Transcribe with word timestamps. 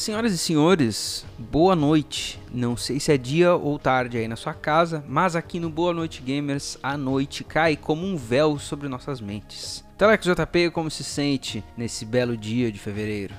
Senhoras 0.00 0.32
e 0.32 0.38
senhores, 0.38 1.26
boa 1.38 1.76
noite. 1.76 2.40
Não 2.50 2.74
sei 2.74 2.98
se 2.98 3.12
é 3.12 3.18
dia 3.18 3.54
ou 3.54 3.78
tarde 3.78 4.16
aí 4.16 4.26
na 4.26 4.34
sua 4.34 4.54
casa, 4.54 5.04
mas 5.06 5.36
aqui 5.36 5.60
no 5.60 5.68
Boa 5.68 5.92
Noite 5.92 6.22
Gamers, 6.22 6.78
a 6.82 6.96
noite 6.96 7.44
cai 7.44 7.76
como 7.76 8.06
um 8.06 8.16
véu 8.16 8.58
sobre 8.58 8.88
nossas 8.88 9.20
mentes. 9.20 9.84
Telex 9.98 10.24
JP, 10.24 10.70
como 10.70 10.90
se 10.90 11.04
sente 11.04 11.62
nesse 11.76 12.06
belo 12.06 12.34
dia 12.34 12.72
de 12.72 12.78
fevereiro? 12.78 13.34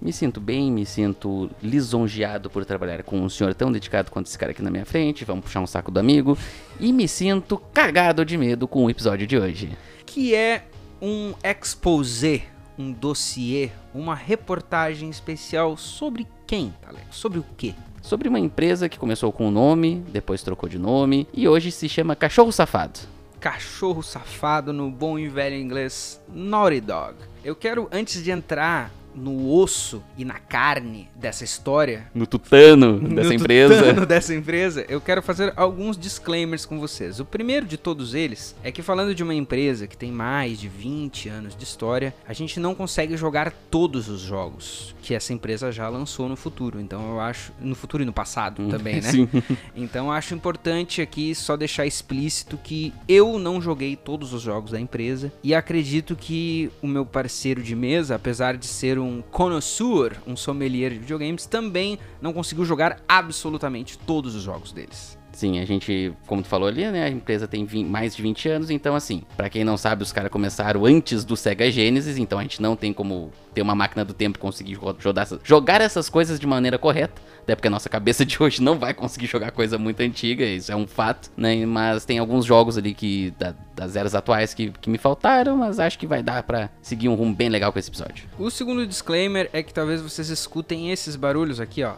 Me 0.00 0.10
sinto 0.10 0.40
bem, 0.40 0.72
me 0.72 0.86
sinto 0.86 1.50
lisonjeado 1.62 2.48
por 2.48 2.64
trabalhar 2.64 3.02
com 3.02 3.20
um 3.20 3.28
senhor 3.28 3.52
tão 3.52 3.70
dedicado 3.70 4.10
quanto 4.10 4.28
esse 4.28 4.38
cara 4.38 4.52
aqui 4.52 4.62
na 4.62 4.70
minha 4.70 4.86
frente. 4.86 5.26
Vamos 5.26 5.44
puxar 5.44 5.60
um 5.60 5.66
saco 5.66 5.90
do 5.90 6.00
amigo. 6.00 6.38
E 6.80 6.90
me 6.90 7.06
sinto 7.06 7.58
cagado 7.74 8.24
de 8.24 8.38
medo 8.38 8.66
com 8.66 8.86
o 8.86 8.88
episódio 8.88 9.26
de 9.26 9.36
hoje. 9.36 9.76
Que 10.06 10.34
é 10.34 10.64
um 11.02 11.34
exposé, 11.44 12.44
um 12.78 12.92
dossiê, 12.92 13.70
uma 13.92 14.14
reportagem 14.14 15.10
especial 15.10 15.76
sobre 15.76 16.26
quem, 16.46 16.72
Telex? 16.80 17.06
Sobre 17.10 17.38
o 17.40 17.44
quê? 17.56 17.74
Sobre 18.00 18.28
uma 18.28 18.38
empresa 18.38 18.88
que 18.88 18.98
começou 18.98 19.32
com 19.32 19.48
um 19.48 19.50
nome, 19.50 20.04
depois 20.12 20.42
trocou 20.42 20.68
de 20.68 20.78
nome 20.78 21.26
e 21.34 21.48
hoje 21.48 21.72
se 21.72 21.88
chama 21.88 22.14
Cachorro 22.14 22.52
Safado. 22.52 23.00
Cachorro 23.40 24.02
safado 24.02 24.72
no 24.72 24.90
bom 24.90 25.18
e 25.18 25.28
velho 25.28 25.56
inglês 25.56 26.20
Naughty 26.28 26.80
Dog. 26.80 27.14
Eu 27.44 27.54
quero, 27.54 27.88
antes 27.92 28.22
de 28.22 28.30
entrar 28.30 28.90
no 29.18 29.50
osso 29.52 30.02
e 30.16 30.24
na 30.24 30.38
carne 30.38 31.08
dessa 31.14 31.44
história, 31.44 32.06
No 32.14 32.26
tutano 32.26 32.98
dessa 33.08 33.28
no 33.28 33.34
empresa. 33.34 33.74
tutano 33.76 34.06
dessa 34.06 34.34
empresa, 34.34 34.84
eu 34.88 35.00
quero 35.00 35.22
fazer 35.22 35.52
alguns 35.56 35.96
disclaimers 35.98 36.64
com 36.64 36.78
vocês. 36.78 37.20
O 37.20 37.24
primeiro 37.24 37.66
de 37.66 37.76
todos 37.76 38.14
eles 38.14 38.54
é 38.62 38.70
que 38.72 38.82
falando 38.82 39.14
de 39.14 39.22
uma 39.22 39.34
empresa 39.34 39.86
que 39.86 39.96
tem 39.96 40.10
mais 40.12 40.58
de 40.60 40.68
20 40.68 41.28
anos 41.28 41.56
de 41.56 41.64
história, 41.64 42.14
a 42.26 42.32
gente 42.32 42.58
não 42.60 42.74
consegue 42.74 43.16
jogar 43.16 43.52
todos 43.70 44.08
os 44.08 44.20
jogos 44.20 44.94
que 45.02 45.14
essa 45.14 45.32
empresa 45.32 45.72
já 45.72 45.88
lançou 45.88 46.28
no 46.28 46.36
futuro. 46.36 46.80
Então 46.80 47.10
eu 47.10 47.20
acho 47.20 47.52
no 47.60 47.74
futuro 47.74 48.02
e 48.02 48.06
no 48.06 48.12
passado 48.12 48.68
também, 48.68 48.96
né? 48.96 49.10
Sim. 49.10 49.28
Então 49.74 50.06
eu 50.06 50.12
acho 50.12 50.34
importante 50.34 51.00
aqui 51.00 51.34
só 51.34 51.56
deixar 51.56 51.86
explícito 51.86 52.58
que 52.62 52.92
eu 53.08 53.38
não 53.38 53.60
joguei 53.60 53.96
todos 53.96 54.32
os 54.32 54.42
jogos 54.42 54.72
da 54.72 54.80
empresa 54.80 55.32
e 55.42 55.54
acredito 55.54 56.14
que 56.16 56.70
o 56.82 56.86
meu 56.86 57.06
parceiro 57.06 57.62
de 57.62 57.74
mesa, 57.74 58.14
apesar 58.16 58.56
de 58.56 58.66
ser 58.66 58.98
um 58.98 59.07
connoisseur, 59.30 60.16
um 60.26 60.36
sommelier 60.36 60.92
de 60.92 60.98
videogames, 60.98 61.46
também 61.46 61.98
não 62.20 62.32
conseguiu 62.32 62.64
jogar 62.64 63.02
absolutamente 63.08 63.98
todos 63.98 64.34
os 64.34 64.42
jogos 64.42 64.72
deles. 64.72 65.17
Sim, 65.38 65.60
a 65.60 65.64
gente, 65.64 66.12
como 66.26 66.42
tu 66.42 66.48
falou 66.48 66.66
ali, 66.68 66.84
né, 66.90 67.04
a 67.04 67.08
empresa 67.08 67.46
tem 67.46 67.64
vin- 67.64 67.84
mais 67.84 68.16
de 68.16 68.20
20 68.20 68.48
anos, 68.48 68.70
então 68.70 68.96
assim, 68.96 69.22
pra 69.36 69.48
quem 69.48 69.62
não 69.62 69.76
sabe, 69.76 70.02
os 70.02 70.10
caras 70.10 70.32
começaram 70.32 70.84
antes 70.84 71.24
do 71.24 71.36
Sega 71.36 71.70
Genesis, 71.70 72.18
então 72.18 72.40
a 72.40 72.42
gente 72.42 72.60
não 72.60 72.74
tem 72.74 72.92
como 72.92 73.30
ter 73.54 73.62
uma 73.62 73.72
máquina 73.72 74.04
do 74.04 74.12
tempo 74.12 74.36
e 74.36 74.40
conseguir 74.40 74.72
jo- 74.74 74.96
jogar, 74.98 75.28
jogar 75.44 75.80
essas 75.80 76.08
coisas 76.08 76.40
de 76.40 76.46
maneira 76.48 76.76
correta, 76.76 77.22
até 77.40 77.54
porque 77.54 77.68
a 77.68 77.70
nossa 77.70 77.88
cabeça 77.88 78.26
de 78.26 78.36
hoje 78.42 78.60
não 78.60 78.80
vai 78.80 78.92
conseguir 78.92 79.26
jogar 79.28 79.52
coisa 79.52 79.78
muito 79.78 80.00
antiga, 80.00 80.44
isso 80.44 80.72
é 80.72 80.74
um 80.74 80.88
fato, 80.88 81.30
né, 81.36 81.64
mas 81.64 82.04
tem 82.04 82.18
alguns 82.18 82.44
jogos 82.44 82.76
ali 82.76 82.92
que, 82.92 83.32
da- 83.38 83.54
das 83.76 83.94
eras 83.94 84.16
atuais 84.16 84.52
que, 84.52 84.72
que 84.80 84.90
me 84.90 84.98
faltaram, 84.98 85.56
mas 85.56 85.78
acho 85.78 86.00
que 86.00 86.06
vai 86.08 86.20
dar 86.20 86.42
pra 86.42 86.68
seguir 86.82 87.08
um 87.08 87.14
rumo 87.14 87.32
bem 87.32 87.48
legal 87.48 87.72
com 87.72 87.78
esse 87.78 87.88
episódio. 87.88 88.24
O 88.40 88.50
segundo 88.50 88.84
disclaimer 88.84 89.48
é 89.52 89.62
que 89.62 89.72
talvez 89.72 90.02
vocês 90.02 90.30
escutem 90.30 90.90
esses 90.90 91.14
barulhos 91.14 91.60
aqui, 91.60 91.84
ó. 91.84 91.94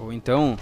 Ou 0.00 0.12
então 0.12 0.56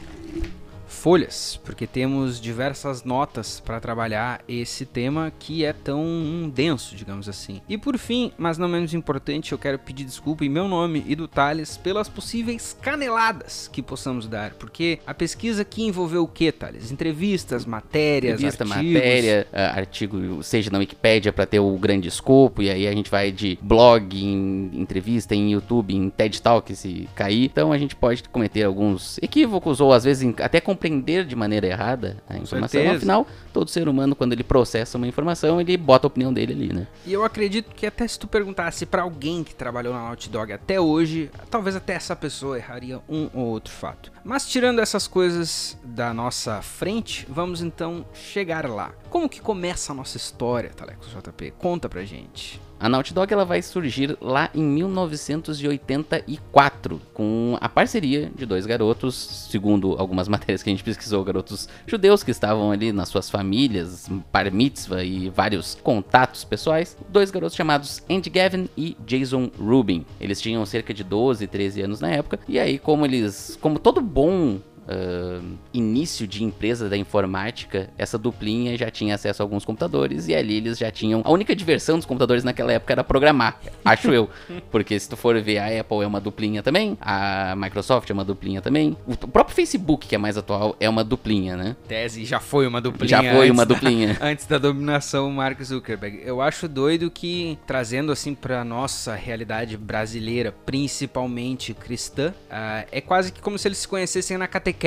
folhas, 0.98 1.60
porque 1.64 1.86
temos 1.86 2.40
diversas 2.40 3.04
notas 3.04 3.60
para 3.60 3.80
trabalhar 3.80 4.40
esse 4.48 4.84
tema 4.84 5.32
que 5.38 5.64
é 5.64 5.72
tão 5.72 6.50
denso, 6.52 6.96
digamos 6.96 7.28
assim. 7.28 7.60
E 7.68 7.78
por 7.78 7.96
fim, 7.96 8.32
mas 8.36 8.58
não 8.58 8.68
menos 8.68 8.92
importante, 8.92 9.52
eu 9.52 9.58
quero 9.58 9.78
pedir 9.78 10.04
desculpa 10.04 10.44
em 10.44 10.48
meu 10.48 10.66
nome 10.66 11.04
e 11.06 11.14
do 11.14 11.28
Thales 11.28 11.76
pelas 11.76 12.08
possíveis 12.08 12.76
caneladas 12.82 13.68
que 13.72 13.80
possamos 13.80 14.26
dar, 14.26 14.54
porque 14.54 14.98
a 15.06 15.14
pesquisa 15.14 15.62
aqui 15.62 15.84
envolveu 15.84 16.24
o 16.24 16.28
que, 16.28 16.50
Thales? 16.50 16.90
Entrevistas, 16.90 17.64
matérias, 17.64 18.40
Revista, 18.40 18.64
artigos. 18.64 18.92
matéria, 18.94 19.46
ah, 19.52 19.78
artigo, 19.78 20.42
seja 20.42 20.70
na 20.70 20.78
Wikipédia 20.78 21.32
pra 21.32 21.46
ter 21.46 21.60
o 21.60 21.76
grande 21.78 22.08
escopo, 22.08 22.60
e 22.60 22.70
aí 22.70 22.88
a 22.88 22.92
gente 22.92 23.10
vai 23.10 23.30
de 23.30 23.56
blog, 23.62 24.16
em 24.16 24.70
entrevista, 24.74 25.34
em 25.34 25.52
YouTube, 25.52 25.94
em 25.94 26.10
TED 26.10 26.42
Talk 26.42 26.74
se 26.74 27.08
cair. 27.14 27.44
Então 27.44 27.72
a 27.72 27.78
gente 27.78 27.94
pode 27.94 28.22
cometer 28.24 28.64
alguns 28.64 29.18
equívocos 29.22 29.80
ou 29.80 29.92
às 29.92 30.04
vezes 30.04 30.34
até 30.40 30.60
compreender 30.88 31.24
de 31.24 31.36
maneira 31.36 31.66
errada 31.66 32.16
a 32.28 32.36
informação. 32.36 32.80
certeza. 32.80 32.96
Afinal, 32.96 33.26
todo 33.52 33.70
ser 33.70 33.88
humano, 33.88 34.16
quando 34.16 34.32
ele 34.32 34.42
processa 34.42 34.96
uma 34.96 35.06
informação, 35.06 35.60
ele 35.60 35.76
bota 35.76 36.06
a 36.06 36.08
opinião 36.08 36.32
dele 36.32 36.52
ali, 36.52 36.72
né? 36.72 36.86
E 37.06 37.12
eu 37.12 37.24
acredito 37.24 37.74
que 37.74 37.86
até 37.86 38.06
se 38.08 38.18
tu 38.18 38.26
perguntasse 38.26 38.86
pra 38.86 39.02
alguém 39.02 39.44
que 39.44 39.54
trabalhou 39.54 39.92
na 39.92 40.00
Naughty 40.04 40.30
Dog 40.30 40.52
até 40.52 40.80
hoje, 40.80 41.30
talvez 41.50 41.76
até 41.76 41.94
essa 41.94 42.16
pessoa 42.16 42.56
erraria 42.56 43.00
um 43.08 43.28
ou 43.34 43.46
outro 43.46 43.72
fato. 43.72 44.10
Mas 44.24 44.48
tirando 44.48 44.80
essas 44.80 45.06
coisas 45.06 45.78
da 45.84 46.12
nossa 46.12 46.62
frente, 46.62 47.26
vamos 47.28 47.62
então 47.62 48.04
chegar 48.12 48.68
lá. 48.68 48.92
Como 49.10 49.28
que 49.28 49.40
começa 49.40 49.92
a 49.92 49.94
nossa 49.94 50.16
história, 50.16 50.70
Taleco 50.70 51.06
JP? 51.06 51.54
Conta 51.58 51.88
pra 51.88 52.04
gente. 52.04 52.60
A 52.80 52.88
Naughty 52.88 53.12
Dog 53.12 53.32
ela 53.32 53.44
vai 53.44 53.60
surgir 53.60 54.16
lá 54.20 54.50
em 54.54 54.62
1984 54.62 57.00
com 57.12 57.58
a 57.60 57.68
parceria 57.68 58.30
de 58.36 58.46
dois 58.46 58.66
garotos, 58.66 59.48
segundo 59.50 59.96
algumas 59.98 60.28
matérias 60.30 60.62
que 60.62 60.70
a 60.70 60.72
gente 60.72 60.84
pesquisou, 60.84 61.24
garotos 61.24 61.68
judeus 61.86 62.22
que 62.22 62.30
estavam 62.30 62.70
ali 62.70 62.92
nas 62.92 63.08
suas 63.08 63.28
famílias, 63.28 64.08
bar 64.32 64.52
mitzvah 64.52 65.02
e 65.02 65.28
vários 65.28 65.76
contatos 65.82 66.44
pessoais, 66.44 66.96
dois 67.08 67.32
garotos 67.32 67.56
chamados 67.56 68.00
Andy 68.08 68.30
Gavin 68.30 68.68
e 68.76 68.96
Jason 69.04 69.50
Rubin. 69.58 70.06
Eles 70.20 70.40
tinham 70.40 70.64
cerca 70.64 70.94
de 70.94 71.02
12, 71.02 71.48
13 71.48 71.82
anos 71.82 72.00
na 72.00 72.10
época, 72.10 72.38
e 72.46 72.60
aí 72.60 72.78
como 72.78 73.04
eles, 73.04 73.58
como 73.60 73.80
todo 73.80 74.00
bom 74.00 74.60
ah, 74.88 75.40
início 75.72 76.26
de 76.26 76.42
empresa 76.42 76.88
da 76.88 76.96
informática, 76.96 77.90
essa 77.98 78.16
duplinha 78.16 78.76
já 78.76 78.90
tinha 78.90 79.14
acesso 79.14 79.42
a 79.42 79.44
alguns 79.44 79.64
computadores 79.64 80.28
e 80.28 80.34
ali 80.34 80.56
eles 80.56 80.78
já 80.78 80.90
tinham. 80.90 81.20
A 81.24 81.30
única 81.30 81.54
diversão 81.54 81.96
dos 81.96 82.06
computadores 82.06 82.42
naquela 82.44 82.72
época 82.72 82.92
era 82.94 83.04
programar, 83.04 83.60
acho 83.84 84.10
eu. 84.10 84.30
Porque 84.70 84.98
se 84.98 85.08
tu 85.08 85.16
for 85.16 85.38
ver, 85.40 85.58
a 85.58 85.80
Apple 85.80 86.02
é 86.02 86.06
uma 86.06 86.20
duplinha 86.20 86.62
também, 86.62 86.96
a 87.00 87.54
Microsoft 87.56 88.08
é 88.08 88.12
uma 88.12 88.24
duplinha 88.24 88.60
também, 88.62 88.96
o 89.06 89.16
próprio 89.16 89.54
Facebook, 89.54 90.06
que 90.06 90.14
é 90.14 90.18
mais 90.18 90.36
atual, 90.38 90.76
é 90.80 90.88
uma 90.88 91.04
duplinha, 91.04 91.56
né? 91.56 91.76
Tese 91.86 92.24
já 92.24 92.40
foi 92.40 92.66
uma 92.66 92.80
duplinha. 92.80 93.08
Já 93.08 93.34
foi 93.34 93.50
uma 93.50 93.66
da- 93.66 93.74
duplinha. 93.74 94.16
antes 94.22 94.46
da 94.46 94.58
dominação 94.58 95.30
Mark 95.30 95.60
Zuckerberg. 95.62 96.22
Eu 96.24 96.40
acho 96.40 96.66
doido 96.68 97.10
que, 97.10 97.58
trazendo 97.66 98.10
assim 98.12 98.34
pra 98.34 98.64
nossa 98.64 99.14
realidade 99.14 99.76
brasileira, 99.76 100.52
principalmente 100.64 101.74
cristã, 101.74 102.32
ah, 102.50 102.84
é 102.90 103.00
quase 103.00 103.30
que 103.32 103.40
como 103.40 103.58
se 103.58 103.68
eles 103.68 103.78
se 103.78 103.88
conhecessem 103.88 104.38
na 104.38 104.46
catequese, 104.46 104.77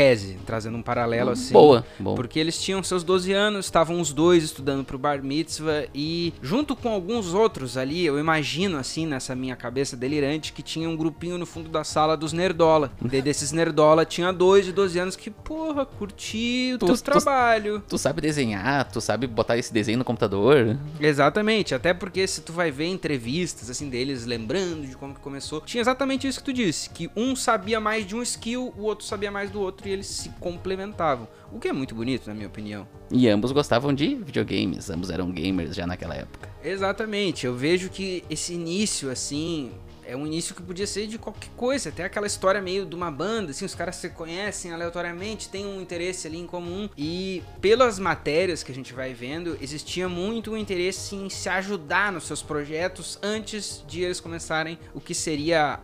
trazendo 0.45 0.77
um 0.77 0.81
paralelo 0.81 1.31
assim. 1.31 1.53
Boa, 1.53 1.85
boa. 1.99 2.15
Porque 2.15 2.39
eles 2.39 2.61
tinham 2.61 2.81
seus 2.83 3.03
12 3.03 3.31
anos, 3.33 3.65
estavam 3.65 3.99
os 3.99 4.13
dois 4.13 4.43
estudando 4.43 4.83
pro 4.85 4.97
Bar 4.97 5.21
Mitzvah 5.23 5.85
e 5.93 6.33
junto 6.41 6.75
com 6.75 6.89
alguns 6.89 7.33
outros 7.33 7.77
ali, 7.77 8.05
eu 8.05 8.17
imagino 8.19 8.77
assim 8.77 9.05
nessa 9.05 9.35
minha 9.35 9.55
cabeça 9.55 9.95
delirante 9.97 10.53
que 10.53 10.61
tinha 10.61 10.89
um 10.89 10.95
grupinho 10.95 11.37
no 11.37 11.45
fundo 11.45 11.69
da 11.69 11.83
sala 11.83 12.15
dos 12.15 12.33
nerdola. 12.33 12.91
E 13.11 13.21
desses 13.21 13.51
nerdola 13.51 14.05
tinha 14.05 14.31
dois 14.31 14.65
de 14.65 14.71
12 14.71 14.99
anos 14.99 15.15
que, 15.15 15.29
porra, 15.29 15.85
curti 15.85 16.71
o 16.75 16.77
Tu- 16.79 16.85
teu 16.85 16.95
tu- 16.95 17.03
trabalho. 17.03 17.83
Tu 17.87 17.97
sabe 17.97 18.21
desenhar, 18.21 18.89
tu 18.91 19.01
sabe 19.01 19.27
botar 19.27 19.57
esse 19.57 19.73
desenho 19.73 19.97
no 19.99 20.05
computador. 20.05 20.77
Exatamente, 20.99 21.75
até 21.75 21.93
porque 21.93 22.25
se 22.27 22.41
tu 22.41 22.53
vai 22.53 22.71
ver 22.71 22.85
entrevistas 22.87 23.69
assim 23.69 23.89
deles 23.89 24.25
lembrando 24.25 24.87
de 24.87 24.95
como 24.95 25.13
que 25.13 25.19
começou, 25.19 25.61
tinha 25.61 25.81
exatamente 25.81 26.27
isso 26.27 26.39
que 26.39 26.45
tu 26.45 26.53
disse, 26.53 26.89
que 26.89 27.09
um 27.15 27.35
sabia 27.35 27.79
mais 27.79 28.05
de 28.05 28.15
um 28.15 28.21
skill, 28.21 28.73
o 28.77 28.83
outro 28.83 29.05
sabia 29.05 29.31
mais 29.31 29.49
do 29.49 29.59
outro 29.59 29.80
e 29.87 29.91
eles 29.91 30.07
se 30.07 30.29
complementavam. 30.39 31.27
O 31.51 31.59
que 31.59 31.67
é 31.67 31.73
muito 31.73 31.93
bonito, 31.93 32.27
na 32.27 32.33
minha 32.33 32.47
opinião. 32.47 32.87
E 33.09 33.27
ambos 33.27 33.51
gostavam 33.51 33.93
de 33.93 34.15
videogames, 34.15 34.89
ambos 34.89 35.09
eram 35.09 35.31
gamers 35.31 35.75
já 35.75 35.85
naquela 35.85 36.15
época. 36.15 36.49
Exatamente, 36.63 37.45
eu 37.45 37.55
vejo 37.55 37.89
que 37.89 38.23
esse 38.29 38.53
início 38.53 39.09
assim 39.09 39.71
é 40.11 40.15
um 40.15 40.27
início 40.27 40.53
que 40.53 40.61
podia 40.61 40.85
ser 40.85 41.07
de 41.07 41.17
qualquer 41.17 41.49
coisa, 41.55 41.89
até 41.89 42.03
aquela 42.03 42.27
história 42.27 42.61
meio 42.61 42.85
de 42.85 42.93
uma 42.93 43.09
banda, 43.09 43.51
assim, 43.51 43.63
os 43.63 43.73
caras 43.73 43.95
se 43.95 44.09
conhecem 44.09 44.73
aleatoriamente, 44.73 45.47
têm 45.47 45.65
um 45.65 45.81
interesse 45.81 46.27
ali 46.27 46.37
em 46.37 46.45
comum 46.45 46.89
e 46.97 47.41
pelas 47.61 47.97
matérias 47.97 48.61
que 48.61 48.71
a 48.71 48.75
gente 48.75 48.93
vai 48.93 49.13
vendo, 49.13 49.57
existia 49.61 50.09
muito 50.09 50.51
um 50.51 50.57
interesse 50.57 51.15
em 51.15 51.29
se 51.29 51.47
ajudar 51.47 52.11
nos 52.11 52.25
seus 52.25 52.43
projetos 52.43 53.17
antes 53.23 53.83
de 53.87 54.01
eles 54.01 54.19
começarem 54.19 54.77
o 54.93 54.99
que 54.99 55.15
seria 55.15 55.79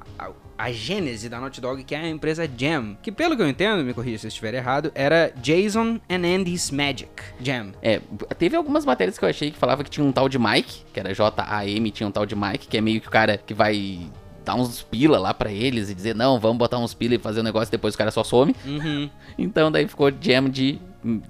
a, 0.57 0.71
gênese 0.71 1.29
da 1.29 1.39
Naughty 1.39 1.61
Dog, 1.61 1.83
que 1.83 1.95
é 1.95 1.99
a 1.99 2.09
empresa 2.09 2.49
Jam, 2.57 2.97
que 3.01 3.11
pelo 3.11 3.35
que 3.35 3.41
eu 3.41 3.49
entendo, 3.49 3.83
me 3.83 3.93
corrija 3.93 4.17
se 4.17 4.27
eu 4.27 4.29
estiver 4.29 4.53
errado, 4.53 4.91
era 4.95 5.31
Jason 5.41 5.99
and 6.09 6.25
Andy's 6.25 6.71
Magic 6.71 7.09
Jam. 7.39 7.73
É, 7.81 8.01
teve 8.37 8.55
algumas 8.55 8.85
matérias 8.85 9.17
que 9.17 9.25
eu 9.25 9.29
achei 9.29 9.51
que 9.51 9.57
falava 9.57 9.83
que 9.83 9.89
tinha 9.89 10.05
um 10.05 10.11
tal 10.11 10.27
de 10.29 10.39
Mike, 10.39 10.85
que 10.93 10.99
era 10.99 11.13
J-A-M, 11.13 11.91
tinha 11.91 12.07
um 12.07 12.11
tal 12.11 12.25
de 12.25 12.35
Mike, 12.35 12.67
que 12.67 12.77
é 12.77 12.81
meio 12.81 13.01
que 13.01 13.07
o 13.07 13.11
cara 13.11 13.37
que 13.37 13.53
vai 13.53 14.09
dar 14.47 14.55
uns 14.55 14.81
pila 14.81 15.19
lá 15.19 15.33
pra 15.33 15.51
eles 15.51 15.89
e 15.89 15.93
dizer, 15.93 16.15
não, 16.15 16.39
vamos 16.39 16.57
botar 16.57 16.77
uns 16.79 16.93
pila 16.93 17.15
e 17.15 17.19
fazer 17.19 17.41
o 17.41 17.43
negócio, 17.43 17.69
depois 17.69 17.95
o 17.95 17.97
cara 17.97 18.11
só 18.11 18.23
some. 18.23 18.55
Uhum. 18.65 19.09
Então 19.37 19.71
daí 19.71 19.87
ficou 19.87 20.09
Jam 20.21 20.49
de 20.49 20.79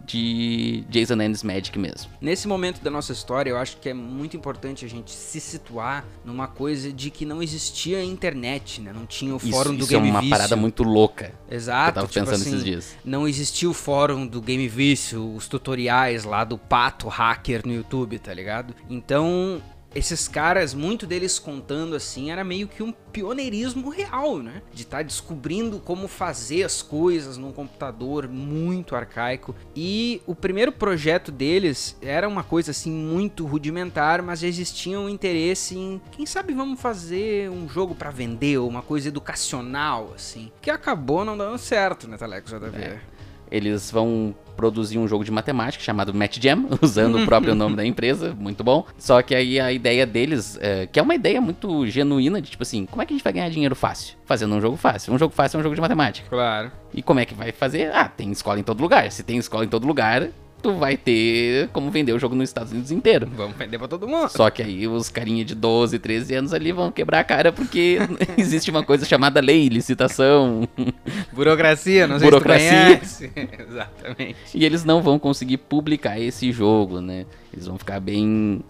de 0.05 0.83
Jason 0.89 1.15
and 1.15 1.33
Magic 1.43 1.77
mesmo. 1.77 2.11
Nesse 2.21 2.47
momento 2.47 2.81
da 2.81 2.89
nossa 2.89 3.11
história, 3.11 3.49
eu 3.49 3.57
acho 3.57 3.77
que 3.77 3.89
é 3.89 3.93
muito 3.93 4.35
importante 4.35 4.85
a 4.85 4.89
gente 4.89 5.11
se 5.11 5.39
situar 5.39 6.05
numa 6.23 6.47
coisa 6.47 6.91
de 6.91 7.09
que 7.09 7.25
não 7.25 7.41
existia 7.41 8.03
internet, 8.03 8.81
né? 8.81 8.91
Não 8.93 9.05
tinha 9.05 9.35
o 9.35 9.39
fórum 9.39 9.71
isso, 9.71 9.79
do 9.79 9.83
isso 9.83 9.89
Game 9.89 10.07
é 10.07 10.11
uma 10.11 10.21
Vício. 10.21 10.35
parada 10.35 10.55
muito 10.55 10.83
louca. 10.83 11.33
Exato. 11.49 11.89
Eu 11.89 11.93
tava 11.93 12.07
tipo 12.07 12.19
pensando 12.25 12.41
assim, 12.41 12.49
esses 12.49 12.63
dias. 12.63 12.95
Não 13.03 13.27
existia 13.27 13.69
o 13.69 13.73
fórum 13.73 14.25
do 14.25 14.41
Game 14.41 14.67
Vício, 14.67 15.35
os 15.35 15.47
tutoriais 15.47 16.23
lá 16.23 16.43
do 16.43 16.57
pato 16.57 17.07
hacker 17.07 17.65
no 17.65 17.73
YouTube, 17.73 18.19
tá 18.19 18.33
ligado? 18.33 18.73
Então, 18.89 19.61
esses 19.95 20.27
caras, 20.27 20.73
muito 20.73 21.07
deles 21.07 21.39
contando 21.39 21.95
assim, 21.95 22.31
era 22.31 22.43
meio 22.43 22.67
que 22.67 22.83
um 22.83 22.91
pioneirismo 22.91 23.89
real, 23.89 24.39
né? 24.39 24.61
De 24.73 24.83
estar 24.83 25.03
descobrindo 25.03 25.79
como 25.79 26.07
fazer 26.07 26.63
as 26.63 26.81
coisas 26.81 27.37
num 27.37 27.51
computador 27.51 28.27
muito 28.27 28.95
arcaico. 28.95 29.55
E 29.75 30.21
o 30.27 30.35
primeiro 30.35 30.71
projeto 30.71 31.31
deles 31.31 31.97
era 32.01 32.27
uma 32.27 32.43
coisa 32.43 32.71
assim 32.71 32.91
muito 32.91 33.45
rudimentar, 33.45 34.21
mas 34.21 34.39
já 34.39 34.47
existia 34.47 34.99
um 34.99 35.09
interesse 35.09 35.77
em, 35.77 36.01
quem 36.11 36.25
sabe 36.25 36.53
vamos 36.53 36.79
fazer 36.79 37.49
um 37.49 37.67
jogo 37.67 37.95
pra 37.95 38.11
vender, 38.11 38.59
uma 38.59 38.81
coisa 38.81 39.07
educacional 39.07 40.11
assim, 40.13 40.51
que 40.61 40.69
acabou 40.69 41.25
não 41.25 41.37
dando 41.37 41.57
certo, 41.57 42.07
né, 42.07 42.17
Taleco 42.17 42.47
JV? 42.47 42.77
É. 42.77 43.16
Eles 43.51 43.91
vão 43.91 44.35
produzir 44.55 44.97
um 44.97 45.07
jogo 45.07 45.23
de 45.23 45.31
matemática 45.31 45.83
chamado 45.83 46.13
Match 46.13 46.39
Jam, 46.41 46.65
usando 46.81 47.19
o 47.19 47.25
próprio 47.25 47.53
nome 47.53 47.75
da 47.75 47.85
empresa, 47.85 48.35
muito 48.37 48.63
bom. 48.63 48.85
Só 48.97 49.21
que 49.21 49.35
aí 49.35 49.59
a 49.59 49.71
ideia 49.71 50.05
deles, 50.05 50.57
é, 50.59 50.87
que 50.87 50.99
é 50.99 51.03
uma 51.03 51.13
ideia 51.13 51.39
muito 51.39 51.85
genuína, 51.87 52.41
de 52.41 52.49
tipo 52.49 52.63
assim, 52.63 52.85
como 52.85 53.01
é 53.01 53.05
que 53.05 53.13
a 53.13 53.15
gente 53.15 53.23
vai 53.23 53.31
ganhar 53.31 53.49
dinheiro 53.49 53.75
fácil? 53.75 54.15
Fazendo 54.25 54.55
um 54.55 54.59
jogo 54.59 54.75
fácil. 54.75 55.13
Um 55.13 55.19
jogo 55.19 55.33
fácil 55.33 55.57
é 55.57 55.59
um 55.59 55.63
jogo 55.63 55.75
de 55.75 55.81
matemática. 55.81 56.27
Claro. 56.27 56.71
E 56.93 57.01
como 57.01 57.19
é 57.19 57.25
que 57.25 57.35
vai 57.35 57.51
fazer? 57.51 57.91
Ah, 57.93 58.07
tem 58.07 58.31
escola 58.31 58.59
em 58.59 58.63
todo 58.63 58.81
lugar. 58.81 59.11
Se 59.11 59.23
tem 59.23 59.37
escola 59.37 59.63
em 59.63 59.69
todo 59.69 59.85
lugar, 59.85 60.29
tu 60.61 60.73
vai 60.73 60.97
ter 60.97 61.69
como 61.69 61.89
vender 61.91 62.13
o 62.13 62.19
jogo 62.19 62.35
nos 62.35 62.49
Estados 62.49 62.71
Unidos 62.71 62.91
inteiro. 62.91 63.29
Vamos 63.35 63.55
vender 63.57 63.77
pra 63.77 63.87
todo 63.87 64.07
mundo. 64.07 64.29
Só 64.29 64.49
que 64.49 64.61
aí 64.61 64.87
os 64.87 65.09
carinha 65.09 65.45
de 65.45 65.53
12, 65.55 65.99
13 65.99 66.35
anos 66.35 66.53
ali 66.53 66.71
vão 66.71 66.91
quebrar 66.91 67.19
a 67.19 67.23
cara 67.23 67.51
porque 67.51 67.97
existe 68.37 68.69
uma 68.71 68.83
coisa 68.83 69.05
chamada 69.05 69.39
lei, 69.39 69.67
licitação, 69.69 70.67
Burocracia, 71.31 72.07
não 72.07 72.19
sei 72.19 72.29
Burocracia. 72.29 72.99
se 73.03 73.27
tu 73.27 73.33
conhece. 73.33 73.49
Exatamente. 73.69 74.35
e 74.53 74.65
eles 74.65 74.83
não 74.83 75.01
vão 75.01 75.19
conseguir 75.19 75.57
publicar 75.57 76.19
esse 76.19 76.51
jogo, 76.51 76.99
né? 77.01 77.25
Eles 77.57 77.67
vão 77.67 77.77
ficar 77.77 77.99
bem. 77.99 78.63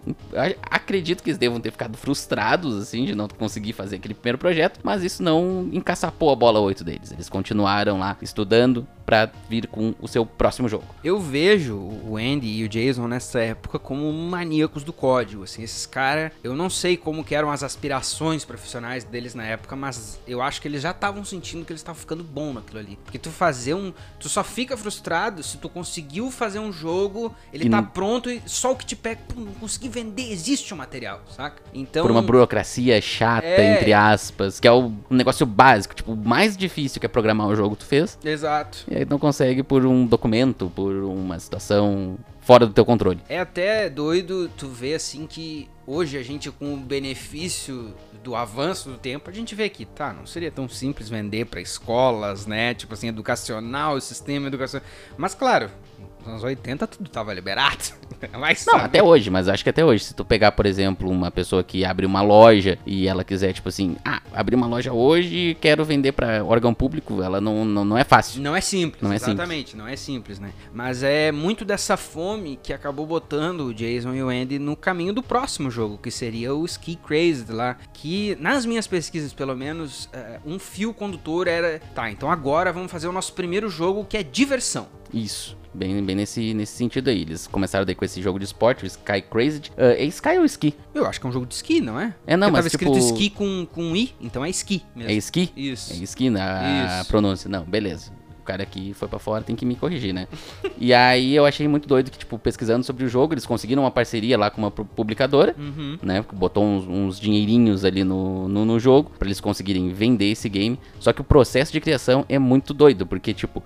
Acredito 0.70 1.22
que 1.24 1.30
eles 1.30 1.38
devam 1.38 1.60
ter 1.60 1.72
ficado 1.72 1.98
frustrados, 1.98 2.76
assim, 2.82 3.06
de 3.06 3.16
não 3.16 3.28
conseguir 3.28 3.74
fazer 3.74 3.98
aquele 3.98 4.14
primeiro 4.14 4.38
projeto, 4.38 4.80
mas 4.84 5.04
isso 5.04 5.22
não 5.22 5.70
encaçapou 5.72 6.32
a 6.32 6.36
bola 6.36 6.60
8 6.60 6.84
deles. 6.84 7.12
Eles 7.12 7.30
continuaram 7.30 8.00
lá 8.00 8.18
estudando 8.22 8.88
pra 9.06 9.30
vir 9.50 9.68
com 9.68 9.96
o 10.02 10.08
seu 10.08 10.26
próximo 10.26 10.68
jogo. 10.68 10.84
Eu 11.02 11.18
vejo 11.20 11.76
o 11.78 12.18
Andy 12.18 12.48
e 12.48 12.64
o 12.66 12.70
Jason 12.70 13.08
nessa 13.08 13.40
época 13.40 13.80
como 13.80 14.12
maníacos 14.12 14.84
do 14.84 14.92
código, 14.92 15.44
assim, 15.44 15.64
esses 15.64 15.86
caras, 15.86 16.32
eu 16.44 16.54
não 16.56 16.70
sei 16.70 16.98
como 16.98 17.24
que 17.24 17.34
eram 17.34 17.50
as 17.50 17.64
aspirações 17.64 18.44
profissionais 18.44 19.06
deles 19.06 19.34
na 19.34 19.44
época, 19.46 19.78
mas 19.78 20.20
eu 20.28 20.42
acho 20.42 20.62
que 20.62 20.68
eles 20.68 20.82
já 20.82 20.92
estavam 20.92 21.24
sentindo 21.24 21.64
que 21.64 21.72
eles 21.72 21.80
estavam 21.80 22.00
ficando 22.00 22.22
bom 22.22 22.52
naquilo 22.54 22.80
ali. 22.80 23.00
Porque 23.06 23.18
tu 23.18 23.30
fazer 23.30 23.74
um, 23.76 23.94
tu 24.20 24.28
só 24.28 24.44
fica 24.44 24.76
frustrado 24.76 25.42
se 25.42 25.58
tu 25.58 25.70
conseguiu 25.70 26.30
fazer 26.30 26.60
um 26.60 26.72
jogo, 26.74 27.34
ele 27.54 27.66
E 27.66 27.70
tá 27.70 27.82
não- 27.82 27.88
pronto 27.88 28.30
e 28.30 28.42
só 28.46 28.74
o 28.74 28.76
que 28.78 28.86
te 28.86 28.96
pega, 28.96 29.20
pô, 29.28 29.40
não 29.40 29.54
consegui 29.54 29.90
vender, 29.90 30.32
existe 30.32 30.74
o 30.74 30.78
material, 30.78 31.22
saca? 31.36 31.62
Então 31.74 32.04
Por 32.04 32.12
uma 32.12 32.22
burocracia 32.22 33.02
chata, 33.02 33.46
É. 33.48 33.76
entre 33.76 33.94
aspas, 33.94 34.60
que 34.60 34.68
é 34.68 34.72
o 34.72 34.94
um 35.10 35.16
negócio 35.16 35.46
básico, 35.46 35.96
tipo, 35.96 36.14
o 36.14 36.16
mais 36.16 36.56
difícil 36.56 37.00
que 37.00 37.06
é 37.06 37.10
programar 37.10 37.48
o 37.48 37.56
jogo 37.56 37.76
tu 37.76 37.86
fez, 37.86 38.18
Exato. 38.24 38.86
e 38.90 38.96
aí 38.96 39.06
não 39.06 39.20
consegue 39.20 39.64
por 39.64 39.86
um 39.86 40.06
documento, 40.06 40.72
por 40.76 40.94
uma 40.94 41.40
situação 41.40 42.18
fora 42.40 42.66
do 42.66 42.72
teu 42.74 42.86
controle. 42.86 43.20
É 43.28 43.40
até 43.40 43.90
doido 43.90 44.50
tu 44.58 44.70
ver 44.70 44.94
assim 44.96 45.28
que 45.28 45.68
hoje 45.86 46.18
a 46.18 46.24
gente 46.24 46.50
com 46.50 46.74
o 46.74 46.78
benefício 46.78 47.94
do 48.24 48.36
avanço 48.36 48.90
do 48.90 48.98
tempo, 48.98 49.30
a 49.30 49.34
gente 49.34 49.54
vê 49.54 49.68
que, 49.70 49.86
tá, 49.86 50.14
não 50.14 50.26
seria 50.26 50.50
tão 50.52 50.68
simples 50.70 51.10
vender 51.10 51.46
pra 51.46 51.60
escolas, 51.62 52.46
né? 52.46 52.74
Tipo 52.74 52.94
assim, 52.94 53.10
educacional, 53.10 54.00
sistema 54.00 54.48
educacional. 54.48 54.88
Mas 55.18 55.34
claro, 55.36 55.70
nos 56.20 56.28
anos 56.28 56.44
80 56.44 56.88
tudo 56.88 57.10
tava 57.10 57.34
liberado. 57.34 57.84
Mas 58.40 58.66
Não, 58.66 58.74
sabe? 58.74 58.86
até 58.86 59.04
hoje, 59.04 59.30
mas 59.30 59.48
acho 59.48 59.64
que 59.64 59.70
até 59.70 59.86
hoje, 59.86 60.06
se 60.06 60.14
tu 60.16 60.26
pegar, 60.26 60.52
por 60.54 60.66
exemplo, 60.66 61.08
uma 61.10 61.30
pessoa 61.30 61.64
que 61.64 61.86
abre 61.86 62.04
uma 62.06 62.22
loja 62.22 62.80
e 62.86 63.08
ela 63.08 63.24
quiser, 63.24 63.54
tipo 63.54 63.70
assim, 63.70 63.96
ah, 64.04 64.22
abri 64.34 64.56
uma 64.56 64.66
loja 64.66 64.92
hoje 64.92 65.36
e 65.36 65.56
quero 65.56 65.86
vender 65.86 66.14
pra 66.14 66.44
órgão 66.44 66.74
público, 66.74 67.22
ela 67.22 67.40
não, 67.40 67.64
não, 67.64 67.86
não 67.86 67.98
é 67.98 68.04
fácil. 68.04 68.42
Não 68.42 68.56
é 68.56 68.62
simples, 68.62 69.04
Não 69.04 69.14
é 69.14 69.20
simples. 69.20 69.36
exatamente, 69.36 69.78
não 69.78 69.88
é 69.88 69.96
simples, 69.96 70.40
né? 70.40 70.52
Mas 70.74 71.04
é 71.04 71.32
muito 71.32 71.64
dessa 71.64 71.96
fome 71.96 72.58
que 72.62 72.74
acabou 72.74 73.06
botando 73.06 73.62
o 73.66 73.74
Jason 73.74 74.16
e 74.16 74.24
o 74.24 74.30
Andy 74.30 74.58
no 74.58 74.76
caminho 74.76 75.14
do 75.14 75.22
próximo 75.22 75.70
jogo, 75.70 75.98
que 76.00 76.10
seria 76.10 76.56
o 76.56 76.66
Ski 76.66 76.96
Crazed 76.96 77.52
lá. 77.52 77.78
Que 77.94 78.36
nas 78.40 78.66
minhas 78.66 78.88
pesquisas, 78.88 79.32
pelo 79.34 79.56
menos, 79.56 80.10
é, 80.12 80.40
um 80.46 80.58
fio 80.58 80.92
condutor 80.92 81.48
era: 81.48 81.80
tá, 81.94 82.10
então 82.10 82.32
agora 82.32 82.74
vamos 82.74 82.92
fazer 82.92 83.08
o 83.08 83.12
nosso 83.12 83.34
primeiro 83.34 83.70
jogo 83.70 84.06
que 84.06 84.18
é 84.18 84.24
diversão. 84.24 84.88
Isso. 85.14 85.56
Bem, 85.78 86.04
bem 86.04 86.16
nesse, 86.16 86.54
nesse 86.56 86.76
sentido 86.76 87.10
aí. 87.10 87.22
Eles 87.22 87.46
começaram 87.46 87.86
daí 87.86 87.94
com 87.94 88.04
esse 88.04 88.20
jogo 88.22 88.40
de 88.40 88.46
esporte, 88.46 88.84
o 88.84 88.88
Sky 88.88 89.22
Crazed. 89.22 89.72
Ah, 89.78 89.94
é 89.94 90.04
Sky 90.06 90.40
ou 90.40 90.46
Ski? 90.46 90.74
Eu 90.94 91.06
acho 91.06 91.20
que 91.22 91.28
é 91.28 91.30
um 91.30 91.34
jogo 91.34 91.46
de 91.46 91.54
esqui, 91.54 91.80
não 91.82 92.00
é? 92.00 92.16
É, 92.26 92.36
não, 92.36 92.48
Porque 92.50 92.64
mas 92.64 92.66
tava 92.66 92.70
tipo... 92.70 92.98
escrito 92.98 92.98
esqui 93.14 93.30
com, 93.30 93.68
com 93.72 93.96
i, 93.96 94.14
então 94.20 94.44
é 94.44 94.50
esqui 94.50 94.82
mesmo. 94.96 95.12
É 95.12 95.14
esqui? 95.14 95.52
Isso. 95.56 95.94
É 95.94 95.98
esqui 95.98 96.30
na 96.32 97.00
Isso. 97.02 97.08
pronúncia. 97.10 97.48
Não, 97.50 97.64
beleza. 97.64 98.12
O 98.42 98.44
cara 98.48 98.64
aqui 98.64 98.94
foi 98.94 99.10
pra 99.10 99.20
fora, 99.20 99.44
tem 99.44 99.58
que 99.58 99.66
me 99.66 99.76
corrigir, 99.76 100.14
né? 100.14 100.26
e 100.80 100.94
aí 100.94 101.36
eu 101.36 101.46
achei 101.46 101.68
muito 101.68 101.86
doido 101.88 102.10
que, 102.10 102.18
tipo, 102.18 102.40
pesquisando 102.40 102.84
sobre 102.86 103.04
o 103.04 103.10
jogo, 103.10 103.34
eles 103.34 103.46
conseguiram 103.46 103.84
uma 103.84 103.92
parceria 103.92 104.38
lá 104.38 104.50
com 104.50 104.62
uma 104.62 104.72
pu- 104.72 104.86
publicadora, 104.86 105.54
Uhum. 105.60 106.00
né? 106.02 106.24
Botou 106.34 106.64
uns, 106.64 106.88
uns 106.88 107.20
dinheirinhos 107.20 107.84
ali 107.84 108.06
no, 108.06 108.48
no, 108.48 108.64
no 108.64 108.80
jogo, 108.80 109.12
pra 109.20 109.28
eles 109.28 109.42
conseguirem 109.42 109.90
vender 109.90 110.32
esse 110.32 110.48
game. 110.48 110.80
Só 110.98 111.12
que 111.12 111.20
o 111.20 111.26
processo 111.26 111.74
de 111.74 111.82
criação 111.82 112.24
é 112.30 112.40
muito 112.40 112.74
doido, 112.74 113.06
porque, 113.06 113.34
tipo, 113.34 113.62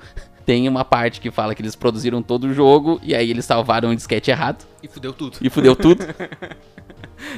tem 0.45 0.67
uma 0.67 0.83
parte 0.85 1.19
que 1.21 1.29
fala 1.31 1.53
que 1.55 1.61
eles 1.61 1.75
produziram 1.75 2.21
todo 2.21 2.45
o 2.45 2.53
jogo 2.53 2.99
e 3.03 3.13
aí 3.15 3.29
eles 3.29 3.45
salvaram 3.45 3.89
o 3.91 3.95
disquete 3.95 4.31
errado 4.31 4.65
E 4.81 4.87
fudeu 4.87 5.13
tudo. 5.13 5.37
e 5.41 5.49
fudeu 5.49 5.75
tudo. 5.75 6.03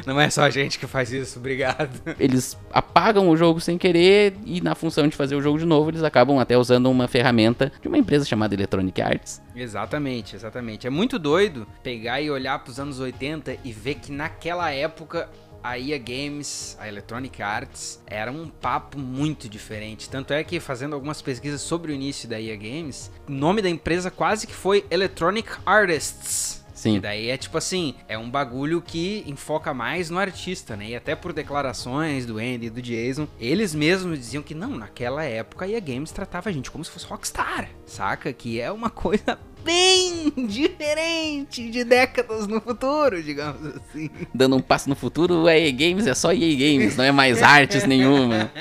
Não 0.05 0.19
é 0.19 0.29
só 0.29 0.43
a 0.43 0.49
gente 0.49 0.79
que 0.79 0.87
faz 0.87 1.11
isso, 1.11 1.37
obrigado. 1.39 1.89
eles 2.17 2.57
apagam 2.71 3.27
o 3.29 3.35
jogo 3.35 3.59
sem 3.59 3.77
querer 3.77 4.33
e 4.45 4.61
na 4.61 4.75
função 4.75 5.07
de 5.09 5.15
fazer 5.15 5.35
o 5.35 5.41
jogo 5.41 5.59
de 5.59 5.65
novo, 5.65 5.89
eles 5.89 6.03
acabam 6.03 6.39
até 6.39 6.57
usando 6.57 6.89
uma 6.89 7.07
ferramenta 7.07 7.69
de 7.81 7.87
uma 7.89 7.97
empresa 7.97 8.23
chamada 8.25 8.53
Electronic 8.55 9.01
Arts. 9.01 9.41
Exatamente, 9.53 10.35
exatamente. 10.35 10.87
É 10.87 10.89
muito 10.89 11.19
doido 11.19 11.67
pegar 11.83 12.21
e 12.21 12.31
olhar 12.31 12.59
pros 12.63 12.79
anos 12.79 12.99
80 12.99 13.57
e 13.63 13.71
ver 13.73 13.95
que 13.95 14.11
naquela 14.11 14.71
época 14.71 15.29
a 15.63 15.79
EA 15.79 15.97
Games, 15.97 16.77
a 16.79 16.87
Electronic 16.87 17.41
Arts, 17.41 18.01
era 18.05 18.31
um 18.31 18.49
papo 18.49 18.99
muito 18.99 19.47
diferente. 19.47 20.09
Tanto 20.09 20.33
é 20.33 20.43
que 20.43 20.59
fazendo 20.59 20.93
algumas 20.93 21.21
pesquisas 21.21 21.61
sobre 21.61 21.91
o 21.91 21.95
início 21.95 22.27
da 22.27 22.39
EA 22.39 22.55
Games, 22.55 23.09
o 23.27 23.31
nome 23.31 23.61
da 23.61 23.69
empresa 23.69 24.11
quase 24.11 24.45
que 24.45 24.53
foi 24.53 24.85
Electronic 24.91 25.49
Artists. 25.65 26.63
Sim. 26.83 26.97
E 26.97 26.99
daí 26.99 27.29
é 27.29 27.37
tipo 27.37 27.57
assim, 27.57 27.95
é 28.09 28.17
um 28.17 28.29
bagulho 28.29 28.81
que 28.81 29.23
enfoca 29.25 29.73
mais 29.73 30.09
no 30.09 30.19
artista, 30.19 30.75
né? 30.75 30.89
E 30.89 30.95
até 30.97 31.15
por 31.15 31.31
declarações 31.31 32.25
do 32.25 32.39
Andy 32.39 32.65
e 32.65 32.69
do 32.69 32.81
Jason, 32.81 33.25
eles 33.39 33.73
mesmos 33.73 34.19
diziam 34.19 34.43
que 34.43 34.53
não, 34.53 34.71
naquela 34.71 35.23
época 35.23 35.63
a 35.63 35.69
EA 35.69 35.79
Games 35.79 36.11
tratava 36.11 36.49
a 36.49 36.51
gente 36.51 36.69
como 36.69 36.83
se 36.83 36.91
fosse 36.91 37.05
Rockstar, 37.05 37.69
saca? 37.85 38.33
Que 38.33 38.59
é 38.59 38.69
uma 38.69 38.89
coisa 38.91 39.39
bem 39.63 40.31
diferente 40.47 41.69
de 41.69 41.83
décadas 41.83 42.47
no 42.47 42.59
futuro, 42.59 43.21
digamos 43.21 43.75
assim. 43.75 44.09
Dando 44.33 44.55
um 44.57 44.61
passo 44.61 44.89
no 44.89 44.95
futuro, 44.95 45.47
a 45.47 45.57
EA 45.57 45.71
Games 45.71 46.07
é 46.07 46.13
só 46.13 46.31
EA 46.31 46.55
Games, 46.55 46.95
não 46.95 47.03
é 47.03 47.11
mais 47.11 47.41
artes 47.43 47.85
nenhuma. 47.85 48.51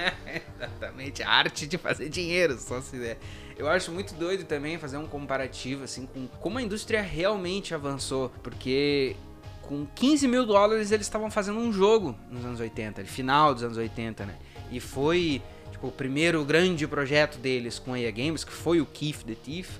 Exatamente, 0.56 1.22
a 1.22 1.28
arte 1.28 1.66
de 1.66 1.76
fazer 1.76 2.08
dinheiro, 2.08 2.58
só 2.58 2.80
se 2.80 2.96
der. 2.96 3.18
Eu 3.56 3.68
acho 3.68 3.92
muito 3.92 4.14
doido 4.14 4.44
também 4.44 4.78
fazer 4.78 4.96
um 4.96 5.06
comparativo 5.06 5.84
assim 5.84 6.06
com 6.06 6.26
como 6.40 6.58
a 6.58 6.62
indústria 6.62 7.02
realmente 7.02 7.74
avançou, 7.74 8.30
porque 8.42 9.14
com 9.60 9.86
15 9.94 10.26
mil 10.26 10.44
dólares 10.44 10.90
eles 10.90 11.06
estavam 11.06 11.30
fazendo 11.30 11.58
um 11.58 11.72
jogo 11.72 12.16
nos 12.30 12.44
anos 12.44 12.60
80, 12.60 13.04
final 13.04 13.54
dos 13.54 13.62
anos 13.62 13.76
80, 13.76 14.24
né? 14.26 14.34
E 14.70 14.80
foi 14.80 15.42
tipo, 15.70 15.88
o 15.88 15.92
primeiro 15.92 16.44
grande 16.44 16.86
projeto 16.86 17.38
deles 17.38 17.78
com 17.78 17.92
a 17.92 18.00
EA 18.00 18.10
Games, 18.10 18.44
que 18.44 18.52
foi 18.52 18.80
o 18.80 18.86
Keith 18.86 19.24
the 19.24 19.34
Thief, 19.34 19.70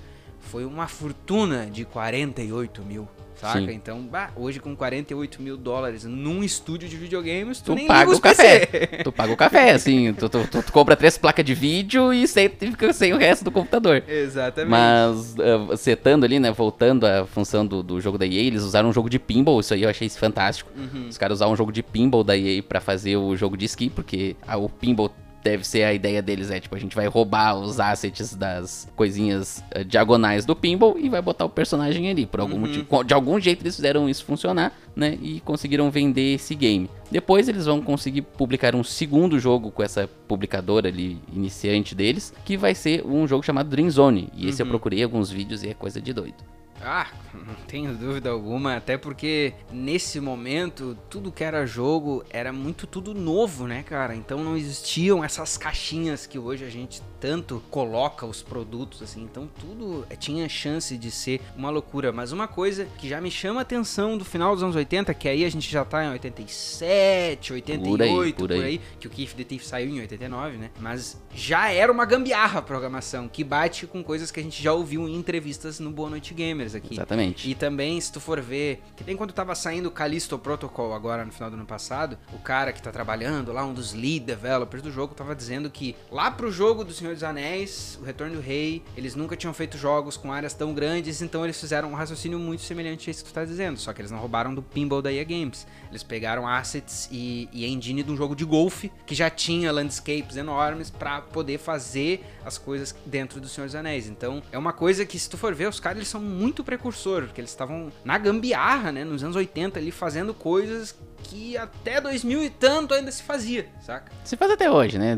foi 0.51 0.65
uma 0.65 0.87
fortuna 0.87 1.67
de 1.71 1.85
48 1.85 2.83
mil. 2.83 3.07
Saca? 3.35 3.59
Sim. 3.59 3.71
Então, 3.71 3.99
bah, 4.03 4.29
hoje 4.35 4.59
com 4.59 4.75
48 4.75 5.41
mil 5.41 5.57
dólares 5.57 6.05
num 6.05 6.43
estúdio 6.43 6.87
de 6.87 6.95
videogames, 6.95 7.59
tu, 7.59 7.65
Tu 7.71 7.75
nem 7.75 7.87
paga 7.87 8.11
o 8.15 8.19
café. 8.21 8.65
PC. 8.67 9.03
Tu 9.03 9.11
paga 9.11 9.33
o 9.33 9.35
café, 9.35 9.71
assim. 9.71 10.13
Tu, 10.13 10.29
tu, 10.29 10.47
tu- 10.47 10.71
compra 10.71 10.95
três 10.95 11.17
placas 11.17 11.43
de 11.43 11.53
vídeo 11.55 12.13
e 12.13 12.27
sem, 12.27 12.47
fica 12.47 12.93
sem 12.93 13.11
o 13.11 13.17
resto 13.17 13.43
do 13.43 13.51
computador. 13.51 14.03
Exatamente. 14.07 14.69
Mas, 14.69 15.35
uh, 15.35 15.75
setando 15.75 16.25
ali, 16.25 16.39
né, 16.39 16.51
voltando 16.51 17.05
à 17.05 17.25
função 17.25 17.65
do, 17.65 17.81
do 17.81 17.99
jogo 17.99 18.17
da 18.19 18.25
EA, 18.25 18.43
eles 18.43 18.61
usaram 18.61 18.89
um 18.89 18.93
jogo 18.93 19.09
de 19.09 19.17
pinball, 19.19 19.59
isso 19.59 19.73
aí 19.73 19.81
eu 19.81 19.89
achei 19.89 20.07
fantástico. 20.09 20.69
Uhum. 20.77 21.07
Os 21.09 21.17
caras 21.17 21.37
usaram 21.39 21.51
um 21.53 21.57
jogo 21.57 21.71
de 21.71 21.81
pinball 21.81 22.23
da 22.23 22.37
EA 22.37 22.61
pra 22.61 22.79
fazer 22.79 23.17
o 23.17 23.35
jogo 23.35 23.57
de 23.57 23.65
esqui, 23.65 23.89
porque 23.89 24.35
ah, 24.47 24.57
o 24.57 24.69
pinball 24.69 25.11
deve 25.43 25.67
ser 25.67 25.83
a 25.83 25.93
ideia 25.93 26.21
deles 26.21 26.49
é 26.49 26.59
tipo 26.59 26.75
a 26.75 26.79
gente 26.79 26.95
vai 26.95 27.05
roubar 27.07 27.55
os 27.55 27.79
assets 27.79 28.33
das 28.33 28.87
coisinhas 28.95 29.63
uh, 29.75 29.83
diagonais 29.83 30.45
do 30.45 30.55
pinball 30.55 30.97
e 30.97 31.09
vai 31.09 31.21
botar 31.21 31.45
o 31.45 31.49
personagem 31.49 32.09
ali 32.09 32.25
por 32.25 32.39
algum 32.39 32.55
uhum. 32.55 32.61
motivo 32.61 33.03
de 33.03 33.13
algum 33.13 33.39
jeito 33.39 33.61
eles 33.61 33.75
fizeram 33.75 34.09
isso 34.09 34.23
funcionar 34.23 34.71
né 34.95 35.17
e 35.21 35.41
conseguiram 35.41 35.91
vender 35.91 36.35
esse 36.35 36.55
game 36.55 36.89
depois 37.11 37.49
eles 37.49 37.65
vão 37.65 37.81
conseguir 37.81 38.21
publicar 38.21 38.75
um 38.75 38.83
segundo 38.83 39.37
jogo 39.37 39.69
com 39.69 39.83
essa 39.83 40.09
publicadora 40.27 40.87
ali 40.87 41.19
iniciante 41.33 41.93
deles 41.93 42.33
que 42.45 42.55
vai 42.55 42.73
ser 42.73 43.05
um 43.05 43.27
jogo 43.27 43.43
chamado 43.43 43.69
Dream 43.69 43.89
Zone 43.89 44.29
e 44.35 44.47
esse 44.47 44.61
uhum. 44.61 44.67
eu 44.67 44.71
procurei 44.71 45.03
alguns 45.03 45.29
vídeos 45.29 45.63
e 45.63 45.69
é 45.69 45.73
coisa 45.73 46.01
de 46.01 46.13
doido 46.13 46.53
ah, 46.83 47.07
não 47.33 47.55
tenho 47.67 47.93
dúvida 47.95 48.29
alguma, 48.29 48.75
até 48.75 48.97
porque 48.97 49.53
nesse 49.71 50.19
momento 50.19 50.97
tudo 51.09 51.31
que 51.31 51.43
era 51.43 51.65
jogo 51.65 52.23
era 52.29 52.53
muito 52.53 52.85
tudo 52.85 53.13
novo, 53.13 53.67
né, 53.67 53.83
cara? 53.83 54.15
Então 54.15 54.43
não 54.43 54.55
existiam 54.55 55.23
essas 55.23 55.57
caixinhas 55.57 56.27
que 56.27 56.37
hoje 56.37 56.65
a 56.65 56.69
gente 56.69 57.01
tanto 57.19 57.63
coloca 57.69 58.25
os 58.25 58.41
produtos 58.41 59.01
assim. 59.01 59.23
Então 59.23 59.49
tudo 59.59 60.05
eh, 60.09 60.15
tinha 60.15 60.47
chance 60.49 60.97
de 60.97 61.09
ser 61.09 61.39
uma 61.55 61.69
loucura, 61.69 62.11
mas 62.11 62.31
uma 62.31 62.47
coisa 62.47 62.85
que 62.97 63.07
já 63.07 63.21
me 63.21 63.31
chama 63.31 63.61
a 63.61 63.63
atenção 63.63 64.17
do 64.17 64.25
final 64.25 64.53
dos 64.53 64.61
anos 64.61 64.75
80, 64.75 65.13
que 65.13 65.29
aí 65.29 65.45
a 65.45 65.49
gente 65.49 65.71
já 65.71 65.85
tá 65.85 66.03
em 66.03 66.09
87, 66.09 67.53
88, 67.53 67.89
por 67.89 68.01
aí, 68.01 68.33
por 68.33 68.51
aí. 68.51 68.57
Por 68.57 68.65
aí 68.65 68.81
que 68.99 69.07
o 69.07 69.09
Keith 69.09 69.33
the 69.35 69.43
Thief 69.43 69.63
saiu 69.63 69.89
em 69.89 70.01
89, 70.01 70.57
né? 70.57 70.69
Mas 70.79 71.17
já 71.33 71.71
era 71.71 71.91
uma 71.91 72.05
gambiarra 72.05 72.59
a 72.59 72.61
programação 72.61 73.27
que 73.27 73.43
bate 73.43 73.87
com 73.87 74.03
coisas 74.03 74.29
que 74.29 74.39
a 74.39 74.43
gente 74.43 74.61
já 74.61 74.73
ouviu 74.73 75.07
em 75.07 75.15
entrevistas 75.15 75.79
no 75.79 75.89
Boa 75.89 76.09
Noite 76.09 76.33
Gamers 76.33 76.72
aqui. 76.75 76.93
Exatamente. 76.93 77.49
E 77.49 77.55
também, 77.55 77.99
se 77.99 78.11
tu 78.11 78.19
for 78.19 78.39
ver, 78.41 78.81
que 78.95 79.03
tem 79.03 79.15
quando 79.15 79.33
tava 79.33 79.55
saindo 79.55 79.87
o 79.87 79.91
Callisto 79.91 80.37
Protocol 80.37 80.93
agora 80.93 81.25
no 81.25 81.31
final 81.31 81.49
do 81.49 81.55
ano 81.55 81.65
passado, 81.65 82.17
o 82.33 82.39
cara 82.39 82.71
que 82.71 82.81
tá 82.81 82.91
trabalhando 82.91 83.51
lá, 83.51 83.65
um 83.65 83.73
dos 83.73 83.93
lead 83.93 84.21
developers 84.21 84.83
do 84.83 84.91
jogo, 84.91 85.13
tava 85.13 85.35
dizendo 85.35 85.69
que 85.69 85.95
lá 86.11 86.29
pro 86.31 86.51
jogo 86.51 86.83
do 86.83 86.93
Senhor 86.93 87.13
dos 87.13 87.23
Anéis, 87.23 87.97
o 88.01 88.05
Retorno 88.05 88.35
do 88.35 88.41
Rei, 88.41 88.83
eles 88.95 89.15
nunca 89.15 89.35
tinham 89.35 89.53
feito 89.53 89.77
jogos 89.77 90.17
com 90.17 90.31
áreas 90.31 90.53
tão 90.53 90.73
grandes, 90.73 91.21
então 91.21 91.43
eles 91.43 91.59
fizeram 91.59 91.91
um 91.91 91.95
raciocínio 91.95 92.37
muito 92.37 92.61
semelhante 92.61 93.09
a 93.09 93.11
isso 93.11 93.23
que 93.23 93.31
tu 93.31 93.33
tá 93.33 93.45
dizendo, 93.45 93.79
só 93.79 93.93
que 93.93 94.01
eles 94.01 94.11
não 94.11 94.19
roubaram 94.19 94.53
do 94.53 94.61
pinball 94.61 95.01
da 95.01 95.11
EA 95.11 95.23
Games. 95.23 95.65
Eles 95.89 96.03
pegaram 96.03 96.47
assets 96.47 97.07
e, 97.11 97.47
e 97.51 97.65
engine 97.65 98.03
de 98.03 98.11
um 98.11 98.17
jogo 98.17 98.35
de 98.35 98.45
golfe 98.45 98.91
que 99.05 99.15
já 99.15 99.29
tinha 99.29 99.71
landscapes 99.71 100.35
enormes 100.35 100.89
para 100.89 101.21
poder 101.21 101.57
fazer 101.57 102.23
as 102.45 102.57
coisas 102.57 102.95
dentro 103.05 103.39
do 103.39 103.47
Senhor 103.47 103.65
dos 103.65 103.75
Anéis. 103.75 104.07
Então, 104.07 104.43
é 104.51 104.57
uma 104.57 104.73
coisa 104.73 105.05
que 105.05 105.17
se 105.17 105.29
tu 105.29 105.37
for 105.37 105.53
ver, 105.55 105.69
os 105.69 105.79
caras 105.79 105.97
eles 105.97 106.07
são 106.07 106.21
muito 106.21 106.52
muito 106.53 106.63
precursor, 106.63 107.23
porque 107.23 107.41
eles 107.41 107.49
estavam 107.49 107.91
na 108.05 108.15
gambiarra, 108.19 108.91
né, 108.91 109.03
nos 109.03 109.23
anos 109.23 109.35
80 109.35 109.79
ali 109.79 109.89
fazendo 109.89 110.35
coisas 110.35 110.95
que 111.23 111.57
até 111.57 111.99
2000 111.99 112.43
e 112.43 112.49
tanto 112.51 112.93
ainda 112.93 113.11
se 113.11 113.23
fazia, 113.23 113.67
saca? 113.81 114.11
Se 114.23 114.37
faz 114.37 114.51
até 114.51 114.69
hoje, 114.69 114.99
né? 114.99 115.17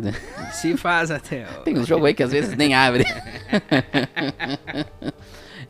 Se 0.54 0.78
faz 0.78 1.12
até 1.12 1.46
hoje. 1.46 1.64
Tem 1.66 1.78
um 1.78 1.86
jogo 1.86 2.06
aí 2.06 2.14
que 2.14 2.24
às 2.24 2.32
vezes 2.32 2.56
nem 2.56 2.74
abre. 2.74 3.04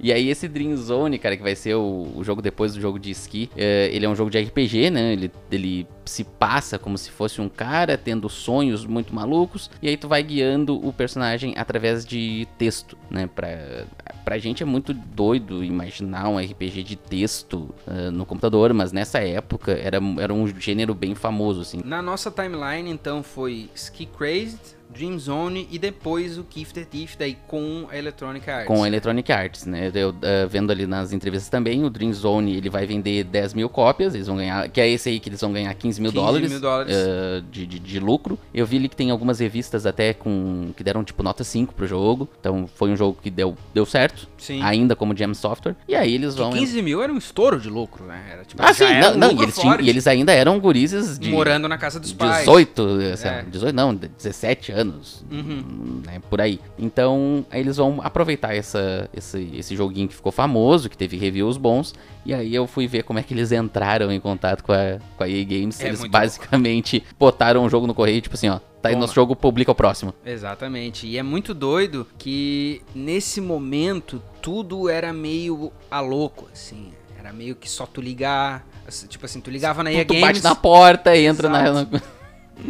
E 0.06 0.14
aí 0.14 0.30
esse 0.30 0.48
Dream 0.48 0.78
Zone, 0.78 1.18
cara, 1.18 1.36
que 1.36 1.42
vai 1.42 1.56
ser 1.56 1.74
o, 1.74 2.12
o 2.16 2.24
jogo 2.24 2.40
depois 2.40 2.76
do 2.76 2.80
jogo 2.80 3.00
de 3.00 3.10
esqui, 3.10 3.50
é, 3.58 3.90
ele 3.92 4.06
é 4.06 4.10
um 4.10 4.16
jogo 4.16 4.30
de 4.30 4.40
RPG, 4.40 4.92
né? 4.92 5.14
Ele, 5.14 5.32
ele 5.52 5.88
se 6.06 6.24
passa 6.24 6.78
como 6.78 6.96
se 6.96 7.10
fosse 7.10 7.42
um 7.42 7.50
cara 7.50 7.98
tendo 7.98 8.30
sonhos 8.30 8.86
muito 8.86 9.16
malucos, 9.16 9.72
e 9.82 9.90
aí 9.90 9.98
tu 9.98 10.08
vai 10.08 10.22
guiando 10.22 10.76
o 10.88 10.94
personagem 10.94 11.56
através 11.58 12.06
de 12.06 12.48
texto, 12.56 12.96
né? 13.10 13.28
Pra, 13.34 13.88
pra 14.24 14.38
gente 14.38 14.62
é 14.62 14.66
muito 14.68 14.94
doido 14.94 15.64
imaginar 15.64 16.30
um 16.30 16.38
RPG 16.38 16.84
de 16.84 16.96
texto 16.96 17.74
uh, 17.88 18.12
no 18.12 18.28
computador, 18.28 18.74
mas 18.74 18.92
nessa 18.92 19.18
época 19.18 19.72
era, 19.72 19.98
era 20.20 20.32
um 20.32 20.46
gênero 20.60 20.94
bem 20.94 21.16
famoso, 21.16 21.62
assim. 21.62 21.82
Na 21.84 22.04
nossa 22.04 22.30
timeline, 22.30 22.92
então, 22.92 23.24
foi 23.24 23.72
Ski 23.74 24.06
Crazed, 24.06 24.76
Dream 24.96 25.20
Zone 25.20 25.68
e 25.70 25.78
depois 25.78 26.38
o 26.38 26.44
Keith 26.44 26.72
the 26.72 26.86
Thief 26.86 27.16
daí 27.18 27.38
com 27.48 27.88
a 27.92 27.98
Electronic 27.98 28.50
Arts. 28.50 28.68
Com 28.68 28.84
a 28.84 28.88
Electronic 28.88 29.32
Arts, 29.32 29.66
né? 29.66 29.92
Eu 29.94 30.10
uh, 30.12 30.14
vendo 30.50 30.72
ali 30.72 30.88
nas 30.88 31.12
entrevistas 31.12 31.50
também, 31.50 31.84
o 31.84 31.90
Dream 31.90 32.14
Zone 32.14 32.56
ele 32.56 32.70
vai 32.70 32.86
vender 32.86 33.26
10 33.26 33.54
mil 33.54 33.68
cópias, 33.68 34.16
eles 34.16 34.28
vão 34.28 34.38
ganhar, 34.38 34.70
que 34.70 34.80
é 34.80 34.90
esse 34.90 35.10
aí 35.10 35.20
que 35.20 35.30
eles 35.30 35.42
vão 35.42 35.52
ganhar 35.52 35.74
15 35.74 36.02
mil 36.02 36.12
15 36.12 36.24
dólares, 36.24 36.50
mil 36.50 36.60
dólares. 36.60 36.96
Uh, 36.96 37.42
de, 37.52 37.68
de, 37.68 37.80
de, 37.80 38.00
lucro. 38.00 38.40
Eu 38.54 38.66
vi 38.66 38.78
ali 38.78 38.88
que 38.88 38.96
tem 38.96 39.12
algumas 39.12 39.40
revistas 39.40 39.86
até 39.86 40.14
com 40.14 40.72
que 40.76 40.84
deram 40.84 41.04
tipo 41.04 41.22
nota 41.22 41.44
5 41.44 41.74
pro 41.74 41.86
jogo, 41.86 42.30
então 42.40 42.68
foi 42.76 42.90
um 42.90 42.96
jogo 42.96 43.18
que 43.22 43.30
deu, 43.30 43.56
deu 43.74 43.86
certo, 43.86 44.28
Sim. 44.38 44.62
ainda 44.62 44.96
como 44.96 45.16
Gem 45.16 45.34
Software. 45.34 45.76
E 45.88 45.96
aí 45.96 46.16
eles 46.16 46.36
vão. 46.36 46.52
Que 46.52 46.60
15 46.60 46.82
mil 46.82 47.02
era 47.02 47.12
um 47.12 47.18
estouro 47.18 47.60
de 47.60 47.70
lucro, 47.70 48.06
né? 48.06 48.22
Era, 48.32 48.46
tipo, 48.46 48.62
ah, 48.64 48.74
sim, 48.74 48.86
não, 49.00 49.16
não 49.16 49.32
e, 49.32 49.44
eles 49.44 49.58
tinham, 49.58 49.82
e 49.82 49.90
eles 49.90 50.08
ainda 50.08 50.32
eram 50.32 50.60
gurizes 50.60 51.20
de. 51.20 51.30
Morando 51.30 51.68
na 51.68 51.78
casa 51.78 52.00
dos 52.00 52.12
18, 52.12 52.30
pais. 52.30 52.46
18, 52.46 53.28
é. 53.28 53.46
18 53.50 53.76
não, 53.76 53.96
17 53.96 54.72
anos. 54.72 54.85
Uhum 55.32 55.86
né, 56.06 56.22
por 56.30 56.40
aí. 56.40 56.60
Então, 56.78 57.46
aí 57.50 57.60
eles 57.60 57.78
vão 57.78 58.00
aproveitar 58.04 58.56
essa, 58.56 59.10
esse, 59.14 59.50
esse 59.54 59.76
joguinho 59.76 60.08
que 60.08 60.16
ficou 60.16 60.32
famoso, 60.32 60.90
que 60.90 60.98
teve 60.98 61.18
reviews 61.18 61.58
bons, 61.58 61.94
e 62.26 62.34
aí 62.34 62.54
eu 62.54 62.68
fui 62.68 62.88
ver 62.88 63.04
como 63.04 63.20
é 63.20 63.24
que 63.24 63.34
eles 63.34 63.52
entraram 63.52 64.12
em 64.12 64.20
contato 64.20 64.64
com 64.64 64.72
a, 64.72 65.00
com 65.18 65.24
a 65.24 65.30
EA 65.30 65.44
Games. 65.44 65.80
É 65.82 65.88
eles 65.88 66.04
basicamente 66.06 67.04
botaram 67.20 67.66
o 67.66 67.70
jogo 67.70 67.88
no 67.88 67.94
correio, 67.94 68.22
tipo 68.22 68.36
assim, 68.36 68.50
ó, 68.50 68.60
tá 68.82 68.90
aí 68.90 68.96
nosso 68.96 69.14
jogo, 69.14 69.36
publica 69.36 69.72
o 69.72 69.76
próximo. 69.76 70.14
Exatamente. 70.26 71.08
E 71.08 71.18
é 71.18 71.24
muito 71.24 71.54
doido 71.54 72.08
que 72.18 72.82
nesse 72.94 73.42
momento 73.42 74.22
tudo 74.42 74.90
era 74.90 75.12
meio 75.12 75.72
a 75.90 76.00
louco, 76.00 76.48
assim. 76.54 76.92
Era 77.20 77.34
meio 77.34 77.56
que 77.56 77.68
só 77.68 77.88
tu 77.88 78.02
ligar, 78.02 78.68
tipo 79.10 79.26
assim, 79.26 79.42
tu 79.42 79.50
ligava 79.50 79.84
na 79.84 79.92
EA 79.92 80.06
tu, 80.06 80.14
Games... 80.14 80.22
Tu 80.22 80.28
bate 80.28 80.44
na 80.44 80.56
porta 80.56 81.16
e 81.16 81.26
entra 81.26 81.50
Exato. 81.50 81.92
na 81.92 82.02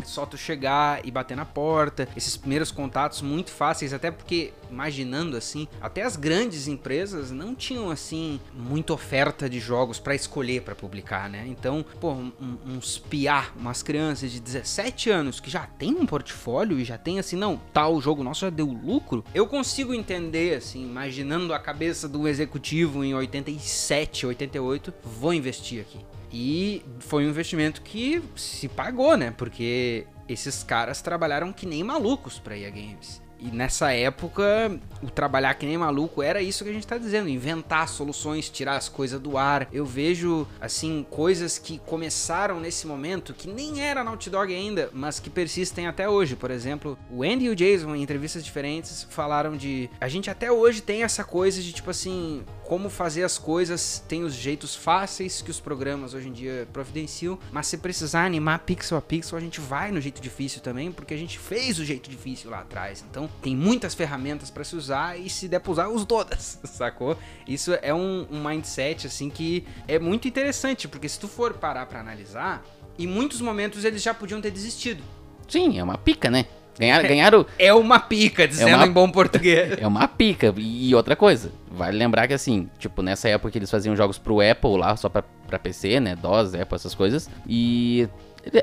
só 0.03 0.25
tu 0.25 0.37
chegar 0.37 1.05
e 1.05 1.11
bater 1.11 1.35
na 1.35 1.45
porta. 1.45 2.07
Esses 2.15 2.37
primeiros 2.37 2.71
contatos 2.71 3.21
muito 3.21 3.51
fáceis, 3.51 3.93
até 3.93 4.11
porque, 4.11 4.53
imaginando 4.69 5.37
assim, 5.37 5.67
até 5.81 6.03
as 6.03 6.15
grandes 6.15 6.67
empresas 6.67 7.31
não 7.31 7.55
tinham 7.55 7.89
assim 7.89 8.39
muita 8.53 8.93
oferta 8.93 9.49
de 9.49 9.59
jogos 9.59 9.99
para 9.99 10.15
escolher 10.15 10.61
para 10.61 10.75
publicar, 10.75 11.29
né? 11.29 11.45
Então, 11.47 11.85
pô, 11.99 12.11
um, 12.11 12.31
uns 12.65 12.97
piar, 12.97 13.53
umas 13.57 13.83
crianças 13.83 14.31
de 14.31 14.39
17 14.39 15.09
anos 15.09 15.39
que 15.39 15.49
já 15.49 15.65
tem 15.65 15.93
um 15.95 16.05
portfólio 16.05 16.79
e 16.79 16.85
já 16.85 16.97
tem 16.97 17.19
assim, 17.19 17.35
não, 17.35 17.59
tal 17.73 17.99
jogo 18.01 18.23
nosso 18.23 18.41
já 18.41 18.49
deu 18.49 18.65
lucro. 18.65 19.23
Eu 19.33 19.47
consigo 19.47 19.93
entender 19.93 20.57
assim, 20.57 20.83
imaginando 20.83 21.53
a 21.53 21.59
cabeça 21.59 22.07
do 22.07 22.27
executivo 22.27 23.03
em 23.03 23.13
87, 23.13 24.25
88, 24.25 24.93
vou 25.03 25.33
investir 25.33 25.81
aqui. 25.81 25.99
E 26.37 26.83
foi 26.99 27.25
um 27.25 27.29
investimento 27.29 27.81
que 27.81 28.21
se 28.35 28.67
pagou, 28.67 29.15
né? 29.15 29.33
Porque 29.37 30.05
esses 30.27 30.63
caras 30.63 31.01
trabalharam 31.01 31.53
que 31.53 31.65
nem 31.65 31.81
malucos 31.81 32.39
para 32.39 32.57
EA 32.57 32.69
Games. 32.69 33.21
E 33.39 33.51
nessa 33.51 33.91
época, 33.91 34.79
o 35.03 35.09
trabalhar 35.09 35.53
que 35.55 35.65
nem 35.65 35.77
maluco 35.77 36.23
era 36.23 36.41
isso 36.41 36.63
que 36.63 36.69
a 36.69 36.73
gente 36.73 36.87
tá 36.87 36.97
dizendo, 36.97 37.29
inventar 37.29 37.87
soluções, 37.87 38.49
tirar 38.49 38.75
as 38.75 38.89
coisas 38.89 39.19
do 39.19 39.37
ar. 39.37 39.67
Eu 39.71 39.85
vejo, 39.85 40.47
assim, 40.59 41.05
coisas 41.09 41.57
que 41.57 41.77
começaram 41.79 42.59
nesse 42.59 42.87
momento, 42.87 43.33
que 43.33 43.47
nem 43.47 43.81
era 43.81 44.03
Naughty 44.03 44.29
Dog 44.29 44.53
ainda, 44.53 44.89
mas 44.93 45.19
que 45.19 45.29
persistem 45.29 45.87
até 45.87 46.09
hoje. 46.09 46.35
Por 46.35 46.49
exemplo, 46.49 46.97
o 47.11 47.23
Andy 47.23 47.45
e 47.45 47.49
o 47.49 47.55
Jason, 47.55 47.95
em 47.95 48.01
entrevistas 48.01 48.43
diferentes, 48.43 49.05
falaram 49.09 49.55
de. 49.55 49.89
A 49.99 50.07
gente 50.07 50.29
até 50.29 50.51
hoje 50.51 50.81
tem 50.81 51.03
essa 51.03 51.23
coisa 51.23 51.61
de 51.61 51.71
tipo 51.71 51.91
assim, 51.91 52.43
como 52.65 52.89
fazer 52.89 53.23
as 53.23 53.37
coisas, 53.37 54.03
tem 54.07 54.23
os 54.23 54.33
jeitos 54.33 54.75
fáceis 54.75 55.41
que 55.41 55.51
os 55.51 55.59
programas 55.59 56.13
hoje 56.13 56.27
em 56.29 56.31
dia 56.31 56.67
providenciam, 56.73 57.37
mas 57.51 57.67
se 57.67 57.77
precisar 57.77 58.25
animar 58.25 58.59
pixel 58.59 58.97
a 58.97 59.01
pixel, 59.01 59.37
a 59.37 59.41
gente 59.41 59.61
vai 59.61 59.91
no 59.91 60.01
jeito 60.01 60.19
difícil 60.19 60.61
também, 60.61 60.91
porque 60.91 61.13
a 61.13 61.17
gente 61.17 61.37
fez 61.37 61.77
o 61.79 61.85
jeito 61.85 62.09
difícil 62.09 62.49
lá 62.49 62.59
atrás. 62.59 63.05
Então, 63.09 63.29
tem 63.41 63.55
muitas 63.55 63.93
ferramentas 63.93 64.49
para 64.49 64.63
se 64.63 64.75
usar 64.75 65.17
e 65.19 65.29
se 65.29 65.47
der 65.47 65.59
pra 65.59 65.71
usar, 65.71 65.87
use 65.89 66.05
todas, 66.07 66.59
sacou? 66.65 67.17
Isso 67.47 67.71
é 67.81 67.93
um, 67.93 68.25
um 68.31 68.43
mindset, 68.43 69.05
assim, 69.05 69.29
que 69.29 69.65
é 69.87 69.99
muito 69.99 70.27
interessante, 70.27 70.87
porque 70.87 71.07
se 71.07 71.19
tu 71.19 71.27
for 71.27 71.53
parar 71.53 71.85
para 71.85 71.99
analisar, 71.99 72.65
em 72.97 73.05
muitos 73.05 73.41
momentos 73.41 73.85
eles 73.85 74.01
já 74.01 74.13
podiam 74.13 74.41
ter 74.41 74.49
desistido. 74.49 75.03
Sim, 75.47 75.77
é 75.77 75.83
uma 75.83 75.97
pica, 75.97 76.31
né? 76.31 76.45
Ganharam, 76.77 77.07
ganharam. 77.07 77.45
É 77.57 77.73
uma 77.73 77.99
pica, 77.99 78.47
dizendo 78.47 78.69
é 78.69 78.75
uma, 78.75 78.85
em 78.85 78.91
bom 78.91 79.09
português. 79.09 79.77
É 79.79 79.87
uma 79.87 80.07
pica. 80.07 80.53
E 80.57 80.93
outra 80.93 81.15
coisa, 81.15 81.51
vale 81.71 81.97
lembrar 81.97 82.27
que 82.27 82.33
assim, 82.33 82.69
tipo, 82.77 83.01
nessa 83.01 83.29
época 83.29 83.51
que 83.51 83.57
eles 83.57 83.71
faziam 83.71 83.95
jogos 83.95 84.17
pro 84.17 84.39
Apple 84.41 84.77
lá, 84.77 84.95
só 84.95 85.09
pra, 85.09 85.23
pra 85.47 85.57
PC, 85.59 85.99
né? 85.99 86.15
DOS, 86.15 86.53
Apple, 86.53 86.75
essas 86.75 86.93
coisas. 86.93 87.29
E 87.47 88.07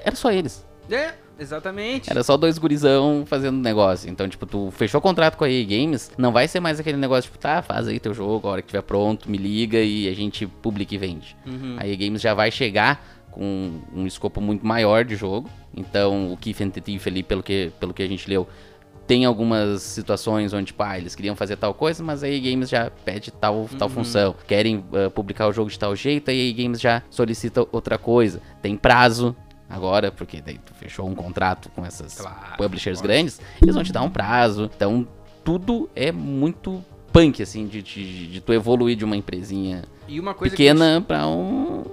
era 0.04 0.14
só 0.14 0.30
eles. 0.30 0.64
É, 0.90 1.14
exatamente. 1.38 2.10
Era 2.10 2.22
só 2.22 2.36
dois 2.36 2.58
gurizão 2.58 3.24
fazendo 3.26 3.58
negócio. 3.58 4.10
Então, 4.10 4.28
tipo, 4.28 4.46
tu 4.46 4.70
fechou 4.72 4.98
o 4.98 5.02
contrato 5.02 5.36
com 5.36 5.44
a 5.44 5.50
EA 5.50 5.64
Games, 5.64 6.10
não 6.18 6.32
vai 6.32 6.46
ser 6.48 6.60
mais 6.60 6.78
aquele 6.78 6.96
negócio, 6.96 7.30
tipo, 7.30 7.38
tá, 7.38 7.62
faz 7.62 7.88
aí 7.88 7.98
teu 7.98 8.12
jogo, 8.12 8.48
a 8.48 8.52
hora 8.52 8.62
que 8.62 8.68
tiver 8.68 8.82
pronto, 8.82 9.30
me 9.30 9.38
liga 9.38 9.78
e 9.78 10.08
a 10.08 10.14
gente 10.14 10.46
publica 10.46 10.94
e 10.94 10.98
vende. 10.98 11.36
Uhum. 11.46 11.76
A 11.78 11.86
EA 11.86 11.96
Games 11.96 12.20
já 12.20 12.34
vai 12.34 12.50
chegar 12.50 13.21
com 13.32 13.80
um 13.92 14.06
escopo 14.06 14.40
muito 14.40 14.64
maior 14.64 15.04
de 15.04 15.16
jogo. 15.16 15.50
Então, 15.76 16.32
o 16.32 16.36
Keith 16.36 16.60
and 16.60 16.70
the 16.70 16.80
Thief 16.80 17.06
ali, 17.08 17.22
pelo 17.22 17.42
que, 17.42 17.72
pelo 17.80 17.92
que 17.92 18.02
a 18.02 18.06
gente 18.06 18.28
leu, 18.28 18.46
tem 19.06 19.24
algumas 19.24 19.82
situações 19.82 20.52
onde, 20.52 20.66
tipo, 20.66 20.82
ah, 20.82 20.96
eles 20.96 21.14
queriam 21.14 21.34
fazer 21.34 21.56
tal 21.56 21.74
coisa, 21.74 22.04
mas 22.04 22.22
a 22.22 22.28
EA 22.28 22.38
Games 22.38 22.68
já 22.68 22.90
pede 23.04 23.32
tal, 23.32 23.56
uhum. 23.56 23.66
tal 23.78 23.88
função. 23.88 24.34
Querem 24.46 24.76
uh, 24.76 25.10
publicar 25.10 25.48
o 25.48 25.52
jogo 25.52 25.68
de 25.68 25.78
tal 25.78 25.96
jeito, 25.96 26.30
a 26.30 26.34
EA 26.34 26.52
Games 26.52 26.80
já 26.80 27.02
solicita 27.10 27.66
outra 27.72 27.98
coisa. 27.98 28.40
Tem 28.60 28.76
prazo, 28.76 29.34
agora, 29.68 30.12
porque 30.12 30.40
daí 30.40 30.58
tu 30.58 30.74
fechou 30.74 31.08
um 31.08 31.14
contrato 31.14 31.70
com 31.74 31.84
essas 31.84 32.18
Claro, 32.18 32.56
publishers 32.58 32.98
lógico. 32.98 33.08
grandes, 33.08 33.40
eles 33.60 33.74
vão 33.74 33.82
te 33.82 33.92
dar 33.92 34.02
um 34.02 34.10
prazo. 34.10 34.70
Então, 34.76 35.08
tudo 35.42 35.90
é 35.96 36.12
muito 36.12 36.84
punk, 37.12 37.42
assim, 37.42 37.66
de, 37.66 37.82
de, 37.82 38.26
de 38.28 38.40
tu 38.40 38.52
evoluir 38.52 38.96
de 38.96 39.04
uma 39.04 39.16
empresinha 39.16 39.84
E 40.06 40.20
uma 40.20 40.34
coisa 40.34 40.54
pequena 40.54 41.00
pra 41.00 41.26
um. 41.26 41.84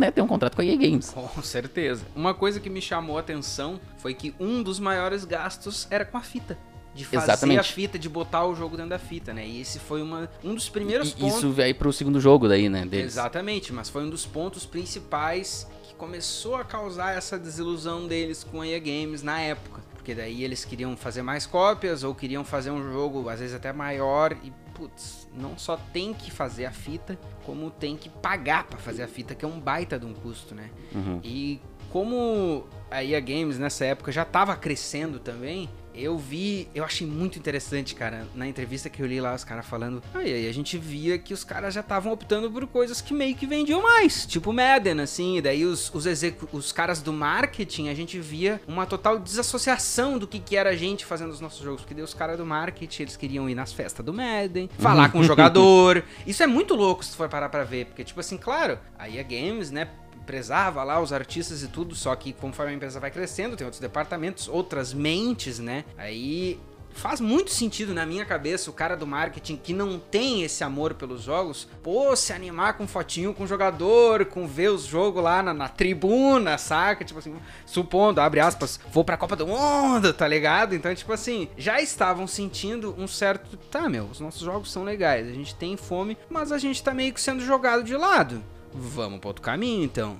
Né, 0.00 0.10
ter 0.10 0.22
um 0.22 0.26
contrato 0.26 0.54
com 0.56 0.62
a 0.62 0.64
EA 0.64 0.76
Games. 0.76 1.10
Com 1.10 1.42
certeza. 1.42 2.06
Uma 2.16 2.32
coisa 2.32 2.58
que 2.58 2.70
me 2.70 2.80
chamou 2.80 3.18
a 3.18 3.20
atenção 3.20 3.78
foi 3.98 4.14
que 4.14 4.34
um 4.40 4.62
dos 4.62 4.80
maiores 4.80 5.26
gastos 5.26 5.86
era 5.90 6.06
com 6.06 6.16
a 6.16 6.22
fita. 6.22 6.56
De 6.94 7.04
fazer 7.04 7.24
Exatamente. 7.32 7.60
a 7.60 7.62
fita, 7.62 7.98
de 7.98 8.08
botar 8.08 8.46
o 8.46 8.54
jogo 8.54 8.76
dentro 8.78 8.90
da 8.90 8.98
fita, 8.98 9.32
né? 9.34 9.46
E 9.46 9.60
esse 9.60 9.78
foi 9.78 10.00
uma, 10.02 10.28
um 10.42 10.54
dos 10.54 10.70
primeiros 10.70 11.10
E 11.10 11.16
pontos. 11.16 11.36
isso 11.36 11.52
vai 11.52 11.74
pro 11.74 11.92
segundo 11.92 12.18
jogo 12.18 12.48
daí, 12.48 12.68
né, 12.70 12.84
deles. 12.86 13.12
Exatamente, 13.12 13.72
mas 13.74 13.90
foi 13.90 14.02
um 14.02 14.08
dos 14.10 14.24
pontos 14.24 14.64
principais 14.66 15.68
que 15.84 15.94
começou 15.94 16.56
a 16.56 16.64
causar 16.64 17.14
essa 17.16 17.38
desilusão 17.38 18.08
deles 18.08 18.42
com 18.42 18.62
a 18.62 18.66
EA 18.66 18.78
Games 18.80 19.22
na 19.22 19.38
época. 19.38 19.82
Porque 19.94 20.14
daí 20.14 20.42
eles 20.42 20.64
queriam 20.64 20.96
fazer 20.96 21.20
mais 21.22 21.44
cópias 21.44 22.02
ou 22.02 22.14
queriam 22.14 22.42
fazer 22.42 22.70
um 22.70 22.82
jogo 22.90 23.28
às 23.28 23.38
vezes 23.38 23.54
até 23.54 23.70
maior 23.72 24.32
e 24.42 24.50
putz, 24.80 25.28
não 25.36 25.58
só 25.58 25.76
tem 25.76 26.14
que 26.14 26.30
fazer 26.30 26.64
a 26.64 26.72
fita, 26.72 27.18
como 27.44 27.70
tem 27.70 27.98
que 27.98 28.08
pagar 28.08 28.64
pra 28.64 28.78
fazer 28.78 29.02
a 29.02 29.08
fita, 29.08 29.34
que 29.34 29.44
é 29.44 29.48
um 29.48 29.60
baita 29.60 29.98
de 29.98 30.06
um 30.06 30.14
custo, 30.14 30.54
né? 30.54 30.70
Uhum. 30.94 31.20
E 31.22 31.60
como 31.90 32.66
a 32.90 33.04
EA 33.04 33.20
Games 33.20 33.58
nessa 33.58 33.84
época 33.84 34.10
já 34.10 34.24
tava 34.24 34.56
crescendo 34.56 35.18
também, 35.18 35.68
eu 36.02 36.16
vi, 36.18 36.68
eu 36.74 36.84
achei 36.84 37.06
muito 37.06 37.38
interessante, 37.38 37.94
cara, 37.94 38.26
na 38.34 38.46
entrevista 38.46 38.88
que 38.88 39.02
eu 39.02 39.06
li 39.06 39.20
lá, 39.20 39.34
os 39.34 39.44
caras 39.44 39.66
falando. 39.66 40.02
Ah, 40.14 40.18
aí 40.18 40.48
a 40.48 40.52
gente 40.52 40.78
via 40.78 41.18
que 41.18 41.32
os 41.32 41.44
caras 41.44 41.74
já 41.74 41.80
estavam 41.80 42.12
optando 42.12 42.50
por 42.50 42.66
coisas 42.66 43.00
que 43.00 43.12
meio 43.12 43.34
que 43.36 43.46
vendiam 43.46 43.82
mais, 43.82 44.26
tipo 44.26 44.52
Madden, 44.52 45.00
assim. 45.00 45.38
E 45.38 45.42
daí 45.42 45.64
os, 45.64 45.92
os, 45.94 46.04
os 46.52 46.72
caras 46.72 47.00
do 47.00 47.12
marketing, 47.12 47.88
a 47.88 47.94
gente 47.94 48.18
via 48.18 48.60
uma 48.66 48.86
total 48.86 49.18
desassociação 49.18 50.18
do 50.18 50.26
que, 50.26 50.38
que 50.38 50.56
era 50.56 50.70
a 50.70 50.76
gente 50.76 51.04
fazendo 51.04 51.30
os 51.30 51.40
nossos 51.40 51.62
jogos. 51.62 51.82
Porque 51.82 51.94
daí 51.94 52.04
os 52.04 52.14
caras 52.14 52.38
do 52.38 52.46
marketing, 52.46 53.02
eles 53.02 53.16
queriam 53.16 53.48
ir 53.48 53.54
nas 53.54 53.72
festas 53.72 54.04
do 54.04 54.12
Madden, 54.12 54.70
falar 54.78 55.10
com 55.10 55.20
o 55.20 55.24
jogador. 55.24 56.04
Isso 56.26 56.42
é 56.42 56.46
muito 56.46 56.74
louco 56.74 57.04
se 57.04 57.10
tu 57.12 57.16
for 57.16 57.28
parar 57.28 57.48
pra 57.48 57.64
ver, 57.64 57.86
porque, 57.86 58.04
tipo 58.04 58.20
assim, 58.20 58.36
claro, 58.36 58.78
a 58.98 59.08
EA 59.08 59.22
Games, 59.22 59.70
né? 59.70 59.88
Prezava 60.26 60.82
lá 60.82 61.00
os 61.00 61.12
artistas 61.12 61.62
e 61.62 61.68
tudo, 61.68 61.94
só 61.94 62.14
que 62.14 62.32
conforme 62.32 62.72
a 62.72 62.74
empresa 62.76 63.00
vai 63.00 63.10
crescendo, 63.10 63.56
tem 63.56 63.64
outros 63.64 63.80
departamentos, 63.80 64.48
outras 64.48 64.92
mentes, 64.92 65.58
né? 65.58 65.84
Aí 65.96 66.58
faz 66.92 67.20
muito 67.20 67.50
sentido 67.50 67.94
na 67.94 68.04
minha 68.04 68.24
cabeça 68.24 68.70
o 68.70 68.72
cara 68.72 68.96
do 68.96 69.06
marketing 69.06 69.56
que 69.56 69.72
não 69.72 69.98
tem 69.98 70.42
esse 70.42 70.62
amor 70.62 70.94
pelos 70.94 71.22
jogos, 71.22 71.68
pô, 71.82 72.14
se 72.14 72.32
animar 72.32 72.74
com 72.74 72.86
fotinho 72.86 73.32
com 73.32 73.44
o 73.44 73.46
jogador, 73.46 74.26
com 74.26 74.46
ver 74.46 74.70
os 74.70 74.84
jogos 74.84 75.22
lá 75.22 75.42
na, 75.42 75.54
na 75.54 75.68
tribuna, 75.68 76.58
saca? 76.58 77.04
Tipo 77.04 77.18
assim, 77.18 77.34
supondo, 77.64 78.20
abre 78.20 78.40
aspas, 78.40 78.78
vou 78.92 79.04
pra 79.04 79.16
Copa 79.16 79.36
do 79.36 79.46
Mundo, 79.46 80.12
tá 80.12 80.26
ligado? 80.26 80.74
Então, 80.74 80.94
tipo 80.94 81.12
assim, 81.12 81.48
já 81.56 81.80
estavam 81.80 82.26
sentindo 82.26 82.94
um 82.98 83.06
certo, 83.06 83.56
tá, 83.56 83.88
meu, 83.88 84.04
os 84.04 84.20
nossos 84.20 84.42
jogos 84.42 84.70
são 84.70 84.84
legais, 84.84 85.28
a 85.28 85.32
gente 85.32 85.54
tem 85.54 85.76
fome, 85.76 86.16
mas 86.28 86.52
a 86.52 86.58
gente 86.58 86.82
tá 86.82 86.92
meio 86.92 87.12
que 87.12 87.20
sendo 87.20 87.44
jogado 87.44 87.82
de 87.82 87.96
lado. 87.96 88.42
Vamos 88.74 89.18
para 89.20 89.28
outro 89.28 89.42
caminho, 89.42 89.84
então. 89.84 90.16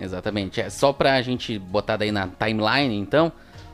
Exatamente. 0.00 0.60
É 0.60 0.68
só 0.70 0.92
pra 0.92 1.20
gente 1.22 1.58
botar 1.58 1.96
daí 1.96 2.10
na 2.10 2.26
timeline, 2.28 2.96
então. 2.96 3.30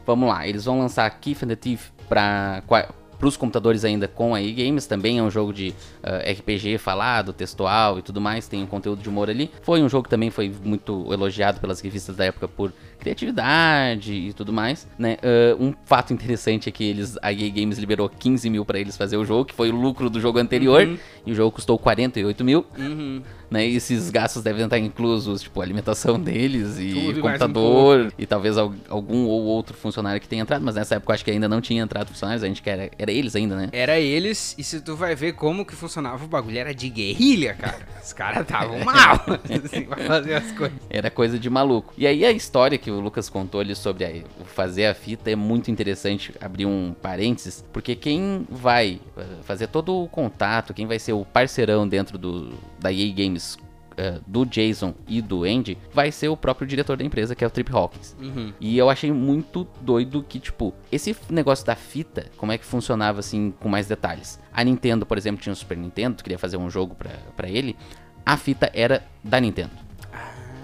Vamos 0.07 0.29
lá, 0.29 0.47
eles 0.49 0.65
vão 0.65 0.79
lançar 0.79 1.09
Keith 1.21 1.43
and 1.43 1.49
the 1.49 1.57
Thief 1.57 1.91
pra, 2.09 2.63
qua- 2.67 2.89
pros 3.19 3.37
computadores 3.37 3.85
ainda 3.85 4.09
com 4.09 4.35
a 4.35 4.41
EA 4.41 4.53
Games. 4.67 4.87
Também 4.87 5.19
é 5.19 5.23
um 5.23 5.31
jogo 5.31 5.53
de 5.53 5.75
ah, 6.03 6.19
RPG 6.31 6.79
falado, 6.79 7.33
textual 7.33 7.99
e 7.99 8.03
tudo 8.03 8.21
mais. 8.21 8.49
Tem 8.49 8.63
um 8.63 8.67
conteúdo 8.67 9.03
de 9.03 9.09
humor 9.09 9.29
ali. 9.29 9.51
Foi 9.63 9.83
um 9.83 9.89
jogo 9.89 10.05
que 10.05 10.11
também 10.11 10.31
foi 10.31 10.53
muito 10.65 11.13
elogiado 11.13 11.61
pelas 11.61 11.81
revistas 11.81 12.17
da 12.17 12.25
época 12.25 12.49
por 12.49 12.73
criatividade 12.99 14.13
e 14.13 14.33
tudo 14.33 14.53
mais, 14.53 14.87
né? 14.99 15.17
Ah, 15.23 15.57
um 15.61 15.75
fato 15.85 16.13
interessante 16.13 16.69
é 16.69 16.73
que 16.73 16.85
eles, 16.85 17.17
a 17.23 17.33
EA 17.33 17.51
Games 17.51 17.79
liberou 17.79 18.09
15 18.09 18.49
mil 18.49 18.65
pra 18.65 18.79
eles 18.79 18.97
fazer 18.97 19.17
o 19.17 19.25
jogo, 19.25 19.45
que 19.45 19.55
foi 19.55 19.71
o 19.71 19.77
lucro 19.77 20.09
do 20.09 20.21
jogo 20.21 20.39
anterior. 20.39 20.87
Uhum. 20.87 20.99
E 21.27 21.33
o 21.33 21.35
jogo 21.35 21.53
custou 21.53 21.79
48 21.79 22.45
mil 22.45 22.65
Uhum. 22.79 23.23
Né? 23.51 23.67
E 23.67 23.77
esses 23.77 24.11
gastos 24.11 24.43
devem 24.43 24.65
estar 24.65 24.79
inclusos, 24.79 25.43
tipo, 25.43 25.61
a 25.61 25.65
alimentação 25.65 26.19
deles 26.21 26.79
e 26.79 26.93
Tudo 26.93 27.01
mais 27.05 27.17
um 27.17 27.21
computador 27.47 28.13
e 28.19 28.27
talvez 28.27 28.57
al- 28.59 28.75
algum 28.89 29.25
ou 29.27 29.43
outro 29.45 29.77
funcionário 29.77 30.21
que 30.21 30.29
tenha 30.29 30.43
entrado, 30.43 30.63
mas 30.65 30.75
nessa 30.75 30.97
época 30.97 31.13
eu 31.13 31.15
acho 31.15 31.25
que 31.25 31.31
ainda 31.31 31.49
não 31.49 31.61
tinha 31.61 31.83
entrado 31.83 32.09
funcionários, 32.09 32.43
a 32.43 32.47
gente 32.47 32.63
que 32.63 32.69
era, 32.71 32.91
era 32.99 33.11
eles 33.11 33.35
ainda, 33.37 33.57
né? 33.57 33.69
Era 33.73 33.99
eles, 33.99 34.55
e 34.59 34.63
se 34.65 34.81
tu 34.81 34.95
vai 34.97 35.15
ver 35.15 35.33
como 35.33 35.65
que 35.65 35.75
funcionava 35.75 36.25
o 36.25 36.29
bagulho, 36.29 36.59
era 36.59 36.75
de 36.75 36.89
guerrilha, 36.89 37.55
cara. 37.55 37.87
Os 38.05 38.13
caras 38.13 38.43
estavam 38.43 38.79
mal, 38.85 39.21
assim, 39.65 39.83
pra 39.83 39.97
fazer 39.99 40.35
as 40.35 40.51
coisas. 40.53 40.79
Era 40.89 41.11
coisa 41.11 41.39
de 41.39 41.51
maluco. 41.51 41.93
E 41.99 42.07
aí 42.07 42.25
a 42.25 42.31
história 42.33 42.79
que 42.79 42.91
o 42.91 43.01
Lucas 43.01 43.29
contou 43.29 43.61
ali 43.61 43.75
sobre 43.75 44.05
a- 44.05 44.45
fazer 44.47 44.87
a 44.87 44.95
fita 44.95 45.31
é 45.31 45.37
muito 45.37 45.71
interessante, 45.71 46.33
abrir 46.41 46.67
um 46.67 46.95
parênteses, 47.03 47.65
porque 47.73 47.95
quem 47.95 48.47
vai 48.51 49.01
eh, 49.17 49.25
fazer 49.43 49.67
todo 49.69 50.03
o 50.03 50.09
contato, 50.09 50.73
quem 50.73 50.87
vai 50.87 50.99
ser 50.99 51.13
o 51.13 51.25
parceirão 51.25 51.87
dentro 51.87 52.17
do, 52.19 52.53
da 52.81 52.93
EA 52.93 53.13
Games 53.13 53.59
eh, 53.99 54.21
do 54.27 54.45
Jason 54.45 54.95
e 55.09 55.21
do 55.21 55.43
Andy, 55.43 55.77
vai 55.93 56.13
ser 56.13 56.29
o 56.29 56.37
próprio 56.37 56.69
diretor 56.69 56.97
da 56.97 57.03
empresa, 57.03 57.35
que 57.35 57.43
é 57.43 57.47
o 57.47 57.51
Trip 57.51 57.69
Hawkins. 57.75 58.17
Uhum. 58.21 58.53
E 58.61 58.79
eu 58.79 58.89
achei 58.89 59.11
muito 59.11 59.67
doido 59.81 60.23
que, 60.23 60.39
tipo, 60.39 60.73
esse 60.93 61.17
negócio 61.29 61.67
da 61.67 61.75
fita, 61.75 62.27
como 62.37 62.53
é 62.53 62.59
que 62.59 62.65
funcionava 62.65 63.19
assim 63.19 63.53
com 63.59 63.69
mais 63.69 63.89
detalhes. 63.89 64.39
A 64.53 64.63
Nintendo, 64.63 65.05
por 65.05 65.19
exemplo, 65.19 65.43
tinha 65.43 65.53
o 65.53 65.57
Super 65.57 65.77
Nintendo, 65.77 66.19
tu 66.19 66.23
queria 66.23 66.39
fazer 66.39 66.57
um 66.57 66.71
jogo 66.71 66.95
pra, 66.95 67.11
pra 67.37 67.49
ele, 67.49 67.77
a 68.25 68.37
fita 68.37 68.71
era 68.73 69.03
da 69.25 69.41
Nintendo. 69.41 69.73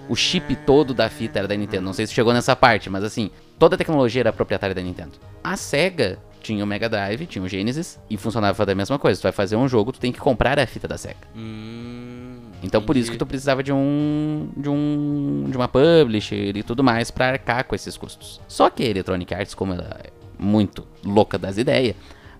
O 0.07 0.15
chip 0.15 0.55
todo 0.65 0.93
da 0.93 1.09
fita 1.09 1.39
era 1.39 1.47
da 1.47 1.57
Nintendo. 1.57 1.83
Não 1.83 1.93
sei 1.93 2.07
se 2.07 2.13
chegou 2.13 2.31
nessa 2.31 2.55
parte, 2.55 2.89
mas 2.89 3.03
assim, 3.03 3.31
toda 3.59 3.75
a 3.75 3.77
tecnologia 3.77 4.21
era 4.21 4.31
proprietária 4.31 4.73
da 4.73 4.81
Nintendo. 4.81 5.13
A 5.43 5.57
Sega 5.57 6.19
tinha 6.45 6.63
o 6.63 6.67
Mega 6.67 6.87
Drive, 6.87 7.25
tinha 7.25 7.43
o 7.43 7.47
Genesis, 7.49 7.99
e 8.07 8.17
funcionava 8.17 8.65
da 8.67 8.75
mesma 8.75 8.99
coisa. 8.99 9.19
Tu 9.19 9.23
vai 9.23 9.31
fazer 9.31 9.55
um 9.55 9.67
jogo, 9.67 9.91
tu 9.91 9.99
tem 9.99 10.11
que 10.11 10.19
comprar 10.19 10.59
a 10.59 10.67
fita 10.67 10.87
da 10.87 10.95
Sega. 10.95 11.17
Hum, 11.35 11.94
Então 12.65 12.81
por 12.81 12.97
isso 12.97 13.11
que 13.11 13.17
tu 13.17 13.25
precisava 13.25 13.61
de 13.63 13.71
um 13.71 14.49
de 14.57 14.69
um 14.69 15.45
de 15.49 15.55
uma 15.55 15.67
publisher 15.67 16.55
e 16.57 16.63
tudo 16.63 16.83
mais 16.83 17.11
pra 17.11 17.27
arcar 17.29 17.63
com 17.65 17.75
esses 17.75 17.95
custos. 17.95 18.41
Só 18.47 18.69
que 18.69 18.83
a 18.83 18.87
Electronic 18.87 19.33
Arts, 19.33 19.53
como 19.53 19.73
ela 19.73 19.99
é 20.03 20.09
muito 20.37 20.85
louca 21.03 21.37
das 21.37 21.57
ideias, 21.57 21.95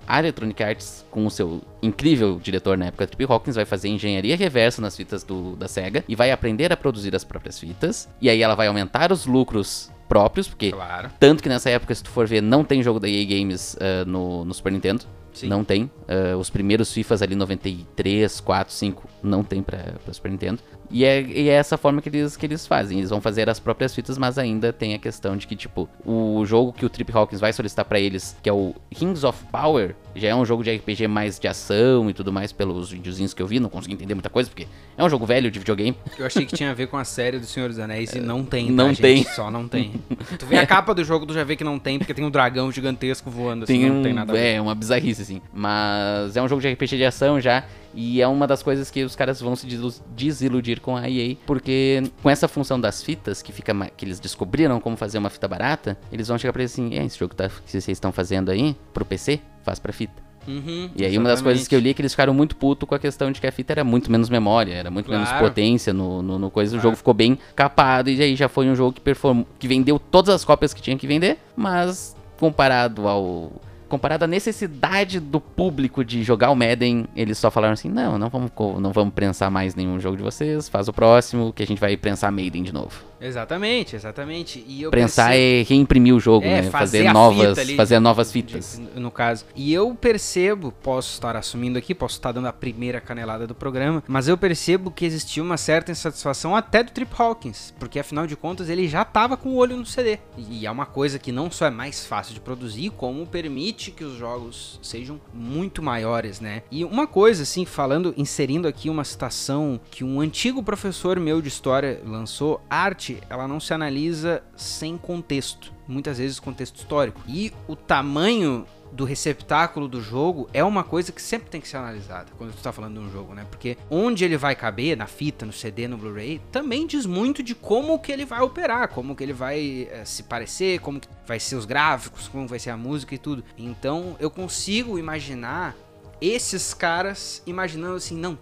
a 0.08 0.20
Electronic 0.20 0.62
Arts 0.62 1.06
com 1.10 1.26
o 1.26 1.32
seu 1.32 1.62
incrível 1.82 2.40
diretor 2.42 2.78
na 2.78 2.86
época, 2.86 3.08
Trip 3.08 3.32
Hawkins, 3.32 3.56
vai 3.56 3.66
fazer 3.66 3.88
engenharia 3.90 4.36
reversa 4.36 4.82
nas 4.82 4.96
fitas 4.96 5.24
do, 5.24 5.56
da 5.56 5.68
Sega 5.68 6.04
e 6.08 6.16
vai 6.16 6.32
aprender 6.32 6.72
a 6.72 6.78
produzir 6.78 7.16
as 7.16 7.24
próprias 7.24 7.60
fitas. 7.60 8.10
E 8.22 8.30
aí 8.30 8.42
ela 8.42 8.56
vai 8.56 8.68
aumentar 8.68 9.12
os 9.12 9.26
lucros 9.26 9.92
próprios, 10.08 10.48
porque 10.48 10.72
Claro. 10.72 11.10
tanto 11.20 11.42
que 11.42 11.50
nessa 11.50 11.70
época, 11.70 11.94
se 11.96 12.04
tu 12.04 12.10
for 12.12 12.28
ver, 12.28 12.42
não 12.42 12.64
tem 12.64 12.84
jogo 12.84 13.00
da 13.00 13.10
EA 13.10 13.26
Games 13.26 13.76
ah, 13.80 14.06
no, 14.06 14.46
no 14.46 14.54
Super 14.54 14.72
Nintendo. 14.72 15.06
Sim. 15.36 15.48
Não 15.48 15.64
tem. 15.64 15.92
Ah, 16.08 16.38
os 16.38 16.50
primeiros 16.50 16.92
FIFAs 16.92 17.22
ali, 17.22 17.36
93, 17.36 18.40
4, 18.40 18.74
5, 18.74 19.10
não 19.22 19.44
tem 19.44 19.62
pra, 19.62 19.94
pra 20.04 20.14
Super 20.14 20.32
Nintendo. 20.32 20.62
E 20.92 21.04
é, 21.04 21.22
e 21.22 21.50
é 21.50 21.54
essa 21.54 21.78
forma 21.78 22.02
que 22.02 22.10
eles, 22.10 22.38
que 22.38 22.46
eles 22.46 22.66
fazem. 22.68 22.98
Eles 23.00 23.10
vão 23.10 23.20
fazer 23.22 23.50
as 23.50 23.60
próprias 23.60 23.94
fitas, 23.94 24.18
mas 24.18 24.38
ainda 24.38 24.72
tem 24.72 24.94
a 24.94 25.00
questão 25.00 25.36
de 25.36 25.48
que, 25.48 25.56
tipo, 25.56 25.90
o 26.06 26.46
jogo 26.46 26.72
que 26.74 26.86
o 26.86 26.90
Trip 26.90 27.12
Hawkins 27.16 27.40
vai 27.40 27.52
solicitar 27.54 27.86
pra 27.86 28.00
eles, 28.00 28.36
que 28.42 28.50
é 28.50 28.54
o 28.54 28.76
Rings 28.94 29.24
of 29.24 29.44
Power, 29.52 29.96
já 30.16 30.30
é 30.30 30.36
um 30.36 30.46
jogo 30.46 30.64
de 30.64 30.74
RPG 30.74 31.08
mais 31.08 31.38
de 31.40 31.48
ação 31.48 32.10
e 32.10 32.14
tudo 32.14 32.32
mais, 32.32 32.52
pelos 32.52 32.92
videozinhos 32.92 33.34
que 33.34 33.42
eu 33.42 33.48
vi. 33.48 33.60
Não 33.60 33.70
consegui 33.70 33.94
entender 33.96 34.14
muita 34.14 34.30
coisa, 34.30 34.50
porque 34.50 34.68
é 34.98 35.04
um 35.04 35.10
jogo 35.10 35.26
velho 35.26 35.52
de 35.52 35.60
videogame. 35.60 35.98
Eu 36.18 36.26
achei 36.26 36.46
que 36.46 36.56
tinha 36.56 36.72
a 36.72 36.74
ver 36.74 36.88
com 36.88 36.98
a 36.98 37.04
série 37.04 37.40
do 37.40 37.46
Senhor 37.46 37.68
dos 37.68 37.80
Anéis 37.80 38.14
e 38.14 38.20
não 38.20 38.46
tem, 38.46 38.68
tá, 38.68 38.72
não 38.74 38.90
gente? 38.90 39.02
tem. 39.02 39.24
Só 39.24 39.52
não 39.52 39.68
tem. 39.68 39.94
tu 40.40 40.46
vê 40.46 40.58
a 40.58 40.66
capa 40.66 40.94
do 40.94 41.04
jogo, 41.04 41.26
tu 41.26 41.34
já 41.34 41.44
vê 41.44 41.56
que 41.56 41.64
não 41.64 41.78
tem, 41.78 41.98
porque 41.98 42.14
tem 42.14 42.24
um 42.24 42.32
dragão 42.32 42.72
gigantesco 42.72 43.30
voando, 43.30 43.64
assim, 43.64 43.82
Tem 43.82 43.90
não 43.90 44.00
um, 44.00 44.04
tem 44.04 44.14
nada 44.14 44.32
a 44.32 44.36
ver. 44.36 44.54
é, 44.56 44.62
uma 44.62 44.74
bizarrice, 44.76 45.22
assim. 45.22 45.42
Mas 45.54 46.38
é 46.38 46.42
um 46.42 46.48
jogo 46.48 46.62
de 46.62 46.72
RPG 46.72 46.98
de 46.98 47.06
ação 47.06 47.42
já. 47.42 47.64
E 47.96 48.22
é 48.22 48.28
uma 48.28 48.46
das 48.46 48.62
coisas 48.62 48.92
que 48.92 49.04
os 49.04 49.16
caras 49.16 49.40
vão 49.40 49.56
se 49.56 49.66
desilu- 49.66 49.94
desiludir 50.16 50.82
com 50.82 50.98
a 50.98 51.10
EA. 51.10 51.36
Porque 51.46 52.04
com 52.22 52.30
essa 52.30 52.48
função 52.48 52.80
das 52.80 53.02
fitas, 53.02 53.42
que 53.42 53.52
fica 53.54 53.74
que 53.96 54.04
eles 54.06 54.20
descobriram 54.20 54.80
como 54.82 54.98
fazer 54.98 55.18
uma 55.18 55.30
fita 55.30 55.48
barata, 55.48 55.98
eles 56.12 56.28
vão 56.28 56.38
chegar 56.38 56.52
pra 56.54 56.62
eles 56.62 56.74
assim: 56.74 56.94
é, 56.98 57.04
esse 57.06 57.18
jogo 57.18 57.34
tá, 57.34 57.48
que 57.50 57.72
vocês 57.72 57.88
estão 57.88 58.12
fazendo 58.12 58.52
aí 58.52 58.76
pro 58.94 59.06
PC, 59.06 59.40
faz 59.64 59.80
pra 59.80 59.94
fita. 59.94 60.26
Uhum, 60.48 60.92
E 60.96 61.04
aí 61.04 61.18
uma 61.18 61.28
das 61.28 61.42
coisas 61.42 61.68
que 61.68 61.74
eu 61.76 61.80
li 61.80 61.90
é 61.90 61.94
que 61.96 62.02
eles 62.04 62.12
ficaram 62.14 62.32
muito 62.32 62.56
puto 62.56 62.86
com 62.86 62.94
a 62.94 63.00
questão 63.00 63.32
de 63.32 63.42
que 63.42 63.48
a 63.48 63.52
fita 63.52 63.74
era 63.74 63.84
muito 63.84 64.12
menos 64.12 64.30
memória, 64.30 64.74
era 64.76 64.92
muito 64.92 65.10
menos 65.10 65.28
Claro. 65.28 65.46
potência 65.46 65.92
no, 65.92 66.22
no, 66.22 66.38
no 66.38 66.52
coisa. 66.52 66.74
O 66.74 66.78
Claro. 66.78 66.84
jogo 66.90 66.96
ficou 66.98 67.16
bem 67.16 67.36
capado 67.56 68.12
e 68.12 68.22
aí 68.22 68.36
já 68.36 68.48
foi 68.48 68.70
um 68.70 68.76
jogo 68.76 68.94
que 68.94 69.02
performou, 69.02 69.48
que 69.58 69.68
vendeu 69.68 69.98
todas 69.98 70.36
as 70.36 70.46
cópias 70.46 70.72
que 70.72 70.84
tinha 70.84 70.96
que 70.96 71.08
vender, 71.08 71.40
mas 71.56 72.16
comparado 72.38 73.08
ao 73.08 73.54
comparado 73.88 74.26
à 74.26 74.28
necessidade 74.28 75.20
do 75.20 75.40
público 75.40 76.04
de 76.04 76.24
jogar 76.24 76.52
o 76.52 76.56
Madden, 76.56 77.06
eles 77.16 77.38
só 77.38 77.50
falaram 77.52 77.74
assim: 77.74 77.90
não, 77.90 78.18
não 78.18 78.30
vamos, 78.30 78.52
não 78.80 78.92
vamos 78.92 79.14
prensar 79.14 79.50
mais 79.50 79.76
nenhum 79.76 80.00
jogo 80.00 80.18
de 80.18 80.24
vocês, 80.24 80.68
faz 80.68 80.88
o 80.88 80.94
próximo, 80.94 81.54
que 81.54 81.64
a 81.64 81.68
gente 81.68 81.80
vai 81.80 81.96
prensar 81.96 82.32
Maiden 82.32 82.64
de 82.64 82.74
novo. 82.74 83.04
Exatamente, 83.20 83.96
exatamente. 83.96 84.64
E 84.68 84.84
eu 84.84 84.92
prensar 84.92 85.30
percebo... 85.30 85.46
é 85.46 85.64
reimprimir 85.64 86.16
o 86.16 86.20
jogo, 86.20 86.46
é, 86.46 86.62
né? 86.62 86.70
Fazer, 86.70 87.04
fazer 87.04 87.14
novas, 87.14 87.58
ali, 87.58 87.76
fazer 87.76 88.00
novas 88.00 88.32
fitas. 88.32 88.82
No 88.96 89.12
caso. 89.12 89.46
E 89.56 89.74
eu 89.74 89.94
percebo, 89.96 90.72
posso 90.72 91.14
estar 91.14 91.36
assumindo 91.36 91.78
aqui, 91.78 91.94
posso 91.94 92.16
estar 92.16 92.32
dando 92.32 92.48
a 92.48 92.54
primeira 92.54 93.00
canelada 93.00 93.48
do 93.48 93.56
programa, 93.56 94.04
mas 94.08 94.28
eu 94.28 94.38
percebo 94.38 94.92
que 94.92 95.06
existia 95.06 95.42
uma 95.42 95.58
certa 95.58 95.92
insatisfação 95.92 96.56
até 96.56 96.84
do 96.84 96.92
Trip 96.92 97.12
Hawkins, 97.18 97.74
porque 97.80 98.00
afinal 98.00 98.28
de 98.28 98.36
contas 98.36 98.70
ele 98.70 98.88
já 98.88 99.02
estava 99.02 99.38
com 99.38 99.50
o 99.50 99.56
olho 99.56 99.78
no 99.78 99.86
CD. 99.86 100.20
E 100.38 100.66
é 100.66 100.72
uma 100.72 100.86
coisa 100.86 101.20
que 101.20 101.32
não 101.32 101.50
só 101.50 101.68
é 101.68 101.70
mais 101.70 102.06
fácil 102.06 102.34
de 102.34 102.40
produzir, 102.40 102.92
como 102.92 103.26
permite 103.26 103.92
que 103.92 104.04
os 104.04 104.18
jogos 104.18 104.80
sejam 104.82 105.20
muito 105.34 105.82
maiores, 105.82 106.40
né? 106.40 106.64
E 106.72 106.84
uma 106.84 107.08
coisa 107.08 107.44
assim, 107.44 107.66
falando, 107.66 108.14
inserindo 108.18 108.68
aqui 108.68 108.90
uma 108.90 109.04
citação 109.04 109.80
que 109.90 110.04
um 110.04 110.20
antigo 110.20 110.62
professor 110.64 111.20
meu 111.20 111.42
de 111.42 111.48
história 111.48 112.02
lançou, 112.06 112.62
arte, 112.70 113.05
ela 113.30 113.48
não 113.48 113.60
se 113.60 113.74
analisa 113.74 114.44
sem 114.56 114.98
contexto, 114.98 115.72
muitas 115.88 116.18
vezes 116.18 116.40
contexto 116.40 116.78
histórico. 116.78 117.22
E 117.28 117.54
o 117.68 117.76
tamanho 117.76 118.66
do 118.92 119.04
receptáculo 119.04 119.88
do 119.88 120.02
jogo 120.02 120.50
é 120.54 120.64
uma 120.64 120.84
coisa 120.84 121.12
que 121.12 121.22
sempre 121.22 121.50
tem 121.50 121.60
que 121.60 121.68
ser 121.68 121.78
analisada 121.78 122.32
quando 122.38 122.54
tu 122.54 122.62
tá 122.62 122.72
falando 122.72 123.00
de 123.00 123.06
um 123.06 123.12
jogo, 123.12 123.34
né? 123.34 123.46
Porque 123.50 123.78
onde 123.90 124.24
ele 124.24 124.38
vai 124.38 124.56
caber, 124.56 124.96
na 124.96 125.06
fita, 125.06 125.46
no 125.46 125.52
CD, 125.52 125.88
no 125.88 125.98
Blu-ray, 125.98 126.42
também 126.52 126.88
diz 126.88 127.06
muito 127.06 127.44
de 127.44 127.54
como 127.54 128.00
que 128.00 128.12
ele 128.12 128.26
vai 128.26 128.42
operar, 128.42 128.88
como 128.88 129.16
que 129.16 129.24
ele 129.24 129.34
vai 129.34 129.90
é, 129.92 130.06
se 130.06 130.24
parecer, 130.24 130.80
como 130.80 131.00
que 131.00 131.08
vai 131.28 131.40
ser 131.40 131.56
os 131.56 131.66
gráficos, 131.66 132.28
como 132.28 132.48
vai 132.48 132.60
ser 132.60 132.70
a 132.70 132.78
música 132.78 133.14
e 133.14 133.18
tudo. 133.18 133.44
Então 133.58 134.16
eu 134.20 134.32
consigo 134.32 134.98
imaginar 134.98 135.76
esses 136.22 136.74
caras 136.74 137.44
imaginando 137.46 137.96
assim, 137.96 138.16
não, 138.16 138.38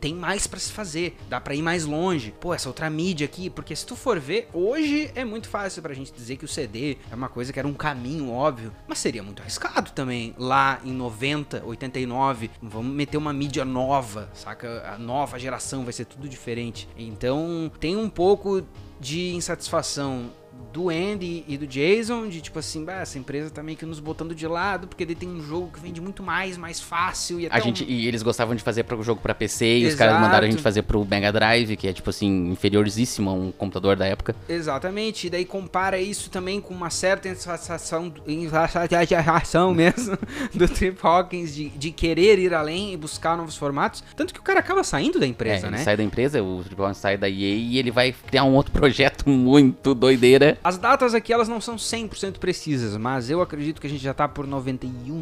tem 0.00 0.14
mais 0.14 0.46
para 0.46 0.58
se 0.58 0.72
fazer, 0.72 1.16
dá 1.28 1.40
para 1.40 1.54
ir 1.54 1.62
mais 1.62 1.84
longe. 1.84 2.34
Pô, 2.40 2.54
essa 2.54 2.68
outra 2.68 2.88
mídia 2.88 3.24
aqui, 3.24 3.50
porque 3.50 3.74
se 3.74 3.86
tu 3.86 3.96
for 3.96 4.18
ver, 4.18 4.48
hoje 4.52 5.10
é 5.14 5.24
muito 5.24 5.48
fácil 5.48 5.82
pra 5.82 5.94
gente 5.94 6.12
dizer 6.12 6.36
que 6.36 6.44
o 6.44 6.48
CD 6.48 6.96
é 7.10 7.14
uma 7.14 7.28
coisa 7.28 7.52
que 7.52 7.58
era 7.58 7.68
um 7.68 7.74
caminho 7.74 8.30
óbvio, 8.30 8.72
mas 8.86 8.98
seria 8.98 9.22
muito 9.22 9.42
arriscado 9.42 9.90
também. 9.92 10.34
Lá 10.38 10.80
em 10.84 10.92
90, 10.92 11.64
89, 11.64 12.50
vamos 12.62 12.94
meter 12.94 13.16
uma 13.16 13.32
mídia 13.32 13.64
nova, 13.64 14.30
saca? 14.34 14.88
A 14.88 14.98
nova 14.98 15.38
geração 15.38 15.84
vai 15.84 15.92
ser 15.92 16.04
tudo 16.04 16.28
diferente. 16.28 16.88
Então, 16.96 17.70
tem 17.80 17.96
um 17.96 18.08
pouco 18.08 18.62
de 19.00 19.34
insatisfação 19.34 20.30
do 20.72 20.90
Andy 20.90 21.44
e 21.48 21.56
do 21.56 21.66
Jason, 21.66 22.28
de 22.28 22.40
tipo 22.40 22.58
assim, 22.58 22.84
bah, 22.84 23.00
essa 23.00 23.18
empresa 23.18 23.50
tá 23.50 23.62
meio 23.62 23.76
que 23.76 23.86
nos 23.86 24.00
botando 24.00 24.34
de 24.34 24.46
lado, 24.46 24.86
porque 24.86 25.02
ele 25.02 25.14
tem 25.14 25.28
um 25.28 25.40
jogo 25.42 25.70
que 25.72 25.80
vende 25.80 26.00
muito 26.00 26.22
mais, 26.22 26.56
mais 26.56 26.80
fácil. 26.80 27.40
E, 27.40 27.48
a 27.50 27.58
gente, 27.58 27.84
um... 27.84 27.86
e 27.88 28.06
eles 28.06 28.22
gostavam 28.22 28.54
de 28.54 28.62
fazer 28.62 28.84
pro 28.84 29.02
jogo 29.02 29.20
para 29.20 29.34
PC, 29.34 29.64
e 29.64 29.78
Exato. 29.80 29.92
os 29.92 29.98
caras 29.98 30.20
mandaram 30.20 30.46
a 30.46 30.50
gente 30.50 30.62
fazer 30.62 30.82
pro 30.82 31.04
Mega 31.04 31.32
Drive, 31.32 31.76
que 31.76 31.88
é 31.88 31.92
tipo 31.92 32.10
assim, 32.10 32.50
inferiorzíssimo 32.50 33.30
a 33.30 33.32
um 33.32 33.50
computador 33.50 33.96
da 33.96 34.06
época. 34.06 34.36
Exatamente, 34.48 35.26
e 35.26 35.30
daí 35.30 35.44
compara 35.44 35.98
isso 35.98 36.30
também 36.30 36.60
com 36.60 36.74
uma 36.74 36.90
certa 36.90 37.28
insatisfação, 37.28 38.12
insatisfação 38.26 39.72
mesmo 39.74 40.18
do 40.54 40.68
Trip 40.68 40.98
Hawkins 41.02 41.54
de, 41.54 41.70
de 41.70 41.90
querer 41.90 42.38
ir 42.38 42.54
além 42.54 42.92
e 42.92 42.96
buscar 42.96 43.36
novos 43.36 43.56
formatos. 43.56 44.04
Tanto 44.14 44.34
que 44.34 44.40
o 44.40 44.42
cara 44.42 44.60
acaba 44.60 44.84
saindo 44.84 45.18
da 45.18 45.26
empresa, 45.26 45.66
é, 45.66 45.70
né? 45.70 45.78
Ele 45.78 45.84
sai 45.84 45.96
da 45.96 46.02
empresa, 46.02 46.42
o 46.42 46.62
Trip 46.62 46.80
Hawkins 46.80 46.98
sai 46.98 47.16
da 47.16 47.28
EA 47.28 47.32
e 47.32 47.78
ele 47.78 47.90
vai 47.90 48.12
criar 48.12 48.44
um 48.44 48.54
outro 48.54 48.72
projeto 48.78 49.28
muito 49.28 49.94
doideira 49.94 50.47
as 50.62 50.78
datas 50.78 51.14
aqui 51.14 51.32
elas 51.32 51.48
não 51.48 51.60
são 51.60 51.76
100% 51.76 52.38
precisas, 52.38 52.96
mas 52.96 53.28
eu 53.30 53.42
acredito 53.42 53.80
que 53.80 53.86
a 53.86 53.90
gente 53.90 54.02
já 54.02 54.14
tá 54.14 54.28
por 54.28 54.46
91, 54.46 55.12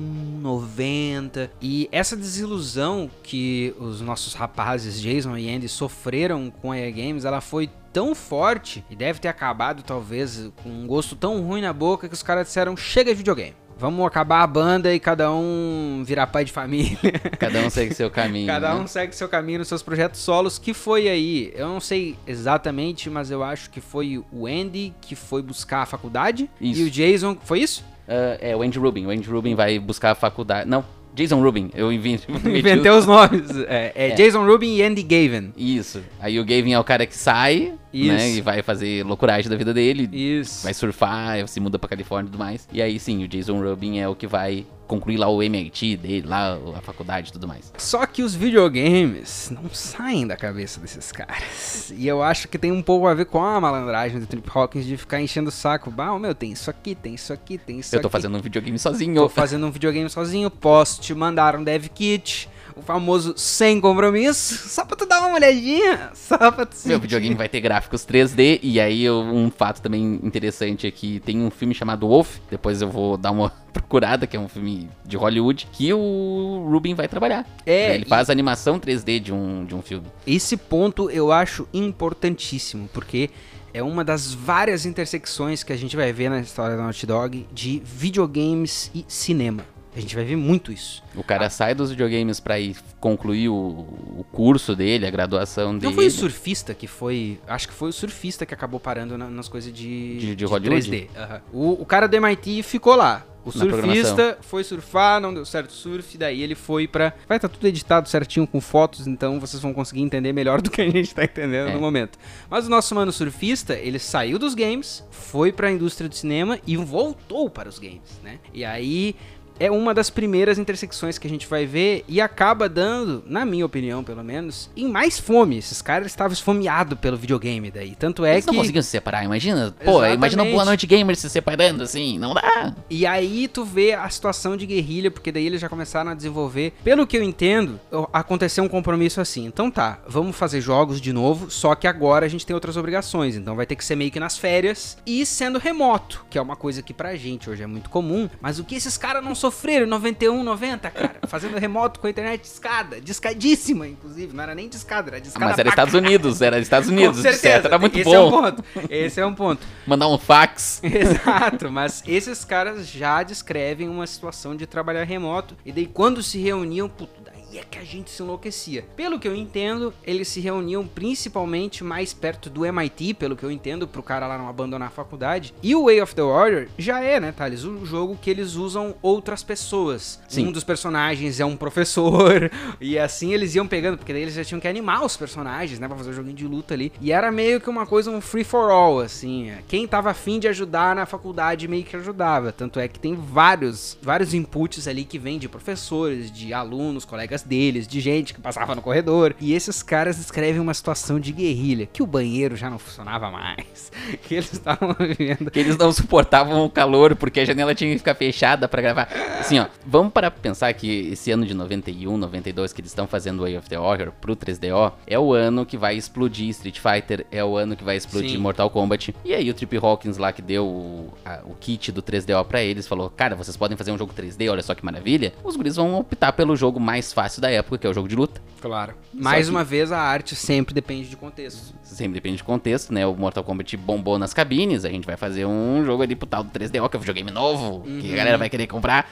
90. 0.40 1.50
E 1.60 1.88
essa 1.90 2.16
desilusão 2.16 3.10
que 3.22 3.74
os 3.78 4.00
nossos 4.00 4.34
rapazes 4.34 5.00
Jason 5.00 5.36
e 5.36 5.52
Andy 5.52 5.68
sofreram 5.68 6.50
com 6.50 6.72
a 6.72 6.78
EA 6.78 6.90
Games, 6.90 7.24
ela 7.24 7.40
foi 7.40 7.68
tão 7.92 8.14
forte 8.14 8.84
e 8.90 8.94
deve 8.94 9.18
ter 9.18 9.28
acabado 9.28 9.82
talvez 9.82 10.50
com 10.62 10.68
um 10.68 10.86
gosto 10.86 11.16
tão 11.16 11.40
ruim 11.40 11.62
na 11.62 11.72
boca 11.72 12.08
que 12.08 12.14
os 12.14 12.22
caras 12.22 12.46
disseram 12.46 12.76
chega 12.76 13.10
de 13.10 13.16
videogame. 13.16 13.56
Vamos 13.78 14.06
acabar 14.06 14.42
a 14.42 14.46
banda 14.46 14.94
e 14.94 14.98
cada 14.98 15.30
um 15.30 16.02
virar 16.04 16.26
pai 16.28 16.44
de 16.44 16.52
família. 16.52 16.96
Cada 17.38 17.60
um 17.60 17.68
segue 17.68 17.94
seu 17.94 18.10
caminho. 18.10 18.46
cada 18.46 18.74
né? 18.74 18.80
um 18.80 18.86
segue 18.86 19.14
seu 19.14 19.28
caminho 19.28 19.58
nos 19.58 19.68
seus 19.68 19.82
projetos 19.82 20.20
solos. 20.20 20.58
Que 20.58 20.72
foi 20.72 21.08
aí? 21.08 21.52
Eu 21.54 21.68
não 21.68 21.80
sei 21.80 22.16
exatamente, 22.26 23.10
mas 23.10 23.30
eu 23.30 23.42
acho 23.42 23.68
que 23.68 23.80
foi 23.80 24.22
o 24.32 24.46
Andy 24.46 24.94
que 25.00 25.14
foi 25.14 25.42
buscar 25.42 25.82
a 25.82 25.86
faculdade. 25.86 26.48
Isso. 26.60 26.80
E 26.80 26.84
o 26.84 26.90
Jason. 26.90 27.36
Foi 27.42 27.60
isso? 27.60 27.84
Uh, 28.08 28.38
é, 28.40 28.56
o 28.56 28.62
Andy 28.62 28.78
Rubin. 28.78 29.06
O 29.06 29.10
Andy 29.10 29.28
Rubin 29.28 29.54
vai 29.54 29.78
buscar 29.78 30.12
a 30.12 30.14
faculdade. 30.14 30.68
Não, 30.68 30.84
Jason 31.16 31.40
Rubin, 31.40 31.70
eu 31.74 31.90
inventei 31.90 32.90
os 32.90 33.06
nomes. 33.06 33.50
É, 33.66 33.92
é, 33.94 34.08
é, 34.10 34.14
Jason 34.14 34.44
Rubin 34.44 34.76
e 34.76 34.82
Andy 34.82 35.02
Gavin. 35.02 35.50
Isso. 35.56 36.02
Aí 36.20 36.38
o 36.38 36.44
Gavin 36.44 36.72
é 36.72 36.78
o 36.78 36.84
cara 36.84 37.06
que 37.06 37.16
sai, 37.16 37.72
Isso. 37.90 38.12
né? 38.12 38.30
E 38.32 38.40
vai 38.42 38.62
fazer 38.62 39.02
loucuragem 39.02 39.50
da 39.50 39.56
vida 39.56 39.72
dele. 39.72 40.08
Isso. 40.12 40.64
Vai 40.64 40.74
surfar, 40.74 41.48
se 41.48 41.58
muda 41.58 41.78
pra 41.78 41.88
Califórnia 41.88 42.28
e 42.28 42.30
tudo 42.30 42.38
mais. 42.38 42.68
E 42.70 42.82
aí 42.82 43.00
sim, 43.00 43.24
o 43.24 43.28
Jason 43.28 43.58
Rubin 43.58 43.98
é 43.98 44.06
o 44.06 44.14
que 44.14 44.26
vai 44.26 44.66
concluir 44.86 45.16
lá 45.16 45.28
o 45.28 45.42
MIT 45.42 45.96
dele, 45.96 46.26
lá 46.26 46.58
a 46.76 46.80
faculdade 46.80 47.30
e 47.30 47.32
tudo 47.32 47.46
mais. 47.46 47.72
Só 47.76 48.06
que 48.06 48.22
os 48.22 48.34
videogames 48.34 49.50
não 49.50 49.68
saem 49.70 50.26
da 50.26 50.36
cabeça 50.36 50.80
desses 50.80 51.12
caras. 51.12 51.92
E 51.94 52.06
eu 52.06 52.22
acho 52.22 52.48
que 52.48 52.58
tem 52.58 52.72
um 52.72 52.82
pouco 52.82 53.06
a 53.06 53.14
ver 53.14 53.26
com 53.26 53.42
a 53.42 53.60
malandragem 53.60 54.18
do 54.18 54.26
Trip 54.26 54.48
Hawkins 54.52 54.86
de 54.86 54.96
ficar 54.96 55.20
enchendo 55.20 55.48
o 55.48 55.52
saco. 55.52 55.90
Bah, 55.90 56.18
meu, 56.18 56.34
tem 56.34 56.52
isso 56.52 56.70
aqui, 56.70 56.94
tem 56.94 57.14
isso 57.14 57.32
aqui, 57.32 57.58
tem 57.58 57.78
isso 57.78 57.94
aqui. 57.94 57.98
Eu 57.98 58.02
tô 58.02 58.10
fazendo 58.10 58.36
um 58.36 58.40
videogame 58.40 58.78
sozinho. 58.78 59.14
Tô 59.14 59.28
fazendo 59.28 59.66
um 59.66 59.70
videogame 59.70 60.08
sozinho, 60.08 60.50
posso 60.50 61.00
te 61.00 61.14
mandar 61.14 61.56
um 61.56 61.64
dev 61.64 61.86
kit 61.88 62.48
o 62.76 62.82
famoso 62.82 63.34
sem 63.36 63.80
compromisso, 63.80 64.68
só 64.68 64.84
pra 64.84 64.96
tu 64.96 65.06
dar 65.06 65.20
uma 65.20 65.34
olhadinha, 65.34 66.10
só 66.14 66.36
pra 66.52 66.66
tu 66.66 66.74
sentir. 66.74 66.88
Meu 66.88 67.00
videogame 67.00 67.34
vai 67.34 67.48
ter 67.48 67.60
gráficos 67.60 68.06
3D, 68.06 68.60
e 68.62 68.78
aí 68.78 69.10
um 69.10 69.50
fato 69.50 69.80
também 69.80 70.20
interessante 70.22 70.86
é 70.86 70.90
que 70.90 71.18
tem 71.20 71.40
um 71.40 71.50
filme 71.50 71.74
chamado 71.74 72.06
Wolf, 72.06 72.36
depois 72.50 72.82
eu 72.82 72.90
vou 72.90 73.16
dar 73.16 73.30
uma 73.30 73.50
procurada, 73.72 74.26
que 74.26 74.36
é 74.36 74.40
um 74.40 74.48
filme 74.48 74.88
de 75.04 75.16
Hollywood, 75.16 75.68
que 75.72 75.92
o 75.92 76.68
Rubin 76.70 76.94
vai 76.94 77.08
trabalhar. 77.08 77.46
É. 77.64 77.94
Ele 77.94 78.04
faz 78.04 78.28
animação 78.28 78.78
3D 78.78 79.20
de 79.20 79.32
um, 79.32 79.64
de 79.64 79.74
um 79.74 79.80
filme. 79.80 80.06
Esse 80.26 80.56
ponto 80.56 81.10
eu 81.10 81.32
acho 81.32 81.66
importantíssimo, 81.72 82.88
porque 82.92 83.30
é 83.72 83.82
uma 83.82 84.02
das 84.02 84.32
várias 84.32 84.86
intersecções 84.86 85.62
que 85.62 85.72
a 85.72 85.76
gente 85.76 85.96
vai 85.96 86.12
ver 86.12 86.30
na 86.30 86.40
história 86.40 86.76
da 86.76 86.82
Naughty 86.82 87.06
Dog 87.06 87.46
de 87.52 87.82
videogames 87.84 88.90
e 88.94 89.04
cinema. 89.08 89.75
A 89.96 90.00
gente 90.00 90.14
vai 90.14 90.24
ver 90.24 90.36
muito 90.36 90.70
isso. 90.70 91.02
O 91.14 91.24
cara 91.24 91.46
ah. 91.46 91.50
sai 91.50 91.74
dos 91.74 91.90
videogames 91.90 92.38
para 92.38 92.60
ir 92.60 92.76
concluir 93.00 93.48
o, 93.48 93.54
o, 93.54 94.26
curso 94.30 94.76
dele, 94.76 95.06
a 95.06 95.10
graduação 95.10 95.72
dele. 95.72 95.86
Não 95.86 95.94
foi 95.94 96.06
o 96.06 96.10
surfista 96.10 96.74
que 96.74 96.86
foi. 96.86 97.40
Acho 97.48 97.66
que 97.66 97.72
foi 97.72 97.88
o 97.88 97.92
surfista 97.92 98.44
que 98.44 98.52
acabou 98.52 98.78
parando 98.78 99.16
na, 99.16 99.26
nas 99.26 99.48
coisas 99.48 99.72
de, 99.72 100.18
de, 100.18 100.26
de, 100.26 100.36
de 100.36 100.44
Hollywood. 100.44 100.90
3D. 100.90 101.08
Uhum. 101.16 101.40
O, 101.50 101.82
o, 101.82 101.86
cara 101.86 102.06
do 102.06 102.14
MIT 102.14 102.62
ficou 102.62 102.94
lá. 102.94 103.24
O 103.46 103.52
surfista 103.52 104.36
foi 104.40 104.64
surfar, 104.64 105.20
não 105.20 105.32
deu 105.32 105.46
certo 105.46 105.70
o 105.70 105.72
surf, 105.72 106.18
daí 106.18 106.42
ele 106.42 106.56
foi 106.56 106.88
pra. 106.88 107.12
Vai 107.28 107.38
estar 107.38 107.48
tá 107.48 107.54
tudo 107.54 107.64
editado 107.68 108.08
certinho 108.08 108.44
com 108.44 108.60
fotos, 108.60 109.06
então 109.06 109.38
vocês 109.38 109.62
vão 109.62 109.72
conseguir 109.72 110.02
entender 110.02 110.32
melhor 110.32 110.60
do 110.60 110.68
que 110.68 110.82
a 110.82 110.90
gente 110.90 111.14
tá 111.14 111.22
entendendo 111.22 111.68
é. 111.68 111.72
no 111.72 111.80
momento. 111.80 112.18
Mas 112.50 112.66
o 112.66 112.68
nosso 112.68 112.92
mano 112.92 113.12
surfista, 113.12 113.74
ele 113.74 114.00
saiu 114.00 114.36
dos 114.36 114.52
games, 114.52 115.04
foi 115.12 115.52
pra 115.52 115.70
indústria 115.70 116.08
do 116.08 116.14
cinema 116.16 116.58
e 116.66 116.76
voltou 116.76 117.48
para 117.48 117.68
os 117.68 117.78
games, 117.78 118.20
né? 118.24 118.40
E 118.52 118.64
aí 118.64 119.14
é 119.58 119.70
uma 119.70 119.94
das 119.94 120.10
primeiras 120.10 120.58
intersecções 120.58 121.18
que 121.18 121.26
a 121.26 121.30
gente 121.30 121.46
vai 121.46 121.66
ver 121.66 122.04
e 122.08 122.20
acaba 122.20 122.68
dando, 122.68 123.22
na 123.26 123.44
minha 123.44 123.64
opinião, 123.64 124.02
pelo 124.04 124.22
menos, 124.22 124.70
em 124.76 124.88
mais 124.88 125.18
fome. 125.18 125.58
Esses 125.58 125.80
caras 125.82 126.06
estavam 126.06 126.32
esfomeados 126.32 126.98
pelo 126.98 127.16
videogame 127.16 127.70
daí. 127.70 127.94
Tanto 127.94 128.24
é 128.24 128.32
Eles 128.32 128.44
que. 128.44 128.50
não 128.50 128.58
conseguiam 128.58 128.82
se 128.82 128.90
separar, 128.90 129.24
imagina. 129.24 129.74
Pô, 129.84 129.90
Exatamente. 129.92 130.14
imagina 130.16 130.42
o 130.44 130.50
Boa 130.50 130.64
Noite 130.64 130.86
Gamer 130.86 131.16
se 131.16 131.28
separando 131.30 131.82
assim, 131.82 132.18
não 132.18 132.34
dá. 132.34 132.74
E 132.90 133.06
aí 133.06 133.48
tu 133.48 133.64
vê 133.64 133.92
a 133.92 134.08
situação 134.08 134.56
de 134.56 134.66
guerrilha, 134.66 135.10
porque 135.10 135.32
daí 135.32 135.46
eles 135.46 135.60
já 135.60 135.68
começaram 135.68 136.10
a 136.10 136.14
desenvolver. 136.14 136.72
Pelo 136.84 137.06
que 137.06 137.16
eu 137.16 137.22
entendo, 137.22 137.80
aconteceu 138.12 138.64
um 138.64 138.68
compromisso 138.68 139.20
assim. 139.20 139.46
Então 139.46 139.70
tá, 139.70 140.00
vamos 140.06 140.36
fazer 140.36 140.60
jogos 140.60 141.00
de 141.00 141.12
novo, 141.12 141.50
só 141.50 141.74
que 141.74 141.86
agora 141.86 142.26
a 142.26 142.28
gente 142.28 142.44
tem 142.46 142.54
outras 142.54 142.76
obrigações. 142.76 143.36
Então 143.36 143.56
vai 143.56 143.66
ter 143.66 143.76
que 143.76 143.84
ser 143.84 143.96
meio 143.96 144.10
que 144.10 144.20
nas 144.20 144.38
férias 144.38 144.98
e 145.06 145.24
sendo 145.24 145.58
remoto, 145.58 146.24
que 146.30 146.38
é 146.38 146.42
uma 146.42 146.56
coisa 146.56 146.82
que 146.82 146.94
pra 146.94 147.16
gente 147.16 147.48
hoje 147.48 147.62
é 147.62 147.66
muito 147.66 147.90
comum. 147.90 148.28
Mas 148.40 148.58
o 148.58 148.64
que 148.64 148.74
esses 148.74 148.96
caras 148.96 149.24
não 149.24 149.34
sofreram 149.46 149.86
91, 149.86 150.42
90, 150.42 150.90
cara. 150.90 151.16
Fazendo 151.26 151.56
remoto 151.58 152.00
com 152.00 152.06
a 152.06 152.10
internet 152.10 152.42
discada. 152.42 153.00
Discadíssima, 153.00 153.86
inclusive. 153.86 154.34
Não 154.34 154.42
era 154.42 154.54
nem 154.54 154.68
discada, 154.68 155.10
era 155.10 155.20
discada. 155.20 155.44
Ah, 155.44 155.48
mas 155.50 155.58
era 155.58 155.68
Estados 155.68 155.94
Unidos, 155.94 156.42
era 156.42 156.58
Estados 156.58 156.88
Unidos. 156.88 157.16
Com 157.16 157.22
certeza. 157.22 157.68
Era 157.68 157.78
muito 157.78 157.96
Esse 157.98 158.04
bom. 158.04 158.14
é 158.14 158.20
um 158.20 158.30
ponto. 158.30 158.64
Esse 158.90 159.20
é 159.20 159.26
um 159.26 159.34
ponto. 159.34 159.66
Mandar 159.86 160.08
um 160.08 160.18
fax. 160.18 160.80
Exato, 160.84 161.70
mas 161.70 162.02
esses 162.06 162.44
caras 162.44 162.88
já 162.88 163.22
descrevem 163.22 163.88
uma 163.88 164.06
situação 164.06 164.56
de 164.56 164.66
trabalhar 164.66 165.04
remoto. 165.04 165.56
E 165.64 165.70
daí 165.70 165.86
quando 165.86 166.22
se 166.22 166.38
reuniam, 166.38 166.88
puto, 166.88 167.12
aí 167.50 167.58
é 167.58 167.64
que 167.64 167.78
a 167.78 167.84
gente 167.84 168.10
se 168.10 168.22
enlouquecia. 168.22 168.84
Pelo 168.96 169.18
que 169.18 169.28
eu 169.28 169.34
entendo, 169.34 169.92
eles 170.04 170.28
se 170.28 170.40
reuniam 170.40 170.86
principalmente 170.86 171.84
mais 171.84 172.12
perto 172.12 172.50
do 172.50 172.64
MIT, 172.64 173.14
pelo 173.14 173.36
que 173.36 173.44
eu 173.44 173.50
entendo, 173.50 173.86
pro 173.86 174.02
cara 174.02 174.26
lá 174.26 174.38
não 174.38 174.48
abandonar 174.48 174.88
a 174.88 174.90
faculdade. 174.90 175.54
E 175.62 175.74
o 175.74 175.84
Way 175.84 176.02
of 176.02 176.14
the 176.14 176.22
Warrior 176.22 176.68
já 176.78 177.00
é, 177.00 177.20
né, 177.20 177.32
Thales? 177.32 177.64
Um 177.64 177.84
jogo 177.84 178.18
que 178.20 178.30
eles 178.30 178.54
usam 178.54 178.94
outras 179.02 179.42
pessoas. 179.42 180.20
Sim. 180.28 180.48
Um 180.48 180.52
dos 180.52 180.64
personagens 180.64 181.40
é 181.40 181.44
um 181.44 181.56
professor, 181.56 182.50
e 182.80 182.98
assim 182.98 183.32
eles 183.32 183.54
iam 183.54 183.66
pegando, 183.66 183.96
porque 183.96 184.12
daí 184.12 184.22
eles 184.22 184.34
já 184.34 184.44
tinham 184.44 184.60
que 184.60 184.68
animar 184.68 185.04
os 185.04 185.16
personagens, 185.16 185.78
né, 185.78 185.88
pra 185.88 185.96
fazer 185.96 186.10
o 186.10 186.14
joguinho 186.14 186.36
de 186.36 186.46
luta 186.46 186.74
ali. 186.74 186.92
E 187.00 187.12
era 187.12 187.30
meio 187.30 187.60
que 187.60 187.70
uma 187.70 187.86
coisa, 187.86 188.10
um 188.10 188.20
free 188.20 188.44
for 188.44 188.70
all, 188.70 189.00
assim. 189.00 189.52
Quem 189.68 189.86
tava 189.86 190.10
afim 190.10 190.38
de 190.38 190.48
ajudar 190.48 190.94
na 190.94 191.06
faculdade 191.06 191.68
meio 191.68 191.84
que 191.84 191.96
ajudava. 191.96 192.52
Tanto 192.52 192.78
é 192.78 192.88
que 192.88 192.98
tem 192.98 193.14
vários, 193.14 193.96
vários 194.02 194.34
inputs 194.34 194.86
ali 194.88 195.04
que 195.04 195.18
vêm 195.18 195.38
de 195.38 195.48
professores, 195.48 196.30
de 196.30 196.52
alunos, 196.52 197.04
colegas 197.04 197.35
deles, 197.42 197.86
de 197.86 198.00
gente 198.00 198.32
que 198.34 198.40
passava 198.40 198.74
no 198.74 198.82
corredor. 198.82 199.34
E 199.40 199.52
esses 199.54 199.82
caras 199.82 200.16
descrevem 200.16 200.60
uma 200.60 200.74
situação 200.74 201.18
de 201.20 201.32
guerrilha, 201.32 201.86
que 201.92 202.02
o 202.02 202.06
banheiro 202.06 202.56
já 202.56 202.68
não 202.70 202.78
funcionava 202.78 203.30
mais, 203.30 203.90
que 204.26 204.34
eles 204.34 204.52
estavam 204.52 204.94
vivendo. 204.98 205.50
Que 205.50 205.58
eles 205.60 205.76
não 205.76 205.92
suportavam 205.92 206.64
o 206.64 206.70
calor, 206.70 207.14
porque 207.16 207.40
a 207.40 207.44
janela 207.44 207.74
tinha 207.74 207.92
que 207.92 207.98
ficar 207.98 208.14
fechada 208.14 208.68
pra 208.68 208.82
gravar. 208.82 209.08
Assim, 209.40 209.58
ó, 209.58 209.66
vamos 209.86 210.12
para 210.12 210.30
pensar 210.30 210.72
que 210.74 211.08
esse 211.12 211.30
ano 211.30 211.44
de 211.46 211.54
91, 211.54 212.16
92 212.16 212.72
que 212.72 212.80
eles 212.80 212.90
estão 212.90 213.06
fazendo 213.06 213.42
Way 213.42 213.58
of 213.58 213.68
the 213.68 213.78
Warrior 213.78 214.12
pro 214.20 214.36
3DO, 214.36 214.92
é 215.06 215.18
o 215.18 215.32
ano 215.32 215.64
que 215.66 215.76
vai 215.76 215.96
explodir 215.96 216.48
Street 216.50 216.78
Fighter, 216.80 217.26
é 217.30 217.44
o 217.44 217.56
ano 217.56 217.76
que 217.76 217.84
vai 217.84 217.96
explodir 217.96 218.30
Sim. 218.30 218.38
Mortal 218.38 218.70
Kombat. 218.70 219.14
E 219.24 219.34
aí 219.34 219.48
o 219.50 219.54
Trip 219.54 219.76
Hawkins 219.76 220.16
lá 220.18 220.32
que 220.32 220.42
deu 220.42 220.64
o, 220.66 221.12
a- 221.24 221.40
o 221.44 221.54
kit 221.54 221.90
do 221.92 222.02
3DO 222.02 222.44
pra 222.44 222.62
eles, 222.62 222.86
falou, 222.86 223.10
cara, 223.10 223.34
vocês 223.36 223.56
podem 223.56 223.76
fazer 223.76 223.92
um 223.92 223.98
jogo 223.98 224.12
3D, 224.12 224.50
olha 224.50 224.62
só 224.62 224.74
que 224.74 224.84
maravilha. 224.84 225.32
Os 225.44 225.56
guris 225.56 225.76
vão 225.76 225.94
optar 225.98 226.32
pelo 226.32 226.56
jogo 226.56 226.78
mais 226.80 227.12
fácil 227.12 227.25
da 227.40 227.50
época, 227.50 227.78
que 227.78 227.86
é 227.86 227.90
o 227.90 227.94
jogo 227.94 228.08
de 228.08 228.14
luta. 228.16 228.40
Claro. 228.60 228.94
Mais 229.12 229.46
que- 229.46 229.50
uma 229.50 229.62
vez, 229.64 229.92
a 229.92 229.98
arte 229.98 230.34
sempre 230.34 230.74
depende 230.74 231.08
de 231.08 231.16
contexto. 231.16 231.74
Sempre 231.82 232.14
depende 232.14 232.38
de 232.38 232.44
contexto, 232.44 232.92
né? 232.92 233.06
O 233.06 233.14
Mortal 233.14 233.44
Kombat 233.44 233.76
bombou 233.76 234.18
nas 234.18 234.32
cabines. 234.34 234.84
A 234.84 234.88
gente 234.88 235.06
vai 235.06 235.16
fazer 235.16 235.44
um 235.46 235.84
jogo 235.84 236.02
ali 236.02 236.14
pro 236.16 236.26
tal 236.26 236.42
do 236.44 236.50
3DO, 236.50 236.88
que 236.88 236.96
é 236.96 236.98
um 236.98 237.00
videogame 237.00 237.30
novo, 237.30 237.82
que 238.00 238.12
a 238.12 238.16
galera 238.16 238.38
vai 238.38 238.48
querer 238.48 238.66
comprar. 238.66 239.10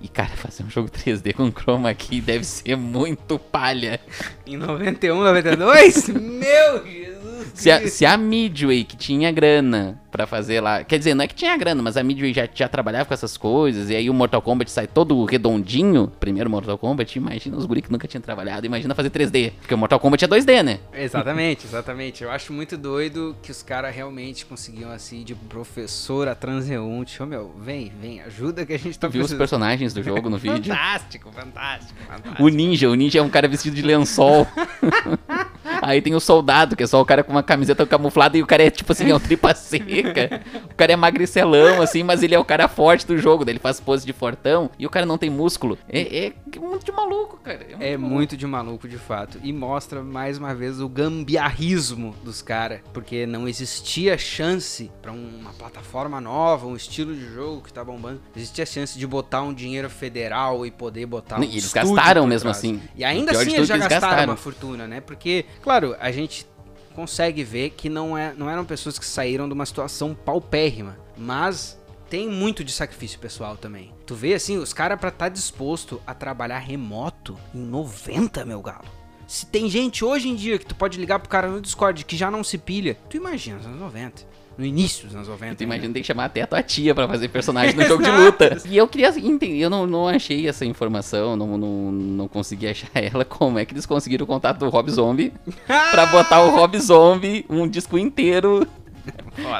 E, 0.00 0.06
cara, 0.08 0.28
fazer 0.36 0.62
um 0.62 0.70
jogo 0.70 0.88
3D 0.88 1.34
com 1.34 1.50
chroma 1.50 1.92
key 1.92 2.20
deve 2.20 2.44
ser 2.44 2.76
muito 2.76 3.38
palha. 3.38 3.98
Em 4.46 4.56
91, 4.56 5.16
92? 5.24 6.08
Meu 6.14 6.86
Jesus! 6.86 7.48
Se 7.54 7.70
a, 7.70 7.88
se 7.88 8.06
a 8.06 8.16
Midway, 8.16 8.84
que 8.84 8.96
tinha 8.96 9.32
grana 9.32 10.00
pra 10.10 10.26
fazer 10.26 10.60
lá. 10.60 10.82
Quer 10.84 10.98
dizer, 10.98 11.14
não 11.14 11.24
é 11.24 11.28
que 11.28 11.34
tinha 11.34 11.56
grana, 11.56 11.82
mas 11.82 11.96
a 11.96 12.02
Midway 12.02 12.32
já, 12.32 12.48
já 12.52 12.68
trabalhava 12.68 13.04
com 13.04 13.14
essas 13.14 13.36
coisas. 13.36 13.90
E 13.90 13.96
aí 13.96 14.08
o 14.08 14.14
Mortal 14.14 14.40
Kombat 14.42 14.70
sai 14.70 14.86
todo 14.86 15.24
redondinho. 15.24 16.10
Primeiro 16.18 16.48
Mortal 16.48 16.78
Kombat, 16.78 17.16
imagina 17.18 17.56
os 17.56 17.66
guri 17.66 17.82
que 17.82 17.92
nunca 17.92 18.08
tinham 18.08 18.22
trabalhado. 18.22 18.66
Imagina 18.66 18.94
fazer 18.94 19.10
3D. 19.10 19.52
Porque 19.60 19.74
o 19.74 19.78
Mortal 19.78 20.00
Kombat 20.00 20.24
é 20.24 20.28
2D, 20.28 20.62
né? 20.62 20.78
Exatamente, 20.92 21.66
exatamente. 21.66 22.24
Eu 22.24 22.30
acho 22.30 22.52
muito 22.52 22.76
doido 22.76 23.36
que 23.42 23.50
os 23.50 23.62
caras 23.62 23.94
realmente 23.94 24.46
conseguiam, 24.46 24.90
assim, 24.90 25.22
de 25.22 25.34
professor 25.34 26.28
a 26.28 26.34
transeunte. 26.34 27.22
Ô, 27.22 27.26
meu, 27.26 27.52
vem, 27.58 27.92
vem, 28.00 28.20
ajuda 28.22 28.64
que 28.64 28.72
a 28.72 28.78
gente 28.78 28.98
tá 28.98 29.08
viu 29.08 29.20
os 29.20 29.26
precisando. 29.26 29.38
personagens 29.38 29.92
do 29.92 30.02
jogo 30.02 30.28
no 30.30 30.36
vídeo? 30.38 30.72
Fantástico, 30.74 31.30
fantástico, 31.30 31.98
fantástico. 32.06 32.42
O 32.42 32.48
ninja, 32.48 32.88
o 32.88 32.94
ninja 32.94 33.18
é 33.18 33.22
um 33.22 33.28
cara 33.30 33.46
vestido 33.48 33.76
de 33.76 33.82
lençol. 33.82 34.46
Aí 35.80 36.02
tem 36.02 36.14
o 36.14 36.20
soldado, 36.20 36.74
que 36.74 36.82
é 36.82 36.86
só 36.86 37.00
o 37.00 37.04
cara 37.04 37.22
com 37.22 37.30
uma 37.30 37.42
camiseta 37.42 37.86
camuflada 37.86 38.36
e 38.36 38.42
o 38.42 38.46
cara 38.46 38.64
é 38.64 38.70
tipo 38.70 38.90
assim, 38.90 39.10
é 39.10 39.14
um 39.14 39.20
tripa 39.20 39.54
seca. 40.02 40.42
O 40.70 40.74
cara 40.74 40.92
é 40.92 40.96
magricelão, 40.96 41.82
assim, 41.82 42.02
mas 42.02 42.22
ele 42.22 42.34
é 42.34 42.38
o 42.38 42.44
cara 42.44 42.68
forte 42.68 43.06
do 43.06 43.18
jogo. 43.18 43.44
Daí 43.44 43.52
ele 43.52 43.58
faz 43.60 43.80
pose 43.80 44.04
de 44.06 44.12
fortão 44.12 44.70
e 44.78 44.86
o 44.86 44.90
cara 44.90 45.06
não 45.06 45.18
tem 45.18 45.30
músculo. 45.30 45.78
É, 45.88 46.26
é 46.26 46.32
muito 46.58 46.84
de 46.84 46.92
maluco, 46.92 47.38
cara. 47.42 47.66
É 47.80 47.96
maluco. 47.96 48.14
muito 48.14 48.36
de 48.36 48.46
maluco, 48.46 48.88
de 48.88 48.98
fato. 48.98 49.38
E 49.42 49.52
mostra 49.52 50.02
mais 50.02 50.38
uma 50.38 50.54
vez 50.54 50.80
o 50.80 50.88
gambiarrismo 50.88 52.14
dos 52.22 52.42
caras. 52.42 52.80
Porque 52.92 53.26
não 53.26 53.48
existia 53.48 54.16
chance 54.16 54.90
pra 55.02 55.12
uma 55.12 55.52
plataforma 55.52 56.20
nova, 56.20 56.66
um 56.66 56.76
estilo 56.76 57.14
de 57.14 57.26
jogo 57.32 57.62
que 57.62 57.72
tá 57.72 57.84
bombando. 57.84 58.20
Existia 58.36 58.66
chance 58.66 58.98
de 58.98 59.06
botar 59.06 59.42
um 59.42 59.52
dinheiro 59.52 59.90
federal 59.90 60.64
e 60.66 60.70
poder 60.70 61.06
botar 61.06 61.38
um 61.40 61.44
E 61.44 61.52
eles 61.52 61.72
gastaram 61.72 62.26
mesmo 62.26 62.50
trás. 62.50 62.58
assim. 62.58 62.80
E 62.96 63.04
ainda 63.04 63.32
assim 63.32 63.44
tudo 63.46 63.56
eles 63.56 63.68
já 63.68 63.74
é 63.74 63.78
eles 63.78 63.88
gastaram, 63.88 64.10
gastaram. 64.10 64.32
uma 64.32 64.36
fortuna, 64.36 64.86
né? 64.86 65.00
Porque, 65.00 65.44
claro, 65.62 65.96
a 66.00 66.10
gente 66.10 66.46
consegue 66.98 67.44
ver 67.44 67.70
que 67.70 67.88
não, 67.88 68.18
é, 68.18 68.34
não 68.36 68.50
eram 68.50 68.64
pessoas 68.64 68.98
que 68.98 69.06
saíram 69.06 69.46
de 69.46 69.54
uma 69.54 69.64
situação 69.64 70.16
paupérrima. 70.16 70.98
Mas 71.16 71.80
tem 72.10 72.28
muito 72.28 72.64
de 72.64 72.72
sacrifício 72.72 73.20
pessoal 73.20 73.56
também. 73.56 73.94
Tu 74.04 74.16
vê 74.16 74.34
assim, 74.34 74.58
os 74.58 74.72
caras 74.72 74.98
pra 74.98 75.10
estar 75.10 75.28
disposto 75.28 76.02
a 76.04 76.12
trabalhar 76.12 76.58
remoto 76.58 77.38
em 77.54 77.60
90, 77.60 78.44
meu 78.44 78.60
galo. 78.60 78.88
Se 79.28 79.46
tem 79.46 79.70
gente 79.70 80.04
hoje 80.04 80.28
em 80.28 80.34
dia 80.34 80.58
que 80.58 80.66
tu 80.66 80.74
pode 80.74 80.98
ligar 80.98 81.20
pro 81.20 81.28
cara 81.28 81.46
no 81.46 81.60
Discord 81.60 82.04
que 82.04 82.16
já 82.16 82.32
não 82.32 82.42
se 82.42 82.58
pilha, 82.58 82.96
tu 83.08 83.16
imagina 83.16 83.58
nos 83.58 83.66
anos 83.66 83.78
90. 83.78 84.26
No 84.58 84.64
início 84.64 85.06
dos 85.06 85.14
anos 85.14 85.28
90. 85.28 85.54
Tu 85.54 85.60
né? 85.60 85.64
imagina 85.64 85.94
tem 85.94 86.02
que 86.02 86.06
chamar 86.06 86.24
até 86.24 86.42
a 86.42 86.46
tua 86.46 86.60
tia 86.64 86.92
pra 86.92 87.06
fazer 87.06 87.28
personagem 87.28 87.76
no 87.76 87.82
jogo 87.86 88.02
de 88.02 88.10
luta. 88.10 88.58
E 88.68 88.76
eu 88.76 88.88
queria 88.88 89.08
entender, 89.16 89.58
eu 89.58 89.70
não, 89.70 89.86
não 89.86 90.08
achei 90.08 90.48
essa 90.48 90.64
informação, 90.64 91.36
não, 91.36 91.56
não, 91.56 91.92
não 91.92 92.26
consegui 92.26 92.66
achar 92.66 92.90
ela. 93.00 93.24
Como 93.24 93.56
é 93.56 93.64
que 93.64 93.72
eles 93.72 93.86
conseguiram 93.86 94.24
o 94.24 94.26
contato 94.26 94.58
do 94.58 94.68
Rob 94.68 94.90
Zombie 94.90 95.32
pra 95.92 96.06
botar 96.06 96.42
o 96.42 96.50
Rob 96.50 96.76
Zombie 96.80 97.46
um 97.48 97.68
disco 97.68 97.96
inteiro 97.96 98.66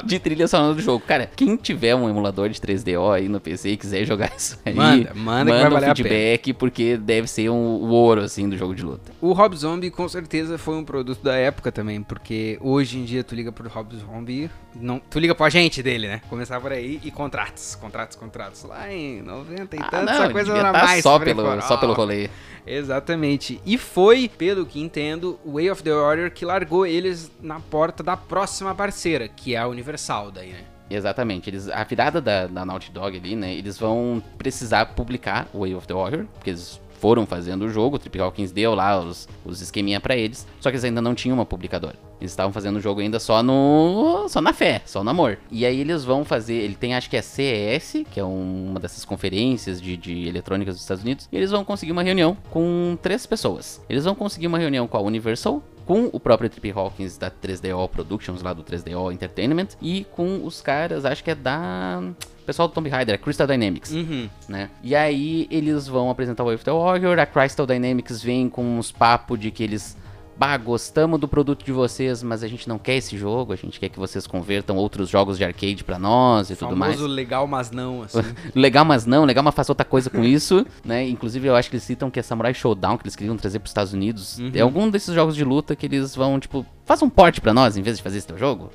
de 0.05 0.19
trilha 0.19 0.47
sonora 0.47 0.73
do 0.73 0.81
jogo. 0.81 1.03
Cara, 1.05 1.29
quem 1.35 1.55
tiver 1.55 1.95
um 1.95 2.09
emulador 2.09 2.49
de 2.49 2.59
3DO 2.59 3.13
aí 3.13 3.27
no 3.27 3.39
PC 3.39 3.69
e 3.69 3.77
quiser 3.77 4.05
jogar 4.05 4.31
isso 4.37 4.59
aí, 4.65 4.73
Manda, 4.73 5.13
manda 5.13 5.51
que 5.51 5.69
vai 5.69 5.83
um 5.83 5.95
feedback, 5.95 6.53
porque 6.53 6.97
deve 6.97 7.27
ser 7.27 7.49
um, 7.49 7.55
o 7.55 7.89
ouro, 7.89 8.21
assim, 8.21 8.47
do 8.47 8.57
jogo 8.57 8.75
de 8.75 8.83
luta. 8.83 9.11
O 9.21 9.33
Rob 9.33 9.55
Zombie 9.55 9.91
com 9.91 10.07
certeza 10.07 10.57
foi 10.57 10.75
um 10.75 10.83
produto 10.83 11.21
da 11.23 11.35
época 11.35 11.71
também, 11.71 12.01
porque 12.01 12.57
hoje 12.61 12.97
em 12.97 13.05
dia 13.05 13.23
tu 13.23 13.35
liga 13.35 13.51
pro 13.51 13.67
Rob 13.69 13.95
Zombie, 13.95 14.49
não, 14.75 14.99
tu 14.99 15.19
liga 15.19 15.33
pro 15.33 15.45
agente 15.45 15.81
dele, 15.81 16.07
né? 16.07 16.21
Começar 16.29 16.59
por 16.59 16.71
aí 16.71 16.99
e 17.03 17.11
contratos, 17.11 17.75
contratos, 17.75 18.15
contratos. 18.15 18.63
Lá 18.63 18.91
em 18.91 19.21
90 19.21 19.75
e 19.75 19.79
Ah, 19.79 19.87
tanto, 19.89 20.05
não, 20.05 20.13
essa 20.13 20.29
coisa 20.29 20.53
era 20.53 20.71
tá 20.71 20.85
mais 20.85 21.03
só 21.03 21.19
pelo, 21.19 21.61
só 21.61 21.77
pelo 21.77 21.93
rolê. 21.93 22.29
Exatamente. 22.65 23.59
E 23.65 23.77
foi, 23.77 24.29
pelo 24.29 24.65
que 24.65 24.79
entendo, 24.79 25.39
Way 25.45 25.71
of 25.71 25.83
the 25.83 25.91
Warrior 25.91 26.29
que 26.29 26.45
largou 26.45 26.85
eles 26.85 27.31
na 27.41 27.59
porta 27.59 28.03
da 28.03 28.15
próxima 28.15 28.75
parceira, 28.75 29.27
que 29.27 29.55
é 29.55 29.57
a 29.57 29.67
Universal 29.69 30.31
daí, 30.31 30.49
né? 30.49 30.63
Exatamente. 30.89 31.49
Eles, 31.49 31.69
a 31.69 31.83
virada 31.83 32.19
da, 32.19 32.47
da 32.47 32.65
Naughty 32.65 32.91
Dog 32.91 33.15
ali, 33.15 33.35
né? 33.35 33.53
Eles 33.53 33.77
vão 33.77 34.21
precisar 34.37 34.87
publicar 34.87 35.47
o 35.53 35.59
Way 35.59 35.75
of 35.75 35.87
the 35.87 35.93
Warrior, 35.93 36.25
porque 36.33 36.49
eles 36.49 36.81
foram 36.99 37.25
fazendo 37.25 37.61
o 37.63 37.69
jogo, 37.69 37.95
o 37.95 37.99
Trip 37.99 38.19
Hawkins 38.19 38.51
deu 38.51 38.75
lá 38.75 38.99
os, 38.99 39.25
os 39.45 39.61
esqueminha 39.61 40.01
pra 40.01 40.17
eles, 40.17 40.45
só 40.59 40.69
que 40.69 40.75
eles 40.75 40.83
ainda 40.83 41.01
não 41.01 41.15
tinham 41.15 41.37
uma 41.37 41.45
publicadora. 41.45 41.95
Eles 42.19 42.31
estavam 42.33 42.51
fazendo 42.51 42.75
o 42.75 42.81
jogo 42.81 42.99
ainda 42.99 43.17
só 43.21 43.41
no. 43.41 44.25
só 44.27 44.41
na 44.41 44.51
fé, 44.51 44.81
só 44.85 45.01
no 45.01 45.09
amor. 45.09 45.37
E 45.49 45.65
aí 45.65 45.79
eles 45.79 46.03
vão 46.03 46.25
fazer. 46.25 46.55
Ele 46.55 46.75
tem 46.75 46.93
acho 46.95 47.09
que 47.09 47.15
é 47.15 47.21
CES, 47.21 48.03
que 48.11 48.19
é 48.19 48.25
um- 48.25 48.71
uma 48.71 48.79
dessas 48.81 49.05
conferências 49.05 49.81
de, 49.81 49.95
de 49.95 50.27
eletrônicas 50.27 50.75
dos 50.75 50.81
Estados 50.81 51.01
Unidos. 51.03 51.29
E 51.31 51.37
eles 51.37 51.51
vão 51.51 51.63
conseguir 51.63 51.93
uma 51.93 52.03
reunião 52.03 52.35
com 52.49 52.97
três 53.01 53.25
pessoas. 53.25 53.81
Eles 53.89 54.03
vão 54.03 54.13
conseguir 54.15 54.47
uma 54.47 54.57
reunião 54.59 54.85
com 54.85 54.97
a 54.97 55.01
Universal, 55.01 55.63
com 55.89 56.07
o 56.13 56.19
próprio 56.19 56.47
Trip 56.47 56.71
Hawkins 56.71 57.17
da 57.17 57.31
3DO 57.31 57.89
Productions, 57.89 58.43
lá 58.43 58.53
do 58.53 58.63
3DO 58.63 59.11
Entertainment, 59.11 59.69
e 59.81 60.05
com 60.11 60.45
os 60.45 60.61
caras, 60.61 61.03
acho 61.03 61.23
que 61.23 61.31
é 61.31 61.35
da. 61.35 62.03
Pessoal 62.45 62.67
do 62.67 62.75
Tomb 62.75 62.87
Raider, 62.89 63.19
Crystal 63.19 63.47
Dynamics 63.47 63.91
Uhum. 63.91 64.29
né? 64.47 64.69
E 64.83 64.95
aí 64.95 65.47
eles 65.49 65.87
vão 65.87 66.11
apresentar 66.11 66.43
o 66.43 66.45
Wave 66.45 66.57
of 66.57 66.65
the 66.65 66.71
Warrior, 66.71 67.17
a 67.17 67.25
Crystal 67.25 67.65
Dynamics 67.65 68.21
vem 68.21 68.47
com 68.49 68.77
uns 68.77 68.91
papos 68.91 69.39
de 69.39 69.49
que 69.49 69.63
eles, 69.63 69.97
bah, 70.39 70.55
gostamos 70.55 71.19
do 71.19 71.27
produto 71.27 71.65
de 71.65 71.71
vocês, 71.73 72.23
mas 72.23 72.43
a 72.43 72.47
gente 72.47 72.69
não 72.69 72.79
quer 72.79 72.95
esse 72.95 73.17
jogo, 73.17 73.51
a 73.51 73.57
gente 73.57 73.77
quer 73.77 73.89
que 73.89 73.99
vocês 73.99 74.25
convertam 74.25 74.77
outros 74.77 75.09
jogos 75.09 75.37
de 75.37 75.43
arcade 75.43 75.83
pra 75.83 75.99
nós 75.99 76.49
e 76.49 76.55
tudo 76.55 76.77
mais. 76.77 76.95
Famoso 76.95 77.13
legal, 77.13 77.45
mas 77.45 77.71
não, 77.71 78.03
assim. 78.03 78.19
Legal, 78.55 78.85
mas 78.85 79.05
não, 79.05 79.25
legal, 79.25 79.43
mas 79.43 79.53
faz 79.53 79.67
outra 79.67 79.83
coisa 79.85 80.09
com 80.09 80.23
isso, 80.23 80.65
né? 80.85 81.07
Inclusive 81.07 81.45
eu 81.47 81.55
acho 81.55 81.69
que 81.69 81.75
eles 81.75 81.83
citam 81.83 82.09
que 82.09 82.19
é 82.19 82.23
Samurai 82.23 82.53
Showdown, 82.53 82.97
que 82.97 83.03
eles 83.03 83.15
queriam 83.17 83.35
trazer 83.35 83.59
pros 83.59 83.71
Estados 83.71 83.91
Unidos. 83.91 84.39
Uhum. 84.39 84.51
É 84.53 84.61
algum 84.61 84.89
desses 84.89 85.13
jogos 85.13 85.35
de 85.35 85.43
luta 85.43 85.75
que 85.75 85.85
eles 85.85 86.15
vão, 86.15 86.39
tipo, 86.39 86.65
faz 86.85 87.01
um 87.01 87.09
porte 87.09 87.41
pra 87.41 87.53
nós 87.53 87.75
em 87.75 87.81
vez 87.81 87.97
de 87.97 88.03
fazer 88.03 88.19
esse 88.19 88.27
teu 88.27 88.37
jogo. 88.37 88.71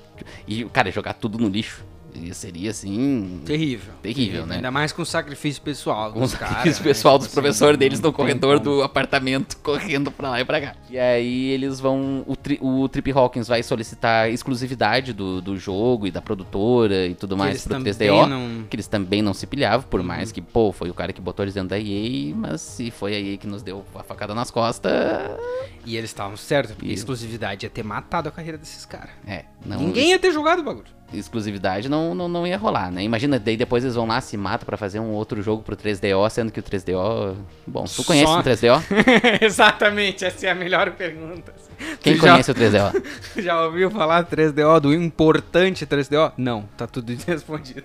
E, 0.46 0.64
cara, 0.66 0.90
jogar 0.90 1.14
tudo 1.14 1.38
no 1.38 1.48
lixo. 1.48 1.82
E 2.14 2.32
seria 2.32 2.70
assim. 2.70 3.40
Terrível. 3.44 3.92
Terrível, 4.02 4.46
né? 4.46 4.56
Ainda 4.56 4.70
mais 4.70 4.92
com 4.92 5.02
o 5.02 5.06
sacrifício 5.06 5.60
pessoal 5.60 6.12
Com 6.12 6.20
dos 6.20 6.32
os 6.32 6.38
caras. 6.38 6.78
o 6.78 6.82
pessoal 6.82 7.18
dos 7.18 7.26
Assim, 7.26 7.34
professores 7.34 7.78
deles 7.78 8.00
no 8.00 8.12
corredor 8.12 8.60
como. 8.60 8.76
do 8.76 8.82
apartamento 8.82 9.56
correndo 9.62 10.10
pra 10.10 10.30
lá 10.30 10.40
e 10.40 10.44
pra 10.44 10.60
cá. 10.60 10.76
E 10.88 10.98
aí 10.98 11.50
eles 11.50 11.80
vão. 11.80 12.24
O, 12.26 12.36
tri, 12.36 12.58
o 12.62 12.88
Trip 12.88 13.10
Hawkins 13.12 13.48
vai 13.48 13.62
solicitar 13.62 14.30
exclusividade 14.30 15.12
do, 15.12 15.40
do 15.40 15.56
jogo 15.56 16.06
e 16.06 16.10
da 16.10 16.22
produtora 16.22 17.06
e 17.06 17.14
tudo 17.14 17.36
mais 17.36 17.66
pro 17.66 17.76
3DO. 17.76 18.26
Não... 18.26 18.64
Que 18.68 18.76
eles 18.76 18.86
também 18.86 19.22
não 19.22 19.34
se 19.34 19.46
pilhavam, 19.46 19.86
por 19.88 20.00
uhum. 20.00 20.06
mais 20.06 20.30
que, 20.30 20.40
pô, 20.40 20.72
foi 20.72 20.90
o 20.90 20.94
cara 20.94 21.12
que 21.12 21.20
botou 21.20 21.44
eles 21.44 21.54
dentro 21.54 21.70
da 21.70 21.78
EA, 21.78 22.34
mas 22.34 22.60
se 22.60 22.90
foi 22.90 23.14
a 23.14 23.20
EA 23.20 23.36
que 23.36 23.46
nos 23.46 23.62
deu 23.62 23.84
a 23.94 24.02
facada 24.02 24.34
nas 24.34 24.50
costas. 24.50 24.92
E 25.84 25.96
eles 25.96 26.10
estavam 26.10 26.36
certos, 26.36 26.74
porque 26.74 26.88
e... 26.88 26.90
a 26.90 26.94
exclusividade 26.94 27.66
ia 27.66 27.70
ter 27.70 27.82
matado 27.82 28.28
a 28.28 28.32
carreira 28.32 28.56
desses 28.56 28.86
caras. 28.86 29.10
É, 29.26 29.44
não. 29.64 29.78
Ninguém 29.78 30.10
ia 30.10 30.18
ter 30.18 30.32
jogado 30.32 30.60
o 30.60 30.62
bagulho 30.62 30.94
exclusividade 31.18 31.88
não, 31.88 32.14
não, 32.14 32.28
não 32.28 32.46
ia 32.46 32.56
rolar, 32.56 32.90
né? 32.90 33.02
Imagina, 33.02 33.38
daí 33.38 33.56
depois 33.56 33.84
eles 33.84 33.96
vão 33.96 34.06
lá, 34.06 34.20
se 34.20 34.36
matam 34.36 34.66
para 34.66 34.76
fazer 34.76 35.00
um 35.00 35.10
outro 35.10 35.42
jogo 35.42 35.62
pro 35.62 35.76
3DO, 35.76 36.28
sendo 36.30 36.52
que 36.52 36.60
o 36.60 36.62
3DO... 36.62 37.36
Bom, 37.66 37.84
tu 37.84 38.04
conhece 38.04 38.32
Só... 38.32 38.40
o 38.40 38.42
3DO? 38.42 38.82
Exatamente, 39.40 40.24
essa 40.24 40.46
é 40.46 40.50
a 40.50 40.54
melhor 40.54 40.90
pergunta. 40.92 41.52
Quem 42.00 42.14
tu 42.14 42.20
conhece 42.20 42.52
já... 42.52 42.88
o 42.88 42.92
3DO? 42.92 43.04
já 43.42 43.64
ouviu 43.64 43.90
falar 43.90 44.22
do 44.22 44.36
3DO, 44.36 44.80
do 44.80 44.94
importante 44.94 45.86
3DO? 45.86 46.32
Não, 46.36 46.68
tá 46.76 46.86
tudo 46.86 47.14
respondido. 47.26 47.84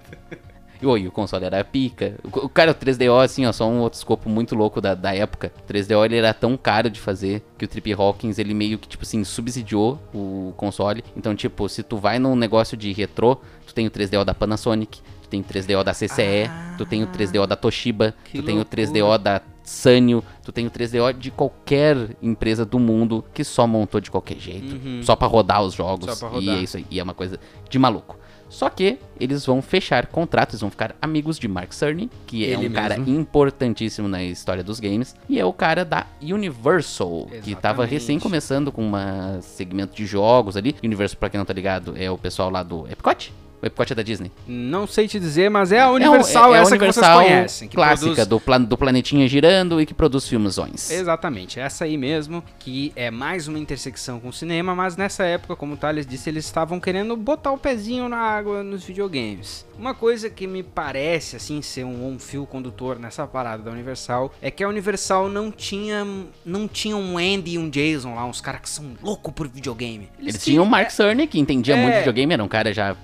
E 0.82 0.86
oi, 0.86 1.08
o 1.08 1.12
console 1.12 1.46
era 1.46 1.64
pica. 1.64 2.16
O, 2.24 2.48
cara, 2.48 2.72
o 2.72 2.76
3DO, 2.76 3.24
assim, 3.24 3.46
ó, 3.46 3.52
só 3.52 3.68
um 3.68 3.80
outro 3.80 3.98
escopo 3.98 4.30
muito 4.30 4.56
louco 4.56 4.80
da, 4.80 4.96
da 4.96 5.14
época. 5.14 5.52
O 5.68 5.74
3DO 5.74 6.06
ele 6.06 6.18
era 6.18 6.34
tão 6.34 6.56
caro 6.56 6.90
de 6.90 7.00
fazer 7.00 7.44
que 7.58 7.66
o 7.66 7.68
Trip 7.68 7.92
Hawkins 7.94 8.40
ele 8.40 8.54
meio 8.54 8.78
que, 8.78 8.88
tipo 8.88 9.04
assim, 9.04 9.24
subsidiou 9.24 10.00
o 10.14 10.54
console. 10.56 11.04
Então, 11.18 11.36
tipo, 11.36 11.68
se 11.68 11.84
tu 11.84 11.98
vai 11.98 12.18
num 12.18 12.36
negócio 12.36 12.78
de 12.78 12.94
retrô, 12.94 13.38
tu 13.68 13.74
tem 13.74 13.88
o 13.88 13.92
3DO 13.92 14.24
da 14.24 14.34
Panasonic, 14.34 15.02
tu 15.24 15.30
tem 15.30 15.42
o 15.42 15.44
3DO 15.44 15.84
da 15.84 15.94
CCE, 15.94 16.50
ah, 16.50 16.76
tu 16.78 16.86
tem 16.86 17.04
o 17.04 17.08
3DO 17.08 17.46
da 17.46 17.58
Toshiba, 17.58 18.16
tu 18.34 18.42
tem 18.42 18.58
o 18.60 18.66
3DO 18.66 19.18
da 19.18 19.42
Sanyo, 19.64 20.24
tu 20.44 20.52
tem 20.52 20.66
o 20.66 20.72
3DO 20.72 21.14
de 21.14 21.30
qualquer 21.30 21.96
empresa 22.22 22.66
do 22.66 22.80
mundo 22.80 23.24
que 23.34 23.44
só 23.44 23.68
montou 23.68 24.02
de 24.02 24.10
qualquer 24.10 24.40
jeito, 24.40 24.76
uhum. 24.76 25.02
só 25.04 25.16
para 25.16 25.28
rodar 25.28 25.62
os 25.62 25.74
jogos. 25.74 26.22
Rodar. 26.22 26.42
E 26.42 26.50
é 26.50 26.58
isso 26.60 26.78
aí, 26.78 26.86
e 26.90 27.00
é 27.00 27.04
uma 27.04 27.14
coisa 27.14 27.40
de 27.70 27.78
maluco. 27.78 28.19
Só 28.50 28.70
que 28.70 28.98
eles 29.20 29.46
vão 29.46 29.62
fechar 29.62 30.08
contratos, 30.08 30.60
vão 30.62 30.72
ficar 30.72 30.96
amigos 31.02 31.38
de 31.38 31.48
Mark 31.48 31.72
Cerny, 31.72 32.10
que 32.26 32.44
é 32.44 32.48
Ele 32.50 32.56
um 32.58 32.62
mesmo. 32.62 32.76
cara 32.76 32.98
importantíssimo 32.98 34.08
na 34.08 34.24
história 34.24 34.64
dos 34.64 34.80
games, 34.80 35.16
e 35.30 35.40
é 35.40 35.46
o 35.46 35.54
cara 35.54 35.86
da 35.86 36.08
Universal, 36.22 37.20
Exatamente. 37.22 37.42
que 37.44 37.56
tava 37.56 37.86
recém 37.86 38.20
começando 38.20 38.72
com 38.72 38.84
um 38.88 39.42
segmento 39.42 39.96
de 39.96 40.06
jogos 40.06 40.58
ali. 40.58 40.76
Universal, 40.84 41.20
pra 41.20 41.30
quem 41.30 41.38
não 41.38 41.46
tá 41.46 41.54
ligado, 41.54 41.94
é 41.98 42.10
o 42.10 42.18
pessoal 42.18 42.50
lá 42.50 42.64
do 42.64 42.88
Epcot, 42.88 43.32
o 43.62 43.66
Epcot 43.66 43.92
é 43.92 43.96
da 43.96 44.04
Disney? 44.04 44.32
Não 44.48 44.88
sei 44.88 45.08
te 45.08 45.20
dizer, 45.20 45.50
mas 45.50 45.72
é 45.72 45.80
a 45.80 45.90
Universal, 45.90 46.54
é, 46.54 46.58
é, 46.58 46.60
é 46.60 46.62
essa 46.62 46.74
a 46.74 46.78
Universal 46.78 47.04
que 47.04 47.18
vocês 47.18 47.30
conhecem. 47.30 47.68
Que 47.68 47.76
clássica 47.76 48.06
produz... 48.06 48.28
do, 48.28 48.40
plan 48.40 48.62
do 48.62 48.78
planetinha 48.78 49.28
girando 49.28 49.82
e 49.82 49.86
que 49.86 49.94
produz 49.94 50.28
filmezões. 50.28 50.90
Exatamente, 50.90 51.60
essa 51.60 51.86
aí 51.86 51.98
mesmo, 51.98 52.44
que 52.60 52.94
é 52.96 53.12
mais 53.12 53.48
uma 53.48 53.60
intersecção 53.60 54.20
com 54.20 54.30
o 54.30 54.34
cinema, 54.34 54.74
mas 54.74 54.96
nessa 54.96 55.24
época, 55.24 55.56
como 55.56 55.74
o 55.74 55.78
Thales 55.78 56.06
disse, 56.06 56.30
eles 56.30 56.46
estavam 56.46 56.80
querendo 56.80 57.16
botar 57.16 57.52
o 57.52 57.58
pezinho 57.58 58.08
na 58.08 58.18
água 58.18 58.64
nos 58.64 58.84
videogames. 58.84 59.66
Uma 59.78 59.94
coisa 59.94 60.30
que 60.30 60.48
me 60.48 60.64
parece, 60.64 61.36
assim, 61.36 61.62
ser 61.62 61.86
um, 61.86 62.14
um 62.14 62.20
fio 62.20 62.46
condutor 62.46 63.00
nessa 63.00 63.26
parada 63.28 63.64
da 63.64 63.72
Universal, 63.72 64.34
é 64.42 64.50
que 64.50 64.64
a 64.64 64.70
Universal 64.70 65.30
não 65.30 65.52
tinha, 65.52 66.06
não 66.46 66.68
tinha 66.68 66.96
um 66.96 67.18
Andy 67.18 67.52
e 67.52 67.58
um 67.58 67.70
Jason 67.70 68.16
lá, 68.16 68.26
uns 68.26 68.42
caras 68.42 68.62
que 68.62 68.70
são 68.70 68.94
loucos 69.02 69.34
por 69.34 69.48
videogame. 69.48 70.10
Eles, 70.20 70.36
Eles 70.36 70.44
tinham 70.44 70.64
o 70.64 70.68
Mark 70.68 70.92
Cerny, 70.92 71.28
que 71.28 71.40
entendia 71.40 71.76
é... 71.76 71.82
muito 71.82 71.94
de 71.94 72.00
videogame, 72.00 72.34
era 72.34 72.44
um 72.44 72.48
cara 72.48 72.74
já 72.74 72.96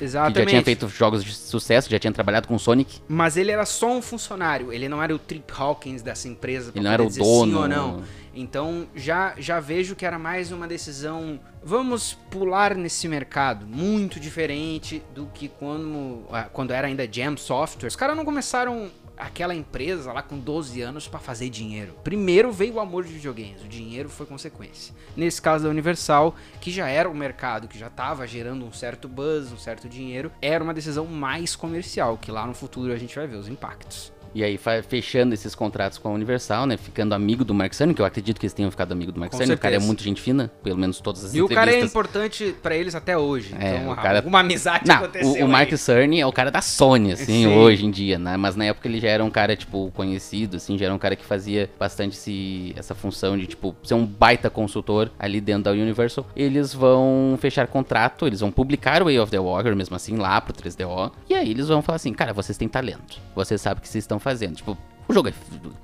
Exatamente. 0.00 0.34
Que 0.34 0.40
já 0.40 0.46
tinha 0.46 0.62
feito 0.62 0.88
jogos 0.88 1.24
de 1.24 1.32
sucesso, 1.34 1.90
já 1.90 1.98
tinha 1.98 2.12
trabalhado 2.12 2.48
com 2.48 2.58
Sonic. 2.58 3.00
Mas 3.08 3.36
ele 3.36 3.50
era 3.50 3.64
só 3.64 3.90
um 3.90 4.02
funcionário, 4.02 4.72
ele 4.72 4.88
não 4.88 5.02
era 5.02 5.14
o 5.14 5.18
Trip 5.18 5.52
Hawkins 5.56 6.02
dessa 6.02 6.28
empresa. 6.28 6.72
Ele 6.74 6.84
não 6.84 6.90
era 6.90 7.02
o 7.02 7.10
dono. 7.10 7.52
Sim 7.52 7.58
ou 7.58 7.68
não. 7.68 8.02
Então 8.34 8.86
já, 8.94 9.34
já 9.38 9.58
vejo 9.60 9.96
que 9.96 10.04
era 10.04 10.18
mais 10.18 10.52
uma 10.52 10.68
decisão. 10.68 11.40
Vamos 11.62 12.14
pular 12.30 12.74
nesse 12.74 13.08
mercado. 13.08 13.66
Muito 13.66 14.20
diferente 14.20 15.02
do 15.14 15.26
que 15.32 15.48
quando, 15.48 16.24
ah, 16.30 16.44
quando 16.52 16.72
era 16.72 16.86
ainda 16.86 17.08
Jam 17.10 17.36
Software. 17.36 17.88
Os 17.88 17.96
caras 17.96 18.16
não 18.16 18.24
começaram 18.24 18.90
aquela 19.16 19.54
empresa 19.54 20.12
lá 20.12 20.22
com 20.22 20.38
12 20.38 20.80
anos 20.80 21.08
para 21.08 21.20
fazer 21.20 21.48
dinheiro. 21.48 21.94
Primeiro 22.04 22.52
veio 22.52 22.74
o 22.74 22.80
amor 22.80 23.04
de 23.04 23.12
videogames, 23.12 23.62
o 23.62 23.68
dinheiro 23.68 24.08
foi 24.08 24.26
consequência. 24.26 24.94
Nesse 25.16 25.40
caso 25.40 25.64
da 25.64 25.70
Universal, 25.70 26.34
que 26.60 26.70
já 26.70 26.88
era 26.88 27.08
o 27.08 27.14
mercado, 27.14 27.68
que 27.68 27.78
já 27.78 27.86
estava 27.86 28.26
gerando 28.26 28.64
um 28.64 28.72
certo 28.72 29.08
buzz, 29.08 29.52
um 29.52 29.58
certo 29.58 29.88
dinheiro, 29.88 30.30
era 30.40 30.62
uma 30.62 30.74
decisão 30.74 31.06
mais 31.06 31.56
comercial, 31.56 32.18
que 32.18 32.30
lá 32.30 32.46
no 32.46 32.54
futuro 32.54 32.92
a 32.92 32.98
gente 32.98 33.14
vai 33.14 33.26
ver 33.26 33.36
os 33.36 33.48
impactos. 33.48 34.15
E 34.36 34.44
aí, 34.44 34.60
fechando 34.86 35.32
esses 35.32 35.54
contratos 35.54 35.96
com 35.96 36.10
a 36.10 36.12
Universal, 36.12 36.66
né? 36.66 36.76
Ficando 36.76 37.14
amigo 37.14 37.42
do 37.42 37.54
Mark 37.54 37.72
Cerny, 37.72 37.94
que 37.94 38.02
eu 38.02 38.04
acredito 38.04 38.38
que 38.38 38.44
eles 38.44 38.52
tenham 38.52 38.70
ficado 38.70 38.92
amigo 38.92 39.10
do 39.10 39.18
Mark 39.18 39.32
Cerny. 39.32 39.54
O 39.54 39.58
cara 39.58 39.76
é 39.76 39.78
muito 39.78 40.02
gente 40.02 40.20
fina, 40.20 40.52
pelo 40.62 40.76
menos 40.76 41.00
todas 41.00 41.24
as 41.24 41.32
e 41.34 41.38
entrevistas. 41.38 41.50
E 41.50 41.54
o 41.54 41.58
cara 41.58 41.74
é 41.74 41.80
importante 41.80 42.54
para 42.62 42.76
eles 42.76 42.94
até 42.94 43.16
hoje. 43.16 43.54
É, 43.58 43.76
então, 43.76 43.92
o 43.92 43.96
cara... 43.96 44.18
alguma 44.18 44.40
amizade 44.40 44.86
Não, 44.86 44.96
aconteceu 44.96 45.42
O, 45.42 45.46
o 45.46 45.48
Mark 45.48 45.74
Cerny 45.78 46.20
é 46.20 46.26
o 46.26 46.32
cara 46.32 46.50
da 46.50 46.60
Sony, 46.60 47.12
assim, 47.12 47.44
Sim. 47.44 47.46
hoje 47.46 47.86
em 47.86 47.90
dia, 47.90 48.18
né? 48.18 48.36
Mas 48.36 48.56
na 48.56 48.66
época 48.66 48.86
ele 48.86 49.00
já 49.00 49.08
era 49.08 49.24
um 49.24 49.30
cara, 49.30 49.56
tipo, 49.56 49.90
conhecido, 49.94 50.58
assim, 50.58 50.76
já 50.76 50.84
era 50.84 50.94
um 50.94 50.98
cara 50.98 51.16
que 51.16 51.24
fazia 51.24 51.70
bastante 51.78 52.12
esse, 52.12 52.74
essa 52.76 52.94
função 52.94 53.38
de, 53.38 53.46
tipo, 53.46 53.74
ser 53.84 53.94
um 53.94 54.04
baita 54.04 54.50
consultor 54.50 55.10
ali 55.18 55.40
dentro 55.40 55.62
da 55.62 55.70
Universal. 55.70 56.26
Eles 56.36 56.74
vão 56.74 57.38
fechar 57.40 57.66
contrato, 57.68 58.26
eles 58.26 58.40
vão 58.40 58.50
publicar 58.50 59.00
o 59.00 59.06
Way 59.06 59.18
of 59.18 59.30
the 59.30 59.38
Walker, 59.38 59.74
mesmo 59.74 59.96
assim, 59.96 60.16
lá 60.16 60.38
pro 60.42 60.52
3DO. 60.52 61.10
E 61.26 61.32
aí 61.32 61.50
eles 61.50 61.68
vão 61.68 61.80
falar 61.80 61.96
assim, 61.96 62.12
cara, 62.12 62.34
vocês 62.34 62.58
têm 62.58 62.68
talento. 62.68 63.18
Vocês 63.34 63.62
sabem 63.62 63.78
o 63.78 63.80
que 63.80 63.88
vocês 63.88 64.04
estão 64.04 64.20
fazendo. 64.26 64.56
Tipo, 64.56 64.76
o 65.06 65.14
jogo 65.14 65.28
é. 65.28 65.32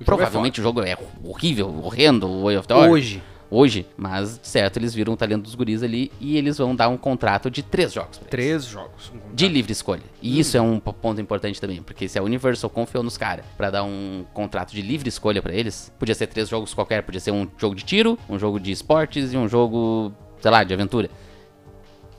O 0.01 0.03
provavelmente 0.03 0.61
jogo 0.61 0.81
é 0.81 0.83
o 0.83 0.87
jogo 0.87 1.03
é 1.25 1.29
horrível, 1.29 1.81
horrendo, 1.81 2.27
o 2.27 2.43
Way 2.43 2.57
of 2.57 2.67
the 2.67 2.75
Hoje. 2.75 3.23
Hoje, 3.49 3.85
mas 3.95 4.39
certo, 4.41 4.77
eles 4.77 4.95
viram 4.95 5.13
o 5.13 5.15
talento 5.15 5.43
dos 5.43 5.53
guris 5.53 5.83
ali 5.83 6.11
e 6.19 6.37
eles 6.37 6.57
vão 6.57 6.75
dar 6.75 6.89
um 6.89 6.97
contrato 6.97 7.51
de 7.51 7.61
três 7.61 7.93
jogos. 7.93 8.19
Três 8.27 8.65
jogos. 8.65 9.11
Um 9.13 9.35
de 9.35 9.47
livre 9.47 9.71
escolha. 9.71 10.01
E 10.23 10.37
hum. 10.37 10.39
isso 10.39 10.57
é 10.57 10.61
um 10.61 10.79
ponto 10.79 11.21
importante 11.21 11.61
também, 11.61 11.81
porque 11.83 12.07
se 12.07 12.17
a 12.17 12.23
Universal 12.23 12.67
confiou 12.71 13.03
nos 13.03 13.15
caras 13.15 13.45
para 13.55 13.69
dar 13.69 13.83
um 13.83 14.25
contrato 14.33 14.71
de 14.71 14.81
livre 14.81 15.07
escolha 15.07 15.39
para 15.39 15.53
eles, 15.53 15.93
podia 15.99 16.15
ser 16.15 16.27
três 16.27 16.49
jogos 16.49 16.73
qualquer, 16.73 17.03
podia 17.03 17.21
ser 17.21 17.29
um 17.29 17.47
jogo 17.55 17.75
de 17.75 17.83
tiro, 17.83 18.17
um 18.27 18.39
jogo 18.39 18.59
de 18.59 18.71
esportes 18.71 19.33
e 19.33 19.37
um 19.37 19.47
jogo, 19.47 20.11
sei 20.41 20.49
lá, 20.49 20.63
de 20.63 20.73
aventura. 20.73 21.07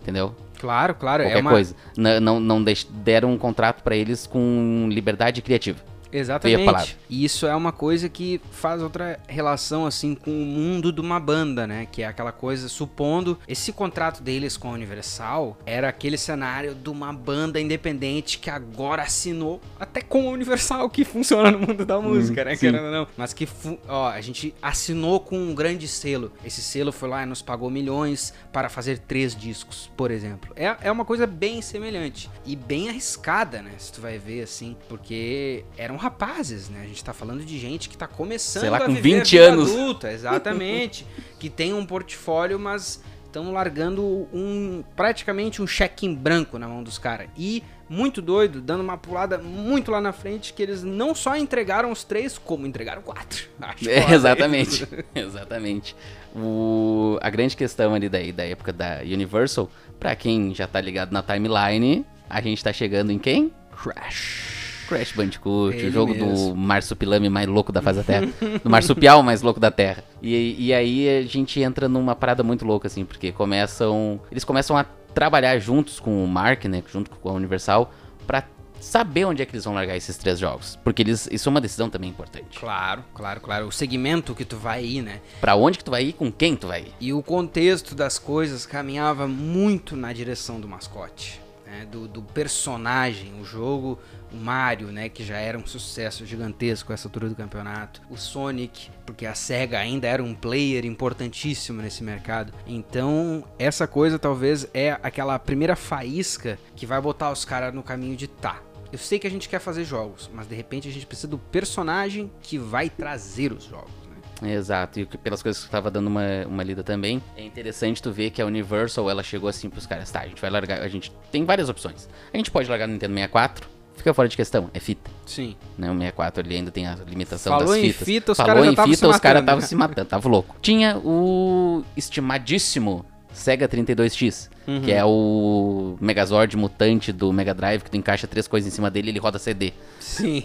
Entendeu? 0.00 0.36
Claro, 0.60 0.94
claro. 0.94 1.24
É 1.24 1.26
Qualquer 1.26 1.38
é 1.38 1.42
uma... 1.42 1.50
coisa. 1.50 1.74
Não, 1.96 2.20
não, 2.20 2.40
não 2.40 2.64
deram 2.90 3.32
um 3.32 3.38
contrato 3.38 3.82
para 3.82 3.96
eles 3.96 4.24
com 4.24 4.86
liberdade 4.88 5.42
criativa. 5.42 5.93
Exatamente. 6.14 6.96
E 7.10 7.24
isso 7.24 7.46
é 7.46 7.54
uma 7.54 7.72
coisa 7.72 8.08
que 8.08 8.40
faz 8.52 8.80
outra 8.80 9.18
relação 9.26 9.84
assim 9.84 10.14
com 10.14 10.30
o 10.30 10.46
mundo 10.46 10.92
de 10.92 11.00
uma 11.00 11.18
banda, 11.18 11.66
né? 11.66 11.86
Que 11.90 12.02
é 12.02 12.06
aquela 12.06 12.30
coisa, 12.30 12.68
supondo 12.68 13.38
esse 13.48 13.72
contrato 13.72 14.22
deles 14.22 14.56
com 14.56 14.68
a 14.68 14.72
Universal 14.72 15.58
era 15.66 15.88
aquele 15.88 16.16
cenário 16.16 16.74
de 16.74 16.88
uma 16.88 17.12
banda 17.12 17.60
independente 17.60 18.38
que 18.38 18.48
agora 18.48 19.02
assinou 19.02 19.60
até 19.78 20.00
com 20.00 20.28
a 20.28 20.32
Universal 20.32 20.88
que 20.88 21.04
funciona 21.04 21.50
no 21.50 21.58
mundo 21.58 21.84
da 21.84 22.00
música, 22.00 22.42
hum, 22.42 22.44
né? 22.44 22.56
Querendo 22.56 22.84
ou 22.84 22.92
não. 22.92 23.08
Mas 23.16 23.32
que, 23.32 23.48
ó, 23.88 24.08
a 24.08 24.20
gente 24.20 24.54
assinou 24.62 25.18
com 25.18 25.36
um 25.36 25.54
grande 25.54 25.88
selo. 25.88 26.32
Esse 26.44 26.62
selo 26.62 26.92
foi 26.92 27.08
lá 27.08 27.22
e 27.22 27.26
nos 27.26 27.42
pagou 27.42 27.68
milhões 27.68 28.32
para 28.52 28.68
fazer 28.68 28.98
três 28.98 29.34
discos, 29.34 29.90
por 29.96 30.10
exemplo. 30.10 30.52
É, 30.54 30.76
é 30.82 30.92
uma 30.92 31.04
coisa 31.04 31.26
bem 31.26 31.60
semelhante 31.60 32.30
e 32.46 32.54
bem 32.54 32.88
arriscada, 32.88 33.60
né? 33.60 33.72
Se 33.78 33.92
tu 33.92 34.00
vai 34.00 34.18
ver 34.18 34.42
assim, 34.42 34.76
porque 34.88 35.64
era 35.76 35.92
um 35.92 36.03
rapazes, 36.04 36.68
né? 36.68 36.82
A 36.82 36.86
gente 36.86 37.02
tá 37.02 37.12
falando 37.12 37.44
de 37.44 37.58
gente 37.58 37.88
que 37.88 37.96
tá 37.96 38.06
começando 38.06 38.60
Sei 38.60 38.70
lá, 38.70 38.78
com 38.78 38.92
a 38.92 38.94
20 38.94 39.38
anos. 39.38 39.70
adulta, 39.70 40.12
exatamente, 40.12 41.06
que 41.40 41.48
tem 41.48 41.72
um 41.72 41.84
portfólio, 41.84 42.58
mas 42.58 43.02
estão 43.24 43.50
largando 43.52 44.28
um 44.32 44.84
praticamente 44.94 45.60
um 45.60 45.66
cheque 45.66 46.06
em 46.06 46.14
branco 46.14 46.58
na 46.58 46.68
mão 46.68 46.82
dos 46.82 46.98
caras. 46.98 47.28
E 47.36 47.64
muito 47.88 48.22
doido, 48.22 48.60
dando 48.60 48.82
uma 48.82 48.96
pulada 48.96 49.38
muito 49.38 49.90
lá 49.90 50.00
na 50.00 50.12
frente, 50.12 50.52
que 50.52 50.62
eles 50.62 50.82
não 50.82 51.14
só 51.14 51.36
entregaram 51.36 51.90
os 51.90 52.04
três, 52.04 52.38
como 52.38 52.66
entregaram 52.66 53.02
quatro. 53.02 53.48
É, 53.86 54.12
exatamente, 54.14 54.86
exatamente. 55.14 55.96
O, 56.34 57.18
a 57.22 57.30
grande 57.30 57.56
questão 57.56 57.94
ali 57.94 58.08
da, 58.08 58.18
da 58.32 58.44
época 58.44 58.72
da 58.72 59.00
Universal, 59.02 59.70
para 59.98 60.14
quem 60.14 60.54
já 60.54 60.66
tá 60.66 60.80
ligado 60.80 61.12
na 61.12 61.22
timeline, 61.22 62.04
a 62.28 62.40
gente 62.40 62.62
tá 62.62 62.72
chegando 62.72 63.10
em 63.10 63.18
quem? 63.18 63.52
Crash. 63.82 64.53
Crash 64.94 65.12
Bandicoot, 65.12 65.76
Ele 65.76 65.88
o 65.88 65.92
jogo 65.92 66.12
mesmo. 66.14 66.50
do 66.50 66.56
marsupilame 66.56 67.28
mais 67.28 67.46
louco 67.46 67.72
da 67.72 67.82
face 67.82 67.98
da 67.98 68.04
Terra. 68.04 68.28
do 68.62 68.70
marsupial 68.70 69.22
mais 69.22 69.42
louco 69.42 69.58
da 69.58 69.70
Terra. 69.70 70.04
E, 70.22 70.56
e 70.66 70.72
aí 70.72 71.18
a 71.18 71.22
gente 71.22 71.60
entra 71.60 71.88
numa 71.88 72.14
parada 72.14 72.42
muito 72.42 72.64
louca, 72.64 72.86
assim, 72.86 73.04
porque 73.04 73.32
começam. 73.32 74.20
Eles 74.30 74.44
começam 74.44 74.76
a 74.76 74.84
trabalhar 74.84 75.58
juntos 75.58 76.00
com 76.00 76.24
o 76.24 76.28
Mark, 76.28 76.64
né? 76.64 76.82
Junto 76.90 77.10
com 77.10 77.28
a 77.28 77.32
Universal, 77.32 77.92
pra 78.26 78.44
saber 78.80 79.24
onde 79.24 79.42
é 79.42 79.46
que 79.46 79.52
eles 79.52 79.64
vão 79.64 79.74
largar 79.74 79.96
esses 79.96 80.16
três 80.16 80.38
jogos. 80.38 80.78
Porque 80.84 81.02
eles, 81.02 81.28
isso 81.32 81.48
é 81.48 81.50
uma 81.50 81.60
decisão 81.60 81.88
também 81.88 82.10
importante. 82.10 82.58
Claro, 82.58 83.02
claro, 83.14 83.40
claro. 83.40 83.66
O 83.66 83.72
segmento 83.72 84.34
que 84.34 84.44
tu 84.44 84.56
vai 84.56 84.84
ir, 84.84 85.02
né? 85.02 85.20
Pra 85.40 85.56
onde 85.56 85.78
que 85.78 85.84
tu 85.84 85.90
vai 85.90 86.04
ir, 86.04 86.12
com 86.12 86.30
quem 86.30 86.54
tu 86.54 86.66
vai 86.66 86.82
ir. 86.82 86.92
E 87.00 87.12
o 87.12 87.22
contexto 87.22 87.94
das 87.94 88.18
coisas 88.18 88.66
caminhava 88.66 89.26
muito 89.26 89.96
na 89.96 90.12
direção 90.12 90.60
do 90.60 90.68
mascote. 90.68 91.43
Né, 91.74 91.84
do, 91.84 92.06
do 92.06 92.22
personagem, 92.22 93.32
o 93.40 93.44
jogo, 93.44 93.98
o 94.32 94.36
Mario, 94.36 94.92
né, 94.92 95.08
que 95.08 95.24
já 95.24 95.38
era 95.38 95.58
um 95.58 95.66
sucesso 95.66 96.24
gigantesco 96.24 96.92
essa 96.92 97.08
altura 97.08 97.28
do 97.28 97.34
campeonato, 97.34 98.00
o 98.08 98.16
Sonic, 98.16 98.90
porque 99.04 99.26
a 99.26 99.34
Sega 99.34 99.78
ainda 99.78 100.06
era 100.06 100.22
um 100.22 100.34
player 100.34 100.84
importantíssimo 100.86 101.82
nesse 101.82 102.04
mercado. 102.04 102.52
Então, 102.66 103.44
essa 103.58 103.88
coisa 103.88 104.18
talvez 104.18 104.68
é 104.72 104.92
aquela 105.02 105.36
primeira 105.38 105.74
faísca 105.74 106.58
que 106.76 106.86
vai 106.86 107.00
botar 107.00 107.32
os 107.32 107.44
caras 107.44 107.74
no 107.74 107.82
caminho 107.82 108.16
de 108.16 108.28
tá. 108.28 108.62
Eu 108.92 108.98
sei 108.98 109.18
que 109.18 109.26
a 109.26 109.30
gente 109.30 109.48
quer 109.48 109.58
fazer 109.58 109.84
jogos, 109.84 110.30
mas 110.32 110.46
de 110.46 110.54
repente 110.54 110.88
a 110.88 110.92
gente 110.92 111.06
precisa 111.06 111.26
do 111.26 111.38
personagem 111.38 112.30
que 112.40 112.56
vai 112.56 112.88
trazer 112.88 113.52
os 113.52 113.64
jogos. 113.64 114.03
Né? 114.44 114.54
Exato, 114.54 115.00
e 115.00 115.06
pelas 115.06 115.42
coisas 115.42 115.62
que 115.62 115.68
eu 115.68 115.70
tava 115.72 115.90
dando 115.90 116.06
uma, 116.06 116.22
uma 116.46 116.62
lida 116.62 116.82
também, 116.82 117.22
é 117.36 117.42
interessante 117.44 118.02
tu 118.02 118.10
ver 118.12 118.30
que 118.30 118.40
a 118.40 118.46
Universal, 118.46 119.10
ela 119.10 119.22
chegou 119.22 119.48
assim 119.48 119.68
pros 119.68 119.86
caras, 119.86 120.10
tá, 120.10 120.20
a 120.20 120.26
gente 120.26 120.40
vai 120.40 120.50
largar, 120.50 120.80
a 120.80 120.88
gente 120.88 121.12
tem 121.30 121.44
várias 121.44 121.68
opções. 121.68 122.08
A 122.32 122.36
gente 122.36 122.50
pode 122.50 122.68
largar 122.68 122.86
no 122.86 122.92
Nintendo 122.94 123.14
64, 123.14 123.68
fica 123.96 124.12
fora 124.14 124.28
de 124.28 124.36
questão, 124.36 124.70
é 124.74 124.80
fita, 124.80 125.10
Sim. 125.26 125.56
né, 125.78 125.90
o 125.90 125.94
64 125.94 126.46
ele 126.46 126.56
ainda 126.56 126.70
tem 126.70 126.86
a 126.86 126.94
limitação 126.94 127.52
Falou 127.52 127.68
das 127.68 127.76
em 127.76 127.92
fitas. 127.92 128.06
fita, 128.06 128.32
os 128.32 128.36
Falou 128.36 128.54
caras 128.54 128.64
já 128.66 128.70
em 128.84 128.86
fita, 128.90 129.08
os 129.08 129.18
caras 129.18 129.40
estavam 129.42 129.60
se 129.60 129.74
matando, 129.74 130.08
tava 130.08 130.28
louco. 130.28 130.56
Tinha 130.60 130.98
o 130.98 131.82
estimadíssimo 131.96 133.04
Sega 133.34 133.68
32X, 133.68 134.48
Uhum. 134.66 134.80
que 134.80 134.90
é 134.92 135.04
o 135.04 135.96
Megazord 136.00 136.56
mutante 136.56 137.12
do 137.12 137.30
Mega 137.32 137.52
Drive, 137.52 137.82
que 137.82 137.90
tu 137.90 137.96
encaixa 137.98 138.26
três 138.26 138.48
coisas 138.48 138.72
em 138.72 138.74
cima 138.74 138.90
dele 138.90 139.08
e 139.08 139.10
ele 139.10 139.18
roda 139.18 139.38
CD. 139.38 139.72
Sim. 140.00 140.42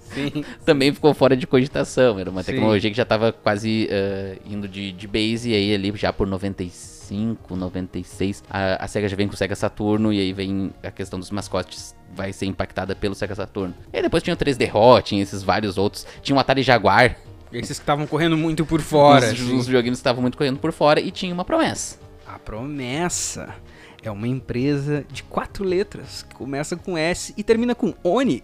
Sim. 0.00 0.44
também 0.64 0.92
ficou 0.92 1.14
fora 1.14 1.34
de 1.36 1.46
cogitação. 1.46 2.18
Era 2.18 2.30
uma 2.30 2.42
Sim. 2.42 2.52
tecnologia 2.52 2.90
que 2.90 2.96
já 2.96 3.02
estava 3.04 3.32
quase 3.32 3.88
eh, 3.90 4.36
indo 4.44 4.68
de, 4.68 4.92
de 4.92 5.06
base, 5.06 5.50
e 5.50 5.54
aí 5.54 5.74
ali 5.74 5.92
já 5.96 6.12
por 6.12 6.26
95, 6.26 7.56
96, 7.56 8.44
a, 8.50 8.84
a 8.84 8.88
SEGA 8.88 9.08
já 9.08 9.16
vem 9.16 9.26
com 9.28 9.34
o 9.34 9.36
SEGA 9.36 9.54
Saturno, 9.54 10.12
e 10.12 10.20
aí 10.20 10.32
vem 10.32 10.70
a 10.82 10.90
questão 10.90 11.18
dos 11.18 11.30
mascotes. 11.30 11.94
Vai 12.14 12.30
ser 12.30 12.44
impactada 12.44 12.94
pelo 12.94 13.14
Sega 13.14 13.34
Saturno. 13.34 13.74
E 13.90 13.96
aí 13.96 14.02
depois 14.02 14.22
tinha 14.22 14.34
o 14.34 14.36
3D 14.36 14.70
Hot, 14.74 15.08
tinha 15.08 15.22
esses 15.22 15.42
vários 15.42 15.78
outros. 15.78 16.06
Tinha 16.22 16.36
o 16.36 16.38
Atari 16.38 16.62
Jaguar. 16.62 17.16
Esses 17.50 17.78
que 17.78 17.82
estavam 17.82 18.06
correndo 18.06 18.36
muito 18.36 18.66
por 18.66 18.82
fora. 18.82 19.24
os, 19.26 19.32
assim. 19.32 19.56
os 19.56 19.66
videogames 19.66 19.98
estavam 19.98 20.20
muito 20.20 20.36
correndo 20.36 20.58
por 20.58 20.72
fora. 20.72 21.00
E 21.00 21.10
tinha 21.10 21.32
uma 21.32 21.44
promessa. 21.44 21.98
A 22.32 22.38
promessa 22.38 23.54
é 24.02 24.10
uma 24.10 24.26
empresa 24.26 25.04
de 25.12 25.22
quatro 25.22 25.62
letras 25.62 26.22
que 26.22 26.34
começa 26.34 26.74
com 26.74 26.96
S 26.96 27.34
e 27.36 27.42
termina 27.42 27.74
com 27.74 27.92
Oni. 28.02 28.42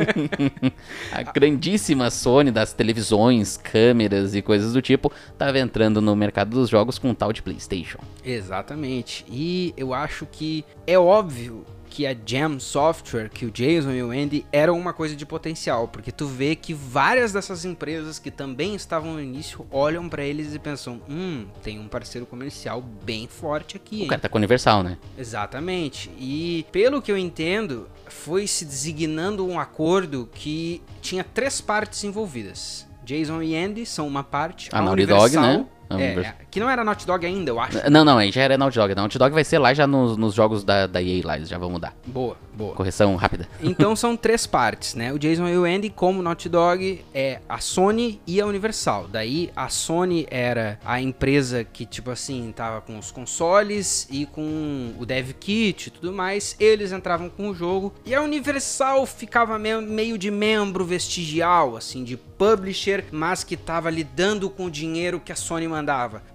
A 1.10 1.22
grandíssima 1.22 2.10
Sony 2.10 2.50
das 2.50 2.74
televisões, 2.74 3.56
câmeras 3.56 4.34
e 4.34 4.42
coisas 4.42 4.74
do 4.74 4.82
tipo, 4.82 5.10
estava 5.32 5.58
entrando 5.58 6.02
no 6.02 6.14
mercado 6.14 6.50
dos 6.50 6.68
jogos 6.68 6.98
com 6.98 7.08
um 7.08 7.14
tal 7.14 7.32
de 7.32 7.40
PlayStation. 7.40 7.98
Exatamente. 8.22 9.24
E 9.26 9.72
eu 9.74 9.94
acho 9.94 10.26
que 10.26 10.62
é 10.86 10.98
óbvio 10.98 11.64
que 11.92 12.06
a 12.06 12.16
Jam 12.24 12.58
Software, 12.58 13.28
que 13.28 13.44
o 13.44 13.50
Jason 13.50 13.90
e 13.92 14.02
o 14.02 14.10
Andy 14.10 14.46
eram 14.50 14.78
uma 14.78 14.94
coisa 14.94 15.14
de 15.14 15.26
potencial, 15.26 15.86
porque 15.88 16.10
tu 16.10 16.26
vê 16.26 16.56
que 16.56 16.72
várias 16.72 17.34
dessas 17.34 17.66
empresas 17.66 18.18
que 18.18 18.30
também 18.30 18.74
estavam 18.74 19.12
no 19.12 19.20
início 19.20 19.66
olham 19.70 20.08
pra 20.08 20.24
eles 20.24 20.54
e 20.54 20.58
pensam: 20.58 21.02
"Hum, 21.06 21.44
tem 21.62 21.78
um 21.78 21.86
parceiro 21.88 22.26
comercial 22.26 22.80
bem 22.80 23.28
forte 23.28 23.76
aqui, 23.76 23.96
O 23.96 24.02
hein?" 24.04 24.08
cara 24.08 24.22
tá 24.22 24.28
com 24.30 24.38
Universal, 24.38 24.82
né? 24.82 24.96
Exatamente. 25.18 26.10
E 26.18 26.64
pelo 26.72 27.02
que 27.02 27.12
eu 27.12 27.18
entendo, 27.18 27.86
foi 28.08 28.46
se 28.46 28.64
designando 28.64 29.46
um 29.46 29.60
acordo 29.60 30.30
que 30.32 30.80
tinha 31.02 31.22
três 31.22 31.60
partes 31.60 32.02
envolvidas. 32.04 32.86
Jason 33.04 33.42
e 33.42 33.54
Andy 33.54 33.84
são 33.84 34.06
uma 34.06 34.24
parte, 34.24 34.70
A 34.72 34.80
Naughty 34.80 35.04
Dog, 35.04 35.36
né? 35.36 35.66
A 35.96 36.00
É, 36.02 36.34
que 36.50 36.60
não 36.60 36.68
era 36.70 36.84
Naughty 36.84 37.06
Dog 37.06 37.24
ainda, 37.26 37.50
eu 37.50 37.60
acho. 37.60 37.90
Não, 37.90 38.04
não, 38.04 38.18
aí 38.18 38.30
já 38.30 38.42
era 38.42 38.56
Naughty 38.58 38.76
Dog. 38.78 38.94
Naughty 38.94 39.18
Dog 39.18 39.32
vai 39.34 39.44
ser 39.44 39.58
lá 39.58 39.72
já 39.74 39.86
nos, 39.86 40.16
nos 40.16 40.34
jogos 40.34 40.62
da, 40.64 40.86
da 40.86 41.02
EA 41.02 41.22
lá, 41.24 41.36
eles 41.36 41.48
já 41.48 41.58
vão 41.58 41.70
mudar. 41.70 41.94
Boa, 42.06 42.36
boa. 42.54 42.74
Correção 42.74 43.14
rápida. 43.16 43.48
Então 43.62 43.94
são 43.96 44.16
três 44.16 44.46
partes, 44.46 44.94
né? 44.94 45.12
O 45.12 45.18
Jason 45.18 45.48
e 45.48 45.56
o 45.56 45.64
Andy, 45.64 45.90
como 45.90 46.22
Naughty 46.22 46.48
Dog, 46.48 47.04
é 47.14 47.40
a 47.48 47.58
Sony 47.58 48.20
e 48.26 48.40
a 48.40 48.46
Universal. 48.46 49.06
Daí 49.10 49.50
a 49.56 49.68
Sony 49.68 50.26
era 50.30 50.78
a 50.84 51.00
empresa 51.00 51.64
que, 51.64 51.84
tipo 51.86 52.10
assim, 52.10 52.52
tava 52.54 52.80
com 52.80 52.98
os 52.98 53.10
consoles 53.10 54.06
e 54.10 54.26
com 54.26 54.92
o 54.98 55.04
dev 55.06 55.32
kit 55.32 55.86
e 55.86 55.90
tudo 55.90 56.12
mais. 56.12 56.54
Eles 56.60 56.92
entravam 56.92 57.28
com 57.28 57.48
o 57.48 57.54
jogo. 57.54 57.92
E 58.04 58.14
a 58.14 58.20
Universal 58.22 59.06
ficava 59.06 59.58
me- 59.58 59.80
meio 59.80 60.16
de 60.18 60.30
membro 60.30 60.84
vestigial, 60.84 61.76
assim, 61.76 62.04
de 62.04 62.16
publisher, 62.16 63.04
mas 63.10 63.44
que 63.44 63.56
tava 63.56 63.88
lidando 63.90 64.50
com 64.50 64.66
o 64.66 64.70
dinheiro 64.70 65.20
que 65.20 65.32
a 65.32 65.36
Sony 65.36 65.66
mandava. 65.68 65.81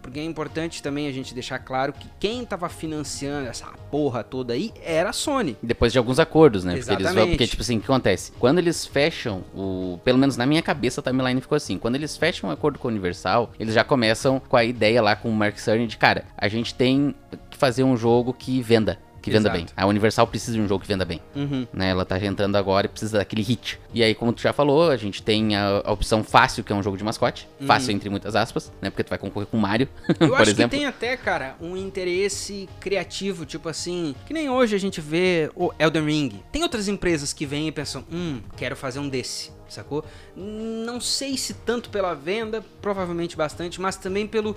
Porque 0.01 0.19
é 0.19 0.23
importante 0.23 0.81
também 0.81 1.07
a 1.07 1.11
gente 1.11 1.33
deixar 1.33 1.59
claro 1.59 1.93
que 1.93 2.07
quem 2.19 2.45
tava 2.45 2.69
financiando 2.69 3.47
essa 3.47 3.67
porra 3.91 4.23
toda 4.23 4.53
aí 4.53 4.73
era 4.83 5.09
a 5.09 5.13
Sony. 5.13 5.57
Depois 5.61 5.91
de 5.91 5.97
alguns 5.97 6.19
acordos, 6.19 6.63
né? 6.63 6.75
Porque 6.75 6.91
eles. 6.91 7.01
Exatamente. 7.01 7.29
Porque, 7.29 7.47
tipo 7.47 7.61
assim, 7.61 7.77
o 7.77 7.79
que 7.79 7.85
acontece? 7.85 8.31
Quando 8.39 8.59
eles 8.59 8.85
fecham 8.85 9.43
o. 9.55 9.99
Pelo 10.03 10.17
menos 10.17 10.37
na 10.37 10.45
minha 10.45 10.61
cabeça 10.61 11.01
a 11.01 11.03
timeline 11.03 11.41
ficou 11.41 11.55
assim. 11.55 11.77
Quando 11.77 11.95
eles 11.95 12.17
fecham 12.17 12.49
um 12.49 12.53
acordo 12.53 12.79
com 12.79 12.87
a 12.87 12.91
Universal, 12.91 13.51
eles 13.59 13.73
já 13.73 13.83
começam 13.83 14.39
com 14.39 14.57
a 14.57 14.63
ideia 14.63 15.01
lá 15.01 15.15
com 15.15 15.29
o 15.29 15.33
Mark 15.33 15.57
Cerny 15.57 15.87
de, 15.87 15.97
cara, 15.97 16.25
a 16.37 16.47
gente 16.47 16.73
tem 16.73 17.15
que 17.49 17.57
fazer 17.57 17.83
um 17.83 17.95
jogo 17.95 18.33
que 18.33 18.61
venda. 18.61 18.99
Que 19.27 19.31
venda 19.31 19.49
Exato. 19.49 19.57
bem. 19.57 19.67
A 19.75 19.85
Universal 19.85 20.25
precisa 20.27 20.53
de 20.53 20.61
um 20.61 20.67
jogo 20.67 20.81
que 20.81 20.87
venda 20.87 21.03
bem. 21.03 21.21
Uhum. 21.35 21.67
né? 21.73 21.89
Ela 21.89 22.05
tá 22.05 22.17
entrando 22.23 22.55
agora 22.55 22.85
e 22.85 22.89
precisa 22.89 23.17
daquele 23.17 23.41
hit. 23.41 23.79
E 23.93 24.01
aí, 24.01 24.15
como 24.15 24.31
tu 24.31 24.41
já 24.41 24.53
falou, 24.53 24.89
a 24.89 24.97
gente 24.97 25.21
tem 25.21 25.55
a, 25.55 25.81
a 25.83 25.91
opção 25.91 26.23
fácil, 26.23 26.63
que 26.63 26.71
é 26.71 26.75
um 26.75 26.81
jogo 26.81 26.97
de 26.97 27.03
mascote. 27.03 27.47
Fácil 27.65 27.91
entre 27.91 28.09
muitas 28.09 28.35
aspas, 28.35 28.71
né? 28.81 28.89
Porque 28.89 29.03
tu 29.03 29.09
vai 29.09 29.17
concorrer 29.17 29.47
com 29.47 29.57
o 29.57 29.59
Mario, 29.59 29.89
Eu 30.19 30.29
por 30.29 30.41
acho 30.41 30.51
exemplo. 30.51 30.69
que 30.71 30.77
tem 30.77 30.85
até, 30.85 31.17
cara, 31.17 31.55
um 31.59 31.75
interesse 31.75 32.69
criativo, 32.79 33.45
tipo 33.45 33.67
assim, 33.69 34.15
que 34.25 34.33
nem 34.33 34.49
hoje 34.49 34.75
a 34.75 34.79
gente 34.79 35.01
vê 35.01 35.49
o 35.55 35.71
Elden 35.77 36.05
Ring. 36.05 36.43
Tem 36.51 36.63
outras 36.63 36.87
empresas 36.87 37.33
que 37.33 37.45
vêm 37.45 37.67
e 37.67 37.71
pensam, 37.71 38.05
hum, 38.11 38.39
quero 38.55 38.75
fazer 38.75 38.99
um 38.99 39.09
desse, 39.09 39.51
sacou? 39.73 40.03
Não 40.35 40.99
sei 41.01 41.37
se 41.37 41.53
tanto 41.53 41.89
pela 41.89 42.13
venda, 42.13 42.63
provavelmente 42.81 43.35
bastante, 43.35 43.79
mas 43.81 43.95
também 43.95 44.25
pelo, 44.27 44.55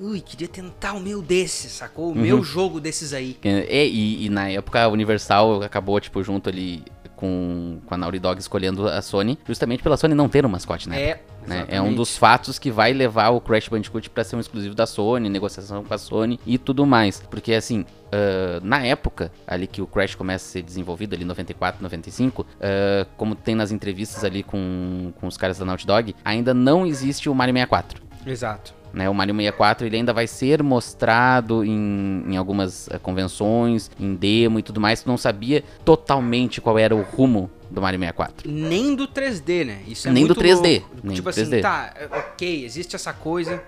ui, 0.00 0.20
queria 0.20 0.48
tentar 0.48 0.92
o 0.94 1.00
meu 1.00 1.22
desse, 1.22 1.68
sacou? 1.68 2.06
O 2.06 2.08
Uhum. 2.10 2.14
meu 2.22 2.42
jogo 2.42 2.80
desses 2.80 3.12
aí. 3.12 3.36
É, 3.42 3.86
e, 3.86 4.26
e 4.26 4.28
na 4.28 4.48
época 4.48 4.82
a 4.82 4.88
Universal 4.88 5.62
acabou, 5.62 5.98
tipo, 6.00 6.22
junto 6.22 6.48
ali 6.48 6.82
com, 7.16 7.78
com 7.86 7.94
a 7.94 7.96
Naughty 7.96 8.18
Dog 8.18 8.38
escolhendo 8.38 8.86
a 8.86 9.02
Sony, 9.02 9.38
justamente 9.46 9.82
pela 9.82 9.96
Sony 9.96 10.14
não 10.14 10.28
ter 10.28 10.44
um 10.44 10.48
mascote, 10.48 10.88
né? 10.88 11.00
É, 11.00 11.20
né? 11.46 11.64
É 11.68 11.80
um 11.80 11.94
dos 11.94 12.16
fatos 12.16 12.58
que 12.58 12.70
vai 12.70 12.92
levar 12.92 13.30
o 13.30 13.40
Crash 13.40 13.68
Bandicoot 13.68 14.10
pra 14.10 14.22
ser 14.22 14.36
um 14.36 14.40
exclusivo 14.40 14.74
da 14.74 14.86
Sony, 14.86 15.28
negociação 15.28 15.82
com 15.82 15.94
a 15.94 15.98
Sony 15.98 16.38
e 16.46 16.58
tudo 16.58 16.86
mais. 16.86 17.20
Porque 17.30 17.54
assim, 17.54 17.84
ah, 18.12 18.60
na 18.62 18.84
época 18.84 19.32
ali 19.46 19.66
que 19.66 19.82
o 19.82 19.86
Crash 19.86 20.14
começa 20.14 20.44
a 20.44 20.48
ser 20.48 20.62
desenvolvido, 20.62 21.14
ali 21.14 21.24
94, 21.24 21.82
95, 21.82 22.46
ah, 22.60 23.06
como 23.16 23.34
tem 23.34 23.54
nas 23.54 23.72
entrevistas 23.72 24.24
ali 24.24 24.42
com, 24.42 25.12
com 25.20 25.26
os 25.26 25.36
caras 25.36 25.58
da 25.58 25.64
Naughty 25.64 25.86
Dog, 25.86 26.14
ainda 26.24 26.52
não 26.52 26.86
existe 26.86 27.28
o 27.28 27.34
Mario 27.34 27.54
64. 27.54 28.02
Exato. 28.26 28.74
Né, 28.96 29.10
o 29.10 29.14
Mario 29.14 29.34
64 29.34 29.86
ele 29.86 29.96
ainda 29.98 30.10
vai 30.14 30.26
ser 30.26 30.62
mostrado 30.62 31.62
em, 31.62 32.24
em 32.28 32.36
algumas 32.38 32.88
eh, 32.88 32.98
convenções, 32.98 33.90
em 34.00 34.14
demo 34.14 34.58
e 34.58 34.62
tudo 34.62 34.80
mais. 34.80 35.02
Tu 35.02 35.06
não 35.06 35.18
sabia 35.18 35.62
totalmente 35.84 36.62
qual 36.62 36.78
era 36.78 36.96
o 36.96 37.02
rumo 37.02 37.50
do 37.70 37.82
Mario 37.82 38.00
64. 38.00 38.50
Nem 38.50 38.94
do 38.94 39.06
3D, 39.06 39.66
né? 39.66 39.80
Isso 39.86 40.08
é 40.08 40.10
Nem 40.12 40.24
do 40.26 40.34
muito 40.34 40.40
3D, 40.40 40.80
louco. 40.80 40.96
nem 41.04 41.14
tipo 41.16 41.24
do 41.24 41.28
assim, 41.28 41.42
3D. 41.44 41.60
tá, 41.60 41.92
é, 41.94 42.06
ok, 42.16 42.64
existe 42.64 42.96
essa 42.96 43.12
coisa. 43.12 43.62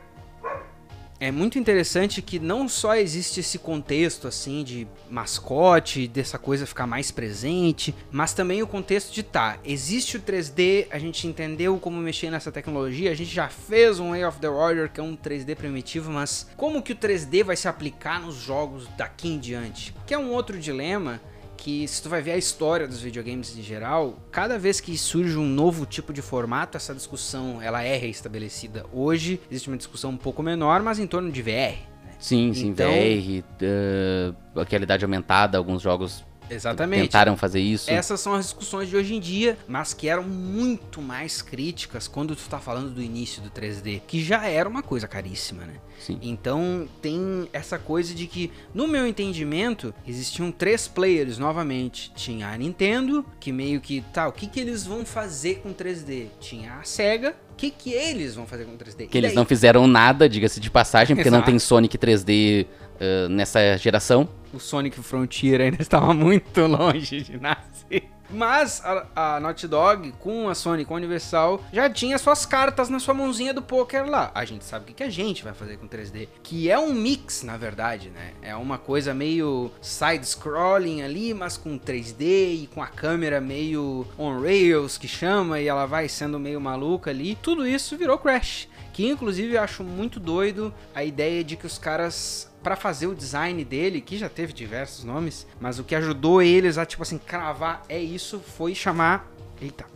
É 1.21 1.33
muito 1.33 1.59
interessante 1.59 2.23
que 2.23 2.39
não 2.39 2.69
só 2.69 2.95
existe 2.95 3.41
esse 3.41 3.59
contexto 3.59 4.29
assim 4.29 4.63
de 4.63 4.87
mascote, 5.11 6.07
dessa 6.07 6.39
coisa 6.39 6.65
ficar 6.65 6.87
mais 6.87 7.11
presente, 7.11 7.93
mas 8.09 8.33
também 8.33 8.63
o 8.63 8.69
contexto 8.69 9.13
de 9.13 9.25
tá, 9.25 9.59
existe 9.65 10.17
o 10.17 10.21
3D, 10.21 10.87
a 10.93 10.99
gente 10.99 11.27
entendeu 11.27 11.77
como 11.79 11.97
mexer 11.97 12.31
nessa 12.31 12.53
tecnologia, 12.53 13.11
a 13.11 13.17
gente 13.17 13.35
já 13.35 13.49
fez 13.49 13.99
um 13.99 14.11
Way 14.11 14.27
of 14.27 14.39
the 14.39 14.49
Warrior 14.49 14.89
que 14.91 15.01
é 15.01 15.03
um 15.03 15.17
3D 15.17 15.57
primitivo, 15.57 16.13
mas 16.13 16.49
como 16.57 16.81
que 16.81 16.93
o 16.93 16.97
3D 16.97 17.43
vai 17.43 17.57
se 17.57 17.67
aplicar 17.67 18.21
nos 18.21 18.37
jogos 18.37 18.87
daqui 18.97 19.29
em 19.29 19.41
diante? 19.41 19.93
Que 20.07 20.15
é 20.15 20.19
um 20.19 20.31
outro 20.31 20.57
dilema 20.57 21.21
que 21.59 21.87
se 21.89 22.01
tu 22.03 22.09
vai 22.09 22.23
ver 22.23 22.31
a 22.33 22.37
história 22.39 22.87
dos 22.89 23.03
videogames 23.03 23.55
em 23.59 23.63
geral, 23.63 24.17
cada 24.31 24.59
vez 24.59 24.81
que 24.81 24.97
surge 24.97 25.37
um 25.37 25.45
novo 25.47 25.85
tipo 25.85 26.13
de 26.13 26.23
formato, 26.23 26.77
essa 26.77 26.95
discussão 26.95 27.61
ela 27.61 27.83
é 27.83 27.97
reestabelecida. 27.97 28.87
Hoje 28.93 29.41
existe 29.51 29.69
uma 29.69 29.77
discussão 29.77 30.11
um 30.13 30.17
pouco 30.17 30.43
menor, 30.43 30.83
mas 30.83 30.99
em 30.99 31.07
torno 31.07 31.31
de 31.31 31.43
VR. 31.43 31.77
né? 32.05 32.13
Sim, 32.19 32.55
sim, 32.55 32.69
Então- 32.69 32.89
VR, 32.91 33.45
eh, 33.61 34.33
a 34.57 34.63
realidade 34.65 35.05
aumentada, 35.05 35.59
alguns 35.59 35.83
jogos 35.83 36.25
Exatamente. 36.51 37.03
tentaram 37.03 37.37
fazer 37.37 37.61
isso. 37.61 37.91
Essas 37.91 38.21
são 38.21 38.35
as 38.35 38.47
discussões 38.47 38.89
de 38.89 38.97
hoje 38.97 39.15
em 39.15 39.21
dia, 39.21 39.59
mas 39.67 39.95
que 39.95 40.09
eram 40.09 40.23
muito 40.23 41.01
mais 41.01 41.43
críticas 41.43 42.09
quando 42.09 42.35
tu 42.35 42.49
tá 42.49 42.59
falando 42.59 42.91
do 42.91 43.03
início 43.03 43.43
do 43.43 43.51
3D, 43.51 44.03
que 44.07 44.23
já 44.23 44.47
era 44.47 44.69
uma 44.69 44.83
coisa 44.83 45.07
caríssima, 45.07 45.65
né? 45.65 45.75
Sim. 45.99 46.19
Então 46.23 46.89
tem 47.03 47.49
essa 47.53 47.79
coisa 47.79 48.15
de 48.15 48.27
que, 48.27 48.51
no 48.73 48.87
meu 48.87 49.07
entendimento, 49.07 49.95
existiam 50.07 50.51
três 50.51 50.87
players 50.87 51.39
novamente. 51.39 52.13
Tinha 52.15 52.49
a 52.49 52.57
Nintendo, 52.57 53.25
que 53.41 53.51
meio 53.53 53.81
que, 53.81 54.03
tá, 54.13 54.29
o 54.29 54.33
que, 54.33 54.47
que 54.47 54.61
eles 54.61 54.87
vão 54.87 55.05
fazer 55.05 55.57
com 55.57 55.73
3D? 55.73 56.29
Tinha 56.41 56.75
a 56.75 56.85
Sega, 56.85 57.35
o 57.53 57.57
que, 57.57 57.71
que 57.71 57.93
eles 57.93 58.37
vão 58.37 58.47
fazer 58.47 58.65
com 58.65 58.77
3D? 58.77 59.09
Que 59.09 59.19
eles 59.19 59.35
não 59.35 59.45
fizeram 59.45 59.87
nada, 59.87 60.29
diga-se 60.29 60.61
de 60.61 60.71
passagem, 60.71 61.17
porque 61.17 61.31
não 61.31 61.39
Exato. 61.39 61.51
tem 61.51 61.59
Sonic 61.59 61.99
3D 61.99 62.67
eh, 63.01 63.29
nessa 63.29 63.77
geração. 63.77 64.29
o 64.53 64.59
Sonic 64.59 65.01
Frontier 65.01 65.61
ainda 65.61 65.81
estava 65.83 66.13
muito 66.15 66.61
longe 66.67 67.23
de 67.23 67.39
nascer. 67.39 67.69
Mas 68.31 68.83
a, 68.85 69.07
a 69.37 69.41
Naughty 69.41 69.67
Dog, 69.67 70.13
com 70.21 70.49
a 70.49 70.55
Sony, 70.55 70.85
com 70.85 70.95
a 70.95 70.99
Universal, 70.99 71.65
já 71.73 71.89
tinha 71.89 72.19
suas 72.19 72.45
cartas 72.45 72.91
na 72.91 72.99
sua 72.99 73.15
mãozinha 73.15 73.55
do 73.55 73.63
poker 73.63 74.05
lá. 74.05 74.31
A 74.35 74.45
gente 74.45 74.65
sabe 74.65 74.85
o 74.85 74.87
que, 74.87 74.95
que 74.95 75.03
a 75.03 75.09
gente 75.09 75.43
vai 75.43 75.55
fazer 75.55 75.79
com 75.79 75.89
3D. 75.89 76.29
Que 76.43 76.71
é 76.71 76.79
um 76.79 76.93
mix, 76.93 77.43
na 77.43 77.57
verdade, 77.57 78.11
né? 78.11 78.33
É 78.43 78.55
uma 78.55 78.77
coisa 78.77 79.15
meio 79.15 79.71
side-scrolling 79.81 81.03
ali, 81.03 81.33
mas 81.33 81.57
com 81.57 81.79
3D 81.79 82.65
e 82.65 82.71
com 82.73 82.83
a 82.83 82.87
câmera 82.87 83.41
meio 83.41 84.07
on-rails, 84.19 84.99
que 84.99 85.09
chama, 85.09 85.61
e 85.61 85.67
ela 85.67 85.87
vai 85.87 86.07
sendo 86.09 86.39
meio 86.39 86.61
maluca 86.61 87.11
ali. 87.11 87.35
Tudo 87.35 87.67
isso 87.67 87.97
virou 87.97 88.19
Crash. 88.19 88.69
Que 88.93 89.07
inclusive 89.07 89.55
eu 89.55 89.63
acho 89.63 89.83
muito 89.83 90.21
doido 90.21 90.75
a 90.95 91.03
ideia 91.03 91.43
de 91.43 91.57
que 91.57 91.65
os 91.67 91.79
caras 91.79 92.48
para 92.63 92.77
fazer 92.77 93.07
o 93.07 93.15
design 93.15 93.65
dele, 93.65 94.01
que 94.01 94.17
já 94.17 94.29
teve 94.29 94.53
diversos 94.53 95.05
nomes, 95.05 95.47
mas 95.61 95.79
o 95.79 95.85
que 95.85 95.95
ajudou 95.95 96.43
eles 96.43 96.79
a 96.79 96.85
tipo 96.85 97.03
assim 97.03 97.19
cravar 97.19 97.83
é 97.89 97.99
isso 97.99 98.41
foi 98.41 98.75
chamar, 98.75 99.31
eita, 99.61 99.87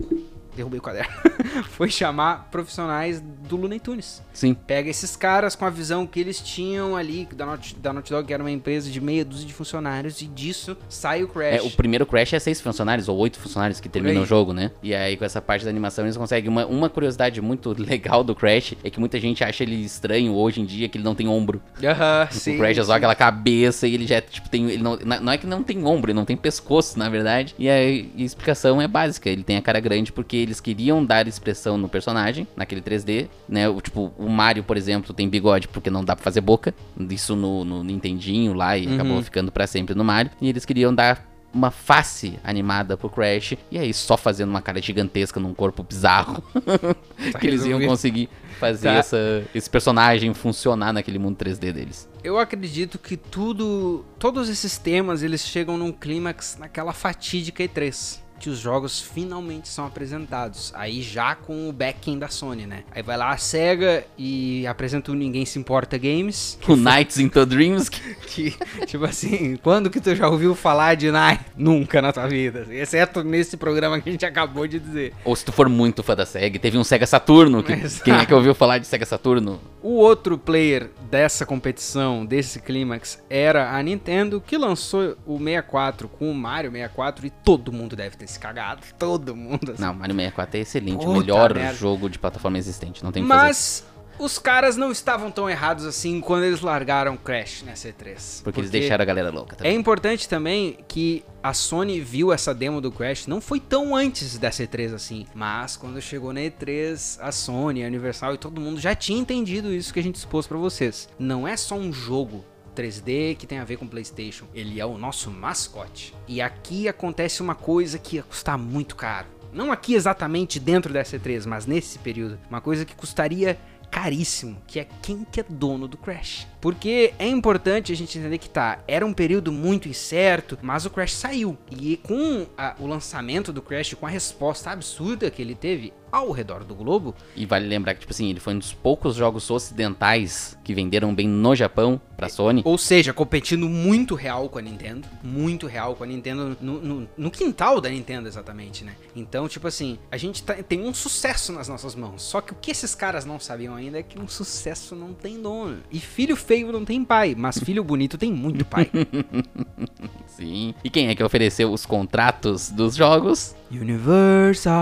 derrubei 0.55 0.79
o 0.79 0.83
caderno, 0.83 1.13
foi 1.71 1.91
chamar 1.91 2.49
profissionais 2.51 3.21
do 3.21 3.57
Looney 3.57 3.81
Tunes. 3.81 4.23
Sim. 4.33 4.55
Pega 4.55 4.89
esses 4.89 5.17
caras 5.17 5.55
com 5.55 5.65
a 5.65 5.71
visão 5.71 6.07
que 6.07 6.21
eles 6.21 6.41
tinham 6.41 6.97
ali, 6.97 7.29
da 7.35 7.47
Naughty, 7.47 7.77
da 7.77 7.93
Naughty 7.93 8.11
Dog, 8.11 8.27
que 8.27 8.35
era 8.35 8.43
uma 8.43 8.51
empresa 8.51 8.91
de 8.91 9.01
meia 9.01 9.25
dúzia 9.25 9.47
de 9.47 9.53
funcionários, 9.53 10.21
e 10.23 10.27
disso 10.27 10.77
sai 10.89 11.23
o 11.23 11.29
Crash. 11.29 11.57
É, 11.57 11.63
o 11.63 11.71
primeiro 11.71 12.07
Crash 12.07 12.33
é 12.33 12.39
seis 12.39 12.61
funcionários, 12.61 13.09
ou 13.09 13.17
oito 13.19 13.39
funcionários 13.39 13.81
que 13.81 13.89
terminam 13.89 14.23
o 14.23 14.27
jogo, 14.27 14.53
né? 14.53 14.71
E 14.83 14.95
aí, 14.95 15.17
com 15.17 15.25
essa 15.25 15.41
parte 15.41 15.65
da 15.65 15.71
animação, 15.71 16.05
eles 16.05 16.17
conseguem. 16.17 16.49
Uma, 16.49 16.67
uma 16.67 16.89
curiosidade 16.89 17.41
muito 17.41 17.75
legal 17.79 18.23
do 18.25 18.35
Crash 18.35 18.75
é 18.83 18.91
que 18.91 19.01
muita 19.01 19.19
gente 19.19 19.43
acha 19.45 19.63
ele 19.63 19.77
estranho 19.85 20.35
hoje 20.35 20.61
em 20.61 20.65
dia, 20.65 20.89
que 20.89 20.97
ele 20.99 21.05
não 21.05 21.15
tem 21.15 21.29
ombro. 21.29 21.63
Aham, 21.83 22.29
O 22.31 22.35
sim. 22.35 22.59
Crash 22.59 22.79
é 22.79 22.85
só 22.85 22.95
aquela 22.95 23.15
cabeça 23.15 23.87
e 23.87 23.95
ele 23.95 24.07
já, 24.07 24.21
tipo, 24.21 24.49
tem. 24.49 24.71
Ele 24.71 24.83
não, 24.83 24.97
não 24.97 25.33
é 25.33 25.39
que 25.39 25.47
não 25.47 25.63
tem 25.63 25.85
ombro, 25.85 26.11
ele 26.11 26.19
não 26.19 26.25
tem 26.25 26.37
pescoço, 26.37 26.99
na 26.99 27.09
verdade. 27.09 27.55
E 27.59 27.69
aí, 27.69 28.11
a 28.17 28.23
explicação 28.23 28.81
é 28.81 28.89
básica. 28.89 29.29
Ele 29.29 29.43
tem 29.43 29.57
a 29.57 29.63
cara 29.63 29.81
grande 29.81 30.13
porque 30.13 30.37
eles 30.43 30.61
queriam 30.61 31.05
dar 31.05 31.27
expressão 31.27 31.77
no 31.79 31.89
personagem, 31.89 32.47
naquele 32.57 32.81
3D, 32.83 33.29
né? 33.49 33.69
O, 33.69 33.81
tipo, 33.81 34.13
o 34.19 34.29
Mario, 34.29 34.63
por 34.65 34.77
exemplo, 34.77 35.13
tem 35.15 35.29
bigode 35.29 35.69
porque 35.69 35.91
não 35.91 36.05
dá 36.05 36.15
pra 36.17 36.23
fazer 36.25 36.41
boca. 36.41 36.75
Isso 37.11 37.35
no, 37.37 37.65
no 37.65 37.83
Nintendinho 37.85 38.53
lá 38.55 38.77
e 38.77 38.87
Uhum. 38.87 38.95
acabou 38.95 39.23
ficando 39.23 39.51
pra 39.53 39.67
sempre 39.67 39.95
no 39.95 40.05
Mario. 40.05 40.31
E 40.41 40.49
eles 40.49 40.65
queriam 40.65 40.95
dar 40.95 41.31
uma 41.55 41.71
face 41.71 42.39
animada 42.43 42.97
pro 42.97 43.11
Crash. 43.11 43.55
E 43.71 43.79
aí, 43.79 43.93
só 43.93 44.17
fazendo 44.17 44.49
uma 44.49 44.63
cara 44.63 44.81
gigantesca 44.81 45.39
num 45.39 45.53
corpo 45.53 45.83
bizarro. 45.83 46.43
que 47.39 47.47
eles 47.47 47.65
iam 47.67 47.79
conseguir 47.81 48.29
fazer 48.59 48.89
Tá. 48.89 48.95
essa, 48.95 49.45
esse 49.55 49.69
personagem 49.69 50.33
funcionar 50.33 50.93
naquele 50.95 51.19
mundo 51.19 51.37
3D 51.37 51.73
deles. 51.73 52.09
Eu 52.25 52.39
acredito 52.39 52.99
que 52.99 53.17
tudo, 53.19 54.03
todos 54.19 54.49
esses 54.49 54.79
temas, 54.79 55.23
eles 55.23 55.43
chegam 55.47 55.77
num 55.77 55.93
clímax 55.93 56.57
naquela 56.59 56.93
fatídica 56.95 57.63
E3. 57.63 58.22
Que 58.43 58.51
os 58.51 58.59
jogos 58.59 59.01
finalmente 59.01 59.69
são 59.69 59.87
apresentados. 59.87 60.73
Aí 60.75 61.01
já 61.01 61.35
com 61.35 61.69
o 61.69 61.73
backing 61.73 62.19
da 62.19 62.29
Sony, 62.29 62.67
né? 62.67 62.83
Aí 62.95 63.03
vai 63.03 63.17
lá 63.17 63.31
a 63.31 63.37
SEGA 63.39 64.05
e 64.19 64.67
apresenta 64.67 65.13
o 65.13 65.15
Ninguém 65.15 65.47
Se 65.47 65.59
Importa 65.59 65.97
Games. 65.97 66.59
O 66.69 66.77
Nights 66.77 67.19
into 67.19 67.47
Dreams, 67.47 67.89
que 67.89 68.03
Que, 68.27 68.55
tipo 68.87 69.05
assim, 69.05 69.57
quando 69.57 69.91
que 69.91 70.01
tu 70.01 70.15
já 70.15 70.29
ouviu 70.29 70.55
falar 70.55 70.95
de 70.95 71.11
Night? 71.11 71.45
Nunca 71.57 72.01
na 72.01 72.13
tua 72.13 72.27
vida. 72.27 72.67
Exceto 72.71 73.23
nesse 73.23 73.57
programa 73.57 74.01
que 74.01 74.09
a 74.09 74.13
gente 74.13 74.25
acabou 74.25 74.67
de 74.67 74.79
dizer. 74.79 75.15
Ou 75.25 75.37
se 75.37 75.45
tu 75.45 75.53
for 75.53 75.69
muito 75.69 76.03
fã 76.03 76.17
da 76.17 76.25
SEGA, 76.25 76.59
teve 76.59 76.79
um 76.79 76.85
Sega 76.85 77.07
Saturno. 77.07 77.63
Que, 77.63 77.77
quem 78.03 78.15
é 78.15 78.27
que 78.27 78.35
ouviu 78.35 78.55
falar 78.55 78.79
de 78.79 78.87
Sega 78.87 79.05
Saturno? 79.05 79.61
O 79.83 79.97
outro 79.97 80.39
player 80.39 80.91
dessa 81.13 81.45
competição, 81.45 82.25
desse 82.25 82.59
clímax, 82.59 83.23
era 83.29 83.77
a 83.77 83.83
Nintendo, 83.83 84.41
que 84.41 84.57
lançou 84.57 85.15
o 85.27 85.37
64 85.37 86.09
com 86.09 86.31
o 86.31 86.35
Mario 86.35 86.73
64 86.73 87.27
e 87.27 87.31
todo 87.31 87.71
mundo 87.71 87.95
deve 87.95 88.17
ter 88.17 88.27
se 88.27 88.41
cagado. 88.41 88.81
Todo 88.99 89.37
mundo. 89.37 89.73
assim. 89.73 89.83
Não, 89.83 89.93
Mario 89.93 90.17
64 90.17 90.57
é 90.57 90.61
excelente. 90.63 91.07
o 91.07 91.13
melhor 91.13 91.53
merda. 91.53 91.75
jogo 91.75 92.09
de 92.09 92.19
plataforma 92.19 92.57
existente. 92.57 93.05
Não 93.05 93.13
tem. 93.13 93.23
Mas 93.23 93.85
os 94.19 94.39
caras 94.39 94.77
não 94.77 94.93
estavam 94.93 95.31
tão 95.31 95.49
errados 95.49 95.85
assim 95.85 96.21
quando 96.21 96.45
eles 96.45 96.61
largaram 96.61 97.17
Crash 97.17 97.63
nessa 97.65 97.89
E3. 97.89 98.43
Porque, 98.43 98.61
eles 98.61 98.71
deixaram 98.71 99.03
a 99.03 99.07
galera 99.07 99.31
louca 99.31 99.55
É 99.55 99.59
também. 99.59 99.77
importante 99.77 100.29
também 100.29 100.79
que 100.87 101.25
a 101.43 101.53
Sony 101.53 102.01
viu 102.01 102.33
essa 102.33 102.55
demo 102.55 102.81
do 102.81 102.93
Crash, 102.93 103.27
não 103.27 103.41
foi 103.41 103.59
tão 103.59 103.97
antes 103.97 104.39
dessa 104.39 104.63
E3 104.65 104.95
assim, 104.95 105.27
mas 105.35 105.77
quando 105.77 106.01
chegou 106.01 106.33
na 106.33 106.41
E3, 106.41 107.19
a 107.21 107.33
Sony, 107.33 107.83
a 107.85 107.87
Universal 107.89 108.35
e 108.35 108.39
todo 108.39 108.61
mundo 108.61 108.81
já 108.81 108.95
tinha 108.95 109.19
entendido 109.19 109.73
isso 109.73 109.93
que 109.93 110.01
a 110.01 110.03
gente 110.03 110.17
expôs 110.17 110.47
pra 110.47 110.59
vocês. 110.59 111.09
Não 111.19 111.47
é 111.49 111.57
só 111.57 111.75
um 111.75 111.93
jogo 111.93 112.45
3D 112.77 113.37
que 113.37 113.47
tem 113.47 113.59
a 113.59 113.65
ver 113.65 113.77
com 113.77 113.87
PlayStation, 113.87 114.47
ele 114.55 114.81
é 114.81 114.87
o 114.87 114.97
nosso 114.97 115.31
mascote. 115.31 116.15
E 116.27 116.41
aqui 116.41 116.89
acontece 116.89 117.43
uma 117.43 117.55
coisa 117.55 117.99
que 117.99 118.17
ia 118.17 118.23
custar 118.23 118.57
muito 118.57 118.97
caro. 118.97 119.27
Não 119.53 119.71
aqui 119.71 119.95
exatamente 119.95 120.59
dentro 120.59 120.91
dessa 120.95 121.19
E3, 121.19 121.45
mas 121.47 121.67
nesse 121.67 121.99
período, 121.99 122.39
uma 122.49 122.63
coisa 122.63 122.87
que 122.87 122.95
custaria 122.95 123.59
caríssimo, 123.93 124.57
que 124.67 124.81
é 124.81 124.87
quem 125.03 125.25
que 125.31 125.39
é 125.39 125.45
dono 125.47 125.87
do 125.87 125.99
Crash. 125.99 126.47
Porque 126.63 127.13
é 127.19 127.29
importante 127.29 127.93
a 127.93 127.95
gente 127.97 128.19
entender 128.19 128.39
que 128.39 128.49
tá, 128.49 128.79
era 128.89 129.05
um 129.05 129.13
período 129.13 129.53
muito 129.53 129.87
incerto, 129.87 130.59
mas 130.63 130.87
o 130.87 130.91
Crash 130.91 131.13
saiu. 131.13 131.59
E 131.71 131.99
com 131.99 132.47
a- 132.57 132.75
o 132.81 132.87
lançamento 132.87 133.53
do 133.53 133.61
Crash, 133.61 133.93
com 133.95 134.07
a 134.07 134.09
resposta 134.11 134.71
absurda 134.71 135.31
que 135.31 135.43
ele 135.43 135.55
teve 135.55 135.93
ao 136.13 136.31
redor 136.31 136.63
do 136.63 136.75
globo, 136.75 137.15
E 137.35 137.47
vale 137.47 137.67
lembrar 137.67 137.95
que, 137.95 138.01
tipo 138.01 138.13
assim, 138.13 138.29
ele 138.29 138.39
foi 138.39 138.55
um 138.55 138.59
dos 138.59 138.73
poucos 138.75 139.17
jogos 139.17 139.51
ocidentais 139.51 140.57
que 140.63 140.75
venderam 140.75 141.15
bem 141.15 141.27
no 141.27 141.57
Japão 141.57 141.99
pra 142.17 142.29
Sony. 142.29 142.61
ou 142.65 142.77
seja, 142.79 143.13
competindo 143.15 143.69
muito 143.69 144.15
real 144.15 144.49
com 144.51 144.59
a 144.59 144.63
Nintendo, 144.63 145.09
muito 145.25 145.67
real 145.67 145.97
com 145.97 146.05
a 146.05 146.07
Nintendo, 146.07 146.57
no, 146.61 146.81
no- 146.81 147.09
no 147.17 147.31
quintal 147.31 147.81
da 147.81 147.89
Nintendo 147.89 148.29
exatamente, 148.29 148.85
né? 148.85 148.95
Então, 149.17 149.49
tipo 149.49 149.67
assim, 149.67 149.99
a 150.11 150.17
gente 150.19 150.43
tá- 150.43 150.55
tem 150.63 150.83
um 150.87 150.93
sucesso 150.95 151.53
nas 151.53 151.69
nossas 151.69 151.95
mãos, 151.95 152.23
só 152.23 152.41
que 152.41 152.53
o 152.53 152.57
que 152.61 152.71
esses 152.71 152.95
caras 152.95 153.25
não 153.25 153.41
sabiam 153.41 153.75
ainda 153.75 153.99
é 153.99 154.03
que 154.03 154.21
um 154.21 154.29
sucesso 154.29 154.95
não 154.95 155.15
tem 155.15 155.41
dono. 155.41 155.79
E 155.91 155.99
filho 155.99 156.37
feio 156.37 156.71
não 156.71 156.85
tem 156.85 157.03
pai, 157.05 157.35
mas 157.37 157.59
filho 157.59 157.83
bonito 157.83 158.19
tem 158.19 158.31
muito 158.33 158.65
pai. 158.65 158.91
Sim. 160.37 160.75
E 160.83 160.89
quem 160.89 161.09
é 161.09 161.15
que 161.15 161.23
ofereceu 161.23 161.73
os 161.73 161.85
contratos 161.85 162.71
dos 162.71 162.97
jogos? 162.97 163.55
Universal. 163.71 164.73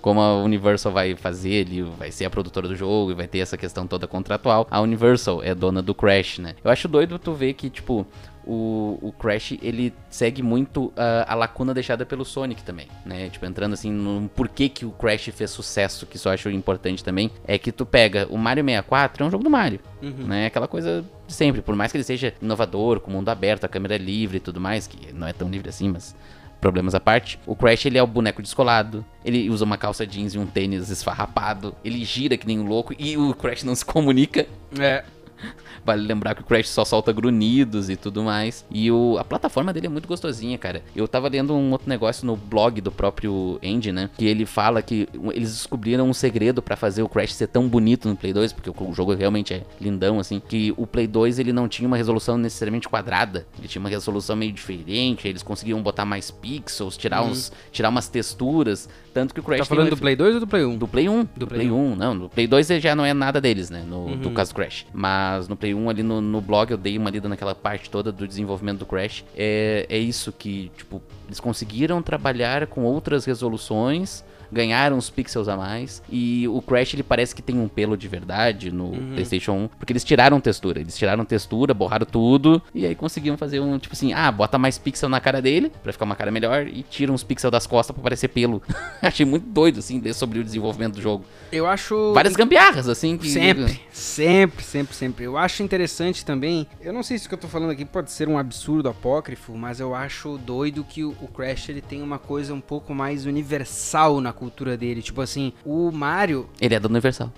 Como 0.00 0.20
a 0.20 0.42
Universal 0.42 0.92
vai 0.92 1.14
fazer, 1.14 1.50
ele 1.50 1.82
vai 1.82 2.10
ser 2.10 2.24
a 2.24 2.30
produtora 2.30 2.66
do 2.68 2.74
jogo 2.74 3.10
e 3.10 3.14
vai 3.14 3.26
ter 3.26 3.38
essa 3.38 3.56
questão 3.56 3.86
toda 3.86 4.06
contratual. 4.06 4.66
A 4.70 4.80
Universal 4.80 5.42
é 5.42 5.54
dona 5.54 5.82
do 5.82 5.94
Crash, 5.94 6.38
né? 6.38 6.54
Eu 6.64 6.70
acho 6.70 6.88
doido 6.88 7.18
tu 7.18 7.34
ver 7.34 7.52
que, 7.52 7.68
tipo, 7.68 8.06
o, 8.46 8.98
o 9.02 9.12
Crash, 9.12 9.52
ele 9.60 9.92
segue 10.08 10.42
muito 10.42 10.92
a, 10.96 11.32
a 11.32 11.34
lacuna 11.34 11.74
deixada 11.74 12.06
pelo 12.06 12.24
Sonic 12.24 12.62
também, 12.62 12.86
né? 13.04 13.28
Tipo, 13.28 13.44
entrando 13.46 13.72
assim 13.72 13.90
no 13.90 14.28
porquê 14.28 14.68
que 14.68 14.84
o 14.86 14.90
Crash 14.92 15.30
fez 15.34 15.50
sucesso, 15.50 16.06
que 16.06 16.16
isso 16.16 16.28
eu 16.28 16.32
acho 16.32 16.48
importante 16.50 17.02
também, 17.02 17.30
é 17.46 17.58
que 17.58 17.72
tu 17.72 17.84
pega 17.84 18.26
o 18.30 18.38
Mario 18.38 18.64
64, 18.64 19.24
é 19.24 19.26
um 19.26 19.30
jogo 19.30 19.44
do 19.44 19.50
Mario, 19.50 19.80
Uhum. 20.02 20.26
né? 20.26 20.46
Aquela 20.46 20.68
coisa 20.68 21.04
de 21.26 21.32
sempre, 21.34 21.60
por 21.60 21.74
mais 21.74 21.90
que 21.90 21.96
ele 21.98 22.04
seja 22.04 22.32
inovador, 22.40 23.00
com 23.00 23.10
mundo 23.10 23.28
aberto, 23.28 23.64
a 23.64 23.68
câmera 23.68 23.96
é 23.96 23.98
livre 23.98 24.36
e 24.36 24.40
tudo 24.40 24.60
mais, 24.60 24.86
que 24.86 25.12
não 25.12 25.26
é 25.26 25.32
tão 25.32 25.48
livre 25.48 25.68
assim, 25.68 25.88
mas 25.88 26.14
problemas 26.60 26.94
à 26.94 27.00
parte. 27.00 27.38
O 27.46 27.54
Crash, 27.54 27.84
ele 27.86 27.98
é 27.98 28.02
o 28.02 28.06
boneco 28.06 28.40
descolado. 28.40 29.04
Ele 29.24 29.48
usa 29.50 29.64
uma 29.64 29.76
calça 29.76 30.06
jeans 30.06 30.34
e 30.34 30.38
um 30.38 30.46
tênis 30.46 30.88
esfarrapado. 30.88 31.74
Ele 31.84 32.02
gira 32.04 32.36
que 32.36 32.46
nem 32.46 32.58
um 32.58 32.66
louco 32.66 32.94
e 32.98 33.16
o 33.16 33.34
Crash 33.34 33.62
não 33.62 33.74
se 33.74 33.84
comunica. 33.84 34.46
É. 34.78 35.04
Vale 35.84 36.06
lembrar 36.06 36.34
que 36.34 36.42
o 36.42 36.44
Crash 36.44 36.68
só 36.68 36.84
solta 36.84 37.12
grunhidos 37.12 37.88
e 37.88 37.96
tudo 37.96 38.22
mais. 38.22 38.64
E 38.70 38.90
o, 38.90 39.16
a 39.18 39.24
plataforma 39.24 39.72
dele 39.72 39.86
é 39.86 39.90
muito 39.90 40.08
gostosinha, 40.08 40.58
cara. 40.58 40.82
Eu 40.94 41.06
tava 41.06 41.28
lendo 41.28 41.54
um 41.54 41.72
outro 41.72 41.88
negócio 41.88 42.26
no 42.26 42.36
blog 42.36 42.80
do 42.80 42.90
próprio 42.90 43.58
Andy, 43.64 43.92
né? 43.92 44.10
Que 44.16 44.26
ele 44.26 44.46
fala 44.46 44.82
que 44.82 45.08
eles 45.32 45.52
descobriram 45.52 46.08
um 46.08 46.14
segredo 46.14 46.62
pra 46.62 46.76
fazer 46.76 47.02
o 47.02 47.08
Crash 47.08 47.34
ser 47.34 47.48
tão 47.48 47.68
bonito 47.68 48.08
no 48.08 48.16
Play 48.16 48.32
2, 48.32 48.52
porque 48.52 48.70
o 48.70 48.92
jogo 48.92 49.14
realmente 49.14 49.54
é 49.54 49.62
lindão, 49.80 50.18
assim. 50.18 50.40
Que 50.40 50.72
o 50.76 50.86
Play 50.86 51.06
2 51.06 51.38
ele 51.38 51.52
não 51.52 51.68
tinha 51.68 51.86
uma 51.86 51.96
resolução 51.96 52.36
necessariamente 52.38 52.88
quadrada. 52.88 53.46
Ele 53.58 53.68
tinha 53.68 53.80
uma 53.80 53.88
resolução 53.88 54.36
meio 54.36 54.52
diferente. 54.52 55.28
Eles 55.28 55.42
conseguiam 55.42 55.82
botar 55.82 56.04
mais 56.04 56.30
pixels, 56.30 56.96
tirar, 56.96 57.22
uns, 57.22 57.52
tirar 57.70 57.88
umas 57.88 58.08
texturas. 58.08 58.88
Tanto 59.16 59.32
que 59.32 59.40
o 59.40 59.42
Crash 59.42 59.60
Tá 59.60 59.64
falando 59.64 59.88
do 59.88 59.96
Play 59.96 60.14
2 60.14 60.34
ou 60.34 60.40
do 60.40 60.46
Play 60.46 60.62
1? 60.62 60.76
do 60.76 60.86
Play 60.86 61.08
1. 61.08 61.24
Do, 61.34 61.46
Play 61.46 61.60
Play 61.60 61.70
1. 61.70 61.96
Não, 61.96 62.12
no 62.12 62.28
Play 62.28 62.46
2 62.46 62.66
já 62.82 62.94
não 62.94 63.02
é 63.02 63.14
nada 63.14 63.40
deles, 63.40 63.70
né? 63.70 63.82
No 63.88 64.00
Uhum. 64.00 64.16
do 64.18 64.30
caso 64.30 64.52
do 64.52 64.56
Crash. 64.56 64.84
Mas 64.92 65.48
no 65.48 65.56
Play 65.56 65.74
1 65.74 65.88
ali 65.88 66.02
no, 66.02 66.20
no 66.20 66.38
blog 66.42 66.70
eu 66.70 66.76
dei 66.76 66.98
uma 66.98 67.08
lida 67.08 67.26
naquela 67.26 67.54
parte 67.54 67.88
toda 67.88 68.12
do 68.12 68.28
desenvolvimento 68.28 68.80
do 68.80 68.84
Crash. 68.84 69.24
É, 69.34 69.86
é 69.88 69.96
isso 69.96 70.30
que, 70.32 70.70
tipo, 70.76 71.00
eles 71.26 71.40
conseguiram 71.40 72.02
trabalhar 72.02 72.66
com 72.66 72.84
outras 72.84 73.24
resoluções 73.24 74.22
ganharam 74.50 74.96
uns 74.96 75.10
pixels 75.10 75.48
a 75.48 75.56
mais. 75.56 76.02
E 76.10 76.46
o 76.48 76.60
Crash, 76.62 76.94
ele 76.94 77.02
parece 77.02 77.34
que 77.34 77.42
tem 77.42 77.58
um 77.58 77.68
pelo 77.68 77.96
de 77.96 78.08
verdade 78.08 78.70
no 78.70 78.86
Uhum. 78.86 79.12
PlayStation 79.14 79.52
1, 79.52 79.68
porque 79.78 79.92
eles 79.92 80.04
tiraram 80.04 80.40
textura. 80.40 80.80
Eles 80.80 80.96
tiraram 80.96 81.24
textura, 81.24 81.74
borraram 81.74 82.06
tudo, 82.06 82.62
e 82.74 82.86
aí 82.86 82.94
conseguiam 82.94 83.36
fazer 83.36 83.60
um, 83.60 83.78
tipo 83.78 83.94
assim, 83.94 84.12
ah, 84.12 84.30
bota 84.30 84.58
mais 84.58 84.78
pixel 84.78 85.08
na 85.08 85.20
cara 85.20 85.42
dele, 85.42 85.70
pra 85.82 85.92
ficar 85.92 86.04
uma 86.04 86.14
cara 86.16 86.30
melhor, 86.30 86.66
e 86.66 86.82
tira 86.82 87.12
uns 87.12 87.22
pixels 87.22 87.50
das 87.50 87.66
costas 87.66 87.94
pra 87.94 88.02
parecer 88.02 88.28
pelo. 88.28 88.62
Achei 89.02 89.26
muito 89.26 89.46
doido, 89.46 89.78
assim, 89.80 90.00
ler 90.00 90.14
sobre 90.14 90.38
o 90.38 90.44
desenvolvimento 90.44 90.94
do 90.94 91.02
jogo. 91.02 91.24
Eu 91.52 91.66
acho. 91.66 92.12
Várias 92.14 92.34
gambiarras, 92.36 92.88
assim, 92.88 93.16
que... 93.18 93.28
Sempre, 93.28 93.80
sempre, 93.92 94.64
sempre, 94.64 94.94
sempre. 94.94 95.24
Eu 95.24 95.36
acho 95.36 95.62
interessante 95.62 96.24
também. 96.24 96.66
Eu 96.80 96.92
não 96.92 97.02
sei 97.02 97.18
se 97.18 97.26
o 97.26 97.28
que 97.28 97.34
eu 97.34 97.38
tô 97.38 97.48
falando 97.48 97.70
aqui 97.70 97.84
pode 97.84 98.10
ser 98.10 98.28
um 98.28 98.38
absurdo 98.38 98.88
apócrifo, 98.88 99.56
mas 99.56 99.80
eu 99.80 99.94
acho 99.94 100.38
doido 100.38 100.84
que 100.84 101.04
o, 101.04 101.10
o 101.20 101.28
Crash 101.28 101.68
ele 101.68 101.80
tem 101.80 102.02
uma 102.02 102.18
coisa 102.18 102.52
um 102.54 102.60
pouco 102.60 102.94
mais 102.94 103.26
universal 103.26 104.20
na 104.20 104.32
cultura 104.36 104.76
dele. 104.76 105.02
Tipo 105.02 105.20
assim, 105.20 105.52
o 105.64 105.90
Mario. 105.90 106.48
Ele 106.60 106.74
é 106.74 106.80
da 106.80 106.88
Universal. 106.88 107.32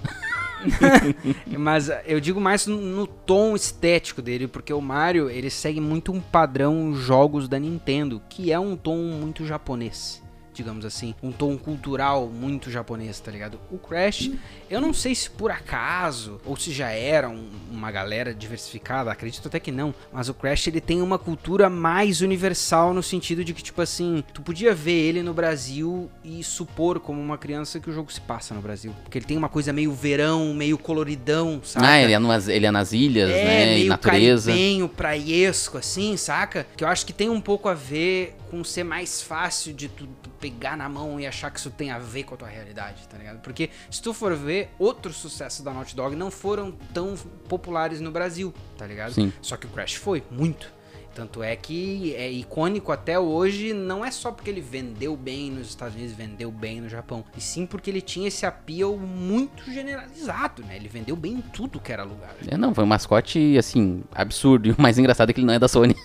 mas 1.56 1.90
eu 2.04 2.20
digo 2.20 2.40
mais 2.40 2.66
no, 2.66 2.76
no 2.76 3.06
tom 3.06 3.54
estético 3.54 4.20
dele, 4.20 4.48
porque 4.48 4.72
o 4.72 4.80
Mario 4.80 5.30
ele 5.30 5.50
segue 5.50 5.80
muito 5.80 6.12
um 6.12 6.20
padrão 6.20 6.94
jogos 6.94 7.48
da 7.48 7.58
Nintendo, 7.58 8.20
que 8.28 8.52
é 8.52 8.58
um 8.58 8.76
tom 8.76 8.96
muito 8.96 9.46
japonês. 9.46 10.22
Digamos 10.58 10.84
assim, 10.84 11.14
um 11.22 11.30
tom 11.30 11.56
cultural 11.56 12.26
muito 12.26 12.68
japonês, 12.68 13.20
tá 13.20 13.30
ligado? 13.30 13.60
O 13.70 13.78
Crash, 13.78 14.28
eu 14.68 14.80
não 14.80 14.92
sei 14.92 15.14
se 15.14 15.30
por 15.30 15.52
acaso, 15.52 16.40
ou 16.44 16.56
se 16.56 16.72
já 16.72 16.90
era 16.90 17.28
um- 17.28 17.48
uma 17.70 17.92
galera 17.92 18.34
diversificada, 18.34 19.08
acredito 19.12 19.46
até 19.46 19.60
que 19.60 19.70
não, 19.70 19.94
mas 20.12 20.28
o 20.28 20.34
Crash 20.34 20.66
ele 20.66 20.80
tem 20.80 21.00
uma 21.00 21.16
cultura 21.16 21.70
mais 21.70 22.22
universal 22.22 22.92
no 22.92 23.04
sentido 23.04 23.44
de 23.44 23.54
que, 23.54 23.62
tipo 23.62 23.80
assim, 23.80 24.24
tu 24.34 24.42
podia 24.42 24.74
ver 24.74 24.90
ele 24.90 25.22
no 25.22 25.32
Brasil 25.32 26.10
e 26.24 26.42
supor 26.42 26.98
como 26.98 27.20
uma 27.22 27.38
criança 27.38 27.78
que 27.78 27.88
o 27.88 27.92
jogo 27.92 28.12
se 28.12 28.20
passa 28.20 28.52
no 28.52 28.60
Brasil. 28.60 28.92
Porque 29.04 29.16
ele 29.18 29.26
tem 29.26 29.36
uma 29.36 29.48
coisa 29.48 29.72
meio 29.72 29.92
verão, 29.92 30.52
meio 30.54 30.76
coloridão, 30.76 31.60
sabe? 31.62 31.86
Ah, 31.86 32.02
ele 32.02 32.12
é, 32.14 32.18
numas- 32.18 32.48
ele 32.48 32.66
é 32.66 32.70
nas 32.72 32.92
ilhas, 32.92 33.30
É, 33.30 33.44
né, 33.44 33.62
e 33.62 33.74
meio 33.76 33.88
natureza. 33.90 34.50
caribenho, 34.50 34.88
praiesco, 34.88 35.78
assim, 35.78 36.16
saca? 36.16 36.66
Que 36.76 36.82
eu 36.82 36.88
acho 36.88 37.06
que 37.06 37.12
tem 37.12 37.28
um 37.30 37.40
pouco 37.40 37.68
a 37.68 37.74
ver 37.74 38.34
com 38.50 38.64
ser 38.64 38.82
mais 38.82 39.20
fácil 39.20 39.74
de 39.74 39.88
tu, 39.88 40.08
tu 40.22 40.30
pegar 40.40 40.76
na 40.76 40.88
mão 40.88 41.18
e 41.18 41.26
achar 41.26 41.50
que 41.50 41.58
isso 41.58 41.70
tem 41.70 41.90
a 41.90 41.98
ver 41.98 42.24
com 42.24 42.34
a 42.34 42.38
tua 42.38 42.48
realidade, 42.48 43.06
tá 43.08 43.18
ligado? 43.18 43.40
Porque 43.40 43.70
se 43.90 44.00
tu 44.00 44.12
for 44.14 44.34
ver, 44.36 44.70
outros 44.78 45.16
sucessos 45.16 45.64
da 45.64 45.72
Naughty 45.72 45.94
Dog 45.94 46.14
não 46.16 46.30
foram 46.30 46.72
tão 46.92 47.16
populares 47.48 48.00
no 48.00 48.10
Brasil, 48.10 48.54
tá 48.76 48.86
ligado? 48.86 49.12
Sim. 49.12 49.32
Só 49.42 49.56
que 49.56 49.66
o 49.66 49.70
Crash 49.70 49.94
foi, 49.94 50.22
muito. 50.30 50.77
Tanto 51.18 51.42
é 51.42 51.56
que 51.56 52.14
é 52.14 52.30
icônico 52.30 52.92
até 52.92 53.18
hoje, 53.18 53.72
não 53.72 54.04
é 54.04 54.10
só 54.12 54.30
porque 54.30 54.48
ele 54.48 54.60
vendeu 54.60 55.16
bem 55.16 55.50
nos 55.50 55.66
Estados 55.66 55.96
Unidos, 55.96 56.14
vendeu 56.14 56.48
bem 56.52 56.80
no 56.80 56.88
Japão, 56.88 57.24
e 57.36 57.40
sim 57.40 57.66
porque 57.66 57.90
ele 57.90 58.00
tinha 58.00 58.28
esse 58.28 58.46
appeal 58.46 58.96
muito 58.96 59.64
generalizado, 59.68 60.62
né? 60.62 60.76
Ele 60.76 60.86
vendeu 60.86 61.16
bem 61.16 61.32
em 61.32 61.40
tudo 61.40 61.80
que 61.80 61.90
era 61.92 62.04
lugar. 62.04 62.36
É, 62.46 62.56
não, 62.56 62.72
foi 62.72 62.84
um 62.84 62.86
mascote, 62.86 63.58
assim, 63.58 64.04
absurdo. 64.14 64.68
E 64.68 64.70
o 64.70 64.76
mais 64.80 64.96
engraçado 64.96 65.30
é 65.30 65.32
que 65.32 65.40
ele 65.40 65.46
não 65.48 65.54
é 65.54 65.58
da 65.58 65.66
Sony. 65.66 65.96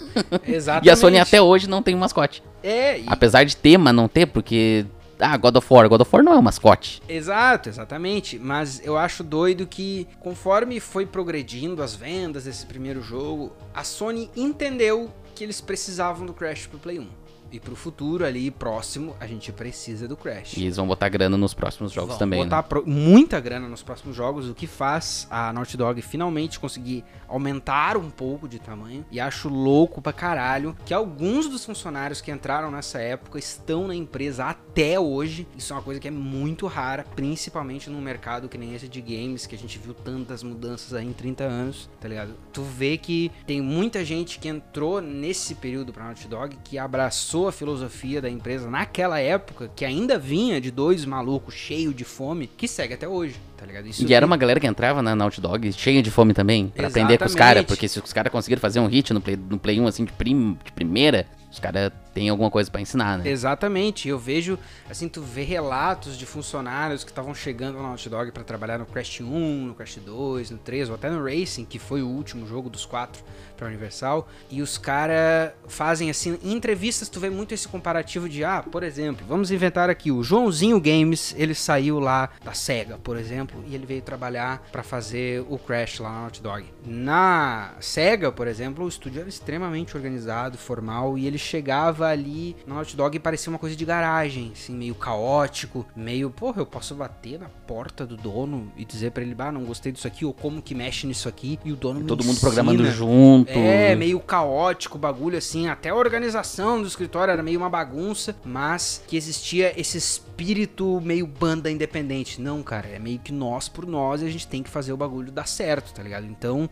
Exatamente. 0.48 0.88
E 0.88 0.90
a 0.90 0.96
Sony 0.96 1.20
até 1.20 1.40
hoje 1.40 1.70
não 1.70 1.84
tem 1.84 1.94
um 1.94 2.00
mascote. 2.00 2.42
É, 2.64 3.00
e- 3.00 3.04
Apesar 3.06 3.44
de 3.44 3.56
ter, 3.56 3.78
mas 3.78 3.94
não 3.94 4.08
ter, 4.08 4.26
porque... 4.26 4.84
Ah, 5.20 5.38
God 5.38 5.56
of 5.56 5.68
War. 5.74 5.88
God 5.88 6.02
of 6.02 6.10
War 6.14 6.24
não 6.24 6.34
é 6.34 6.38
um 6.38 6.42
mascote. 6.42 7.02
Exato, 7.08 7.70
exatamente. 7.70 8.38
Mas 8.40 8.82
eu 8.84 8.98
acho 8.98 9.24
doido 9.24 9.68
que 9.68 10.08
conforme 10.20 10.80
foi 10.80 11.06
progredindo 11.06 11.82
as 11.82 11.96
vendas 11.96 12.46
desse 12.46 12.66
primeiro 12.66 13.02
jogo, 13.02 13.54
a 13.74 13.84
Sony 13.84 14.30
entendeu 14.36 15.12
que 15.36 15.44
eles 15.44 15.62
precisavam 15.62 16.26
do 16.26 16.34
Crash 16.34 16.68
pro 16.68 16.80
Play 16.80 17.00
1. 17.00 17.08
E 17.54 17.60
pro 17.60 17.76
futuro 17.76 18.26
ali 18.26 18.50
próximo, 18.50 19.16
a 19.20 19.28
gente 19.28 19.52
precisa 19.52 20.08
do 20.08 20.18
Crash. 20.18 20.58
E 20.58 20.64
eles 20.64 20.76
vão 20.76 20.88
botar 20.88 21.08
grana 21.08 21.38
nos 21.38 21.54
próximos 21.54 21.92
jogos 21.92 22.10
Vão 22.10 22.18
também, 22.18 22.44
botar 22.44 22.58
né? 22.58 22.64
pro- 22.64 22.84
muita 22.86 23.40
grana 23.40 23.70
nos 23.70 23.84
próximos 23.84 24.16
jogos, 24.16 24.50
o 24.50 24.56
que 24.56 24.66
faz 24.66 25.28
a 25.30 25.54
Naughty 25.54 25.78
Dog 25.78 26.02
finalmente 26.02 26.60
conseguir 26.60 27.06
aumentar 27.28 27.96
um 27.96 28.10
pouco 28.10 28.48
de 28.48 28.58
tamanho. 28.60 29.06
E 29.12 29.20
acho 29.20 29.50
louco 29.50 30.02
pra 30.02 30.12
caralho 30.12 30.76
que 30.86 30.94
alguns 30.94 31.48
dos 31.48 31.64
funcionários 31.64 32.22
que 32.22 32.32
entraram 32.32 32.72
nessa 32.72 33.00
época 33.00 33.38
estão 33.38 33.88
na 33.88 33.96
empresa 33.96 34.46
até 34.46 35.00
hoje. 35.00 35.48
Isso 35.56 35.74
é 35.74 35.76
uma 35.76 35.82
coisa 35.84 36.00
que 36.00 36.08
é 36.08 36.12
muito 36.12 36.66
rara, 36.66 37.06
principalmente 37.16 37.90
num 37.90 38.02
mercado 38.02 38.50
que 38.50 38.58
nem 38.58 38.74
esse 38.74 38.88
de 38.88 39.00
games, 39.02 39.46
que 39.46 39.54
a 39.54 39.58
gente 39.60 39.78
viu 39.78 39.94
tantas 39.94 40.42
mudanças 40.42 40.94
aí 40.94 41.06
em 41.08 41.14
30 41.14 41.44
anos, 41.44 41.90
tá 42.02 42.08
ligado? 42.08 42.34
Tu 42.52 42.64
vê 42.64 42.98
que 42.98 43.32
tem 43.46 43.62
muita 43.62 44.04
gente 44.04 44.40
que 44.40 44.48
entrou 44.48 45.00
nesse 45.02 45.54
período 45.56 45.94
pra 45.94 46.06
Naughty 46.06 46.28
Dog 46.28 46.58
que 46.64 46.78
abraçou 46.80 47.43
a 47.48 47.52
filosofia 47.52 48.22
da 48.22 48.30
empresa 48.30 48.70
naquela 48.70 49.20
época, 49.20 49.70
que 49.76 49.84
ainda 49.86 50.18
vinha 50.18 50.60
de 50.62 50.72
dois 50.72 51.06
malucos 51.06 51.54
cheios 51.56 51.96
de 51.96 52.04
fome, 52.04 52.48
que 52.48 52.68
segue 52.68 52.94
até 52.94 53.08
hoje, 53.08 53.36
tá 53.58 53.66
ligado? 53.66 53.88
Isso 53.88 54.02
E 54.04 54.14
era 54.14 54.26
tem- 54.26 54.30
uma 54.32 54.38
galera 54.38 54.60
que 54.60 54.68
entrava 54.68 55.02
na 55.02 55.16
Naughty 55.16 55.42
Dog 55.42 55.72
cheia 55.74 56.02
de 56.02 56.12
fome 56.12 56.34
também, 56.34 56.68
pra 56.68 56.88
aprender 56.88 57.18
com 57.18 57.26
os 57.26 57.32
Exatamente. 57.32 57.38
caras, 57.56 57.66
porque 57.66 57.88
se 57.88 58.00
os 58.00 58.14
caras 58.14 58.32
conseguiram 58.32 58.60
fazer 58.62 58.80
um 58.80 58.88
hit 58.88 59.14
no 59.14 59.22
Play, 59.22 59.36
no 59.38 59.58
Play 59.60 59.80
1, 59.80 59.88
assim, 59.88 60.06
de, 60.06 60.12
prim- 60.14 60.58
de 60.64 60.72
primeira, 60.72 61.26
os 61.52 61.60
caras 61.60 61.92
têm 62.16 62.30
alguma 62.30 62.50
coisa 62.50 62.70
pra 62.72 62.82
ensinar, 62.82 63.20
né? 63.20 63.30
Exatamente, 63.30 64.08
eu 64.08 64.18
vejo, 64.18 64.58
assim, 64.90 65.08
tu 65.08 65.22
vê 65.22 65.44
relatos 65.44 66.18
de 66.18 66.26
funcionários 66.26 67.04
que 67.04 67.12
estavam 67.12 67.34
chegando 67.36 67.76
na 67.78 67.84
Naughty 67.84 68.10
Dog 68.10 68.32
pra 68.32 68.44
trabalhar 68.44 68.80
no 68.80 68.86
Crash 68.86 69.22
1, 69.22 69.66
no 69.68 69.76
Crash 69.76 69.98
2, 70.04 70.50
no 70.50 70.58
3, 70.58 70.90
ou 70.90 70.96
até 70.96 71.10
no 71.10 71.24
Racing, 71.24 71.66
que 71.66 71.78
foi 71.78 72.02
o 72.02 72.08
último 72.08 72.48
jogo 72.48 72.70
dos 72.70 72.86
quatro 72.86 73.24
pra 73.64 73.70
Universal, 73.70 74.28
e 74.52 74.62
os 74.62 74.78
caras 74.78 75.54
fazem, 75.68 76.10
assim, 76.10 76.38
em 76.44 76.54
entrevistas 76.54 77.08
tu 77.08 77.20
vê 77.20 77.30
muito 77.30 77.54
esse 77.54 77.68
comparativo 77.68 78.28
de, 78.28 78.44
ah, 78.44 78.62
por 78.62 78.84
exemplo, 78.84 79.26
vamos 79.28 79.52
inventar 79.52 79.90
aqui, 79.90 80.12
o 80.12 80.22
Joãozinho 80.22 80.80
Games, 80.80 81.34
ele 81.38 81.56
saiu 81.56 82.00
lá 82.00 82.30
da 82.44 82.54
SEGA, 82.54 82.98
por 82.98 83.18
exemplo, 83.18 83.64
e 83.68 83.74
ele 83.74 83.86
veio 83.86 84.02
trabalhar 84.02 84.68
pra 84.72 84.84
fazer 84.84 85.46
o 85.50 85.58
Crash 85.58 86.00
lá 86.00 86.12
na 86.12 86.22
Naughty 86.22 86.42
Dog. 86.42 86.66
Na 86.86 87.74
SEGA, 87.80 88.32
por 88.32 88.48
exemplo, 88.48 88.84
o 88.84 88.88
estúdio 88.88 89.22
era 89.22 89.30
extremamente 89.30 89.96
organizado, 89.96 90.58
formal, 90.58 91.18
e 91.18 91.26
ele 91.26 91.38
chegava 91.38 92.08
ali 92.08 92.56
na 92.68 92.76
Naughty 92.76 92.96
Dog 92.96 93.16
e 93.16 93.20
parecia 93.20 93.50
uma 93.50 93.60
coisa 93.60 93.76
de 93.76 93.86
garagem, 93.86 94.52
assim, 94.54 94.74
meio 94.74 94.96
caótico, 94.96 95.86
meio, 95.96 96.30
porra, 96.30 96.62
eu 96.62 96.66
posso 96.66 96.94
bater 96.96 97.40
na 97.40 97.48
porta 97.48 98.06
do 98.06 98.18
dono 98.18 98.72
e 98.76 98.84
dizer 98.84 99.12
pra 99.12 99.24
ele, 99.24 99.36
ah, 99.38 99.52
não 99.52 99.64
gostei 99.64 99.92
disso 99.92 100.08
aqui, 100.08 100.26
ou 100.26 100.34
como 100.34 100.62
que 100.62 100.76
mexe 100.76 101.08
nisso 101.08 101.30
aqui, 101.30 101.60
e 101.64 101.72
o 101.72 101.76
dono 101.76 102.02
me 102.02 102.06
Todo 102.06 102.24
mundo 102.24 102.40
programando 102.40 102.86
junto. 102.92 103.53
É, 103.60 103.96
meio 103.96 104.20
caótico 104.20 104.98
o 104.98 105.00
bagulho, 105.00 105.38
assim. 105.38 105.68
Até 105.68 105.90
a 105.90 105.96
organização 105.96 106.82
do 106.82 106.88
escritório 106.88 107.32
era 107.32 107.44
meio 107.44 107.60
uma 107.60 107.70
bagunça, 107.70 108.36
mas 108.44 109.04
que 109.08 109.18
existia 109.18 109.80
esse 109.80 109.98
espírito 109.98 111.00
meio 111.02 111.28
banda 111.28 111.70
independente. 111.70 112.42
Não, 112.42 112.62
cara, 112.64 112.88
é 112.88 113.00
meio 113.00 113.20
que 113.20 113.32
nós 113.32 113.68
por 113.68 113.86
nós 113.86 114.22
e 114.22 114.26
a 114.26 114.30
gente 114.30 114.48
tem 114.48 114.64
que 114.64 114.70
fazer 114.70 114.94
o 114.94 114.98
bagulho 114.98 115.32
dar 115.32 115.48
certo, 115.48 115.94
tá 115.94 116.02
ligado? 116.02 116.26
Então, 116.26 116.70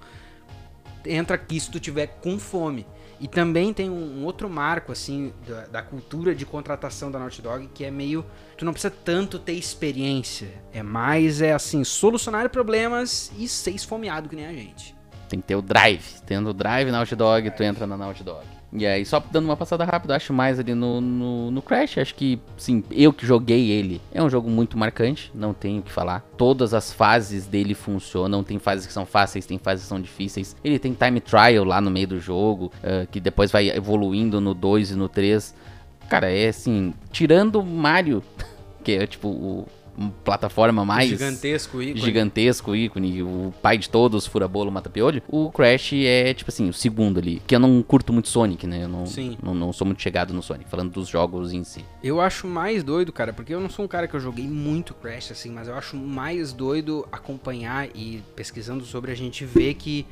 entra 1.05 1.35
aqui 1.35 1.59
se 1.59 1.69
tu 1.69 1.79
tiver 1.79 2.07
com 2.07 2.37
fome. 2.39 2.85
E 3.19 3.27
também 3.27 3.71
tem 3.71 3.87
um, 3.87 4.21
um 4.21 4.25
outro 4.25 4.49
marco, 4.49 4.91
assim, 4.91 5.31
da, 5.47 5.67
da 5.67 5.81
cultura 5.83 6.33
de 6.33 6.43
contratação 6.43 7.11
da 7.11 7.19
Naughty 7.19 7.39
Dog, 7.39 7.69
que 7.71 7.85
é 7.85 7.91
meio. 7.91 8.25
Tu 8.57 8.65
não 8.65 8.73
precisa 8.73 8.91
tanto 8.91 9.37
ter 9.37 9.53
experiência. 9.53 10.49
É 10.73 10.81
mais, 10.81 11.39
é 11.39 11.53
assim, 11.53 11.83
solucionar 11.83 12.49
problemas 12.49 13.31
e 13.37 13.47
ser 13.47 13.71
esfomeado 13.71 14.27
que 14.27 14.35
nem 14.35 14.47
a 14.47 14.53
gente. 14.53 14.95
Tem 15.31 15.39
que 15.39 15.47
ter 15.47 15.55
o 15.55 15.61
drive. 15.61 16.03
Tendo 16.25 16.49
o 16.49 16.53
drive 16.53 16.91
na 16.91 16.97
Naughty 16.97 17.15
Dog, 17.15 17.49
tu 17.51 17.63
entra 17.63 17.87
na 17.87 17.95
Naughty 17.95 18.21
Dog. 18.21 18.45
E 18.73 18.85
aí, 18.85 19.05
só 19.05 19.23
dando 19.31 19.45
uma 19.45 19.55
passada 19.55 19.85
rápida, 19.85 20.13
acho 20.13 20.33
mais 20.33 20.59
ali 20.59 20.75
no, 20.75 20.99
no, 20.99 21.51
no 21.51 21.61
Crash. 21.61 21.97
Acho 21.99 22.13
que, 22.13 22.37
sim, 22.57 22.83
eu 22.91 23.13
que 23.13 23.25
joguei 23.25 23.69
ele, 23.69 24.01
é 24.13 24.21
um 24.21 24.29
jogo 24.29 24.49
muito 24.49 24.77
marcante, 24.77 25.31
não 25.33 25.53
tenho 25.53 25.79
o 25.79 25.83
que 25.83 25.91
falar. 25.91 26.21
Todas 26.37 26.73
as 26.73 26.91
fases 26.91 27.47
dele 27.47 27.73
funcionam, 27.73 28.43
tem 28.43 28.59
fases 28.59 28.85
que 28.85 28.91
são 28.91 29.05
fáceis, 29.05 29.45
tem 29.45 29.57
fases 29.57 29.85
que 29.85 29.89
são 29.89 30.01
difíceis. 30.01 30.53
Ele 30.65 30.77
tem 30.77 30.93
time 30.93 31.21
trial 31.21 31.63
lá 31.63 31.79
no 31.79 31.89
meio 31.89 32.07
do 32.09 32.19
jogo, 32.19 32.69
ah, 32.83 33.07
que 33.09 33.21
depois 33.21 33.53
vai 33.53 33.69
evoluindo 33.69 34.41
no 34.41 34.53
2 34.53 34.91
e 34.91 34.95
no 34.95 35.07
3. 35.07 35.55
Cara, 36.09 36.29
é 36.29 36.49
assim, 36.49 36.93
tirando 37.09 37.63
Mario, 37.63 38.21
que 38.83 38.91
é 38.91 39.07
tipo 39.07 39.29
o 39.29 39.67
plataforma 40.09 40.83
mais 40.85 41.09
Gigantesco 41.09 41.81
ícone. 41.81 42.01
gigantesco 42.01 42.75
ícone, 42.75 43.21
o 43.23 43.53
pai 43.61 43.77
de 43.77 43.89
todos, 43.89 44.25
fura-bolo, 44.25 44.71
mata-piolho. 44.71 45.21
O 45.27 45.51
Crash 45.51 45.93
é, 45.93 46.33
tipo 46.33 46.49
assim, 46.49 46.69
o 46.69 46.73
segundo 46.73 47.19
ali. 47.19 47.41
Que 47.45 47.55
eu 47.55 47.59
não 47.59 47.81
curto 47.83 48.11
muito 48.13 48.27
Sonic, 48.29 48.65
né? 48.65 48.83
Eu 48.83 48.89
não, 48.89 49.05
Sim. 49.05 49.37
não, 49.41 49.53
não 49.53 49.73
sou 49.73 49.85
muito 49.85 50.01
chegado 50.01 50.33
no 50.33 50.41
Sonic, 50.41 50.69
falando 50.69 50.91
dos 50.91 51.07
jogos 51.07 51.53
em 51.53 51.63
si. 51.63 51.83
Eu 52.03 52.19
acho 52.21 52.47
mais 52.47 52.83
doido, 52.83 53.11
cara, 53.11 53.33
porque 53.33 53.53
eu 53.53 53.59
não 53.59 53.69
sou 53.69 53.85
um 53.85 53.87
cara 53.87 54.07
que 54.07 54.15
eu 54.15 54.19
joguei 54.19 54.47
muito 54.47 54.93
Crash, 54.93 55.31
assim, 55.31 55.51
mas 55.51 55.67
eu 55.67 55.75
acho 55.75 55.95
mais 55.95 56.53
doido 56.53 57.07
acompanhar 57.11 57.87
e 57.95 58.23
pesquisando 58.35 58.83
sobre 58.85 59.11
a 59.11 59.15
gente 59.15 59.45
ver 59.45 59.73
que 59.75 60.05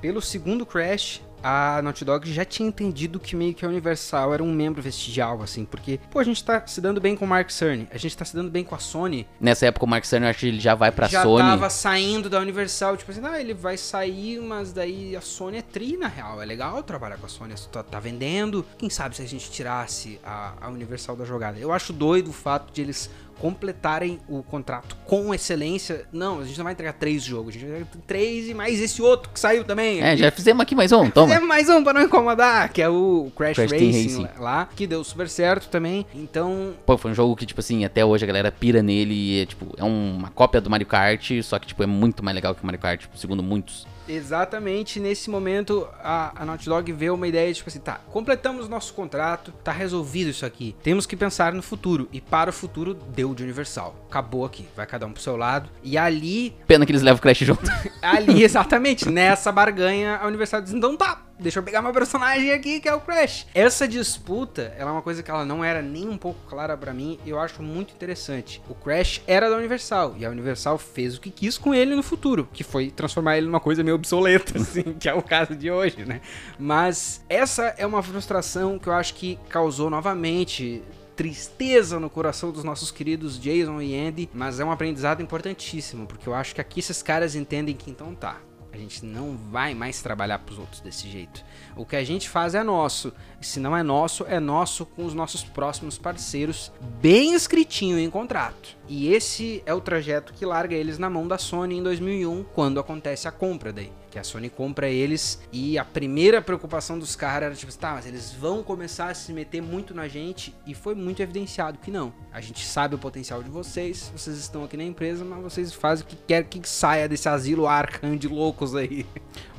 pelo 0.00 0.22
segundo 0.22 0.64
Crash, 0.64 1.20
a 1.42 1.80
Naughty 1.82 2.04
Dog 2.04 2.32
já 2.32 2.44
tinha 2.44 2.68
entendido 2.68 3.18
que 3.18 3.34
meio 3.36 3.54
que 3.54 3.64
a 3.64 3.68
Universal 3.68 4.34
era 4.34 4.42
um 4.42 4.52
membro 4.52 4.82
vestigial, 4.82 5.42
assim, 5.42 5.64
porque, 5.64 5.98
pô, 6.10 6.18
a 6.18 6.24
gente 6.24 6.42
tá 6.44 6.66
se 6.66 6.80
dando 6.80 7.00
bem 7.00 7.16
com 7.16 7.24
o 7.24 7.28
Mark 7.28 7.50
Cerny, 7.50 7.88
a 7.90 7.98
gente 7.98 8.16
tá 8.16 8.24
se 8.24 8.34
dando 8.34 8.50
bem 8.50 8.64
com 8.64 8.74
a 8.74 8.78
Sony, 8.78 9.26
Nessa 9.40 9.66
época, 9.66 9.84
o 9.84 9.88
Mark 9.88 10.04
Cerny, 10.04 10.26
eu 10.26 10.30
acho 10.30 10.40
que 10.40 10.46
ele 10.48 10.60
já 10.60 10.74
vai 10.74 10.90
pra 10.90 11.06
já 11.08 11.22
Sony. 11.22 11.42
tava 11.42 11.70
saindo 11.70 12.28
da 12.28 12.38
Universal, 12.40 12.96
tipo 12.96 13.10
assim, 13.10 13.20
ah, 13.24 13.40
ele 13.40 13.54
vai 13.54 13.76
sair, 13.76 14.40
mas 14.40 14.72
daí 14.72 15.16
a 15.16 15.20
Sony 15.20 15.58
é 15.58 15.62
tri, 15.62 15.96
na 15.96 16.08
real. 16.08 16.40
É 16.42 16.44
legal 16.44 16.82
trabalhar 16.82 17.16
com 17.16 17.26
a 17.26 17.28
Sony, 17.28 17.54
tá, 17.70 17.82
tá 17.82 18.00
vendendo. 18.00 18.64
Quem 18.78 18.90
sabe 18.90 19.16
se 19.16 19.22
a 19.22 19.26
gente 19.26 19.50
tirasse 19.50 20.20
a, 20.24 20.54
a 20.60 20.68
Universal 20.68 21.16
da 21.16 21.24
jogada. 21.24 21.58
Eu 21.58 21.72
acho 21.72 21.92
doido 21.92 22.30
o 22.30 22.32
fato 22.32 22.72
de 22.72 22.82
eles 22.82 23.10
completarem 23.40 24.20
o 24.28 24.42
contrato 24.42 24.96
com 25.06 25.34
excelência. 25.34 26.04
Não, 26.12 26.40
a 26.40 26.44
gente 26.44 26.58
não 26.58 26.64
vai 26.64 26.74
entregar 26.74 26.92
três 26.92 27.22
jogos, 27.22 27.48
a 27.48 27.52
gente 27.58 27.68
vai 27.68 27.80
entregar 27.80 28.04
três 28.06 28.48
e 28.48 28.54
mais 28.54 28.80
esse 28.80 29.00
outro 29.00 29.30
que 29.30 29.40
saiu 29.40 29.64
também. 29.64 30.00
É, 30.00 30.16
já 30.16 30.30
fizemos 30.30 30.60
aqui 30.60 30.74
mais 30.74 30.92
um, 30.92 31.10
toma. 31.10 31.28
Fizemos 31.28 31.48
mais 31.48 31.68
um 31.68 31.82
pra 31.82 31.92
não 31.92 32.02
incomodar, 32.02 32.70
que 32.70 32.82
é 32.82 32.88
o 32.88 33.32
Crash, 33.34 33.56
Crash 33.56 33.72
Racing, 33.72 34.22
Racing. 34.24 34.28
lá, 34.38 34.68
que 34.76 34.86
deu 34.86 35.02
super 35.02 35.28
certo 35.28 35.68
também. 35.68 36.06
Então, 36.14 36.74
Pô, 36.84 36.98
foi 36.98 37.10
um 37.10 37.14
jogo 37.14 37.34
que, 37.34 37.46
tipo 37.46 37.60
assim, 37.60 37.84
até 37.84 38.04
hoje 38.04 38.24
a 38.24 38.26
galera 38.26 38.52
pira 38.52 38.82
nele 38.82 39.14
e 39.14 39.42
é, 39.42 39.46
tipo, 39.46 39.74
é 39.78 39.84
uma 39.84 40.28
cópia 40.30 40.60
do 40.60 40.68
Mario 40.68 40.86
Kart, 40.86 41.30
só 41.42 41.58
que, 41.58 41.66
tipo, 41.66 41.82
é 41.82 41.86
muito 41.86 42.22
mais 42.22 42.34
legal 42.34 42.54
que 42.54 42.62
o 42.62 42.66
Mario 42.66 42.80
Kart, 42.80 43.00
tipo, 43.00 43.16
segundo 43.16 43.42
muitos. 43.42 43.86
Exatamente 44.10 44.98
nesse 44.98 45.30
momento 45.30 45.88
a, 46.02 46.42
a 46.42 46.44
Naughty 46.44 46.66
Dog 46.66 46.92
vê 46.92 47.10
uma 47.10 47.28
ideia 47.28 47.48
de 47.48 47.58
tipo 47.58 47.68
assim, 47.68 47.78
tá, 47.78 48.00
completamos 48.10 48.68
nosso 48.68 48.92
contrato, 48.92 49.52
tá 49.62 49.70
resolvido 49.70 50.30
isso 50.30 50.44
aqui. 50.44 50.74
Temos 50.82 51.06
que 51.06 51.16
pensar 51.16 51.52
no 51.52 51.62
futuro. 51.62 52.08
E 52.12 52.20
para 52.20 52.50
o 52.50 52.52
futuro 52.52 52.92
deu 52.92 53.32
de 53.34 53.44
Universal. 53.44 53.94
Acabou 54.10 54.44
aqui. 54.44 54.66
Vai 54.74 54.86
cada 54.86 55.06
um 55.06 55.12
pro 55.12 55.22
seu 55.22 55.36
lado. 55.36 55.70
E 55.84 55.96
ali, 55.96 56.52
Pena 56.66 56.84
que 56.84 56.90
eles 56.90 57.00
levam 57.00 57.18
o 57.18 57.22
Crash 57.22 57.38
junto. 57.38 57.70
ali 58.02 58.42
exatamente, 58.42 59.08
nessa 59.08 59.52
barganha, 59.52 60.16
a 60.16 60.26
Universal 60.26 60.60
diz: 60.62 60.74
então 60.74 60.96
tá, 60.96 61.22
deixa 61.38 61.60
eu 61.60 61.62
pegar 61.62 61.80
meu 61.80 61.92
personagem 61.92 62.50
aqui, 62.50 62.80
que 62.80 62.88
é 62.88 62.94
o 62.94 63.00
Crash. 63.00 63.46
Essa 63.54 63.86
disputa, 63.86 64.74
ela 64.76 64.90
é 64.90 64.92
uma 64.92 65.02
coisa 65.02 65.22
que 65.22 65.30
ela 65.30 65.44
não 65.44 65.64
era 65.64 65.80
nem 65.80 66.08
um 66.08 66.18
pouco 66.18 66.40
clara 66.48 66.76
pra 66.76 66.92
mim, 66.92 67.20
e 67.24 67.30
eu 67.30 67.38
acho 67.38 67.62
muito 67.62 67.94
interessante. 67.94 68.60
O 68.68 68.74
Crash 68.74 69.22
era 69.28 69.48
da 69.48 69.56
Universal, 69.56 70.16
e 70.18 70.26
a 70.26 70.30
Universal 70.30 70.76
fez 70.76 71.16
o 71.16 71.20
que 71.20 71.30
quis 71.30 71.56
com 71.56 71.72
ele 71.72 71.94
no 71.94 72.02
futuro, 72.02 72.48
que 72.52 72.64
foi 72.64 72.90
transformar 72.90 73.38
ele 73.38 73.46
numa 73.46 73.60
coisa 73.60 73.84
meio 73.84 73.94
obsoleta, 73.94 74.58
assim, 74.60 74.82
que 74.98 75.08
é 75.08 75.14
o 75.14 75.22
caso 75.22 75.54
de 75.54 75.70
hoje, 75.70 76.04
né? 76.04 76.20
Mas 76.58 77.24
essa 77.28 77.74
é 77.78 77.86
uma 77.86 78.02
frustração 78.02 78.76
que 78.76 78.88
eu 78.88 78.92
acho 78.92 79.14
que 79.14 79.38
causou 79.48 79.88
novamente 79.88 80.82
tristeza 81.20 82.00
no 82.00 82.08
coração 82.08 82.50
dos 82.50 82.64
nossos 82.64 82.90
queridos 82.90 83.38
Jason 83.38 83.82
e 83.82 83.94
Andy, 83.94 84.30
mas 84.32 84.58
é 84.58 84.64
um 84.64 84.70
aprendizado 84.70 85.20
importantíssimo, 85.20 86.06
porque 86.06 86.26
eu 86.26 86.32
acho 86.32 86.54
que 86.54 86.62
aqui 86.62 86.80
esses 86.80 87.02
caras 87.02 87.34
entendem 87.34 87.74
que 87.74 87.90
então 87.90 88.14
tá. 88.14 88.38
A 88.72 88.78
gente 88.78 89.04
não 89.04 89.36
vai 89.36 89.74
mais 89.74 90.00
trabalhar 90.00 90.38
pros 90.38 90.58
outros 90.58 90.80
desse 90.80 91.10
jeito. 91.10 91.44
O 91.76 91.84
que 91.84 91.94
a 91.94 92.02
gente 92.02 92.26
faz 92.26 92.54
é 92.54 92.62
nosso. 92.62 93.12
E 93.38 93.44
se 93.44 93.60
não 93.60 93.76
é 93.76 93.82
nosso, 93.82 94.24
é 94.28 94.40
nosso 94.40 94.86
com 94.86 95.04
os 95.04 95.12
nossos 95.12 95.44
próximos 95.44 95.98
parceiros, 95.98 96.72
bem 97.02 97.34
escritinho 97.34 97.98
em 97.98 98.08
contrato. 98.08 98.78
E 98.88 99.12
esse 99.12 99.62
é 99.66 99.74
o 99.74 99.80
trajeto 99.82 100.32
que 100.32 100.46
larga 100.46 100.74
eles 100.74 100.96
na 100.96 101.10
mão 101.10 101.28
da 101.28 101.36
Sony 101.36 101.76
em 101.76 101.82
2001, 101.82 102.44
quando 102.54 102.80
acontece 102.80 103.28
a 103.28 103.30
compra 103.30 103.70
daí. 103.70 103.92
Que 104.10 104.18
a 104.18 104.24
Sony 104.24 104.50
compra 104.50 104.88
eles 104.88 105.40
e 105.52 105.78
a 105.78 105.84
primeira 105.84 106.42
preocupação 106.42 106.98
dos 106.98 107.14
caras 107.14 107.46
era 107.46 107.54
tipo, 107.54 107.72
tá, 107.72 107.92
mas 107.92 108.06
eles 108.06 108.32
vão 108.32 108.60
começar 108.60 109.08
a 109.08 109.14
se 109.14 109.32
meter 109.32 109.62
muito 109.62 109.94
na 109.94 110.08
gente 110.08 110.52
e 110.66 110.74
foi 110.74 110.96
muito 110.96 111.22
evidenciado 111.22 111.78
que 111.78 111.92
não. 111.92 112.12
A 112.32 112.40
gente 112.40 112.66
sabe 112.66 112.96
o 112.96 112.98
potencial 112.98 113.40
de 113.40 113.48
vocês, 113.48 114.10
vocês 114.12 114.36
estão 114.36 114.64
aqui 114.64 114.76
na 114.76 114.82
empresa, 114.82 115.24
mas 115.24 115.40
vocês 115.40 115.72
fazem 115.72 116.04
o 116.04 116.08
que 116.08 116.16
quer 116.26 116.42
que 116.42 116.68
saia 116.68 117.08
desse 117.08 117.28
asilo 117.28 117.68
Arkham 117.68 118.16
de 118.16 118.26
loucos 118.26 118.74
aí. 118.74 119.06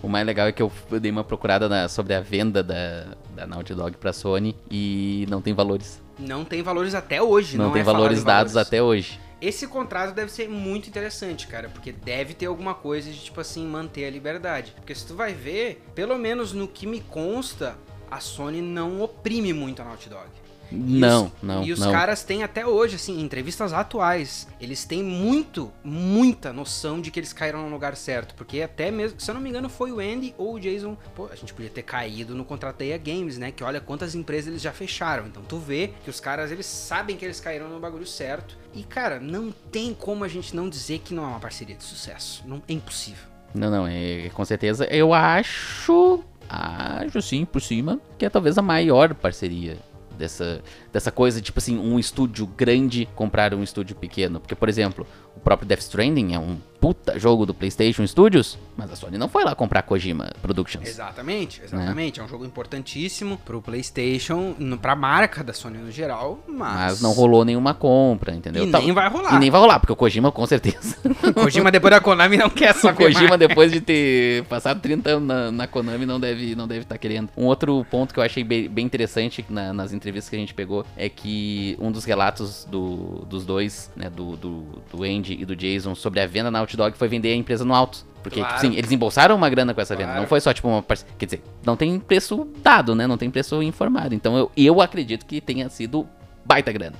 O 0.04 0.10
mais 0.10 0.26
legal 0.26 0.48
é 0.48 0.52
que 0.52 0.62
eu 0.62 0.70
dei 1.00 1.12
uma 1.12 1.24
procurada 1.24 1.70
na- 1.70 1.88
sobre 1.88 2.14
a 2.14 2.20
venda 2.20 2.62
da, 2.62 3.16
da 3.34 3.48
Naughty 3.48 3.74
Dog 3.74 3.96
pra 3.98 4.12
Sony 4.12 4.54
e 4.70 5.26
não 5.30 5.42
tem 5.42 5.54
valores. 5.54 6.02
Não 6.20 6.44
tem 6.44 6.62
valores 6.62 6.94
até 6.94 7.22
hoje, 7.22 7.58
Não, 7.58 7.66
não, 7.68 7.72
tem 7.72 7.82
é 7.82 7.86
valores 7.86 8.22
dados 8.24 8.52
valores. 8.54 8.68
até 8.68 8.84
hoje. 8.84 9.18
Esse 9.42 9.66
contrato 9.68 10.14
deve 10.14 10.32
ser 10.32 10.48
muito 10.48 10.88
interessante, 10.88 11.48
cara, 11.48 11.68
porque 11.68 11.92
deve 11.92 12.36
ter 12.36 12.46
alguma 12.46 12.76
coisa 12.76 13.10
de, 13.10 13.20
tipo 13.20 13.42
assim, 13.42 13.66
manter 13.66 14.06
a 14.06 14.10
liberdade. 14.12 14.72
Porque 14.76 14.94
se 14.94 15.08
tu 15.08 15.16
vai 15.16 15.34
ver, 15.34 15.84
pelo 15.96 16.16
menos 16.16 16.54
no 16.54 16.68
que 16.68 16.86
me 16.86 17.02
consta, 17.02 17.76
a 18.10 18.20
Sony 18.20 18.62
não 18.62 19.02
oprime 19.02 19.52
muito 19.52 19.82
a 19.82 19.86
Naughty 19.86 20.10
Dog. 20.10 20.30
Não, 20.72 21.26
os, 21.26 21.32
não, 21.42 21.64
E 21.64 21.72
os 21.72 21.80
não. 21.80 21.92
caras 21.92 22.24
têm 22.24 22.44
até 22.44 22.66
hoje, 22.66 22.96
assim, 22.96 23.22
entrevistas 23.22 23.74
atuais, 23.74 24.48
eles 24.60 24.86
têm 24.86 25.04
muito, 25.04 25.72
muita 25.84 26.54
noção 26.54 27.02
de 27.02 27.12
que 27.12 27.20
eles 27.20 27.34
caíram 27.34 27.64
no 27.64 27.70
lugar 27.70 27.96
certo. 27.96 28.34
Porque 28.36 28.62
até 28.62 28.90
mesmo, 28.92 29.20
se 29.20 29.30
eu 29.30 29.36
não 29.36 29.42
me 29.42 29.50
engano, 29.50 29.70
foi 29.70 29.92
o 29.92 30.00
Andy 30.00 30.34
ou 30.38 30.56
o 30.56 30.60
Jason. 30.60 30.98
Pô, 31.16 31.28
a 31.32 31.36
gente 31.36 31.54
podia 31.54 31.70
ter 31.70 31.84
caído 31.84 32.36
no 32.36 32.46
EA 32.80 32.98
Games, 32.98 33.38
né? 33.38 33.52
Que 33.52 33.64
olha 33.64 33.82
quantas 33.82 34.16
empresas 34.16 34.48
eles 34.48 34.62
já 34.62 34.72
fecharam. 34.72 35.28
Então 35.28 35.44
tu 35.44 35.58
vê 35.58 35.94
que 36.04 36.10
os 36.10 36.20
caras, 36.20 36.52
eles 36.52 36.66
sabem 36.66 37.18
que 37.18 37.26
eles 37.26 37.40
caíram 37.40 37.70
no 37.70 37.80
bagulho 37.80 38.08
certo. 38.08 38.58
E, 38.74 38.84
cara, 38.84 39.20
não 39.20 39.52
tem 39.72 39.94
como 39.94 40.24
a 40.24 40.28
gente 40.28 40.56
não 40.56 40.70
dizer 40.70 41.00
que 41.00 41.14
não 41.14 41.24
é 41.24 41.28
uma 41.28 41.40
parceria 41.40 41.76
de 41.76 41.84
sucesso. 41.84 42.44
Não, 42.46 42.62
é 42.68 42.74
impossível. 42.74 43.26
Não, 43.54 43.70
não, 43.70 43.88
é, 43.88 44.30
com 44.34 44.46
certeza. 44.46 44.86
Eu 44.86 45.14
acho, 45.14 46.24
acho 46.48 47.22
sim, 47.22 47.44
por 47.44 47.62
cima, 47.62 48.00
que 48.18 48.26
é 48.26 48.30
talvez 48.30 48.58
a 48.58 48.62
maior 48.62 49.14
parceria 49.14 49.78
dessa, 50.22 50.62
dessa 50.94 51.12
coisa, 51.12 51.42
tipo 51.42 51.58
assim, 51.58 51.78
um 51.78 51.98
estúdio 51.98 52.46
grande 52.46 53.10
comprar 53.16 53.54
um 53.54 53.64
estúdio 53.64 53.96
pequeno. 53.96 54.40
Porque, 54.40 54.56
por 54.56 54.70
exemplo, 54.70 55.06
o 55.36 55.40
próprio 55.40 55.68
Death 55.68 55.80
Stranding 55.82 56.34
é 56.34 56.40
um 56.40 56.58
puta 56.80 57.20
jogo 57.20 57.46
do 57.46 57.54
PlayStation 57.54 58.06
Studios, 58.08 58.58
mas 58.76 58.92
a 58.92 58.96
Sony 58.96 59.16
não 59.16 59.30
foi 59.30 59.44
lá 59.44 59.54
comprar 59.54 59.84
Kojima 59.84 60.32
Productions. 60.42 60.88
Exatamente, 60.88 61.62
exatamente. 61.64 62.20
É 62.20 62.24
um 62.24 62.28
jogo 62.28 62.44
importantíssimo 62.44 63.38
pro 63.46 63.62
PlayStation, 63.62 64.56
pra 64.82 64.96
marca 64.96 65.44
da 65.44 65.54
Sony 65.54 65.78
no 65.78 65.92
geral, 65.92 66.40
mas. 66.48 66.74
Mas 66.74 67.02
não 67.04 67.12
rolou 67.12 67.46
nenhuma 67.46 67.76
compra, 67.76 68.34
entendeu? 68.34 68.66
E 68.66 68.72
Tal- 68.72 68.82
nem 68.82 68.92
vai 68.94 69.08
rolar. 69.08 69.36
E 69.36 69.40
nem 69.40 69.52
vai 69.52 69.62
rolar, 69.62 69.80
porque 69.80 69.94
o 69.94 69.96
Kojima, 69.96 70.32
com 70.32 70.44
certeza. 70.48 70.98
Kojima 71.36 71.70
depois 71.72 71.92
da 71.92 72.02
Konami 72.02 72.36
não 72.38 72.50
quer 72.50 72.72
O 72.76 72.80
saber 72.80 72.98
Kojima, 73.14 73.30
mais. 73.30 73.40
depois 73.40 73.72
de 73.72 73.80
ter 73.80 74.44
passado 74.46 74.82
30 74.82 75.08
anos 75.12 75.28
na, 75.28 75.52
na 75.52 75.68
Konami, 75.68 76.08
não 76.08 76.20
deve 76.20 76.56
não 76.56 76.68
deve 76.68 76.82
estar 76.82 76.98
querendo. 76.98 77.30
Um 77.38 77.46
outro 77.46 77.86
ponto 77.92 78.12
que 78.12 78.20
eu 78.20 78.24
achei 78.24 78.44
bem, 78.44 78.68
bem 78.68 78.84
interessante 78.88 79.46
na- 79.48 79.72
nas 79.72 79.94
entrevistas 79.94 80.32
que 80.32 80.36
a 80.36 80.40
gente 80.40 80.56
pegou 80.56 80.84
é 80.98 81.08
que 81.08 81.78
um 81.80 81.92
dos 81.92 82.06
relatos 82.06 82.66
do- 82.72 83.24
dos 83.30 83.46
dois, 83.46 83.92
né, 83.96 84.10
do, 84.10 84.36
do, 84.36 84.64
do 84.92 85.04
Andy 85.04 85.21
e 85.30 85.46
do 85.46 85.56
Jason, 85.56 85.94
sobre 85.96 86.20
a 86.20 86.28
venda 86.28 86.50
na 86.52 86.60
Naughty 86.60 86.76
Dog 86.78 86.98
foi 86.98 87.08
vender 87.08 87.32
a 87.32 87.36
empresa 87.36 87.64
no 87.66 87.74
alto. 87.74 88.06
Porque, 88.24 88.40
Claro. 88.40 88.60
sim, 88.60 88.76
eles 88.76 88.92
embolsaram 88.92 89.36
uma 89.36 89.50
grana 89.50 89.74
com 89.74 89.82
essa 89.82 89.96
venda. 89.96 90.10
Claro. 90.10 90.22
Não 90.22 90.28
foi 90.28 90.40
só, 90.40 90.54
tipo, 90.54 90.68
uma 90.68 90.84
parce- 90.84 91.06
Quer 91.18 91.26
dizer, 91.26 91.44
não 91.66 91.76
tem 91.76 92.00
preço 92.00 92.48
dado, 92.64 92.94
né? 92.94 93.08
Não 93.08 93.18
tem 93.18 93.32
preço 93.32 93.62
informado. 93.64 94.14
Então 94.14 94.38
eu, 94.38 94.52
eu 94.56 94.80
acredito 94.80 95.26
que 95.26 95.42
tenha 95.42 95.68
sido 95.70 96.08
baita 96.46 96.72
grana. 96.72 96.96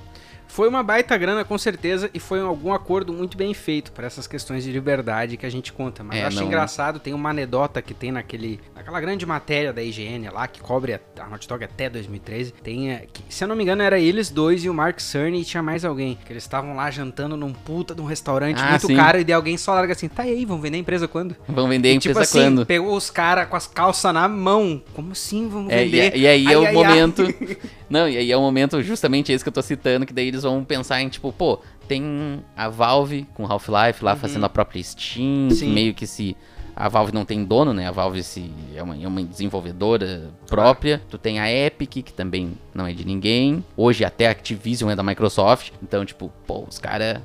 Foi 0.52 0.68
uma 0.68 0.82
baita 0.82 1.16
grana, 1.16 1.44
com 1.46 1.56
certeza, 1.56 2.10
e 2.12 2.20
foi 2.20 2.38
algum 2.40 2.74
acordo 2.74 3.10
muito 3.10 3.38
bem 3.38 3.54
feito 3.54 3.90
para 3.90 4.06
essas 4.06 4.26
questões 4.26 4.62
de 4.62 4.70
liberdade 4.70 5.38
que 5.38 5.46
a 5.46 5.50
gente 5.50 5.72
conta. 5.72 6.04
Mas 6.04 6.18
É, 6.18 6.22
eu 6.24 6.26
acho 6.26 6.36
não- 6.36 6.46
engraçado, 6.46 6.98
tem 7.00 7.14
uma 7.14 7.30
anedota 7.30 7.80
que 7.80 7.94
tem 7.94 8.12
naquele, 8.12 8.60
naquela 8.76 9.00
grande 9.00 9.24
matéria 9.24 9.72
da 9.72 9.82
IGN 9.82 10.28
lá, 10.28 10.46
que 10.46 10.60
cobre 10.60 10.92
a, 10.92 11.00
a 11.20 11.26
Naughty 11.26 11.48
Dog 11.48 11.64
até 11.64 11.88
2013. 11.88 12.52
Tem, 12.62 12.92
é, 12.92 13.06
que, 13.10 13.22
se 13.30 13.42
eu 13.42 13.48
não 13.48 13.56
me 13.56 13.62
engano, 13.62 13.80
era 13.82 13.98
eles 13.98 14.28
dois 14.28 14.62
e 14.62 14.68
o 14.68 14.74
Mark 14.74 15.00
Cerny 15.00 15.40
e 15.40 15.44
tinha 15.46 15.62
mais 15.62 15.86
alguém. 15.86 16.18
Que 16.22 16.30
eles 16.34 16.42
estavam 16.42 16.76
lá 16.76 16.90
jantando 16.90 17.34
num 17.34 17.54
puta 17.54 17.94
de 17.94 18.02
um 18.02 18.04
restaurante 18.04 18.60
Ah, 18.60 18.72
muito 18.72 18.88
sim. 18.88 18.94
caro 18.94 19.18
e 19.20 19.24
de 19.24 19.32
alguém 19.32 19.56
só 19.56 19.72
larga 19.72 19.94
assim, 19.94 20.06
tá 20.06 20.26
e 20.26 20.32
aí, 20.32 20.44
vão 20.44 20.60
vender 20.60 20.76
a 20.76 20.80
empresa 20.80 21.08
quando? 21.08 21.34
Vão 21.48 21.66
vender 21.66 21.88
a 21.88 21.92
E, 21.92 21.94
empresa 21.96 22.20
tipo 22.20 22.22
assim, 22.22 22.40
quando? 22.54 22.66
pegou 22.66 22.94
os 22.94 23.08
caras 23.08 23.48
com 23.48 23.56
as 23.56 23.66
calças 23.66 24.12
na 24.12 24.28
mão. 24.28 24.82
Como 24.92 25.12
assim 25.12 25.48
vamos 25.48 25.72
É, 25.72 25.86
e, 25.86 25.88
vender? 25.88 26.14
e 26.18 26.26
aí 26.26 26.44
é 26.44 26.48
Ai, 26.50 26.56
o 26.56 26.66
ai, 26.66 26.72
momento. 26.74 27.22
ai. 27.22 27.56
Não, 27.88 28.08
e 28.08 28.16
aí 28.16 28.32
é 28.32 28.36
o 28.36 28.40
momento 28.40 28.80
justamente 28.82 29.30
esse 29.32 29.44
que 29.44 29.48
eu 29.48 29.52
tô 29.52 29.60
citando, 29.60 30.06
que 30.06 30.14
daí 30.14 30.28
eles 30.28 30.41
vão 30.42 30.64
pensar 30.64 31.00
em, 31.02 31.08
tipo, 31.08 31.32
pô, 31.32 31.58
tem 31.88 32.42
a 32.56 32.68
Valve 32.68 33.26
com 33.34 33.44
Half-Life 33.46 34.04
lá 34.04 34.16
fazendo 34.16 34.44
a 34.46 34.48
própria 34.48 34.82
Steam, 34.82 35.48
Uhum. 35.48 35.50
Sim. 35.50 35.72
meio 35.72 35.94
que 35.94 36.06
se. 36.06 36.36
A 36.74 36.88
Valve 36.88 37.12
não 37.12 37.22
tem 37.24 37.44
dono, 37.44 37.74
né? 37.74 37.86
A 37.86 37.90
Valve 37.90 38.22
se, 38.22 38.50
é, 38.74 38.82
uma, 38.82 38.96
é 38.96 39.06
uma 39.06 39.22
desenvolvedora 39.22 40.30
própria. 40.46 41.02
Tu 41.10 41.18
tem 41.18 41.38
a 41.38 41.52
Epic, 41.52 42.02
que 42.02 42.12
também 42.12 42.52
não 42.74 42.86
é 42.86 42.92
de 42.94 43.04
ninguém. 43.04 43.62
Hoje 43.76 44.04
até 44.06 44.26
a 44.26 44.30
Activision 44.30 44.90
é 44.90 44.96
da 44.96 45.02
Microsoft. 45.02 45.72
Então, 45.82 46.02
tipo, 46.04 46.32
pô, 46.46 46.64
os 46.66 46.78
caras. 46.78 47.20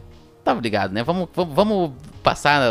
Tava 0.47 0.61
ligado, 0.61 0.93
né? 0.93 1.03
Vamos, 1.03 1.27
vamos, 1.35 1.53
vamos 1.53 1.91
passar, 2.23 2.61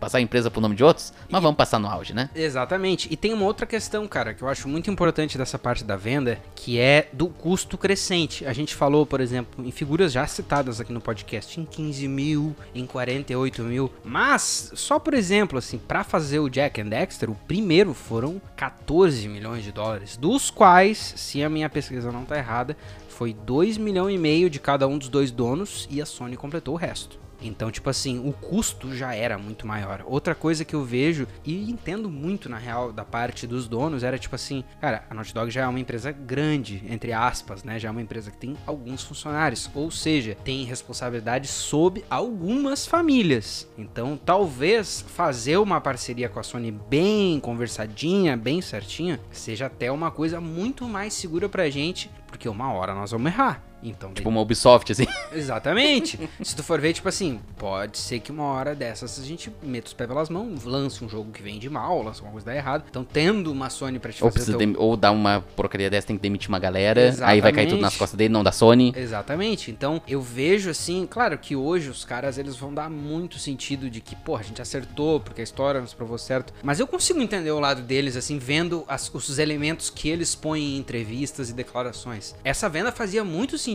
passar 0.00 0.18
a 0.18 0.20
empresa 0.20 0.50
pro 0.50 0.60
nome 0.60 0.74
de 0.74 0.82
outros, 0.82 1.12
mas 1.30 1.40
vamos 1.40 1.56
passar 1.56 1.78
no 1.78 1.86
auge, 1.86 2.12
né? 2.12 2.28
Exatamente. 2.34 3.06
E 3.08 3.16
tem 3.16 3.32
uma 3.32 3.44
outra 3.44 3.66
questão, 3.66 4.08
cara, 4.08 4.34
que 4.34 4.42
eu 4.42 4.48
acho 4.48 4.66
muito 4.66 4.90
importante 4.90 5.38
dessa 5.38 5.56
parte 5.56 5.84
da 5.84 5.94
venda, 5.94 6.40
que 6.56 6.76
é 6.76 7.08
do 7.12 7.28
custo 7.28 7.78
crescente. 7.78 8.44
A 8.44 8.52
gente 8.52 8.74
falou, 8.74 9.06
por 9.06 9.20
exemplo, 9.20 9.64
em 9.64 9.70
figuras 9.70 10.10
já 10.10 10.26
citadas 10.26 10.80
aqui 10.80 10.92
no 10.92 11.00
podcast, 11.00 11.60
em 11.60 11.64
15 11.64 12.08
mil, 12.08 12.56
em 12.74 12.84
48 12.84 13.62
mil. 13.62 13.92
Mas, 14.02 14.72
só 14.74 14.98
por 14.98 15.14
exemplo, 15.14 15.56
assim, 15.56 15.78
pra 15.78 16.02
fazer 16.02 16.40
o 16.40 16.48
Jack 16.48 16.80
and 16.80 16.88
Dexter, 16.88 17.30
o 17.30 17.36
primeiro 17.46 17.94
foram 17.94 18.42
14 18.56 19.28
milhões 19.28 19.62
de 19.62 19.70
dólares, 19.70 20.16
dos 20.16 20.50
quais, 20.50 21.14
se 21.16 21.44
a 21.44 21.48
minha 21.48 21.70
pesquisa 21.70 22.10
não 22.10 22.24
tá 22.24 22.36
errada, 22.36 22.76
foi 23.18 23.34
2 23.34 23.78
milhões 23.78 24.14
e 24.14 24.16
meio 24.16 24.48
de 24.48 24.60
cada 24.60 24.86
um 24.86 24.96
dos 24.96 25.08
dois 25.08 25.32
donos 25.32 25.88
e 25.90 26.00
a 26.00 26.06
Sony 26.06 26.36
completou 26.36 26.74
o 26.74 26.76
resto. 26.76 27.18
Então, 27.40 27.70
tipo 27.70 27.88
assim, 27.88 28.18
o 28.26 28.32
custo 28.32 28.94
já 28.94 29.14
era 29.14 29.38
muito 29.38 29.66
maior. 29.66 30.02
Outra 30.06 30.34
coisa 30.34 30.64
que 30.64 30.74
eu 30.74 30.84
vejo 30.84 31.26
e 31.44 31.70
entendo 31.70 32.10
muito 32.10 32.48
na 32.48 32.58
real 32.58 32.92
da 32.92 33.04
parte 33.04 33.46
dos 33.46 33.68
donos 33.68 34.02
era 34.02 34.18
tipo 34.18 34.34
assim, 34.34 34.64
cara, 34.80 35.04
a 35.08 35.14
Naughty 35.14 35.34
Dog 35.34 35.50
já 35.50 35.62
é 35.62 35.66
uma 35.66 35.80
empresa 35.80 36.10
grande, 36.10 36.82
entre 36.88 37.12
aspas, 37.12 37.62
né? 37.62 37.78
Já 37.78 37.88
é 37.88 37.90
uma 37.90 38.02
empresa 38.02 38.30
que 38.30 38.38
tem 38.38 38.56
alguns 38.66 39.02
funcionários, 39.02 39.70
ou 39.74 39.90
seja, 39.90 40.36
tem 40.44 40.64
responsabilidade 40.64 41.46
sob 41.46 42.04
algumas 42.10 42.86
famílias. 42.86 43.68
Então, 43.76 44.16
talvez 44.16 45.04
fazer 45.08 45.58
uma 45.58 45.80
parceria 45.80 46.28
com 46.28 46.40
a 46.40 46.42
Sony 46.42 46.70
bem 46.70 47.40
conversadinha, 47.40 48.36
bem 48.36 48.60
certinha, 48.60 49.20
seja 49.30 49.66
até 49.66 49.90
uma 49.90 50.10
coisa 50.10 50.40
muito 50.40 50.86
mais 50.86 51.14
segura 51.14 51.48
pra 51.48 51.70
gente, 51.70 52.10
porque 52.26 52.48
uma 52.48 52.72
hora 52.72 52.94
nós 52.94 53.10
vamos 53.10 53.30
errar. 53.32 53.67
Então, 53.82 54.12
Tipo 54.12 54.28
uma 54.28 54.40
Ubisoft, 54.40 54.90
assim. 54.92 55.06
Exatamente. 55.32 56.18
Se 56.42 56.54
tu 56.54 56.62
for 56.62 56.80
ver, 56.80 56.92
tipo 56.92 57.08
assim, 57.08 57.40
pode 57.56 57.98
ser 57.98 58.20
que 58.20 58.30
uma 58.30 58.44
hora 58.44 58.74
dessas 58.74 59.18
a 59.18 59.24
gente 59.24 59.52
meta 59.62 59.86
os 59.86 59.92
pés 59.92 60.08
pelas 60.08 60.28
mãos, 60.28 60.64
lance 60.64 61.04
um 61.04 61.08
jogo 61.08 61.30
que 61.32 61.42
vende 61.42 61.68
mal, 61.68 62.02
lance 62.02 62.18
alguma 62.20 62.32
coisa 62.32 62.44
que 62.46 62.50
dá 62.52 62.56
errado. 62.56 62.84
Então, 62.88 63.04
tendo 63.04 63.50
uma 63.52 63.70
Sony 63.70 63.98
pra 63.98 64.12
te 64.12 64.22
Ou, 64.24 64.30
fazer 64.30 64.52
teu... 64.52 64.58
dem- 64.58 64.74
ou 64.76 64.96
dar 64.96 65.10
uma 65.10 65.44
porcaria 65.56 65.90
dessa, 65.90 66.06
tem 66.06 66.16
que 66.16 66.22
demitir 66.22 66.48
uma 66.48 66.58
galera. 66.58 67.14
Aí 67.22 67.40
vai 67.40 67.52
cair 67.52 67.64
tudo 67.66 67.78
Exatamente. 67.78 67.80
nas 67.82 67.96
costas 67.96 68.16
dele, 68.16 68.32
não 68.32 68.42
da 68.44 68.52
Sony. 68.52 68.92
Exatamente. 68.96 69.70
Então, 69.70 70.00
eu 70.06 70.20
vejo 70.20 70.70
assim, 70.70 71.06
claro 71.08 71.36
que 71.38 71.54
hoje 71.56 71.88
os 71.88 72.04
caras 72.04 72.38
eles 72.38 72.56
vão 72.56 72.72
dar 72.72 72.88
muito 72.90 73.38
sentido 73.38 73.88
de 73.90 74.00
que, 74.00 74.14
porra, 74.16 74.40
a 74.40 74.44
gente 74.44 74.60
acertou 74.62 75.20
porque 75.20 75.40
a 75.40 75.44
história 75.44 75.80
nos 75.80 75.94
provou 75.94 76.18
certo. 76.18 76.52
Mas 76.62 76.80
eu 76.80 76.86
consigo 76.86 77.20
entender 77.20 77.50
o 77.50 77.60
lado 77.60 77.82
deles 77.82 78.16
assim, 78.16 78.38
vendo 78.38 78.84
as- 78.88 79.12
os 79.14 79.38
elementos 79.38 79.90
que 79.90 80.08
eles 80.08 80.34
põem 80.34 80.76
em 80.76 80.78
entrevistas 80.78 81.50
e 81.50 81.52
declarações. 81.52 82.34
Essa 82.44 82.68
venda 82.68 82.90
fazia 82.92 83.24
muito 83.24 83.56
sentido, 83.58 83.67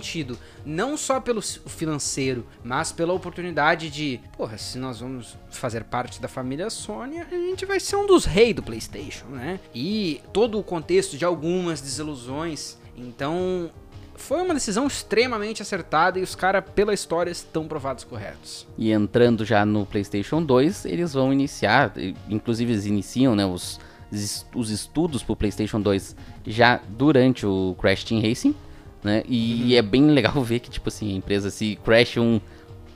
não 0.66 0.96
só 0.96 1.20
pelo 1.20 1.42
financeiro, 1.42 2.46
mas 2.64 2.92
pela 2.92 3.14
oportunidade 3.14 3.90
de, 3.90 4.20
porra, 4.38 4.58
se 4.58 4.78
nós 4.78 5.00
vamos 5.00 5.38
fazer 5.50 5.84
parte 5.84 6.22
da 6.22 6.28
família 6.28 6.70
Sony, 6.70 7.20
a 7.20 7.30
gente 7.30 7.66
vai 7.66 7.80
ser 7.80 7.96
um 7.96 8.08
dos 8.08 8.26
reis 8.26 8.56
do 8.56 8.64
PlayStation, 8.64 9.26
né? 9.26 9.60
E 9.74 10.22
todo 10.32 10.60
o 10.60 10.64
contexto 10.64 11.18
de 11.18 11.26
algumas 11.26 11.82
desilusões. 11.82 12.78
Então, 12.96 13.72
foi 14.16 14.42
uma 14.42 14.54
decisão 14.54 14.88
extremamente 14.88 15.62
acertada 15.62 16.20
e 16.20 16.24
os 16.24 16.36
caras, 16.36 16.64
pela 16.74 16.94
história, 16.94 17.32
estão 17.32 17.68
provados 17.68 18.04
corretos. 18.04 18.68
E 18.78 18.92
entrando 18.92 19.44
já 19.44 19.66
no 19.66 19.86
PlayStation 19.86 20.42
2, 20.42 20.86
eles 20.86 21.14
vão 21.14 21.34
iniciar, 21.34 21.94
inclusive 22.30 22.72
eles 22.72 22.86
iniciam 22.86 23.36
né, 23.36 23.46
os, 23.46 23.80
os 24.54 24.70
estudos 24.70 25.24
pro 25.24 25.36
PlayStation 25.36 25.82
2 25.82 26.16
já 26.46 26.80
durante 26.88 27.46
o 27.46 27.76
Crash 27.80 28.04
Team 28.04 28.22
Racing, 28.22 28.56
né? 29.04 29.24
E 29.28 29.76
é 29.76 29.82
bem 29.82 30.08
legal 30.08 30.42
ver 30.44 30.60
que, 30.60 30.70
tipo 30.70 30.90
assim, 30.90 31.14
a 31.14 31.18
empresa, 31.18 31.50
se 31.50 31.76
Crash 31.84 32.18
1 32.18 32.40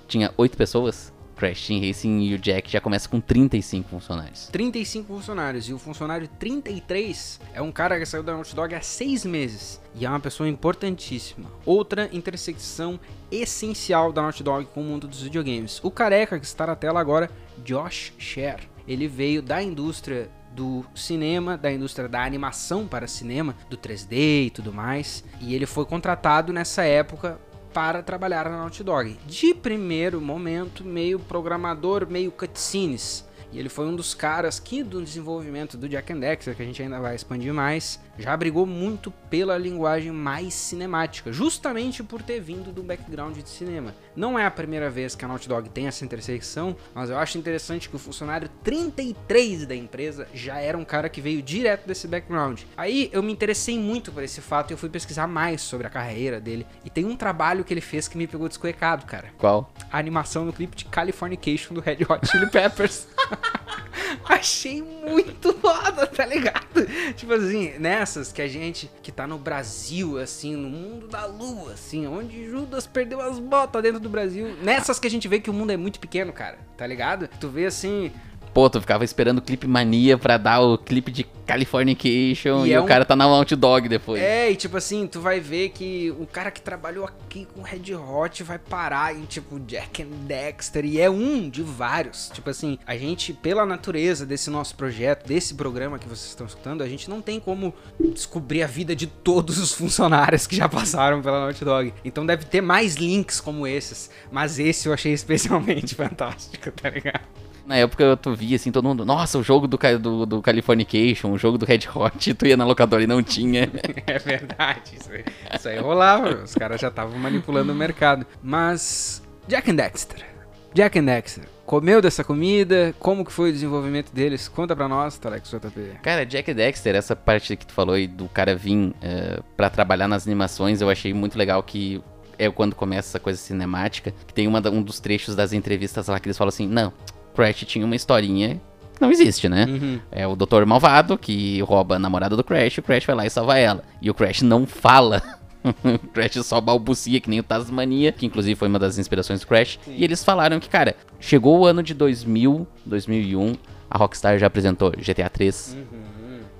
tinha 0.07 0.33
8 0.37 0.57
pessoas, 0.57 1.11
Crash 1.37 1.67
Team 1.67 1.79
Racing 1.79 2.19
e 2.21 2.33
o 2.33 2.39
Jack 2.39 2.69
já 2.69 2.81
começa 2.81 3.07
com 3.07 3.21
35 3.21 3.87
funcionários. 3.87 4.47
35 4.47 5.07
funcionários 5.07 5.69
e 5.69 5.73
o 5.73 5.77
funcionário 5.77 6.27
33 6.39 7.39
é 7.53 7.61
um 7.61 7.71
cara 7.71 7.99
que 7.99 8.05
saiu 8.05 8.23
da 8.23 8.33
Naughty 8.33 8.55
Dog 8.55 8.73
há 8.73 8.81
seis 8.81 9.23
meses 9.23 9.79
e 9.95 10.05
é 10.05 10.09
uma 10.09 10.19
pessoa 10.19 10.49
importantíssima. 10.49 11.49
Outra 11.65 12.09
intersecção 12.11 12.99
essencial 13.31 14.11
da 14.11 14.21
Naughty 14.23 14.43
Dog 14.43 14.65
com 14.73 14.81
o 14.81 14.83
mundo 14.83 15.07
dos 15.07 15.21
videogames. 15.21 15.79
O 15.83 15.91
careca 15.91 16.39
que 16.39 16.45
está 16.45 16.65
na 16.65 16.75
tela 16.75 16.99
agora, 16.99 17.29
Josh 17.63 18.13
Scher. 18.17 18.59
Ele 18.87 19.07
veio 19.07 19.41
da 19.41 19.61
indústria 19.61 20.29
do 20.57 20.83
cinema, 20.95 21.55
da 21.55 21.71
indústria 21.71 22.09
da 22.09 22.23
animação 22.23 22.87
para 22.87 23.07
cinema, 23.07 23.55
do 23.69 23.77
3D 23.77 24.47
e 24.47 24.49
tudo 24.49 24.73
mais, 24.73 25.23
e 25.39 25.53
ele 25.53 25.67
foi 25.67 25.85
contratado 25.85 26.51
nessa 26.51 26.83
época 26.83 27.39
para 27.71 28.01
trabalhar 28.01 28.49
na 28.49 28.57
Naughty 28.57 28.83
Dog. 28.83 29.19
De 29.27 29.53
primeiro 29.53 30.19
momento, 30.19 30.83
meio 30.83 31.19
programador, 31.19 32.07
meio 32.09 32.31
cutscenes. 32.31 33.23
E 33.51 33.59
ele 33.59 33.69
foi 33.69 33.85
um 33.85 33.95
dos 33.95 34.15
caras 34.15 34.59
que, 34.59 34.81
do 34.81 35.01
desenvolvimento 35.01 35.77
do 35.77 35.87
Jack 35.87 36.11
and 36.11 36.19
Dexter, 36.19 36.55
que 36.55 36.63
a 36.63 36.65
gente 36.65 36.81
ainda 36.81 36.99
vai 36.99 37.13
expandir 37.13 37.53
mais, 37.53 37.99
já 38.17 38.35
brigou 38.35 38.65
muito 38.65 39.11
pela 39.29 39.57
linguagem 39.57 40.11
mais 40.11 40.53
cinemática, 40.53 41.31
justamente 41.31 42.03
por 42.03 42.21
ter 42.21 42.39
vindo 42.39 42.71
do 42.71 42.83
background 42.83 43.37
de 43.37 43.49
cinema. 43.49 43.93
Não 44.15 44.37
é 44.37 44.45
a 44.45 44.51
primeira 44.51 44.89
vez 44.89 45.15
que 45.15 45.23
a 45.23 45.27
Naughty 45.27 45.47
Dog 45.47 45.69
tem 45.69 45.87
essa 45.87 46.03
intersecção, 46.03 46.75
mas 46.93 47.09
eu 47.09 47.17
acho 47.17 47.37
interessante 47.37 47.89
que 47.89 47.95
o 47.95 47.99
funcionário 47.99 48.49
33 48.63 49.65
da 49.65 49.75
empresa 49.75 50.27
já 50.33 50.59
era 50.59 50.77
um 50.77 50.85
cara 50.85 51.09
que 51.09 51.21
veio 51.21 51.41
direto 51.41 51.87
desse 51.87 52.07
background. 52.07 52.63
Aí 52.75 53.09
eu 53.13 53.21
me 53.21 53.31
interessei 53.31 53.77
muito 53.77 54.11
por 54.11 54.23
esse 54.23 54.41
fato 54.41 54.71
e 54.71 54.73
eu 54.73 54.77
fui 54.77 54.89
pesquisar 54.89 55.27
mais 55.27 55.61
sobre 55.61 55.87
a 55.87 55.89
carreira 55.89 56.39
dele. 56.39 56.65
E 56.83 56.89
tem 56.89 57.05
um 57.05 57.15
trabalho 57.15 57.63
que 57.63 57.73
ele 57.73 57.81
fez 57.81 58.07
que 58.07 58.17
me 58.17 58.27
pegou 58.27 58.47
descuecado, 58.47 59.05
cara. 59.05 59.29
Qual? 59.37 59.71
A 59.91 59.97
animação 59.97 60.45
no 60.45 60.53
clipe 60.53 60.75
de 60.75 60.85
Californication 60.85 61.73
do 61.73 61.81
Red 61.81 61.97
Hot 62.09 62.27
Chili 62.27 62.49
Peppers. 62.49 63.07
Achei 64.25 64.81
muito 64.81 65.53
foda, 65.53 66.05
tá 66.07 66.25
ligado? 66.25 66.85
Tipo 67.15 67.33
assim, 67.33 67.73
nessas 68.07 68.31
que 68.31 68.41
a 68.41 68.47
gente 68.47 68.89
que 69.03 69.11
tá 69.11 69.27
no 69.27 69.37
Brasil, 69.37 70.17
assim, 70.17 70.55
no 70.55 70.69
mundo 70.69 71.09
da 71.09 71.25
lua, 71.25 71.73
assim, 71.73 72.07
onde 72.07 72.49
Judas 72.49 72.87
perdeu 72.87 73.19
as 73.19 73.37
botas 73.37 73.83
dentro 73.83 73.99
do 73.99 74.07
Brasil. 74.07 74.55
Nessas 74.63 74.97
que 74.97 75.07
a 75.07 75.09
gente 75.09 75.27
vê 75.27 75.41
que 75.41 75.49
o 75.49 75.53
mundo 75.53 75.71
é 75.71 75.77
muito 75.77 75.99
pequeno, 75.99 76.31
cara, 76.31 76.57
tá 76.77 76.87
ligado? 76.87 77.27
Tu 77.27 77.49
vê 77.49 77.65
assim, 77.65 78.09
Pô, 78.57 78.67
tu 78.71 78.81
ficava 78.81 79.05
esperando 79.05 79.37
o 79.37 79.41
clipe 79.43 79.67
mania 79.67 80.17
pra 80.17 80.35
dar 80.35 80.61
o 80.61 80.79
clipe 80.79 81.11
de 81.11 81.23
Californication 81.45 82.65
E 82.65 82.69
e, 82.69 82.73
é 82.73 82.79
o 82.79 82.83
um- 82.83 82.87
cara 82.87 83.05
tá 83.05 83.15
na 83.15 83.27
Naughty 83.27 83.55
Dog 83.55 83.87
depois. 83.87 84.19
É, 84.19 84.49
e 84.49 84.55
tipo 84.55 84.75
assim, 84.77 85.05
tu 85.05 85.21
vai 85.21 85.39
ver 85.39 85.69
que 85.69 86.09
o 86.19 86.25
cara 86.25 86.49
que 86.49 86.59
trabalhou 86.59 87.05
aqui 87.05 87.47
com 87.53 87.61
Red 87.61 87.93
Hot 87.93 88.41
vai 88.41 88.57
parar 88.57 89.15
em 89.15 89.25
tipo 89.25 89.59
Jack 89.59 90.01
and 90.01 90.25
Dexter 90.25 90.85
e 90.85 90.99
é 90.99 91.07
um 91.07 91.47
de 91.47 91.61
vários. 91.61 92.31
Tipo 92.33 92.49
assim, 92.49 92.79
a 92.87 92.97
gente, 92.97 93.31
pela 93.31 93.63
natureza 93.63 94.25
desse 94.25 94.49
nosso 94.49 94.73
projeto, 94.73 95.27
desse 95.27 95.53
programa 95.53 95.99
que 95.99 96.07
vocês 96.07 96.29
estão 96.29 96.47
escutando, 96.47 96.81
a 96.81 96.89
gente 96.89 97.07
não 97.11 97.21
tem 97.21 97.39
como 97.39 97.71
descobrir 98.11 98.63
a 98.63 98.67
vida 98.67 98.95
de 98.95 99.05
todos 99.05 99.59
os 99.59 99.71
funcionários 99.71 100.47
que 100.47 100.55
já 100.55 100.67
passaram 100.67 101.21
pela 101.21 101.41
Naughty 101.41 101.63
Dog. 101.63 101.93
Então 102.03 102.25
deve 102.25 102.45
ter 102.45 102.61
mais 102.61 102.95
links 102.95 103.39
como 103.39 103.67
esses, 103.67 104.09
mas 104.31 104.57
esse 104.57 104.87
eu 104.87 104.93
achei 104.95 105.13
especialmente 105.13 105.93
fantástico, 105.93 106.71
tá 106.71 106.89
ligado? 106.89 107.21
Na 107.67 107.75
época 107.75 108.15
tu 108.15 108.33
via 108.33 108.55
assim, 108.55 108.71
todo 108.71 108.87
mundo, 108.87 109.05
nossa, 109.05 109.37
o 109.37 109.43
jogo 109.43 109.67
do, 109.67 109.77
do, 109.99 110.25
do 110.25 110.41
Californication, 110.41 111.33
o 111.33 111.37
jogo 111.37 111.57
do 111.57 111.65
Red 111.65 111.81
Hot, 111.93 112.31
tu 112.33 112.47
ia 112.47 112.55
na 112.55 112.65
locadora 112.65 113.03
e 113.03 113.07
não 113.07 113.21
tinha. 113.21 113.69
É 114.07 114.17
verdade, 114.19 114.95
isso 114.97 115.11
aí, 115.11 115.25
isso 115.53 115.67
aí 115.67 115.77
rolava, 115.77 116.43
os 116.43 116.55
caras 116.55 116.79
já 116.79 116.87
estavam 116.87 117.19
manipulando 117.19 117.73
o 117.73 117.75
mercado. 117.75 118.25
Mas, 118.41 119.21
Jack 119.49 119.69
and 119.69 119.75
Dexter, 119.75 120.25
Jack 120.73 120.97
and 120.97 121.03
Dexter, 121.03 121.43
comeu 121.65 122.01
dessa 122.01 122.23
comida? 122.23 122.95
Como 122.99 123.25
que 123.25 123.33
foi 123.33 123.49
o 123.49 123.53
desenvolvimento 123.53 124.13
deles? 124.13 124.47
Conta 124.47 124.73
pra 124.73 124.87
nós, 124.87 125.17
Telex 125.17 125.49
JP. 125.49 125.99
Cara, 126.01 126.25
Jack 126.25 126.53
Dexter, 126.53 126.95
essa 126.95 127.17
parte 127.17 127.57
que 127.57 127.65
tu 127.65 127.73
falou 127.73 127.95
aí 127.95 128.07
do 128.07 128.29
cara 128.29 128.55
vir 128.55 128.95
eh, 129.01 129.41
pra 129.57 129.69
trabalhar 129.69 130.07
nas 130.07 130.25
animações, 130.25 130.79
eu 130.79 130.89
achei 130.89 131.13
muito 131.13 131.37
legal 131.37 131.61
que 131.61 132.01
é 132.39 132.49
quando 132.49 132.75
começa 132.75 133.09
essa 133.09 133.19
coisa 133.19 133.37
cinemática, 133.37 134.13
que 134.25 134.33
tem 134.33 134.47
uma, 134.47 134.65
um 134.69 134.81
dos 134.81 135.01
trechos 135.01 135.35
das 135.35 135.51
entrevistas 135.51 136.07
lá 136.07 136.17
que 136.19 136.27
eles 136.27 136.37
falam 136.37 136.49
assim, 136.49 136.67
não, 136.67 136.93
Crash 137.37 137.63
tinha 137.67 137.85
uma 137.85 137.95
historinha 137.95 138.59
que 138.95 139.01
não 139.01 139.11
existe, 139.11 139.47
né? 139.47 139.65
Uhum. 139.69 139.99
É 140.11 140.25
o 140.25 140.35
Doutor 140.35 140.65
Malvado 140.65 141.17
que 141.19 141.61
rouba 141.61 141.95
a 141.95 141.99
namorada 141.99 142.35
do 142.35 142.43
Crash, 142.43 142.79
o 142.79 142.81
Crash 142.81 143.05
vai 143.05 143.15
lá 143.15 143.25
e 143.27 143.29
salva 143.29 143.59
ela. 143.59 143.83
E 144.01 144.09
o 144.09 144.13
Crash 144.13 144.41
não 144.41 144.65
fala. 144.65 145.21
o 145.63 145.99
Crash 146.09 146.43
só 146.43 146.59
balbucia, 146.59 147.21
que 147.21 147.29
nem 147.29 147.39
o 147.39 147.43
Tasmania, 147.43 148.11
que 148.11 148.25
inclusive 148.25 148.55
foi 148.55 148.67
uma 148.67 148.79
das 148.79 148.97
inspirações 148.97 149.41
do 149.41 149.47
Crash. 149.47 149.79
E 149.87 150.03
eles 150.03 150.23
falaram 150.23 150.59
que, 150.59 150.67
cara, 150.67 150.95
chegou 151.19 151.59
o 151.59 151.65
ano 151.67 151.83
de 151.83 151.93
2000, 151.93 152.65
2001, 152.83 153.55
a 153.87 153.97
Rockstar 153.99 154.39
já 154.39 154.47
apresentou 154.47 154.91
GTA 154.91 155.29
3. 155.29 155.77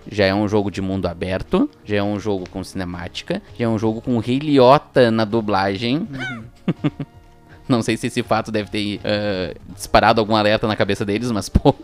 Já 0.09 0.25
é 0.25 0.33
um 0.33 0.47
jogo 0.47 0.69
de 0.69 0.79
mundo 0.79 1.07
aberto, 1.07 1.69
já 1.83 1.97
é 1.97 2.03
um 2.03 2.19
jogo 2.19 2.47
com 2.49 2.63
cinemática, 2.63 3.41
já 3.57 3.65
é 3.65 3.67
um 3.67 3.79
jogo 3.79 3.99
com 3.99 4.19
Rei 4.19 4.37
Liotta 4.37 5.09
na 5.09 5.25
dublagem. 5.25 6.07
Não 7.67 7.81
sei 7.81 7.97
se 7.97 8.07
esse 8.07 8.23
fato 8.23 8.51
deve 8.51 8.69
ter 8.69 8.99
eh, 9.03 9.55
disparado 9.75 10.19
algum 10.21 10.35
alerta 10.35 10.67
na 10.67 10.75
cabeça 10.75 11.03
deles, 11.05 11.31
mas, 11.31 11.49
pô, 11.49 11.75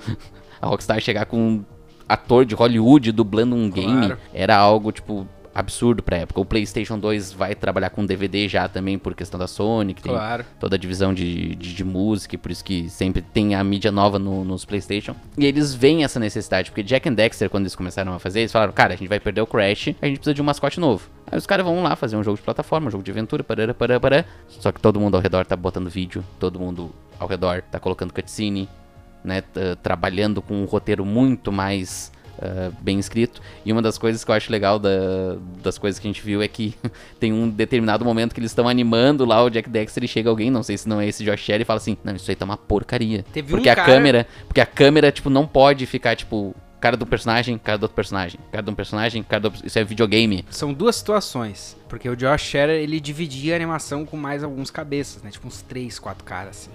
a 0.62 0.68
Rockstar 0.68 1.00
chegar 1.02 1.26
com 1.26 1.38
um 1.38 1.66
ator 2.08 2.46
de 2.46 2.56
Hollywood 2.56 3.12
dublando 3.12 3.56
um 3.56 3.70
game 3.70 4.08
Claro. 4.08 4.18
era 4.34 4.56
algo, 4.58 4.92
tipo, 4.92 5.28
absurdo 5.56 6.02
pra 6.02 6.18
época. 6.18 6.40
O 6.42 6.46
PlayStation 6.46 6.98
2 6.98 7.32
vai 7.34 7.54
trabalhar 7.56 7.90
com 7.92 8.06
DVD 8.06 8.48
já 8.48 8.68
também 8.68 8.98
por 8.98 9.14
questão 9.14 9.40
da 9.40 9.48
Sony, 9.48 9.94
que 9.94 10.02
tem 10.02 10.12
Claro. 10.12 10.46
toda 10.60 10.76
a 10.76 10.80
divisão 10.80 11.14
de, 11.14 11.56
de, 11.56 11.74
de 11.76 11.84
música, 11.84 12.36
e 12.36 12.38
por 12.38 12.50
isso 12.52 12.64
que 12.64 12.90
sempre 12.90 13.22
tem 13.22 13.54
a 13.56 13.64
mídia 13.64 13.92
nova 13.92 14.18
no- 14.18 14.44
nos 14.44 14.66
PlayStation. 14.66 15.16
E 15.38 15.46
eles 15.46 15.74
veem 15.74 16.04
essa 16.04 16.20
necessidade, 16.20 16.72
porque 16.72 16.82
Jack 16.84 17.08
and 17.08 17.14
Dexter, 17.14 17.50
quando 17.50 17.64
eles 17.64 17.76
começaram 17.76 18.14
a 18.14 18.20
fazer, 18.20 18.40
eles 18.40 18.52
falaram: 18.52 18.74
cara, 18.74 18.94
a 18.94 18.98
gente 18.98 19.08
vai 19.10 19.20
perder 19.20 19.42
o 19.42 19.48
Crash, 19.48 19.90
a 20.02 20.06
gente 20.08 20.18
precisa 20.18 20.34
de 20.34 20.42
um 20.42 20.46
mascote 20.46 20.80
novo. 20.80 21.08
Aí 21.32 21.38
os 21.38 21.46
caras 21.46 21.66
vão 21.66 21.82
lá 21.84 21.96
fazer 21.96 22.16
um 22.16 22.24
jogo 22.24 22.38
de 22.38 22.44
plataforma, 22.44 22.88
um 22.88 22.92
jogo 22.92 23.04
de 23.04 23.12
aventura, 23.12 23.44
parará, 23.44 23.74
parará, 23.74 24.00
parará. 24.00 24.26
Só 24.48 24.72
que 24.72 24.80
todo 24.80 25.00
mundo 25.00 25.16
ao 25.16 25.22
redor 25.22 25.46
tá 25.46 25.56
botando 25.56 25.90
vídeo, 25.90 26.24
todo 26.40 26.60
mundo 26.60 26.92
ao 27.20 27.28
redor 27.28 27.62
tá 27.72 27.80
colocando 27.80 28.14
cutscene, 28.14 28.68
né? 29.24 29.42
tá 29.42 29.76
trabalhando 29.82 30.42
com 30.42 30.56
um 30.62 30.66
roteiro 30.66 31.06
muito 31.06 31.52
mais. 31.52 32.12
Ah, 32.42 32.72
bem 32.82 33.00
escrito. 33.00 33.42
E 33.66 33.72
uma 33.72 33.82
das 33.82 33.98
coisas 33.98 34.24
que 34.24 34.32
eu 34.32 34.36
acho 34.36 34.52
legal 34.52 34.80
da- 34.80 35.38
das 35.64 35.78
coisas 35.78 36.00
que 36.00 36.08
a 36.08 36.10
gente 36.12 36.22
viu 36.22 36.42
é 36.42 36.48
que 36.48 36.76
tem 37.20 37.32
um 37.34 37.50
determinado 37.50 38.04
momento 38.04 38.34
que 38.34 38.40
eles 38.40 38.52
estão 38.52 38.68
animando 38.68 39.26
lá 39.26 39.44
o 39.44 39.50
Jack 39.50 39.70
Dexter 39.70 40.04
e 40.04 40.08
chega 40.08 40.30
alguém, 40.30 40.50
não 40.52 40.64
sei 40.64 40.78
se 40.78 40.88
não 40.90 41.00
é 41.00 41.08
esse 41.08 41.24
Josh 41.24 41.40
Sherry, 41.42 41.62
e 41.64 41.66
fala 41.66 41.78
assim: 41.78 41.98
Não, 42.04 42.16
isso 42.16 42.30
aí 42.30 42.36
tá 42.36 42.46
uma 42.46 42.58
porcaria. 42.58 43.24
Teve 43.34 43.50
porque 43.52 43.70
um 43.70 43.72
a 43.72 43.76
cara- 43.76 43.88
câmera. 43.94 44.28
Porque 44.48 44.62
a 44.62 44.66
câmera, 44.66 45.12
tipo, 45.12 45.30
não 45.30 45.46
pode 45.48 45.86
ficar, 45.86 46.16
tipo, 46.16 46.56
cara 46.82 46.98
do 46.98 47.06
personagem, 47.06 47.58
cara 47.58 47.78
do 47.78 47.84
outro 47.84 47.96
personagem, 47.96 48.38
cara 48.52 48.62
de 48.64 48.70
um 48.70 48.76
personagem, 48.76 49.24
cara 49.24 49.40
do 49.42 49.46
outro. 49.46 49.66
Isso 49.66 49.80
é 49.80 49.84
videogame. 49.86 50.44
São 50.50 50.74
duas 50.74 50.96
situações, 50.98 51.78
porque 51.88 52.10
o 52.10 52.16
Josh 52.16 52.42
Scherer, 52.42 52.82
ele 52.82 53.00
dividia 53.00 53.54
a 53.54 53.56
animação 53.56 54.06
com 54.06 54.18
mais 54.18 54.44
alguns 54.44 54.70
cabeças, 54.70 55.24
né? 55.24 55.30
Tipo 55.32 55.48
uns 55.48 55.62
três, 55.62 55.98
quatro 55.98 56.24
caras, 56.26 56.50
assim. 56.68 56.70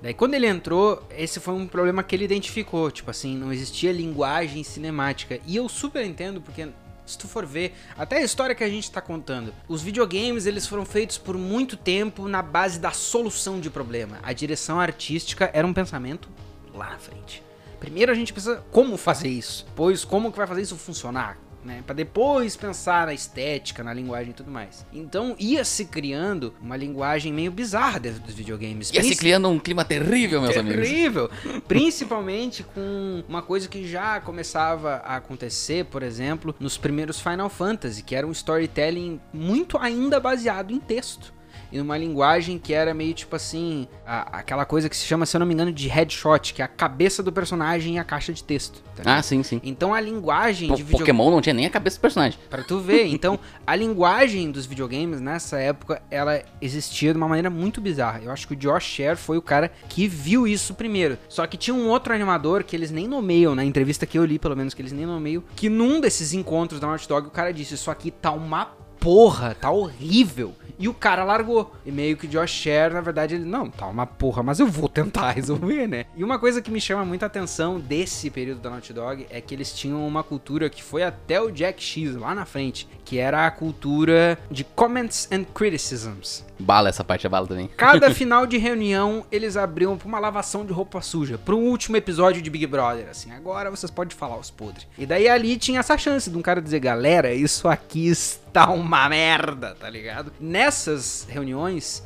Daí 0.00 0.14
quando 0.14 0.34
ele 0.34 0.46
entrou, 0.46 1.02
esse 1.10 1.40
foi 1.40 1.54
um 1.54 1.66
problema 1.66 2.02
que 2.02 2.14
ele 2.14 2.24
identificou, 2.24 2.90
tipo 2.90 3.10
assim, 3.10 3.36
não 3.36 3.52
existia 3.52 3.90
linguagem 3.92 4.62
cinemática. 4.62 5.40
E 5.46 5.56
eu 5.56 5.68
super 5.68 6.04
entendo, 6.04 6.40
porque 6.40 6.68
Se 7.08 7.16
tu 7.16 7.26
for 7.26 7.46
ver, 7.46 7.74
até 7.96 8.18
a 8.18 8.22
história 8.22 8.54
que 8.54 8.62
a 8.62 8.68
gente 8.68 8.90
tá 8.90 9.00
contando, 9.00 9.54
os 9.66 9.80
videogames 9.80 10.44
eles 10.44 10.66
foram 10.66 10.84
feitos 10.84 11.16
por 11.16 11.38
muito 11.38 11.74
tempo 11.74 12.28
na 12.28 12.42
base 12.42 12.78
da 12.78 12.90
solução 12.90 13.58
de 13.58 13.70
problema. 13.70 14.18
A 14.22 14.34
direção 14.34 14.78
artística 14.78 15.50
era 15.54 15.66
um 15.66 15.72
pensamento 15.72 16.28
lá 16.74 16.90
na 16.90 16.98
frente. 16.98 17.42
Primeiro 17.80 18.12
a 18.12 18.14
gente 18.14 18.30
precisa 18.30 18.62
como 18.70 18.98
fazer 18.98 19.28
isso, 19.28 19.64
depois 19.64 20.04
como 20.04 20.30
que 20.30 20.36
vai 20.36 20.46
fazer 20.46 20.60
isso 20.60 20.76
funcionar, 20.76 21.38
né? 21.68 21.82
Para 21.86 21.94
depois 21.94 22.56
pensar 22.56 23.06
na 23.06 23.14
estética, 23.14 23.84
na 23.84 23.92
linguagem 23.92 24.30
e 24.30 24.34
tudo 24.34 24.50
mais. 24.50 24.84
Então 24.92 25.36
ia 25.38 25.62
se 25.64 25.84
criando 25.84 26.54
uma 26.60 26.76
linguagem 26.76 27.32
meio 27.32 27.52
bizarra 27.52 28.00
dentro 28.00 28.20
dos 28.20 28.34
videogames. 28.34 28.90
Ia 28.90 29.04
se 29.04 29.14
criando 29.14 29.48
um 29.48 29.58
clima 29.58 29.84
terrível, 29.84 30.40
meus 30.40 30.56
amigos. 30.56 30.88
Terrível. 30.88 31.30
Principalmente 31.68 32.62
com 32.62 33.22
uma 33.28 33.42
coisa 33.42 33.68
que 33.68 33.86
já 33.86 34.20
começava 34.20 34.96
a 35.04 35.16
acontecer, 35.16 35.84
por 35.84 36.02
exemplo, 36.02 36.54
nos 36.58 36.78
primeiros 36.78 37.20
Final 37.20 37.50
Fantasy, 37.50 38.02
que 38.02 38.14
era 38.14 38.26
um 38.26 38.32
storytelling 38.32 39.20
muito 39.32 39.76
ainda 39.76 40.18
baseado 40.18 40.72
em 40.72 40.80
texto 40.80 41.37
e 41.70 41.78
numa 41.78 41.96
linguagem 41.96 42.58
que 42.58 42.72
era 42.72 42.94
meio 42.94 43.14
tipo 43.14 43.36
assim, 43.36 43.86
a, 44.06 44.38
aquela 44.38 44.64
coisa 44.64 44.88
que 44.88 44.96
se 44.96 45.04
chama, 45.04 45.26
se 45.26 45.36
eu 45.36 45.40
não 45.40 45.46
me 45.46 45.54
engano, 45.54 45.72
de 45.72 45.88
headshot, 45.88 46.54
que 46.54 46.62
é 46.62 46.64
a 46.64 46.68
cabeça 46.68 47.22
do 47.22 47.32
personagem 47.32 47.96
e 47.96 47.98
a 47.98 48.04
caixa 48.04 48.32
de 48.32 48.42
texto. 48.42 48.82
Tá 48.96 49.16
ah, 49.16 49.22
sim, 49.22 49.42
sim. 49.42 49.60
Então 49.62 49.94
a 49.94 50.00
linguagem 50.00 50.68
po 50.68 50.76
de 50.76 50.82
video... 50.82 50.98
Pokémon 50.98 51.30
não 51.30 51.40
tinha 51.40 51.54
nem 51.54 51.66
a 51.66 51.70
cabeça 51.70 51.98
do 51.98 52.00
personagem. 52.00 52.38
Para 52.50 52.62
tu 52.62 52.80
ver, 52.80 53.06
então 53.06 53.38
a 53.66 53.76
linguagem 53.76 54.50
dos 54.50 54.66
videogames 54.66 55.20
nessa 55.20 55.58
época, 55.58 56.02
ela 56.10 56.42
existia 56.60 57.12
de 57.12 57.16
uma 57.16 57.28
maneira 57.28 57.50
muito 57.50 57.80
bizarra. 57.80 58.20
Eu 58.22 58.30
acho 58.30 58.46
que 58.46 58.54
o 58.54 58.56
Josh 58.56 58.84
Sher 58.84 59.16
foi 59.16 59.36
o 59.38 59.42
cara 59.42 59.70
que 59.88 60.08
viu 60.08 60.46
isso 60.46 60.74
primeiro. 60.74 61.18
Só 61.28 61.46
que 61.46 61.56
tinha 61.56 61.74
um 61.74 61.88
outro 61.88 62.12
animador 62.12 62.64
que 62.64 62.74
eles 62.74 62.90
nem 62.90 63.06
nomeiam, 63.06 63.54
na 63.54 63.64
entrevista 63.64 64.06
que 64.06 64.18
eu 64.18 64.24
li, 64.24 64.38
pelo 64.38 64.56
menos 64.56 64.74
que 64.74 64.82
eles 64.82 64.92
nem 64.92 65.06
nomeiam, 65.06 65.42
que 65.54 65.68
num 65.68 66.00
desses 66.00 66.32
encontros 66.32 66.80
da 66.80 66.86
Naughty 66.86 67.08
Dog 67.08 67.28
o 67.28 67.30
cara 67.30 67.52
disse: 67.52 67.74
"Isso 67.74 67.90
aqui 67.90 68.10
tá 68.10 68.32
uma 68.32 68.66
porra, 68.98 69.54
tá 69.54 69.70
horrível". 69.70 70.54
E 70.78 70.88
o 70.88 70.94
cara 70.94 71.24
largou. 71.24 71.74
E 71.84 71.90
meio 71.90 72.16
que 72.16 72.26
o 72.26 72.28
Josh 72.28 72.50
Sher, 72.50 72.92
na 72.92 73.00
verdade, 73.00 73.34
ele, 73.34 73.44
não, 73.44 73.68
tá 73.68 73.86
uma 73.86 74.06
porra, 74.06 74.42
mas 74.42 74.60
eu 74.60 74.66
vou 74.66 74.88
tentar 74.88 75.32
resolver, 75.32 75.86
né? 75.86 76.06
E 76.16 76.22
uma 76.22 76.38
coisa 76.38 76.62
que 76.62 76.70
me 76.70 76.80
chama 76.80 77.04
muita 77.04 77.26
atenção 77.26 77.80
desse 77.80 78.30
período 78.30 78.60
da 78.60 78.70
Naughty 78.70 78.92
Dog 78.92 79.26
é 79.30 79.40
que 79.40 79.54
eles 79.54 79.72
tinham 79.72 80.06
uma 80.06 80.22
cultura 80.22 80.70
que 80.70 80.82
foi 80.82 81.02
até 81.02 81.40
o 81.40 81.50
Jack 81.50 81.82
X 81.82 82.14
lá 82.14 82.34
na 82.34 82.44
frente, 82.44 82.88
que 83.04 83.18
era 83.18 83.46
a 83.46 83.50
cultura 83.50 84.38
de 84.50 84.64
comments 84.64 85.28
and 85.32 85.44
criticisms. 85.44 86.46
Bala 86.60 86.88
essa 86.88 87.04
parte 87.04 87.26
é 87.26 87.30
bala 87.30 87.46
também. 87.46 87.70
Cada 87.76 88.10
final 88.14 88.46
de 88.46 88.58
reunião, 88.58 89.24
eles 89.30 89.56
abriam 89.56 89.96
pra 89.96 90.08
uma 90.08 90.18
lavação 90.18 90.64
de 90.64 90.72
roupa 90.72 91.00
suja, 91.00 91.38
pro 91.38 91.56
último 91.56 91.96
episódio 91.96 92.42
de 92.42 92.50
Big 92.50 92.66
Brother, 92.66 93.08
assim, 93.08 93.30
agora 93.30 93.70
vocês 93.70 93.90
podem 93.90 94.16
falar 94.16 94.36
os 94.36 94.50
podres. 94.50 94.86
E 94.98 95.06
daí 95.06 95.28
ali 95.28 95.56
tinha 95.56 95.80
essa 95.80 95.96
chance 95.96 96.28
de 96.28 96.36
um 96.36 96.42
cara 96.42 96.60
dizer, 96.60 96.80
galera, 96.80 97.32
isso 97.32 97.68
aqui 97.68 98.08
está 98.08 98.47
uma 98.66 99.08
merda, 99.08 99.74
tá 99.78 99.88
ligado? 99.88 100.32
Nessas 100.40 101.26
reuniões, 101.28 102.02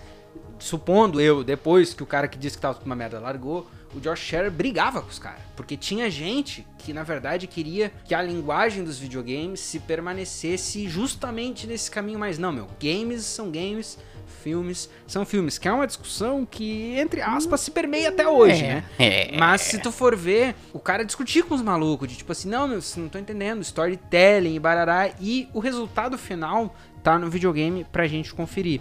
supondo 0.59 1.21
eu, 1.21 1.45
depois 1.45 1.95
que 1.95 2.03
o 2.03 2.07
cara 2.07 2.29
que 2.29 2.39
disse 2.39 2.57
que 2.57 2.63
tava 2.63 2.81
uma 2.85 2.97
merda 2.97 3.19
largou, 3.19 3.69
o 3.95 4.01
Josh 4.01 4.21
Scherer 4.21 4.51
brigava 4.51 5.03
com 5.03 5.09
os 5.09 5.19
caras. 5.19 5.43
Porque 5.55 5.77
tinha 5.77 6.11
gente 6.11 6.67
que, 6.79 6.93
na 6.93 7.03
verdade, 7.03 7.47
queria 7.47 7.93
que 8.05 8.15
a 8.15 8.23
linguagem 8.23 8.85
dos 8.85 8.99
videogames 8.99 9.61
se 9.61 9.79
permanecesse 9.81 10.89
justamente 10.89 11.67
nesse 11.67 11.91
caminho 11.91 12.19
mais. 12.19 12.39
Não, 12.39 12.53
meu, 12.53 12.69
games 12.81 13.25
são 13.25 13.51
games, 13.51 13.99
filmes 14.43 14.91
são 15.07 15.25
filmes, 15.25 15.59
que 15.59 15.69
é 15.69 15.73
uma 15.73 15.87
discussão 15.87 16.45
que, 16.45 16.99
entre 16.99 17.21
aspas, 17.21 17.61
se 17.61 17.71
permeia 17.71 18.09
até 18.09 18.29
hoje, 18.29 18.63
né? 18.63 18.85
É. 18.99 19.37
Mas 19.39 19.63
se 19.63 19.79
tu 19.79 19.93
for 19.93 20.17
ver, 20.17 20.55
o 20.73 20.79
cara 20.79 21.05
discutir 21.05 21.45
com 21.45 21.55
os 21.55 21.63
malucos, 21.63 22.09
de 22.09 22.17
tipo 22.17 22.33
assim, 22.33 22.49
não, 22.49 22.67
meu, 22.67 22.81
não 22.97 23.09
tô 23.09 23.19
entendendo, 23.19 23.63
storytelling 23.63 24.55
e 24.55 24.59
barará, 24.59 25.11
e 25.21 25.49
o 25.55 25.61
resultado 25.61 26.19
final 26.19 26.75
tá 27.03 27.19
no 27.19 27.31
videogame 27.31 27.85
pra 27.91 28.07
gente 28.07 28.35
conferir. 28.35 28.81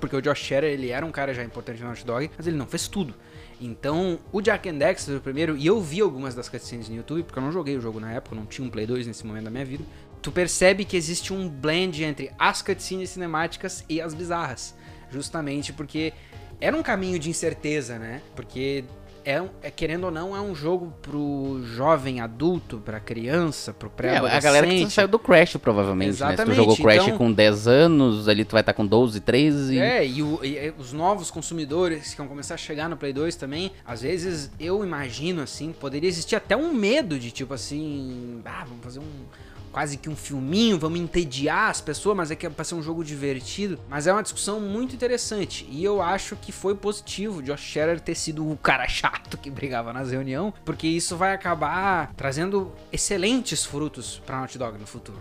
Porque 0.00 0.16
o 0.16 0.22
Josh 0.22 0.38
Scherer, 0.38 0.72
ele 0.72 0.88
era 0.88 1.04
um 1.04 1.10
cara 1.10 1.34
já 1.34 1.44
importante 1.44 1.80
no 1.80 1.86
Naughty 1.86 2.06
Dog, 2.06 2.30
mas 2.36 2.46
ele 2.46 2.56
não 2.56 2.66
fez 2.66 2.88
tudo. 2.88 3.14
Então, 3.60 4.18
o 4.32 4.40
Jack 4.40 4.66
and 4.70 4.78
Dexter, 4.78 5.18
o 5.18 5.20
primeiro, 5.20 5.54
e 5.56 5.66
eu 5.66 5.80
vi 5.80 6.00
algumas 6.00 6.34
das 6.34 6.48
cutscenes 6.48 6.88
no 6.88 6.96
YouTube, 6.96 7.24
porque 7.24 7.38
eu 7.38 7.42
não 7.42 7.52
joguei 7.52 7.76
o 7.76 7.80
jogo 7.80 8.00
na 8.00 8.10
época, 8.10 8.34
não 8.34 8.46
tinha 8.46 8.66
um 8.66 8.70
Play 8.70 8.86
2 8.86 9.06
nesse 9.06 9.26
momento 9.26 9.44
da 9.44 9.50
minha 9.50 9.64
vida. 9.64 9.84
Tu 10.22 10.32
percebe 10.32 10.84
que 10.84 10.96
existe 10.96 11.32
um 11.32 11.48
blend 11.48 12.02
entre 12.02 12.30
as 12.38 12.62
cutscenes 12.62 13.10
cinemáticas 13.10 13.84
e 13.88 14.00
as 14.00 14.14
bizarras. 14.14 14.74
Justamente 15.10 15.72
porque 15.72 16.12
era 16.60 16.76
um 16.76 16.82
caminho 16.82 17.18
de 17.18 17.30
incerteza, 17.30 17.98
né? 17.98 18.20
Porque 18.36 18.84
é, 19.24 19.42
é, 19.62 19.70
querendo 19.70 20.04
ou 20.04 20.10
não, 20.10 20.34
é 20.34 20.40
um 20.40 20.54
jogo 20.54 20.92
pro 21.02 21.60
jovem 21.64 22.20
adulto, 22.20 22.78
pra 22.78 22.98
criança, 22.98 23.72
pro 23.72 23.90
pré-adolescente. 23.90 24.34
É, 24.34 24.36
a 24.36 24.40
galera 24.40 24.66
que 24.66 24.90
saiu 24.90 25.08
do 25.08 25.18
Crash, 25.18 25.56
provavelmente, 25.56 26.10
Exatamente. 26.10 26.38
né? 26.38 26.44
Se 26.46 26.50
tu 26.50 26.56
jogou 26.56 26.76
Crash 26.76 27.06
então, 27.06 27.18
com 27.18 27.32
10 27.32 27.68
anos, 27.68 28.28
ali 28.28 28.44
tu 28.44 28.52
vai 28.52 28.62
estar 28.62 28.72
tá 28.72 28.76
com 28.76 28.86
12, 28.86 29.20
13. 29.20 29.78
É, 29.78 30.06
e, 30.06 30.22
o, 30.22 30.40
e, 30.42 30.72
os 30.78 30.92
novos 30.92 31.30
consumidores 31.30 32.12
que 32.12 32.16
vão 32.16 32.28
começar 32.28 32.54
a 32.54 32.58
chegar 32.58 32.88
no 32.88 32.96
Play 32.96 33.12
2 33.12 33.36
também, 33.36 33.72
às 33.84 34.02
vezes 34.02 34.50
eu 34.58 34.84
imagino, 34.84 35.42
assim, 35.42 35.72
poderia 35.72 36.08
existir 36.08 36.36
até 36.36 36.56
um 36.56 36.72
medo 36.72 37.18
de, 37.18 37.30
tipo 37.30 37.52
assim, 37.52 38.40
ah, 38.44 38.64
vamos 38.66 38.82
fazer 38.82 39.00
um 39.00 39.49
quase 39.72 39.96
que 39.96 40.08
um 40.08 40.16
filminho, 40.16 40.78
vamos 40.78 41.00
entediar 41.00 41.70
as 41.70 41.80
pessoas, 41.80 42.16
mas 42.16 42.30
é 42.30 42.36
que 42.36 42.46
é 42.46 42.50
pra 42.50 42.64
ser 42.64 42.74
um 42.74 42.82
jogo 42.82 43.04
divertido. 43.04 43.78
Mas 43.88 44.06
é 44.06 44.12
uma 44.12 44.22
discussão 44.22 44.60
muito 44.60 44.94
interessante. 44.94 45.66
E 45.70 45.84
eu 45.84 46.02
acho 46.02 46.36
que 46.36 46.52
foi 46.52 46.74
positivo 46.74 47.42
Josh 47.42 47.60
Scherer 47.60 48.00
ter 48.00 48.14
sido 48.14 48.48
o 48.48 48.56
cara 48.56 48.86
chato 48.88 49.38
que 49.38 49.50
brigava 49.50 49.92
nas 49.92 50.10
reuniões, 50.10 50.54
porque 50.64 50.86
isso 50.86 51.16
vai 51.16 51.32
acabar 51.34 52.12
trazendo 52.14 52.72
excelentes 52.92 53.64
frutos 53.64 54.22
pra 54.24 54.38
Naughty 54.38 54.58
Dog 54.58 54.78
no 54.78 54.86
futuro. 54.86 55.18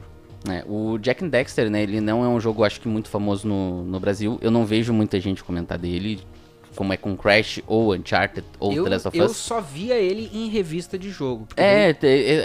É, 0.48 0.64
o 0.66 0.98
Jack 0.98 1.24
and 1.24 1.28
Dexter, 1.28 1.70
né, 1.70 1.84
ele 1.84 2.00
não 2.00 2.24
é 2.24 2.28
um 2.28 2.40
jogo, 2.40 2.64
acho 2.64 2.80
que 2.80 2.88
muito 2.88 3.10
famoso 3.10 3.48
no, 3.48 3.84
no 3.84 4.00
Brasil. 4.00 4.38
Eu 4.42 4.50
não 4.50 4.66
vejo 4.66 4.94
muita 4.94 5.20
gente 5.20 5.44
comentar 5.44 5.78
dele 5.78 6.22
como 6.76 6.94
é 6.94 6.98
com 6.98 7.16
Crash 7.16 7.62
ou 7.68 7.94
Uncharted 7.94 8.46
ou 8.60 8.74
eu, 8.74 8.84
The 8.84 8.90
Last 8.90 9.08
of 9.08 9.18
Us. 9.20 9.24
Eu 9.24 9.34
só 9.34 9.62
via 9.62 9.96
ele 9.96 10.30
em 10.34 10.50
revista 10.50 10.98
de 10.98 11.10
jogo. 11.10 11.48
É, 11.56 11.96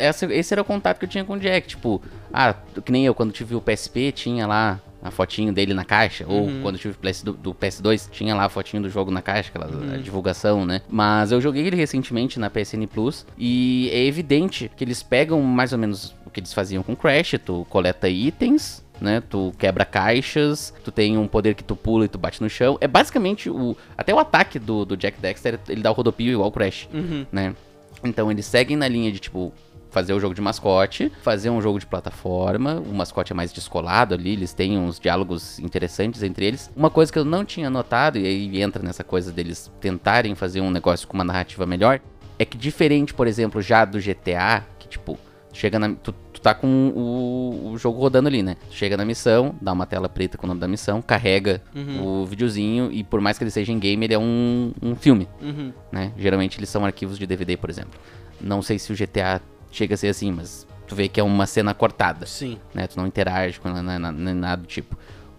esse, 0.08 0.26
esse 0.26 0.54
era 0.54 0.62
o 0.62 0.64
contato 0.64 0.98
que 0.98 1.04
eu 1.04 1.08
tinha 1.08 1.24
com 1.24 1.34
o 1.34 1.38
Jack. 1.38 1.68
Tipo, 1.68 2.02
ah, 2.32 2.54
que 2.84 2.92
nem 2.92 3.06
eu, 3.06 3.14
quando 3.14 3.32
tive 3.32 3.54
o 3.54 3.60
PSP, 3.60 4.12
tinha 4.12 4.46
lá 4.46 4.80
a 5.04 5.10
fotinho 5.10 5.52
dele 5.52 5.74
na 5.74 5.84
caixa, 5.84 6.26
uhum. 6.26 6.56
ou 6.56 6.62
quando 6.62 6.76
eu 6.76 6.80
tive 6.80 6.94
o 6.94 6.98
PS, 6.98 7.22
do, 7.22 7.34
do, 7.34 7.54
PS2, 7.54 8.08
tinha 8.10 8.34
lá 8.34 8.46
a 8.46 8.48
fotinho 8.48 8.82
do 8.82 8.88
jogo 8.88 9.10
na 9.10 9.20
caixa, 9.20 9.50
aquela 9.50 9.70
uhum. 9.70 10.00
divulgação, 10.00 10.64
né? 10.64 10.80
Mas 10.88 11.30
eu 11.30 11.42
joguei 11.42 11.66
ele 11.66 11.76
recentemente 11.76 12.40
na 12.40 12.48
PSN 12.48 12.86
Plus 12.86 13.26
e 13.36 13.90
é 13.92 14.02
evidente 14.06 14.70
que 14.74 14.82
eles 14.82 15.02
pegam 15.02 15.42
mais 15.42 15.74
ou 15.74 15.78
menos 15.78 16.14
o 16.24 16.30
que 16.30 16.40
eles 16.40 16.54
faziam 16.54 16.82
com 16.82 16.96
Crash, 16.96 17.34
tu 17.44 17.66
coleta 17.68 18.08
itens, 18.08 18.82
né? 19.00 19.22
Tu 19.28 19.52
quebra 19.58 19.84
caixas, 19.84 20.72
tu 20.84 20.90
tem 20.90 21.16
um 21.16 21.26
poder 21.26 21.54
que 21.54 21.64
tu 21.64 21.76
pula 21.76 22.04
e 22.04 22.08
tu 22.08 22.18
bate 22.18 22.42
no 22.42 22.48
chão. 22.48 22.78
É 22.80 22.88
basicamente 22.88 23.50
o. 23.50 23.76
Até 23.96 24.14
o 24.14 24.18
ataque 24.18 24.58
do, 24.58 24.84
do 24.84 24.96
Jack 24.96 25.20
Dexter, 25.20 25.58
ele 25.68 25.82
dá 25.82 25.90
o 25.90 25.94
rodopio 25.94 26.32
igual 26.32 26.48
o 26.48 26.52
Crash, 26.52 26.88
uhum. 26.92 27.26
né? 27.30 27.54
Então 28.02 28.30
eles 28.30 28.46
seguem 28.46 28.76
na 28.76 28.88
linha 28.88 29.10
de 29.10 29.18
tipo. 29.18 29.52
Fazer 29.90 30.12
o 30.12 30.18
jogo 30.18 30.34
de 30.34 30.40
mascote, 30.40 31.12
fazer 31.22 31.50
um 31.50 31.62
jogo 31.62 31.78
de 31.78 31.86
plataforma. 31.86 32.82
O 32.84 32.92
mascote 32.92 33.32
é 33.32 33.34
mais 33.36 33.52
descolado 33.52 34.12
ali, 34.12 34.32
eles 34.32 34.52
têm 34.52 34.76
uns 34.76 34.98
diálogos 34.98 35.60
interessantes 35.60 36.20
entre 36.24 36.46
eles. 36.46 36.68
Uma 36.74 36.90
coisa 36.90 37.12
que 37.12 37.18
eu 37.18 37.24
não 37.24 37.44
tinha 37.44 37.70
notado, 37.70 38.18
e 38.18 38.26
aí 38.26 38.60
entra 38.60 38.82
nessa 38.82 39.04
coisa 39.04 39.30
deles 39.30 39.70
tentarem 39.80 40.34
fazer 40.34 40.60
um 40.60 40.68
negócio 40.68 41.06
com 41.06 41.14
uma 41.14 41.22
narrativa 41.22 41.64
melhor, 41.64 42.00
é 42.36 42.44
que 42.44 42.58
diferente, 42.58 43.14
por 43.14 43.28
exemplo, 43.28 43.62
já 43.62 43.84
do 43.84 44.00
GTA, 44.00 44.64
que 44.80 44.88
tipo, 44.88 45.16
chega 45.52 45.78
na. 45.78 45.94
Tu, 45.94 46.12
tá 46.44 46.54
com 46.54 46.92
o, 46.94 47.70
o, 47.72 47.78
jogo 47.78 47.98
rodando 47.98 48.28
ali, 48.28 48.42
né? 48.42 48.58
Chega 48.70 48.98
na 48.98 49.04
missão, 49.04 49.54
dá 49.62 49.72
uma 49.72 49.86
tela 49.86 50.10
preta 50.10 50.36
com 50.36 50.46
o 50.46 50.48
nome 50.48 50.60
da 50.60 50.68
missão, 50.68 51.00
carrega 51.00 51.62
uhum. 51.74 52.20
o 52.22 52.26
videozinho 52.26 52.92
e 52.92 53.02
por 53.02 53.18
mais 53.18 53.38
que 53.38 53.44
ele 53.44 53.50
seja 53.50 53.72
em 53.72 53.78
game, 53.78 54.04
ele 54.04 54.12
é 54.12 54.18
um, 54.18 54.70
um 54.82 54.94
filme, 54.94 55.26
uhum. 55.40 55.72
né? 55.90 56.12
Geralmente 56.18 56.58
eles 56.58 56.68
são 56.68 56.84
arquivos 56.84 57.18
de 57.18 57.26
DVD, 57.26 57.56
por 57.56 57.70
exemplo. 57.70 57.98
Não 58.38 58.60
sei 58.60 58.78
se 58.78 58.92
o 58.92 58.94
GTA 58.94 59.40
chega 59.72 59.94
a 59.94 59.96
ser 59.96 60.08
assim, 60.08 60.30
mas 60.30 60.66
tu 60.86 60.94
vê 60.94 61.08
que 61.08 61.18
é 61.18 61.22
uma 61.22 61.46
cena 61.46 61.72
cortada. 61.72 62.26
Sim. 62.26 62.58
Né? 62.74 62.86
Tu 62.86 62.98
não 62.98 63.06
interage 63.06 63.58
com 63.58 63.70
nada, 63.70 64.12
nada 64.12 64.60
do 64.60 64.68
tipo. 64.68 64.98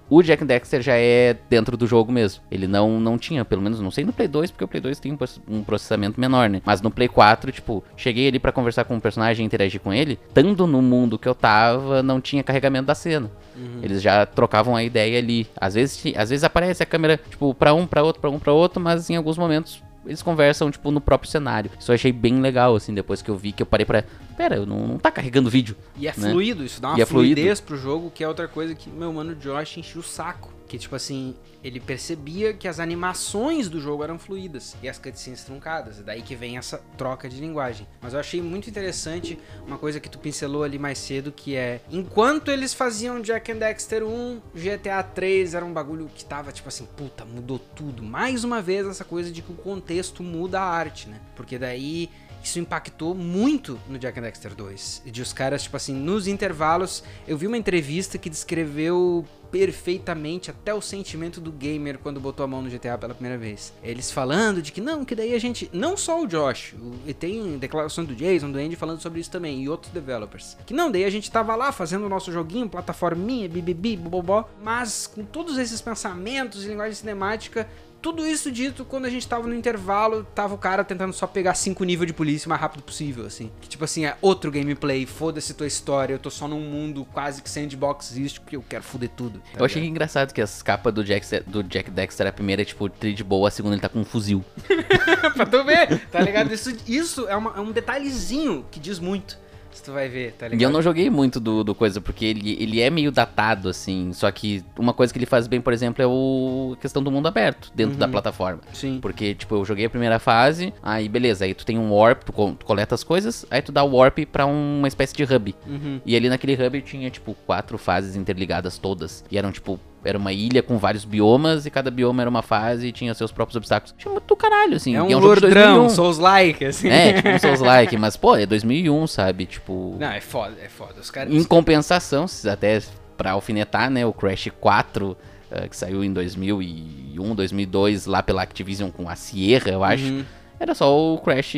O 0.09 0.21
Jack 0.21 0.45
Dexter 0.45 0.81
já 0.81 0.95
é 0.95 1.35
dentro 1.49 1.75
do 1.75 1.87
jogo 1.87 2.11
mesmo. 2.11 2.43
Ele 2.51 2.67
não, 2.67 2.99
não 2.99 3.17
tinha, 3.17 3.43
pelo 3.43 3.61
menos, 3.61 3.79
não 3.79 3.91
sei 3.91 4.05
no 4.05 4.13
Play 4.13 4.27
2, 4.27 4.51
porque 4.51 4.63
o 4.63 4.67
Play 4.67 4.81
2 4.81 4.99
tem 4.99 5.17
um 5.47 5.63
processamento 5.63 6.19
menor, 6.19 6.49
né? 6.49 6.61
Mas 6.63 6.81
no 6.81 6.91
Play 6.91 7.07
4, 7.07 7.51
tipo, 7.51 7.83
cheguei 7.97 8.27
ali 8.27 8.39
para 8.39 8.51
conversar 8.51 8.83
com 8.85 8.95
o 8.97 9.01
personagem 9.01 9.43
e 9.43 9.45
interagir 9.45 9.79
com 9.79 9.93
ele. 9.93 10.19
Estando 10.27 10.67
no 10.67 10.81
mundo 10.81 11.17
que 11.17 11.27
eu 11.27 11.35
tava, 11.35 12.03
não 12.03 12.21
tinha 12.21 12.43
carregamento 12.43 12.85
da 12.85 12.95
cena. 12.95 13.31
Uhum. 13.55 13.79
Eles 13.81 14.01
já 14.01 14.25
trocavam 14.25 14.75
a 14.75 14.83
ideia 14.83 15.17
ali. 15.17 15.47
Às 15.59 15.73
vezes, 15.73 16.03
às 16.15 16.29
vezes 16.29 16.43
aparece 16.43 16.83
a 16.83 16.85
câmera, 16.85 17.19
tipo, 17.29 17.53
pra 17.53 17.73
um, 17.73 17.87
pra 17.87 18.03
outro, 18.03 18.21
pra 18.21 18.29
um, 18.29 18.39
pra 18.39 18.53
outro, 18.53 18.81
mas 18.81 19.09
em 19.09 19.15
alguns 19.15 19.37
momentos 19.37 19.81
eles 20.05 20.21
conversam, 20.21 20.71
tipo, 20.71 20.91
no 20.91 21.01
próprio 21.01 21.29
cenário. 21.29 21.71
Isso 21.79 21.91
eu 21.91 21.95
achei 21.95 22.11
bem 22.11 22.39
legal, 22.41 22.75
assim, 22.75 22.93
depois 22.93 23.21
que 23.21 23.29
eu 23.29 23.35
vi 23.35 23.51
que 23.51 23.61
eu 23.61 23.65
parei 23.65 23.85
pra. 23.85 24.03
Pera, 24.37 24.65
não, 24.65 24.87
não 24.87 24.97
tá 24.97 25.11
carregando 25.11 25.49
vídeo. 25.49 25.75
E 25.97 26.07
é 26.07 26.13
né? 26.15 26.29
fluido, 26.29 26.63
isso 26.63 26.81
dá 26.81 26.89
uma 26.89 26.99
e 26.99 27.01
é 27.01 27.05
fluidez 27.05 27.61
pro 27.61 27.77
jogo, 27.77 28.11
que 28.11 28.23
é 28.23 28.27
outra 28.27 28.47
coisa 28.47 28.75
que 28.75 28.89
meu 28.89 29.11
mano 29.13 29.35
Josh 29.35 29.77
encheu 29.77 30.01
o 30.01 30.03
saco. 30.03 30.54
Que, 30.67 30.79
tipo 30.79 30.95
assim, 30.95 31.35
ele 31.63 31.79
percebia 31.79 32.53
que 32.53 32.67
as 32.67 32.79
animações 32.79 33.69
do 33.69 33.79
jogo 33.79 34.03
eram 34.03 34.19
fluídas 34.19 34.75
e 34.81 34.89
as 34.89 34.97
cutscenes 34.97 35.43
truncadas. 35.43 35.99
Daí 35.99 36.21
que 36.21 36.35
vem 36.35 36.57
essa 36.57 36.77
troca 36.97 37.27
de 37.27 37.39
linguagem. 37.39 37.87
Mas 38.01 38.13
eu 38.13 38.19
achei 38.19 38.41
muito 38.41 38.69
interessante 38.69 39.39
uma 39.65 39.77
coisa 39.77 39.99
que 39.99 40.09
tu 40.09 40.19
pincelou 40.19 40.63
ali 40.63 40.77
mais 40.79 40.97
cedo, 40.97 41.31
que 41.31 41.55
é... 41.55 41.81
Enquanto 41.89 42.51
eles 42.51 42.73
faziam 42.73 43.21
Jack 43.21 43.51
and 43.51 43.57
Dexter 43.57 44.03
1, 44.03 44.41
GTA 44.53 45.03
3 45.03 45.53
era 45.53 45.65
um 45.65 45.73
bagulho 45.73 46.09
que 46.13 46.25
tava, 46.25 46.51
tipo 46.51 46.67
assim, 46.67 46.85
puta, 46.97 47.25
mudou 47.25 47.59
tudo. 47.59 48.03
Mais 48.03 48.43
uma 48.43 48.61
vez 48.61 48.85
essa 48.85 49.03
coisa 49.03 49.31
de 49.31 49.41
que 49.41 49.51
o 49.51 49.55
contexto 49.55 50.21
muda 50.21 50.59
a 50.59 50.63
arte, 50.63 51.09
né? 51.09 51.19
Porque 51.35 51.57
daí 51.57 52.09
isso 52.45 52.59
impactou 52.59 53.15
muito 53.15 53.79
no 53.89 53.97
Jack 53.97 54.19
and 54.19 54.21
Dexter 54.21 54.53
2. 54.53 55.01
De 55.05 55.19
os 55.19 55.33
caras, 55.33 55.63
tipo 55.63 55.75
assim, 55.75 55.95
nos 55.95 56.27
intervalos, 56.27 57.03
eu 57.27 57.35
vi 57.35 57.47
uma 57.47 57.57
entrevista 57.57 58.19
que 58.19 58.29
descreveu 58.29 59.25
perfeitamente 59.55 60.51
até 60.51 60.73
o 60.73 60.81
sentimento 60.81 61.39
do 61.39 61.49
gamer 61.49 61.97
quando 61.97 62.19
botou 62.19 62.43
a 62.43 62.47
mão 62.47 62.61
no 62.61 62.69
GTA 62.69 62.97
pela 62.97 63.13
primeira 63.13 63.37
vez. 63.37 63.71
Eles 63.81 64.11
falando 64.11 64.61
de 64.61 64.69
que 64.69 64.81
não, 64.81 65.05
que 65.05 65.15
daí 65.15 65.33
a 65.33 65.39
gente, 65.39 65.69
não 65.71 65.95
só 65.95 66.21
o 66.21 66.27
Josh, 66.27 66.75
e 67.07 67.13
tem 67.13 67.57
declarações 67.57 68.05
do 68.05 68.13
Jason, 68.13 68.51
do 68.51 68.59
Andy 68.59 68.75
falando 68.75 69.01
sobre 69.01 69.21
isso 69.21 69.31
também 69.31 69.63
e 69.63 69.69
outros 69.69 69.93
developers. 69.93 70.57
Que 70.65 70.73
não, 70.73 70.91
daí 70.91 71.05
a 71.05 71.09
gente 71.09 71.31
tava 71.31 71.55
lá 71.55 71.71
fazendo 71.71 72.05
o 72.05 72.09
nosso 72.09 72.33
joguinho, 72.33 72.67
plataforminha, 72.67 73.47
bibibi, 73.47 73.95
bobobó, 73.95 74.49
mas 74.61 75.07
com 75.07 75.23
todos 75.23 75.57
esses 75.57 75.79
pensamentos 75.79 76.65
e 76.65 76.67
linguagem 76.67 76.95
cinemática, 76.95 77.65
tudo 78.05 78.23
isso 78.23 78.51
dito 78.51 78.85
quando 78.85 79.05
a 79.05 79.09
gente 79.09 79.27
tava 79.27 79.47
no 79.47 79.55
intervalo, 79.55 80.23
tava 80.35 80.53
o 80.53 80.59
cara 80.59 80.83
tentando 80.83 81.11
só 81.11 81.25
pegar 81.25 81.55
cinco 81.55 81.83
níveis 81.83 82.05
de 82.05 82.13
polícia 82.13 82.45
o 82.45 82.49
mais 82.49 82.61
rápido 82.61 82.83
possível, 82.83 83.25
assim. 83.25 83.49
Que 83.59 83.67
tipo 83.67 83.83
assim, 83.83 84.05
é 84.05 84.15
outro 84.21 84.51
gameplay, 84.51 85.07
foda-se 85.07 85.55
tua 85.55 85.65
história, 85.65 86.13
eu 86.13 86.19
tô 86.19 86.29
só 86.29 86.47
num 86.47 86.59
mundo 86.59 87.03
quase 87.11 87.41
que 87.41 87.49
sandbox 87.49 88.13
porque 88.39 88.57
eu 88.57 88.63
quero 88.69 88.83
foder 88.83 89.09
tudo. 89.09 89.39
Tá 89.39 89.57
eu 89.57 89.65
achei 89.65 89.83
engraçado 89.83 90.33
que 90.33 90.39
as 90.39 90.61
capas 90.61 90.93
do 90.93 91.03
Jack, 91.03 91.25
do 91.47 91.63
Jack 91.63 91.89
Dexter, 91.89 92.27
a 92.27 92.31
primeira 92.31 92.61
é 92.61 92.65
tipo 92.65 92.87
de 92.89 93.23
boa, 93.23 93.47
a 93.47 93.51
segunda 93.51 93.73
ele 93.73 93.81
tá 93.81 93.89
com 93.89 94.01
um 94.01 94.05
fuzil. 94.05 94.45
pra 95.33 95.47
tu 95.47 95.63
ver, 95.63 95.99
tá 96.11 96.19
ligado? 96.19 96.53
Isso, 96.53 96.77
isso 96.87 97.27
é, 97.27 97.35
uma, 97.35 97.55
é 97.57 97.59
um 97.59 97.71
detalhezinho 97.71 98.67
que 98.69 98.79
diz 98.79 98.99
muito 98.99 99.43
se 99.75 99.83
tu 99.83 99.91
vai 99.91 100.07
ver, 100.07 100.33
tá 100.33 100.47
ligado? 100.47 100.61
E 100.61 100.63
eu 100.63 100.69
não 100.69 100.81
joguei 100.81 101.09
muito 101.09 101.39
do, 101.39 101.63
do 101.63 101.75
coisa, 101.75 101.99
porque 101.99 102.25
ele, 102.25 102.57
ele 102.59 102.81
é 102.81 102.89
meio 102.89 103.11
datado, 103.11 103.69
assim. 103.69 104.11
Só 104.13 104.29
que 104.31 104.63
uma 104.77 104.93
coisa 104.93 105.11
que 105.11 105.19
ele 105.19 105.25
faz 105.25 105.47
bem, 105.47 105.59
por 105.61 105.73
exemplo, 105.73 106.01
é 106.01 106.07
o 106.07 106.75
a 106.77 106.81
questão 106.81 107.03
do 107.03 107.11
mundo 107.11 107.27
aberto 107.27 107.71
dentro 107.75 107.93
uhum. 107.93 107.99
da 107.99 108.07
plataforma. 108.07 108.61
Sim. 108.73 108.99
Porque, 109.01 109.35
tipo, 109.35 109.55
eu 109.55 109.65
joguei 109.65 109.85
a 109.85 109.89
primeira 109.89 110.19
fase, 110.19 110.73
aí 110.81 111.09
beleza, 111.09 111.45
aí 111.45 111.53
tu 111.53 111.65
tem 111.65 111.77
um 111.77 111.93
warp, 111.93 112.23
tu, 112.23 112.31
tu 112.31 112.65
coleta 112.65 112.95
as 112.95 113.03
coisas, 113.03 113.45
aí 113.49 113.61
tu 113.61 113.71
dá 113.71 113.83
o 113.83 113.95
warp 113.95 114.19
pra 114.31 114.45
uma 114.45 114.87
espécie 114.87 115.13
de 115.13 115.23
hub. 115.23 115.55
Uhum. 115.67 116.01
E 116.05 116.15
ali 116.15 116.29
naquele 116.29 116.53
hub 116.53 116.81
tinha, 116.81 117.09
tipo, 117.09 117.35
quatro 117.45 117.77
fases 117.77 118.15
interligadas 118.15 118.77
todas. 118.77 119.23
E 119.29 119.37
eram, 119.37 119.51
tipo, 119.51 119.79
era 120.05 120.17
uma 120.17 120.31
ilha 120.31 120.61
com 120.61 120.77
vários 120.77 121.03
biomas 121.03 121.65
e 121.65 121.71
cada 121.71 121.89
bioma 121.89 122.21
era 122.21 122.29
uma 122.29 122.43
fase 122.43 122.87
e 122.87 122.91
tinha 122.91 123.13
seus 123.13 123.31
próprios 123.31 123.55
obstáculos. 123.55 123.93
Tinha 123.97 124.11
muito 124.11 124.35
caralho, 124.35 124.75
assim. 124.75 124.95
É 124.95 125.01
um, 125.01 125.09
é 125.09 125.15
um 125.15 125.19
lordrão, 125.19 125.89
Souls-like, 125.89 126.63
assim. 126.63 126.89
É, 126.89 127.13
tipo 127.13 127.29
um 127.29 127.39
Souls-like, 127.39 127.97
mas, 127.97 128.15
pô, 128.15 128.35
é 128.35 128.45
2001, 128.45 129.07
sabe? 129.07 129.45
Tipo... 129.45 129.97
Não, 129.99 130.11
é 130.11 130.21
foda, 130.21 130.55
é 130.63 130.69
foda. 130.69 131.01
Os 131.01 131.09
caras... 131.09 131.33
Em 131.33 131.43
compensação, 131.43 132.25
até 132.49 132.81
pra 133.17 133.31
alfinetar, 133.31 133.89
né, 133.89 134.05
o 134.05 134.13
Crash 134.13 134.49
4... 134.59 135.11
Uh, 135.11 135.17
eh, 135.51 135.67
que 135.67 135.77
saiu 135.77 136.03
em 136.03 136.11
2001, 136.11 137.35
2002, 137.35 138.07
lá 138.07 138.23
pela 138.23 138.41
Activision 138.41 138.89
com 138.89 139.07
a 139.07 139.15
Sierra, 139.15 139.69
eu 139.69 139.83
acho. 139.83 140.03
Uhum. 140.03 140.25
Era 140.59 140.73
só 140.73 141.13
o 141.13 141.19
Crash, 141.19 141.55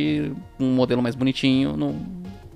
um 0.60 0.74
modelo 0.74 1.02
mais 1.02 1.16
bonitinho, 1.16 1.78
no, 1.78 1.96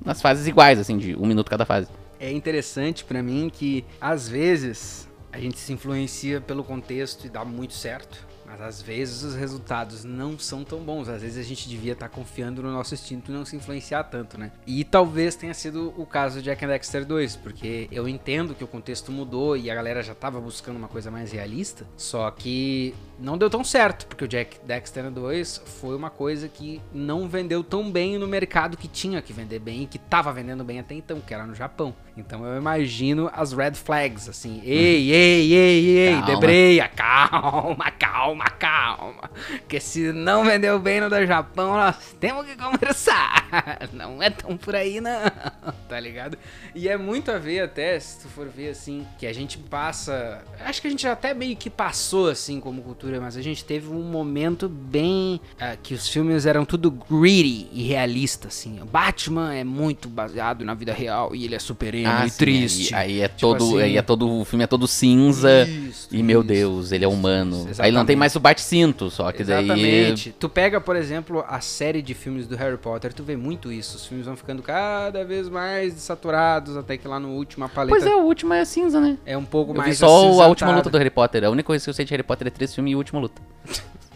nas 0.03 0.21
fases 0.21 0.45
iguais, 0.47 0.77
assim, 0.77 0.97
de 0.97 1.15
um 1.15 1.25
minuto 1.25 1.49
cada 1.49 1.65
fase. 1.65 1.87
É 2.19 2.31
interessante 2.31 3.03
para 3.03 3.23
mim 3.23 3.49
que, 3.51 3.85
às 3.99 4.27
vezes, 4.27 5.09
a 5.31 5.39
gente 5.39 5.57
se 5.59 5.71
influencia 5.73 6.41
pelo 6.41 6.63
contexto 6.63 7.25
e 7.25 7.29
dá 7.29 7.45
muito 7.45 7.73
certo. 7.73 8.31
Mas 8.45 8.59
às 8.59 8.81
vezes 8.81 9.23
os 9.23 9.33
resultados 9.33 10.03
não 10.03 10.37
são 10.37 10.61
tão 10.63 10.79
bons. 10.79 11.07
Às 11.07 11.21
vezes 11.21 11.37
a 11.37 11.47
gente 11.47 11.69
devia 11.69 11.93
estar 11.93 12.09
tá 12.09 12.13
confiando 12.13 12.61
no 12.61 12.69
nosso 12.69 12.93
instinto 12.93 13.31
e 13.31 13.33
não 13.33 13.45
se 13.45 13.55
influenciar 13.55 14.03
tanto, 14.03 14.37
né? 14.37 14.51
E 14.67 14.83
talvez 14.83 15.35
tenha 15.35 15.53
sido 15.53 15.93
o 15.95 16.05
caso 16.05 16.39
de 16.39 16.45
Jack 16.45 16.65
and 16.65 16.67
Dexter 16.67 17.05
2, 17.05 17.37
porque 17.37 17.87
eu 17.89 18.09
entendo 18.09 18.53
que 18.53 18.61
o 18.61 18.67
contexto 18.67 19.09
mudou 19.09 19.55
e 19.55 19.71
a 19.71 19.75
galera 19.75 20.03
já 20.03 20.11
estava 20.11 20.39
buscando 20.41 20.75
uma 20.75 20.89
coisa 20.89 21.09
mais 21.09 21.31
realista. 21.31 21.87
Só 21.95 22.29
que 22.29 22.93
não 23.21 23.37
deu 23.37 23.49
tão 23.49 23.63
certo, 23.63 24.07
porque 24.07 24.25
o 24.25 24.27
Jack 24.27 24.59
Dexter 24.65 25.09
2 25.09 25.61
foi 25.79 25.95
uma 25.95 26.09
coisa 26.09 26.49
que 26.49 26.81
não 26.93 27.27
vendeu 27.27 27.63
tão 27.63 27.89
bem 27.91 28.17
no 28.17 28.27
mercado 28.27 28.75
que 28.75 28.87
tinha 28.87 29.21
que 29.21 29.31
vender 29.31 29.59
bem 29.59 29.83
e 29.83 29.87
que 29.87 29.97
estava 29.97 30.33
vendendo 30.33 30.63
bem 30.63 30.79
até 30.79 30.95
então, 30.95 31.21
que 31.21 31.33
era 31.33 31.45
no 31.45 31.53
Japão. 31.53 31.93
Então 32.17 32.45
eu 32.45 32.57
imagino 32.57 33.29
as 33.33 33.53
red 33.53 33.73
flags, 33.73 34.27
assim, 34.27 34.61
ei, 34.65 35.11
ei, 35.11 35.53
ei, 35.53 35.97
ei, 35.97 36.11
calma. 36.13 36.25
debreia, 36.25 36.87
calma, 36.89 37.91
calma, 37.91 38.45
calma. 38.45 39.31
Que 39.67 39.79
se 39.79 40.11
não 40.11 40.43
vendeu 40.43 40.77
bem 40.79 40.99
no 40.99 41.09
da 41.09 41.25
Japão, 41.25 41.73
nós 41.73 42.15
temos 42.19 42.45
que 42.45 42.55
conversar. 42.57 43.41
Não 43.93 44.21
é 44.21 44.29
tão 44.29 44.55
por 44.55 44.75
aí, 44.75 45.01
não, 45.01 45.21
tá 45.89 45.99
ligado? 45.99 46.37
E 46.73 46.87
é 46.87 46.95
muito 46.95 47.31
a 47.31 47.37
ver 47.37 47.61
até, 47.61 47.99
se 47.99 48.21
tu 48.21 48.29
for 48.29 48.47
ver 48.47 48.69
assim, 48.69 49.05
que 49.17 49.27
a 49.27 49.33
gente 49.33 49.57
passa. 49.57 50.41
Acho 50.61 50.81
que 50.81 50.87
a 50.87 50.91
gente 50.91 51.05
até 51.07 51.33
meio 51.33 51.55
que 51.57 51.69
passou 51.69 52.29
assim 52.29 52.59
como 52.61 52.81
cultura, 52.81 53.10
mas 53.19 53.35
a 53.35 53.41
gente 53.41 53.63
teve 53.63 53.89
um 53.89 54.01
momento 54.01 54.69
bem. 54.69 55.39
Uh, 55.55 55.77
que 55.81 55.93
os 55.93 56.07
filmes 56.07 56.45
eram 56.45 56.65
tudo 56.65 56.91
greedy 56.91 57.67
e 57.71 57.83
realista, 57.83 58.47
assim. 58.47 58.79
O 58.81 58.85
Batman 58.85 59.53
é 59.53 59.63
muito 59.63 60.07
baseado 60.07 60.63
na 60.63 60.73
vida 60.73 60.93
real 60.93 61.35
e 61.35 61.45
ele 61.45 61.55
é 61.55 61.59
super 61.59 61.93
ah, 62.05 62.25
e 62.25 62.29
sim, 62.29 62.37
triste. 62.37 62.95
Aí, 62.95 63.13
aí 63.13 63.21
é 63.21 63.27
tipo 63.27 63.39
todo. 63.39 63.63
Assim, 63.63 63.81
aí 63.81 63.97
é 63.97 64.01
todo. 64.01 64.29
O 64.29 64.45
filme 64.45 64.63
é 64.63 64.67
todo 64.67 64.87
cinza. 64.87 65.63
Isso, 65.63 66.07
e 66.11 66.23
meu 66.23 66.39
isso, 66.39 66.47
Deus, 66.47 66.91
ele 66.91 67.05
é 67.05 67.07
humano. 67.07 67.55
Exatamente. 67.55 67.81
Aí 67.81 67.91
não 67.91 68.05
tem 68.05 68.15
mais 68.15 68.35
o 68.35 68.39
bate-cinto, 68.39 69.09
só 69.09 69.31
que 69.31 69.41
exatamente. 69.41 69.67
daí. 69.67 69.95
Exatamente. 69.95 70.35
Tu 70.39 70.49
pega, 70.49 70.81
por 70.81 70.95
exemplo, 70.95 71.43
a 71.47 71.59
série 71.59 72.01
de 72.01 72.13
filmes 72.13 72.47
do 72.47 72.55
Harry 72.55 72.77
Potter, 72.77 73.13
tu 73.13 73.23
vê 73.23 73.35
muito 73.35 73.71
isso. 73.71 73.97
Os 73.97 74.05
filmes 74.05 74.25
vão 74.25 74.35
ficando 74.35 74.61
cada 74.61 75.23
vez 75.23 75.49
mais 75.49 75.93
saturados, 75.95 76.77
até 76.77 76.97
que 76.97 77.07
lá 77.07 77.19
no 77.19 77.29
último 77.29 77.65
a 77.65 77.69
paleta. 77.69 77.95
Pois 77.97 78.05
é, 78.05 78.15
o 78.15 78.23
último 78.23 78.53
é 78.53 78.63
cinza, 78.65 78.99
né? 78.99 79.17
É 79.25 79.37
um 79.37 79.45
pouco 79.45 79.71
eu 79.71 79.77
mais. 79.77 79.89
Vi 79.89 79.95
só 79.95 80.41
a 80.41 80.47
última 80.47 80.75
luta 80.75 80.89
do 80.89 80.97
Harry 80.97 81.09
Potter. 81.09 81.43
A 81.43 81.49
única 81.49 81.67
coisa 81.67 81.83
que 81.83 81.89
eu 81.89 81.93
sei 81.93 82.05
de 82.05 82.11
Harry 82.11 82.23
Potter 82.23 82.47
é 82.47 82.49
três 82.49 82.73
filmes 82.73 82.91
e 82.91 82.93
a 82.93 82.97
última 83.01 83.19
luta. 83.19 83.41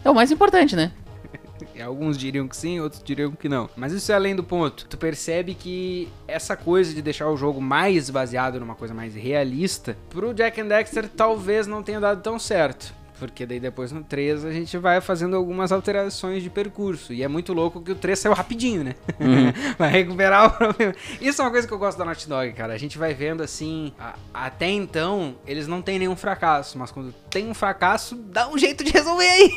é 0.04 0.10
o 0.10 0.14
mais 0.14 0.30
importante, 0.30 0.74
né? 0.74 0.92
Alguns 1.84 2.16
diriam 2.16 2.48
que 2.48 2.56
sim, 2.56 2.80
outros 2.80 3.02
diriam 3.02 3.32
que 3.32 3.48
não. 3.48 3.68
Mas 3.76 3.92
isso 3.92 4.10
é 4.10 4.14
além 4.14 4.34
do 4.34 4.42
ponto. 4.42 4.86
Tu 4.88 4.96
percebe 4.96 5.54
que 5.54 6.08
essa 6.26 6.56
coisa 6.56 6.94
de 6.94 7.02
deixar 7.02 7.28
o 7.28 7.36
jogo 7.36 7.60
mais 7.60 8.08
baseado 8.08 8.58
numa 8.58 8.74
coisa 8.74 8.94
mais 8.94 9.14
realista, 9.14 9.96
pro 10.08 10.32
Jack 10.32 10.60
and 10.60 10.68
Dexter 10.68 11.08
talvez 11.08 11.66
não 11.66 11.82
tenha 11.82 12.00
dado 12.00 12.22
tão 12.22 12.38
certo. 12.38 12.94
Porque 13.18 13.46
daí 13.46 13.58
depois 13.58 13.92
no 13.92 14.02
3 14.02 14.44
a 14.44 14.52
gente 14.52 14.76
vai 14.78 15.00
fazendo 15.00 15.36
algumas 15.36 15.72
alterações 15.72 16.42
de 16.42 16.50
percurso. 16.50 17.12
E 17.12 17.22
é 17.22 17.28
muito 17.28 17.52
louco 17.52 17.80
que 17.80 17.92
o 17.92 17.94
3 17.94 18.18
saiu 18.18 18.34
rapidinho, 18.34 18.84
né? 18.84 18.94
Uhum. 19.18 19.52
vai 19.78 19.90
recuperar 19.90 20.46
o 20.46 20.50
problema. 20.50 20.94
Isso 21.20 21.40
é 21.40 21.44
uma 21.44 21.50
coisa 21.50 21.66
que 21.66 21.72
eu 21.72 21.78
gosto 21.78 21.98
da 21.98 22.04
Naughty 22.04 22.28
Dog, 22.28 22.52
cara. 22.52 22.74
A 22.74 22.78
gente 22.78 22.98
vai 22.98 23.14
vendo 23.14 23.42
assim. 23.42 23.92
A, 23.98 24.14
até 24.32 24.68
então, 24.68 25.34
eles 25.46 25.66
não 25.66 25.82
têm 25.82 25.98
nenhum 25.98 26.16
fracasso. 26.16 26.78
Mas 26.78 26.90
quando 26.90 27.12
tem 27.30 27.48
um 27.48 27.54
fracasso, 27.54 28.16
dá 28.16 28.48
um 28.48 28.58
jeito 28.58 28.84
de 28.84 28.90
resolver 28.90 29.24
aí. 29.24 29.50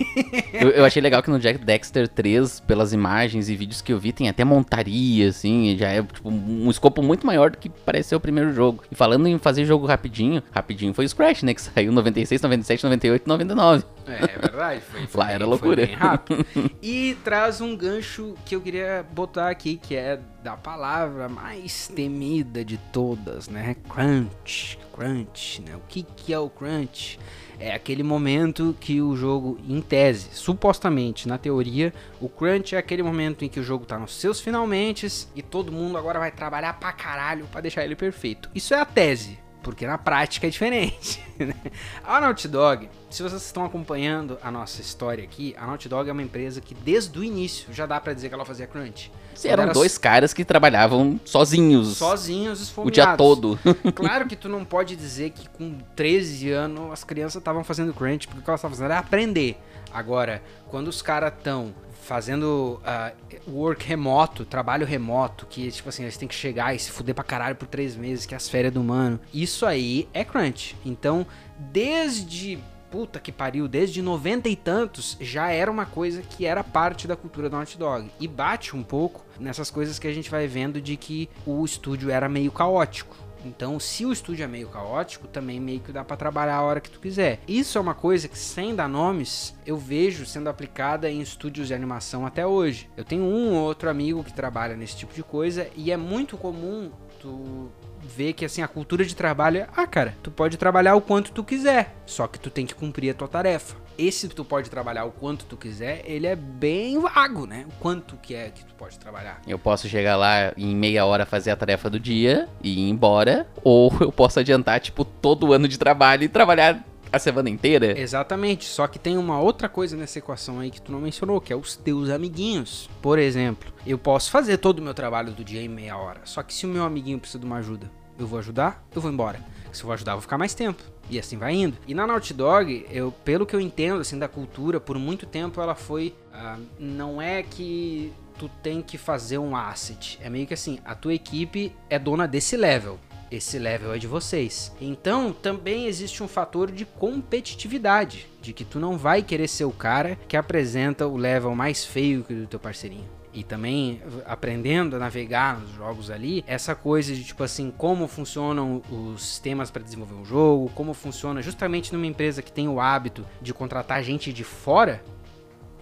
eu, 0.53 0.69
eu, 0.69 0.85
achei 0.85 1.01
legal 1.01 1.21
que 1.21 1.29
no 1.29 1.39
Jack 1.39 1.59
Dexter 1.59 2.07
3, 2.07 2.61
pelas 2.61 2.93
imagens 2.93 3.49
e 3.49 3.55
vídeos 3.55 3.81
que 3.81 3.91
eu 3.91 3.99
vi, 3.99 4.11
tem 4.11 4.29
até 4.29 4.43
montaria, 4.43 5.29
assim. 5.29 5.75
Já 5.77 5.89
é 5.89 6.01
tipo, 6.01 6.29
um 6.29 6.69
escopo 6.69 7.01
muito 7.01 7.25
maior 7.25 7.51
do 7.51 7.57
que 7.57 7.69
pareceu 7.69 8.17
o 8.17 8.21
primeiro 8.21 8.53
jogo. 8.53 8.83
E 8.91 8.95
falando 8.95 9.27
em 9.27 9.37
fazer 9.37 9.65
jogo 9.65 9.85
rapidinho, 9.85 10.41
rapidinho 10.51 10.93
foi 10.93 11.05
o 11.05 11.09
Scratch, 11.09 11.43
né? 11.43 11.53
Que 11.53 11.61
saiu 11.61 11.91
96, 11.91 12.41
97, 12.41 12.83
98, 12.83 13.27
99. 13.27 13.48
99. 13.55 13.85
É, 14.07 14.23
é 14.35 14.39
verdade. 14.39 14.81
Foi, 14.81 15.05
foi 15.07 15.19
Lá 15.19 15.25
bem, 15.27 15.35
era 15.35 15.45
loucura. 15.45 15.85
bem 15.85 15.95
rápido. 15.95 16.45
E 16.81 17.15
traz 17.23 17.61
um 17.61 17.75
gancho 17.75 18.35
que 18.45 18.55
eu 18.55 18.61
queria 18.61 19.05
botar 19.11 19.49
aqui, 19.49 19.77
que 19.77 19.95
é 19.95 20.19
da 20.43 20.55
palavra 20.55 21.27
mais 21.27 21.87
temida 21.89 22.63
de 22.63 22.77
todas, 22.77 23.47
né? 23.49 23.75
Crunch. 23.89 24.79
Crunch, 24.93 25.61
né? 25.61 25.75
O 25.75 25.81
que, 25.87 26.03
que 26.03 26.33
é 26.33 26.39
o 26.39 26.49
crunch? 26.49 27.19
É 27.59 27.73
aquele 27.73 28.03
momento 28.03 28.73
que 28.79 29.01
o 29.01 29.17
jogo, 29.17 29.59
em 29.67 29.81
tese, 29.81 30.29
supostamente, 30.31 31.27
na 31.27 31.37
teoria, 31.37 31.93
o 32.21 32.29
crunch 32.29 32.73
é 32.73 32.77
aquele 32.77 33.03
momento 33.03 33.43
em 33.43 33.49
que 33.49 33.59
o 33.59 33.63
jogo 33.63 33.85
tá 33.85 33.99
nos 33.99 34.15
seus 34.15 34.39
finalmente 34.39 35.05
e 35.35 35.41
todo 35.41 35.69
mundo 35.69 35.97
agora 35.97 36.17
vai 36.19 36.31
trabalhar 36.31 36.79
pra 36.79 36.93
caralho 36.93 37.45
pra 37.51 37.59
deixar 37.59 37.83
ele 37.83 37.97
perfeito. 37.97 38.49
Isso 38.55 38.73
é 38.73 38.79
a 38.79 38.85
tese 38.85 39.37
porque 39.69 39.85
na 39.85 39.99
prática 39.99 40.47
é 40.47 40.49
diferente. 40.49 41.23
Né? 41.39 41.55
a 42.03 42.19
Naughty 42.19 42.49
Dog, 42.49 42.89
se 43.09 43.23
vocês 43.23 43.41
estão 43.41 43.63
acompanhando 43.63 44.37
a 44.43 44.51
nossa 44.51 44.81
história 44.81 45.23
aqui, 45.23 45.55
a 45.57 45.65
Naughty 45.65 45.87
Dog 45.87 46.09
é 46.09 46.11
uma 46.11 46.21
empresa 46.21 46.59
que 46.59 46.75
desde 46.75 47.17
o 47.17 47.23
início 47.23 47.73
já 47.73 47.85
dá 47.85 47.97
para 47.97 48.13
dizer 48.13 48.27
que 48.27 48.35
ela 48.35 48.43
fazia 48.43 48.67
crunch. 48.67 49.09
Sim, 49.33 49.47
eram 49.47 49.63
era 49.63 49.71
dois 49.71 49.97
caras 49.97 50.33
que 50.33 50.43
trabalhavam 50.43 51.17
sozinhos. 51.23 51.95
Sozinhos, 51.95 52.59
esfomeados. 52.59 52.91
O 52.91 52.93
dia 52.93 53.15
todo. 53.15 53.57
claro 53.95 54.27
que 54.27 54.35
tu 54.35 54.49
não 54.49 54.65
pode 54.65 54.97
dizer 54.97 55.29
que 55.29 55.47
com 55.47 55.77
13 55.95 56.51
anos 56.51 56.91
as 56.91 57.05
crianças 57.05 57.39
estavam 57.39 57.63
fazendo 57.63 57.93
crunch, 57.93 58.27
porque 58.27 58.41
o 58.41 58.43
que 58.43 58.49
elas 58.49 58.59
estavam 58.59 58.75
fazendo 58.75 58.91
era 58.91 58.99
aprender. 58.99 59.57
Agora, 59.93 60.43
quando 60.67 60.89
os 60.89 61.01
caras 61.01 61.31
estão 61.37 61.73
fazendo 62.09 62.81
uh, 62.81 63.51
work 63.51 63.85
remoto, 63.85 64.43
trabalho 64.43 64.83
remoto, 64.83 65.45
que 65.45 65.71
tipo 65.71 65.89
assim, 65.89 66.01
eles 66.01 66.17
têm 66.17 66.27
que 66.27 66.33
chegar 66.33 66.73
e 66.73 66.79
se 66.79 66.89
fuder 66.89 67.13
pra 67.13 67.23
caralho 67.23 67.55
por 67.55 67.67
três 67.67 67.95
meses, 67.95 68.25
que 68.25 68.33
é 68.33 68.37
as 68.37 68.49
férias 68.49 68.73
do 68.73 68.81
humano. 68.81 69.19
Isso 69.31 69.63
aí 69.63 70.09
é 70.11 70.25
crunch. 70.25 70.75
Então, 70.83 71.23
desde 71.59 72.57
puta 72.89 73.19
que 73.19 73.31
pariu, 73.31 73.67
desde 73.67 74.01
90 74.01 74.49
e 74.49 74.55
tantos, 74.55 75.17
já 75.21 75.51
era 75.51 75.69
uma 75.69 75.85
coisa 75.85 76.23
que 76.23 76.47
era 76.47 76.63
parte 76.63 77.07
da 77.07 77.15
cultura 77.15 77.47
do 77.47 77.55
Naughty 77.55 77.77
Dog. 77.77 78.09
E 78.19 78.27
bate 78.27 78.75
um 78.75 78.81
pouco 78.81 79.23
nessas 79.39 79.69
coisas 79.69 79.99
que 79.99 80.07
a 80.07 80.13
gente 80.13 80.31
vai 80.31 80.47
vendo 80.47 80.81
de 80.81 80.97
que 80.97 81.29
o 81.45 81.63
estúdio 81.63 82.09
era 82.09 82.27
meio 82.27 82.51
caótico. 82.51 83.15
Então, 83.45 83.79
se 83.79 84.05
o 84.05 84.11
estúdio 84.11 84.43
é 84.43 84.47
meio 84.47 84.67
caótico, 84.67 85.27
também 85.27 85.59
meio 85.59 85.79
que 85.79 85.91
dá 85.91 86.03
para 86.03 86.17
trabalhar 86.17 86.55
a 86.55 86.61
hora 86.61 86.81
que 86.81 86.89
tu 86.89 86.99
quiser. 86.99 87.39
Isso 87.47 87.77
é 87.77 87.81
uma 87.81 87.93
coisa 87.93 88.27
que, 88.27 88.37
sem 88.37 88.75
dar 88.75 88.87
nomes, 88.87 89.55
eu 89.65 89.77
vejo 89.77 90.25
sendo 90.25 90.49
aplicada 90.49 91.09
em 91.09 91.21
estúdios 91.21 91.67
de 91.67 91.73
animação 91.73 92.25
até 92.25 92.45
hoje. 92.45 92.89
Eu 92.97 93.03
tenho 93.03 93.23
um 93.23 93.55
ou 93.55 93.63
outro 93.63 93.89
amigo 93.89 94.23
que 94.23 94.33
trabalha 94.33 94.75
nesse 94.75 94.97
tipo 94.97 95.13
de 95.13 95.23
coisa 95.23 95.67
e 95.75 95.91
é 95.91 95.97
muito 95.97 96.37
comum 96.37 96.91
tu 97.19 97.69
ver 98.01 98.33
que 98.33 98.45
assim 98.45 98.61
a 98.61 98.67
cultura 98.67 99.03
de 99.03 99.15
trabalho 99.15 99.59
é, 99.59 99.67
ah, 99.75 99.85
cara, 99.85 100.15
tu 100.23 100.31
pode 100.31 100.57
trabalhar 100.57 100.95
o 100.95 101.01
quanto 101.01 101.31
tu 101.31 101.43
quiser, 101.43 101.95
só 102.05 102.27
que 102.27 102.39
tu 102.39 102.49
tem 102.49 102.65
que 102.65 102.73
cumprir 102.73 103.11
a 103.11 103.13
tua 103.13 103.27
tarefa 103.27 103.75
esse 103.99 104.29
tu 104.29 104.45
pode 104.45 104.69
trabalhar 104.69 105.03
o 105.05 105.11
quanto 105.11 105.45
tu 105.45 105.57
quiser, 105.57 106.01
ele 106.05 106.25
é 106.25 106.35
bem 106.35 106.97
vago, 106.99 107.45
né? 107.45 107.65
O 107.67 107.81
quanto 107.81 108.15
que 108.17 108.33
é 108.33 108.49
que 108.49 108.63
tu 108.63 108.73
pode 108.75 108.97
trabalhar. 108.97 109.41
Eu 109.45 109.59
posso 109.59 109.89
chegar 109.89 110.15
lá 110.15 110.53
em 110.55 110.73
meia 110.75 111.05
hora 111.05 111.25
fazer 111.25 111.51
a 111.51 111.55
tarefa 111.55 111.89
do 111.89 111.99
dia 111.99 112.47
e 112.63 112.79
ir 112.79 112.89
embora, 112.89 113.47
ou 113.63 113.91
eu 113.99 114.11
posso 114.11 114.39
adiantar, 114.39 114.79
tipo, 114.79 115.03
todo 115.03 115.47
o 115.47 115.53
ano 115.53 115.67
de 115.67 115.77
trabalho 115.77 116.23
e 116.23 116.29
trabalhar 116.29 116.85
a 117.11 117.19
semana 117.19 117.49
inteira. 117.49 117.99
Exatamente, 117.99 118.65
só 118.65 118.87
que 118.87 118.99
tem 118.99 119.17
uma 119.17 119.39
outra 119.41 119.67
coisa 119.67 119.97
nessa 119.97 120.19
equação 120.19 120.59
aí 120.59 120.69
que 120.69 120.81
tu 120.81 120.91
não 120.91 121.01
mencionou, 121.01 121.41
que 121.41 121.51
é 121.51 121.55
os 121.55 121.75
teus 121.75 122.09
amiguinhos. 122.09 122.89
Por 123.01 123.19
exemplo, 123.19 123.73
eu 123.85 123.97
posso 123.97 124.31
fazer 124.31 124.57
todo 124.57 124.79
o 124.79 124.81
meu 124.81 124.93
trabalho 124.93 125.33
do 125.33 125.43
dia 125.43 125.61
em 125.61 125.67
meia 125.67 125.97
hora, 125.97 126.21
só 126.23 126.43
que 126.43 126.53
se 126.53 126.65
o 126.65 126.69
meu 126.69 126.83
amiguinho 126.83 127.19
precisa 127.19 127.39
de 127.39 127.45
uma 127.45 127.57
ajuda, 127.57 127.89
eu 128.17 128.27
vou 128.27 128.39
ajudar, 128.39 128.83
eu 128.95 129.01
vou 129.01 129.11
embora. 129.11 129.39
Se 129.71 129.81
eu 129.81 129.87
vou 129.87 129.93
ajudar, 129.93 130.13
eu 130.13 130.17
vou 130.17 130.21
ficar 130.21 130.37
mais 130.37 130.53
tempo. 130.53 130.83
E 131.09 131.17
assim 131.17 131.37
vai 131.37 131.53
indo. 131.53 131.77
E 131.87 131.93
na 131.93 132.05
Naughty 132.05 132.33
Dog, 132.33 132.85
eu, 132.91 133.11
pelo 133.23 133.45
que 133.45 133.55
eu 133.55 133.59
entendo 133.61 134.01
assim 134.01 134.17
da 134.17 134.27
cultura, 134.27 134.79
por 134.79 134.97
muito 134.97 135.25
tempo 135.25 135.59
ela 135.59 135.75
foi. 135.75 136.13
Uh, 136.33 136.63
não 136.79 137.21
é 137.21 137.41
que 137.41 138.13
tu 138.37 138.49
tem 138.61 138.81
que 138.81 138.97
fazer 138.97 139.37
um 139.37 139.55
asset. 139.55 140.19
É 140.21 140.29
meio 140.29 140.47
que 140.47 140.53
assim, 140.53 140.79
a 140.85 140.95
tua 140.95 141.13
equipe 141.13 141.73
é 141.89 141.97
dona 141.97 142.27
desse 142.27 142.55
level. 142.55 142.99
Esse 143.31 143.59
level 143.59 143.93
é 143.93 143.99
de 143.99 144.07
vocês. 144.07 144.71
Então, 144.81 145.31
também 145.31 145.85
existe 145.85 146.23
um 146.23 146.27
fator 146.27 146.71
de 146.71 146.83
competitividade, 146.83 148.27
de 148.41 148.53
que 148.53 148.65
tu 148.65 148.79
não 148.79 148.97
vai 148.97 149.21
querer 149.21 149.47
ser 149.47 149.65
o 149.65 149.71
cara 149.71 150.17
que 150.27 150.35
apresenta 150.35 151.05
o 151.05 151.15
level 151.15 151.53
mais 151.53 151.85
feio 151.85 152.23
que 152.23 152.33
do 152.33 152.47
teu 152.47 152.59
parceirinho 152.59 153.18
e 153.33 153.43
também 153.43 154.01
aprendendo 154.25 154.95
a 154.95 154.99
navegar 154.99 155.59
nos 155.59 155.71
jogos 155.71 156.09
ali, 156.09 156.43
essa 156.47 156.73
coisa 156.73 157.13
de 157.13 157.23
tipo 157.23 157.43
assim, 157.43 157.71
como 157.77 158.07
funcionam 158.07 158.81
os 158.89 159.21
sistemas 159.21 159.69
para 159.69 159.83
desenvolver 159.83 160.15
um 160.15 160.25
jogo, 160.25 160.71
como 160.73 160.93
funciona 160.93 161.41
justamente 161.41 161.93
numa 161.93 162.07
empresa 162.07 162.41
que 162.41 162.51
tem 162.51 162.67
o 162.67 162.79
hábito 162.79 163.25
de 163.41 163.53
contratar 163.53 164.03
gente 164.03 164.33
de 164.33 164.43
fora, 164.43 165.03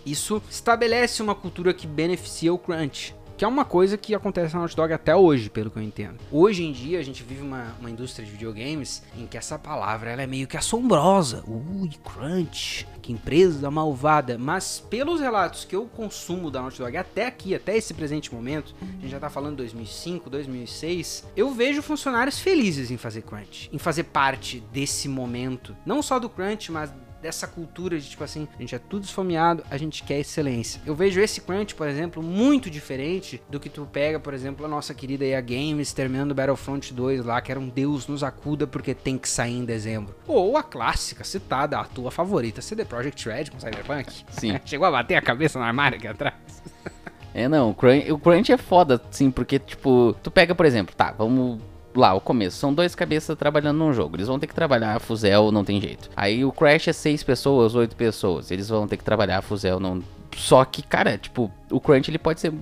isso 0.05 0.41
estabelece 0.49 1.21
uma 1.21 1.35
cultura 1.35 1.73
que 1.73 1.87
beneficia 1.87 2.53
o 2.53 2.57
crunch. 2.57 3.15
Que 3.37 3.45
é 3.45 3.47
uma 3.47 3.63
coisa 3.63 3.99
que 3.99 4.15
acontece 4.15 4.55
na 4.55 4.61
Naughty 4.61 4.75
Dog 4.75 4.91
até 4.91 5.15
hoje, 5.15 5.47
pelo 5.47 5.69
que 5.69 5.77
eu 5.77 5.83
entendo. 5.83 6.17
Hoje 6.31 6.63
em 6.63 6.71
dia, 6.71 6.97
a 6.97 7.03
gente 7.03 7.21
vive 7.21 7.43
uma, 7.43 7.75
uma 7.79 7.87
indústria 7.87 8.25
de 8.25 8.31
videogames 8.31 9.03
em 9.15 9.27
que 9.27 9.37
essa 9.37 9.59
palavra 9.59 10.09
ela 10.09 10.23
é 10.23 10.27
meio 10.27 10.47
que 10.47 10.57
assombrosa. 10.57 11.43
Ui, 11.47 11.91
crunch, 12.03 12.87
que 12.99 13.13
empresa 13.13 13.69
malvada. 13.69 14.39
Mas 14.39 14.79
pelos 14.79 15.21
relatos 15.21 15.65
que 15.65 15.75
eu 15.75 15.85
consumo 15.85 16.49
da 16.49 16.61
Naughty 16.61 16.79
Dog 16.79 16.97
até 16.97 17.27
aqui, 17.27 17.53
até 17.53 17.77
esse 17.77 17.93
presente 17.93 18.33
momento, 18.33 18.73
a 18.81 19.01
gente 19.01 19.09
já 19.09 19.19
tá 19.19 19.29
falando 19.29 19.57
2005, 19.57 20.31
2006, 20.31 21.27
eu 21.37 21.51
vejo 21.51 21.83
funcionários 21.83 22.39
felizes 22.39 22.89
em 22.89 22.97
fazer 22.97 23.21
crunch, 23.21 23.69
em 23.71 23.77
fazer 23.77 24.05
parte 24.05 24.63
desse 24.73 25.07
momento. 25.07 25.77
Não 25.85 26.01
só 26.01 26.17
do 26.17 26.27
crunch, 26.27 26.71
mas 26.71 26.91
dessa 27.27 27.45
cultura 27.45 27.99
de 27.99 28.09
tipo 28.09 28.23
assim, 28.23 28.47
a 28.57 28.61
gente 28.61 28.73
é 28.73 28.79
tudo 28.79 29.03
esfomeado, 29.03 29.61
a 29.69 29.77
gente 29.77 30.01
quer 30.01 30.19
excelência. 30.19 30.81
Eu 30.85 30.95
vejo 30.95 31.19
esse 31.19 31.41
crunch, 31.41 31.75
por 31.75 31.85
exemplo, 31.85 32.23
muito 32.23 32.69
diferente 32.69 33.41
do 33.49 33.59
que 33.59 33.69
tu 33.69 33.85
pega, 33.85 34.17
por 34.17 34.33
exemplo, 34.33 34.65
a 34.65 34.69
nossa 34.69 34.93
querida 34.93 35.25
EA 35.25 35.41
Games 35.41 35.91
terminando 35.91 36.33
Battlefront 36.33 36.93
2 36.93 37.25
lá, 37.25 37.41
que 37.41 37.51
era 37.51 37.59
um 37.59 37.67
Deus 37.67 38.07
nos 38.07 38.23
acuda 38.23 38.65
porque 38.65 38.93
tem 38.93 39.17
que 39.17 39.27
sair 39.27 39.57
em 39.57 39.65
dezembro. 39.65 40.15
Ou 40.25 40.55
a 40.55 40.63
clássica, 40.63 41.25
citada, 41.25 41.77
a 41.77 41.83
tua 41.83 42.11
favorita, 42.11 42.61
CD 42.61 42.85
Projekt 42.85 43.27
Red 43.27 43.45
com 43.51 43.59
Cyberpunk. 43.59 44.23
Sim. 44.29 44.57
Chegou 44.63 44.87
a 44.87 44.91
bater 44.91 45.15
a 45.15 45.21
cabeça 45.21 45.59
no 45.59 45.65
armário 45.65 45.97
aqui 45.97 46.07
atrás. 46.07 46.33
É, 47.33 47.49
não, 47.49 47.71
o 47.71 47.75
crunch, 47.75 48.09
o 48.09 48.17
crunch 48.17 48.51
é 48.53 48.57
foda, 48.57 49.01
sim, 49.11 49.29
porque, 49.29 49.59
tipo, 49.59 50.15
tu 50.23 50.31
pega, 50.31 50.55
por 50.55 50.65
exemplo, 50.65 50.95
tá, 50.95 51.13
vamos 51.15 51.59
lá, 51.99 52.13
o 52.13 52.21
começo, 52.21 52.57
são 52.57 52.73
dois 52.73 52.95
cabeças 52.95 53.37
trabalhando 53.37 53.77
num 53.77 53.93
jogo. 53.93 54.15
Eles 54.15 54.27
vão 54.27 54.39
ter 54.39 54.47
que 54.47 54.55
trabalhar 54.55 54.95
a 54.95 54.99
Fuzel, 54.99 55.51
não 55.51 55.63
tem 55.63 55.81
jeito. 55.81 56.09
Aí 56.15 56.45
o 56.45 56.51
Crash 56.51 56.87
é 56.87 56.93
seis 56.93 57.23
pessoas, 57.23 57.75
oito 57.75 57.95
pessoas. 57.95 58.51
Eles 58.51 58.69
vão 58.69 58.87
ter 58.87 58.97
que 58.97 59.03
trabalhar 59.03 59.39
a 59.39 59.41
Fuzel, 59.41 59.79
não. 59.79 60.01
Só 60.35 60.63
que, 60.65 60.81
cara, 60.83 61.17
tipo, 61.17 61.51
o 61.71 61.79
Crunch 61.79 62.09
ele 62.09 62.19
pode 62.19 62.39
ser 62.39 62.53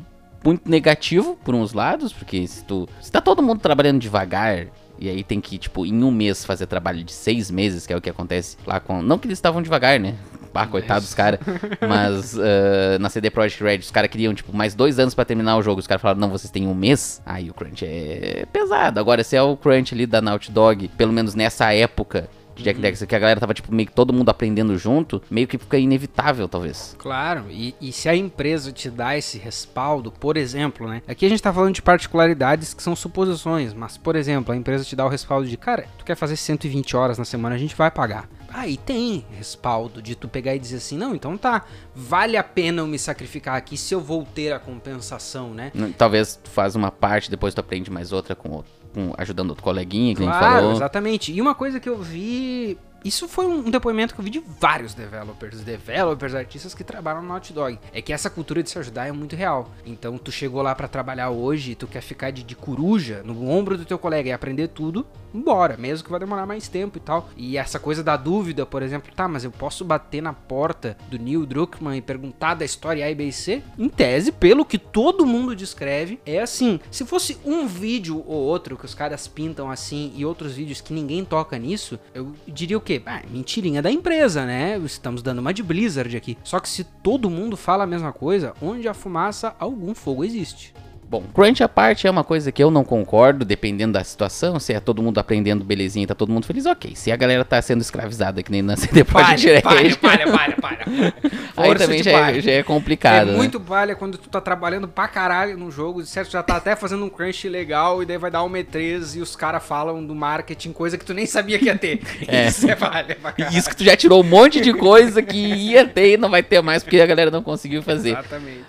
muito 0.43 0.69
negativo 0.69 1.37
por 1.43 1.55
uns 1.55 1.73
lados, 1.73 2.13
porque 2.13 2.47
se 2.47 2.63
tu. 2.63 2.87
Se 3.01 3.11
tá 3.11 3.19
todo 3.19 3.43
mundo 3.43 3.59
trabalhando 3.59 3.99
devagar. 3.99 4.67
E 4.97 5.09
aí 5.09 5.25
tem 5.25 5.41
que, 5.41 5.57
tipo, 5.57 5.85
em 5.85 6.03
um 6.03 6.11
mês 6.11 6.45
fazer 6.45 6.67
trabalho 6.67 7.03
de 7.03 7.11
seis 7.11 7.51
meses, 7.51 7.85
que 7.85 7.91
é 7.91 7.97
o 7.97 8.01
que 8.01 8.09
acontece 8.09 8.57
lá 8.65 8.79
com. 8.79 9.01
Não 9.01 9.19
que 9.19 9.27
eles 9.27 9.37
estavam 9.37 9.61
devagar, 9.61 9.99
né? 9.99 10.15
Pá, 10.55 10.65
coitado 10.65 11.01
dos 11.01 11.13
caras. 11.13 11.41
Mas 11.85 12.33
uh, 12.33 12.97
na 13.01 13.09
CD 13.09 13.29
Projekt 13.29 13.61
Red, 13.61 13.79
os 13.79 13.91
caras 13.91 14.09
queriam, 14.09 14.33
tipo, 14.33 14.55
mais 14.55 14.73
dois 14.73 14.97
anos 14.97 15.13
para 15.13 15.25
terminar 15.25 15.57
o 15.57 15.61
jogo. 15.61 15.81
Os 15.81 15.87
caras 15.87 16.01
falaram, 16.01 16.21
não, 16.21 16.29
vocês 16.29 16.49
têm 16.49 16.65
um 16.65 16.73
mês. 16.73 17.21
Aí 17.25 17.49
o 17.49 17.53
crunch 17.53 17.85
é 17.85 18.45
pesado. 18.53 18.97
Agora, 18.97 19.21
se 19.21 19.35
é 19.35 19.41
o 19.41 19.57
crunch 19.57 19.93
ali 19.93 20.05
da 20.05 20.21
Naughty 20.21 20.51
Dog, 20.51 20.87
pelo 20.89 21.11
menos 21.11 21.35
nessa 21.35 21.73
época, 21.73 22.29
de 22.55 22.63
Jack 22.63 22.77
uhum. 22.77 22.81
Dexter, 22.81 23.07
que 23.07 23.15
a 23.15 23.19
galera 23.19 23.39
tava, 23.39 23.53
tipo, 23.53 23.73
meio 23.73 23.87
que 23.87 23.93
todo 23.93 24.13
mundo 24.13 24.29
aprendendo 24.29 24.77
junto, 24.77 25.21
meio 25.29 25.47
que 25.47 25.57
fica 25.57 25.77
inevitável, 25.77 26.47
talvez. 26.47 26.95
Claro, 26.97 27.45
e, 27.49 27.75
e 27.81 27.91
se 27.91 28.07
a 28.07 28.15
empresa 28.15 28.71
te 28.71 28.89
dá 28.89 29.17
esse 29.17 29.37
respaldo, 29.37 30.11
por 30.11 30.37
exemplo, 30.37 30.87
né? 30.87 31.01
Aqui 31.07 31.25
a 31.25 31.29
gente 31.29 31.41
tá 31.41 31.53
falando 31.53 31.75
de 31.75 31.81
particularidades 31.81 32.73
que 32.73 32.81
são 32.81 32.95
suposições, 32.95 33.73
mas, 33.73 33.97
por 33.97 34.15
exemplo, 34.15 34.53
a 34.53 34.57
empresa 34.57 34.83
te 34.83 34.95
dá 34.95 35.05
o 35.05 35.09
respaldo 35.09 35.47
de, 35.47 35.57
cara, 35.57 35.85
tu 35.97 36.05
quer 36.05 36.15
fazer 36.15 36.37
120 36.37 36.95
horas 36.95 37.17
na 37.17 37.25
semana, 37.25 37.55
a 37.55 37.59
gente 37.59 37.75
vai 37.75 37.91
pagar. 37.91 38.29
Aí 38.49 38.77
tem 38.77 39.25
respaldo 39.37 40.01
de 40.01 40.15
tu 40.15 40.29
pegar 40.29 40.55
e 40.55 40.59
dizer 40.59 40.77
assim, 40.77 40.97
não, 40.97 41.13
então 41.13 41.37
tá, 41.37 41.65
vale 41.93 42.37
a 42.37 42.43
pena 42.43 42.81
eu 42.81 42.87
me 42.87 42.97
sacrificar 42.97 43.57
aqui 43.57 43.75
se 43.75 43.93
eu 43.93 43.99
vou 43.99 44.25
ter 44.25 44.53
a 44.53 44.59
compensação, 44.59 45.53
né? 45.53 45.73
Talvez 45.97 46.39
tu 46.41 46.49
faz 46.49 46.73
uma 46.73 46.89
parte, 46.89 47.29
depois 47.29 47.53
tu 47.53 47.59
aprende 47.59 47.91
mais 47.91 48.13
outra 48.13 48.33
com 48.33 48.49
outro 48.51 48.71
com, 48.95 49.13
ajudando 49.17 49.49
outro 49.49 49.63
coleguinha 49.63 50.15
que 50.15 50.23
claro, 50.23 50.37
a 50.37 50.41
gente 50.41 50.53
falou. 50.55 50.71
Exatamente. 50.73 51.33
E 51.33 51.41
uma 51.41 51.53
coisa 51.53 51.79
que 51.79 51.89
eu 51.89 51.97
vi 51.97 52.77
isso 53.05 53.27
foi 53.27 53.45
um 53.45 53.69
depoimento 53.69 54.15
que 54.15 54.19
eu 54.19 54.23
vi 54.23 54.31
de 54.31 54.43
vários 54.59 54.95
developers, 54.95 55.61
developers, 55.61 56.33
artistas 56.33 56.73
que 56.73 56.83
trabalham 56.83 57.21
no 57.21 57.27
Naughty 57.27 57.53
Dog. 57.53 57.77
É 57.93 58.01
que 58.01 58.11
essa 58.11 58.31
cultura 58.31 58.63
de 58.63 58.69
se 58.71 58.79
ajudar 58.79 59.07
é 59.07 59.11
muito 59.11 59.35
real. 59.35 59.69
Então, 59.85 60.17
tu 60.17 60.31
chegou 60.31 60.63
lá 60.63 60.73
para 60.73 60.87
trabalhar 60.87 61.29
hoje 61.29 61.75
tu 61.75 61.85
quer 61.87 62.01
ficar 62.01 62.31
de, 62.31 62.43
de 62.43 62.55
coruja 62.55 63.21
no 63.23 63.47
ombro 63.47 63.77
do 63.77 63.85
teu 63.85 63.99
colega 63.99 64.29
e 64.29 64.31
aprender 64.31 64.69
tudo, 64.69 65.05
embora, 65.33 65.77
mesmo 65.77 66.05
que 66.05 66.09
vai 66.09 66.19
demorar 66.19 66.45
mais 66.45 66.67
tempo 66.67 66.97
e 66.97 67.01
tal. 67.01 67.29
E 67.37 67.57
essa 67.57 67.79
coisa 67.79 68.03
da 68.03 68.17
dúvida, 68.17 68.65
por 68.65 68.81
exemplo, 68.81 69.13
tá, 69.13 69.27
mas 69.27 69.43
eu 69.43 69.51
posso 69.51 69.85
bater 69.85 70.21
na 70.21 70.33
porta 70.33 70.97
do 71.07 71.19
Neil 71.19 71.45
Druckmann 71.45 71.97
e 71.97 72.01
perguntar 72.01 72.55
da 72.55 72.65
história 72.65 73.05
A 73.05 73.11
e 73.11 73.15
B 73.15 73.25
e 73.25 73.31
C? 73.31 73.61
Em 73.77 73.89
tese, 73.89 74.31
pelo 74.31 74.65
que 74.65 74.77
todo 74.77 75.25
mundo 75.25 75.55
descreve, 75.55 76.19
é 76.25 76.39
assim. 76.39 76.79
Se 76.89 77.05
fosse 77.05 77.37
um 77.45 77.67
vídeo 77.67 78.23
ou 78.25 78.37
outro 78.37 78.77
que 78.77 78.85
os 78.85 78.95
caras 78.95 79.27
pintam 79.27 79.69
assim 79.69 80.11
e 80.15 80.25
outros 80.25 80.53
vídeos 80.53 80.81
que 80.81 80.93
ninguém 80.93 81.23
toca 81.23 81.57
nisso, 81.57 81.99
eu 82.13 82.33
diria 82.47 82.77
o 82.77 82.81
quê? 82.81 82.94
Ah, 83.05 83.21
mentirinha 83.29 83.81
da 83.81 83.91
empresa, 83.91 84.45
né? 84.45 84.77
Estamos 84.79 85.21
dando 85.21 85.39
uma 85.39 85.53
de 85.53 85.63
Blizzard 85.63 86.15
aqui. 86.15 86.37
Só 86.43 86.59
que 86.59 86.69
se 86.69 86.83
todo 86.83 87.29
mundo 87.29 87.57
fala 87.57 87.83
a 87.83 87.87
mesma 87.87 88.13
coisa, 88.13 88.53
onde 88.61 88.87
a 88.87 88.93
fumaça, 88.93 89.55
algum 89.59 89.93
fogo 89.93 90.23
existe. 90.23 90.73
Bom, 91.15 91.23
crunch 91.33 91.63
à 91.63 91.69
parte 91.69 92.07
é 92.07 92.11
uma 92.11 92.25
coisa 92.25 92.51
que 92.51 92.61
eu 92.61 92.69
não 92.69 92.83
concordo, 92.83 93.45
dependendo 93.45 93.93
da 93.93 94.03
situação. 94.03 94.59
Se 94.59 94.73
é 94.73 94.81
todo 94.81 95.01
mundo 95.01 95.17
aprendendo 95.17 95.63
belezinha 95.63 96.03
e 96.03 96.07
tá 96.07 96.13
todo 96.13 96.29
mundo 96.29 96.45
feliz, 96.45 96.65
ok. 96.65 96.93
Se 96.93 97.09
a 97.09 97.15
galera 97.15 97.45
tá 97.45 97.61
sendo 97.61 97.79
escravizada, 97.79 98.43
que 98.43 98.51
nem 98.51 98.61
na 98.61 98.75
CD 98.77 99.05
Projekt 99.05 99.45
Red... 99.45 99.61
Palha, 99.61 99.95
palha, 99.95 100.27
palha, 100.29 100.55
palha. 100.61 101.13
Aí 101.55 101.73
também 101.75 102.03
já 102.03 102.31
é, 102.31 102.41
já 102.41 102.51
é, 102.51 102.63
complicado. 102.63 103.29
É 103.29 103.31
né? 103.31 103.37
muito 103.37 103.61
palha 103.61 103.95
quando 103.95 104.17
tu 104.17 104.27
tá 104.27 104.41
trabalhando 104.41 104.89
pra 104.89 105.07
caralho 105.07 105.57
no 105.57 105.71
jogo, 105.71 106.03
certo? 106.05 106.31
Já 106.31 106.43
tá 106.43 106.57
até 106.57 106.75
fazendo 106.75 107.05
um 107.05 107.09
crunch 107.09 107.47
legal 107.47 108.03
e 108.03 108.05
daí 108.05 108.17
vai 108.17 108.29
dar 108.29 108.43
um 108.43 108.51
E3 108.51 109.15
e 109.15 109.21
os 109.21 109.37
caras 109.37 109.65
falam 109.65 110.05
do 110.05 110.13
marketing, 110.13 110.73
coisa 110.73 110.97
que 110.97 111.05
tu 111.05 111.13
nem 111.13 111.25
sabia 111.25 111.57
que 111.57 111.65
ia 111.65 111.77
ter. 111.77 112.01
É. 112.27 112.47
Isso 112.47 112.67
é 112.69 112.75
palha 112.75 113.15
pra 113.15 113.31
caralho. 113.31 113.57
Isso 113.57 113.69
que 113.69 113.75
tu 113.75 113.83
já 113.83 113.95
tirou 113.95 114.19
um 114.21 114.23
monte 114.23 114.59
de 114.59 114.73
coisa 114.73 115.21
que 115.21 115.37
ia 115.37 115.85
ter 115.85 116.13
e 116.13 116.17
não 116.17 116.29
vai 116.29 116.41
ter 116.41 116.59
mais 116.61 116.81
porque 116.81 116.99
a 116.99 117.05
galera 117.05 117.29
não 117.29 117.43
conseguiu 117.43 117.83
fazer. 117.83 118.09
Exatamente. 118.09 118.65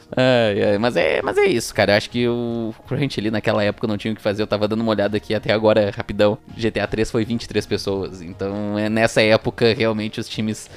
mas, 0.79 0.97
é, 0.97 1.23
mas 1.23 1.39
é 1.39 1.47
isso, 1.47 1.75
cara. 1.75 1.93
Eu 1.93 1.97
acho 1.97 2.11
que 2.11 2.29
o 2.37 2.83
Crunch 2.87 3.19
ali 3.19 3.31
naquela 3.31 3.63
época 3.63 3.87
não 3.87 3.97
tinha 3.97 4.13
o 4.13 4.17
que 4.17 4.23
fazer. 4.23 4.43
Eu 4.43 4.47
tava 4.47 4.69
dando 4.69 4.81
uma 4.81 4.91
olhada 4.91 5.17
aqui 5.17 5.35
até 5.35 5.53
agora, 5.53 5.91
rapidão. 5.95 6.39
GTA 6.57 6.87
3 6.87 7.11
foi 7.11 7.25
23 7.25 7.67
pessoas. 7.67 8.23
Então, 8.23 8.79
é 8.79 8.89
nessa 8.89 9.23
época, 9.23 9.75
realmente, 9.75 10.21
os 10.21 10.29
times 10.29 10.71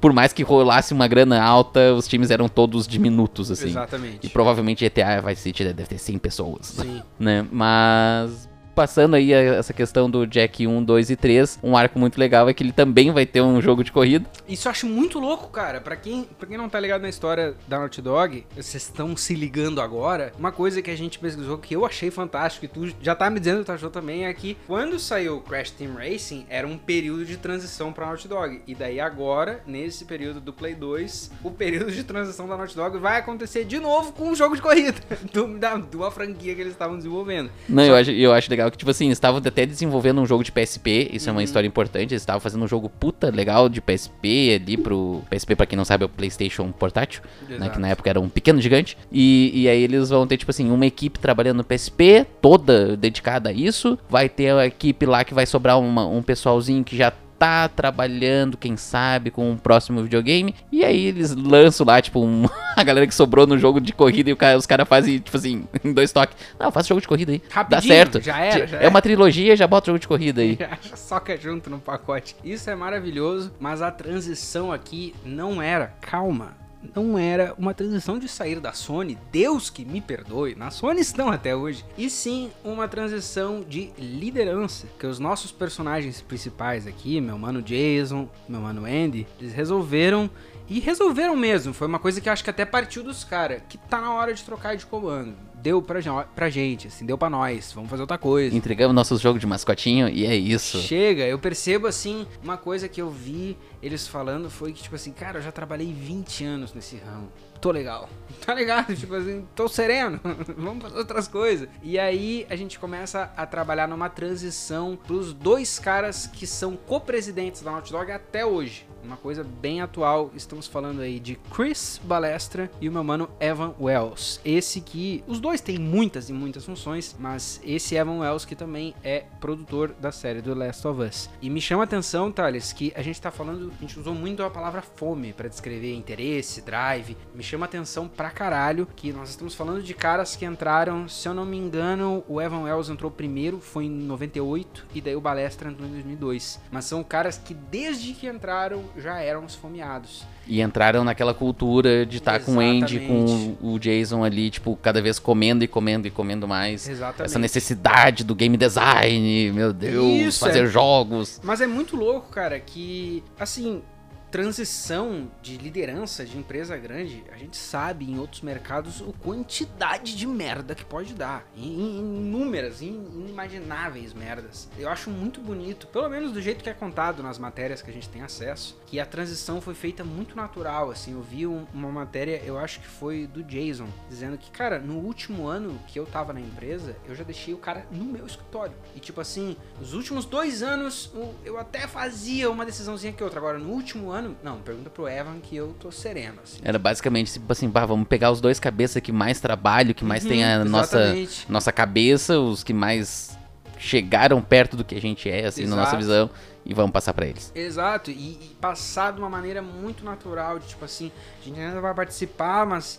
por 0.00 0.12
mais 0.12 0.32
que 0.32 0.42
rolasse 0.42 0.92
uma 0.92 1.08
grana 1.08 1.42
alta, 1.42 1.94
os 1.94 2.06
times 2.06 2.30
eram 2.30 2.48
todos 2.48 2.86
diminutos, 2.86 3.50
assim. 3.50 3.68
Exatamente. 3.68 4.26
E 4.26 4.28
provavelmente 4.28 4.84
GTA 4.84 5.22
Vice 5.22 5.42
City 5.42 5.64
deve 5.64 5.88
ter 5.88 5.98
100 5.98 6.18
pessoas, 6.18 6.66
Sim. 6.66 7.02
né? 7.18 7.46
Mas 7.50 8.48
passando 8.76 9.14
aí 9.14 9.32
essa 9.32 9.72
questão 9.72 10.10
do 10.10 10.26
Jack 10.26 10.66
1, 10.66 10.84
2 10.84 11.10
e 11.10 11.16
3, 11.16 11.58
um 11.62 11.74
arco 11.74 11.98
muito 11.98 12.20
legal 12.20 12.46
é 12.46 12.52
que 12.52 12.62
ele 12.62 12.72
também 12.72 13.10
vai 13.10 13.24
ter 13.24 13.40
um 13.40 13.58
jogo 13.62 13.82
de 13.82 13.90
corrida. 13.90 14.28
Isso 14.46 14.68
eu 14.68 14.70
acho 14.70 14.86
muito 14.86 15.18
louco, 15.18 15.48
cara. 15.48 15.80
Pra 15.80 15.96
quem, 15.96 16.28
pra 16.38 16.46
quem 16.46 16.58
não 16.58 16.68
tá 16.68 16.78
ligado 16.78 17.00
na 17.00 17.08
história 17.08 17.54
da 17.66 17.78
Naughty 17.78 18.02
Dog, 18.02 18.44
vocês 18.54 18.82
estão 18.82 19.16
se 19.16 19.34
ligando 19.34 19.80
agora. 19.80 20.30
Uma 20.38 20.52
coisa 20.52 20.82
que 20.82 20.90
a 20.90 20.96
gente 20.96 21.18
pesquisou 21.18 21.56
que 21.56 21.74
eu 21.74 21.86
achei 21.86 22.10
fantástico 22.10 22.66
e 22.66 22.68
tu 22.68 22.94
já 23.00 23.14
tá 23.14 23.30
me 23.30 23.40
dizendo 23.40 23.64
tu 23.64 23.72
achou 23.72 23.88
também 23.88 24.26
é 24.26 24.34
que 24.34 24.58
quando 24.66 24.98
saiu 24.98 25.40
Crash 25.40 25.70
Team 25.70 25.94
Racing 25.94 26.44
era 26.50 26.66
um 26.66 26.76
período 26.76 27.24
de 27.24 27.38
transição 27.38 27.94
pra 27.94 28.04
Naughty 28.04 28.28
Dog. 28.28 28.60
E 28.66 28.74
daí 28.74 29.00
agora, 29.00 29.62
nesse 29.66 30.04
período 30.04 30.38
do 30.38 30.52
Play 30.52 30.74
2, 30.74 31.30
o 31.42 31.50
período 31.50 31.90
de 31.90 32.04
transição 32.04 32.46
da 32.46 32.58
Naughty 32.58 32.76
Dog 32.76 32.98
vai 32.98 33.18
acontecer 33.18 33.64
de 33.64 33.80
novo 33.80 34.12
com 34.12 34.28
um 34.28 34.36
jogo 34.36 34.54
de 34.54 34.60
corrida 34.60 35.00
do, 35.32 35.58
da, 35.58 35.78
de 35.78 35.96
uma 35.96 36.10
franquia 36.10 36.54
que 36.54 36.60
eles 36.60 36.74
estavam 36.74 36.98
desenvolvendo. 36.98 37.50
Não, 37.66 37.82
eu 37.82 37.94
acho, 37.94 38.10
eu 38.10 38.34
acho 38.34 38.50
legal 38.50 38.65
que, 38.70 38.76
tipo 38.78 38.90
assim, 38.90 39.06
eles 39.06 39.16
estavam 39.16 39.38
até 39.44 39.64
desenvolvendo 39.66 40.20
um 40.20 40.26
jogo 40.26 40.42
de 40.44 40.52
PSP, 40.52 41.10
isso 41.12 41.28
é 41.28 41.32
Uhum. 41.32 41.38
uma 41.38 41.42
história 41.42 41.66
importante, 41.66 42.12
eles 42.12 42.22
estavam 42.22 42.40
fazendo 42.40 42.64
um 42.64 42.68
jogo 42.68 42.88
puta 42.88 43.30
legal 43.30 43.68
de 43.68 43.80
PSP 43.80 44.60
ali 44.62 44.76
pro... 44.76 45.22
PSP, 45.30 45.54
pra 45.56 45.66
quem 45.66 45.76
não 45.76 45.84
sabe, 45.84 46.04
é 46.04 46.06
o 46.06 46.08
Playstation 46.08 46.70
portátil, 46.72 47.22
né, 47.48 47.68
que 47.68 47.78
na 47.78 47.88
época 47.88 48.08
era 48.10 48.20
um 48.20 48.28
pequeno 48.28 48.60
gigante, 48.60 48.96
e, 49.10 49.50
e 49.54 49.68
aí 49.68 49.82
eles 49.82 50.08
vão 50.10 50.26
ter, 50.26 50.36
tipo 50.36 50.50
assim, 50.50 50.70
uma 50.70 50.86
equipe 50.86 51.18
trabalhando 51.18 51.58
no 51.58 51.64
PSP, 51.64 52.26
toda 52.40 52.96
dedicada 52.96 53.50
a 53.50 53.52
isso, 53.52 53.98
vai 54.08 54.28
ter 54.28 54.52
a 54.54 54.66
equipe 54.66 55.06
lá 55.06 55.24
que 55.24 55.34
vai 55.34 55.46
sobrar 55.46 55.78
uma- 55.78 56.06
um 56.06 56.22
pessoalzinho 56.22 56.82
que 56.84 56.96
já 56.96 57.12
tá 57.38 57.68
trabalhando, 57.68 58.56
quem 58.56 58.76
sabe, 58.76 59.30
com 59.30 59.50
um 59.50 59.56
próximo 59.56 60.02
videogame. 60.02 60.54
E 60.72 60.84
aí 60.84 61.06
eles 61.06 61.34
lançam 61.34 61.86
lá, 61.86 62.00
tipo, 62.00 62.24
um- 62.24 62.46
a 62.76 62.82
galera 62.82 63.06
que 63.06 63.14
sobrou 63.14 63.46
no 63.46 63.58
jogo 63.58 63.80
de 63.80 63.92
corrida 63.92 64.30
e 64.30 64.32
o 64.32 64.36
cara- 64.36 64.56
os 64.58 64.66
caras 64.66 64.88
fazem, 64.88 65.18
tipo 65.18 65.36
assim, 65.36 65.64
em 65.84 65.92
dois 65.92 66.12
toques. 66.12 66.36
Não, 66.58 66.70
faz 66.72 66.86
jogo 66.86 67.00
de 67.00 67.08
corrida 67.08 67.32
aí. 67.32 67.38
Dá 67.48 67.54
Rapidinho, 67.54 67.94
certo. 67.94 68.20
já 68.20 68.38
era, 68.38 68.66
já 68.66 68.76
é 68.78 68.80
era. 68.80 68.88
uma 68.88 69.02
trilogia, 69.02 69.56
já 69.56 69.66
bota 69.66 69.86
jogo 69.86 69.98
de 69.98 70.08
corrida 70.08 70.40
aí. 70.40 70.58
Já 70.82 70.96
soca 70.96 71.36
junto 71.36 71.68
no 71.70 71.78
pacote. 71.78 72.34
Isso 72.44 72.68
é 72.70 72.74
maravilhoso, 72.74 73.52
mas 73.58 73.82
a 73.82 73.90
transição 73.90 74.70
aqui 74.72 75.14
não 75.24 75.60
era, 75.60 75.92
calma, 76.00 76.54
não 76.94 77.18
era 77.18 77.54
uma 77.58 77.74
transição 77.74 78.18
de 78.18 78.28
sair 78.28 78.60
da 78.60 78.72
Sony, 78.72 79.18
Deus 79.30 79.70
que 79.70 79.84
me 79.84 80.00
perdoe, 80.00 80.54
na 80.54 80.70
Sony 80.70 81.00
estão 81.00 81.30
até 81.30 81.54
hoje, 81.54 81.84
e 81.96 82.10
sim 82.10 82.50
uma 82.64 82.88
transição 82.88 83.64
de 83.66 83.90
liderança, 83.98 84.86
que 84.98 85.06
os 85.06 85.18
nossos 85.18 85.52
personagens 85.52 86.20
principais 86.20 86.86
aqui, 86.86 87.20
meu 87.20 87.38
mano 87.38 87.62
Jason, 87.62 88.28
meu 88.48 88.60
mano 88.60 88.84
Andy, 88.84 89.26
eles 89.40 89.52
resolveram 89.52 90.30
e 90.68 90.80
resolveram 90.80 91.36
mesmo, 91.36 91.72
foi 91.72 91.86
uma 91.86 91.98
coisa 91.98 92.20
que 92.20 92.28
acho 92.28 92.42
que 92.42 92.50
até 92.50 92.64
partiu 92.64 93.02
dos 93.02 93.22
caras, 93.22 93.62
que 93.68 93.78
tá 93.78 94.00
na 94.00 94.12
hora 94.12 94.34
de 94.34 94.42
trocar 94.42 94.76
de 94.76 94.84
comando. 94.84 95.45
Deu 95.56 95.80
pra, 95.82 96.00
pra 96.34 96.50
gente, 96.50 96.86
assim, 96.86 97.04
deu 97.06 97.16
pra 97.16 97.30
nós, 97.30 97.72
vamos 97.72 97.88
fazer 97.90 98.02
outra 98.02 98.18
coisa. 98.18 98.54
Entregamos 98.54 98.94
nosso 98.94 99.16
jogo 99.18 99.38
de 99.38 99.46
mascotinho 99.46 100.08
e 100.08 100.26
é 100.26 100.36
isso. 100.36 100.78
Chega, 100.80 101.24
eu 101.24 101.38
percebo 101.38 101.86
assim, 101.86 102.26
uma 102.44 102.56
coisa 102.56 102.88
que 102.88 103.00
eu 103.00 103.10
vi 103.10 103.56
eles 103.82 104.06
falando 104.06 104.50
foi 104.50 104.72
que, 104.72 104.82
tipo 104.82 104.94
assim, 104.94 105.12
cara, 105.12 105.38
eu 105.38 105.42
já 105.42 105.50
trabalhei 105.50 105.92
20 105.92 106.44
anos 106.44 106.74
nesse 106.74 106.96
ramo. 106.96 107.28
Tô 107.60 107.70
legal. 107.70 108.08
Tá 108.44 108.54
ligado? 108.54 108.94
Tipo 108.94 109.14
assim, 109.14 109.44
tô 109.56 109.66
sereno. 109.66 110.20
Vamos 110.56 110.82
fazer 110.82 110.98
outras 110.98 111.26
coisas. 111.26 111.68
E 111.82 111.98
aí 111.98 112.46
a 112.48 112.54
gente 112.54 112.78
começa 112.78 113.32
a 113.36 113.44
trabalhar 113.44 113.88
numa 113.88 114.08
transição 114.08 114.96
pros 115.06 115.32
dois 115.32 115.80
caras 115.80 116.28
que 116.28 116.46
são 116.46 116.76
co-presidentes 116.76 117.62
da 117.62 117.72
Naughty 117.72 117.90
Dog 117.90 118.12
até 118.12 118.46
hoje. 118.46 118.86
Uma 119.02 119.16
coisa 119.16 119.44
bem 119.44 119.80
atual. 119.80 120.32
Estamos 120.34 120.66
falando 120.66 121.00
aí 121.00 121.20
de 121.20 121.36
Chris 121.54 122.00
Balestra 122.02 122.70
e 122.80 122.88
o 122.88 122.92
meu 122.92 123.04
mano 123.04 123.28
Evan 123.40 123.74
Wells. 123.80 124.40
Esse 124.44 124.80
que. 124.80 125.22
Os 125.26 125.40
dois 125.40 125.60
têm 125.60 125.78
muitas 125.78 126.28
e 126.28 126.32
muitas 126.32 126.64
funções, 126.64 127.14
mas 127.18 127.60
esse 127.64 127.94
Evan 127.94 128.18
Wells 128.18 128.44
que 128.44 128.56
também 128.56 128.94
é 129.04 129.24
produtor 129.40 129.92
da 129.92 130.10
série 130.10 130.40
do 130.40 130.54
Last 130.54 130.86
of 130.86 131.02
Us. 131.02 131.30
E 131.40 131.48
me 131.48 131.60
chama 131.60 131.82
a 131.82 131.84
atenção, 131.84 132.32
Thales, 132.32 132.72
que 132.72 132.92
a 132.96 133.02
gente 133.02 133.20
tá 133.20 133.30
falando. 133.30 133.72
A 133.76 133.80
gente 133.80 133.98
usou 133.98 134.14
muito 134.14 134.42
a 134.42 134.50
palavra 134.50 134.82
fome 134.82 135.32
pra 135.32 135.48
descrever 135.48 135.94
interesse, 135.94 136.60
drive. 136.62 137.16
Me 137.34 137.44
chama 137.46 137.66
atenção 137.66 138.08
pra 138.08 138.30
caralho 138.30 138.86
que 138.96 139.12
nós 139.12 139.30
estamos 139.30 139.54
falando 139.54 139.82
de 139.82 139.94
caras 139.94 140.34
que 140.34 140.44
entraram, 140.44 141.08
se 141.08 141.28
eu 141.28 141.34
não 141.34 141.44
me 141.44 141.56
engano, 141.56 142.24
o 142.28 142.40
Evan 142.40 142.62
Wells 142.62 142.90
entrou 142.90 143.10
primeiro, 143.10 143.60
foi 143.60 143.84
em 143.84 143.90
98, 143.90 144.86
e 144.94 145.00
daí 145.00 145.16
o 145.16 145.20
Balestra 145.20 145.70
entrou 145.70 145.88
em 145.88 145.92
2002. 145.92 146.60
Mas 146.70 146.84
são 146.86 147.04
caras 147.04 147.38
que 147.38 147.54
desde 147.54 148.12
que 148.12 148.26
entraram 148.26 148.84
já 148.96 149.20
eram 149.20 149.44
esfomeados. 149.44 150.24
E 150.46 150.60
entraram 150.60 151.02
naquela 151.02 151.34
cultura 151.34 152.06
de 152.06 152.18
estar 152.18 152.40
com 152.40 152.56
o 152.56 152.60
Andy, 152.60 153.00
com 153.00 153.56
o 153.60 153.76
o 153.76 153.78
Jason 153.78 154.24
ali, 154.24 154.50
tipo, 154.50 154.76
cada 154.76 155.02
vez 155.02 155.18
comendo 155.18 155.64
e 155.64 155.68
comendo 155.68 156.06
e 156.06 156.10
comendo 156.10 156.46
mais. 156.46 156.88
Exatamente. 156.88 157.30
Essa 157.30 157.38
necessidade 157.38 158.24
do 158.24 158.34
game 158.34 158.56
design, 158.56 159.52
meu 159.52 159.72
Deus, 159.72 160.06
Isso, 160.06 160.40
fazer 160.40 160.64
é. 160.64 160.66
jogos. 160.66 161.40
Mas 161.42 161.60
é 161.60 161.66
muito 161.66 161.96
louco, 161.96 162.30
cara, 162.30 162.58
que, 162.58 163.22
assim, 163.38 163.82
transição 164.30 165.30
de 165.42 165.56
liderança 165.56 166.24
de 166.24 166.36
empresa 166.36 166.76
grande, 166.76 167.24
a 167.32 167.36
gente 167.36 167.56
sabe 167.56 168.10
em 168.10 168.18
outros 168.18 168.42
mercados 168.42 169.00
o 169.00 169.12
quantidade 169.12 170.16
de 170.16 170.26
merda 170.26 170.74
que 170.74 170.84
pode 170.84 171.14
dar. 171.14 171.46
Em, 171.56 171.98
inúmeras, 171.98 172.82
in- 172.82 173.06
inimagináveis 173.14 174.12
merdas. 174.12 174.68
Eu 174.78 174.88
acho 174.88 175.10
muito 175.10 175.40
bonito, 175.40 175.86
pelo 175.86 176.08
menos 176.08 176.32
do 176.32 176.40
jeito 176.42 176.62
que 176.62 176.70
é 176.70 176.74
contado 176.74 177.22
nas 177.22 177.38
matérias 177.38 177.82
que 177.82 177.90
a 177.90 177.92
gente 177.94 178.08
tem 178.08 178.22
acesso, 178.22 178.78
que 178.86 178.98
a 178.98 179.06
transição 179.06 179.60
foi 179.60 179.74
feita 179.74 180.02
muito 180.04 180.36
natural, 180.36 180.90
assim. 180.90 181.12
Eu 181.12 181.22
vi 181.22 181.46
um- 181.46 181.66
uma 181.72 181.90
matéria, 181.90 182.42
eu 182.44 182.58
acho 182.58 182.80
que 182.80 182.86
foi 182.86 183.26
do 183.26 183.42
Jason, 183.42 183.88
dizendo 184.08 184.36
que, 184.38 184.50
cara, 184.50 184.78
no 184.78 184.94
último 184.98 185.46
ano 185.46 185.78
que 185.86 185.98
eu 185.98 186.06
tava 186.06 186.32
na 186.32 186.40
empresa, 186.40 186.96
eu 187.06 187.14
já 187.14 187.24
deixei 187.24 187.54
o 187.54 187.58
cara 187.58 187.86
no 187.90 188.04
meu 188.04 188.26
escritório. 188.26 188.74
E 188.94 189.00
tipo 189.00 189.20
assim, 189.20 189.56
nos 189.78 189.92
últimos 189.94 190.24
dois 190.24 190.62
anos, 190.62 191.10
eu 191.44 191.58
até 191.58 191.86
fazia 191.86 192.50
uma 192.50 192.64
decisãozinha 192.64 193.12
que 193.12 193.22
outra. 193.22 193.38
Agora, 193.38 193.58
no 193.58 193.70
último 193.70 194.10
ano, 194.10 194.25
não, 194.42 194.58
pergunta 194.58 194.90
pro 194.90 195.08
Evan 195.08 195.38
que 195.40 195.56
eu 195.56 195.74
tô 195.78 195.90
sereno, 195.90 196.38
assim. 196.42 196.58
Era 196.62 196.78
basicamente 196.78 197.32
tipo 197.32 197.50
assim, 197.52 197.68
vamos 197.68 198.08
pegar 198.08 198.30
os 198.30 198.40
dois 198.40 198.58
cabeças 198.58 199.02
que 199.02 199.12
mais 199.12 199.40
trabalham, 199.40 199.92
que 199.94 200.04
mais 200.04 200.22
Uhum, 200.24 200.28
tem 200.30 200.44
a 200.44 200.64
nossa, 200.64 200.98
exatamente. 201.00 201.46
nossa 201.52 201.72
cabeça, 201.72 202.38
os 202.38 202.62
que 202.64 202.72
mais 202.72 203.36
chegaram 203.78 204.40
perto 204.40 204.76
do 204.76 204.84
que 204.84 204.94
a 204.94 205.00
gente 205.00 205.28
é, 205.28 205.46
assim, 205.46 205.64
na 205.66 205.76
nossa 205.76 205.90
Exato. 205.90 205.96
visão, 205.98 206.30
e 206.64 206.74
vamos 206.74 206.90
passar 206.92 207.12
pra 207.12 207.26
eles. 207.26 207.52
Exato, 207.54 208.10
e, 208.10 208.14
e 208.32 208.56
passar 208.60 209.12
de 209.12 209.18
uma 209.18 209.28
maneira 209.28 209.60
muito 209.62 210.04
natural, 210.04 210.58
de 210.58 210.66
tipo 210.66 210.84
assim, 210.84 211.12
a 211.40 211.44
gente 211.44 211.60
ainda 211.60 211.80
vai 211.80 211.94
participar, 211.94 212.66
mas 212.66 212.98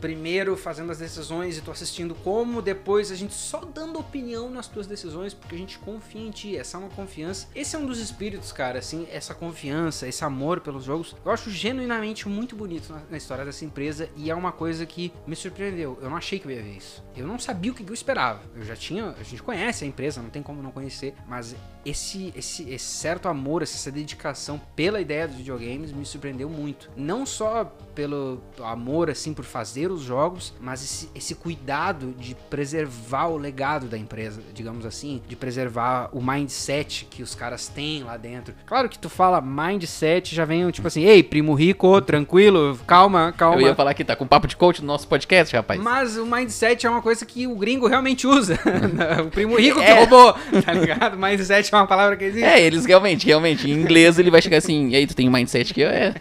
primeiro 0.00 0.56
fazendo 0.56 0.90
as 0.90 0.98
decisões 0.98 1.56
e 1.56 1.60
tu 1.60 1.70
assistindo 1.70 2.14
como, 2.14 2.60
depois 2.60 3.10
a 3.10 3.14
gente 3.14 3.34
só 3.34 3.60
dando 3.60 3.98
opinião 3.98 4.50
nas 4.50 4.66
tuas 4.66 4.86
decisões, 4.86 5.34
porque 5.34 5.54
a 5.54 5.58
gente 5.58 5.78
confia 5.78 6.20
em 6.20 6.30
ti, 6.30 6.56
essa 6.56 6.76
é 6.76 6.80
uma 6.80 6.90
confiança. 6.90 7.48
Esse 7.54 7.76
é 7.76 7.78
um 7.78 7.86
dos 7.86 7.98
espíritos, 7.98 8.52
cara, 8.52 8.78
assim, 8.78 9.06
essa 9.10 9.34
confiança, 9.34 10.06
esse 10.06 10.24
amor 10.24 10.60
pelos 10.60 10.84
jogos, 10.84 11.14
eu 11.24 11.30
acho 11.30 11.50
genuinamente 11.50 12.28
muito 12.28 12.56
bonito 12.56 12.92
na, 12.92 13.02
na 13.10 13.16
história 13.16 13.44
dessa 13.44 13.64
empresa 13.64 14.08
e 14.16 14.30
é 14.30 14.34
uma 14.34 14.52
coisa 14.52 14.84
que 14.84 15.12
me 15.26 15.36
surpreendeu. 15.36 15.98
Eu 16.00 16.10
não 16.10 16.16
achei 16.16 16.38
que 16.38 16.46
eu 16.46 16.50
ia 16.50 16.62
ver 16.62 16.76
isso. 16.76 17.04
Eu 17.16 17.26
não 17.26 17.38
sabia 17.38 17.72
o 17.72 17.74
que 17.74 17.82
eu 17.82 17.94
esperava. 17.94 18.42
Eu 18.54 18.64
já 18.64 18.76
tinha, 18.76 19.14
a 19.18 19.22
gente 19.22 19.42
conhece 19.42 19.84
a 19.84 19.86
empresa, 19.86 20.22
não 20.22 20.30
tem 20.30 20.42
como 20.42 20.62
não 20.62 20.70
conhecer, 20.70 21.14
mas 21.26 21.54
esse, 21.88 22.32
esse, 22.36 22.68
esse 22.70 22.84
certo 22.84 23.28
amor, 23.28 23.62
essa 23.62 23.90
dedicação 23.90 24.60
pela 24.76 25.00
ideia 25.00 25.26
dos 25.26 25.36
videogames 25.36 25.92
me 25.92 26.04
surpreendeu 26.04 26.48
muito. 26.48 26.90
Não 26.96 27.24
só 27.24 27.64
pelo 27.94 28.40
amor, 28.62 29.10
assim, 29.10 29.32
por 29.34 29.44
fazer 29.44 29.90
os 29.90 30.02
jogos, 30.02 30.52
mas 30.60 30.84
esse, 30.84 31.10
esse 31.14 31.34
cuidado 31.34 32.14
de 32.18 32.34
preservar 32.48 33.26
o 33.26 33.36
legado 33.36 33.86
da 33.86 33.98
empresa, 33.98 34.40
digamos 34.54 34.86
assim, 34.86 35.22
de 35.26 35.34
preservar 35.34 36.08
o 36.12 36.22
mindset 36.22 37.06
que 37.10 37.22
os 37.22 37.34
caras 37.34 37.68
têm 37.68 38.04
lá 38.04 38.16
dentro. 38.16 38.54
Claro 38.66 38.88
que 38.88 38.98
tu 38.98 39.08
fala 39.08 39.40
mindset, 39.40 40.34
já 40.34 40.44
vem 40.44 40.70
tipo 40.70 40.86
assim, 40.86 41.02
ei, 41.04 41.22
primo 41.22 41.54
rico, 41.54 42.00
tranquilo, 42.02 42.78
calma, 42.86 43.32
calma. 43.36 43.60
Eu 43.60 43.68
ia 43.68 43.74
falar 43.74 43.94
que 43.94 44.04
tá 44.04 44.14
com 44.14 44.26
papo 44.26 44.46
de 44.46 44.56
coach 44.56 44.80
no 44.80 44.86
nosso 44.86 45.08
podcast, 45.08 45.54
rapaz. 45.56 45.80
Mas 45.80 46.16
o 46.16 46.26
mindset 46.26 46.86
é 46.86 46.90
uma 46.90 47.02
coisa 47.02 47.24
que 47.24 47.46
o 47.46 47.56
gringo 47.56 47.88
realmente 47.88 48.26
usa. 48.26 48.58
o 49.26 49.30
primo 49.30 49.56
rico 49.56 49.80
que 49.80 49.84
É. 49.86 49.94
roubou, 49.94 50.34
tá 50.64 50.72
ligado? 50.72 51.16
Mindset 51.16 51.74
é 51.74 51.77
uma 51.78 51.86
palavra 51.86 52.16
que 52.16 52.24
existe. 52.24 52.44
É, 52.44 52.60
eles 52.60 52.84
realmente, 52.84 53.26
realmente, 53.26 53.70
em 53.70 53.74
inglês 53.74 54.18
ele 54.18 54.30
vai 54.30 54.42
chegar 54.42 54.58
assim, 54.58 54.90
e 54.90 54.96
aí, 54.96 55.06
tu 55.06 55.14
tem 55.14 55.28
um 55.28 55.32
mindset 55.32 55.72
que 55.72 55.82
é. 55.82 56.14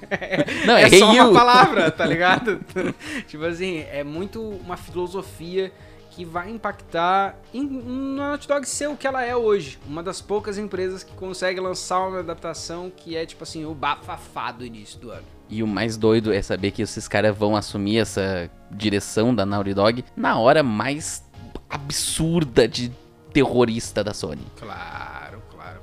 Não, 0.66 0.76
é, 0.76 0.84
é 0.84 0.88
hey 0.88 1.00
só 1.00 1.14
you. 1.14 1.24
uma 1.24 1.34
palavra, 1.34 1.92
tá 1.92 2.06
ligado? 2.08 2.60
tipo 3.28 3.44
assim, 3.44 3.84
é 3.92 4.04
muito 4.04 4.42
uma 4.42 4.78
filosofia 4.78 5.72
que 6.18 6.26
vai 6.26 6.50
impactar 6.50 7.38
em, 7.54 7.64
na 7.64 8.30
Naughty 8.30 8.48
Dog 8.48 8.68
ser 8.68 8.90
o 8.90 8.98
que 8.98 9.06
ela 9.06 9.24
é 9.24 9.36
hoje. 9.36 9.78
Uma 9.88 10.02
das 10.02 10.20
poucas 10.20 10.58
empresas 10.58 11.04
que 11.04 11.14
consegue 11.14 11.60
lançar 11.60 12.00
uma 12.08 12.20
adaptação 12.20 12.92
que 12.96 13.16
é, 13.16 13.24
tipo 13.24 13.44
assim, 13.44 13.66
o 13.66 13.74
bafafá 13.76 14.52
do 14.52 14.66
início 14.66 15.00
do 15.00 15.12
ano. 15.12 15.26
E 15.48 15.62
o 15.62 15.68
mais 15.68 15.96
doido 15.96 16.34
é 16.34 16.42
saber 16.42 16.72
que 16.72 16.82
esses 16.82 17.08
caras 17.08 17.38
vão 17.38 17.56
assumir 17.56 18.00
essa 18.00 18.50
direção 18.72 19.34
da 19.34 19.46
Naughty 19.46 19.76
Dog 19.76 20.04
na 20.16 20.40
hora 20.40 20.64
mais 20.64 21.24
absurda 21.70 22.68
de 22.68 22.92
terrorista 23.32 24.04
da 24.04 24.14
Sony. 24.14 24.42
Claro. 24.60 25.16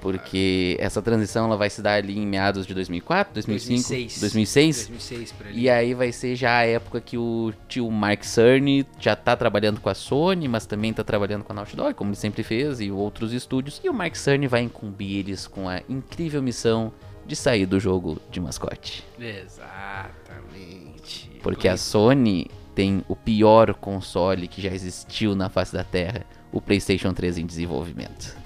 Porque 0.05 0.77
essa 0.79 1.01
transição 1.01 1.47
ela 1.47 1.57
vai 1.57 1.71
se 1.71 1.81
dar 1.81 1.95
ali 1.95 2.19
em 2.19 2.27
meados 2.27 2.67
de 2.67 2.75
2004, 2.75 3.33
2005, 3.33 3.89
2006. 3.89 4.21
2006. 4.21 4.89
2006 4.89 5.33
por 5.33 5.47
ali. 5.47 5.63
E 5.63 5.71
aí 5.71 5.95
vai 5.95 6.13
ser 6.13 6.37
já 6.37 6.59
a 6.59 6.67
época 6.67 7.01
que 7.01 7.17
o 7.17 7.55
tio 7.67 7.91
Mark 7.91 8.23
Cerny 8.23 8.87
já 9.01 9.17
tá 9.17 9.35
trabalhando 9.35 9.81
com 9.81 9.89
a 9.89 9.95
Sony, 9.95 10.47
mas 10.47 10.67
também 10.67 10.93
tá 10.93 11.03
trabalhando 11.03 11.43
com 11.43 11.55
a 11.55 11.57
Naughty 11.57 11.75
Dog, 11.75 11.95
como 11.95 12.11
ele 12.11 12.19
sempre 12.19 12.43
fez, 12.43 12.83
e 12.83 12.91
outros 12.91 13.33
estúdios. 13.33 13.81
E 13.83 13.89
o 13.89 13.95
Mark 13.95 14.15
Cerny 14.15 14.47
vai 14.47 14.61
incumbir 14.61 15.21
eles 15.21 15.47
com 15.47 15.71
a 15.71 15.81
incrível 15.89 16.43
missão 16.43 16.93
de 17.27 17.35
sair 17.35 17.65
do 17.65 17.81
jogo 17.81 18.21
de 18.31 18.43
mascote. 18.43 19.03
Exatamente. 19.19 21.31
Porque 21.43 21.67
a 21.67 21.79
Sony 21.79 22.51
tem 22.75 23.03
o 23.09 23.17
pior 23.17 23.73
console 23.73 24.49
que 24.49 24.61
já 24.61 24.69
existiu 24.69 25.35
na 25.35 25.49
face 25.49 25.73
da 25.73 25.83
Terra, 25.83 26.27
o 26.53 26.61
PlayStation 26.61 27.15
3 27.15 27.39
em 27.39 27.47
desenvolvimento. 27.47 28.37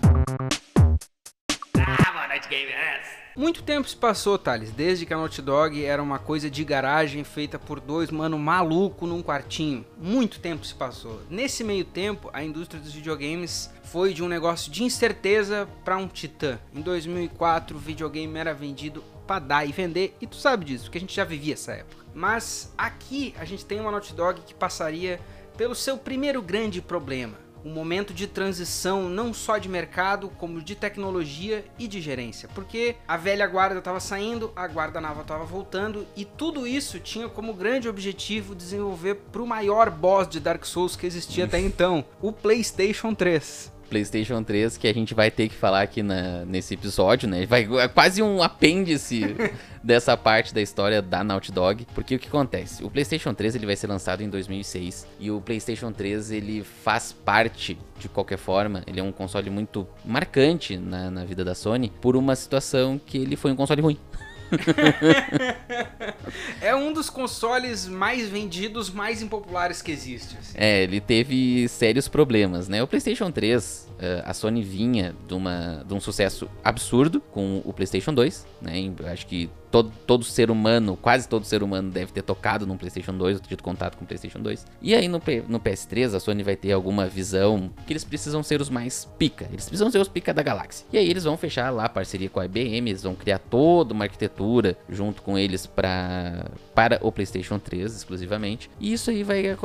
Muito 3.39 3.62
tempo 3.62 3.89
se 3.89 3.94
passou, 3.94 4.36
Thales, 4.36 4.73
desde 4.73 5.06
que 5.06 5.15
a 5.15 5.16
Naughty 5.16 5.40
Dog 5.40 5.85
era 5.85 6.02
uma 6.02 6.19
coisa 6.19 6.51
de 6.51 6.65
garagem 6.65 7.23
feita 7.23 7.56
por 7.56 7.78
dois 7.78 8.10
mano 8.10 8.36
maluco 8.36 9.06
num 9.06 9.23
quartinho. 9.23 9.86
Muito 9.97 10.40
tempo 10.40 10.66
se 10.66 10.74
passou. 10.74 11.20
Nesse 11.31 11.62
meio 11.62 11.85
tempo, 11.85 12.31
a 12.32 12.43
indústria 12.43 12.82
dos 12.82 12.93
videogames 12.93 13.73
foi 13.85 14.12
de 14.12 14.24
um 14.24 14.28
negócio 14.28 14.73
de 14.73 14.82
incerteza 14.82 15.69
para 15.85 15.97
um 15.97 16.09
titã. 16.09 16.59
Em 16.74 16.81
2004, 16.81 17.77
o 17.77 17.81
videogame 17.81 18.36
era 18.36 18.52
vendido 18.52 19.05
para 19.24 19.39
dar 19.39 19.65
e 19.65 19.70
vender, 19.70 20.16
e 20.20 20.27
tu 20.27 20.35
sabe 20.35 20.65
disso, 20.65 20.85
porque 20.85 20.98
a 20.98 21.01
gente 21.01 21.15
já 21.15 21.24
vivia 21.24 21.55
essa 21.55 21.73
época. 21.73 22.05
Mas 22.12 22.73
aqui 22.77 23.35
a 23.39 23.44
gente 23.44 23.65
tem 23.65 23.78
uma 23.78 23.93
Naughty 23.93 24.15
Dog 24.15 24.40
que 24.40 24.55
passaria 24.55 25.20
pelo 25.56 25.77
seu 25.77 25.97
primeiro 25.97 26.43
grande 26.43 26.82
problema 26.82 27.48
um 27.65 27.73
momento 27.73 28.15
de 28.15 28.27
transição 28.27 29.09
não 29.09 29.33
só 29.33 29.59
de 29.59 29.69
mercado, 29.69 30.29
como 30.29 30.63
de 30.63 30.75
tecnologia 30.75 31.65
e 31.79 31.89
de 31.89 32.01
gerência, 32.01 32.49
porque 32.55 32.97
a 33.07 33.17
velha 33.17 33.47
guarda 33.47 33.79
estava 33.79 34.01
saindo, 34.01 34.53
a 34.55 34.67
guarda 34.67 35.01
nova 35.01 35.23
estava 35.23 35.45
voltando 35.45 36.07
e 36.17 36.25
tudo 36.25 36.67
isso 36.67 36.99
tinha 36.99 37.29
como 37.29 37.55
grande 37.55 37.89
objetivo 37.89 38.55
desenvolver 38.55 39.15
para 39.33 39.43
o 39.43 39.47
maior 39.47 39.91
boss 39.91 40.29
de 40.29 40.41
Dark 40.41 40.65
Souls 40.65 40.97
que 40.97 41.07
existia 41.07 41.45
até 41.45 41.59
então, 41.59 42.05
o 42.21 42.33
PlayStation 42.33 43.15
3. 43.15 43.78
PlayStation 43.89 44.43
3 44.43 44.77
que 44.77 44.86
a 44.86 44.93
gente 44.93 45.15
vai 45.15 45.31
ter 45.31 45.48
que 45.48 45.55
falar 45.55 45.82
aqui 45.82 46.02
na, 46.02 46.44
nesse 46.44 46.74
episódio, 46.74 47.28
né? 47.28 47.47
Vai 47.47 47.69
é 47.81 47.89
quase 47.89 48.23
um 48.23 48.43
apêndice 48.43 49.36
dessa 49.82 50.16
parte 50.16 50.55
da 50.55 50.60
história 50.60 51.01
da 51.01 51.24
Naughty 51.24 51.52
Dog, 51.52 51.86
porque 51.94 52.15
o 52.15 52.19
que 52.19 52.28
acontece? 52.28 52.85
O 52.85 52.90
PlayStation 52.90 53.35
3 53.35 53.55
ele 53.55 53.66
vai 53.66 53.77
ser 53.77 53.86
lançado 53.86 54.23
em 54.23 54.28
2006 54.28 55.06
e 55.19 55.31
o 55.31 55.40
PlayStation 55.40 55.93
3 55.93 56.31
ele 56.31 56.62
faz 56.62 57.12
parte 57.12 57.78
de 57.98 58.09
qualquer 58.09 58.39
forma, 58.39 58.82
ele 58.86 59.01
é 59.01 59.02
um 59.02 59.12
console 59.12 59.51
muito 59.51 59.86
marcante 60.05 60.77
na, 60.77 61.10
na 61.10 61.24
vida 61.24 61.44
da 61.44 61.55
Sony 61.55 61.93
por 62.01 62.16
uma 62.16 62.36
situação 62.36 63.01
que 63.05 63.19
ele 63.19 63.36
foi 63.36 63.51
um 63.51 63.56
console 63.56 63.82
ruim. 63.82 63.98
é 66.61 66.75
um 66.75 66.93
dos 66.93 67.11
consoles 67.11 67.87
mais 67.87 68.29
vendidos, 68.29 68.91
mais 68.91 69.23
impopulares 69.23 69.83
que 69.83 69.91
existe. 69.91 70.37
Assim. 70.39 70.53
É, 70.55 70.83
ele 70.83 71.01
teve 71.01 71.69
sérios 71.69 72.09
problemas, 72.09 72.69
né? 72.69 72.83
O 72.83 72.87
PlayStation 72.87 73.31
3, 73.31 73.89
eh, 73.99 74.23
a 74.25 74.35
Sony 74.35 74.62
vinha 74.62 75.15
de, 75.27 75.35
uma, 75.35 75.85
de 75.87 75.95
um 75.95 76.01
sucesso 76.01 76.49
absurdo 76.62 77.20
com 77.20 77.62
o 77.65 77.73
PlayStation 77.73 78.12
2, 78.12 78.47
né? 78.62 78.93
Acho 79.11 79.27
que 79.27 79.51
todo, 79.70 79.90
todo 80.07 80.24
ser 80.24 80.51
humano, 80.51 80.99
quase 81.01 81.28
todo 81.28 81.45
ser 81.45 81.62
humano 81.62 81.90
deve 81.90 82.12
ter 82.12 82.23
tocado 82.23 82.66
no 82.66 82.77
PlayStation 82.77 83.16
2, 83.16 83.36
ou 83.36 83.43
tido 83.43 83.62
contato 83.62 83.97
com 83.97 84.05
o 84.05 84.07
PlayStation 84.07 84.40
2. 84.40 84.66
E 84.82 84.95
aí 84.95 85.09
no, 85.09 85.20
no 85.49 85.61
PS3 85.61 86.15
a 86.15 86.20
Sony 86.20 86.43
vai 86.43 86.57
ter 86.57 86.73
alguma 86.73 87.07
visão 87.07 87.70
que 87.86 87.93
eles 87.93 88.05
precisam 88.05 88.43
ser 88.43 88.61
os 88.61 88.70
mais 88.70 89.05
pica, 89.19 89.47
eles 89.51 89.65
precisam 89.65 89.90
ser 89.90 89.99
os 89.99 90.09
pica 90.09 90.32
da 90.32 90.43
galáxia. 90.43 90.86
E 90.93 90.99
aí 90.99 91.09
eles 91.09 91.24
vão 91.24 91.36
fechar 91.36 91.70
lá 91.70 91.85
a 91.85 91.89
parceria 91.89 92.28
com 92.28 92.40
a 92.40 92.45
IBM, 92.45 92.90
eles 92.90 93.03
vão 93.03 93.15
criar 93.15 93.39
toda 93.39 93.93
uma 93.93 94.05
arquitetura 94.05 94.77
junto 94.89 95.23
com 95.23 95.39
eles 95.39 95.66
pra, 95.66 96.47
para 96.74 96.99
o 97.03 97.12
PlayStation 97.12 97.59
3 97.59 97.95
exclusivamente. 97.95 98.70
E 98.81 98.93
isso 98.93 99.11
aí 99.11 99.23
vai 99.23 99.57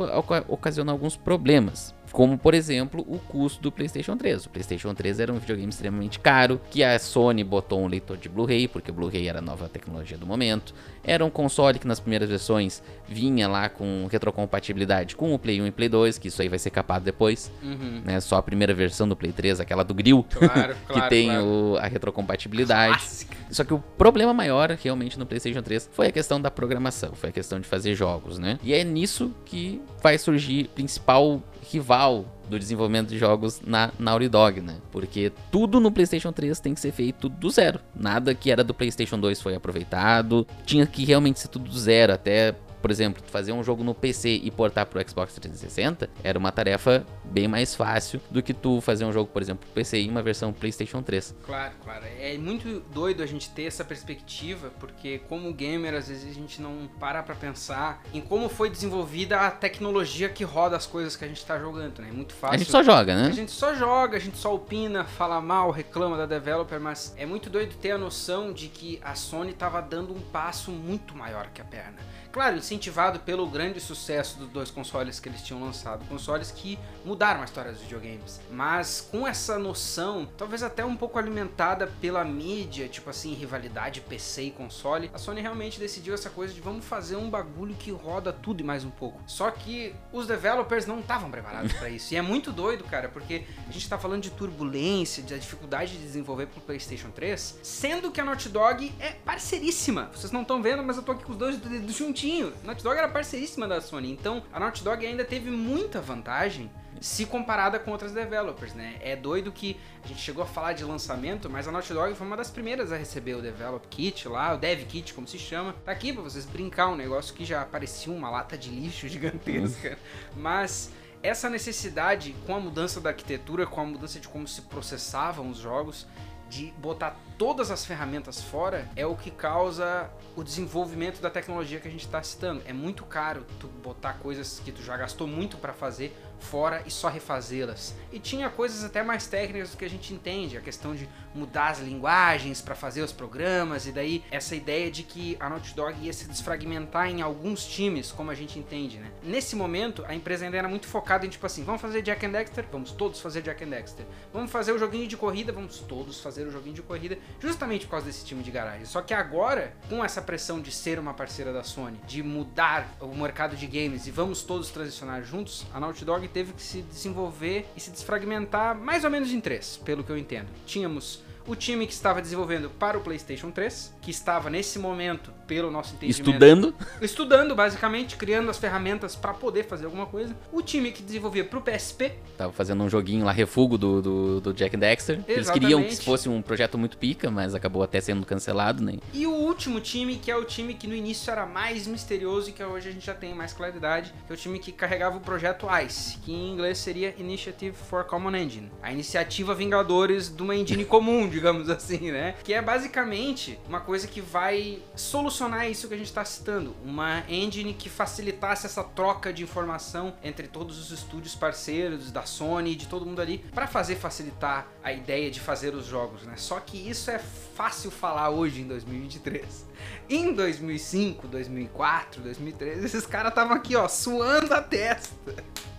ocasionar 0.48 0.92
alguns 0.92 1.16
problemas. 1.16 1.94
Como, 2.14 2.38
por 2.38 2.54
exemplo, 2.54 3.04
o 3.08 3.18
custo 3.18 3.60
do 3.60 3.72
PlayStation 3.72 4.16
3. 4.16 4.46
O 4.46 4.48
PlayStation 4.48 4.94
3 4.94 5.18
era 5.18 5.32
um 5.32 5.38
videogame 5.40 5.68
extremamente 5.68 6.20
caro, 6.20 6.60
que 6.70 6.84
a 6.84 6.96
Sony 6.96 7.42
botou 7.42 7.82
um 7.82 7.88
leitor 7.88 8.16
de 8.16 8.28
Blu-ray, 8.28 8.68
porque 8.68 8.92
o 8.92 8.94
Blu-ray 8.94 9.26
era 9.26 9.40
a 9.40 9.42
nova 9.42 9.68
tecnologia 9.68 10.16
do 10.16 10.24
momento. 10.24 10.72
Era 11.02 11.24
um 11.24 11.28
console 11.28 11.76
que 11.76 11.88
nas 11.88 11.98
primeiras 11.98 12.28
versões 12.28 12.80
vinha 13.08 13.48
lá 13.48 13.68
com 13.68 14.06
retrocompatibilidade 14.08 15.16
com 15.16 15.34
o 15.34 15.38
Play 15.40 15.60
1 15.60 15.66
e 15.66 15.70
Play 15.72 15.88
2, 15.88 16.18
que 16.18 16.28
isso 16.28 16.40
aí 16.40 16.48
vai 16.48 16.60
ser 16.60 16.70
capado 16.70 17.04
depois. 17.04 17.50
Uhum. 17.60 18.02
Né? 18.04 18.20
Só 18.20 18.36
a 18.36 18.42
primeira 18.42 18.72
versão 18.72 19.08
do 19.08 19.16
Play 19.16 19.32
3, 19.32 19.58
aquela 19.58 19.82
do 19.82 19.92
grill, 19.92 20.24
claro, 20.30 20.76
que 20.86 20.92
claro, 20.92 21.08
tem 21.08 21.26
claro. 21.26 21.44
O, 21.44 21.76
a 21.78 21.88
retrocompatibilidade. 21.88 22.96
Clássica. 22.96 23.36
Só 23.50 23.64
que 23.64 23.74
o 23.74 23.80
problema 23.98 24.32
maior 24.32 24.70
realmente 24.70 25.18
no 25.18 25.26
PlayStation 25.26 25.62
3 25.62 25.90
foi 25.92 26.06
a 26.06 26.12
questão 26.12 26.40
da 26.40 26.48
programação, 26.48 27.12
foi 27.14 27.30
a 27.30 27.32
questão 27.32 27.58
de 27.58 27.66
fazer 27.66 27.96
jogos, 27.96 28.38
né? 28.38 28.60
E 28.62 28.72
é 28.72 28.84
nisso 28.84 29.34
que 29.44 29.82
vai 30.00 30.16
surgir 30.16 30.66
o 30.66 30.68
principal 30.68 31.42
rival 31.74 32.24
do 32.48 32.58
desenvolvimento 32.58 33.08
de 33.08 33.18
jogos 33.18 33.60
na 33.64 33.90
Naughty 33.98 34.28
Dog, 34.28 34.60
né? 34.60 34.76
Porque 34.90 35.32
tudo 35.50 35.80
no 35.80 35.90
PlayStation 35.90 36.32
3 36.32 36.60
tem 36.60 36.74
que 36.74 36.80
ser 36.80 36.92
feito 36.92 37.28
do 37.28 37.50
zero. 37.50 37.80
Nada 37.94 38.34
que 38.34 38.50
era 38.50 38.62
do 38.62 38.74
PlayStation 38.74 39.18
2 39.18 39.40
foi 39.40 39.54
aproveitado. 39.54 40.46
Tinha 40.64 40.86
que 40.86 41.04
realmente 41.04 41.40
ser 41.40 41.48
tudo 41.48 41.70
do 41.70 41.78
zero, 41.78 42.12
até 42.12 42.54
por 42.84 42.90
exemplo, 42.90 43.22
fazer 43.28 43.50
um 43.50 43.64
jogo 43.64 43.82
no 43.82 43.94
PC 43.94 44.40
e 44.42 44.50
portar 44.50 44.84
pro 44.84 45.00
Xbox 45.08 45.32
360 45.32 46.10
era 46.22 46.38
uma 46.38 46.52
tarefa 46.52 47.02
bem 47.24 47.48
mais 47.48 47.74
fácil 47.74 48.20
do 48.30 48.42
que 48.42 48.52
tu 48.52 48.78
fazer 48.82 49.06
um 49.06 49.12
jogo, 49.12 49.30
por 49.32 49.40
exemplo, 49.40 49.64
pro 49.64 49.72
PC 49.72 50.02
em 50.02 50.10
uma 50.10 50.22
versão 50.22 50.52
PlayStation 50.52 51.00
3. 51.02 51.34
Claro, 51.46 51.72
claro. 51.82 52.04
É 52.20 52.36
muito 52.36 52.80
doido 52.92 53.22
a 53.22 53.26
gente 53.26 53.48
ter 53.48 53.62
essa 53.62 53.82
perspectiva, 53.86 54.70
porque 54.78 55.18
como 55.30 55.50
gamer, 55.54 55.94
às 55.94 56.08
vezes 56.08 56.30
a 56.30 56.34
gente 56.34 56.60
não 56.60 56.86
para 57.00 57.22
pra 57.22 57.34
pensar 57.34 58.02
em 58.12 58.20
como 58.20 58.50
foi 58.50 58.68
desenvolvida 58.68 59.40
a 59.40 59.50
tecnologia 59.50 60.28
que 60.28 60.44
roda 60.44 60.76
as 60.76 60.84
coisas 60.84 61.16
que 61.16 61.24
a 61.24 61.28
gente 61.28 61.42
tá 61.42 61.58
jogando, 61.58 62.02
né? 62.02 62.10
É 62.10 62.12
muito 62.12 62.34
fácil. 62.34 62.54
A 62.54 62.58
gente 62.58 62.70
só 62.70 62.82
joga, 62.82 63.16
né? 63.16 63.28
A 63.28 63.30
gente 63.30 63.50
só 63.50 63.74
joga, 63.74 64.18
a 64.18 64.20
gente 64.20 64.36
só 64.36 64.54
opina, 64.54 65.04
fala 65.04 65.40
mal, 65.40 65.70
reclama 65.70 66.18
da 66.18 66.26
developer, 66.26 66.78
mas 66.78 67.14
é 67.16 67.24
muito 67.24 67.48
doido 67.48 67.74
ter 67.76 67.92
a 67.92 67.98
noção 67.98 68.52
de 68.52 68.68
que 68.68 69.00
a 69.02 69.14
Sony 69.14 69.54
tava 69.54 69.80
dando 69.80 70.12
um 70.12 70.20
passo 70.20 70.70
muito 70.70 71.16
maior 71.16 71.48
que 71.48 71.62
a 71.62 71.64
perna. 71.64 71.96
Claro, 72.34 72.56
incentivado 72.56 73.20
pelo 73.20 73.46
grande 73.46 73.78
sucesso 73.78 74.36
dos 74.40 74.48
dois 74.48 74.68
consoles 74.68 75.20
que 75.20 75.28
eles 75.28 75.40
tinham 75.40 75.62
lançado, 75.62 76.04
consoles 76.06 76.50
que 76.50 76.76
mudaram 77.04 77.42
a 77.42 77.44
história 77.44 77.70
dos 77.70 77.80
videogames. 77.80 78.40
Mas 78.50 79.08
com 79.08 79.24
essa 79.24 79.56
noção, 79.56 80.28
talvez 80.36 80.64
até 80.64 80.84
um 80.84 80.96
pouco 80.96 81.16
alimentada 81.16 81.86
pela 82.00 82.24
mídia, 82.24 82.88
tipo 82.88 83.08
assim, 83.08 83.34
rivalidade 83.34 84.00
PC 84.00 84.42
e 84.42 84.50
console, 84.50 85.12
a 85.14 85.18
Sony 85.18 85.42
realmente 85.42 85.78
decidiu 85.78 86.12
essa 86.12 86.28
coisa 86.28 86.52
de 86.52 86.60
vamos 86.60 86.84
fazer 86.84 87.14
um 87.14 87.30
bagulho 87.30 87.72
que 87.76 87.92
roda 87.92 88.32
tudo 88.32 88.62
e 88.62 88.64
mais 88.64 88.84
um 88.84 88.90
pouco. 88.90 89.22
Só 89.28 89.48
que 89.52 89.94
os 90.12 90.26
developers 90.26 90.86
não 90.86 90.98
estavam 90.98 91.30
preparados 91.30 91.72
para 91.74 91.88
isso. 91.88 92.12
E 92.14 92.16
é 92.16 92.22
muito 92.22 92.50
doido, 92.50 92.82
cara, 92.82 93.08
porque 93.08 93.44
a 93.68 93.70
gente 93.70 93.88
tá 93.88 93.96
falando 93.96 94.22
de 94.22 94.30
turbulência, 94.30 95.22
da 95.22 95.36
dificuldade 95.36 95.92
de 95.92 95.98
desenvolver 95.98 96.46
pro 96.46 96.60
PlayStation 96.60 97.12
3, 97.12 97.60
sendo 97.62 98.10
que 98.10 98.20
a 98.20 98.24
Naughty 98.24 98.48
Dog 98.48 98.92
é 98.98 99.10
parceiríssima. 99.10 100.10
Vocês 100.12 100.32
não 100.32 100.42
estão 100.42 100.60
vendo, 100.60 100.82
mas 100.82 100.96
eu 100.96 101.04
tô 101.04 101.12
aqui 101.12 101.22
com 101.22 101.30
os 101.30 101.38
dois 101.38 101.56
dedos 101.58 101.94
juntinho. 102.24 102.52
Naughty 102.64 102.82
Dog 102.82 102.96
era 102.96 103.08
parceiríssima 103.08 103.68
da 103.68 103.80
Sony, 103.80 104.10
então 104.10 104.42
a 104.52 104.58
Naughty 104.58 104.82
Dog 104.82 105.04
ainda 105.04 105.24
teve 105.24 105.50
muita 105.50 106.00
vantagem 106.00 106.70
se 107.00 107.26
comparada 107.26 107.78
com 107.78 107.90
outras 107.90 108.12
developers, 108.12 108.72
né? 108.72 108.96
É 109.02 109.14
doido 109.14 109.52
que 109.52 109.76
a 110.02 110.08
gente 110.08 110.20
chegou 110.20 110.42
a 110.42 110.46
falar 110.46 110.72
de 110.72 110.84
lançamento, 110.84 111.50
mas 111.50 111.68
a 111.68 111.72
Naughty 111.72 111.92
Dog 111.92 112.14
foi 112.14 112.26
uma 112.26 112.36
das 112.36 112.50
primeiras 112.50 112.92
a 112.92 112.96
receber 112.96 113.34
o 113.34 113.42
Develop 113.42 113.86
Kit 113.88 114.26
lá, 114.26 114.54
o 114.54 114.56
Dev 114.56 114.84
Kit, 114.86 115.12
como 115.12 115.28
se 115.28 115.38
chama. 115.38 115.74
Tá 115.84 115.92
aqui 115.92 116.12
pra 116.12 116.22
vocês 116.22 116.46
brincar, 116.46 116.88
um 116.88 116.96
negócio 116.96 117.34
que 117.34 117.44
já 117.44 117.64
parecia 117.64 118.12
uma 118.12 118.30
lata 118.30 118.56
de 118.56 118.70
lixo 118.70 119.06
gigantesca. 119.08 119.98
mas 120.34 120.90
essa 121.22 121.50
necessidade, 121.50 122.34
com 122.46 122.54
a 122.54 122.60
mudança 122.60 123.00
da 123.00 123.10
arquitetura, 123.10 123.66
com 123.66 123.80
a 123.80 123.84
mudança 123.84 124.20
de 124.20 124.28
como 124.28 124.46
se 124.46 124.62
processavam 124.62 125.50
os 125.50 125.58
jogos, 125.58 126.06
de 126.48 126.72
botar 126.78 127.16
todas 127.36 127.70
as 127.70 127.84
ferramentas 127.84 128.40
fora 128.40 128.88
é 128.94 129.04
o 129.06 129.16
que 129.16 129.30
causa 129.30 130.08
o 130.36 130.44
desenvolvimento 130.44 131.20
da 131.20 131.30
tecnologia 131.30 131.80
que 131.80 131.88
a 131.88 131.90
gente 131.90 132.04
está 132.04 132.22
citando. 132.22 132.62
É 132.66 132.72
muito 132.72 133.04
caro 133.04 133.44
tu 133.58 133.66
botar 133.66 134.14
coisas 134.14 134.60
que 134.64 134.70
tu 134.70 134.82
já 134.82 134.96
gastou 134.96 135.26
muito 135.26 135.56
para 135.56 135.72
fazer 135.72 136.16
fora 136.38 136.82
e 136.86 136.90
só 136.90 137.08
refazê-las. 137.08 137.94
E 138.12 138.18
tinha 138.18 138.48
coisas 138.50 138.84
até 138.84 139.02
mais 139.02 139.26
técnicas 139.26 139.70
do 139.70 139.76
que 139.76 139.84
a 139.84 139.90
gente 139.90 140.12
entende, 140.12 140.56
a 140.56 140.60
questão 140.60 140.94
de 140.94 141.08
mudar 141.34 141.68
as 141.68 141.80
linguagens 141.80 142.60
para 142.60 142.74
fazer 142.74 143.02
os 143.02 143.12
programas 143.12 143.86
e 143.86 143.92
daí 143.92 144.22
essa 144.30 144.54
ideia 144.54 144.90
de 144.90 145.02
que 145.02 145.36
a 145.40 145.48
Naughty 145.48 145.74
Dog 145.74 145.94
ia 146.00 146.12
se 146.12 146.26
desfragmentar 146.28 147.08
em 147.08 147.22
alguns 147.22 147.66
times, 147.66 148.12
como 148.12 148.30
a 148.30 148.34
gente 148.34 148.58
entende, 148.58 148.98
né? 148.98 149.10
Nesse 149.22 149.56
momento, 149.56 150.04
a 150.06 150.14
empresa 150.14 150.44
ainda 150.44 150.56
era 150.56 150.68
muito 150.68 150.86
focada 150.86 151.26
em 151.26 151.28
tipo 151.28 151.44
assim, 151.44 151.64
vamos 151.64 151.80
fazer 151.80 152.02
Jack 152.02 152.24
and 152.24 152.30
Dexter, 152.30 152.64
vamos 152.70 152.92
todos 152.92 153.20
fazer 153.20 153.42
Jack 153.42 153.64
and 153.64 153.68
Dexter. 153.68 154.06
Vamos 154.32 154.50
fazer 154.50 154.72
o 154.72 154.78
joguinho 154.78 155.06
de 155.06 155.16
corrida, 155.16 155.52
vamos 155.52 155.78
todos 155.78 156.20
fazer 156.20 156.46
o 156.46 156.50
joguinho 156.50 156.74
de 156.74 156.82
corrida, 156.82 157.18
justamente 157.40 157.86
por 157.86 157.92
causa 157.92 158.06
desse 158.06 158.24
time 158.24 158.42
de 158.42 158.50
garagem. 158.50 158.84
Só 158.84 159.02
que 159.02 159.12
agora, 159.12 159.74
com 159.88 160.04
essa 160.04 160.22
pressão 160.22 160.60
de 160.60 160.70
ser 160.70 160.98
uma 160.98 161.14
parceira 161.14 161.52
da 161.52 161.64
Sony, 161.64 161.98
de 162.06 162.22
mudar 162.22 162.94
o 163.00 163.14
mercado 163.14 163.56
de 163.56 163.66
games 163.66 164.06
e 164.06 164.10
vamos 164.10 164.42
todos 164.42 164.70
transicionar 164.70 165.22
juntos, 165.22 165.66
a 165.72 165.80
Naughty 165.80 166.04
Dog 166.04 166.26
teve 166.28 166.52
que 166.52 166.62
se 166.62 166.82
desenvolver 166.82 167.66
e 167.76 167.80
se 167.80 167.90
desfragmentar 167.90 168.76
mais 168.76 169.04
ou 169.04 169.10
menos 169.10 169.32
em 169.32 169.40
três, 169.40 169.76
pelo 169.84 170.04
que 170.04 170.10
eu 170.10 170.18
entendo. 170.18 170.48
Tínhamos 170.66 171.23
o 171.46 171.54
time 171.54 171.86
que 171.86 171.92
estava 171.92 172.22
desenvolvendo 172.22 172.70
para 172.70 172.96
o 172.96 173.00
PlayStation 173.00 173.50
3, 173.50 173.94
que 174.00 174.10
estava 174.10 174.48
nesse 174.48 174.78
momento, 174.78 175.32
pelo 175.46 175.70
nosso 175.70 175.94
entendimento, 175.94 176.30
Estudando. 176.30 176.74
estudando 177.00 177.54
basicamente, 177.54 178.16
criando 178.16 178.50
as 178.50 178.58
ferramentas 178.58 179.14
para 179.16 179.32
poder 179.32 179.64
fazer 179.64 179.84
alguma 179.86 180.06
coisa. 180.06 180.34
O 180.52 180.62
time 180.62 180.90
que 180.92 181.02
desenvolvia 181.02 181.44
para 181.44 181.58
o 181.58 181.62
PSP, 181.62 182.12
Tava 182.36 182.52
fazendo 182.52 182.82
um 182.82 182.88
joguinho 182.88 183.24
lá, 183.24 183.32
refugo 183.32 183.78
do, 183.78 184.02
do, 184.02 184.40
do 184.40 184.52
Jack 184.52 184.76
Dexter. 184.76 185.20
Eles 185.28 185.48
queriam 185.50 185.80
que 185.80 185.88
Exatamente. 185.88 186.04
fosse 186.04 186.28
um 186.28 186.42
projeto 186.42 186.76
muito 186.76 186.98
pica, 186.98 187.30
mas 187.30 187.54
acabou 187.54 187.82
até 187.82 188.00
sendo 188.00 188.26
cancelado, 188.26 188.82
né? 188.82 188.94
E 189.12 189.26
o 189.26 189.32
último 189.32 189.80
time, 189.80 190.16
que 190.16 190.30
é 190.30 190.36
o 190.36 190.44
time 190.44 190.74
que 190.74 190.86
no 190.86 190.94
início 190.94 191.30
era 191.30 191.46
mais 191.46 191.86
misterioso 191.86 192.50
e 192.50 192.52
que 192.52 192.64
hoje 192.64 192.88
a 192.88 192.92
gente 192.92 193.06
já 193.06 193.14
tem 193.14 193.34
mais 193.34 193.52
claridade, 193.52 194.12
que 194.26 194.32
é 194.32 194.34
o 194.34 194.36
time 194.36 194.58
que 194.58 194.72
carregava 194.72 195.16
o 195.16 195.20
projeto 195.20 195.66
ICE, 195.84 196.18
que 196.18 196.32
em 196.32 196.52
inglês 196.52 196.78
seria 196.78 197.14
Initiative 197.16 197.76
for 197.76 198.04
Common 198.04 198.34
Engine. 198.34 198.70
A 198.82 198.92
iniciativa 198.92 199.54
Vingadores 199.54 200.34
de 200.34 200.42
uma 200.42 200.56
engine 200.56 200.84
comum, 200.84 201.28
digamos 201.28 201.70
assim, 201.70 202.10
né? 202.10 202.34
Que 202.42 202.52
é 202.52 202.60
basicamente 202.60 203.58
uma 203.68 203.80
coisa 203.80 204.08
que 204.08 204.20
vai 204.20 204.80
solucionar 204.96 205.33
isso 205.68 205.88
que 205.88 205.94
a 205.94 205.96
gente 205.96 206.06
está 206.06 206.24
citando. 206.24 206.74
Uma 206.84 207.24
engine 207.28 207.74
que 207.74 207.88
facilitasse 207.88 208.66
essa 208.66 208.84
troca 208.84 209.32
de 209.32 209.42
informação 209.42 210.14
entre 210.22 210.46
todos 210.46 210.78
os 210.78 210.90
estúdios 210.90 211.34
parceiros 211.34 212.12
da 212.12 212.24
Sony 212.24 212.72
e 212.72 212.76
de 212.76 212.86
todo 212.86 213.04
mundo 213.04 213.20
ali, 213.20 213.38
para 213.54 213.66
fazer 213.66 213.96
facilitar 213.96 214.66
a 214.82 214.92
ideia 214.92 215.30
de 215.30 215.40
fazer 215.40 215.74
os 215.74 215.86
jogos, 215.86 216.22
né? 216.22 216.34
Só 216.36 216.60
que 216.60 216.76
isso 216.76 217.10
é 217.10 217.18
fácil 217.18 217.90
falar 217.90 218.30
hoje 218.30 218.60
em 218.60 218.68
2023. 218.68 219.66
Em 220.08 220.32
2005, 220.32 221.26
2004, 221.26 222.22
2013, 222.22 222.86
esses 222.86 223.06
caras 223.06 223.30
estavam 223.30 223.56
aqui, 223.56 223.74
ó, 223.74 223.88
suando 223.88 224.54
a 224.54 224.62
testa. 224.62 225.14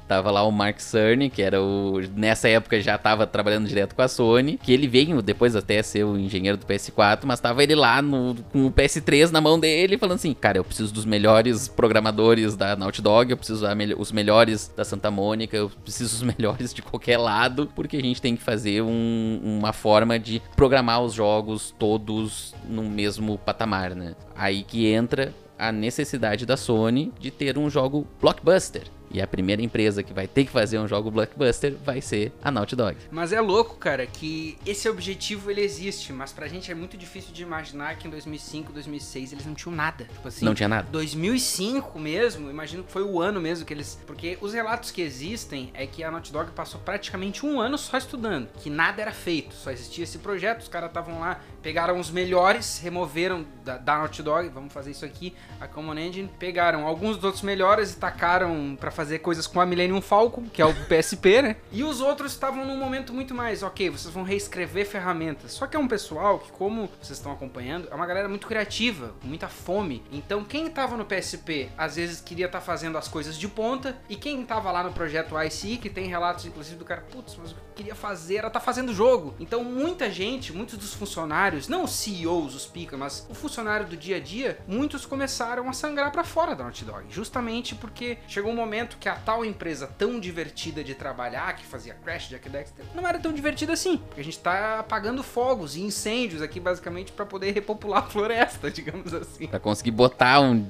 Tava 0.07 0.29
lá 0.29 0.43
o 0.43 0.51
Mark 0.51 0.79
Cerny, 0.79 1.29
que 1.29 1.41
era 1.41 1.61
o. 1.61 1.99
Nessa 2.15 2.47
época 2.47 2.79
já 2.79 2.97
tava 2.97 3.25
trabalhando 3.25 3.67
direto 3.67 3.95
com 3.95 4.01
a 4.01 4.07
Sony. 4.07 4.57
Que 4.61 4.71
ele 4.71 4.87
veio 4.87 5.21
depois 5.21 5.55
até 5.55 5.81
ser 5.81 6.03
o 6.03 6.17
engenheiro 6.17 6.57
do 6.57 6.65
PS4, 6.65 7.21
mas 7.25 7.39
tava 7.39 7.63
ele 7.63 7.73
lá 7.75 8.01
no, 8.01 8.35
com 8.51 8.67
o 8.67 8.71
PS3 8.71 9.31
na 9.31 9.41
mão 9.41 9.59
dele, 9.59 9.97
falando 9.97 10.15
assim: 10.17 10.33
Cara, 10.33 10.57
eu 10.59 10.63
preciso 10.63 10.93
dos 10.93 11.05
melhores 11.05 11.67
programadores 11.67 12.55
da 12.55 12.75
Naughty 12.75 13.01
Dog, 13.01 13.31
eu 13.31 13.37
preciso 13.37 13.65
os 13.97 14.11
melhores 14.11 14.71
da 14.75 14.83
Santa 14.83 15.09
Mônica, 15.09 15.55
eu 15.57 15.69
preciso 15.69 16.11
dos 16.11 16.23
melhores 16.35 16.73
de 16.73 16.81
qualquer 16.81 17.17
lado, 17.17 17.69
porque 17.75 17.97
a 17.97 18.01
gente 18.01 18.21
tem 18.21 18.35
que 18.35 18.43
fazer 18.43 18.81
um- 18.83 19.41
uma 19.43 19.73
forma 19.73 20.19
de 20.19 20.41
programar 20.55 21.01
os 21.01 21.13
jogos 21.13 21.73
todos 21.79 22.53
no 22.69 22.83
mesmo 22.83 23.37
patamar, 23.39 23.95
né? 23.95 24.13
Aí 24.35 24.63
que 24.63 24.85
entra 24.87 25.33
a 25.57 25.71
necessidade 25.71 26.45
da 26.45 26.57
Sony 26.57 27.13
de 27.19 27.31
ter 27.31 27.57
um 27.57 27.69
jogo 27.69 28.05
blockbuster. 28.21 28.83
E 29.15 29.21
a 29.21 29.25
primeira 29.25 29.61
empresa 29.61 30.03
que 30.03 30.11
vai 30.11 30.27
ter 30.27 30.43
que 30.43 30.51
fazer 30.51 30.77
um 30.77 30.85
jogo 30.85 31.09
blockbuster 31.09 31.77
vai 31.85 32.01
ser 32.01 32.33
a 32.43 32.51
Naughty 32.51 32.75
Dog. 32.75 32.97
Mas 33.09 33.31
é 33.31 33.39
louco, 33.39 33.77
cara, 33.77 34.05
que 34.05 34.57
esse 34.65 34.89
objetivo 34.89 35.49
ele 35.49 35.61
existe, 35.61 36.11
mas 36.11 36.33
pra 36.33 36.49
gente 36.49 36.69
é 36.69 36.75
muito 36.75 36.97
difícil 36.97 37.33
de 37.33 37.41
imaginar 37.41 37.95
que 37.95 38.09
em 38.09 38.11
2005, 38.11 38.73
2006 38.73 39.31
eles 39.31 39.45
não 39.45 39.53
tinham 39.53 39.73
nada. 39.73 40.03
Tipo 40.03 40.27
assim, 40.27 40.43
Não 40.43 40.53
tinha 40.53 40.67
nada. 40.67 40.89
2005 40.91 41.97
mesmo, 41.97 42.49
imagino 42.49 42.83
que 42.83 42.91
foi 42.91 43.03
o 43.03 43.21
ano 43.21 43.39
mesmo 43.39 43.65
que 43.65 43.73
eles. 43.73 43.97
Porque 44.05 44.37
os 44.41 44.53
relatos 44.53 44.91
que 44.91 45.01
existem 45.01 45.71
é 45.73 45.87
que 45.87 46.03
a 46.03 46.11
Naughty 46.11 46.33
Dog 46.33 46.51
passou 46.51 46.81
praticamente 46.81 47.45
um 47.45 47.61
ano 47.61 47.77
só 47.77 47.97
estudando, 47.97 48.49
que 48.61 48.69
nada 48.69 49.01
era 49.01 49.13
feito, 49.13 49.55
só 49.55 49.71
existia 49.71 50.03
esse 50.03 50.17
projeto, 50.17 50.59
os 50.59 50.67
caras 50.67 50.89
estavam 50.89 51.21
lá, 51.21 51.39
pegaram 51.65 51.99
os 51.99 52.11
melhores, 52.11 52.77
removeram 52.77 53.43
da, 53.63 53.75
da 53.75 53.97
Naughty 53.97 54.21
Dog, 54.21 54.49
vamos 54.49 54.71
fazer 54.71 54.91
isso 54.91 55.03
aqui, 55.03 55.33
a 55.59 55.67
Common 55.67 55.97
Engine, 55.97 56.29
pegaram 56.37 56.85
alguns 56.85 57.15
dos 57.15 57.23
outros 57.23 57.41
melhores 57.41 57.93
e 57.93 57.97
tacaram 57.97 58.77
pra 58.79 58.91
fazer 58.91 59.17
coisas 59.17 59.47
com 59.47 59.59
a 59.59 59.65
Millennium 59.65 59.99
Falcon, 59.99 60.43
que 60.43 60.61
é 60.61 60.65
o 60.65 60.75
PSP, 60.85 61.41
né? 61.41 61.55
E 61.71 61.83
os 61.83 62.01
outros 62.01 62.33
estavam 62.33 62.63
num 62.63 62.77
momento 62.77 63.11
muito 63.11 63.33
mais, 63.33 63.63
ok, 63.63 63.89
vocês 63.89 64.13
vão 64.13 64.21
reescrever 64.21 64.85
ferramentas. 64.85 65.53
Só 65.53 65.65
que 65.65 65.75
é 65.75 65.79
um 65.79 65.87
pessoal 65.87 66.37
que, 66.37 66.51
como 66.51 66.87
vocês 67.01 67.17
estão 67.17 67.31
acompanhando, 67.31 67.87
é 67.89 67.95
uma 67.95 68.05
galera 68.05 68.29
muito 68.29 68.45
criativa, 68.45 69.15
com 69.19 69.27
muita 69.27 69.47
fome. 69.47 70.03
Então, 70.11 70.43
quem 70.43 70.69
tava 70.69 70.95
no 70.95 71.03
PSP, 71.03 71.69
às 71.75 71.95
vezes 71.95 72.21
queria 72.21 72.45
estar 72.45 72.61
fazendo 72.61 72.95
as 72.95 73.07
coisas 73.07 73.35
de 73.39 73.47
ponta, 73.47 73.97
e 74.07 74.15
quem 74.15 74.45
tava 74.45 74.71
lá 74.71 74.83
no 74.83 74.93
projeto 74.93 75.35
ICE, 75.41 75.77
que 75.77 75.89
tem 75.89 76.05
relatos, 76.05 76.45
inclusive, 76.45 76.77
do 76.77 76.85
cara, 76.85 77.01
putz, 77.01 77.35
mas 77.41 77.51
o 77.51 77.55
que 77.55 77.59
eu 77.59 77.73
queria 77.73 77.95
fazer 77.95 78.35
era 78.35 78.47
estar 78.49 78.59
fazendo 78.59 78.93
jogo. 78.93 79.33
Então, 79.39 79.63
muita 79.63 80.11
gente, 80.11 80.53
muitos 80.53 80.77
dos 80.77 80.93
funcionários, 80.93 81.54
não 81.67 81.83
os 81.83 81.91
CEOs, 81.91 82.55
os 82.55 82.65
pica, 82.65 82.97
mas 82.97 83.25
o 83.29 83.33
funcionário 83.33 83.87
do 83.87 83.97
dia 83.97 84.17
a 84.17 84.19
dia, 84.19 84.57
muitos 84.67 85.05
começaram 85.05 85.69
a 85.69 85.73
sangrar 85.73 86.11
pra 86.11 86.23
fora 86.23 86.55
da 86.55 86.63
Naughty 86.63 86.85
Dog, 86.85 87.05
justamente 87.09 87.73
porque 87.75 88.17
chegou 88.27 88.51
um 88.51 88.55
momento 88.55 88.97
que 88.97 89.07
a 89.07 89.15
tal 89.15 89.45
empresa 89.45 89.87
tão 89.87 90.19
divertida 90.19 90.83
de 90.83 90.93
trabalhar, 90.93 91.55
que 91.55 91.65
fazia 91.65 91.93
Crash, 91.93 92.29
Jack 92.29 92.49
Dexter, 92.49 92.85
não 92.93 93.07
era 93.07 93.19
tão 93.19 93.31
divertida 93.31 93.73
assim, 93.73 93.97
porque 93.97 94.21
a 94.21 94.23
gente 94.23 94.39
tá 94.39 94.79
apagando 94.79 95.23
fogos 95.23 95.75
e 95.75 95.81
incêndios 95.81 96.41
aqui 96.41 96.59
basicamente 96.59 97.11
pra 97.11 97.25
poder 97.25 97.51
repopular 97.51 98.03
a 98.03 98.07
floresta, 98.07 98.69
digamos 98.71 99.13
assim. 99.13 99.47
Pra 99.47 99.59
conseguir 99.59 99.91
botar 99.91 100.41
um, 100.41 100.65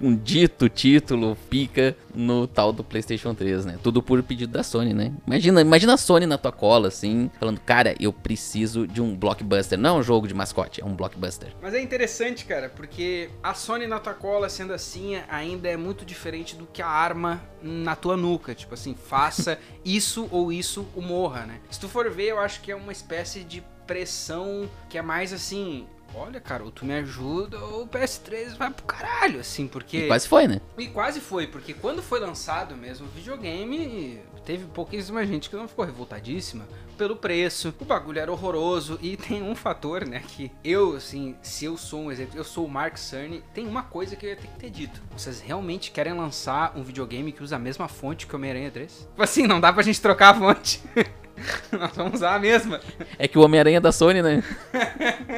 um 0.00 0.16
dito 0.16 0.68
título 0.68 1.36
pica 1.48 1.96
no 2.14 2.46
tal 2.46 2.72
do 2.72 2.82
PlayStation 2.82 3.34
3, 3.34 3.64
né? 3.64 3.78
Tudo 3.82 4.02
por 4.02 4.22
pedido 4.22 4.52
da 4.52 4.62
Sony, 4.62 4.94
né? 4.94 5.12
Imagina, 5.26 5.60
imagina 5.60 5.94
a 5.94 5.96
Sony 5.96 6.26
na 6.26 6.38
tua 6.38 6.52
cola, 6.52 6.88
assim, 6.88 7.30
falando: 7.38 7.60
Cara, 7.60 7.94
eu 8.00 8.12
preciso 8.12 8.86
de 8.86 9.00
um 9.00 9.14
blockbuster. 9.14 9.78
Não 9.78 9.96
é 9.96 10.00
um 10.00 10.02
jogo 10.02 10.26
de 10.30 10.34
mascote, 10.34 10.80
é 10.80 10.84
um 10.84 10.94
blockbuster. 10.94 11.52
Mas 11.60 11.74
é 11.74 11.80
interessante, 11.80 12.44
cara, 12.44 12.68
porque 12.68 13.28
a 13.42 13.52
Sony 13.52 13.86
na 13.86 13.98
tua 13.98 14.14
cola, 14.14 14.48
sendo 14.48 14.72
assim, 14.72 15.16
ainda 15.28 15.68
é 15.68 15.76
muito 15.76 16.04
diferente 16.04 16.56
do 16.56 16.66
que 16.66 16.80
a 16.80 16.88
arma 16.88 17.42
na 17.60 17.96
tua 17.96 18.16
nuca. 18.16 18.54
Tipo 18.54 18.74
assim, 18.74 18.94
faça 19.08 19.58
isso 19.84 20.28
ou 20.30 20.52
isso 20.52 20.88
ou 20.94 21.02
morra, 21.02 21.46
né? 21.46 21.60
Se 21.70 21.80
tu 21.80 21.88
for 21.88 22.08
ver, 22.10 22.28
eu 22.28 22.40
acho 22.40 22.60
que 22.60 22.70
é 22.70 22.76
uma 22.76 22.92
espécie 22.92 23.40
de 23.40 23.62
pressão 23.86 24.70
que 24.88 24.96
é 24.96 25.02
mais 25.02 25.32
assim. 25.32 25.86
Olha, 26.12 26.40
cara, 26.40 26.64
ou 26.64 26.72
tu 26.72 26.84
me 26.84 26.94
ajuda 26.94 27.56
ou 27.58 27.84
o 27.84 27.86
PS3 27.86 28.56
vai 28.56 28.70
pro 28.70 28.84
caralho, 28.84 29.38
assim, 29.38 29.68
porque. 29.68 29.98
E 29.98 30.06
quase 30.08 30.26
foi, 30.26 30.48
né? 30.48 30.60
E 30.76 30.88
quase 30.88 31.20
foi, 31.20 31.46
porque 31.46 31.72
quando 31.72 32.02
foi 32.02 32.18
lançado 32.18 32.76
mesmo 32.76 33.06
o 33.06 33.10
videogame, 33.10 34.20
teve 34.44 34.64
pouquíssima 34.66 35.24
gente 35.24 35.48
que 35.48 35.54
não 35.54 35.68
ficou 35.68 35.84
revoltadíssima 35.84 36.66
pelo 37.00 37.16
preço. 37.16 37.74
O 37.80 37.84
bagulho 37.86 38.20
era 38.20 38.30
horroroso 38.30 38.98
e 39.00 39.16
tem 39.16 39.42
um 39.42 39.54
fator, 39.54 40.06
né, 40.06 40.22
que 40.28 40.52
eu, 40.62 40.96
assim, 40.96 41.34
se 41.40 41.64
eu 41.64 41.78
sou 41.78 42.02
um 42.02 42.12
exemplo, 42.12 42.38
eu 42.38 42.44
sou 42.44 42.66
o 42.66 42.68
Mark 42.68 42.98
Cerny, 42.98 43.42
tem 43.54 43.66
uma 43.66 43.82
coisa 43.82 44.14
que 44.14 44.26
eu 44.26 44.30
ia 44.30 44.36
ter 44.36 44.48
que 44.48 44.58
ter 44.58 44.68
dito. 44.68 45.00
Vocês 45.16 45.40
realmente 45.40 45.90
querem 45.90 46.12
lançar 46.12 46.76
um 46.76 46.82
videogame 46.82 47.32
que 47.32 47.42
usa 47.42 47.56
a 47.56 47.58
mesma 47.58 47.88
fonte 47.88 48.26
que 48.26 48.34
o 48.34 48.36
Homem-Aranha 48.36 48.70
3? 48.70 48.92
Tipo 48.92 49.22
assim, 49.22 49.46
não 49.46 49.58
dá 49.58 49.72
pra 49.72 49.82
gente 49.82 49.98
trocar 49.98 50.34
a 50.34 50.38
fonte. 50.38 50.82
Nós 51.72 51.96
vamos 51.96 52.14
usar 52.16 52.34
a 52.34 52.38
mesma. 52.38 52.78
É 53.18 53.26
que 53.26 53.38
o 53.38 53.42
Homem-Aranha 53.42 53.80
da 53.80 53.92
Sony, 53.92 54.20
né? 54.20 54.44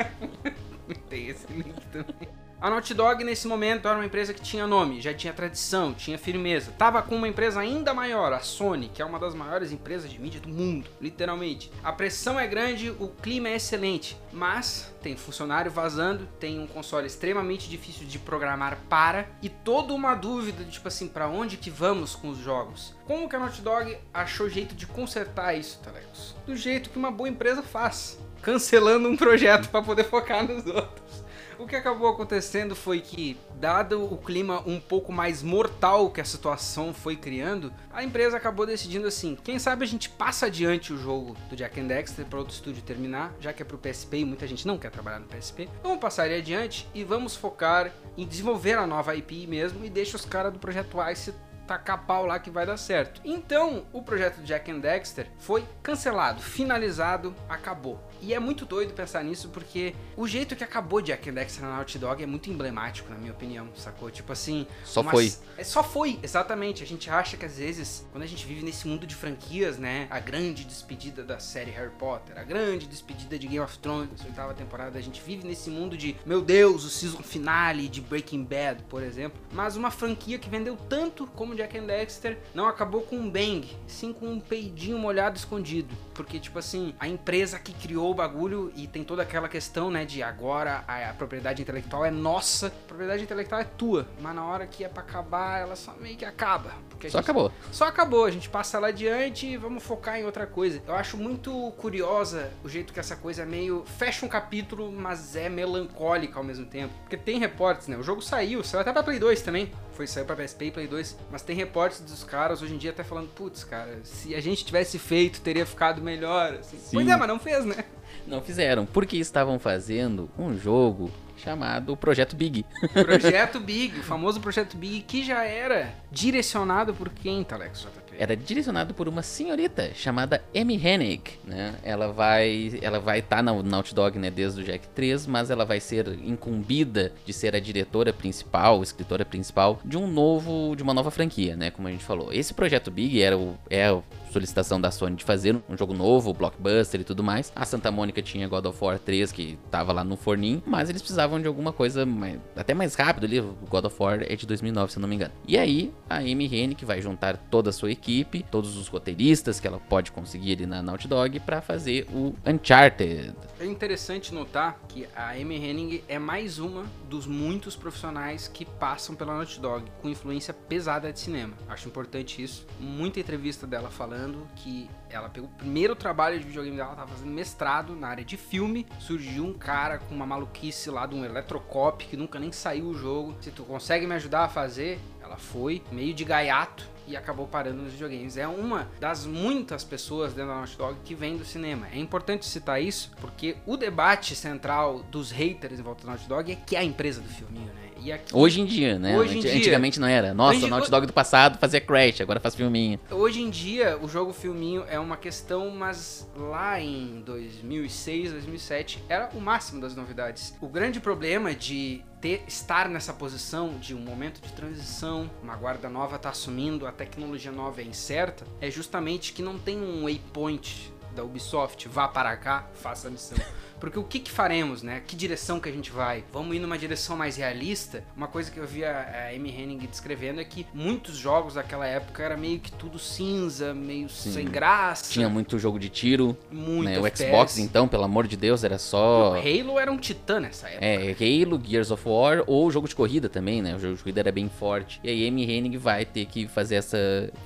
Tem 1.09 1.29
esse 1.29 1.47
link 1.53 1.81
também. 1.93 2.29
A 2.63 2.71
Naughty 2.71 2.95
Dog 2.95 3.25
nesse 3.25 3.49
momento 3.49 3.89
era 3.89 3.97
uma 3.99 4.07
empresa 4.07 4.33
que 4.33 4.41
tinha 4.41 4.69
nome, 4.69 5.01
já 5.01 5.13
tinha 5.13 5.33
tradição, 5.33 5.93
tinha 5.93 6.17
firmeza. 6.17 6.71
Tava 6.79 7.03
com 7.03 7.17
uma 7.17 7.27
empresa 7.27 7.59
ainda 7.59 7.93
maior, 7.93 8.33
a 8.33 8.39
Sony, 8.39 8.89
que 8.89 9.03
é 9.03 9.05
uma 9.05 9.19
das 9.19 9.35
maiores 9.35 9.73
empresas 9.73 10.09
de 10.09 10.21
mídia 10.21 10.41
do 10.41 10.49
mundo, 10.49 10.89
literalmente. 11.01 11.73
A 11.83 11.93
pressão 11.93 12.39
é 12.39 12.47
grande, 12.47 12.89
o 12.89 13.09
clima 13.09 13.49
é 13.49 13.57
excelente, 13.57 14.17
mas 14.33 14.95
tem 15.03 15.17
funcionário 15.17 15.73
vazando, 15.73 16.29
tem 16.39 16.61
um 16.61 16.69
console 16.69 17.05
extremamente 17.05 17.69
difícil 17.69 18.07
de 18.07 18.17
programar 18.21 18.79
para 18.89 19.27
e 19.43 19.49
toda 19.49 19.93
uma 19.93 20.15
dúvida 20.15 20.63
de 20.63 20.71
tipo 20.71 20.87
assim, 20.87 21.09
para 21.09 21.27
onde 21.27 21.57
que 21.57 21.69
vamos 21.69 22.15
com 22.15 22.29
os 22.29 22.39
jogos? 22.39 22.95
Como 23.07 23.29
que 23.29 23.35
a 23.35 23.41
Naughty 23.41 23.61
Dog 23.61 23.99
achou 24.15 24.49
jeito 24.49 24.73
de 24.77 24.87
consertar 24.87 25.59
isso, 25.59 25.81
Talecos? 25.83 26.37
Do 26.47 26.55
jeito 26.55 26.91
que 26.91 26.97
uma 26.97 27.11
boa 27.11 27.29
empresa 27.29 27.61
faz, 27.61 28.21
cancelando 28.41 29.09
um 29.09 29.17
projeto 29.17 29.69
para 29.69 29.83
poder 29.83 30.05
focar 30.05 30.47
nos 30.47 30.65
outros. 30.65 31.22
O 31.63 31.67
que 31.73 31.77
acabou 31.77 32.09
acontecendo 32.09 32.75
foi 32.75 33.01
que, 33.01 33.39
dado 33.55 34.13
o 34.13 34.19
clima 34.19 34.65
um 34.67 34.81
pouco 34.81 35.13
mais 35.13 35.45
mortal 35.45 36.11
que 36.11 36.21
a 36.21 36.25
situação 36.25 36.93
foi 36.93 37.15
criando, 37.15 37.73
a 37.93 38.03
empresa 38.03 38.37
acabou 38.37 38.67
decidindo 38.67 39.07
assim: 39.07 39.39
quem 39.45 39.61
sabe 39.61 39.85
a 39.85 39.87
gente 39.87 40.11
passa 40.11 40.47
adiante 40.47 40.93
o 40.93 40.99
jogo 40.99 41.37
do 41.49 41.55
Jack 41.55 41.81
and 41.81 41.87
Dexter 41.87 42.27
para 42.27 42.41
outro 42.41 42.53
estúdio 42.53 42.83
terminar, 42.83 43.33
já 43.39 43.53
que 43.53 43.63
é 43.63 43.65
pro 43.65 43.79
PSP 43.79 44.19
e 44.19 44.25
muita 44.25 44.45
gente 44.45 44.67
não 44.67 44.77
quer 44.77 44.91
trabalhar 44.91 45.21
no 45.21 45.29
PSP. 45.29 45.69
Vamos 45.85 46.01
passar 46.01 46.27
ele 46.27 46.41
adiante 46.41 46.89
e 46.93 47.05
vamos 47.05 47.37
focar 47.37 47.93
em 48.19 48.27
desenvolver 48.27 48.75
a 48.75 48.85
nova 48.85 49.15
IP 49.15 49.47
mesmo 49.47 49.85
e 49.85 49.89
deixa 49.89 50.17
os 50.17 50.25
caras 50.25 50.53
do 50.53 50.59
projeto 50.59 50.99
Ice 51.13 51.33
tacar 51.65 52.05
pau 52.05 52.27
lá 52.27 52.41
que 52.41 52.51
vai 52.51 52.67
dar 52.67 52.77
certo. 52.77 53.21
Então, 53.25 53.87
o 53.93 54.03
projeto 54.03 54.43
Jack 54.43 54.69
and 54.69 54.81
Dexter 54.81 55.29
foi 55.39 55.65
cancelado, 55.81 56.43
finalizado, 56.43 57.33
acabou. 57.49 58.01
E 58.23 58.33
é 58.33 58.39
muito 58.39 58.65
doido 58.65 58.95
pensar 58.95 59.23
nisso 59.25 59.49
porque 59.49 59.95
o 60.17 60.29
jeito 60.29 60.55
que 60.55 60.63
acabou 60.63 61.03
Jack 61.03 61.29
and 61.29 61.35
Dexter 61.35 61.65
na 61.65 61.75
Naughty 61.75 61.99
Dog 61.99 62.23
é 62.23 62.27
muito 62.27 62.49
emblemático, 62.49 63.11
na 63.11 63.17
minha 63.17 63.33
opinião, 63.33 63.69
sacou? 63.77 64.11
Tipo 64.13 64.33
assim... 64.33 64.65
Só 64.85 65.01
uma- 65.01 65.11
foi. 65.11 65.33
É, 65.59 65.65
só 65.65 65.83
foi, 65.83 66.21
exatamente. 66.23 66.85
A 66.85 66.87
gente 66.87 67.11
acha 67.11 67.37
que 67.37 67.45
às 67.45 67.59
vezes, 67.59 68.07
quando 68.13 68.23
a 68.23 68.27
gente 68.27 68.47
vive 68.47 68.63
nesse 68.65 68.87
mundo 68.87 69.07
de 69.07 69.15
franquias, 69.17 69.77
né? 69.77 70.07
A 70.09 70.21
grande 70.21 70.65
despedida 70.65 71.25
da 71.25 71.41
série 71.41 71.73
Harry 71.73 71.91
Potter, 71.99 72.39
a 72.39 72.45
grande 72.45 72.87
despedida 72.87 73.37
de 73.37 73.47
Game 73.49 73.59
of 73.61 73.77
Thrones, 73.81 74.25
oitava 74.25 74.55
temporada, 74.55 74.99
a 74.99 75.03
gente 75.03 75.21
vive 75.21 75.45
nesse 75.45 75.69
mundo 75.69 75.97
de, 75.97 76.15
meu 76.25 76.41
Deus, 76.41 76.85
o 76.85 76.91
season 76.91 77.23
finale 77.25 77.89
de 77.89 78.01
Breaking 78.01 78.45
Bad, 78.45 78.85
por 78.89 79.03
exemplo. 79.03 79.41
Mas 79.53 79.75
uma 79.75 79.91
franquia 79.91 80.39
que 80.39 80.49
vendeu 80.49 80.77
tanto 80.89 81.27
como 81.27 81.57
Jack 81.57 81.77
and 81.77 81.87
Dexter 81.87 82.39
não 82.55 82.69
acabou 82.69 83.01
com 83.03 83.17
um 83.17 83.29
bang, 83.29 83.69
sim 83.89 84.13
com 84.13 84.29
um 84.29 84.39
peidinho 84.39 84.97
molhado 84.99 85.37
escondido. 85.37 85.93
Porque, 86.15 86.39
tipo 86.39 86.59
assim, 86.59 86.95
a 87.01 87.09
empresa 87.09 87.59
que 87.59 87.73
criou 87.73 88.12
o 88.13 88.15
bagulho 88.15 88.73
e 88.77 88.87
tem 88.87 89.03
toda 89.03 89.23
aquela 89.23 89.49
questão, 89.49 89.91
né, 89.91 90.05
de 90.05 90.23
agora 90.23 90.85
a, 90.87 91.11
a 91.11 91.15
propriedade 91.15 91.63
intelectual 91.63 92.05
é 92.05 92.11
nossa, 92.11 92.69
a 92.69 92.71
propriedade 92.71 93.23
intelectual 93.23 93.61
é 93.61 93.65
tua, 93.65 94.07
mas 94.21 94.35
na 94.35 94.45
hora 94.45 94.67
que 94.67 94.85
é 94.85 94.89
pra 94.89 95.03
acabar, 95.03 95.61
ela 95.61 95.77
só 95.77 95.95
meio 96.01 96.17
que 96.17 96.25
acaba. 96.25 96.73
Só 97.03 97.09
gente, 97.09 97.17
acabou. 97.17 97.53
Só 97.73 97.85
acabou, 97.87 98.25
a 98.25 98.31
gente 98.31 98.49
passa 98.49 98.79
lá 98.79 98.89
adiante 98.89 99.47
e 99.47 99.57
vamos 99.57 99.83
focar 99.83 100.19
em 100.19 100.25
outra 100.25 100.47
coisa. 100.47 100.81
Eu 100.87 100.95
acho 100.95 101.17
muito 101.17 101.73
curiosa 101.77 102.51
o 102.63 102.69
jeito 102.69 102.93
que 102.93 103.01
essa 103.01 103.17
coisa 103.17 103.43
é 103.43 103.47
meio. 103.47 103.85
fecha 103.99 104.25
um 104.25 104.29
capítulo, 104.29 104.93
mas 104.93 105.35
é 105.35 105.49
melancólica 105.49 106.39
ao 106.39 106.45
mesmo 106.45 106.67
tempo. 106.67 106.95
Porque 107.01 107.17
tem 107.17 107.39
reportes, 107.39 107.89
né? 107.89 107.97
O 107.97 108.03
jogo 108.03 108.23
saiu, 108.23 108.63
saiu 108.63 108.83
até 108.83 108.93
pra 108.93 109.03
Play 109.03 109.19
2 109.19 109.43
também. 109.43 109.73
Foi 109.95 110.07
saiu 110.07 110.25
pra 110.25 110.37
PSP 110.37 110.67
e 110.67 110.71
Play 110.71 110.87
2. 110.87 111.17
Mas 111.31 111.43
tem 111.43 111.57
reportes 111.57 112.01
dos 112.01 112.25
caras 112.25 112.63
hoje 112.63 112.75
em 112.75 112.79
dia 112.79 112.91
até 112.91 113.03
falando, 113.03 113.29
putz, 113.29 113.65
cara, 113.65 114.01
se 114.05 114.35
a 114.35 114.41
gente 114.41 114.65
tivesse 114.65 114.99
feito, 114.99 115.41
teria 115.41 115.67
ficado 115.67 116.01
melhor. 116.01 116.55
Assim. 116.55 116.79
Sim. 116.79 116.97
Pois 116.97 117.09
é, 117.09 117.17
mas 117.17 117.29
não 117.29 117.39
fez, 117.39 117.65
né? 117.65 117.85
Não 118.27 118.41
fizeram, 118.41 118.87
porque 118.87 119.17
estavam 119.17 119.59
fazendo 119.59 120.31
um 120.39 120.57
jogo 120.57 121.11
chamado 121.43 121.97
Projeto 121.97 122.37
Big. 122.37 122.65
Projeto 122.93 123.59
Big, 123.59 123.99
o 123.99 124.03
famoso 124.03 124.41
Projeto 124.41 124.77
Big, 124.77 125.03
que 125.03 125.25
já 125.25 125.45
era 125.45 125.93
direcionado 126.11 126.95
por 126.95 127.09
quem, 127.09 127.43
Talex 127.43 127.81
JP? 127.81 128.03
Era 128.19 128.37
direcionado 128.37 128.95
por 128.95 129.09
uma 129.09 129.23
senhorita 129.23 129.93
chamada 129.95 130.45
Amy 130.55 130.77
Hennig, 130.77 131.39
né? 131.45 131.75
Ela 131.83 132.13
vai 132.13 132.79
ela 132.83 133.01
vai 133.01 133.19
estar 133.21 133.43
na 133.43 133.53
Naughty 133.63 133.95
Dog, 133.95 134.19
né, 134.19 134.31
desde 134.31 134.61
o 134.61 134.65
Jack 134.65 134.87
3, 134.89 135.27
mas 135.27 135.51
ela 135.51 135.65
vai 135.65 135.81
ser 135.81 136.09
incumbida 136.23 137.13
de 137.25 137.33
ser 137.33 137.57
a 137.57 137.61
diretora 137.61 138.13
principal, 138.13 138.83
escritora 138.83 139.25
principal 139.25 139.81
de 139.85 139.97
um 139.97 140.07
novo 140.07 140.77
de 140.77 140.83
uma 140.83 140.95
nova 140.95 141.11
franquia, 141.11 141.57
né, 141.57 141.71
como 141.71 141.89
a 141.89 141.91
gente 141.91 142.05
falou. 142.05 142.33
Esse 142.33 142.53
Projeto 142.55 142.91
Big 142.91 143.21
era 143.21 143.37
o 143.37 143.57
é 143.71 143.91
solicitação 144.33 144.81
da 144.81 144.91
Sony 144.91 145.17
de 145.17 145.25
fazer 145.25 145.61
um 145.69 145.77
jogo 145.77 145.95
novo, 145.95 146.33
blockbuster 146.33 147.01
e 147.01 147.05
tudo 147.05 147.23
mais. 147.23 147.53
A 147.55 147.65
Santa 147.65 147.91
Mônica 147.91 148.23
tinha 148.23 148.49
God 148.49 148.67
of 148.67 148.83
War 148.83 148.99
3 148.99 149.31
que 149.31 149.59
tava 149.71 149.93
lá 149.93 150.03
no 150.03 150.17
forninho, 150.17 150.63
mas 150.67 150.89
eles 150.89 151.03
precisavam 151.03 151.41
de 151.41 151.47
alguma 151.47 151.73
coisa 151.73 152.07
mais, 152.07 152.39
até 152.57 152.75
mais 152.75 152.95
rápido 152.95 153.25
ali. 153.25 153.41
O 153.41 153.57
God 153.69 153.85
of 153.85 153.97
War 153.99 154.23
é 154.23 154.35
de 154.35 154.47
2009, 154.47 154.93
se 154.93 154.99
eu 154.99 155.03
não 155.03 155.09
me 155.09 155.17
engano. 155.17 155.33
E 155.47 155.59
aí, 155.59 155.93
a 156.09 156.17
Amy 156.17 156.47
Hennig 156.47 156.85
vai 156.85 157.01
juntar 157.01 157.37
toda 157.37 157.71
a 157.71 157.73
sua 157.73 157.91
equipe, 157.91 158.45
todos 158.51 158.77
os 158.77 158.89
roteiristas 158.89 159.61
que 159.61 159.67
ela 159.67 159.79
pode 159.79 160.11
conseguir 160.13 160.53
ali 160.53 160.67
na 160.67 160.83
Naughty 160.83 161.07
Dog 161.09 161.41
para 161.41 161.61
fazer 161.61 162.07
o 162.13 162.35
Uncharted. 162.47 163.35
É 163.61 163.67
interessante 163.67 164.35
notar 164.35 164.81
que 164.89 165.07
a 165.15 165.31
Amy 165.31 165.57
Henning 165.57 166.03
é 166.09 166.19
mais 166.19 166.59
uma 166.59 166.85
dos 167.09 167.27
muitos 167.27 167.77
profissionais 167.77 168.49
que 168.49 168.65
passam 168.65 169.15
pela 169.15 169.35
Naughty 169.35 169.61
Dog 169.61 169.85
com 170.01 170.09
influência 170.09 170.55
pesada 170.55 171.13
de 171.13 171.21
cinema. 171.21 171.55
Acho 171.69 171.89
importante 171.89 172.43
isso. 172.43 172.67
Muita 172.81 173.21
entrevista 173.21 173.67
dela 173.67 173.91
falando 173.91 174.22
que 174.57 174.89
ela 175.09 175.29
pegou 175.29 175.49
o 175.49 175.53
primeiro 175.53 175.95
trabalho 175.95 176.39
de 176.39 176.47
videogame 176.47 176.77
dela, 176.77 176.91
ela 176.91 176.97
tava 176.97 177.11
fazendo 177.13 177.31
mestrado 177.31 177.95
na 177.95 178.09
área 178.09 178.25
de 178.25 178.37
filme. 178.37 178.87
Surgiu 178.99 179.45
um 179.45 179.55
cara 179.55 179.99
com 179.99 180.15
uma 180.15 180.27
maluquice 180.27 180.91
lá 180.91 181.07
de 181.07 181.15
um 181.15 181.25
Electrocop 181.25 182.05
que 182.07 182.17
nunca 182.17 182.39
nem 182.39 182.53
saiu 182.53 182.87
o 182.87 182.95
jogo. 182.95 183.35
Se 183.41 183.51
tu 183.51 183.65
consegue 183.65 184.07
me 184.07 184.15
ajudar 184.15 184.45
a 184.45 184.49
fazer, 184.49 184.99
ela 185.21 185.37
foi 185.37 185.83
meio 185.91 186.15
de 186.15 186.25
gaiato 186.25 186.91
e 187.07 187.17
acabou 187.17 187.47
parando 187.47 187.83
nos 187.83 187.93
videogames. 187.93 188.37
É 188.37 188.47
uma 188.47 188.89
das 189.01 189.27
muitas 189.27 189.85
pessoas 189.85 190.33
dentro 190.33 190.51
da 190.51 190.57
Naughty 190.57 190.77
Dog 190.77 190.97
que 191.05 191.15
vem 191.15 191.37
do 191.37 191.45
cinema. 191.45 191.89
É 191.93 191.99
importante 191.99 192.47
citar 192.47 192.81
isso 192.81 193.13
porque 193.21 193.57
o 193.67 193.77
debate 193.77 194.35
central 194.35 195.01
dos 195.11 195.31
haters 195.31 195.79
em 195.79 195.83
volta 195.83 196.05
da 196.05 196.13
Naughty 196.13 196.29
Dog 196.29 196.53
é 196.53 196.57
que 196.57 196.77
é 196.77 196.81
a 196.81 196.85
empresa 196.85 197.21
do 197.21 197.29
filminho, 197.29 197.73
né? 197.75 197.82
Aqui, 198.11 198.35
Hoje 198.35 198.61
em 198.61 198.65
dia, 198.65 198.99
né? 198.99 199.17
Hoje 199.17 199.39
em 199.39 199.41
dia. 199.41 199.55
Antigamente 199.55 200.01
não 200.01 200.09
era. 200.09 200.33
Nossa, 200.35 200.57
Hoje- 200.57 200.65
o 200.67 200.69
Naughty 200.69 200.91
Dog 200.91 201.07
do 201.07 201.13
passado 201.13 201.59
fazia 201.59 201.81
Crash, 201.81 202.21
agora 202.23 202.41
faz 202.41 202.55
filminho. 202.55 202.99
Hoje 203.11 203.43
em 203.43 203.51
dia, 203.51 203.99
o 204.03 204.09
jogo 204.09 204.33
filminho 204.33 204.85
é 204.89 204.99
uma 204.99 205.17
questão, 205.17 205.71
mas 205.71 206.27
lá 206.37 206.81
em 206.81 207.23
2006, 207.25 208.33
2007, 208.33 209.05
era 209.09 209.29
o 209.35 209.41
máximo 209.41 209.81
das 209.81 209.95
novidades. 209.95 210.55
O 210.61 210.69
grande 210.69 210.99
problema 211.01 211.55
de 211.55 212.03
ter, 212.21 212.43
estar 212.49 212.89
nessa 212.89 213.13
posição 213.13 213.77
de 213.79 213.95
um 213.95 214.01
momento 214.01 214.41
de 214.41 214.53
transição, 214.53 215.31
uma 215.43 215.55
guarda 215.57 215.89
nova 215.89 216.19
tá 216.19 216.31
assumindo, 216.31 216.87
a 216.87 216.93
tecnologia 216.93 217.53
nova 217.53 217.81
é 217.81 217.85
incerta, 217.85 218.45
é 218.61 218.71
justamente 218.71 219.33
que 219.33 219.43
não 219.43 219.59
tem 219.59 219.79
um 219.79 220.05
waypoint 220.05 220.93
da 221.15 221.23
Ubisoft, 221.23 221.87
vá 221.89 222.09
para 222.09 222.35
cá, 222.37 222.67
faça 222.75 223.09
a 223.09 223.11
missão. 223.11 223.37
Porque 223.83 223.99
o 223.99 224.05
que, 224.05 224.21
que 224.21 224.31
faremos, 224.31 224.81
né? 224.81 225.03
Que 225.05 225.17
direção 225.17 225.59
que 225.59 225.69
a 225.69 225.73
gente 225.73 225.91
vai? 225.91 226.23
Vamos 226.33 226.55
ir 226.55 226.61
numa 226.61 226.79
direção 226.79 227.17
mais 227.17 227.37
realista? 227.37 228.05
Uma 228.17 228.29
coisa 228.29 228.49
que 228.49 228.57
eu 228.57 228.65
vi 228.65 228.85
a, 228.85 228.93
a 228.93 229.35
Amy 229.35 229.51
Henning 229.51 229.79
descrevendo 229.79 230.41
é 230.41 230.45
que 230.45 230.65
muitos 230.73 231.17
jogos 231.17 231.55
daquela 231.55 231.85
época 231.85 232.23
era 232.23 232.37
meio 232.37 232.61
que 232.61 232.71
tudo 232.71 232.97
cinza, 232.97 233.75
meio 233.75 234.09
sem 234.09 234.47
graça. 234.47 235.11
Tinha 235.11 235.29
muito 235.29 235.59
jogo 235.59 235.81
de 235.81 235.89
tiro, 235.89 236.37
muito 236.49 236.91
né? 236.91 237.01
O 237.01 237.05
FPS. 237.05 237.29
Xbox, 237.29 237.59
então, 237.59 237.89
pelo 237.89 238.05
amor 238.05 238.29
de 238.29 238.37
Deus, 238.37 238.63
era 238.63 238.79
só... 238.79 239.35
Halo 239.35 239.81
era 239.81 239.91
um 239.91 239.99
titã 239.99 240.39
nessa 240.39 240.69
época. 240.69 240.87
É, 240.87 241.43
Halo, 241.43 241.61
Gears 241.61 241.91
of 241.91 242.09
War 242.09 242.45
ou 242.47 242.71
jogo 242.71 242.87
de 242.87 242.95
corrida 242.95 243.29
também, 243.29 243.61
né? 243.61 243.75
O 243.75 243.81
jogo 243.81 243.97
de 243.97 244.03
corrida 244.05 244.21
era 244.21 244.31
bem 244.31 244.49
forte. 244.49 245.01
E 245.03 245.11
aí 245.11 245.27
Amy 245.27 245.43
Hennig 245.43 245.77
vai 245.77 246.05
ter 246.05 246.27
que 246.27 246.47
fazer 246.47 246.77
essa. 246.77 246.97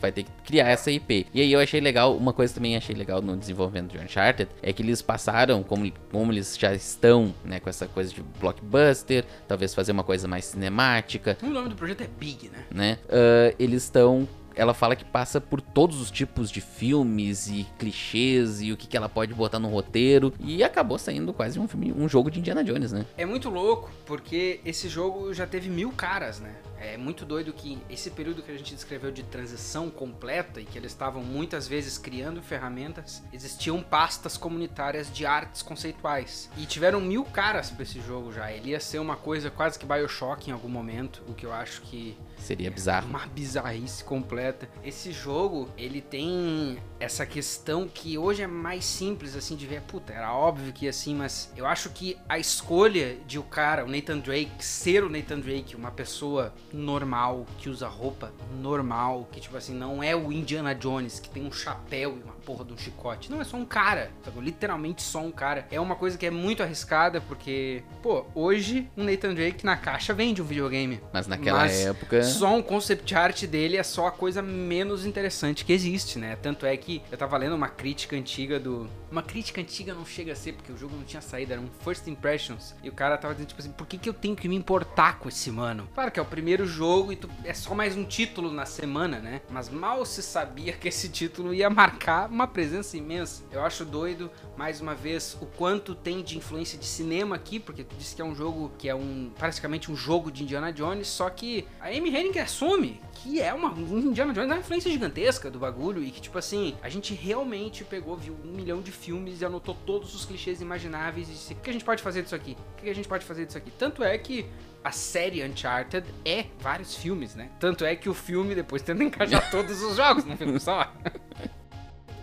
Vai 0.02 0.12
ter 0.12 0.24
que 0.24 0.30
criar 0.44 0.68
essa 0.68 0.90
IP. 0.90 1.28
E 1.32 1.40
aí 1.40 1.50
eu 1.50 1.60
achei 1.60 1.80
legal, 1.80 2.14
uma 2.14 2.34
coisa 2.34 2.52
também 2.52 2.76
achei 2.76 2.94
legal 2.94 3.22
no 3.22 3.34
desenvolvimento 3.38 3.92
de 3.92 4.04
Uncharted 4.04 4.50
é 4.62 4.70
que 4.70 4.82
eles 4.82 5.00
passaram, 5.00 5.62
como, 5.62 5.90
como 6.12 6.25
eles 6.32 6.56
já 6.58 6.74
estão, 6.74 7.34
né, 7.44 7.60
com 7.60 7.68
essa 7.68 7.86
coisa 7.86 8.12
de 8.12 8.22
blockbuster, 8.40 9.24
talvez 9.46 9.74
fazer 9.74 9.92
uma 9.92 10.04
coisa 10.04 10.26
mais 10.28 10.44
cinemática, 10.46 11.36
O 11.42 11.46
nome 11.46 11.68
do 11.68 11.74
projeto 11.74 12.02
é 12.02 12.06
Big, 12.18 12.48
né? 12.48 12.64
né? 12.70 12.98
Ah, 13.08 13.54
eles 13.58 13.84
estão. 13.84 14.28
Ela 14.54 14.72
fala 14.72 14.96
que 14.96 15.04
passa 15.04 15.38
por 15.38 15.60
todos 15.60 16.00
os 16.00 16.10
tipos 16.10 16.50
de 16.50 16.62
filmes 16.62 17.46
e 17.48 17.66
clichês 17.78 18.62
e 18.62 18.72
o 18.72 18.76
que, 18.76 18.86
que 18.86 18.96
ela 18.96 19.06
pode 19.06 19.34
botar 19.34 19.58
no 19.58 19.68
roteiro. 19.68 20.32
E 20.40 20.64
acabou 20.64 20.96
saindo 20.98 21.30
quase 21.34 21.58
um 21.58 21.68
filme, 21.68 21.92
um 21.92 22.08
jogo 22.08 22.30
de 22.30 22.38
Indiana 22.38 22.64
Jones, 22.64 22.90
né? 22.90 23.04
É 23.18 23.26
muito 23.26 23.50
louco, 23.50 23.90
porque 24.06 24.60
esse 24.64 24.88
jogo 24.88 25.34
já 25.34 25.46
teve 25.46 25.68
mil 25.68 25.90
caras, 25.90 26.40
né? 26.40 26.54
É 26.78 26.96
muito 26.96 27.24
doido 27.24 27.52
que 27.52 27.78
esse 27.88 28.10
período 28.10 28.42
que 28.42 28.50
a 28.50 28.56
gente 28.56 28.74
descreveu 28.74 29.10
de 29.10 29.22
transição 29.22 29.90
completa 29.90 30.60
e 30.60 30.64
que 30.64 30.78
eles 30.78 30.92
estavam 30.92 31.22
muitas 31.22 31.66
vezes 31.66 31.98
criando 31.98 32.42
ferramentas, 32.42 33.22
existiam 33.32 33.82
pastas 33.82 34.36
comunitárias 34.36 35.12
de 35.12 35.24
artes 35.26 35.62
conceituais. 35.62 36.50
E 36.56 36.66
tiveram 36.66 37.00
mil 37.00 37.24
caras 37.24 37.70
pra 37.70 37.82
esse 37.82 38.00
jogo 38.00 38.32
já. 38.32 38.50
Ele 38.52 38.70
ia 38.70 38.80
ser 38.80 38.98
uma 38.98 39.16
coisa 39.16 39.50
quase 39.50 39.78
que 39.78 39.86
Bioshock 39.86 40.48
em 40.48 40.52
algum 40.52 40.68
momento, 40.68 41.22
o 41.28 41.34
que 41.34 41.46
eu 41.46 41.52
acho 41.52 41.82
que 41.82 42.16
Seria 42.38 42.70
bizarro. 42.70 43.08
uma 43.08 43.26
bizarrice 43.26 44.04
completa. 44.04 44.68
Esse 44.84 45.12
jogo, 45.12 45.68
ele 45.76 46.00
tem 46.00 46.78
essa 46.98 47.26
questão 47.26 47.88
que 47.88 48.16
hoje 48.16 48.42
é 48.42 48.46
mais 48.46 48.84
simples 48.84 49.36
assim 49.36 49.56
de 49.56 49.66
ver. 49.66 49.82
Puta, 49.82 50.12
era 50.12 50.32
óbvio 50.32 50.72
que 50.72 50.88
assim, 50.88 51.14
mas 51.14 51.50
eu 51.56 51.66
acho 51.66 51.90
que 51.90 52.16
a 52.28 52.38
escolha 52.38 53.16
de 53.26 53.38
o 53.38 53.42
cara, 53.42 53.84
o 53.84 53.88
Nathan 53.88 54.18
Drake, 54.18 54.64
ser 54.64 55.04
o 55.04 55.08
Nathan 55.08 55.40
Drake, 55.40 55.76
uma 55.76 55.90
pessoa 55.90 56.54
normal, 56.72 57.46
que 57.58 57.68
usa 57.68 57.88
roupa 57.88 58.32
normal, 58.60 59.28
que 59.30 59.40
tipo 59.40 59.56
assim, 59.56 59.74
não 59.74 60.02
é 60.02 60.14
o 60.14 60.32
Indiana 60.32 60.74
Jones, 60.74 61.20
que 61.20 61.28
tem 61.28 61.44
um 61.44 61.52
chapéu 61.52 62.16
e 62.18 62.22
uma 62.22 62.35
porra 62.46 62.64
de 62.64 62.72
um 62.72 62.78
chicote. 62.78 63.30
Não, 63.30 63.40
é 63.40 63.44
só 63.44 63.56
um 63.56 63.64
cara, 63.64 64.12
sabe? 64.24 64.40
Literalmente 64.40 65.02
só 65.02 65.20
um 65.20 65.32
cara. 65.32 65.66
É 65.68 65.80
uma 65.80 65.96
coisa 65.96 66.16
que 66.16 66.24
é 66.24 66.30
muito 66.30 66.62
arriscada, 66.62 67.20
porque, 67.20 67.82
pô, 68.00 68.24
hoje 68.34 68.88
um 68.96 69.02
Nathan 69.02 69.34
Drake 69.34 69.66
na 69.66 69.76
caixa 69.76 70.14
vende 70.14 70.40
um 70.40 70.44
videogame. 70.44 71.00
Mas 71.12 71.26
naquela 71.26 71.58
Mas 71.58 71.84
época. 71.84 72.22
Só 72.22 72.54
um 72.54 72.62
concept 72.62 73.12
art 73.14 73.44
dele 73.46 73.76
é 73.76 73.82
só 73.82 74.06
a 74.06 74.12
coisa 74.12 74.40
menos 74.40 75.04
interessante 75.04 75.64
que 75.64 75.72
existe, 75.72 76.18
né? 76.18 76.36
Tanto 76.40 76.64
é 76.64 76.76
que 76.76 77.02
eu 77.10 77.18
tava 77.18 77.36
lendo 77.36 77.56
uma 77.56 77.68
crítica 77.68 78.14
antiga 78.14 78.60
do. 78.60 78.88
Uma 79.10 79.22
crítica 79.22 79.60
antiga 79.60 79.94
não 79.94 80.04
chega 80.04 80.32
a 80.32 80.36
ser, 80.36 80.52
porque 80.52 80.72
o 80.72 80.76
jogo 80.76 80.96
não 80.96 81.04
tinha 81.04 81.22
saído, 81.22 81.52
era 81.52 81.60
um 81.60 81.68
First 81.84 82.06
Impressions. 82.08 82.74
E 82.82 82.88
o 82.88 82.92
cara 82.92 83.16
tava 83.16 83.34
dizendo, 83.34 83.48
tipo 83.48 83.60
assim, 83.60 83.72
por 83.72 83.86
que, 83.86 83.98
que 83.98 84.08
eu 84.08 84.14
tenho 84.14 84.34
que 84.34 84.48
me 84.48 84.56
importar 84.56 85.18
com 85.18 85.28
esse 85.28 85.50
mano? 85.50 85.88
Claro 85.94 86.10
que 86.10 86.18
é 86.18 86.22
o 86.22 86.26
primeiro 86.26 86.66
jogo 86.66 87.12
e 87.12 87.16
tu... 87.16 87.30
é 87.44 87.54
só 87.54 87.74
mais 87.74 87.96
um 87.96 88.04
título 88.04 88.50
na 88.50 88.66
semana, 88.66 89.18
né? 89.18 89.40
Mas 89.50 89.68
mal 89.68 90.04
se 90.04 90.22
sabia 90.22 90.72
que 90.72 90.88
esse 90.88 91.08
título 91.08 91.54
ia 91.54 91.70
marcar 91.70 92.28
uma 92.28 92.46
presença 92.46 92.96
imensa. 92.96 93.44
Eu 93.52 93.64
acho 93.64 93.84
doido, 93.84 94.30
mais 94.56 94.80
uma 94.80 94.94
vez, 94.94 95.36
o 95.40 95.46
quanto 95.46 95.94
tem 95.94 96.22
de 96.22 96.36
influência 96.36 96.78
de 96.78 96.86
cinema 96.86 97.36
aqui, 97.36 97.60
porque 97.60 97.84
tu 97.84 97.94
disse 97.96 98.14
que 98.14 98.22
é 98.22 98.24
um 98.24 98.34
jogo 98.34 98.72
que 98.78 98.88
é 98.88 98.94
um. 98.94 99.30
praticamente 99.38 99.90
um 99.90 99.96
jogo 99.96 100.30
de 100.30 100.42
Indiana 100.42 100.72
Jones, 100.72 101.08
só 101.08 101.30
que 101.30 101.66
a 101.80 101.88
Amy 101.88 102.14
Hennig 102.14 102.38
assume 102.38 103.00
que 103.26 103.40
é 103.40 103.52
uma. 103.52 103.72
um 103.72 103.98
Indiana 103.98 104.32
Jones 104.32 104.50
é 104.50 104.54
uma 104.54 104.60
influência 104.60 104.90
gigantesca 104.90 105.50
do 105.50 105.58
bagulho 105.58 106.02
e 106.02 106.10
que, 106.10 106.20
tipo 106.20 106.38
assim, 106.38 106.76
a 106.80 106.88
gente 106.88 107.12
realmente 107.12 107.84
pegou, 107.84 108.16
viu 108.16 108.36
um 108.44 108.52
milhão 108.52 108.80
de 108.80 108.92
filmes 108.92 109.40
e 109.40 109.44
anotou 109.44 109.76
todos 109.84 110.14
os 110.14 110.24
clichês 110.24 110.60
imagináveis 110.60 111.28
e 111.28 111.32
disse: 111.32 111.54
o 111.54 111.56
que 111.56 111.70
a 111.70 111.72
gente 111.72 111.84
pode 111.84 112.02
fazer 112.02 112.22
disso 112.22 112.34
aqui? 112.34 112.56
O 112.78 112.82
que 112.82 112.88
a 112.88 112.94
gente 112.94 113.08
pode 113.08 113.24
fazer 113.24 113.44
disso 113.44 113.58
aqui? 113.58 113.70
Tanto 113.72 114.04
é 114.04 114.16
que 114.16 114.46
a 114.84 114.92
série 114.92 115.44
Uncharted 115.44 116.06
é 116.24 116.46
vários 116.60 116.94
filmes, 116.94 117.34
né? 117.34 117.50
Tanto 117.58 117.84
é 117.84 117.96
que 117.96 118.08
o 118.08 118.14
filme 118.14 118.54
depois 118.54 118.82
tenta 118.82 119.02
encaixar 119.04 119.50
todos 119.50 119.82
os 119.82 119.96
jogos 119.96 120.24
num 120.24 120.36
filme 120.36 120.60
só. 120.60 120.92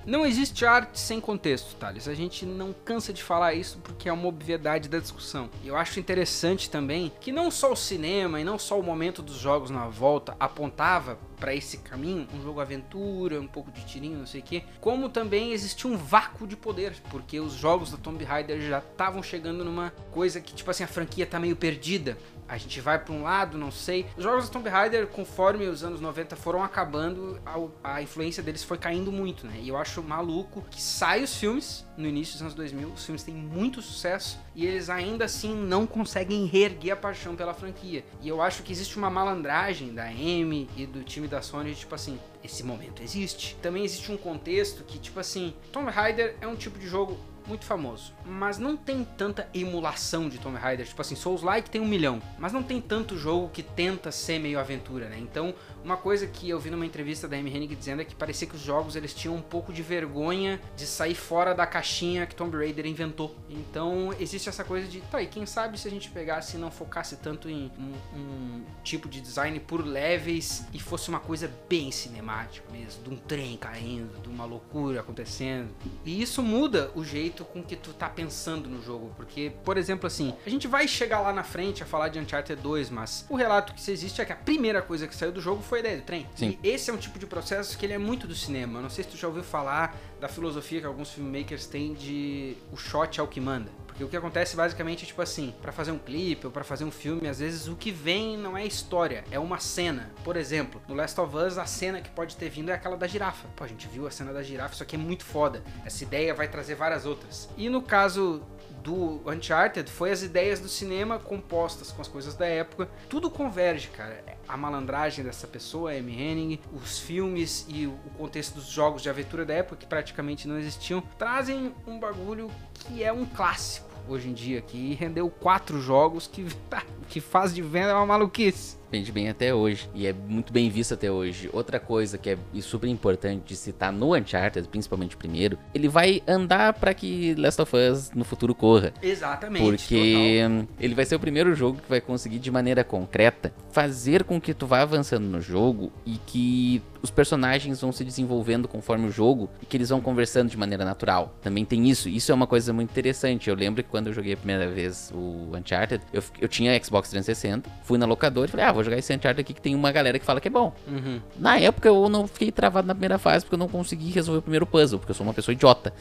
Não 0.06 0.26
existe 0.26 0.66
arte 0.66 1.00
sem 1.00 1.22
contexto, 1.22 1.76
Thales. 1.76 2.10
A 2.10 2.14
gente 2.14 2.46
não 2.46 2.76
cansa 2.84 3.14
de 3.14 3.24
falar 3.24 3.54
isso 3.54 3.80
porque 3.82 4.10
é 4.10 4.14
uma 4.14 4.28
obviedade 4.28 4.90
da 4.90 5.00
discussão. 5.00 5.50
E 5.64 5.70
eu 5.70 5.78
acho 5.78 6.00
interessante 6.00 6.70
também 6.70 7.12
que 7.22 7.32
não 7.32 7.50
só 7.50 7.72
o 7.72 7.76
cinema 7.76 8.40
e 8.40 8.44
não 8.44 8.60
só 8.60 8.78
o 8.78 8.84
momento 8.84 9.22
dos 9.22 9.38
jogos 9.38 9.70
na 9.70 9.88
volta 9.88 10.36
apontava 10.40 11.18
para 11.44 11.54
esse 11.54 11.80
caminho, 11.80 12.26
um 12.34 12.42
jogo 12.42 12.62
aventura, 12.62 13.38
um 13.38 13.48
pouco 13.48 13.70
de 13.70 13.86
tirinho, 13.86 14.18
não 14.18 14.26
sei 14.26 14.40
o 14.40 14.44
que, 14.44 14.64
como 14.80 15.10
também 15.10 15.52
existia 15.52 15.90
um 15.90 15.98
vácuo 15.98 16.48
de 16.48 16.56
poder, 16.56 16.96
porque 17.12 17.38
os 17.38 17.52
jogos 17.52 17.92
da 17.92 17.98
Tomb 17.98 18.24
Raider 18.24 18.62
já 18.62 18.78
estavam 18.78 19.22
chegando 19.22 19.62
numa 19.62 19.90
coisa 20.10 20.40
que, 20.40 20.56
tipo 20.56 20.72
assim, 20.72 20.86
a 20.86 20.88
franquia 20.88 21.26
tá 21.26 21.42
meio 21.42 21.58
perdida. 21.58 22.18
A 22.48 22.58
gente 22.58 22.80
vai 22.82 23.00
para 23.00 23.14
um 23.14 23.24
lado, 23.24 23.58
não 23.58 23.72
sei. 23.72 24.06
Os 24.18 24.24
jogos 24.24 24.46
da 24.46 24.54
Tomb 24.54 24.70
Raider, 24.70 25.08
conforme 25.08 25.66
os 25.66 25.84
anos 25.84 26.00
90 26.00 26.36
foram 26.36 26.64
acabando, 26.64 27.40
a, 27.46 27.96
a, 27.96 28.02
influência 28.02 28.44
deles 28.44 28.64
foi 28.64 28.78
caindo 28.78 29.12
muito, 29.12 29.48
né? 29.48 29.60
E 29.62 29.70
eu 29.70 29.78
acho 29.78 30.04
maluco 30.04 30.64
que 30.70 30.82
sai 30.82 31.24
os 31.24 31.36
filmes 31.36 31.86
no 31.98 32.08
início 32.08 32.34
dos 32.34 32.42
anos 32.42 32.54
2000, 32.54 32.90
os 32.90 33.06
filmes 33.06 33.24
têm 33.24 33.34
muito 33.34 33.82
sucesso 33.82 34.40
e 34.56 34.66
eles 34.66 34.90
ainda 34.90 35.26
assim 35.26 35.56
não 35.56 35.86
conseguem 35.88 36.46
reerguer 36.46 36.94
a 36.94 36.96
paixão 36.96 37.36
pela 37.36 37.54
franquia. 37.54 38.04
E 38.22 38.28
eu 38.28 38.42
acho 38.42 38.64
que 38.64 38.72
existe 38.72 38.98
uma 38.98 39.10
malandragem 39.10 39.94
da 39.94 40.06
Amy 40.06 40.70
e 40.76 40.86
do 40.86 41.04
time 41.04 41.28
da 41.34 41.42
Sony, 41.42 41.74
tipo 41.76 41.94
assim, 41.96 42.20
esse 42.44 42.64
momento 42.64 43.02
existe. 43.02 43.56
Também 43.62 43.84
existe 43.84 44.12
um 44.12 44.18
contexto 44.18 44.84
que, 44.84 45.00
tipo 45.00 45.20
assim, 45.20 45.54
Tomb 45.72 45.90
Raider 45.90 46.36
é 46.40 46.48
um 46.48 46.56
tipo 46.56 46.78
de 46.80 46.88
jogo 46.88 47.18
muito 47.48 47.66
famoso, 47.66 48.14
mas 48.26 48.58
não 48.58 48.76
tem 48.76 49.04
tanta 49.04 49.50
emulação 49.54 50.30
de 50.30 50.38
Tomb 50.38 50.58
Raider. 50.58 50.86
Tipo 50.86 51.02
assim, 51.02 51.16
Souls-like 51.16 51.70
tem 51.70 51.82
um 51.82 51.88
milhão, 51.88 52.22
mas 52.38 52.54
não 52.54 52.64
tem 52.64 52.80
tanto 52.80 53.18
jogo 53.18 53.50
que 53.50 53.64
tenta 53.64 54.12
ser 54.12 54.40
meio 54.40 54.60
aventura, 54.60 55.10
né? 55.10 55.18
Então, 55.20 55.54
uma 55.84 55.98
coisa 55.98 56.26
que 56.28 56.50
eu 56.50 56.60
vi 56.60 56.70
numa 56.70 56.86
entrevista 56.86 57.28
da 57.28 57.38
Amy 57.38 57.56
Hennig 57.56 57.76
dizendo 57.76 58.02
é 58.02 58.06
que 58.06 58.16
parecia 58.16 58.48
que 58.48 58.56
os 58.56 58.62
jogos 58.62 58.96
eles 58.96 59.14
tinham 59.14 59.36
um 59.36 59.42
pouco 59.42 59.74
de 59.74 59.82
vergonha 59.82 60.60
de 60.76 60.86
sair 60.86 61.16
fora 61.16 61.54
da 61.54 61.66
caixinha 61.66 62.26
que 62.26 62.36
Tomb 62.36 62.56
Raider 62.56 62.86
inventou. 62.86 63.36
Então, 63.50 64.14
existe 64.20 64.50
essa 64.50 64.64
coisa 64.64 64.88
de, 64.88 65.02
tá, 65.02 65.22
e 65.22 65.28
quem 65.28 65.46
sabe 65.46 65.80
se 65.80 65.88
a 65.88 65.92
gente 65.92 66.10
pegasse 66.10 66.56
e 66.56 66.60
não 66.60 66.72
focasse 66.72 67.18
tanto 67.18 67.50
em 67.50 67.72
um, 67.78 68.18
um 68.18 68.64
tipo 68.84 69.10
de 69.10 69.20
design 69.20 69.60
por 69.60 69.86
levels 69.86 70.64
e 70.74 70.80
fosse 70.80 71.10
uma 71.10 71.20
coisa 71.20 71.52
bem 71.68 71.92
cinemática 71.92 72.72
mesmo, 72.72 73.04
de 73.04 73.10
um 73.10 73.18
trem 73.18 73.58
caindo, 73.58 74.22
de 74.22 74.30
uma 74.30 74.46
loucura 74.46 75.02
acontecendo. 75.02 75.70
E 76.06 76.22
isso 76.22 76.42
muda 76.42 76.92
o 76.96 77.04
jeito 77.04 77.33
jeito 77.34 77.44
com 77.44 77.64
que 77.64 77.76
tu 77.76 77.92
tá 77.94 78.08
pensando 78.08 78.70
no 78.70 78.82
jogo. 78.82 79.12
Porque, 79.16 79.52
por 79.66 79.78
exemplo, 79.78 80.06
assim, 80.06 80.34
a 80.46 80.50
gente 80.50 80.68
vai 80.68 80.88
chegar 80.88 81.20
lá 81.20 81.34
na 81.34 81.44
frente 81.44 81.82
a 81.82 81.86
falar 81.86 82.10
de 82.10 82.20
Uncharted 82.20 82.62
2, 82.62 82.90
mas 82.92 83.26
o 83.30 83.36
relato 83.36 83.74
que 83.74 83.92
existe 83.92 84.22
é 84.22 84.26
que 84.26 84.32
a 84.32 84.36
primeira 84.36 84.82
coisa 84.82 85.08
que 85.08 85.16
saiu 85.16 85.32
do 85.32 85.42
jogo 85.42 85.62
foi 85.62 85.80
a 85.80 85.82
ideia 85.82 85.98
do 85.98 86.04
trem. 86.04 86.28
Sim. 86.36 86.58
E 86.64 86.70
esse 86.70 86.92
é 86.92 86.94
um 86.94 86.98
tipo 86.98 87.18
de 87.18 87.26
processo 87.26 87.78
que 87.78 87.86
ele 87.86 87.94
é 87.94 87.98
muito 87.98 88.28
do 88.28 88.36
cinema. 88.36 88.80
Eu 88.80 88.84
não 88.84 88.90
sei 88.90 89.04
se 89.04 89.10
tu 89.10 89.18
já 89.18 89.28
ouviu 89.28 89.44
falar 89.44 89.98
da 90.20 90.28
filosofia 90.28 90.80
que 90.80 90.86
alguns 90.86 91.12
filmmakers 91.12 91.66
têm 91.66 91.94
de 91.94 92.56
o 92.72 92.78
shot 92.78 93.20
é 93.20 93.24
o 93.24 93.28
que 93.28 93.42
manda. 93.42 93.70
Porque 93.94 94.04
o 94.04 94.10
que 94.10 94.18
acontece 94.18 94.56
basicamente 94.56 95.04
é 95.04 95.08
tipo 95.08 95.22
assim, 95.22 95.54
para 95.62 95.72
fazer 95.72 95.92
um 95.92 96.00
clipe 96.00 96.48
ou 96.48 96.52
para 96.52 96.64
fazer 96.64 96.84
um 96.84 96.90
filme, 96.90 97.28
às 97.28 97.38
vezes 97.38 97.68
o 97.68 97.76
que 97.76 97.92
vem 97.92 98.36
não 98.36 98.58
é 98.58 98.66
história, 98.66 99.24
é 99.30 99.38
uma 99.38 99.60
cena. 99.60 100.12
Por 100.24 100.36
exemplo, 100.36 100.82
no 100.88 100.96
Last 100.96 101.20
of 101.22 101.36
Us, 101.36 101.60
a 101.60 101.68
cena 101.68 102.02
que 102.02 102.10
pode 102.10 102.36
ter 102.36 102.50
vindo 102.50 102.72
é 102.72 102.74
aquela 102.74 102.98
da 102.98 103.06
girafa. 103.06 103.48
Pô, 103.56 103.64
a 103.64 103.68
gente 103.68 103.88
viu 103.88 104.08
a 104.08 104.12
cena 104.12 104.34
da 104.34 104.42
girafa, 104.42 104.74
isso 104.74 104.82
aqui 104.82 104.96
é 104.96 105.00
muito 105.00 105.24
foda. 105.24 105.64
Essa 105.86 106.04
ideia 106.04 106.34
vai 106.34 106.48
trazer 106.48 106.74
várias 106.74 107.06
outras. 107.06 107.48
E 107.56 107.70
no 107.70 107.84
caso 107.84 108.42
do 108.84 109.22
Uncharted 109.30 109.90
foi 109.90 110.12
as 110.12 110.24
ideias 110.24 110.60
do 110.60 110.68
cinema 110.68 111.20
compostas 111.20 111.92
com 111.92 112.02
as 112.02 112.08
coisas 112.08 112.34
da 112.34 112.48
época. 112.48 112.90
Tudo 113.08 113.30
converge, 113.30 113.90
cara. 113.90 114.24
A 114.48 114.58
malandragem 114.58 115.24
dessa 115.24 115.48
pessoa, 115.48 115.92
Amy 115.92 116.14
Henning, 116.14 116.60
os 116.74 117.00
filmes 117.00 117.66
e 117.70 117.88
o 117.88 117.98
contexto 118.18 118.56
dos 118.56 118.68
jogos 118.68 119.02
de 119.02 119.10
aventura 119.10 119.46
da 119.46 119.54
época, 119.54 119.78
que 119.78 119.86
praticamente 119.86 120.48
não 120.48 120.58
existiam, 120.58 121.02
trazem 121.18 121.74
um 121.88 122.00
bagulho 122.00 122.52
que 122.74 123.04
é 123.04 123.12
um 123.12 123.26
clássico 123.26 123.88
hoje 124.08 124.30
em 124.30 124.34
dia, 124.34 124.62
que 124.62 124.94
rendeu 124.96 125.30
quatro 125.30 125.80
jogos 125.80 126.28
que, 126.28 126.46
tá, 126.70 126.84
que 127.10 127.22
faz 127.22 127.54
de 127.54 127.62
venda 127.62 127.96
uma 127.96 128.06
maluquice 128.06 128.83
vende 128.94 129.12
bem 129.12 129.28
até 129.28 129.52
hoje 129.52 129.90
e 129.96 130.06
é 130.06 130.14
muito 130.14 130.54
bem 130.54 130.70
visto 130.70 130.94
até 130.94 131.12
hoje. 131.12 131.50
Outra 131.52 131.80
coisa 131.80 132.16
que 132.16 132.30
é 132.30 132.38
super 132.62 132.88
importante 132.88 133.42
de 133.48 133.56
citar 133.56 133.92
no 133.92 134.16
Uncharted, 134.16 134.68
principalmente 134.68 135.16
o 135.16 135.18
primeiro, 135.18 135.58
ele 135.74 135.88
vai 135.88 136.22
andar 136.28 136.74
para 136.74 136.94
que 136.94 137.34
Last 137.34 137.60
of 137.60 137.76
Us 137.76 138.12
no 138.12 138.24
futuro 138.24 138.54
corra. 138.54 138.94
Exatamente. 139.02 139.66
Porque 139.66 140.42
total. 140.44 140.68
ele 140.80 140.94
vai 140.94 141.06
ser 141.06 141.16
o 141.16 141.20
primeiro 141.20 141.56
jogo 141.56 141.82
que 141.82 141.90
vai 141.90 142.00
conseguir 142.00 142.38
de 142.38 142.52
maneira 142.52 142.84
concreta 142.84 143.52
fazer 143.72 144.24
com 144.24 144.40
que 144.40 144.54
tu 144.54 144.68
vá 144.68 144.82
avançando 144.82 145.26
no 145.26 145.42
jogo 145.42 145.92
e 146.06 146.20
que 146.28 146.80
os 147.02 147.10
personagens 147.12 147.82
vão 147.82 147.92
se 147.92 148.04
desenvolvendo 148.04 148.68
conforme 148.68 149.08
o 149.08 149.12
jogo 149.12 149.50
e 149.62 149.66
que 149.66 149.76
eles 149.76 149.90
vão 149.90 150.00
conversando 150.00 150.50
de 150.50 150.58
maneira 150.58 150.86
natural. 150.86 151.36
Também 151.42 151.66
tem 151.66 151.90
isso. 151.90 152.08
Isso 152.08 152.32
é 152.32 152.36
uma 152.36 152.48
coisa 152.48 152.72
muito 152.72 152.92
interessante. 152.92 153.50
Eu 153.50 153.56
lembro 153.56 153.84
que 153.84 153.90
quando 153.90 154.08
eu 154.08 154.14
joguei 154.14 154.34
a 154.34 154.38
primeira 154.38 154.70
vez 154.70 155.12
o 155.14 155.50
Uncharted, 155.54 156.02
eu, 156.14 156.24
eu 156.40 156.48
tinha 156.48 156.82
Xbox 156.82 157.10
360, 157.10 157.70
fui 157.84 157.98
na 157.98 158.06
locadora 158.06 158.48
e 158.48 158.52
falei, 158.52 158.66
ah, 158.66 158.72
vou 158.72 158.83
jogar 158.84 158.98
esse 158.98 159.14
Uncharted 159.14 159.42
aqui 159.42 159.54
que 159.54 159.62
tem 159.62 159.76
uma 159.76 159.92
galera 159.92 160.20
que 160.20 160.26
fala 160.26 160.40
que 160.42 160.48
é 160.48 160.52
bom. 160.52 160.74
Uhum. 160.88 161.20
Na 161.38 161.58
época 161.58 161.88
eu 161.88 162.10
não 162.10 162.28
fiquei 162.28 162.52
travado 162.52 162.88
na 162.88 162.94
primeira 162.94 163.18
fase 163.18 163.46
porque 163.46 163.56
eu 163.56 163.60
não 163.60 163.68
consegui 163.68 164.12
resolver 164.12 164.40
o 164.40 164.42
primeiro 164.42 164.66
puzzle, 164.66 165.00
porque 165.00 165.12
eu 165.12 165.16
sou 165.16 165.26
uma 165.26 165.34
pessoa 165.34 165.54
idiota. 165.54 165.94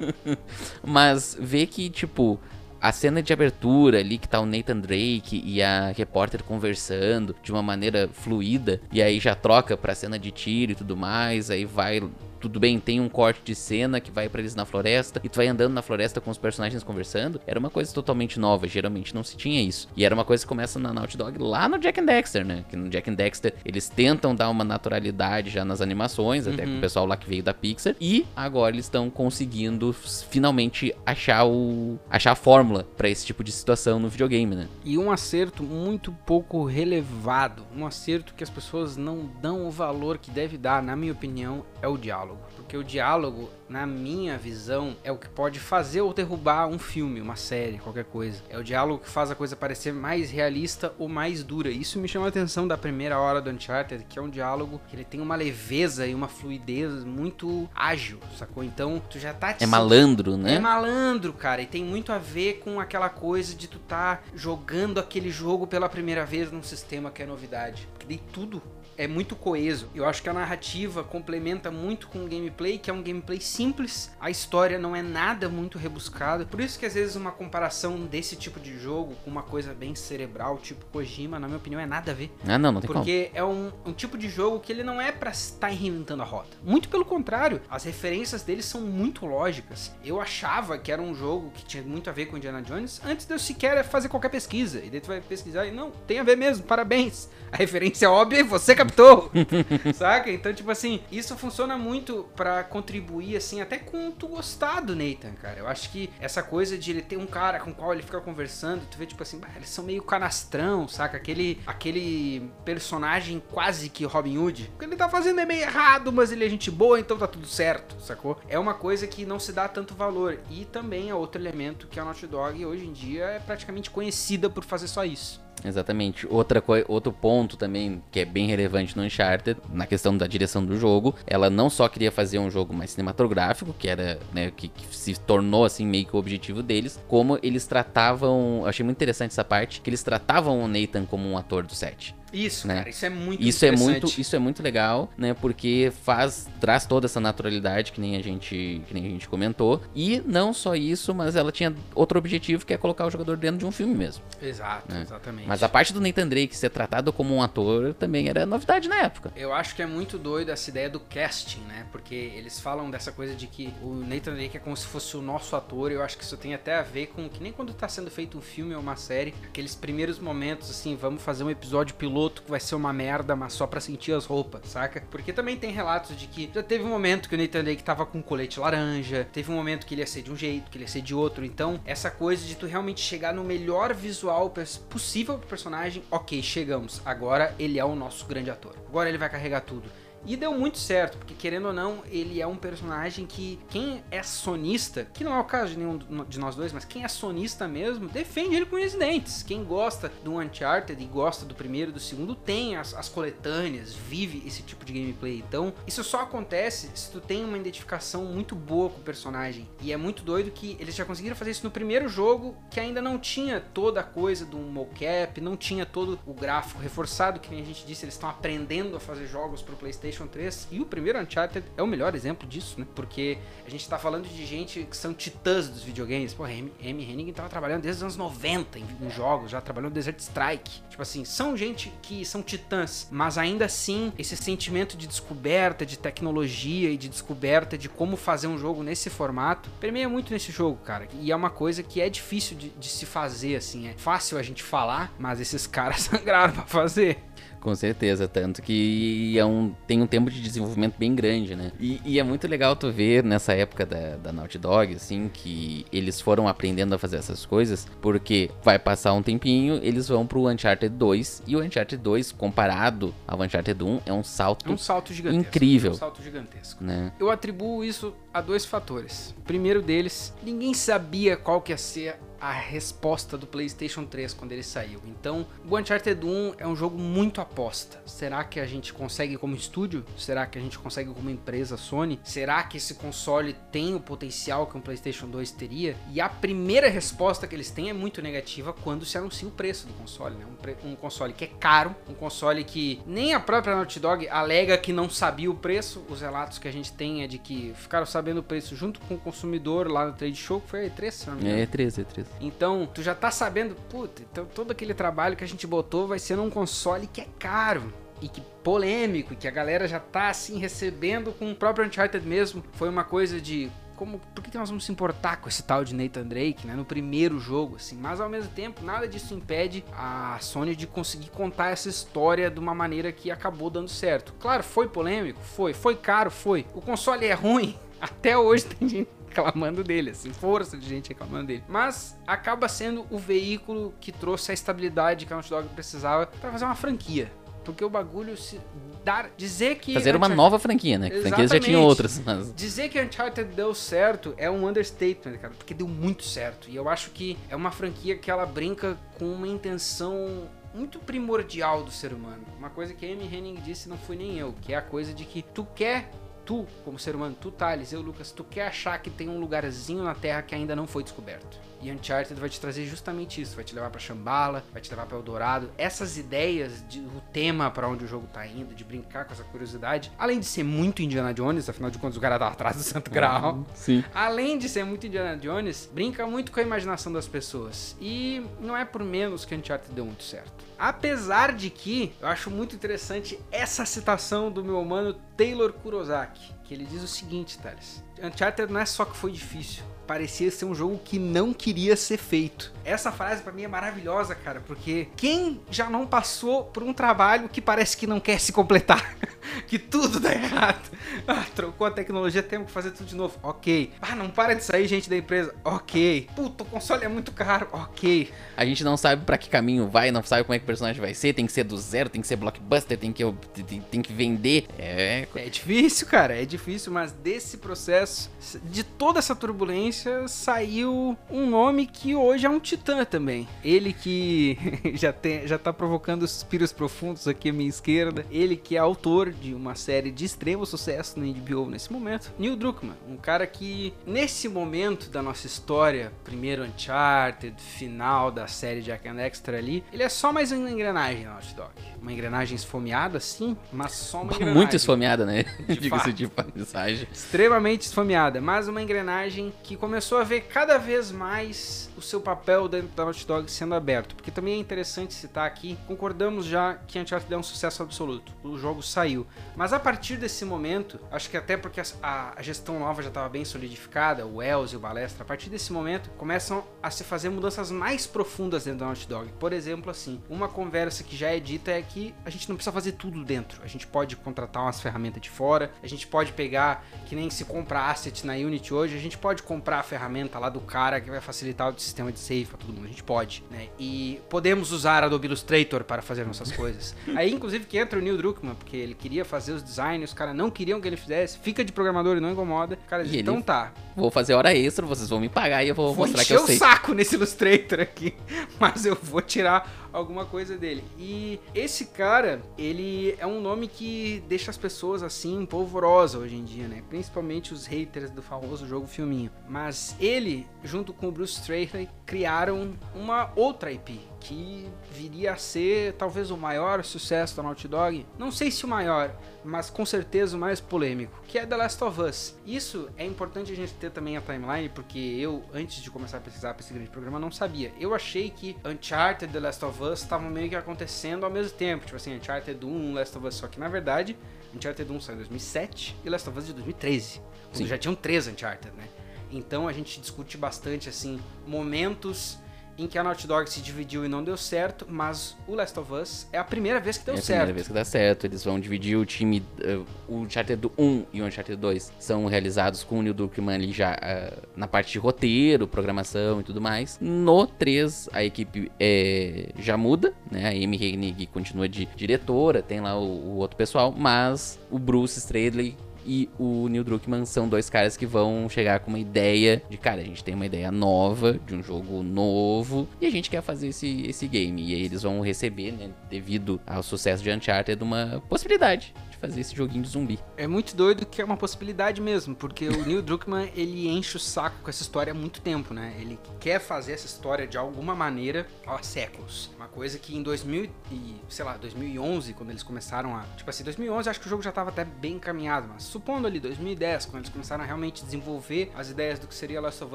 Mas 0.82 1.36
ver 1.38 1.66
que, 1.66 1.90
tipo, 1.90 2.38
a 2.80 2.92
cena 2.92 3.22
de 3.22 3.32
abertura 3.32 3.98
ali 3.98 4.18
que 4.18 4.28
tá 4.28 4.40
o 4.40 4.46
Nathan 4.46 4.78
Drake 4.78 5.42
e 5.44 5.62
a 5.62 5.92
repórter 5.92 6.42
conversando 6.42 7.34
de 7.42 7.52
uma 7.52 7.62
maneira 7.62 8.08
fluida 8.12 8.80
e 8.92 9.02
aí 9.02 9.20
já 9.20 9.34
troca 9.34 9.76
pra 9.76 9.94
cena 9.94 10.18
de 10.18 10.30
tiro 10.30 10.72
e 10.72 10.74
tudo 10.74 10.96
mais, 10.96 11.50
aí 11.50 11.64
vai 11.64 12.00
tudo 12.40 12.58
bem, 12.58 12.80
tem 12.80 12.98
um 13.00 13.08
corte 13.08 13.42
de 13.44 13.54
cena 13.54 14.00
que 14.00 14.10
vai 14.10 14.28
para 14.28 14.40
eles 14.40 14.54
na 14.54 14.64
floresta 14.64 15.20
e 15.22 15.28
tu 15.28 15.36
vai 15.36 15.46
andando 15.46 15.74
na 15.74 15.82
floresta 15.82 16.20
com 16.20 16.30
os 16.30 16.38
personagens 16.38 16.82
conversando, 16.82 17.40
era 17.46 17.58
uma 17.58 17.68
coisa 17.68 17.92
totalmente 17.92 18.40
nova, 18.40 18.66
geralmente 18.66 19.14
não 19.14 19.22
se 19.22 19.36
tinha 19.36 19.60
isso. 19.60 19.88
E 19.94 20.04
era 20.04 20.14
uma 20.14 20.24
coisa 20.24 20.42
que 20.42 20.48
começa 20.48 20.78
na 20.78 20.92
Naughty 20.92 21.18
Dog 21.18 21.38
lá 21.38 21.68
no 21.68 21.78
Jack 21.78 22.00
and 22.00 22.06
Dexter, 22.06 22.44
né? 22.44 22.64
Que 22.68 22.76
no 22.76 22.88
Jack 22.88 23.10
and 23.10 23.14
Dexter 23.14 23.54
eles 23.64 23.88
tentam 23.88 24.34
dar 24.34 24.48
uma 24.48 24.64
naturalidade 24.64 25.50
já 25.50 25.64
nas 25.64 25.82
animações, 25.82 26.46
até 26.46 26.64
com 26.64 26.70
o 26.70 26.74
uhum. 26.76 26.80
pessoal 26.80 27.04
lá 27.04 27.16
que 27.16 27.28
veio 27.28 27.42
da 27.42 27.52
Pixar, 27.52 27.94
e 28.00 28.26
agora 28.34 28.74
eles 28.74 28.86
estão 28.86 29.10
conseguindo 29.10 29.92
finalmente 29.92 30.94
achar 31.04 31.44
o 31.44 31.98
achar 32.08 32.32
a 32.32 32.36
fórmula 32.36 32.69
para 32.96 33.08
esse 33.08 33.26
tipo 33.26 33.44
de 33.44 33.52
situação 33.52 33.98
no 33.98 34.08
videogame, 34.08 34.54
né? 34.54 34.68
E 34.84 34.96
um 34.96 35.10
acerto 35.10 35.62
muito 35.62 36.12
pouco 36.12 36.64
relevado, 36.64 37.64
um 37.76 37.86
acerto 37.86 38.34
que 38.34 38.44
as 38.44 38.50
pessoas 38.50 38.96
não 38.96 39.28
dão 39.40 39.66
o 39.66 39.70
valor 39.70 40.18
que 40.18 40.30
deve 40.30 40.56
dar, 40.56 40.82
na 40.82 40.96
minha 40.96 41.12
opinião, 41.12 41.64
é 41.82 41.88
o 41.88 41.96
diálogo, 41.96 42.40
porque 42.70 42.76
o 42.76 42.84
diálogo 42.84 43.50
na 43.70 43.86
minha 43.86 44.36
visão, 44.36 44.96
é 45.04 45.12
o 45.12 45.16
que 45.16 45.28
pode 45.28 45.60
fazer 45.60 46.00
ou 46.00 46.12
derrubar 46.12 46.66
um 46.66 46.78
filme, 46.78 47.20
uma 47.20 47.36
série, 47.36 47.78
qualquer 47.78 48.04
coisa. 48.04 48.42
É 48.50 48.58
o 48.58 48.64
diálogo 48.64 49.04
que 49.04 49.08
faz 49.08 49.30
a 49.30 49.34
coisa 49.36 49.54
parecer 49.54 49.92
mais 49.92 50.28
realista 50.28 50.92
ou 50.98 51.08
mais 51.08 51.44
dura. 51.44 51.70
Isso 51.70 52.00
me 52.00 52.08
chama 52.08 52.26
a 52.26 52.28
atenção 52.30 52.66
da 52.66 52.76
primeira 52.76 53.20
hora 53.20 53.40
do 53.40 53.48
Uncharted, 53.48 54.04
que 54.08 54.18
é 54.18 54.22
um 54.22 54.28
diálogo 54.28 54.80
que 54.88 54.96
ele 54.96 55.04
tem 55.04 55.20
uma 55.20 55.36
leveza 55.36 56.04
e 56.04 56.14
uma 56.14 56.26
fluidez 56.26 57.04
muito 57.04 57.68
ágil, 57.74 58.18
sacou? 58.36 58.64
Então, 58.64 59.00
tu 59.08 59.20
já 59.20 59.32
tá... 59.32 59.54
É 59.60 59.66
malandro, 59.66 60.36
né? 60.36 60.56
É 60.56 60.58
malandro, 60.58 61.32
cara, 61.32 61.62
e 61.62 61.66
tem 61.66 61.84
muito 61.84 62.12
a 62.12 62.18
ver 62.18 62.60
com 62.64 62.80
aquela 62.80 63.08
coisa 63.08 63.54
de 63.54 63.68
tu 63.68 63.78
tá 63.78 64.20
jogando 64.34 64.98
aquele 64.98 65.30
jogo 65.30 65.64
pela 65.64 65.88
primeira 65.88 66.26
vez 66.26 66.50
num 66.50 66.62
sistema 66.62 67.08
que 67.10 67.22
é 67.22 67.26
novidade. 67.26 67.88
Porque 67.92 68.06
daí 68.06 68.20
tudo 68.32 68.60
é 69.00 69.08
muito 69.08 69.34
coeso. 69.34 69.88
Eu 69.94 70.04
acho 70.04 70.22
que 70.22 70.28
a 70.28 70.32
narrativa 70.34 71.02
complementa 71.02 71.70
muito 71.70 72.06
com 72.06 72.22
o 72.22 72.28
gameplay, 72.28 72.76
que 72.76 72.90
é 72.90 72.92
um 72.92 73.02
gameplay 73.02 73.40
simples, 73.40 74.14
a 74.20 74.28
história 74.28 74.78
não 74.78 74.94
é 74.94 75.00
nada 75.00 75.48
muito 75.48 75.78
rebuscada. 75.78 76.44
Por 76.44 76.60
isso 76.60 76.78
que 76.78 76.84
às 76.84 76.92
vezes 76.92 77.16
uma 77.16 77.32
comparação 77.32 78.04
desse 78.04 78.36
tipo 78.36 78.60
de 78.60 78.78
jogo 78.78 79.14
com 79.24 79.30
uma 79.30 79.42
coisa 79.42 79.72
bem 79.72 79.94
cerebral, 79.94 80.58
tipo 80.58 80.84
Kojima, 80.92 81.40
na 81.40 81.46
minha 81.46 81.56
opinião, 81.56 81.80
é 81.80 81.86
nada 81.86 82.10
a 82.10 82.14
ver. 82.14 82.30
Ah, 82.46 82.58
não, 82.58 82.72
não 82.72 82.80
tem 82.82 82.88
Porque 82.88 83.30
como. 83.32 83.38
é 83.38 83.42
um, 83.42 83.72
um, 83.86 83.92
tipo 83.94 84.18
de 84.18 84.28
jogo 84.28 84.60
que 84.60 84.70
ele 84.70 84.84
não 84.84 85.00
é 85.00 85.10
para 85.10 85.30
estar 85.30 85.68
reinventando 85.68 86.22
a 86.22 86.26
roda. 86.26 86.50
Muito 86.62 86.90
pelo 86.90 87.06
contrário, 87.06 87.62
as 87.70 87.84
referências 87.84 88.42
dele 88.42 88.62
são 88.62 88.82
muito 88.82 89.24
lógicas. 89.24 89.90
Eu 90.04 90.20
achava 90.20 90.76
que 90.76 90.92
era 90.92 91.00
um 91.00 91.14
jogo 91.14 91.50
que 91.52 91.64
tinha 91.64 91.82
muito 91.82 92.10
a 92.10 92.12
ver 92.12 92.26
com 92.26 92.36
Indiana 92.36 92.60
Jones 92.60 93.00
antes 93.02 93.24
de 93.24 93.32
eu 93.32 93.38
sequer 93.38 93.82
fazer 93.82 94.10
qualquer 94.10 94.28
pesquisa. 94.28 94.84
E 94.84 94.90
daí 94.90 95.00
tu 95.00 95.06
vai 95.06 95.22
pesquisar 95.22 95.64
e 95.64 95.70
não, 95.70 95.90
tem 96.06 96.18
a 96.18 96.22
ver 96.22 96.36
mesmo, 96.36 96.64
parabéns. 96.64 97.30
A 97.52 97.56
referência 97.56 98.06
é 98.06 98.08
óbvia 98.08 98.40
e 98.40 98.42
você 98.42 98.74
captou. 98.74 99.30
Saca? 99.94 100.30
Então, 100.30 100.52
tipo 100.54 100.70
assim, 100.70 101.02
isso 101.10 101.36
funciona 101.36 101.76
muito 101.76 102.28
para 102.36 102.62
contribuir 102.64 103.36
assim 103.36 103.60
até 103.60 103.78
com 103.78 104.10
tu 104.10 104.28
gostar 104.28 104.80
do 104.80 104.94
Nathan, 104.94 105.32
cara. 105.40 105.58
Eu 105.58 105.66
acho 105.68 105.90
que 105.90 106.10
essa 106.20 106.42
coisa 106.42 106.78
de 106.78 106.90
ele 106.90 107.02
ter 107.02 107.16
um 107.16 107.26
cara 107.26 107.58
com 107.60 107.70
o 107.70 107.74
qual 107.74 107.92
ele 107.92 108.02
fica 108.02 108.20
conversando, 108.20 108.86
tu 108.90 108.96
vê, 108.96 109.06
tipo 109.06 109.22
assim, 109.22 109.40
eles 109.56 109.68
são 109.68 109.84
meio 109.84 110.02
canastrão, 110.02 110.86
saca? 110.86 111.16
Aquele, 111.16 111.60
aquele 111.66 112.50
personagem 112.64 113.42
quase 113.50 113.88
que 113.88 114.04
Robin 114.04 114.38
Hood. 114.38 114.70
O 114.74 114.78
que 114.78 114.84
ele 114.84 114.96
tá 114.96 115.08
fazendo 115.08 115.40
é 115.40 115.46
meio 115.46 115.62
errado, 115.62 116.12
mas 116.12 116.30
ele 116.30 116.44
é 116.44 116.48
gente 116.48 116.70
boa, 116.70 117.00
então 117.00 117.18
tá 117.18 117.26
tudo 117.26 117.46
certo, 117.46 118.00
sacou? 118.00 118.38
É 118.48 118.58
uma 118.58 118.74
coisa 118.74 119.06
que 119.06 119.26
não 119.26 119.40
se 119.40 119.52
dá 119.52 119.68
tanto 119.68 119.94
valor. 119.94 120.38
E 120.50 120.64
também 120.64 121.10
é 121.10 121.14
outro 121.14 121.40
elemento 121.40 121.86
que 121.86 121.98
a 121.98 122.04
Naughty 122.04 122.26
Dog 122.26 122.64
hoje 122.64 122.86
em 122.86 122.92
dia 122.92 123.24
é 123.24 123.38
praticamente 123.38 123.90
conhecida 123.90 124.48
por 124.48 124.64
fazer 124.64 124.88
só 124.88 125.04
isso. 125.04 125.39
Exatamente. 125.64 126.26
Outra 126.28 126.62
outro 126.88 127.12
ponto 127.12 127.56
também 127.56 128.02
que 128.10 128.20
é 128.20 128.24
bem 128.24 128.46
relevante 128.46 128.96
no 128.96 129.02
Uncharted, 129.02 129.60
na 129.72 129.86
questão 129.86 130.16
da 130.16 130.26
direção 130.26 130.64
do 130.64 130.76
jogo, 130.76 131.14
ela 131.26 131.50
não 131.50 131.68
só 131.68 131.88
queria 131.88 132.10
fazer 132.10 132.38
um 132.38 132.50
jogo 132.50 132.74
mais 132.74 132.90
cinematográfico, 132.90 133.74
que 133.78 133.88
era, 133.88 134.18
né, 134.32 134.50
que, 134.50 134.68
que 134.68 134.94
se 134.94 135.14
tornou 135.20 135.64
assim 135.64 135.86
meio 135.86 136.06
que 136.06 136.16
o 136.16 136.18
objetivo 136.18 136.62
deles, 136.62 136.98
como 137.08 137.38
eles 137.42 137.66
tratavam, 137.66 138.60
eu 138.62 138.66
achei 138.66 138.84
muito 138.84 138.96
interessante 138.96 139.32
essa 139.32 139.44
parte, 139.44 139.80
que 139.80 139.90
eles 139.90 140.02
tratavam 140.02 140.62
o 140.62 140.68
Nathan 140.68 141.04
como 141.04 141.28
um 141.28 141.36
ator 141.36 141.64
do 141.64 141.74
set. 141.74 142.14
Isso, 142.32 142.66
né? 142.66 142.78
cara, 142.78 142.90
isso 142.90 143.04
é 143.04 143.10
muito 143.10 143.42
Isso 143.42 143.64
é 143.64 143.72
muito, 143.72 144.20
isso 144.20 144.36
é 144.36 144.38
muito 144.38 144.62
legal, 144.62 145.10
né? 145.16 145.34
Porque 145.34 145.92
faz 146.02 146.48
traz 146.60 146.86
toda 146.86 147.06
essa 147.06 147.20
naturalidade 147.20 147.90
que 147.90 148.00
nem 148.00 148.16
a 148.16 148.22
gente, 148.22 148.82
que 148.86 148.94
nem 148.94 149.06
a 149.06 149.08
gente 149.08 149.28
comentou. 149.28 149.80
E 149.94 150.22
não 150.26 150.52
só 150.52 150.74
isso, 150.74 151.14
mas 151.14 151.34
ela 151.34 151.50
tinha 151.50 151.74
outro 151.94 152.18
objetivo 152.18 152.66
que 152.66 152.74
é 152.74 152.76
colocar 152.76 153.06
o 153.06 153.10
jogador 153.10 153.36
dentro 153.36 153.58
de 153.58 153.66
um 153.66 153.72
filme 153.72 153.94
mesmo. 153.94 154.22
Exato, 154.40 154.92
né? 154.92 155.02
exatamente. 155.02 155.48
Mas 155.48 155.62
a 155.62 155.68
parte 155.68 155.92
do 155.92 156.00
Nathan 156.00 156.28
Drake 156.28 156.56
ser 156.56 156.70
tratado 156.70 157.12
como 157.12 157.34
um 157.34 157.42
ator 157.42 157.94
também 157.94 158.28
era 158.28 158.44
novidade 158.44 158.88
na 158.88 158.96
época. 158.96 159.32
Eu 159.34 159.52
acho 159.52 159.74
que 159.74 159.82
é 159.82 159.86
muito 159.86 160.18
doido 160.18 160.50
essa 160.50 160.68
ideia 160.70 160.90
do 160.90 161.00
casting, 161.00 161.60
né? 161.60 161.86
Porque 161.90 162.14
eles 162.14 162.60
falam 162.60 162.90
dessa 162.90 163.10
coisa 163.10 163.34
de 163.34 163.46
que 163.46 163.72
o 163.82 163.94
Nathan 163.94 164.34
Drake 164.34 164.56
é 164.56 164.60
como 164.60 164.76
se 164.76 164.86
fosse 164.86 165.16
o 165.16 165.22
nosso 165.22 165.56
ator. 165.56 165.90
Eu 165.90 166.02
acho 166.02 166.18
que 166.18 166.24
isso 166.24 166.36
tem 166.36 166.54
até 166.54 166.76
a 166.76 166.82
ver 166.82 167.06
com 167.08 167.28
que 167.28 167.42
nem 167.42 167.52
quando 167.52 167.72
tá 167.72 167.88
sendo 167.88 168.10
feito 168.10 168.36
um 168.36 168.42
filme 168.42 168.74
ou 168.74 168.80
uma 168.80 168.96
série, 168.96 169.34
aqueles 169.44 169.74
primeiros 169.74 170.18
momentos 170.18 170.70
assim, 170.70 170.96
vamos 170.96 171.22
fazer 171.22 171.44
um 171.44 171.50
episódio 171.50 171.94
piloto 171.94 172.19
que 172.28 172.50
vai 172.50 172.60
ser 172.60 172.74
uma 172.74 172.92
merda, 172.92 173.34
mas 173.34 173.54
só 173.54 173.66
pra 173.66 173.80
sentir 173.80 174.12
as 174.12 174.26
roupas, 174.26 174.68
saca? 174.68 175.02
Porque 175.10 175.32
também 175.32 175.56
tem 175.56 175.70
relatos 175.70 176.16
de 176.16 176.26
que 176.26 176.50
já 176.54 176.62
teve 176.62 176.84
um 176.84 176.88
momento 176.88 177.28
que 177.28 177.34
o 177.34 177.38
Nathan 177.38 177.64
Drake 177.64 177.82
tava 177.82 178.04
com 178.04 178.18
um 178.18 178.22
colete 178.22 178.60
laranja, 178.60 179.26
teve 179.32 179.50
um 179.50 179.54
momento 179.54 179.86
que 179.86 179.94
ele 179.94 180.02
ia 180.02 180.06
ser 180.06 180.22
de 180.22 180.30
um 180.30 180.36
jeito, 180.36 180.70
que 180.70 180.76
ele 180.76 180.84
ia 180.84 180.88
ser 180.88 181.00
de 181.00 181.14
outro. 181.14 181.44
Então, 181.44 181.80
essa 181.86 182.10
coisa 182.10 182.44
de 182.44 182.54
tu 182.56 182.66
realmente 182.66 183.00
chegar 183.00 183.32
no 183.32 183.42
melhor 183.42 183.94
visual 183.94 184.52
possível 184.90 185.38
pro 185.38 185.48
personagem, 185.48 186.02
ok, 186.10 186.42
chegamos. 186.42 187.00
Agora 187.04 187.54
ele 187.58 187.78
é 187.78 187.84
o 187.84 187.94
nosso 187.94 188.26
grande 188.26 188.50
ator. 188.50 188.74
Agora 188.86 189.08
ele 189.08 189.18
vai 189.18 189.30
carregar 189.30 189.60
tudo. 189.60 189.88
E 190.26 190.36
deu 190.36 190.52
muito 190.54 190.78
certo, 190.78 191.18
porque 191.18 191.34
querendo 191.34 191.66
ou 191.66 191.72
não, 191.72 192.02
ele 192.06 192.40
é 192.40 192.46
um 192.46 192.56
personagem 192.56 193.26
que 193.26 193.58
quem 193.68 194.04
é 194.10 194.22
sonista, 194.22 195.06
que 195.14 195.24
não 195.24 195.34
é 195.34 195.40
o 195.40 195.44
caso 195.44 195.72
de 195.72 195.78
nenhum 195.78 195.98
de 196.28 196.38
nós 196.38 196.54
dois, 196.54 196.72
mas 196.72 196.84
quem 196.84 197.04
é 197.04 197.08
sonista 197.08 197.66
mesmo, 197.66 198.08
defende 198.08 198.54
ele 198.54 198.66
com 198.66 198.78
e 198.78 198.88
dentes. 198.90 199.42
Quem 199.42 199.64
gosta 199.64 200.10
do 200.22 200.38
Uncharted 200.38 201.02
e 201.02 201.06
gosta 201.06 201.44
do 201.44 201.54
primeiro 201.54 201.90
e 201.90 201.94
do 201.94 202.00
segundo, 202.00 202.34
tem 202.34 202.76
as, 202.76 202.94
as 202.94 203.08
coletâneas, 203.08 203.94
vive 203.94 204.42
esse 204.46 204.62
tipo 204.62 204.84
de 204.84 204.92
gameplay. 204.92 205.38
Então, 205.46 205.72
isso 205.86 206.02
só 206.04 206.22
acontece 206.22 206.90
se 206.94 207.10
tu 207.10 207.20
tem 207.20 207.44
uma 207.44 207.58
identificação 207.58 208.24
muito 208.24 208.54
boa 208.54 208.90
com 208.90 208.98
o 208.98 209.04
personagem. 209.04 209.68
E 209.80 209.92
é 209.92 209.96
muito 209.96 210.22
doido 210.22 210.50
que 210.50 210.76
eles 210.78 210.94
já 210.94 211.04
conseguiram 211.04 211.36
fazer 211.36 211.52
isso 211.52 211.64
no 211.64 211.70
primeiro 211.70 212.08
jogo, 212.08 212.56
que 212.70 212.80
ainda 212.80 213.00
não 213.00 213.18
tinha 213.18 213.60
toda 213.60 214.00
a 214.00 214.04
coisa 214.04 214.44
do 214.44 214.58
mocap, 214.58 215.40
não 215.40 215.56
tinha 215.56 215.86
todo 215.86 216.18
o 216.26 216.34
gráfico 216.34 216.80
reforçado, 216.80 217.40
que 217.40 217.50
nem 217.50 217.62
a 217.62 217.64
gente 217.64 217.86
disse, 217.86 218.04
eles 218.04 218.14
estão 218.14 218.28
aprendendo 218.28 218.96
a 218.96 219.00
fazer 219.00 219.26
jogos 219.26 219.62
pro 219.62 219.76
PlayStation 219.76 220.09
3. 220.10 220.68
E 220.70 220.80
o 220.80 220.86
primeiro 220.86 221.20
Uncharted 221.20 221.64
é 221.76 221.82
o 221.82 221.86
melhor 221.86 222.14
exemplo 222.14 222.48
disso, 222.48 222.78
né? 222.78 222.86
Porque 222.94 223.38
a 223.66 223.70
gente 223.70 223.88
tá 223.88 223.98
falando 223.98 224.28
de 224.28 224.46
gente 224.46 224.86
que 224.88 224.96
são 224.96 225.12
titãs 225.12 225.68
dos 225.68 225.82
videogames. 225.82 226.34
Pô, 226.34 226.44
Amy, 226.44 226.72
Amy 226.82 227.04
Hennig 227.04 227.32
tava 227.32 227.48
trabalhando 227.48 227.82
desde 227.82 227.98
os 227.98 228.02
anos 228.02 228.16
90 228.16 228.78
em, 228.78 228.84
em 229.02 229.10
jogos, 229.10 229.50
já 229.50 229.60
trabalhou 229.60 229.90
no 229.90 229.94
Desert 229.94 230.18
Strike. 230.18 230.82
Tipo 230.88 231.02
assim, 231.02 231.24
são 231.24 231.56
gente 231.56 231.92
que 232.02 232.24
são 232.24 232.42
titãs, 232.42 233.08
mas 233.10 233.38
ainda 233.38 233.64
assim, 233.64 234.12
esse 234.18 234.36
sentimento 234.36 234.96
de 234.96 235.06
descoberta, 235.06 235.84
de 235.84 235.98
tecnologia 235.98 236.90
e 236.90 236.96
de 236.96 237.08
descoberta 237.08 237.76
de 237.76 237.88
como 237.88 238.16
fazer 238.16 238.46
um 238.46 238.58
jogo 238.58 238.82
nesse 238.82 239.10
formato, 239.10 239.70
permeia 239.80 240.08
muito 240.08 240.32
nesse 240.32 240.52
jogo, 240.52 240.78
cara. 240.84 241.08
E 241.20 241.30
é 241.30 241.36
uma 241.36 241.50
coisa 241.50 241.82
que 241.82 242.00
é 242.00 242.08
difícil 242.08 242.56
de, 242.56 242.70
de 242.70 242.88
se 242.88 243.06
fazer, 243.06 243.56
assim. 243.56 243.88
É 243.88 243.94
fácil 243.94 244.38
a 244.38 244.42
gente 244.42 244.62
falar, 244.62 245.12
mas 245.18 245.40
esses 245.40 245.66
caras 245.68 246.02
sangraram 246.02 246.52
pra 246.52 246.66
fazer. 246.66 247.18
Com 247.60 247.74
certeza, 247.74 248.26
tanto 248.26 248.62
que 248.62 249.38
é 249.38 249.44
um, 249.44 249.72
tem 249.86 250.00
um 250.00 250.06
tempo 250.06 250.30
de 250.30 250.40
desenvolvimento 250.40 250.96
bem 250.98 251.14
grande, 251.14 251.54
né? 251.54 251.72
E, 251.78 252.00
e 252.04 252.18
é 252.18 252.22
muito 252.22 252.48
legal 252.48 252.74
tu 252.74 252.90
ver 252.90 253.22
nessa 253.22 253.52
época 253.52 253.84
da, 253.84 254.16
da 254.16 254.32
Naughty 254.32 254.58
Dog, 254.58 254.94
assim, 254.94 255.30
que 255.32 255.84
eles 255.92 256.20
foram 256.20 256.48
aprendendo 256.48 256.94
a 256.94 256.98
fazer 256.98 257.18
essas 257.18 257.44
coisas, 257.44 257.86
porque 258.00 258.50
vai 258.64 258.78
passar 258.78 259.12
um 259.12 259.22
tempinho, 259.22 259.78
eles 259.82 260.08
vão 260.08 260.26
pro 260.26 260.48
Uncharted 260.48 260.94
2, 260.94 261.42
e 261.46 261.54
o 261.54 261.62
Uncharted 261.62 262.02
2, 262.02 262.32
comparado 262.32 263.14
ao 263.26 263.40
Uncharted 263.40 263.82
1, 263.82 264.00
é 264.06 264.12
um 264.12 264.24
salto, 264.24 264.66
É 264.68 264.72
um 264.72 264.78
salto 264.78 265.12
gigantesco. 265.12 265.46
Incrível. 265.48 265.90
É 265.90 265.94
um 265.94 265.98
salto 265.98 266.22
gigantesco. 266.22 266.82
né? 266.82 267.12
Eu 267.20 267.30
atribuo 267.30 267.84
isso 267.84 268.14
a 268.32 268.40
dois 268.40 268.64
fatores. 268.64 269.34
O 269.38 269.42
primeiro 269.42 269.82
deles, 269.82 270.32
ninguém 270.42 270.72
sabia 270.74 271.36
qual 271.36 271.60
que 271.60 271.72
ia 271.72 271.78
ser 271.78 272.18
a 272.40 272.52
resposta 272.52 273.36
do 273.36 273.46
PlayStation 273.46 274.06
3 274.06 274.32
quando 274.32 274.52
ele 274.52 274.62
saiu. 274.62 275.00
Então, 275.06 275.46
o 275.68 275.76
Uncharted 275.76 276.24
1 276.24 276.54
é 276.56 276.66
um 276.66 276.74
jogo 276.74 276.98
muito 276.98 277.40
aposta. 277.40 278.00
Será 278.06 278.42
que 278.42 278.58
a 278.58 278.66
gente 278.66 278.92
consegue 278.92 279.36
como 279.36 279.54
estúdio? 279.54 280.04
Será 280.16 280.46
que 280.46 280.58
a 280.58 280.62
gente 280.62 280.78
consegue 280.78 281.12
como 281.12 281.28
empresa 281.28 281.76
Sony? 281.76 282.18
Será 282.24 282.62
que 282.62 282.78
esse 282.78 282.94
console 282.94 283.54
tem 283.70 283.94
o 283.94 284.00
potencial 284.00 284.66
que 284.66 284.78
um 284.78 284.80
PlayStation 284.80 285.26
2 285.26 285.50
teria? 285.50 285.94
E 286.10 286.20
a 286.20 286.28
primeira 286.28 286.88
resposta 286.88 287.46
que 287.46 287.54
eles 287.54 287.70
têm 287.70 287.90
é 287.90 287.92
muito 287.92 288.22
negativa 288.22 288.72
quando 288.72 289.04
se 289.04 289.18
anuncia 289.18 289.46
o 289.46 289.50
preço 289.50 289.86
do 289.86 289.92
console, 289.92 290.36
né? 290.36 290.46
Um, 290.46 290.92
um 290.92 290.96
console 290.96 291.34
que 291.34 291.44
é 291.44 291.48
caro, 291.48 291.94
um 292.08 292.14
console 292.14 292.64
que 292.64 293.02
nem 293.04 293.34
a 293.34 293.40
própria 293.40 293.74
Naughty 293.74 294.00
Dog 294.00 294.26
alega 294.28 294.78
que 294.78 294.92
não 294.92 295.10
sabia 295.10 295.50
o 295.50 295.54
preço. 295.54 296.02
Os 296.08 296.22
relatos 296.22 296.58
que 296.58 296.68
a 296.68 296.72
gente 296.72 296.92
tem 296.92 297.22
é 297.22 297.26
de 297.26 297.38
que 297.38 297.74
ficaram 297.76 298.06
sabendo 298.06 298.19
o 298.20 298.42
preço 298.42 298.76
junto 298.76 299.00
com 299.00 299.14
o 299.14 299.18
consumidor 299.18 299.88
lá 299.88 300.06
no 300.06 300.12
trade 300.12 300.36
show, 300.36 300.60
que 300.60 300.68
foi 300.68 300.86
a 300.86 300.90
E3, 300.90 301.10
se 301.10 301.26
não 301.28 301.36
me 301.36 301.42
engano. 301.42 301.58
É 301.58 301.66
13, 301.66 302.00
é 302.00 302.04
13. 302.04 302.30
Então, 302.40 302.88
tu 302.92 303.02
já 303.02 303.14
tá 303.14 303.30
sabendo, 303.30 303.74
puta, 303.88 304.22
então 304.22 304.44
todo 304.46 304.70
aquele 304.70 304.94
trabalho 304.94 305.36
que 305.36 305.44
a 305.44 305.48
gente 305.48 305.66
botou 305.66 306.06
vai 306.06 306.18
ser 306.18 306.36
num 306.36 306.50
console 306.50 307.06
que 307.06 307.20
é 307.20 307.26
caro 307.38 307.92
e 308.22 308.28
que 308.28 308.42
polêmico, 308.62 309.32
e 309.32 309.36
que 309.36 309.48
a 309.48 309.50
galera 309.50 309.88
já 309.88 309.98
tá 309.98 310.28
assim 310.28 310.58
recebendo 310.58 311.32
com 311.32 311.50
o 311.50 311.54
próprio 311.54 311.86
Uncharted 311.86 312.26
mesmo. 312.26 312.62
Foi 312.72 312.88
uma 312.88 313.04
coisa 313.04 313.40
de 313.40 313.70
como, 314.00 314.18
por 314.34 314.42
que, 314.42 314.50
que 314.50 314.56
nós 314.56 314.70
vamos 314.70 314.86
se 314.86 314.90
importar 314.90 315.42
com 315.42 315.48
esse 315.50 315.62
tal 315.62 315.84
de 315.84 315.94
Nathan 315.94 316.26
Drake, 316.26 316.66
né, 316.66 316.74
no 316.74 316.86
primeiro 316.86 317.38
jogo, 317.38 317.76
assim, 317.76 317.96
mas 317.96 318.18
ao 318.18 318.30
mesmo 318.30 318.50
tempo, 318.52 318.82
nada 318.82 319.06
disso 319.06 319.34
impede 319.34 319.84
a 319.92 320.38
Sony 320.40 320.74
de 320.74 320.86
conseguir 320.86 321.28
contar 321.28 321.68
essa 321.68 321.90
história 321.90 322.50
de 322.50 322.58
uma 322.58 322.74
maneira 322.74 323.12
que 323.12 323.30
acabou 323.30 323.68
dando 323.68 323.90
certo. 323.90 324.32
Claro, 324.40 324.62
foi 324.62 324.88
polêmico, 324.88 325.38
foi, 325.42 325.74
foi 325.74 325.96
caro, 325.96 326.30
foi. 326.30 326.64
O 326.74 326.80
console 326.80 327.26
é 327.26 327.34
ruim, 327.34 327.78
até 328.00 328.36
hoje 328.36 328.64
tem 328.66 328.88
gente 328.88 329.08
reclamando 329.28 329.84
dele, 329.84 330.10
assim, 330.10 330.32
força 330.32 330.76
de 330.76 330.88
gente 330.88 331.10
reclamando 331.10 331.46
dele. 331.46 331.62
Mas 331.68 332.18
acaba 332.26 332.68
sendo 332.68 333.06
o 333.10 333.18
veículo 333.18 333.94
que 334.00 334.10
trouxe 334.10 334.50
a 334.50 334.54
estabilidade 334.54 335.26
que 335.26 335.32
a 335.32 335.36
Naughty 335.36 335.50
Dog 335.50 335.68
precisava 335.68 336.26
para 336.26 336.50
fazer 336.50 336.64
uma 336.64 336.74
franquia. 336.74 337.30
Porque 337.64 337.84
o 337.84 337.90
bagulho 337.90 338.36
se 338.38 338.58
dar 339.04 339.30
dizer 339.36 339.76
que 339.76 339.92
Fazer 339.92 340.10
uma 340.16 340.26
Uncharted- 340.26 340.36
nova 340.36 340.58
franquia, 340.58 340.98
né? 340.98 341.10
Que 341.10 341.20
franquias 341.20 341.50
já 341.50 341.60
tinham 341.60 341.82
outras, 341.82 342.20
mas... 342.24 342.52
Dizer 342.54 342.88
que 342.88 343.00
Uncharted 343.00 343.54
deu 343.54 343.74
certo 343.74 344.34
é 344.38 344.50
um 344.50 344.66
understatement, 344.66 345.36
cara, 345.38 345.52
porque 345.56 345.74
deu 345.74 345.86
muito 345.86 346.24
certo. 346.24 346.68
E 346.70 346.74
eu 346.74 346.88
acho 346.88 347.10
que 347.10 347.38
é 347.50 347.54
uma 347.54 347.70
franquia 347.70 348.16
que 348.16 348.30
ela 348.30 348.46
brinca 348.46 348.96
com 349.18 349.26
uma 349.26 349.46
intenção 349.46 350.48
muito 350.74 350.98
primordial 351.00 351.82
do 351.84 351.90
ser 351.90 352.12
humano. 352.14 352.42
Uma 352.58 352.70
coisa 352.70 352.94
que 352.94 353.04
a 353.04 353.12
Amy 353.12 353.24
Henning 353.32 353.56
disse 353.56 353.88
não 353.88 353.98
fui 353.98 354.16
nem 354.16 354.38
eu, 354.38 354.54
que 354.62 354.72
é 354.72 354.76
a 354.76 354.82
coisa 354.82 355.12
de 355.12 355.24
que 355.24 355.42
tu 355.42 355.66
quer 355.74 356.10
tu, 356.50 356.66
como 356.84 356.98
ser 356.98 357.14
humano, 357.14 357.36
tu, 357.40 357.48
Thales, 357.52 357.92
eu, 357.92 358.00
Lucas, 358.00 358.32
tu 358.32 358.42
quer 358.42 358.66
achar 358.66 358.98
que 358.98 359.08
tem 359.08 359.28
um 359.28 359.38
lugarzinho 359.38 360.02
na 360.02 360.16
Terra 360.16 360.42
que 360.42 360.52
ainda 360.52 360.74
não 360.74 360.84
foi 360.84 361.04
descoberto. 361.04 361.56
E 361.80 361.92
Uncharted 361.92 362.38
vai 362.40 362.48
te 362.48 362.60
trazer 362.60 362.84
justamente 362.86 363.40
isso, 363.40 363.54
vai 363.54 363.64
te 363.64 363.72
levar 363.72 363.88
pra 363.88 364.00
Shambhala, 364.00 364.64
vai 364.72 364.82
te 364.82 364.90
levar 364.90 365.06
pra 365.06 365.16
Eldorado. 365.16 365.70
Essas 365.78 366.18
ideias, 366.18 366.84
de, 366.88 366.98
o 366.98 367.22
tema 367.32 367.70
pra 367.70 367.88
onde 367.88 368.04
o 368.04 368.08
jogo 368.08 368.26
tá 368.32 368.44
indo, 368.44 368.74
de 368.74 368.82
brincar 368.82 369.26
com 369.26 369.32
essa 369.32 369.44
curiosidade, 369.44 370.10
além 370.18 370.40
de 370.40 370.46
ser 370.46 370.64
muito 370.64 371.02
Indiana 371.02 371.32
Jones, 371.32 371.68
afinal 371.68 371.88
de 371.88 371.98
contas 371.98 372.16
o 372.16 372.20
cara 372.20 372.36
tá 372.36 372.48
atrás 372.48 372.76
do 372.76 372.82
Santo 372.82 373.12
Graal. 373.12 373.64
Sim. 373.72 374.02
Além 374.12 374.58
de 374.58 374.68
ser 374.68 374.84
muito 374.84 375.06
Indiana 375.06 375.36
Jones, 375.36 375.88
brinca 375.94 376.26
muito 376.26 376.50
com 376.50 376.58
a 376.58 376.64
imaginação 376.64 377.12
das 377.12 377.28
pessoas. 377.28 377.96
E 378.00 378.44
não 378.60 378.76
é 378.76 378.84
por 378.84 379.04
menos 379.04 379.44
que 379.44 379.54
Uncharted 379.54 379.94
deu 379.94 380.04
muito 380.04 380.24
certo. 380.24 380.69
Apesar 380.80 381.52
de 381.52 381.68
que 381.68 382.10
eu 382.22 382.26
acho 382.26 382.50
muito 382.50 382.74
interessante 382.74 383.38
essa 383.52 383.84
citação 383.84 384.50
do 384.50 384.64
meu 384.64 384.82
mano 384.82 385.12
Taylor 385.36 385.74
Kurosaki, 385.74 386.54
que 386.64 386.72
ele 386.72 386.86
diz 386.86 387.02
o 387.02 387.06
seguinte, 387.06 387.58
Thales. 387.58 388.02
Uncharted 388.22 388.72
não 388.72 388.80
é 388.80 388.86
só 388.86 389.04
que 389.04 389.14
foi 389.14 389.30
difícil, 389.30 389.82
parecia 390.06 390.50
ser 390.50 390.64
um 390.64 390.74
jogo 390.74 390.98
que 391.04 391.18
não 391.18 391.52
queria 391.52 391.94
ser 391.96 392.16
feito. 392.16 392.72
Essa 392.84 393.12
frase 393.12 393.42
pra 393.42 393.52
mim 393.52 393.62
é 393.62 393.68
maravilhosa, 393.68 394.34
cara, 394.34 394.60
porque 394.66 395.08
quem 395.16 395.60
já 395.70 395.88
não 395.88 396.06
passou 396.06 396.64
por 396.64 396.82
um 396.82 396.92
trabalho 396.92 397.48
que 397.48 397.60
parece 397.60 397.96
que 397.96 398.06
não 398.06 398.20
quer 398.20 398.40
se 398.40 398.52
completar, 398.52 399.16
que 399.66 399.78
tudo 399.78 400.20
dá 400.20 400.32
errado. 400.32 400.90
Ah, 401.26 401.44
trocou 401.54 401.86
a 401.86 401.90
tecnologia, 401.90 402.42
temos 402.42 402.68
que 402.68 402.72
fazer 402.72 402.92
tudo 402.92 403.06
de 403.06 403.14
novo. 403.14 403.38
OK. 403.42 403.92
Ah, 404.00 404.16
não 404.16 404.30
para 404.30 404.54
de 404.54 404.64
sair 404.64 404.86
gente 404.86 405.08
da 405.08 405.16
empresa. 405.16 405.54
OK. 405.64 406.28
Puta, 406.34 406.64
o 406.64 406.66
console 406.66 407.04
é 407.04 407.08
muito 407.08 407.30
caro. 407.30 407.68
OK. 407.72 408.30
A 408.56 408.64
gente 408.64 408.82
não 408.82 408.96
sabe 408.96 409.24
pra 409.24 409.36
que 409.36 409.48
caminho 409.48 409.88
vai, 409.88 410.10
não 410.10 410.22
sabe 410.22 410.44
como 410.44 410.54
é 410.54 410.58
que 410.58 410.64
o 410.64 410.66
personagem 410.66 411.00
vai 411.00 411.14
ser, 411.14 411.34
tem 411.34 411.46
que 411.46 411.52
ser 411.52 411.64
do 411.64 411.76
zero, 411.76 412.08
tem 412.08 412.20
que 412.20 412.26
ser 412.26 412.36
blockbuster, 412.36 412.96
tem 412.98 413.12
que, 413.12 413.22
tem, 413.66 413.80
tem 413.80 414.02
que 414.02 414.12
vender. 414.12 414.66
É. 414.78 415.26
É 415.34 415.48
difícil, 415.48 416.06
cara, 416.06 416.40
é 416.40 416.44
difícil, 416.44 416.92
mas 416.92 417.12
desse 417.12 417.58
processo, 417.58 418.30
de 418.64 418.82
toda 418.82 419.18
essa 419.18 419.34
turbulência, 419.34 420.26
saiu 420.26 421.16
um 421.30 421.46
nome 421.46 421.86
que 421.86 422.14
hoje 422.14 422.46
é 422.46 422.50
um 422.50 422.60
titã 422.76 423.04
também. 423.04 423.48
Ele 423.64 423.92
que 423.92 424.56
já, 424.94 425.12
tem, 425.12 425.46
já 425.46 425.58
tá 425.58 425.72
provocando 425.72 426.26
suspiros 426.26 426.72
profundos 426.72 427.26
aqui 427.26 427.50
à 427.50 427.52
minha 427.52 427.68
esquerda. 427.68 428.24
Ele 428.30 428.56
que 428.56 428.76
é 428.76 428.78
autor 428.78 429.32
de 429.32 429.54
uma 429.54 429.74
série 429.74 430.10
de 430.10 430.24
extremo 430.24 430.64
sucesso 430.64 431.18
no 431.18 431.32
HBO 431.32 431.66
nesse 431.66 431.92
momento. 431.92 432.32
Neil 432.38 432.56
Druckmann, 432.56 432.96
um 433.08 433.16
cara 433.16 433.46
que, 433.46 433.92
nesse 434.06 434.48
momento 434.48 435.10
da 435.10 435.22
nossa 435.22 435.46
história, 435.46 436.12
primeiro 436.24 436.64
Uncharted, 436.64 437.60
final 437.60 438.30
da 438.30 438.46
série 438.46 438.82
Jack 438.82 439.08
and 439.08 439.16
Dexter 439.16 439.54
ali, 439.54 439.84
ele 439.92 440.02
é 440.02 440.08
só 440.08 440.32
mais 440.32 440.52
uma 440.52 440.70
engrenagem 440.70 441.24
na 441.24 441.32
Naughty 441.32 441.54
Dog. 441.54 441.89
Uma 442.00 442.12
engrenagem 442.12 442.56
esfomeada, 442.56 443.20
sim, 443.20 443.56
mas 443.72 443.92
só 443.92 444.22
uma 444.22 444.32
engrenagem. 444.32 444.54
Muito 444.54 444.76
esfomeada, 444.76 445.26
né? 445.26 445.44
Diga-se 445.68 446.12
de 446.12 446.28
passagem. 446.28 447.06
extremamente 447.12 447.82
esfomeada, 447.82 448.40
mas 448.40 448.68
uma 448.68 448.82
engrenagem 448.82 449.52
que 449.62 449.76
começou 449.76 450.18
a 450.18 450.24
ver 450.24 450.42
cada 450.42 450.78
vez 450.78 451.10
mais 451.12 451.90
o 451.96 452.02
seu 452.02 452.20
papel 452.20 452.68
dentro 452.68 452.88
da 452.88 453.04
Naughty 453.04 453.26
Dog 453.26 453.50
sendo 453.50 453.74
aberto. 453.74 454.14
Porque 454.14 454.30
também 454.30 454.54
é 454.54 454.56
interessante 454.56 455.14
citar 455.14 455.46
aqui, 455.46 455.78
concordamos 455.86 456.46
já 456.46 456.74
que 456.86 456.98
Uncharted 456.98 457.32
é 457.32 457.36
um 457.36 457.42
sucesso 457.42 457.82
absoluto. 457.82 458.32
O 458.42 458.58
jogo 458.58 458.82
saiu. 458.82 459.26
Mas 459.54 459.72
a 459.72 459.78
partir 459.78 460.16
desse 460.16 460.44
momento, 460.44 460.98
acho 461.10 461.28
que 461.28 461.36
até 461.36 461.56
porque 461.56 461.80
a, 462.02 462.34
a 462.36 462.42
gestão 462.42 462.78
nova 462.78 463.02
já 463.02 463.08
estava 463.08 463.28
bem 463.28 463.44
solidificada, 463.44 464.26
o 464.26 464.36
Wells 464.36 464.72
e 464.72 464.76
o 464.76 464.80
Balestra, 464.80 465.22
a 465.22 465.26
partir 465.26 465.50
desse 465.50 465.72
momento 465.72 466.10
começam 466.16 466.64
a 466.82 466.90
se 466.90 467.04
fazer 467.04 467.28
mudanças 467.28 467.70
mais 467.70 468.06
profundas 468.06 468.64
dentro 468.64 468.80
da 468.80 468.86
Naughty 468.86 469.08
Dog. 469.08 469.32
Por 469.38 469.52
exemplo, 469.52 469.90
assim, 469.90 470.20
uma 470.28 470.48
conversa 470.48 471.04
que 471.04 471.16
já 471.16 471.28
é 471.28 471.38
dita 471.40 471.70
é 471.70 471.82
que 471.90 472.14
a 472.24 472.30
gente 472.30 472.48
não 472.48 472.56
precisa 472.56 472.72
fazer 472.72 472.92
tudo 472.92 473.24
dentro. 473.24 473.60
A 473.64 473.66
gente 473.66 473.86
pode 473.86 474.14
contratar 474.16 474.62
umas 474.62 474.80
ferramentas 474.80 475.20
de 475.20 475.28
fora, 475.28 475.72
a 475.82 475.86
gente 475.88 476.06
pode 476.06 476.32
pegar, 476.32 476.84
que 477.06 477.16
nem 477.16 477.28
se 477.28 477.44
compra 477.44 477.90
asset 477.90 478.24
na 478.24 478.34
Unity 478.34 478.72
hoje, 478.72 478.96
a 478.96 479.00
gente 479.00 479.18
pode 479.18 479.42
comprar 479.42 479.80
a 479.80 479.82
ferramenta 479.82 480.38
lá 480.38 480.48
do 480.48 480.60
cara 480.60 481.00
que 481.00 481.10
vai 481.10 481.20
facilitar 481.20 481.68
o 481.68 481.78
sistema 481.78 482.12
de 482.12 482.20
save 482.20 482.46
pra 482.46 482.58
todo 482.58 482.72
mundo. 482.72 482.84
A 482.84 482.88
gente 482.88 483.02
pode, 483.02 483.42
né? 483.50 483.68
E 483.78 484.20
podemos 484.28 484.70
usar 484.70 485.02
Adobe 485.02 485.26
Illustrator 485.26 485.82
para 485.82 486.00
fazer 486.00 486.24
nossas 486.24 486.52
coisas. 486.52 486.94
Aí, 487.16 487.32
inclusive, 487.32 487.64
que 487.64 487.76
entra 487.76 487.98
o 487.98 488.02
Neil 488.02 488.16
Druckmann, 488.16 488.54
porque 488.54 488.76
ele 488.76 488.94
queria 488.94 489.24
fazer 489.24 489.52
os 489.52 489.62
designs, 489.62 490.10
os 490.10 490.14
caras 490.14 490.34
não 490.34 490.50
queriam 490.50 490.80
que 490.80 490.86
ele 490.86 490.96
fizesse, 490.96 491.38
fica 491.38 491.64
de 491.64 491.72
programador 491.72 492.16
e 492.16 492.20
não 492.20 492.30
incomoda. 492.30 492.78
O 492.86 492.88
cara 492.88 493.02
diz, 493.02 493.12
ele 493.12 493.22
então 493.22 493.42
tá, 493.42 493.72
Vou 493.96 494.10
fazer 494.10 494.34
hora 494.34 494.54
extra, 494.54 494.86
vocês 494.86 495.08
vão 495.10 495.20
me 495.20 495.28
pagar 495.28 495.64
e 495.64 495.68
eu 495.68 495.74
vou, 495.74 495.94
vou 495.94 496.06
mostrar 496.06 496.24
que 496.24 496.32
encher 496.32 496.38
eu 496.38 496.44
o 496.44 496.46
sei. 496.46 496.56
saco 496.56 496.94
nesse 496.94 497.16
Illustrator 497.16 497.80
aqui, 497.80 498.14
mas 498.58 498.86
eu 498.86 498.94
vou 498.94 499.20
tirar 499.20 499.89
alguma 499.92 500.24
coisa 500.24 500.56
dele. 500.56 500.84
E 500.98 501.40
esse 501.54 501.86
cara, 501.86 502.42
ele 502.56 503.14
é 503.18 503.26
um 503.26 503.40
nome 503.40 503.68
que 503.68 504.22
deixa 504.28 504.50
as 504.50 504.56
pessoas 504.56 505.02
assim 505.02 505.44
polvorosa 505.46 506.18
hoje 506.18 506.36
em 506.36 506.44
dia, 506.44 506.68
né? 506.68 506.82
Principalmente 506.88 507.52
os 507.52 507.66
haters 507.66 508.10
do 508.10 508.22
famoso 508.22 508.66
jogo 508.66 508.86
filminho. 508.86 509.30
Mas 509.48 509.96
ele, 510.00 510.46
junto 510.62 510.92
com 510.92 511.08
o 511.08 511.12
Bruce 511.12 511.40
Straley, 511.40 511.88
criaram 512.10 512.72
uma 512.92 513.30
outra 513.36 513.70
IP 513.70 514.00
que 514.18 514.68
viria 514.90 515.32
a 515.32 515.36
ser 515.36 515.92
talvez 515.92 516.32
o 516.32 516.36
maior 516.36 516.82
sucesso 516.82 517.36
da 517.36 517.42
Naughty 517.44 517.68
Dog. 517.68 518.04
Não 518.18 518.32
sei 518.32 518.50
se 518.50 518.64
o 518.64 518.68
maior, 518.68 519.14
mas 519.44 519.70
com 519.70 519.86
certeza 519.86 520.36
o 520.36 520.40
mais 520.40 520.60
polêmico, 520.60 521.22
que 521.28 521.38
é 521.38 521.46
The 521.46 521.56
Last 521.56 521.84
of 521.84 522.00
Us. 522.00 522.34
Isso 522.44 522.90
é 522.98 523.06
importante 523.06 523.52
a 523.52 523.54
gente 523.54 523.72
ter 523.74 523.92
também 523.92 524.16
a 524.16 524.20
timeline, 524.20 524.68
porque 524.70 524.98
eu, 524.98 525.44
antes 525.54 525.80
de 525.80 525.88
começar 525.88 526.16
a 526.16 526.20
pesquisar 526.20 526.52
para 526.52 526.64
esse 526.64 526.74
grande 526.74 526.90
programa, 526.90 527.20
não 527.20 527.30
sabia. 527.30 527.72
Eu 527.78 527.94
achei 527.94 528.28
que 528.28 528.56
Uncharted 528.64 529.30
e 529.30 529.32
The 529.32 529.38
Last 529.38 529.64
of 529.64 529.80
Us 529.80 530.00
estavam 530.00 530.28
meio 530.30 530.48
que 530.48 530.56
acontecendo 530.56 531.24
ao 531.24 531.30
mesmo 531.30 531.56
tempo, 531.56 531.84
tipo 531.84 531.96
assim, 531.96 532.16
Uncharted 532.16 532.66
1, 532.66 532.92
Last 532.92 533.16
of 533.16 533.24
Us, 533.28 533.36
só 533.36 533.46
que 533.46 533.60
na 533.60 533.68
verdade, 533.68 534.16
Uncharted 534.52 534.90
1 534.90 535.00
saiu 535.00 535.14
em 535.14 535.18
2007 535.18 535.96
e 536.04 536.10
Last 536.10 536.28
of 536.28 536.36
Us 536.36 536.46
de 536.46 536.54
2013, 536.54 537.20
quando 537.50 537.56
Sim. 537.56 537.66
já 537.66 537.78
tinham 537.78 537.94
três 537.94 538.26
Uncharted, 538.26 538.74
né? 538.76 538.88
Então 539.30 539.68
a 539.68 539.72
gente 539.72 540.00
discute 540.00 540.36
bastante 540.36 540.88
assim 540.88 541.20
momentos 541.46 542.38
em 542.82 542.86
que 542.86 542.98
a 542.98 543.04
Naughty 543.04 543.26
Dog 543.26 543.50
se 543.50 543.60
dividiu 543.60 544.06
e 544.06 544.08
não 544.08 544.24
deu 544.24 544.36
certo, 544.38 544.86
mas 544.88 545.36
o 545.46 545.54
Last 545.54 545.78
of 545.78 545.92
Us 545.92 546.26
é 546.32 546.38
a 546.38 546.44
primeira 546.44 546.80
vez 546.80 546.96
que 546.96 547.04
deu 547.04 547.14
é 547.14 547.18
a 547.18 547.20
certo. 547.20 547.36
primeira 547.38 547.52
vez 547.54 547.68
que 547.68 547.74
dá 547.74 547.84
certo. 547.84 548.24
Eles 548.24 548.42
vão 548.42 548.58
dividir 548.58 548.96
o 548.96 549.04
time. 549.04 549.42
eh, 549.60 549.78
o 550.08 550.20
Uncharted 550.20 550.70
1 550.78 551.04
e 551.12 551.20
o 551.20 551.26
Uncharted 551.26 551.60
2 551.60 551.92
são 551.98 552.24
realizados 552.24 552.82
com 552.82 552.98
o 552.98 553.02
Neil 553.02 553.12
Druckmann 553.12 553.56
ali 553.56 553.70
já 553.72 553.98
eh, 554.00 554.32
na 554.56 554.66
parte 554.66 554.92
de 554.92 554.98
roteiro, 554.98 555.68
programação 555.68 556.40
e 556.40 556.42
tudo 556.42 556.58
mais. 556.60 556.96
No 557.02 557.46
3, 557.46 558.08
a 558.14 558.24
equipe 558.24 558.72
eh, 558.80 559.50
já 559.58 559.76
muda, 559.76 560.14
né? 560.30 560.46
A 560.46 560.50
Amy 560.50 560.82
Hennig 560.82 561.26
continua 561.26 561.68
de 561.68 561.84
diretora, 561.94 562.62
tem 562.62 562.80
lá 562.80 562.98
o, 562.98 563.02
o 563.04 563.36
outro 563.36 563.58
pessoal, 563.58 563.92
mas 563.94 564.58
o 564.70 564.78
Bruce 564.78 565.18
Stradley 565.18 565.76
e 566.04 566.28
o 566.38 566.68
Neil 566.68 566.84
Druckmann 566.84 567.24
são 567.24 567.48
dois 567.48 567.68
caras 567.68 567.96
que 567.96 568.06
vão 568.06 568.48
chegar 568.48 568.80
com 568.80 568.88
uma 568.88 568.98
ideia 568.98 569.62
de, 569.68 569.76
cara, 569.76 570.00
a 570.00 570.04
gente 570.04 570.24
tem 570.24 570.34
uma 570.34 570.46
ideia 570.46 570.70
nova, 570.70 571.38
de 571.46 571.54
um 571.54 571.62
jogo 571.62 572.02
novo, 572.02 572.88
e 573.00 573.06
a 573.06 573.10
gente 573.10 573.30
quer 573.30 573.42
fazer 573.42 573.68
esse, 573.68 574.02
esse 574.06 574.26
game. 574.26 574.62
E 574.62 574.74
aí 574.74 574.82
eles 574.82 575.02
vão 575.02 575.20
receber, 575.20 575.72
né, 575.72 575.90
devido 576.08 576.60
ao 576.66 576.82
sucesso 576.82 577.22
de 577.22 577.30
Uncharted, 577.30 577.82
uma 577.82 578.22
possibilidade 578.28 578.94
de 579.10 579.16
fazer 579.16 579.40
esse 579.40 579.54
joguinho 579.54 579.82
de 579.82 579.90
zumbi. 579.90 580.18
É 580.36 580.46
muito 580.46 580.74
doido 580.74 581.04
que 581.06 581.20
é 581.20 581.24
uma 581.24 581.36
possibilidade 581.36 582.00
mesmo, 582.00 582.34
porque 582.34 582.68
o 582.68 582.86
Neil 582.86 583.02
Druckmann, 583.02 583.50
ele 583.56 583.88
enche 583.88 584.16
o 584.16 584.20
saco 584.20 584.56
com 584.62 584.70
essa 584.70 584.82
história 584.82 585.12
há 585.12 585.14
muito 585.14 585.40
tempo, 585.40 585.74
né? 585.74 585.94
Ele 585.98 586.18
quer 586.38 586.60
fazer 586.60 586.92
essa 586.92 587.06
história 587.06 587.46
de 587.46 587.58
alguma 587.58 587.94
maneira 587.94 588.46
há 588.66 588.82
séculos. 588.82 589.50
Coisa 589.72 589.98
que 589.98 590.16
em 590.16 590.22
2000 590.22 590.70
e, 590.90 591.16
sei 591.28 591.44
lá, 591.44 591.56
2011, 591.56 592.32
quando 592.34 592.50
eles 592.50 592.62
começaram 592.62 593.16
a... 593.16 593.22
Tipo 593.36 593.48
assim, 593.50 593.62
2011 593.62 594.08
acho 594.08 594.20
que 594.20 594.26
o 594.26 594.28
jogo 594.28 594.42
já 594.42 594.52
tava 594.52 594.70
até 594.70 594.84
bem 594.84 595.14
encaminhado, 595.14 595.68
mas 595.72 595.84
supondo 595.84 596.26
ali 596.26 596.40
2010, 596.40 597.06
quando 597.06 597.22
eles 597.22 597.30
começaram 597.30 597.62
a 597.62 597.66
realmente 597.66 598.04
desenvolver 598.04 598.72
as 598.76 598.90
ideias 598.90 599.18
do 599.18 599.26
que 599.26 599.34
seria 599.34 599.60
Last 599.60 599.84
of 599.84 599.94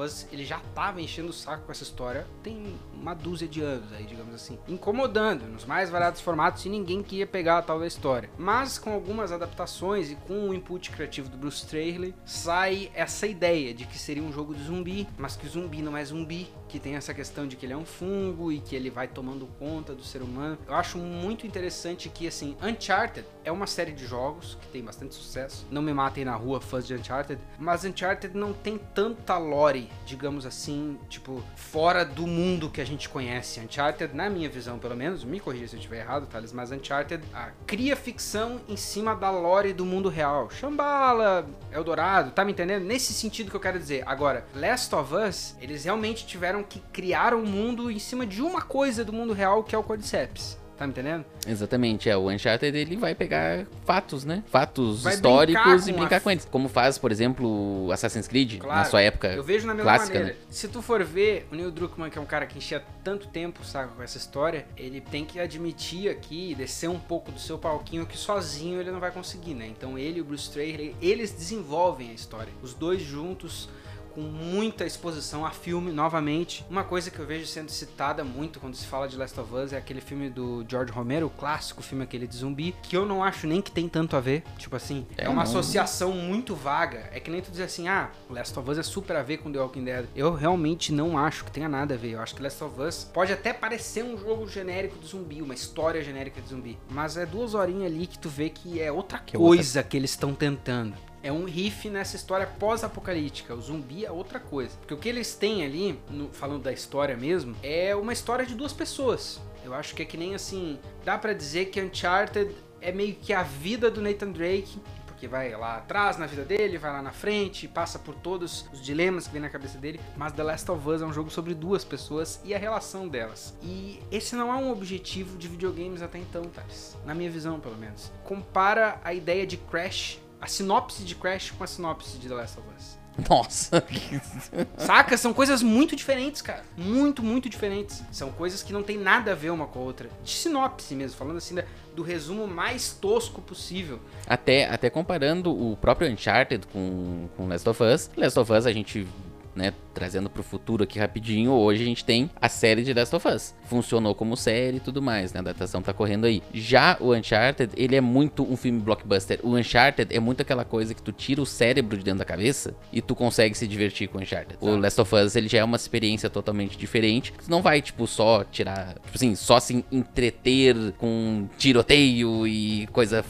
Us, 0.00 0.26
ele 0.32 0.44
já 0.44 0.60
tava 0.74 1.00
enchendo 1.00 1.30
o 1.30 1.32
saco 1.32 1.64
com 1.64 1.72
essa 1.72 1.82
história 1.82 2.26
tem 2.42 2.74
uma 2.94 3.14
dúzia 3.14 3.46
de 3.46 3.60
anos 3.60 3.92
aí, 3.92 4.04
digamos 4.04 4.34
assim. 4.34 4.58
Incomodando 4.68 5.46
nos 5.46 5.64
mais 5.64 5.90
variados 5.90 6.20
formatos 6.20 6.64
e 6.64 6.68
ninguém 6.68 7.02
queria 7.02 7.26
pegar 7.26 7.58
a 7.58 7.62
tal 7.62 7.78
da 7.78 7.86
história. 7.86 8.30
Mas 8.38 8.78
com 8.78 8.92
algumas 8.92 9.32
adaptações 9.32 10.10
e 10.10 10.14
com 10.14 10.48
o 10.48 10.54
input 10.54 10.90
criativo 10.90 11.28
do 11.28 11.36
Bruce 11.36 11.58
Straley, 11.58 12.14
sai 12.24 12.90
essa 12.94 13.26
ideia 13.26 13.74
de 13.74 13.84
que 13.86 13.98
seria 13.98 14.22
um 14.22 14.32
jogo 14.32 14.54
de 14.54 14.62
zumbi, 14.62 15.08
mas 15.18 15.36
que 15.36 15.46
o 15.46 15.50
zumbi 15.50 15.82
não 15.82 15.96
é 15.96 16.04
zumbi, 16.04 16.48
que 16.68 16.78
tem 16.78 16.96
essa 16.96 17.12
questão 17.12 17.46
de 17.46 17.56
que 17.56 17.66
ele 17.66 17.72
é 17.72 17.76
um 17.76 17.84
fungo 17.84 18.50
e 18.50 18.60
que 18.60 18.74
ele 18.74 18.90
vai 18.90 19.08
tomando 19.08 19.46
conta 19.58 19.65
do 19.94 20.02
ser 20.02 20.22
humano. 20.22 20.56
Eu 20.66 20.74
acho 20.74 20.98
muito 20.98 21.46
interessante 21.46 22.08
que, 22.08 22.26
assim, 22.26 22.56
Uncharted 22.62 23.26
é 23.44 23.50
uma 23.50 23.66
série 23.66 23.92
de 23.92 24.06
jogos 24.06 24.56
que 24.60 24.68
tem 24.68 24.82
bastante 24.82 25.14
sucesso. 25.14 25.66
Não 25.70 25.82
me 25.82 25.92
matem 25.92 26.24
na 26.24 26.34
rua, 26.34 26.60
fãs 26.60 26.86
de 26.86 26.94
Uncharted, 26.94 27.40
mas 27.58 27.84
Uncharted 27.84 28.36
não 28.36 28.52
tem 28.52 28.78
tanta 28.94 29.36
lore, 29.38 29.90
digamos 30.04 30.46
assim, 30.46 30.98
tipo, 31.08 31.42
fora 31.54 32.04
do 32.04 32.26
mundo 32.26 32.70
que 32.70 32.80
a 32.80 32.84
gente 32.84 33.08
conhece. 33.08 33.60
Uncharted, 33.60 34.14
na 34.14 34.30
minha 34.30 34.48
visão, 34.48 34.78
pelo 34.78 34.96
menos, 34.96 35.24
me 35.24 35.40
corrija 35.40 35.68
se 35.68 35.76
eu 35.76 35.78
estiver 35.78 36.00
errado, 36.00 36.26
Thales, 36.26 36.52
mas 36.52 36.70
Uncharted 36.70 37.22
ah, 37.34 37.50
cria 37.66 37.96
ficção 37.96 38.60
em 38.68 38.76
cima 38.76 39.14
da 39.14 39.30
lore 39.30 39.72
do 39.72 39.84
mundo 39.84 40.08
real. 40.08 40.50
Shambhala, 40.50 41.48
Eldorado, 41.72 42.30
tá 42.30 42.44
me 42.44 42.52
entendendo? 42.52 42.84
Nesse 42.84 43.12
sentido 43.12 43.50
que 43.50 43.56
eu 43.56 43.60
quero 43.60 43.78
dizer. 43.78 44.02
Agora, 44.06 44.46
Last 44.54 44.94
of 44.94 45.14
Us, 45.14 45.56
eles 45.60 45.84
realmente 45.84 46.26
tiveram 46.26 46.62
que 46.62 46.80
criar 46.92 47.34
um 47.34 47.44
mundo 47.44 47.90
em 47.90 47.98
cima 47.98 48.26
de 48.26 48.42
uma 48.42 48.62
coisa 48.62 49.04
do 49.04 49.12
mundo 49.12 49.32
real 49.32 49.55
que 49.62 49.74
é 49.74 49.78
o 49.78 49.82
Cordyceps. 49.82 50.58
Tá 50.76 50.86
me 50.86 50.90
entendendo? 50.90 51.24
Exatamente, 51.46 52.10
é. 52.10 52.14
O 52.18 52.28
Uncharted 52.30 52.76
ele 52.76 52.96
vai 52.98 53.14
pegar 53.14 53.64
fatos, 53.86 54.26
né? 54.26 54.42
Fatos 54.46 55.04
Vai 55.04 55.14
históricos 55.14 55.62
brincar 55.64 55.88
e 55.88 55.92
brincar 55.94 56.16
a- 56.16 56.20
com 56.20 56.30
eles. 56.30 56.44
Como 56.44 56.68
faz, 56.68 56.98
por 56.98 57.10
exemplo, 57.10 57.90
Assassin's 57.90 58.28
Creed, 58.28 58.58
na 58.58 58.64
Claro, 58.64 58.90
sua 58.90 59.00
época. 59.00 59.28
Eu 59.28 59.42
vejo 59.42 59.66
na 59.66 59.72
mesma 59.72 59.90
clássica, 59.90 60.18
maneira. 60.18 60.38
Se 60.50 60.68
tu 60.68 60.82
for 60.82 61.02
ver, 61.02 61.48
o 61.50 61.54
Neil 61.54 61.70
Druckmann, 61.70 62.10
que 62.10 62.18
é 62.18 62.20
um 62.20 62.26
cara 62.26 62.44
que 62.44 62.58
enchia 62.58 62.84
tanto 63.02 63.26
tempo 63.28 63.64
saco 63.64 63.94
com 63.96 64.02
essa 64.02 64.18
história, 64.18 64.66
ele 64.76 65.00
tem 65.00 65.24
que 65.24 65.40
admitir 65.40 66.10
aqui, 66.10 66.54
descer 66.54 66.90
um 66.90 66.98
pouco 66.98 67.32
do 67.32 67.40
seu 67.40 67.56
palquinho, 67.56 68.04
que 68.04 68.18
sozinho 68.18 68.78
ele 68.78 68.90
não 68.90 69.00
vai 69.00 69.10
conseguir, 69.10 69.54
né? 69.54 69.66
Então 69.66 69.98
ele 69.98 70.18
e 70.18 70.20
o 70.20 70.24
Bruce 70.26 70.44
Straley, 70.44 70.94
eles 71.00 71.30
desenvolvem 71.32 72.10
a 72.10 72.12
história. 72.12 72.52
Os 72.62 72.74
dois 72.74 73.00
juntos 73.00 73.70
com 74.16 74.22
muita 74.22 74.86
exposição 74.86 75.44
a 75.44 75.50
filme 75.50 75.92
novamente. 75.92 76.64
Uma 76.70 76.82
coisa 76.82 77.10
que 77.10 77.18
eu 77.18 77.26
vejo 77.26 77.46
sendo 77.46 77.70
citada 77.70 78.24
muito 78.24 78.58
quando 78.58 78.74
se 78.74 78.86
fala 78.86 79.06
de 79.06 79.14
Last 79.14 79.38
of 79.38 79.54
Us 79.54 79.74
é 79.74 79.76
aquele 79.76 80.00
filme 80.00 80.30
do 80.30 80.64
George 80.66 80.90
Romero, 80.90 81.26
o 81.26 81.30
clássico 81.30 81.82
filme 81.82 82.02
aquele 82.02 82.26
de 82.26 82.34
zumbi, 82.34 82.74
que 82.82 82.96
eu 82.96 83.04
não 83.04 83.22
acho 83.22 83.46
nem 83.46 83.60
que 83.60 83.70
tem 83.70 83.86
tanto 83.90 84.16
a 84.16 84.20
ver. 84.20 84.42
Tipo 84.56 84.74
assim, 84.74 85.06
é, 85.18 85.26
É, 85.26 85.28
uma 85.28 85.36
não. 85.36 85.42
associação 85.42 86.12
muito 86.12 86.54
vaga. 86.54 87.10
É 87.12 87.20
que 87.20 87.30
nem 87.30 87.42
tu 87.42 87.50
dizer 87.50 87.64
assim, 87.64 87.88
ah, 87.88 88.10
Last 88.30 88.58
of 88.58 88.70
Us 88.70 88.78
é 88.78 88.82
super 88.82 89.16
a 89.16 89.22
ver 89.22 89.36
com 89.36 89.52
The 89.52 89.58
Walking 89.60 89.84
Dead. 89.84 90.06
Eu 90.16 90.32
realmente 90.34 90.92
não 90.94 91.18
acho 91.18 91.44
que 91.44 91.50
tenha 91.50 91.68
nada 91.68 91.92
a 91.92 91.96
ver. 91.98 92.12
Eu 92.12 92.20
acho 92.22 92.34
que 92.34 92.42
Last 92.42 92.64
of 92.64 92.80
Us 92.80 93.04
pode 93.12 93.34
até 93.34 93.52
parecer 93.52 94.02
um 94.02 94.16
jogo 94.16 94.48
genérico 94.48 94.98
de 94.98 95.06
zumbi, 95.08 95.42
uma 95.42 95.52
história 95.52 96.02
genérica 96.02 96.40
de 96.40 96.48
zumbi. 96.48 96.78
Mas 96.88 97.18
é 97.18 97.26
duas 97.26 97.52
horinhas 97.52 97.92
ali 97.92 98.06
que 98.06 98.18
tu 98.18 98.30
vê 98.30 98.48
que 98.48 98.80
é 98.80 98.90
outra 98.90 99.18
Que 99.18 99.36
é 99.36 99.38
coisa 99.38 99.82
que 99.82 99.94
eles 99.94 100.10
estão 100.12 100.34
tentando. 100.34 100.94
É 101.26 101.32
um 101.32 101.42
riff 101.44 101.90
nessa 101.90 102.14
história 102.14 102.46
pós-apocalíptica. 102.46 103.52
O 103.52 103.60
zumbi 103.60 104.06
é 104.06 104.12
outra 104.12 104.38
coisa. 104.38 104.76
Porque 104.76 104.94
o 104.94 104.96
que 104.96 105.08
eles 105.08 105.34
têm 105.34 105.64
ali, 105.64 105.98
no- 106.08 106.28
falando 106.28 106.62
da 106.62 106.72
história 106.72 107.16
mesmo, 107.16 107.56
é 107.64 107.96
uma 107.96 108.12
história 108.12 108.46
de 108.46 108.54
duas 108.54 108.72
pessoas. 108.72 109.40
Eu 109.64 109.74
acho 109.74 109.92
que 109.96 110.02
é 110.02 110.04
que 110.04 110.16
nem 110.16 110.36
assim. 110.36 110.78
Dá 111.04 111.18
pra 111.18 111.32
dizer 111.32 111.64
que 111.64 111.82
Uncharted 111.82 112.54
é 112.80 112.92
meio 112.92 113.16
que 113.16 113.32
a 113.32 113.42
vida 113.42 113.90
do 113.90 114.00
Nathan 114.00 114.30
Drake. 114.30 114.78
Porque 115.08 115.26
vai 115.26 115.50
lá 115.56 115.78
atrás 115.78 116.16
na 116.16 116.26
vida 116.26 116.44
dele, 116.44 116.78
vai 116.78 116.92
lá 116.92 117.02
na 117.02 117.10
frente, 117.10 117.66
passa 117.66 117.98
por 117.98 118.14
todos 118.14 118.66
os 118.72 118.80
dilemas 118.80 119.26
que 119.26 119.32
vem 119.32 119.42
na 119.42 119.48
cabeça 119.50 119.78
dele. 119.78 119.98
Mas 120.16 120.32
The 120.32 120.44
Last 120.44 120.70
of 120.70 120.88
Us 120.88 121.02
é 121.02 121.06
um 121.06 121.12
jogo 121.12 121.30
sobre 121.30 121.54
duas 121.54 121.84
pessoas 121.84 122.38
e 122.44 122.54
a 122.54 122.58
relação 122.58 123.08
delas. 123.08 123.56
E 123.62 123.98
esse 124.12 124.36
não 124.36 124.52
é 124.52 124.56
um 124.56 124.70
objetivo 124.70 125.36
de 125.38 125.48
videogames 125.48 126.02
até 126.02 126.18
então, 126.18 126.42
Thales. 126.44 126.96
Na 127.04 127.14
minha 127.16 127.30
visão, 127.30 127.58
pelo 127.58 127.76
menos. 127.76 128.12
Compara 128.24 129.00
a 129.02 129.12
ideia 129.14 129.46
de 129.46 129.56
Crash, 129.56 130.20
a 130.46 130.48
sinopse 130.48 131.02
de 131.02 131.14
Crash 131.16 131.50
com 131.50 131.64
a 131.64 131.66
sinopse 131.66 132.18
de 132.18 132.28
The 132.28 132.34
Last 132.34 132.58
of 132.60 132.68
Us. 132.76 132.96
Nossa. 133.28 133.84
Saca? 134.78 135.16
São 135.16 135.32
coisas 135.32 135.62
muito 135.62 135.96
diferentes, 135.96 136.40
cara. 136.40 136.62
Muito, 136.76 137.22
muito 137.22 137.48
diferentes. 137.48 138.02
São 138.12 138.30
coisas 138.30 138.62
que 138.62 138.72
não 138.72 138.82
tem 138.82 138.96
nada 138.96 139.32
a 139.32 139.34
ver 139.34 139.50
uma 139.50 139.66
com 139.66 139.80
a 139.80 139.82
outra. 139.82 140.08
De 140.22 140.30
sinopse 140.30 140.94
mesmo, 140.94 141.16
falando 141.16 141.38
assim 141.38 141.54
da, 141.54 141.64
do 141.94 142.02
resumo 142.02 142.46
mais 142.46 142.92
tosco 142.92 143.42
possível. 143.42 143.98
Até, 144.26 144.68
até 144.68 144.88
comparando 144.88 145.50
o 145.50 145.76
próprio 145.78 146.10
Uncharted 146.12 146.66
com, 146.68 147.28
com 147.36 147.48
Last 147.48 147.68
of 147.68 147.82
Us. 147.82 148.10
Last 148.16 148.38
of 148.38 148.52
Us 148.52 148.66
a 148.66 148.72
gente 148.72 149.08
né, 149.56 149.72
trazendo 149.94 150.28
pro 150.28 150.42
futuro 150.42 150.84
aqui 150.84 150.98
rapidinho, 150.98 151.50
hoje 151.50 151.82
a 151.82 151.86
gente 151.86 152.04
tem 152.04 152.30
a 152.40 152.48
série 152.48 152.84
de 152.84 152.92
Last 152.92 153.16
of 153.16 153.26
Us. 153.26 153.54
Funcionou 153.64 154.14
como 154.14 154.36
série 154.36 154.76
e 154.76 154.80
tudo 154.80 155.00
mais, 155.00 155.32
né? 155.32 155.38
A 155.38 155.40
adaptação 155.40 155.80
tá 155.80 155.92
correndo 155.92 156.26
aí. 156.26 156.42
Já 156.52 156.98
o 157.00 157.14
Uncharted, 157.14 157.72
ele 157.76 157.96
é 157.96 158.00
muito 158.00 158.42
um 158.42 158.56
filme 158.56 158.78
blockbuster. 158.80 159.40
O 159.42 159.56
Uncharted 159.56 160.14
é 160.14 160.20
muito 160.20 160.42
aquela 160.42 160.64
coisa 160.64 160.94
que 160.94 161.02
tu 161.02 161.12
tira 161.12 161.40
o 161.40 161.46
cérebro 161.46 161.96
de 161.96 162.04
dentro 162.04 162.18
da 162.18 162.24
cabeça 162.24 162.74
e 162.92 163.00
tu 163.00 163.14
consegue 163.14 163.56
se 163.56 163.66
divertir 163.66 164.08
com 164.08 164.18
o 164.18 164.20
Uncharted. 164.20 164.58
O 164.60 164.76
Last 164.76 165.00
of 165.00 165.14
Us, 165.14 165.34
ele 165.34 165.48
já 165.48 165.58
é 165.58 165.64
uma 165.64 165.76
experiência 165.76 166.28
totalmente 166.28 166.76
diferente. 166.76 167.32
Tu 167.32 167.50
não 167.50 167.62
vai, 167.62 167.80
tipo, 167.80 168.06
só 168.06 168.44
tirar, 168.44 168.94
tipo 168.94 169.14
assim, 169.14 169.34
só 169.34 169.58
se 169.58 169.84
entreter 169.90 170.76
com 170.98 171.48
tiroteio 171.56 172.46
e 172.46 172.86
coisa 172.88 173.24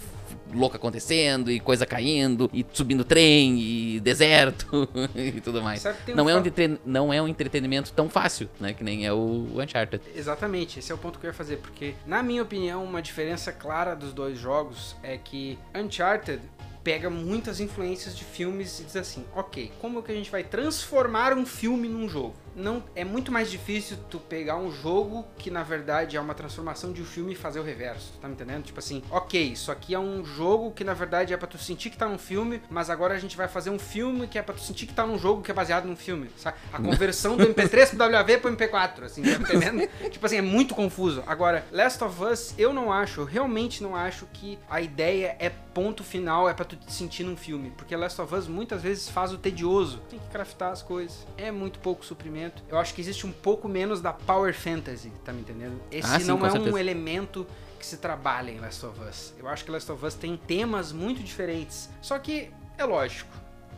louca 0.52 0.77
acontecendo 0.77 1.51
e 1.51 1.60
coisa 1.60 1.86
caindo 1.86 2.51
e 2.52 2.64
subindo 2.73 3.05
trem 3.05 3.59
e 3.59 4.01
deserto 4.01 4.89
e 5.14 5.40
tudo 5.40 5.62
mais. 5.62 5.85
Um 5.85 6.14
não, 6.14 6.31
é 6.31 6.36
um 6.36 6.43
não 6.85 7.12
é 7.12 7.20
um 7.20 7.28
entretenimento 7.28 7.93
tão 7.93 8.09
fácil, 8.09 8.48
né? 8.60 8.73
Que 8.73 8.85
nem 8.85 9.06
é 9.06 9.12
o 9.12 9.48
Uncharted. 9.56 10.02
Exatamente, 10.14 10.78
esse 10.78 10.93
é 10.93 10.94
o 10.94 10.98
ponto 10.98 11.18
que 11.18 11.27
eu 11.27 11.31
ia 11.31 11.35
fazer, 11.35 11.59
porque, 11.59 11.94
na 12.06 12.23
minha 12.23 12.43
opinião, 12.43 12.85
uma 12.85 13.02
diferença 13.02 13.52
clara 13.52 13.94
dos 13.94 14.12
dois 14.12 14.39
jogos 14.39 14.97
é 15.02 15.16
que 15.16 15.59
Uncharted 15.74 16.40
pega 16.82 17.10
muitas 17.10 17.59
influências 17.59 18.16
de 18.16 18.23
filmes 18.23 18.78
e 18.78 18.85
diz 18.85 18.94
assim, 18.94 19.24
ok, 19.35 19.73
como 19.81 20.01
que 20.02 20.12
a 20.12 20.14
gente 20.14 20.31
vai 20.31 20.44
transformar 20.44 21.36
um 21.36 21.44
filme 21.44 21.89
num 21.89 22.09
jogo? 22.09 22.45
Não 22.57 22.83
é 22.95 23.05
muito 23.05 23.31
mais 23.31 23.51
difícil 23.51 23.99
tu 24.11 24.19
pegar 24.19 24.57
um 24.57 24.73
jogo 24.73 25.27
que 25.37 25.51
na 25.51 25.62
verdade 25.62 26.16
é 26.16 26.20
uma 26.20 26.35
transformação 26.35 26.93
de 26.93 27.03
um 27.03 27.05
filme 27.05 27.35
e 27.35 27.37
fazer 27.37 27.61
o 27.61 27.62
reverso, 27.62 28.15
tá 28.20 28.27
me 28.27 28.35
entendendo? 28.35 28.65
Tipo 28.65 28.78
assim, 28.78 29.03
ok, 29.11 29.41
isso 29.53 29.70
aqui 29.70 29.95
é 29.95 29.99
um 29.99 30.24
jogo 30.24 30.70
que 30.73 30.83
na 30.83 30.95
verdade 30.95 31.35
é 31.35 31.37
para 31.37 31.47
tu 31.47 31.59
sentir 31.59 31.91
que 31.91 31.99
tá 31.99 32.09
num 32.09 32.19
filme, 32.19 32.62
mas 32.70 32.89
agora 32.89 33.15
a 33.15 33.19
gente 33.19 33.37
vai 33.37 33.47
fazer 33.47 33.69
um 33.69 33.78
filme 33.78 34.27
que 34.27 34.39
é 34.39 34.43
para 34.43 34.55
tu 34.55 34.62
sentir 34.62 34.87
que 34.87 34.95
tá 34.95 35.07
num 35.07 35.19
jogo 35.19 35.43
que 35.43 35.51
é 35.51 35.55
baseado 35.55 35.85
num 35.85 35.97
filme, 35.97 36.31
sabe? 36.37 36.57
A 36.73 36.81
conversão 36.81 37.37
do 37.37 37.45
MP3 37.47 37.91
pro 37.91 38.11
WAV 38.11 38.39
pro 38.39 38.57
MP4, 38.57 39.03
assim, 39.05 39.23
tá 39.23 39.39
me 39.39 39.45
entendendo? 39.45 39.89
tipo 40.11 40.24
assim, 40.24 40.37
é 40.37 40.43
muito 40.43 40.74
confuso. 40.74 41.23
Agora, 41.27 41.65
Last 41.70 42.03
of 42.03 42.24
Us, 42.24 42.55
eu 42.57 42.73
não 42.73 42.91
acho, 42.91 43.20
eu 43.20 43.24
realmente 43.24 43.83
não 43.83 43.95
acho 43.95 44.27
que 44.33 44.59
a 44.70 44.81
ideia 44.81 45.37
é 45.39 45.53
ponto 45.77 46.03
final, 46.03 46.48
é 46.48 46.55
para 46.55 46.65
tu 46.65 46.74
te 46.74 46.90
sentir 46.90 47.23
num 47.23 47.36
filme, 47.36 47.70
porque 47.77 47.94
Last 47.94 48.19
of 48.19 48.35
Us 48.35 48.48
muitas 48.48 48.81
vezes 48.81 49.11
faz 49.11 49.31
o 49.31 49.36
tedioso, 49.36 49.98
tem 50.09 50.19
que 50.19 50.27
craftar 50.28 50.73
as 50.73 50.82
coisas, 50.82 51.27
é 51.36 51.51
muito 51.51 51.78
pouco 51.81 52.03
suprimento 52.03 52.47
eu 52.69 52.78
acho 52.78 52.94
que 52.94 53.01
existe 53.01 53.27
um 53.27 53.32
pouco 53.32 53.69
menos 53.69 54.01
da 54.01 54.12
Power 54.12 54.55
Fantasy, 54.55 55.12
tá 55.24 55.32
me 55.32 55.40
entendendo? 55.40 55.81
Esse 55.90 56.15
ah, 56.15 56.19
sim, 56.20 56.27
não 56.27 56.44
é 56.44 56.51
certeza. 56.51 56.73
um 56.73 56.78
elemento 56.78 57.47
que 57.78 57.86
se 57.86 57.97
trabalha 57.98 58.51
em 58.51 58.59
Last 58.59 58.85
of 58.86 59.01
Us. 59.01 59.35
Eu 59.39 59.48
acho 59.48 59.65
que 59.65 59.70
Last 59.70 59.90
of 59.90 60.05
Us 60.05 60.15
tem 60.15 60.36
temas 60.36 60.93
muito 60.93 61.23
diferentes. 61.23 61.90
Só 62.01 62.19
que, 62.19 62.51
é 62.78 62.85
lógico, 62.85 63.31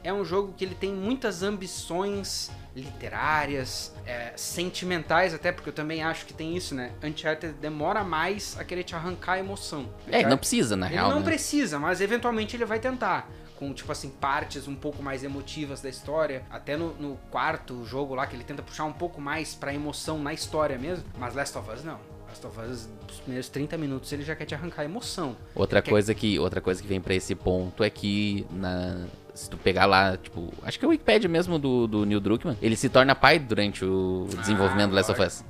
é 0.02 0.12
um 0.12 0.24
jogo 0.24 0.54
que 0.56 0.64
ele 0.64 0.74
tem 0.74 0.92
muitas 0.92 1.42
ambições 1.42 2.50
literárias, 2.78 3.92
é, 4.06 4.32
sentimentais 4.36 5.34
até, 5.34 5.52
porque 5.52 5.68
eu 5.68 5.74
também 5.74 6.02
acho 6.02 6.26
que 6.26 6.32
tem 6.32 6.56
isso, 6.56 6.74
né? 6.74 6.92
Uncharted 7.02 7.54
demora 7.54 8.04
mais 8.04 8.56
a 8.58 8.64
querer 8.64 8.84
te 8.84 8.94
arrancar 8.94 9.32
a 9.32 9.38
emoção. 9.38 9.88
É, 10.10 10.24
não 10.24 10.38
precisa, 10.38 10.76
na 10.76 10.86
ele 10.86 10.94
real. 10.94 11.10
Não 11.10 11.20
né? 11.20 11.24
precisa, 11.24 11.78
mas 11.78 12.00
eventualmente 12.00 12.56
ele 12.56 12.64
vai 12.64 12.78
tentar 12.78 13.28
com, 13.58 13.74
tipo 13.74 13.90
assim, 13.90 14.08
partes 14.08 14.68
um 14.68 14.74
pouco 14.74 15.02
mais 15.02 15.24
emotivas 15.24 15.80
da 15.80 15.88
história. 15.88 16.44
Até 16.48 16.76
no, 16.76 16.94
no 16.94 17.16
quarto 17.30 17.84
jogo 17.84 18.14
lá, 18.14 18.26
que 18.26 18.36
ele 18.36 18.44
tenta 18.44 18.62
puxar 18.62 18.84
um 18.84 18.92
pouco 18.92 19.20
mais 19.20 19.54
pra 19.54 19.74
emoção 19.74 20.18
na 20.18 20.32
história 20.32 20.78
mesmo. 20.78 21.04
Mas 21.18 21.34
Last 21.34 21.58
of 21.58 21.68
Us 21.68 21.82
não. 21.82 21.98
Last 22.28 22.46
of 22.46 22.60
Us, 22.60 22.88
os 23.10 23.20
primeiros 23.20 23.48
30 23.48 23.76
minutos, 23.76 24.12
ele 24.12 24.22
já 24.22 24.36
quer 24.36 24.44
te 24.44 24.54
arrancar 24.54 24.82
a 24.82 24.84
emoção. 24.84 25.36
Outra 25.54 25.82
coisa 25.82 26.14
que 26.14 26.38
outra 26.38 26.60
coisa 26.60 26.80
que 26.80 26.86
vem 26.86 27.00
para 27.00 27.14
esse 27.14 27.34
ponto 27.34 27.82
é 27.82 27.90
que 27.90 28.46
na 28.50 29.06
se 29.38 29.48
tu 29.48 29.56
pegar 29.56 29.86
lá, 29.86 30.16
tipo, 30.16 30.52
acho 30.64 30.78
que 30.78 30.84
é 30.84 30.88
o 30.88 30.90
Wikipedia 30.90 31.28
mesmo 31.28 31.58
do, 31.58 31.86
do 31.86 32.04
Neil 32.04 32.18
Druckmann, 32.18 32.56
ele 32.60 32.74
se 32.74 32.88
torna 32.88 33.14
pai 33.14 33.38
durante 33.38 33.84
o 33.84 34.26
desenvolvimento 34.40 34.86
ah, 34.86 34.90
do 34.90 34.94
Last 34.96 35.12
of 35.12 35.22
Us. 35.22 35.44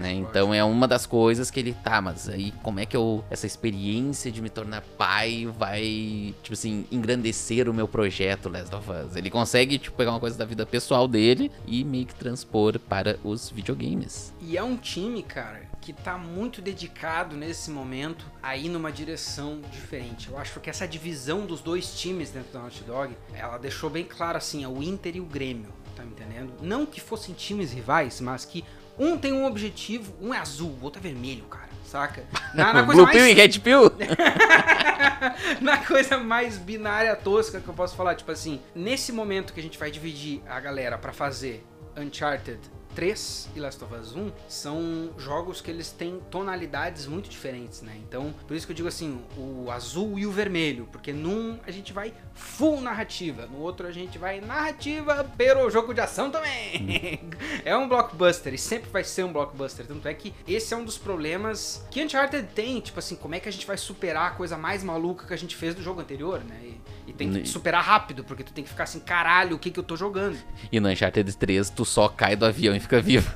Né? 0.00 0.12
Então 0.14 0.52
é 0.52 0.64
uma 0.64 0.88
das 0.88 1.04
coisas 1.06 1.50
que 1.50 1.60
ele 1.60 1.72
tá, 1.72 2.00
mas 2.00 2.28
aí 2.28 2.52
como 2.62 2.80
é 2.80 2.86
que 2.86 2.96
eu 2.96 3.22
essa 3.30 3.46
experiência 3.46 4.32
de 4.32 4.40
me 4.40 4.48
tornar 4.48 4.80
pai 4.80 5.46
vai, 5.58 6.34
tipo 6.42 6.54
assim, 6.54 6.86
engrandecer 6.90 7.68
o 7.68 7.74
meu 7.74 7.86
projeto 7.86 8.48
Last 8.48 8.74
of 8.74 8.90
Us? 8.90 9.14
Ele 9.14 9.30
consegue 9.30 9.78
tipo 9.78 9.96
pegar 9.96 10.10
uma 10.10 10.20
coisa 10.20 10.38
da 10.38 10.44
vida 10.44 10.64
pessoal 10.64 11.06
dele 11.06 11.52
e 11.66 11.84
meio 11.84 12.06
que 12.06 12.14
transpor 12.14 12.78
para 12.78 13.18
os 13.22 13.50
videogames. 13.50 14.32
E 14.40 14.56
é 14.56 14.62
um 14.62 14.76
time, 14.76 15.22
cara, 15.22 15.62
que 15.84 15.92
tá 15.92 16.16
muito 16.16 16.62
dedicado 16.62 17.36
nesse 17.36 17.70
momento 17.70 18.24
a 18.42 18.56
ir 18.56 18.70
numa 18.70 18.90
direção 18.90 19.60
diferente. 19.70 20.30
Eu 20.30 20.38
acho 20.38 20.58
que 20.58 20.70
essa 20.70 20.88
divisão 20.88 21.44
dos 21.44 21.60
dois 21.60 22.00
times 22.00 22.30
dentro 22.30 22.54
da 22.54 22.60
Naughty 22.60 22.84
Dog, 22.84 23.14
ela 23.34 23.58
deixou 23.58 23.90
bem 23.90 24.02
claro 24.02 24.38
assim, 24.38 24.64
o 24.64 24.82
Inter 24.82 25.16
e 25.16 25.20
o 25.20 25.26
Grêmio, 25.26 25.70
tá 25.94 26.02
me 26.02 26.12
entendendo? 26.12 26.54
Não 26.62 26.86
que 26.86 27.02
fossem 27.02 27.34
times 27.34 27.70
rivais, 27.70 28.18
mas 28.18 28.46
que 28.46 28.64
um 28.98 29.18
tem 29.18 29.34
um 29.34 29.44
objetivo, 29.44 30.14
um 30.22 30.32
é 30.32 30.38
azul, 30.38 30.74
o 30.80 30.84
outro 30.84 31.00
é 31.00 31.02
vermelho, 31.02 31.44
cara. 31.44 31.68
Saca? 31.84 32.24
Na, 32.54 32.72
na 32.72 32.84
coisa 32.84 32.92
Blue 32.92 33.02
mais... 33.04 33.16
Pill 33.16 33.28
e 33.28 33.32
Red 33.34 33.58
Pill? 33.58 33.92
na 35.60 35.76
coisa 35.84 36.16
mais 36.16 36.56
binária 36.56 37.14
tosca 37.14 37.60
que 37.60 37.68
eu 37.68 37.74
posso 37.74 37.94
falar, 37.94 38.14
tipo 38.14 38.32
assim, 38.32 38.58
nesse 38.74 39.12
momento 39.12 39.52
que 39.52 39.60
a 39.60 39.62
gente 39.62 39.78
vai 39.78 39.90
dividir 39.90 40.40
a 40.48 40.58
galera 40.58 40.96
para 40.96 41.12
fazer 41.12 41.62
Uncharted 41.94 42.58
3 42.94 43.48
e 43.54 43.60
Last 43.60 43.82
of 43.82 43.94
Us 43.94 44.14
1 44.14 44.32
são 44.48 45.10
jogos 45.18 45.60
que 45.60 45.70
eles 45.70 45.90
têm 45.90 46.20
tonalidades 46.30 47.06
muito 47.06 47.28
diferentes, 47.28 47.82
né? 47.82 47.94
Então, 48.06 48.34
por 48.46 48.56
isso 48.56 48.66
que 48.66 48.72
eu 48.72 48.76
digo 48.76 48.88
assim, 48.88 49.20
o 49.36 49.70
azul 49.70 50.18
e 50.18 50.26
o 50.26 50.32
vermelho, 50.32 50.88
porque 50.90 51.12
num 51.12 51.58
a 51.66 51.70
gente 51.70 51.92
vai 51.92 52.12
full 52.34 52.80
narrativa, 52.80 53.46
no 53.46 53.60
outro 53.60 53.86
a 53.86 53.92
gente 53.92 54.18
vai 54.18 54.40
narrativa 54.40 55.30
pero 55.36 55.70
jogo 55.70 55.92
de 55.92 56.00
ação 56.00 56.30
também. 56.30 57.20
é 57.64 57.76
um 57.76 57.88
blockbuster 57.88 58.54
e 58.54 58.58
sempre 58.58 58.90
vai 58.90 59.04
ser 59.04 59.24
um 59.24 59.32
blockbuster, 59.32 59.86
tanto 59.86 60.06
é 60.06 60.14
que 60.14 60.34
esse 60.46 60.72
é 60.72 60.76
um 60.76 60.84
dos 60.84 60.98
problemas 60.98 61.84
que 61.90 62.02
Uncharted 62.02 62.48
tem, 62.54 62.80
tipo 62.80 62.98
assim, 62.98 63.16
como 63.16 63.34
é 63.34 63.40
que 63.40 63.48
a 63.48 63.52
gente 63.52 63.66
vai 63.66 63.76
superar 63.76 64.32
a 64.32 64.34
coisa 64.34 64.56
mais 64.56 64.82
maluca 64.82 65.26
que 65.26 65.34
a 65.34 65.38
gente 65.38 65.56
fez 65.56 65.74
do 65.74 65.82
jogo 65.82 66.00
anterior, 66.00 66.42
né? 66.44 66.60
E, 66.62 66.80
e 67.06 67.12
tem 67.12 67.30
que 67.30 67.48
superar 67.48 67.82
rápido, 67.82 68.24
porque 68.24 68.42
tu 68.42 68.52
tem 68.52 68.64
que 68.64 68.70
ficar 68.70 68.84
assim, 68.84 69.00
caralho, 69.00 69.56
o 69.56 69.58
que 69.58 69.70
que 69.70 69.78
eu 69.78 69.84
tô 69.84 69.96
jogando? 69.96 70.38
E 70.72 70.80
no 70.80 70.88
Uncharted 70.88 71.36
3 71.36 71.70
tu 71.70 71.84
só 71.84 72.08
cai 72.08 72.34
do 72.34 72.46
avião 72.46 72.74
e 72.74 72.80
fica 72.80 73.00
vivo. 73.00 73.32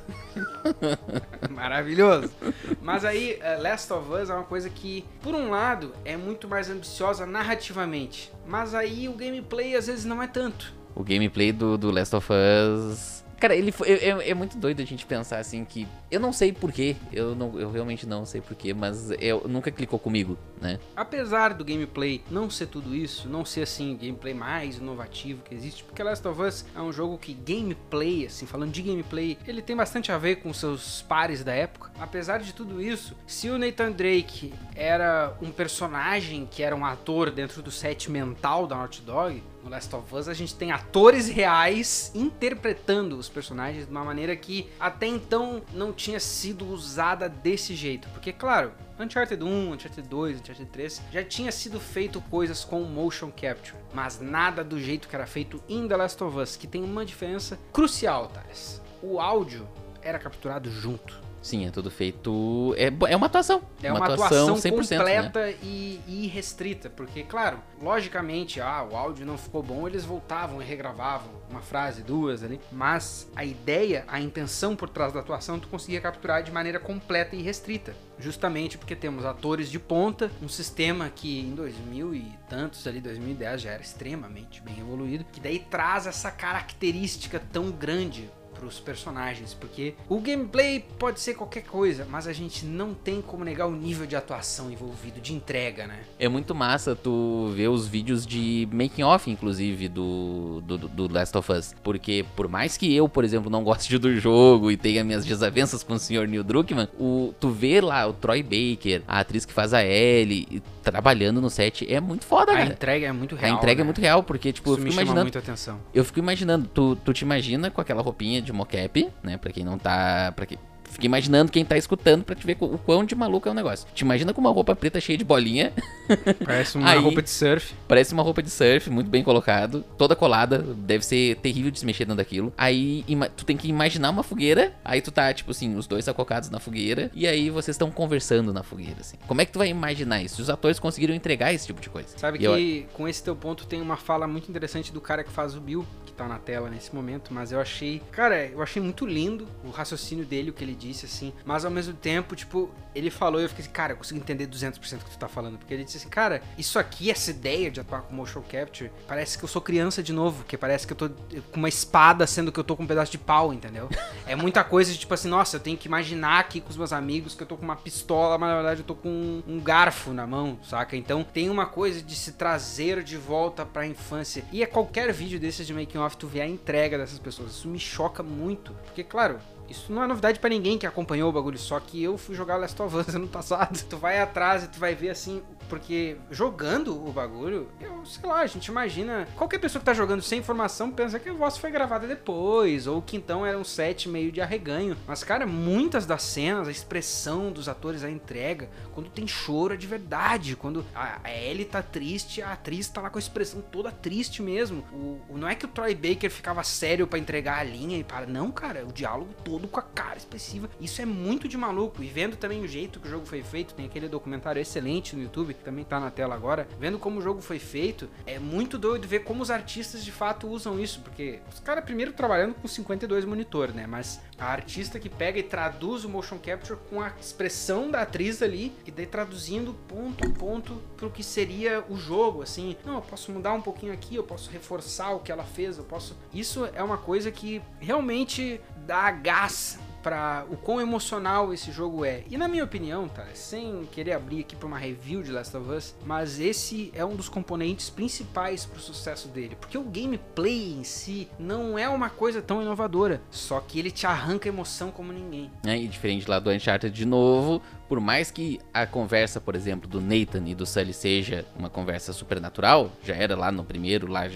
Maravilhoso. 1.50 2.32
Mas 2.80 3.04
aí, 3.04 3.38
uh, 3.40 3.62
Last 3.62 3.92
of 3.92 4.10
Us 4.10 4.30
é 4.30 4.34
uma 4.34 4.44
coisa 4.44 4.70
que, 4.70 5.04
por 5.20 5.34
um 5.34 5.50
lado, 5.50 5.92
é 6.04 6.16
muito 6.16 6.48
mais 6.48 6.70
ambiciosa 6.70 7.26
narrativamente. 7.26 8.32
Mas 8.46 8.74
aí 8.74 9.08
o 9.08 9.12
gameplay 9.12 9.74
às 9.76 9.86
vezes 9.86 10.04
não 10.04 10.22
é 10.22 10.26
tanto. 10.26 10.72
O 10.94 11.04
gameplay 11.04 11.52
do, 11.52 11.76
do 11.76 11.90
Last 11.90 12.16
of 12.16 12.28
Us 12.32 13.17
Cara, 13.40 13.54
ele 13.54 13.70
foi, 13.70 13.88
é, 13.88 14.08
é, 14.08 14.30
é, 14.30 14.34
muito 14.34 14.56
doido 14.58 14.82
a 14.82 14.84
gente 14.84 15.06
pensar 15.06 15.38
assim 15.38 15.64
que. 15.64 15.86
Eu 16.10 16.18
não 16.18 16.32
sei 16.32 16.52
porquê, 16.52 16.96
eu, 17.12 17.36
eu 17.58 17.70
realmente 17.70 18.06
não 18.06 18.24
sei 18.24 18.40
porquê, 18.40 18.74
mas 18.74 19.10
eu, 19.20 19.46
nunca 19.46 19.70
clicou 19.70 19.98
comigo, 19.98 20.36
né? 20.60 20.80
Apesar 20.96 21.54
do 21.54 21.64
gameplay 21.64 22.22
não 22.30 22.50
ser 22.50 22.66
tudo 22.66 22.94
isso, 22.94 23.28
não 23.28 23.44
ser 23.44 23.62
assim, 23.62 23.94
o 23.94 23.96
gameplay 23.96 24.34
mais 24.34 24.78
inovativo 24.78 25.42
que 25.42 25.54
existe, 25.54 25.84
porque 25.84 26.02
Last 26.02 26.26
of 26.26 26.40
Us 26.40 26.64
é 26.74 26.80
um 26.80 26.92
jogo 26.92 27.18
que 27.18 27.34
gameplay, 27.34 28.26
assim, 28.26 28.46
falando 28.46 28.72
de 28.72 28.82
gameplay, 28.82 29.38
ele 29.46 29.62
tem 29.62 29.76
bastante 29.76 30.10
a 30.10 30.18
ver 30.18 30.36
com 30.36 30.52
seus 30.52 31.02
pares 31.02 31.44
da 31.44 31.52
época. 31.52 31.90
Apesar 32.00 32.38
de 32.38 32.52
tudo 32.52 32.80
isso, 32.80 33.14
se 33.26 33.50
o 33.50 33.58
Nathan 33.58 33.92
Drake 33.92 34.52
era 34.74 35.36
um 35.42 35.50
personagem 35.50 36.48
que 36.50 36.62
era 36.62 36.74
um 36.74 36.84
ator 36.84 37.30
dentro 37.30 37.62
do 37.62 37.70
set 37.70 38.10
mental 38.10 38.66
da 38.66 38.76
Naughty 38.76 39.02
Dog, 39.02 39.42
no 39.68 39.74
Last 39.74 39.94
of 39.94 40.14
Us 40.14 40.28
a 40.28 40.34
gente 40.34 40.54
tem 40.54 40.72
atores 40.72 41.28
reais 41.28 42.10
interpretando 42.14 43.16
os 43.16 43.28
personagens 43.28 43.84
de 43.84 43.90
uma 43.90 44.04
maneira 44.04 44.34
que 44.34 44.68
até 44.80 45.06
então 45.06 45.62
não 45.72 45.92
tinha 45.92 46.18
sido 46.18 46.66
usada 46.66 47.28
desse 47.28 47.76
jeito. 47.76 48.08
Porque, 48.08 48.32
claro, 48.32 48.72
Uncharted 48.98 49.44
1, 49.44 49.72
Uncharted 49.72 50.08
2, 50.08 50.40
Uncharted 50.40 50.70
3 50.70 51.02
já 51.12 51.22
tinha 51.22 51.52
sido 51.52 51.78
feito 51.78 52.20
coisas 52.22 52.64
com 52.64 52.80
motion 52.82 53.30
capture, 53.30 53.76
mas 53.92 54.20
nada 54.20 54.64
do 54.64 54.80
jeito 54.80 55.06
que 55.06 55.14
era 55.14 55.26
feito 55.26 55.62
em 55.68 55.86
The 55.86 55.96
Last 55.96 56.24
of 56.24 56.36
Us, 56.38 56.56
que 56.56 56.66
tem 56.66 56.82
uma 56.82 57.04
diferença 57.04 57.58
crucial, 57.72 58.28
Thales. 58.28 58.80
O 59.02 59.20
áudio 59.20 59.68
era 60.02 60.18
capturado 60.18 60.70
junto 60.70 61.27
Sim, 61.42 61.66
é 61.66 61.70
tudo 61.70 61.90
feito. 61.90 62.74
É, 62.76 62.92
é 63.10 63.16
uma 63.16 63.26
atuação. 63.26 63.62
É 63.82 63.92
uma, 63.92 64.04
atuação, 64.04 64.54
atuação 64.54 64.56
100%, 64.56 64.90
né? 64.90 64.98
completa 64.98 65.40
né? 65.46 65.54
e, 65.62 66.00
e 66.06 66.26
restrita. 66.26 66.90
Porque, 66.90 67.22
claro, 67.22 67.58
logicamente, 67.80 68.60
ah, 68.60 68.86
o 68.90 68.96
áudio 68.96 69.24
não 69.24 69.38
ficou 69.38 69.62
bom, 69.62 69.86
eles 69.86 70.04
voltavam 70.04 70.60
e 70.60 70.64
regravavam 70.64 71.30
uma 71.50 71.60
frase, 71.60 72.02
duas 72.02 72.42
ali. 72.42 72.60
Mas 72.70 73.28
a 73.34 73.44
ideia, 73.44 74.04
a 74.08 74.20
intenção 74.20 74.74
por 74.74 74.88
trás 74.88 75.12
da 75.12 75.20
atuação, 75.20 75.58
tu 75.58 75.68
conseguia 75.68 76.00
capturar 76.00 76.42
de 76.42 76.50
maneira 76.50 76.78
completa 76.78 77.36
e 77.36 77.42
restrita. 77.42 77.94
Justamente 78.18 78.76
porque 78.76 78.96
temos 78.96 79.24
atores 79.24 79.70
de 79.70 79.78
ponta, 79.78 80.30
um 80.42 80.48
sistema 80.48 81.08
que 81.08 81.40
em 81.40 81.54
2000 81.54 82.14
e 82.14 82.38
tantos 82.48 82.84
ali, 82.86 83.00
2010 83.00 83.60
já 83.62 83.70
era 83.70 83.82
extremamente 83.82 84.60
bem 84.60 84.80
evoluído, 84.80 85.24
que 85.32 85.40
daí 85.40 85.60
traz 85.60 86.06
essa 86.06 86.30
característica 86.30 87.40
tão 87.52 87.70
grande 87.70 88.28
pros 88.58 88.80
personagens, 88.80 89.54
porque 89.54 89.94
o 90.08 90.20
gameplay 90.20 90.84
pode 90.98 91.20
ser 91.20 91.34
qualquer 91.34 91.62
coisa, 91.62 92.06
mas 92.10 92.26
a 92.26 92.32
gente 92.32 92.64
não 92.66 92.92
tem 92.94 93.22
como 93.22 93.44
negar 93.44 93.66
o 93.66 93.72
nível 93.72 94.06
de 94.06 94.16
atuação 94.16 94.70
envolvido, 94.70 95.20
de 95.20 95.32
entrega, 95.32 95.86
né? 95.86 96.00
É 96.18 96.28
muito 96.28 96.54
massa 96.54 96.96
tu 96.96 97.52
ver 97.54 97.68
os 97.68 97.86
vídeos 97.86 98.26
de 98.26 98.68
making 98.72 99.02
off, 99.02 99.30
inclusive, 99.30 99.88
do, 99.88 100.60
do, 100.62 100.78
do 100.78 101.12
Last 101.12 101.36
of 101.36 101.52
Us, 101.52 101.74
porque 101.82 102.24
por 102.34 102.48
mais 102.48 102.76
que 102.76 102.94
eu, 102.94 103.08
por 103.08 103.24
exemplo, 103.24 103.50
não 103.50 103.62
goste 103.62 103.96
do 103.98 104.16
jogo 104.16 104.70
e 104.70 104.76
tenha 104.76 105.04
minhas 105.04 105.24
desavenças 105.24 105.82
com 105.82 105.94
o 105.94 105.98
Sr. 105.98 106.26
Neil 106.26 106.44
Druckmann, 106.44 106.88
o, 106.98 107.32
tu 107.38 107.50
vê 107.50 107.80
lá 107.80 108.06
o 108.06 108.12
Troy 108.12 108.42
Baker, 108.42 109.02
a 109.06 109.20
atriz 109.20 109.44
que 109.44 109.52
faz 109.52 109.72
a 109.72 109.84
Ellie, 109.84 110.62
trabalhando 110.90 111.40
no 111.40 111.50
set, 111.50 111.90
é 111.92 112.00
muito 112.00 112.24
foda, 112.24 112.52
a 112.52 112.56
cara. 112.56 112.68
A 112.68 112.72
entrega 112.72 113.06
é 113.06 113.12
muito 113.12 113.36
real. 113.36 113.54
A 113.54 113.56
entrega 113.56 113.80
é 113.80 113.82
né? 113.82 113.82
é 113.82 113.84
muito 113.84 114.00
real, 114.00 114.22
porque, 114.22 114.52
tipo, 114.52 114.70
Isso 114.70 114.80
eu 114.80 114.82
fico 114.84 114.94
imaginando. 114.94 115.22
Muita 115.22 115.38
atenção. 115.38 115.80
Eu 115.92 116.04
fico 116.04 116.18
imaginando, 116.18 116.68
tu, 116.72 116.96
tu 116.96 117.12
te 117.12 117.22
imagina 117.22 117.70
com 117.70 117.80
aquela 117.80 118.02
roupinha 118.02 118.40
de 118.40 118.52
mocap, 118.52 119.08
né? 119.22 119.36
Pra 119.36 119.52
quem 119.52 119.64
não 119.64 119.78
tá. 119.78 120.32
Pra 120.34 120.46
quem, 120.46 120.58
Fica 120.98 121.06
imaginando 121.06 121.52
quem 121.52 121.64
tá 121.64 121.78
escutando 121.78 122.24
pra 122.24 122.34
te 122.34 122.44
ver 122.44 122.56
o 122.60 122.76
quão 122.76 123.04
de 123.04 123.14
maluco 123.14 123.48
é 123.48 123.52
o 123.52 123.54
negócio. 123.54 123.86
Te 123.94 124.00
imagina 124.00 124.34
com 124.34 124.40
uma 124.40 124.50
roupa 124.50 124.74
preta 124.74 125.00
cheia 125.00 125.16
de 125.16 125.24
bolinha. 125.24 125.72
Parece 126.44 126.76
uma 126.76 126.90
Aí, 126.90 126.98
roupa 126.98 127.22
de 127.22 127.30
surf. 127.30 127.72
Parece 127.86 128.12
uma 128.12 128.22
roupa 128.24 128.42
de 128.42 128.50
surf, 128.50 128.90
muito 128.90 129.08
bem 129.08 129.22
colocado. 129.22 129.84
Toda 129.96 130.16
colada. 130.16 130.58
Deve 130.58 131.04
ser 131.04 131.36
terrível 131.36 131.70
de 131.70 131.78
se 131.78 131.86
mexer 131.86 132.04
dentro 132.04 132.16
daquilo. 132.16 132.52
Aí 132.58 133.04
tu 133.36 133.44
tem 133.44 133.56
que 133.56 133.68
imaginar 133.68 134.10
uma 134.10 134.24
fogueira. 134.24 134.74
Aí 134.84 135.00
tu 135.00 135.12
tá, 135.12 135.32
tipo 135.32 135.52
assim, 135.52 135.76
os 135.76 135.86
dois 135.86 136.08
acocados 136.08 136.50
na 136.50 136.58
fogueira. 136.58 137.12
E 137.14 137.28
aí 137.28 137.48
vocês 137.48 137.76
estão 137.76 137.92
conversando 137.92 138.52
na 138.52 138.64
fogueira, 138.64 138.96
assim. 138.98 139.18
Como 139.28 139.40
é 139.40 139.44
que 139.44 139.52
tu 139.52 139.60
vai 139.60 139.68
imaginar 139.68 140.20
isso? 140.20 140.42
Os 140.42 140.50
atores 140.50 140.80
conseguiram 140.80 141.14
entregar 141.14 141.54
esse 141.54 141.64
tipo 141.64 141.80
de 141.80 141.88
coisa. 141.88 142.08
Sabe 142.18 142.38
e 142.38 142.40
que 142.40 142.44
eu... 142.44 142.88
com 142.92 143.06
esse 143.06 143.22
teu 143.22 143.36
ponto 143.36 143.68
tem 143.68 143.80
uma 143.80 143.96
fala 143.96 144.26
muito 144.26 144.50
interessante 144.50 144.92
do 144.92 145.00
cara 145.00 145.22
que 145.22 145.30
faz 145.30 145.54
o 145.54 145.60
Bill, 145.60 145.86
tá 146.18 146.28
na 146.28 146.38
tela 146.38 146.68
nesse 146.68 146.94
momento. 146.94 147.32
Mas 147.32 147.52
eu 147.52 147.60
achei. 147.60 148.02
Cara, 148.10 148.46
eu 148.46 148.62
achei 148.62 148.82
muito 148.82 149.06
lindo 149.06 149.48
o 149.64 149.70
raciocínio 149.70 150.24
dele, 150.24 150.50
o 150.50 150.52
que 150.52 150.64
ele 150.64 150.74
disse, 150.74 151.06
assim. 151.06 151.32
Mas 151.44 151.64
ao 151.64 151.70
mesmo 151.70 151.94
tempo, 151.94 152.34
tipo, 152.34 152.70
ele 152.94 153.10
falou 153.10 153.40
e 153.40 153.44
eu 153.44 153.48
fiquei 153.48 153.64
assim, 153.64 153.72
cara, 153.72 153.92
eu 153.92 153.96
consigo 153.96 154.18
entender 154.18 154.46
200% 154.46 154.76
o 154.76 155.04
que 155.04 155.10
tu 155.10 155.18
tá 155.18 155.28
falando. 155.28 155.58
Porque 155.58 155.72
ele 155.72 155.84
disse 155.84 155.98
assim, 155.98 156.08
cara, 156.08 156.42
isso 156.56 156.78
aqui, 156.78 157.10
essa 157.10 157.30
ideia 157.30 157.70
de 157.70 157.80
atuar 157.80 158.02
com 158.02 158.14
motion 158.14 158.42
capture, 158.42 158.90
parece 159.06 159.38
que 159.38 159.44
eu 159.44 159.48
sou 159.48 159.62
criança 159.62 160.02
de 160.02 160.12
novo. 160.12 160.44
Que 160.44 160.56
parece 160.56 160.86
que 160.86 160.92
eu 160.92 160.96
tô 160.96 161.08
com 161.08 161.56
uma 161.56 161.68
espada, 161.68 162.26
sendo 162.26 162.50
que 162.50 162.58
eu 162.58 162.64
tô 162.64 162.76
com 162.76 162.82
um 162.82 162.86
pedaço 162.86 163.12
de 163.12 163.18
pau, 163.18 163.52
entendeu? 163.52 163.88
é 164.26 164.34
muita 164.34 164.64
coisa 164.64 164.92
de 164.92 164.98
tipo 164.98 165.14
assim, 165.14 165.28
nossa, 165.28 165.56
eu 165.56 165.60
tenho 165.60 165.76
que 165.76 165.88
imaginar 165.88 166.40
aqui 166.40 166.60
com 166.60 166.70
os 166.70 166.76
meus 166.76 166.92
amigos 166.92 167.34
que 167.34 167.42
eu 167.42 167.46
tô 167.46 167.56
com 167.56 167.64
uma 167.64 167.76
pistola, 167.76 168.36
mas 168.38 168.48
na 168.48 168.54
verdade 168.56 168.80
eu 168.80 168.86
tô 168.86 168.94
com 168.94 169.42
um, 169.46 169.60
garfo 169.60 170.12
na 170.12 170.26
mão, 170.26 170.58
saca? 170.62 170.96
Então 170.96 171.22
tem 171.22 171.50
uma 171.50 171.66
coisa 171.66 172.02
de 172.02 172.14
se 172.14 172.32
trazer 172.32 173.02
de 173.02 173.16
volta 173.16 173.64
pra 173.64 173.86
infância. 173.86 174.44
E 174.52 174.62
é 174.62 174.66
qualquer 174.66 175.12
vídeo 175.12 175.38
desses 175.38 175.66
de 175.66 175.74
making 175.74 175.98
off, 175.98 176.07
tu 176.16 176.26
vê 176.26 176.40
a 176.40 176.46
entrega 176.46 176.96
dessas 176.96 177.18
pessoas. 177.18 177.50
Isso 177.50 177.68
me 177.68 177.78
choca 177.78 178.22
muito. 178.22 178.72
Porque, 178.84 179.04
claro, 179.04 179.38
isso 179.68 179.92
não 179.92 180.02
é 180.02 180.06
novidade 180.06 180.38
para 180.38 180.50
ninguém 180.50 180.78
que 180.78 180.86
acompanhou 180.86 181.28
o 181.28 181.32
bagulho, 181.32 181.58
só 181.58 181.78
que 181.80 182.02
eu 182.02 182.16
fui 182.16 182.34
jogar 182.34 182.56
Last 182.56 182.80
of 182.80 182.96
Us 182.96 183.08
ano 183.14 183.28
passado. 183.28 183.78
Tu 183.88 183.96
vai 183.96 184.20
atrás 184.20 184.64
e 184.64 184.68
tu 184.68 184.78
vai 184.78 184.94
ver 184.94 185.10
assim, 185.10 185.42
porque 185.68 186.16
jogando 186.30 186.94
o 187.06 187.12
bagulho, 187.12 187.68
eu 187.80 188.04
sei 188.06 188.28
lá, 188.28 188.40
a 188.40 188.46
gente 188.46 188.66
imagina. 188.66 189.26
Qualquer 189.36 189.58
pessoa 189.58 189.80
que 189.80 189.86
tá 189.86 189.94
jogando 189.94 190.22
sem 190.22 190.38
informação 190.38 190.90
pensa 190.90 191.18
que 191.18 191.28
a 191.28 191.32
voz 191.32 191.58
foi 191.58 191.70
gravada 191.70 192.06
depois, 192.06 192.86
ou 192.86 193.02
que 193.02 193.16
então 193.16 193.44
era 193.44 193.58
um 193.58 193.64
set 193.64 194.08
meio 194.08 194.30
de 194.30 194.40
arreganho. 194.40 194.96
Mas, 195.06 195.22
cara, 195.22 195.46
muitas 195.46 196.06
das 196.06 196.22
cenas, 196.22 196.68
a 196.68 196.70
expressão 196.70 197.50
dos 197.50 197.68
atores, 197.68 198.04
a 198.04 198.10
entrega, 198.10 198.68
quando 198.92 199.10
tem 199.10 199.26
choro 199.26 199.74
é 199.74 199.76
de 199.76 199.86
verdade. 199.86 200.56
Quando 200.56 200.84
a, 200.94 201.20
Ellie 201.30 201.64
tá 201.64 201.82
triste, 201.82 202.42
a 202.42 202.52
atriz 202.52 202.88
tá 202.88 203.00
lá 203.00 203.10
com 203.10 203.18
a 203.18 203.20
expressão 203.20 203.60
toda 203.60 203.90
triste 203.90 204.42
mesmo. 204.42 204.84
O, 204.92 205.36
não 205.36 205.48
é 205.48 205.54
que 205.54 205.64
o 205.64 205.68
Troy 205.68 205.94
Baker 205.94 206.30
ficava 206.30 206.62
sério 206.62 207.06
para 207.06 207.18
entregar 207.18 207.58
a 207.58 207.62
linha 207.62 207.98
e 207.98 208.04
para. 208.04 208.26
Não, 208.26 208.50
cara, 208.50 208.84
o 208.84 208.92
diálogo 208.92 209.32
todo 209.44 209.57
com 209.66 209.80
a 209.80 209.82
cara 209.82 210.16
expressiva. 210.16 210.68
Isso 210.80 211.02
é 211.02 211.06
muito 211.06 211.48
de 211.48 211.56
maluco. 211.56 212.02
E 212.02 212.06
vendo 212.06 212.36
também 212.36 212.62
o 212.62 212.68
jeito 212.68 213.00
que 213.00 213.08
o 213.08 213.10
jogo 213.10 213.26
foi 213.26 213.42
feito, 213.42 213.74
tem 213.74 213.86
aquele 213.86 214.08
documentário 214.08 214.60
excelente 214.60 215.16
no 215.16 215.22
YouTube 215.22 215.54
que 215.54 215.64
também 215.64 215.84
tá 215.84 215.98
na 215.98 216.10
tela 216.10 216.34
agora, 216.34 216.68
vendo 216.78 216.98
como 216.98 217.18
o 217.18 217.22
jogo 217.22 217.40
foi 217.40 217.58
feito, 217.58 218.08
é 218.26 218.38
muito 218.38 218.78
doido 218.78 219.08
ver 219.08 219.20
como 219.20 219.42
os 219.42 219.50
artistas 219.50 220.04
de 220.04 220.12
fato 220.12 220.46
usam 220.46 220.78
isso, 220.78 221.00
porque 221.00 221.40
os 221.52 221.60
caras 221.60 221.84
primeiro 221.84 222.12
trabalhando 222.12 222.54
com 222.54 222.68
52 222.68 223.24
monitor, 223.24 223.72
né? 223.72 223.86
Mas 223.86 224.20
a 224.38 224.46
artista 224.46 224.98
que 225.00 225.08
pega 225.08 225.38
e 225.38 225.42
traduz 225.42 226.04
o 226.04 226.08
motion 226.08 226.38
capture 226.38 226.78
com 226.88 227.00
a 227.00 227.12
expressão 227.20 227.90
da 227.90 228.02
atriz 228.02 228.40
ali 228.40 228.72
e 228.86 228.90
daí 228.90 229.06
traduzindo 229.06 229.74
ponto 229.88 230.26
a 230.26 230.30
ponto 230.30 230.80
pro 230.96 231.10
que 231.10 231.22
seria 231.22 231.84
o 231.88 231.96
jogo, 231.96 232.42
assim. 232.42 232.76
Não, 232.84 232.94
eu 232.94 233.02
posso 233.02 233.32
mudar 233.32 233.52
um 233.52 233.60
pouquinho 233.60 233.92
aqui, 233.92 234.14
eu 234.14 234.24
posso 234.24 234.50
reforçar 234.50 235.10
o 235.10 235.20
que 235.20 235.32
ela 235.32 235.44
fez, 235.44 235.78
eu 235.78 235.84
posso. 235.84 236.16
Isso 236.32 236.68
é 236.74 236.82
uma 236.82 236.98
coisa 236.98 237.30
que 237.30 237.60
realmente 237.80 238.60
dá 238.86 239.10
gás 239.10 239.78
para 240.08 240.46
o 240.48 240.56
quão 240.56 240.80
emocional 240.80 241.52
esse 241.52 241.70
jogo 241.70 242.02
é. 242.02 242.22
E 242.30 242.38
na 242.38 242.48
minha 242.48 242.64
opinião, 242.64 243.06
tá, 243.08 243.26
sem 243.34 243.86
querer 243.92 244.12
abrir 244.14 244.40
aqui 244.40 244.56
para 244.56 244.66
uma 244.66 244.78
review 244.78 245.22
de 245.22 245.30
Last 245.30 245.54
of 245.54 245.70
Us, 245.70 245.94
mas 246.06 246.40
esse 246.40 246.90
é 246.94 247.04
um 247.04 247.14
dos 247.14 247.28
componentes 247.28 247.90
principais 247.90 248.64
para 248.64 248.78
o 248.78 248.80
sucesso 248.80 249.28
dele, 249.28 249.54
porque 249.60 249.76
o 249.76 249.82
gameplay 249.82 250.72
em 250.72 250.82
si 250.82 251.28
não 251.38 251.78
é 251.78 251.86
uma 251.90 252.08
coisa 252.08 252.40
tão 252.40 252.62
inovadora, 252.62 253.20
só 253.30 253.60
que 253.60 253.78
ele 253.78 253.90
te 253.90 254.06
arranca 254.06 254.48
emoção 254.48 254.90
como 254.90 255.12
ninguém. 255.12 255.50
É, 255.66 255.76
e 255.76 255.86
diferente 255.86 256.26
lá 256.26 256.38
do 256.38 256.48
Uncharted 256.48 256.94
de 256.94 257.04
novo, 257.04 257.60
por 257.86 258.00
mais 258.00 258.30
que 258.30 258.58
a 258.72 258.86
conversa, 258.86 259.38
por 259.38 259.54
exemplo, 259.54 259.86
do 259.86 260.00
Nathan 260.00 260.44
e 260.46 260.54
do 260.54 260.64
Sully 260.64 260.94
seja 260.94 261.44
uma 261.54 261.68
conversa 261.68 262.14
supernatural, 262.14 262.90
já 263.04 263.14
era 263.14 263.36
lá 263.36 263.52
no 263.52 263.62
primeiro, 263.62 264.06
lá 264.06 264.26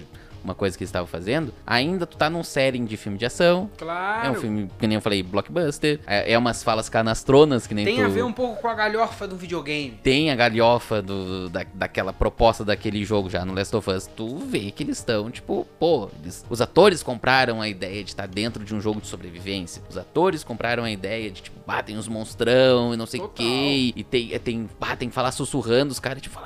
uma 0.45 0.55
coisa 0.55 0.77
que 0.77 0.83
eles 0.83 0.89
estavam 0.89 1.07
fazendo, 1.07 1.53
ainda 1.67 2.07
tu 2.07 2.17
tá 2.17 2.29
num 2.29 2.43
setting 2.43 2.85
de 2.85 2.97
filme 2.97 3.17
de 3.17 3.25
ação. 3.25 3.71
Claro. 3.79 4.27
É 4.27 4.31
um 4.31 4.35
filme, 4.35 4.71
que 4.79 4.87
nem 4.87 4.97
eu 4.97 5.01
falei, 5.01 5.23
blockbuster. 5.23 6.01
É, 6.07 6.33
é 6.33 6.39
umas 6.39 6.63
falas 6.63 6.89
canastronas 6.89 7.67
que 7.67 7.75
nem 7.75 7.85
Tem 7.85 7.97
tu... 7.97 8.05
a 8.05 8.09
ver 8.09 8.25
um 8.25 8.33
pouco 8.33 8.61
com 8.61 8.69
a 8.69 8.75
galhofa 8.75 9.29
do 9.29 9.37
videogame. 9.37 9.99
Tem 10.03 10.31
a 10.31 10.35
galhofa 10.35 11.01
do, 11.01 11.49
da, 11.49 11.65
daquela 11.73 12.13
proposta 12.13 12.65
daquele 12.65 13.05
jogo 13.05 13.31
já 13.31 13.45
no 13.45 13.55
Last 13.55 13.75
of 13.77 13.91
Us. 13.91 14.07
Tu 14.07 14.37
vê 14.39 14.71
que 14.71 14.83
eles 14.83 14.99
estão, 14.99 15.31
tipo, 15.31 15.67
pô, 15.79 16.11
eles, 16.23 16.45
os 16.51 16.61
atores 16.61 17.03
compraram 17.03 17.61
a 17.61 17.69
ideia 17.69 18.03
de 18.03 18.11
estar 18.11 18.27
dentro 18.27 18.65
de 18.65 18.75
um 18.75 18.81
jogo 18.81 19.01
de 19.01 19.07
sobrevivência. 19.07 19.83
Os 19.89 19.97
atores 19.97 20.43
compraram 20.43 20.83
a 20.83 20.91
ideia 20.91 21.31
de, 21.31 21.43
tipo, 21.43 21.61
batem 21.67 21.97
os 21.97 22.09
monstrão 22.09 22.93
e 22.93 22.97
não 22.97 23.07
sei 23.07 23.21
o 23.21 23.29
que. 23.29 23.93
E 23.95 24.03
tem, 24.03 24.33
é, 24.33 24.39
tem, 24.39 24.69
bah, 24.81 24.97
tem 24.97 25.09
que 25.09 25.15
falar 25.15 25.31
sussurrando 25.31 25.93
os 25.93 26.01
caras, 26.01 26.21
tipo, 26.21 26.33
Tipo, 26.33 26.41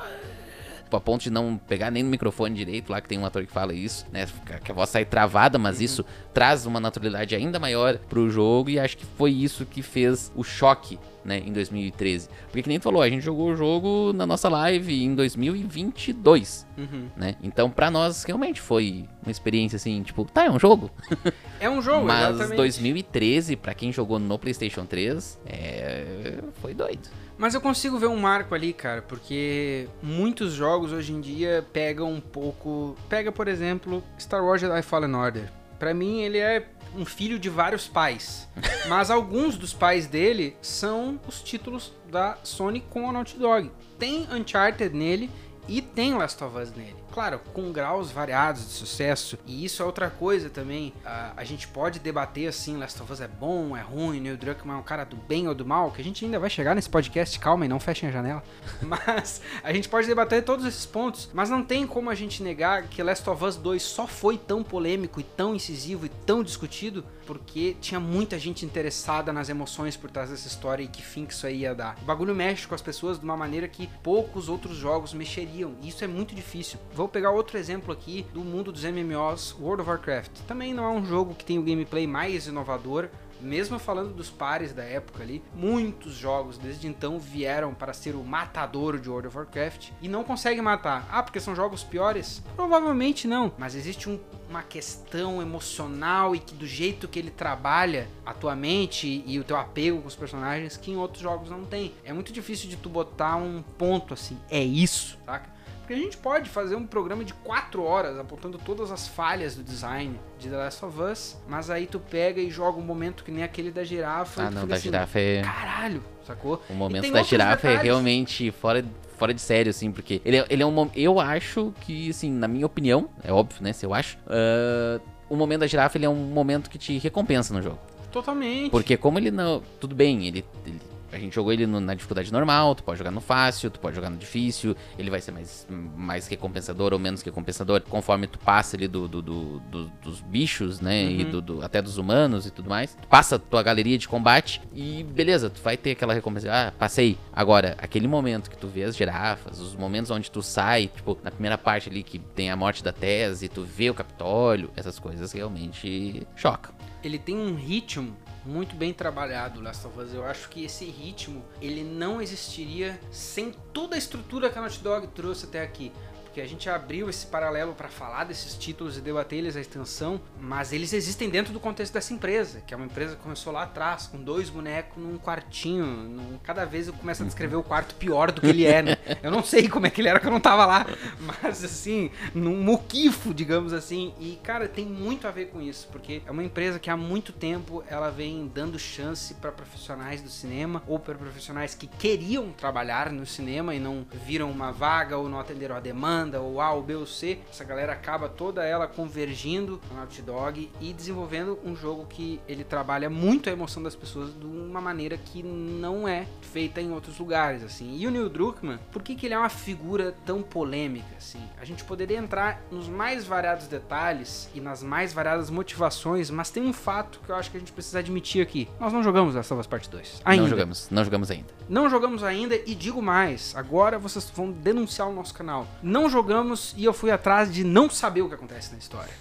a 0.90 1.00
ponto 1.00 1.22
de 1.22 1.30
não 1.30 1.56
pegar 1.56 1.90
nem 1.90 2.02
no 2.02 2.10
microfone 2.10 2.54
direito, 2.54 2.92
lá 2.92 3.00
que 3.00 3.08
tem 3.08 3.18
um 3.18 3.26
ator 3.26 3.44
que 3.44 3.52
fala 3.52 3.72
isso, 3.72 4.06
né? 4.12 4.26
Que 4.62 4.70
a 4.70 4.74
voz 4.74 4.90
sai 4.90 5.04
travada, 5.04 5.58
mas 5.58 5.78
uhum. 5.78 5.84
isso 5.84 6.04
traz 6.32 6.66
uma 6.66 6.78
naturalidade 6.78 7.34
ainda 7.34 7.58
maior 7.58 7.98
pro 7.98 8.28
jogo 8.30 8.70
e 8.70 8.78
acho 8.78 8.96
que 8.96 9.06
foi 9.06 9.32
isso 9.32 9.64
que 9.64 9.82
fez 9.82 10.30
o 10.36 10.44
choque 10.44 10.98
né, 11.26 11.42
em 11.44 11.52
2013. 11.52 12.28
Porque 12.46 12.62
que 12.62 12.68
nem 12.68 12.78
tu 12.78 12.84
falou, 12.84 13.02
a 13.02 13.08
gente 13.10 13.22
jogou 13.22 13.50
o 13.50 13.56
jogo 13.56 14.12
na 14.12 14.24
nossa 14.24 14.48
live 14.48 15.02
em 15.02 15.14
2022, 15.14 16.66
uhum. 16.78 17.08
né? 17.16 17.34
Então 17.42 17.68
para 17.68 17.90
nós 17.90 18.22
realmente 18.22 18.60
foi 18.60 19.06
uma 19.22 19.30
experiência 19.30 19.76
assim, 19.76 20.02
tipo, 20.02 20.24
tá, 20.24 20.44
é 20.44 20.50
um 20.50 20.58
jogo. 20.58 20.90
É 21.58 21.70
um 21.70 21.80
jogo, 21.80 22.04
Mas 22.04 22.34
exatamente. 22.34 22.56
2013, 22.56 23.56
para 23.56 23.72
quem 23.72 23.90
jogou 23.90 24.18
no 24.18 24.38
PlayStation 24.38 24.84
3, 24.84 25.40
é... 25.46 26.34
foi 26.60 26.74
doido. 26.74 27.08
Mas 27.38 27.54
eu 27.54 27.60
consigo 27.60 27.98
ver 27.98 28.06
um 28.06 28.16
marco 28.16 28.54
ali, 28.54 28.72
cara, 28.72 29.02
porque 29.02 29.88
muitos 30.02 30.52
jogos 30.52 30.92
hoje 30.92 31.12
em 31.12 31.20
dia 31.20 31.66
pegam 31.72 32.10
um 32.10 32.20
pouco. 32.20 32.96
Pega, 33.08 33.30
por 33.30 33.46
exemplo, 33.46 34.02
Star 34.18 34.44
Wars 34.44 34.60
Jedi 34.60 34.82
Fallen 34.82 35.14
Order. 35.14 35.52
Para 35.78 35.92
mim, 35.92 36.22
ele 36.22 36.38
é 36.38 36.66
um 36.96 37.04
filho 37.04 37.38
de 37.38 37.50
vários 37.50 37.86
pais. 37.86 38.48
Mas 38.88 39.10
alguns 39.10 39.56
dos 39.56 39.74
pais 39.74 40.06
dele 40.06 40.56
são 40.62 41.20
os 41.28 41.42
títulos 41.42 41.92
da 42.10 42.38
Sony 42.42 42.80
com 42.80 43.08
a 43.08 43.12
Naughty 43.12 43.38
Dog. 43.38 43.70
Tem 43.98 44.26
Uncharted 44.32 44.94
nele 44.94 45.30
e 45.68 45.82
tem 45.82 46.14
Last 46.14 46.42
of 46.42 46.56
Us 46.56 46.72
nele. 46.74 47.05
Claro, 47.16 47.40
com 47.54 47.72
graus 47.72 48.10
variados 48.10 48.66
de 48.66 48.72
sucesso. 48.72 49.38
E 49.46 49.64
isso 49.64 49.82
é 49.82 49.86
outra 49.86 50.10
coisa 50.10 50.50
também. 50.50 50.92
A, 51.34 51.42
gente 51.44 51.66
pode 51.66 51.98
debater 51.98 52.46
assim, 52.46 52.76
Last 52.76 53.02
of 53.02 53.10
Us 53.10 53.22
é 53.22 53.26
bom, 53.26 53.74
é 53.74 53.80
ruim, 53.80 54.20
Neil 54.20 54.36
Druckmann 54.36 54.76
é 54.76 54.78
um 54.78 54.82
cara 54.82 55.02
do 55.02 55.16
bem 55.16 55.48
ou 55.48 55.54
do 55.54 55.64
mal, 55.64 55.90
que 55.90 56.02
a 56.02 56.04
gente 56.04 56.26
ainda 56.26 56.38
vai 56.38 56.50
chegar 56.50 56.74
nesse 56.74 56.90
podcast, 56.90 57.40
calma 57.40 57.64
e 57.64 57.68
não 57.68 57.80
fechem 57.80 58.10
a 58.10 58.12
janela. 58.12 58.42
Mas 58.82 59.40
a 59.64 59.72
gente 59.72 59.88
pode 59.88 60.06
debater 60.06 60.44
todos 60.44 60.66
esses 60.66 60.84
pontos, 60.84 61.30
mas 61.32 61.48
não 61.48 61.62
tem 61.62 61.86
como 61.86 62.10
a 62.10 62.14
gente 62.14 62.42
negar 62.42 62.82
que 62.82 63.02
Last 63.02 63.30
of 63.30 63.42
Us 63.42 63.56
2 63.56 63.82
só 63.82 64.06
foi 64.06 64.36
tão 64.36 64.62
polêmico 64.62 65.18
e 65.18 65.22
tão 65.22 65.54
incisivo 65.54 66.04
e 66.04 66.10
tão 66.10 66.42
discutido 66.42 67.02
porque 67.26 67.76
tinha 67.80 67.98
muita 67.98 68.38
gente 68.38 68.64
interessada 68.64 69.32
nas 69.32 69.48
emoções 69.48 69.96
por 69.96 70.10
trás 70.10 70.30
dessa 70.30 70.46
história 70.46 70.82
e 70.82 70.88
que 70.88 71.02
fim 71.02 71.26
que 71.26 71.34
isso 71.34 71.46
aí 71.46 71.58
ia 71.58 71.74
dar. 71.74 71.96
O 72.00 72.04
bagulho 72.04 72.34
mexe 72.34 72.66
com 72.66 72.74
as 72.74 72.82
pessoas 72.82 73.18
de 73.18 73.24
uma 73.24 73.36
maneira 73.36 73.66
que 73.66 73.88
poucos 74.02 74.48
outros 74.48 74.76
jogos 74.76 75.12
mexeriam. 75.12 75.74
E 75.82 75.88
isso 75.88 76.04
é 76.04 76.06
muito 76.06 76.34
difícil. 76.34 76.78
Vou 76.94 77.08
pegar 77.08 77.30
outro 77.30 77.58
exemplo 77.58 77.92
aqui 77.92 78.24
do 78.32 78.40
mundo 78.40 78.70
dos 78.70 78.84
MMOs, 78.84 79.56
World 79.60 79.82
of 79.82 79.90
Warcraft. 79.90 80.30
Também 80.46 80.72
não 80.72 80.84
é 80.84 80.90
um 80.90 81.04
jogo 81.04 81.34
que 81.34 81.44
tem 81.44 81.58
o 81.58 81.62
gameplay 81.62 82.06
mais 82.06 82.46
inovador, 82.46 83.08
mesmo 83.40 83.78
falando 83.78 84.12
dos 84.12 84.30
pares 84.30 84.72
da 84.72 84.82
época 84.82 85.22
ali, 85.22 85.42
muitos 85.54 86.14
jogos 86.14 86.58
desde 86.58 86.86
então 86.86 87.18
vieram 87.18 87.74
para 87.74 87.92
ser 87.92 88.14
o 88.14 88.24
matador 88.24 88.98
de 88.98 89.08
World 89.08 89.28
of 89.28 89.36
Warcraft 89.36 89.90
e 90.00 90.08
não 90.08 90.24
conseguem 90.24 90.62
matar. 90.62 91.06
Ah, 91.10 91.22
porque 91.22 91.40
são 91.40 91.54
jogos 91.54 91.82
piores? 91.82 92.42
Provavelmente 92.54 93.26
não, 93.26 93.52
mas 93.58 93.74
existe 93.74 94.08
um, 94.08 94.18
uma 94.48 94.62
questão 94.62 95.42
emocional 95.42 96.34
e 96.34 96.38
que 96.38 96.54
do 96.54 96.66
jeito 96.66 97.08
que 97.08 97.18
ele 97.18 97.30
trabalha 97.30 98.08
a 98.24 98.32
tua 98.32 98.54
mente 98.54 99.22
e 99.26 99.38
o 99.38 99.44
teu 99.44 99.56
apego 99.56 100.02
com 100.02 100.08
os 100.08 100.16
personagens 100.16 100.76
que 100.76 100.90
em 100.90 100.96
outros 100.96 101.22
jogos 101.22 101.50
não 101.50 101.64
tem. 101.64 101.94
É 102.04 102.12
muito 102.12 102.32
difícil 102.32 102.68
de 102.68 102.76
tu 102.76 102.88
botar 102.88 103.36
um 103.36 103.62
ponto 103.76 104.14
assim, 104.14 104.38
é 104.50 104.62
isso, 104.62 105.18
saca? 105.24 105.55
Porque 105.86 105.94
a 105.94 106.02
gente 106.04 106.16
pode 106.16 106.50
fazer 106.50 106.74
um 106.74 106.84
programa 106.84 107.24
de 107.24 107.32
4 107.32 107.80
horas 107.80 108.18
apontando 108.18 108.58
todas 108.58 108.90
as 108.90 109.06
falhas 109.06 109.54
do 109.54 109.62
design 109.62 110.18
de 110.36 110.48
The 110.48 110.56
Last 110.56 110.84
of 110.84 111.00
Us, 111.00 111.36
mas 111.48 111.70
aí 111.70 111.86
tu 111.86 112.00
pega 112.00 112.40
e 112.40 112.50
joga 112.50 112.80
um 112.80 112.82
momento 112.82 113.22
que 113.22 113.30
nem 113.30 113.44
aquele 113.44 113.70
da 113.70 113.84
girafa. 113.84 114.42
Ah, 114.42 114.50
não, 114.50 114.66
da 114.66 114.74
assim, 114.74 114.82
girafa 114.82 115.20
é. 115.20 115.42
Caralho, 115.42 116.02
sacou? 116.26 116.60
O 116.68 116.74
momento 116.74 117.12
da 117.12 117.22
girafa 117.22 117.68
é 117.68 117.70
detalhes. 117.70 117.80
é 117.80 117.82
realmente 117.84 118.50
fora 118.50 118.84
fora 119.16 119.32
de 119.32 119.40
sério, 119.40 119.70
assim, 119.70 119.92
porque 119.92 120.20
ele, 120.24 120.38
é, 120.38 120.46
ele 120.50 120.62
é 120.62 120.66
um 120.66 120.90
Eu 120.94 121.20
acho 121.20 121.72
que, 121.82 122.10
assim, 122.10 122.32
na 122.32 122.48
minha 122.48 122.66
opinião, 122.66 123.08
é 123.22 123.32
óbvio, 123.32 123.62
né? 123.62 123.72
Se 123.72 123.86
eu 123.86 123.94
acho, 123.94 124.18
uh, 124.26 125.00
o 125.30 125.36
momento 125.36 125.60
da 125.60 125.68
girafa 125.68 125.96
ele 125.96 126.04
é 126.04 126.10
um 126.10 126.16
momento 126.16 126.68
que 126.68 126.78
te 126.78 126.98
recompensa 126.98 127.54
no 127.54 127.62
jogo. 127.62 127.78
Totalmente. 128.10 128.70
Porque 128.72 128.96
como 128.96 129.20
ele 129.20 129.30
não. 129.30 129.62
Tudo 129.80 129.94
bem, 129.94 130.26
ele, 130.26 130.44
ele 130.66 130.80
a 131.12 131.18
gente 131.18 131.34
jogou 131.34 131.52
ele 131.52 131.66
no, 131.66 131.80
na 131.80 131.94
dificuldade 131.94 132.32
normal, 132.32 132.74
tu 132.74 132.82
pode 132.82 132.98
jogar 132.98 133.10
no 133.10 133.20
fácil, 133.20 133.70
tu 133.70 133.80
pode 133.80 133.96
jogar 133.96 134.10
no 134.10 134.16
difícil, 134.16 134.76
ele 134.98 135.10
vai 135.10 135.20
ser 135.20 135.32
mais, 135.32 135.66
mais 135.96 136.26
recompensador 136.26 136.92
ou 136.92 136.98
menos 136.98 137.22
recompensador 137.22 137.80
conforme 137.82 138.26
tu 138.26 138.38
passa 138.38 138.76
ali 138.76 138.88
do, 138.88 139.08
do, 139.08 139.22
do, 139.22 139.60
do 139.60 139.86
dos 140.02 140.20
bichos, 140.20 140.80
né? 140.80 141.04
Uhum. 141.04 141.20
E 141.20 141.24
do, 141.24 141.62
até 141.62 141.82
dos 141.82 141.98
humanos 141.98 142.46
e 142.46 142.50
tudo 142.50 142.68
mais. 142.68 142.94
Tu 142.94 143.08
passa 143.08 143.38
tua 143.38 143.62
galeria 143.62 143.98
de 143.98 144.08
combate 144.08 144.60
e 144.72 145.02
beleza, 145.02 145.50
tu 145.50 145.60
vai 145.60 145.76
ter 145.76 145.92
aquela 145.92 146.14
recompensa. 146.14 146.48
Ah, 146.50 146.72
passei. 146.72 147.18
Agora, 147.32 147.76
aquele 147.78 148.08
momento 148.08 148.50
que 148.50 148.56
tu 148.56 148.66
vê 148.66 148.84
as 148.84 148.96
girafas, 148.96 149.60
os 149.60 149.74
momentos 149.74 150.10
onde 150.10 150.30
tu 150.30 150.42
sai, 150.42 150.88
tipo, 150.88 151.18
na 151.22 151.30
primeira 151.30 151.58
parte 151.58 151.88
ali 151.88 152.02
que 152.02 152.18
tem 152.18 152.50
a 152.50 152.56
morte 152.56 152.82
da 152.82 152.92
Tese, 152.92 153.48
tu 153.48 153.62
vê 153.62 153.90
o 153.90 153.94
Capitólio, 153.94 154.70
essas 154.76 154.98
coisas 154.98 155.32
realmente 155.32 156.26
chocam. 156.34 156.74
Ele 157.02 157.18
tem 157.18 157.36
um 157.36 157.54
ritmo 157.54 158.16
muito 158.46 158.76
bem 158.76 158.92
trabalhado 158.92 159.60
Last 159.60 159.86
of 159.86 159.98
Us. 159.98 160.14
Eu 160.14 160.24
acho 160.24 160.48
que 160.48 160.64
esse 160.64 160.84
ritmo 160.84 161.44
ele 161.60 161.82
não 161.82 162.22
existiria 162.22 162.98
sem 163.10 163.52
toda 163.72 163.96
a 163.96 163.98
estrutura 163.98 164.48
que 164.48 164.58
a 164.58 164.60
Naughty 164.60 164.80
Dog 164.80 165.06
trouxe 165.08 165.46
até 165.46 165.62
aqui 165.62 165.92
porque 166.36 166.44
a 166.44 166.46
gente 166.46 166.68
abriu 166.68 167.08
esse 167.08 167.26
paralelo 167.26 167.72
para 167.72 167.88
falar 167.88 168.24
desses 168.24 168.52
títulos 168.52 168.98
e 168.98 169.00
debater 169.00 169.38
eles 169.38 169.56
à 169.56 169.60
extensão, 169.60 170.20
mas 170.38 170.70
eles 170.70 170.92
existem 170.92 171.30
dentro 171.30 171.50
do 171.50 171.58
contexto 171.58 171.94
dessa 171.94 172.12
empresa, 172.12 172.60
que 172.66 172.74
é 172.74 172.76
uma 172.76 172.84
empresa 172.84 173.16
que 173.16 173.22
começou 173.22 173.50
lá 173.54 173.62
atrás, 173.62 174.06
com 174.06 174.18
dois 174.18 174.50
bonecos 174.50 175.02
num 175.02 175.16
quartinho. 175.16 175.86
Num... 175.86 176.38
Cada 176.42 176.66
vez 176.66 176.88
eu 176.88 176.92
começo 176.92 177.22
a 177.22 177.26
descrever 177.26 177.56
o 177.56 177.62
quarto 177.62 177.94
pior 177.94 178.30
do 178.30 178.42
que 178.42 178.48
ele 178.48 178.66
é, 178.66 178.82
né? 178.82 178.98
Eu 179.22 179.30
não 179.30 179.42
sei 179.42 179.66
como 179.66 179.86
é 179.86 179.90
que 179.90 179.98
ele 180.00 180.08
era 180.08 180.20
que 180.20 180.26
eu 180.26 180.30
não 180.30 180.38
tava 180.38 180.66
lá, 180.66 180.86
mas 181.18 181.64
assim, 181.64 182.10
num 182.34 182.62
muquifo, 182.62 183.32
digamos 183.32 183.72
assim. 183.72 184.12
E, 184.20 184.38
cara, 184.42 184.68
tem 184.68 184.84
muito 184.84 185.26
a 185.26 185.30
ver 185.30 185.46
com 185.46 185.60
isso, 185.60 185.88
porque 185.90 186.22
é 186.26 186.30
uma 186.30 186.44
empresa 186.44 186.78
que 186.78 186.90
há 186.90 186.96
muito 186.96 187.32
tempo 187.32 187.82
ela 187.88 188.10
vem 188.10 188.46
dando 188.52 188.78
chance 188.78 189.34
para 189.34 189.50
profissionais 189.50 190.20
do 190.20 190.28
cinema 190.28 190.82
ou 190.86 190.98
para 190.98 191.14
profissionais 191.14 191.74
que 191.74 191.86
queriam 191.86 192.52
trabalhar 192.52 193.10
no 193.10 193.24
cinema 193.24 193.74
e 193.74 193.80
não 193.80 194.06
viram 194.26 194.50
uma 194.50 194.70
vaga 194.70 195.16
ou 195.16 195.28
não 195.28 195.40
atenderam 195.40 195.76
a 195.76 195.80
demanda 195.80 196.25
ou 196.34 196.60
A, 196.60 196.72
ou 196.72 196.82
B, 196.82 196.94
ou 196.94 197.06
C, 197.06 197.38
essa 197.50 197.64
galera 197.64 197.92
acaba 197.92 198.28
toda 198.28 198.64
ela 198.64 198.86
convergindo 198.86 199.80
na 199.90 199.98
Naughty 199.98 200.22
Dog 200.22 200.70
e 200.80 200.92
desenvolvendo 200.92 201.58
um 201.64 201.74
jogo 201.74 202.06
que 202.06 202.40
ele 202.48 202.64
trabalha 202.64 203.10
muito 203.10 203.48
a 203.48 203.52
emoção 203.52 203.82
das 203.82 203.94
pessoas 203.94 204.32
de 204.38 204.46
uma 204.46 204.80
maneira 204.80 205.16
que 205.16 205.42
não 205.42 206.06
é 206.06 206.26
feita 206.40 206.80
em 206.80 206.92
outros 206.92 207.18
lugares, 207.18 207.62
assim. 207.62 207.96
E 207.96 208.06
o 208.06 208.10
Neil 208.10 208.28
Druckmann, 208.28 208.78
por 208.92 209.02
que, 209.02 209.14
que 209.14 209.26
ele 209.26 209.34
é 209.34 209.38
uma 209.38 209.48
figura 209.48 210.14
tão 210.24 210.42
polêmica, 210.42 211.06
assim? 211.16 211.42
A 211.60 211.64
gente 211.64 211.84
poderia 211.84 212.18
entrar 212.18 212.62
nos 212.70 212.88
mais 212.88 213.24
variados 213.24 213.66
detalhes 213.66 214.48
e 214.54 214.60
nas 214.60 214.82
mais 214.82 215.12
variadas 215.12 215.50
motivações, 215.50 216.30
mas 216.30 216.50
tem 216.50 216.62
um 216.62 216.72
fato 216.72 217.20
que 217.24 217.30
eu 217.30 217.36
acho 217.36 217.50
que 217.50 217.56
a 217.56 217.60
gente 217.60 217.72
precisa 217.72 217.98
admitir 217.98 218.42
aqui. 218.42 218.68
Nós 218.80 218.92
não 218.92 219.02
jogamos 219.02 219.34
Last 219.34 219.52
of 219.52 219.60
Us 219.60 219.66
Part 219.66 219.88
2. 219.88 220.22
Ainda. 220.24 220.42
Não 220.42 220.48
jogamos, 220.50 220.88
não 220.90 221.04
jogamos 221.04 221.30
ainda. 221.30 221.46
Não 221.68 221.90
jogamos 221.90 222.22
ainda 222.22 222.54
e 222.54 222.74
digo 222.74 223.02
mais, 223.02 223.54
agora 223.56 223.98
vocês 223.98 224.30
vão 224.30 224.50
denunciar 224.50 225.08
o 225.08 225.12
nosso 225.12 225.34
canal. 225.34 225.66
Não 225.82 226.08
jogamos 226.16 226.72
e 226.78 226.84
eu 226.84 226.94
fui 226.94 227.10
atrás 227.10 227.52
de 227.52 227.62
não 227.62 227.90
saber 227.90 228.22
o 228.22 228.28
que 228.28 228.34
acontece 228.34 228.72
na 228.72 228.78
história. 228.78 229.12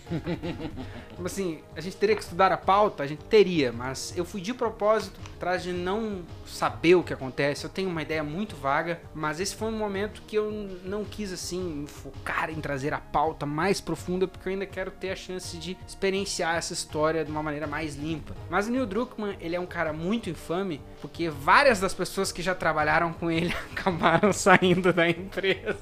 Como 1.14 1.28
assim, 1.28 1.60
a 1.76 1.82
gente 1.82 1.98
teria 1.98 2.16
que 2.16 2.22
estudar 2.22 2.54
a 2.54 2.58
pauta? 2.58 3.04
A 3.04 3.08
gente 3.08 3.26
teria, 3.26 3.74
mas 3.74 4.14
eu 4.16 4.24
fui 4.24 4.40
de 4.40 4.54
propósito 4.54 5.20
atrás 5.36 5.62
de 5.62 5.74
não 5.74 6.22
saber 6.48 6.96
o 6.96 7.04
que 7.04 7.14
acontece. 7.14 7.66
Eu 7.66 7.70
tenho 7.70 7.90
uma 7.90 8.02
ideia 8.02 8.24
muito 8.24 8.56
vaga, 8.56 9.02
mas 9.14 9.42
esse 9.42 9.54
foi 9.54 9.68
um 9.68 9.78
momento 9.78 10.22
que 10.26 10.38
eu 10.38 10.50
não 10.86 11.04
quis 11.04 11.34
assim 11.34 11.86
focar 11.86 12.50
em 12.50 12.62
trazer 12.62 12.94
a 12.94 13.00
pauta 13.00 13.46
mais 13.46 13.82
profunda, 13.82 14.26
porque 14.26 14.48
eu 14.48 14.54
ainda 14.54 14.66
quero 14.66 14.90
ter 14.90 15.12
a 15.12 15.16
chance 15.18 15.58
de 15.58 15.78
experienciar 15.86 16.56
essa 16.56 16.72
história 16.72 17.26
de 17.26 17.32
uma 17.32 17.44
maneira 17.44 17.68
mais 17.68 17.98
limpa. 17.98 18.34
Mas 18.50 18.68
o 18.68 18.72
Neil 18.72 18.86
Druckmann, 18.86 19.36
ele 19.42 19.58
é 19.58 19.60
um 19.60 19.66
cara 19.66 19.92
muito 19.92 20.30
infame, 20.30 20.80
porque 21.02 21.30
várias 21.30 21.82
das 21.82 21.94
pessoas 21.94 22.32
que 22.32 22.42
já 22.42 22.56
trabalharam 22.56 23.12
com 23.12 23.30
ele 23.30 23.54
acabaram 23.74 24.32
saindo 24.32 24.94
da 24.94 25.10
empresa. 25.10 25.76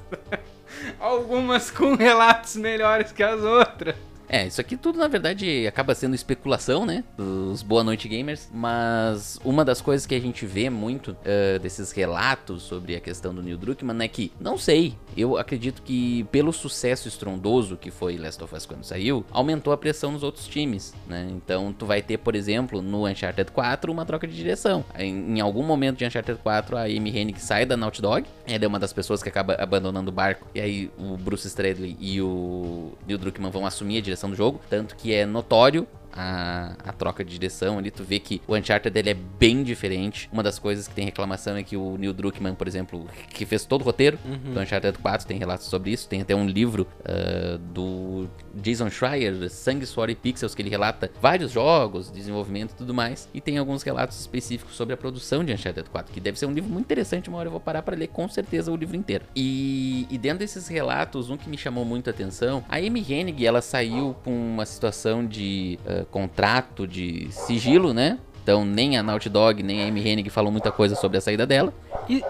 Algumas 1.00 1.70
com 1.72 1.96
relatos 1.96 2.56
melhores 2.56 3.12
que 3.12 3.24
as 3.24 3.42
outras. 3.42 3.96
É, 4.34 4.48
isso 4.48 4.60
aqui 4.60 4.76
tudo 4.76 4.98
na 4.98 5.08
verdade 5.08 5.68
acaba 5.68 5.94
sendo 5.94 6.16
especulação, 6.16 6.88
né? 6.88 7.04
Dos 7.16 7.62
Boa 7.62 7.84
Noite 7.84 8.08
Gamers. 8.08 8.50
Mas 8.52 9.40
uma 9.46 9.64
das 9.64 9.80
coisas 9.80 10.08
que 10.08 10.16
a 10.16 10.20
gente 10.20 10.44
vê 10.44 10.72
muito 10.72 11.12
uh, 11.12 11.60
desses 11.60 11.92
relatos 11.92 12.64
sobre 12.64 12.96
a 12.96 13.00
questão 13.00 13.32
do 13.32 13.44
Neil 13.44 13.60
Druckmann 13.60 14.04
é 14.04 14.08
que, 14.08 14.32
não 14.40 14.58
sei, 14.58 14.96
eu 15.16 15.38
acredito 15.38 15.84
que 15.84 16.24
pelo 16.32 16.52
sucesso 16.52 17.08
estrondoso 17.08 17.78
que 17.78 17.92
foi 17.92 18.18
Last 18.18 18.44
of 18.44 18.56
Us 18.56 18.66
quando 18.66 18.84
saiu, 18.84 19.24
aumentou 19.30 19.72
a 19.72 19.78
pressão 19.78 20.12
nos 20.12 20.24
outros 20.24 20.48
times, 20.48 20.96
né? 21.08 21.28
Então 21.30 21.72
tu 21.72 21.86
vai 21.86 22.02
ter, 22.02 22.18
por 22.18 22.34
exemplo, 22.34 22.82
no 22.82 23.06
Uncharted 23.06 23.52
4 23.52 23.92
uma 23.92 24.04
troca 24.04 24.26
de 24.26 24.36
direção. 24.36 24.84
Em, 24.98 25.38
em 25.38 25.42
algum 25.42 25.62
momento 25.62 26.00
de 26.00 26.06
Uncharted 26.08 26.40
4 26.42 26.76
a 26.76 26.82
Amy 26.86 27.16
Hennig 27.16 27.40
sai 27.40 27.68
da 27.68 27.78
Naughty 27.78 28.02
Dog, 28.02 28.26
ela 28.48 28.66
é 28.66 28.68
uma 28.68 28.80
das 28.80 28.92
pessoas 28.92 29.22
que 29.22 29.30
acaba 29.30 29.54
abandonando 29.60 30.10
o 30.10 30.12
barco 30.12 30.48
e 30.56 30.60
aí 30.60 30.92
o 30.98 31.18
Bruce 31.18 31.48
Stradley 31.48 31.96
e 32.00 32.20
o 32.20 32.94
Neil 33.06 33.20
Druckmann 33.20 33.52
vão 33.52 33.64
assumir 33.64 34.00
a 34.00 34.02
direção 34.02 34.23
direção 34.24 34.30
do 34.30 34.36
jogo, 34.36 34.60
tanto 34.70 34.96
que 34.96 35.14
é 35.14 35.26
notório 35.26 35.88
a, 36.16 36.76
a, 36.84 36.94
troca 36.94 37.24
de 37.24 37.32
direção 37.32 37.78
ali, 37.78 37.92
tu 37.92 38.04
vê 38.04 38.20
que 38.20 38.42
o 38.48 38.56
Uncharted 38.56 38.94
dele 38.94 39.10
é 39.10 39.14
bem 39.14 39.64
diferente. 39.64 40.30
Uma 40.32 40.44
das 40.44 40.60
coisas 40.60 40.88
que 40.88 40.94
tem 40.94 41.06
reclamação 41.06 41.58
é 41.58 41.64
que 41.64 41.76
o 41.76 41.98
Neil 41.98 42.14
Druckmann, 42.14 42.56
por 42.56 42.68
exemplo, 42.68 43.08
que 43.30 43.46
fez 43.46 43.66
todo 43.66 43.82
o 43.82 43.84
roteiro 43.84 44.18
uhum. 44.24 44.54
do 44.54 44.60
Uncharted 44.60 44.98
4, 44.98 45.28
tem 45.28 45.38
relatos 45.38 45.68
sobre 45.68 45.92
isso. 45.92 46.08
Tem 46.08 46.22
até 46.22 46.36
um 46.36 46.48
livro 46.48 46.88
uh, 47.02 47.58
do 47.58 48.28
Jason 48.56 48.90
Schreier, 48.90 49.50
Sangue, 49.50 49.86
Suor 49.86 50.10
e 50.10 50.16
Pixels, 50.16 50.54
que 50.54 50.62
ele 50.62 50.70
relata 50.70 51.12
vários 51.22 51.52
jogos, 51.52 52.12
desenvolvimento 52.12 52.72
e 52.72 52.76
tudo 52.76 52.94
mais. 52.94 53.28
E 53.34 53.42
tem 53.42 53.58
alguns 53.58 53.84
relatos 53.84 54.20
específicos 54.20 54.76
sobre 54.76 54.94
a 54.94 54.98
produção 54.98 55.44
de 55.44 55.52
Uncharted 55.52 55.90
4, 55.90 56.14
que 56.14 56.20
deve 56.20 56.38
ser 56.38 56.46
um 56.46 56.54
livro 56.54 56.70
muito 56.70 56.86
interessante. 56.86 57.30
Uma 57.30 57.40
hora 57.40 57.48
eu 57.48 57.52
vou 57.52 57.60
parar 57.60 57.82
para 57.82 57.96
ler 57.96 58.08
com 58.08 58.28
certeza 58.28 58.72
o 58.72 58.76
livro 58.76 58.96
inteiro. 58.96 59.26
E, 59.36 60.06
e 60.10 60.18
dentro 60.18 60.40
desses 60.40 60.68
relatos, 60.68 61.30
um 61.30 61.38
que 61.38 61.50
me 61.50 61.58
chamou 61.58 61.84
muito 61.84 62.10
a 62.10 62.12
atenção, 62.12 62.64
a 62.70 62.78
Amy 62.78 63.06
Hennig, 63.08 63.46
ela 63.46 63.62
saiu 63.62 64.16
com 64.24 64.32
uma 64.32 64.66
situação 64.66 65.26
de 65.26 65.80
uh, 65.86 66.03
contrato 66.06 66.88
de 66.88 67.32
sigilo, 67.32 67.94
né? 67.94 68.20
Então 68.42 68.66
nem 68.66 68.98
a 68.98 69.04
Naughty 69.04 69.30
Dog, 69.30 69.64
nem 69.64 69.84
a 69.84 69.88
Amy 69.88 70.06
Hennig 70.06 70.30
falou 70.30 70.52
muita 70.52 70.72
coisa 70.72 70.96
sobre 70.96 71.18
a 71.18 71.22
saída 71.22 71.46
dela. 71.46 71.74
E 72.10 72.24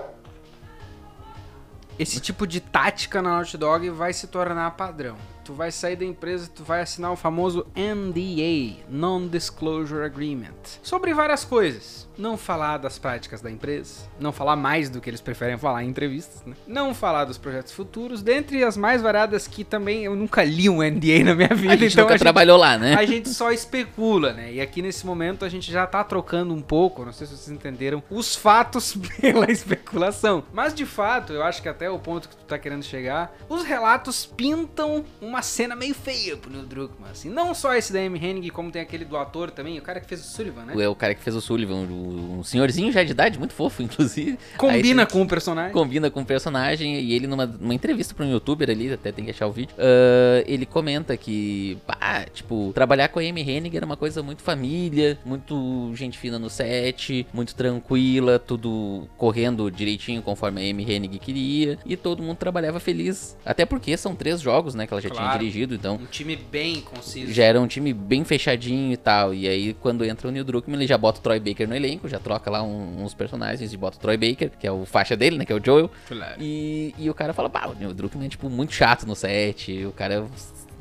esse 1.97 2.19
tipo 2.19 2.45
de 2.45 2.59
tática 2.59 3.21
na 3.21 3.31
Naughty 3.31 3.57
Dog 3.57 3.89
vai 3.89 4.13
se 4.13 4.27
tornar 4.27 4.71
padrão. 4.71 5.15
Tu 5.43 5.53
vai 5.53 5.71
sair 5.71 5.95
da 5.95 6.05
empresa, 6.05 6.49
tu 6.53 6.63
vai 6.63 6.81
assinar 6.81 7.11
o 7.11 7.15
famoso 7.15 7.65
NDA, 7.75 8.81
Non-Disclosure 8.89 10.05
Agreement, 10.05 10.79
sobre 10.81 11.13
várias 11.13 11.43
coisas. 11.43 12.07
Não 12.15 12.37
falar 12.37 12.77
das 12.77 12.99
práticas 12.99 13.41
da 13.41 13.49
empresa, 13.49 14.03
não 14.19 14.31
falar 14.31 14.55
mais 14.55 14.87
do 14.87 15.01
que 15.01 15.09
eles 15.09 15.19
preferem 15.19 15.57
falar 15.57 15.83
em 15.83 15.89
entrevistas, 15.89 16.43
né? 16.45 16.55
não 16.67 16.93
falar 16.93 17.25
dos 17.25 17.39
projetos 17.39 17.71
futuros, 17.71 18.21
dentre 18.21 18.63
as 18.63 18.77
mais 18.77 19.01
variadas 19.01 19.47
que 19.47 19.63
também 19.63 20.05
eu 20.05 20.15
nunca 20.15 20.43
li 20.43 20.69
um 20.69 20.83
NDA 20.83 21.23
na 21.23 21.33
minha 21.33 21.49
vida. 21.49 21.73
A 21.73 21.75
gente 21.75 21.93
então 21.93 22.03
nunca 22.03 22.13
a 22.13 22.17
gente, 22.17 22.23
trabalhou 22.23 22.57
lá, 22.57 22.77
né? 22.77 22.93
a 22.93 23.05
gente 23.05 23.29
só 23.29 23.51
especula, 23.51 24.31
né? 24.31 24.53
E 24.53 24.61
aqui 24.61 24.81
nesse 24.81 25.05
momento 25.07 25.43
a 25.43 25.49
gente 25.49 25.71
já 25.71 25.87
tá 25.87 26.03
trocando 26.03 26.53
um 26.53 26.61
pouco, 26.61 27.03
não 27.03 27.11
sei 27.11 27.25
se 27.25 27.35
vocês 27.35 27.49
entenderam, 27.49 28.03
os 28.11 28.35
fatos 28.35 28.95
pela 29.19 29.51
especulação. 29.51 30.43
Mas 30.53 30.73
de 30.73 30.85
fato, 30.85 31.33
eu 31.33 31.41
acho 31.41 31.63
que 31.63 31.69
até 31.69 31.89
o 31.89 31.97
ponto 31.97 32.29
que 32.29 32.35
tu 32.35 32.45
tá 32.45 32.59
querendo 32.59 32.83
chegar, 32.83 33.35
os 33.49 33.63
relatos 33.63 34.23
pintam 34.23 35.03
uma 35.19 35.32
cena 35.41 35.75
meio 35.75 35.93
feia 35.93 36.37
pro 36.37 36.51
Neil 36.51 36.65
Druckmann, 36.65 37.11
assim. 37.11 37.29
Não 37.29 37.53
só 37.53 37.73
esse 37.75 37.91
da 37.91 37.99
Amy 37.99 38.19
Hennig, 38.23 38.49
como 38.49 38.71
tem 38.71 38.81
aquele 38.81 39.05
do 39.05 39.17
ator 39.17 39.51
também, 39.51 39.77
o 39.77 39.81
cara 39.81 39.99
que 39.99 40.07
fez 40.07 40.21
o 40.21 40.23
Sullivan, 40.23 40.65
né? 40.65 40.83
É 40.83 40.87
o 40.87 40.95
cara 40.95 41.15
que 41.15 41.21
fez 41.21 41.35
o 41.35 41.41
Sullivan, 41.41 41.75
um 41.75 42.43
senhorzinho 42.43 42.91
já 42.91 43.03
de 43.03 43.11
idade, 43.11 43.39
muito 43.39 43.53
fofo, 43.53 43.81
inclusive. 43.83 44.37
Combina 44.57 45.05
com 45.05 45.21
o 45.21 45.27
personagem. 45.27 45.73
combina 45.73 46.09
com 46.09 46.21
o 46.21 46.25
personagem 46.25 46.99
e 46.99 47.13
ele 47.13 47.27
numa, 47.27 47.45
numa 47.45 47.73
entrevista 47.73 48.13
pra 48.13 48.25
um 48.25 48.31
youtuber 48.31 48.69
ali, 48.69 48.91
até 48.91 49.11
tem 49.11 49.25
que 49.25 49.31
achar 49.31 49.47
o 49.47 49.51
vídeo, 49.51 49.75
ah, 49.77 50.43
ele 50.45 50.65
comenta 50.65 51.15
que, 51.17 51.77
pá, 51.85 52.25
tipo, 52.33 52.71
trabalhar 52.73 53.07
com 53.09 53.19
a 53.19 53.21
Amy 53.21 53.41
Hennig 53.41 53.75
era 53.75 53.85
uma 53.85 53.97
coisa 53.97 54.21
muito 54.21 54.41
família, 54.41 55.17
muito 55.25 55.91
gente 55.95 56.17
fina 56.17 56.37
no 56.37 56.49
set, 56.49 57.25
muito 57.33 57.55
tranquila, 57.55 58.39
tudo 58.39 59.07
correndo 59.17 59.69
direitinho 59.71 60.21
conforme 60.21 60.61
a 60.61 60.69
Amy 60.69 60.83
Hennig 60.89 61.19
queria 61.19 61.77
e 61.85 61.95
todo 61.95 62.21
mundo 62.23 62.37
trabalhava 62.37 62.79
feliz. 62.79 63.37
Até 63.45 63.65
porque 63.65 63.95
são 63.97 64.15
três 64.15 64.41
jogos, 64.41 64.75
né, 64.75 64.87
que 64.87 64.93
ela 64.93 65.01
já 65.01 65.09
tinha 65.09 65.22
Claro. 65.23 65.39
dirigido, 65.39 65.75
então 65.75 65.95
Um 65.95 66.05
time 66.05 66.35
bem 66.35 66.81
conciso. 66.81 67.31
já 67.33 67.43
era 67.43 67.59
um 67.59 67.67
time 67.67 67.93
bem 67.93 68.23
fechadinho 68.23 68.91
e 68.93 68.97
tal. 68.97 69.33
E 69.33 69.47
aí, 69.47 69.73
quando 69.75 70.03
entra 70.05 70.27
o 70.27 70.31
Neil 70.31 70.43
Druckmann, 70.45 70.77
ele 70.79 70.87
já 70.87 70.97
bota 70.97 71.19
o 71.19 71.23
Troy 71.23 71.39
Baker 71.39 71.67
no 71.67 71.75
elenco, 71.75 72.07
já 72.09 72.19
troca 72.19 72.49
lá 72.51 72.61
um- 72.63 73.03
uns 73.03 73.13
personagens 73.13 73.73
e 73.73 73.77
bota 73.77 73.97
o 73.97 73.99
Troy 73.99 74.17
Baker, 74.17 74.51
que 74.59 74.65
é 74.67 74.71
o 74.71 74.85
faixa 74.85 75.15
dele, 75.15 75.37
né? 75.37 75.45
Que 75.45 75.53
é 75.53 75.55
o 75.55 75.63
Joel. 75.63 75.89
Claro. 76.07 76.35
E, 76.41 76.93
e 76.97 77.09
o 77.09 77.13
cara 77.13 77.33
fala, 77.33 77.49
pá, 77.49 77.67
o 77.67 77.73
Neil 77.75 77.93
Druckmann 77.93 78.25
é, 78.27 78.29
tipo, 78.29 78.49
muito 78.49 78.73
chato 78.73 79.05
no 79.05 79.15
set. 79.15 79.85
O 79.85 79.91
cara 79.91 80.25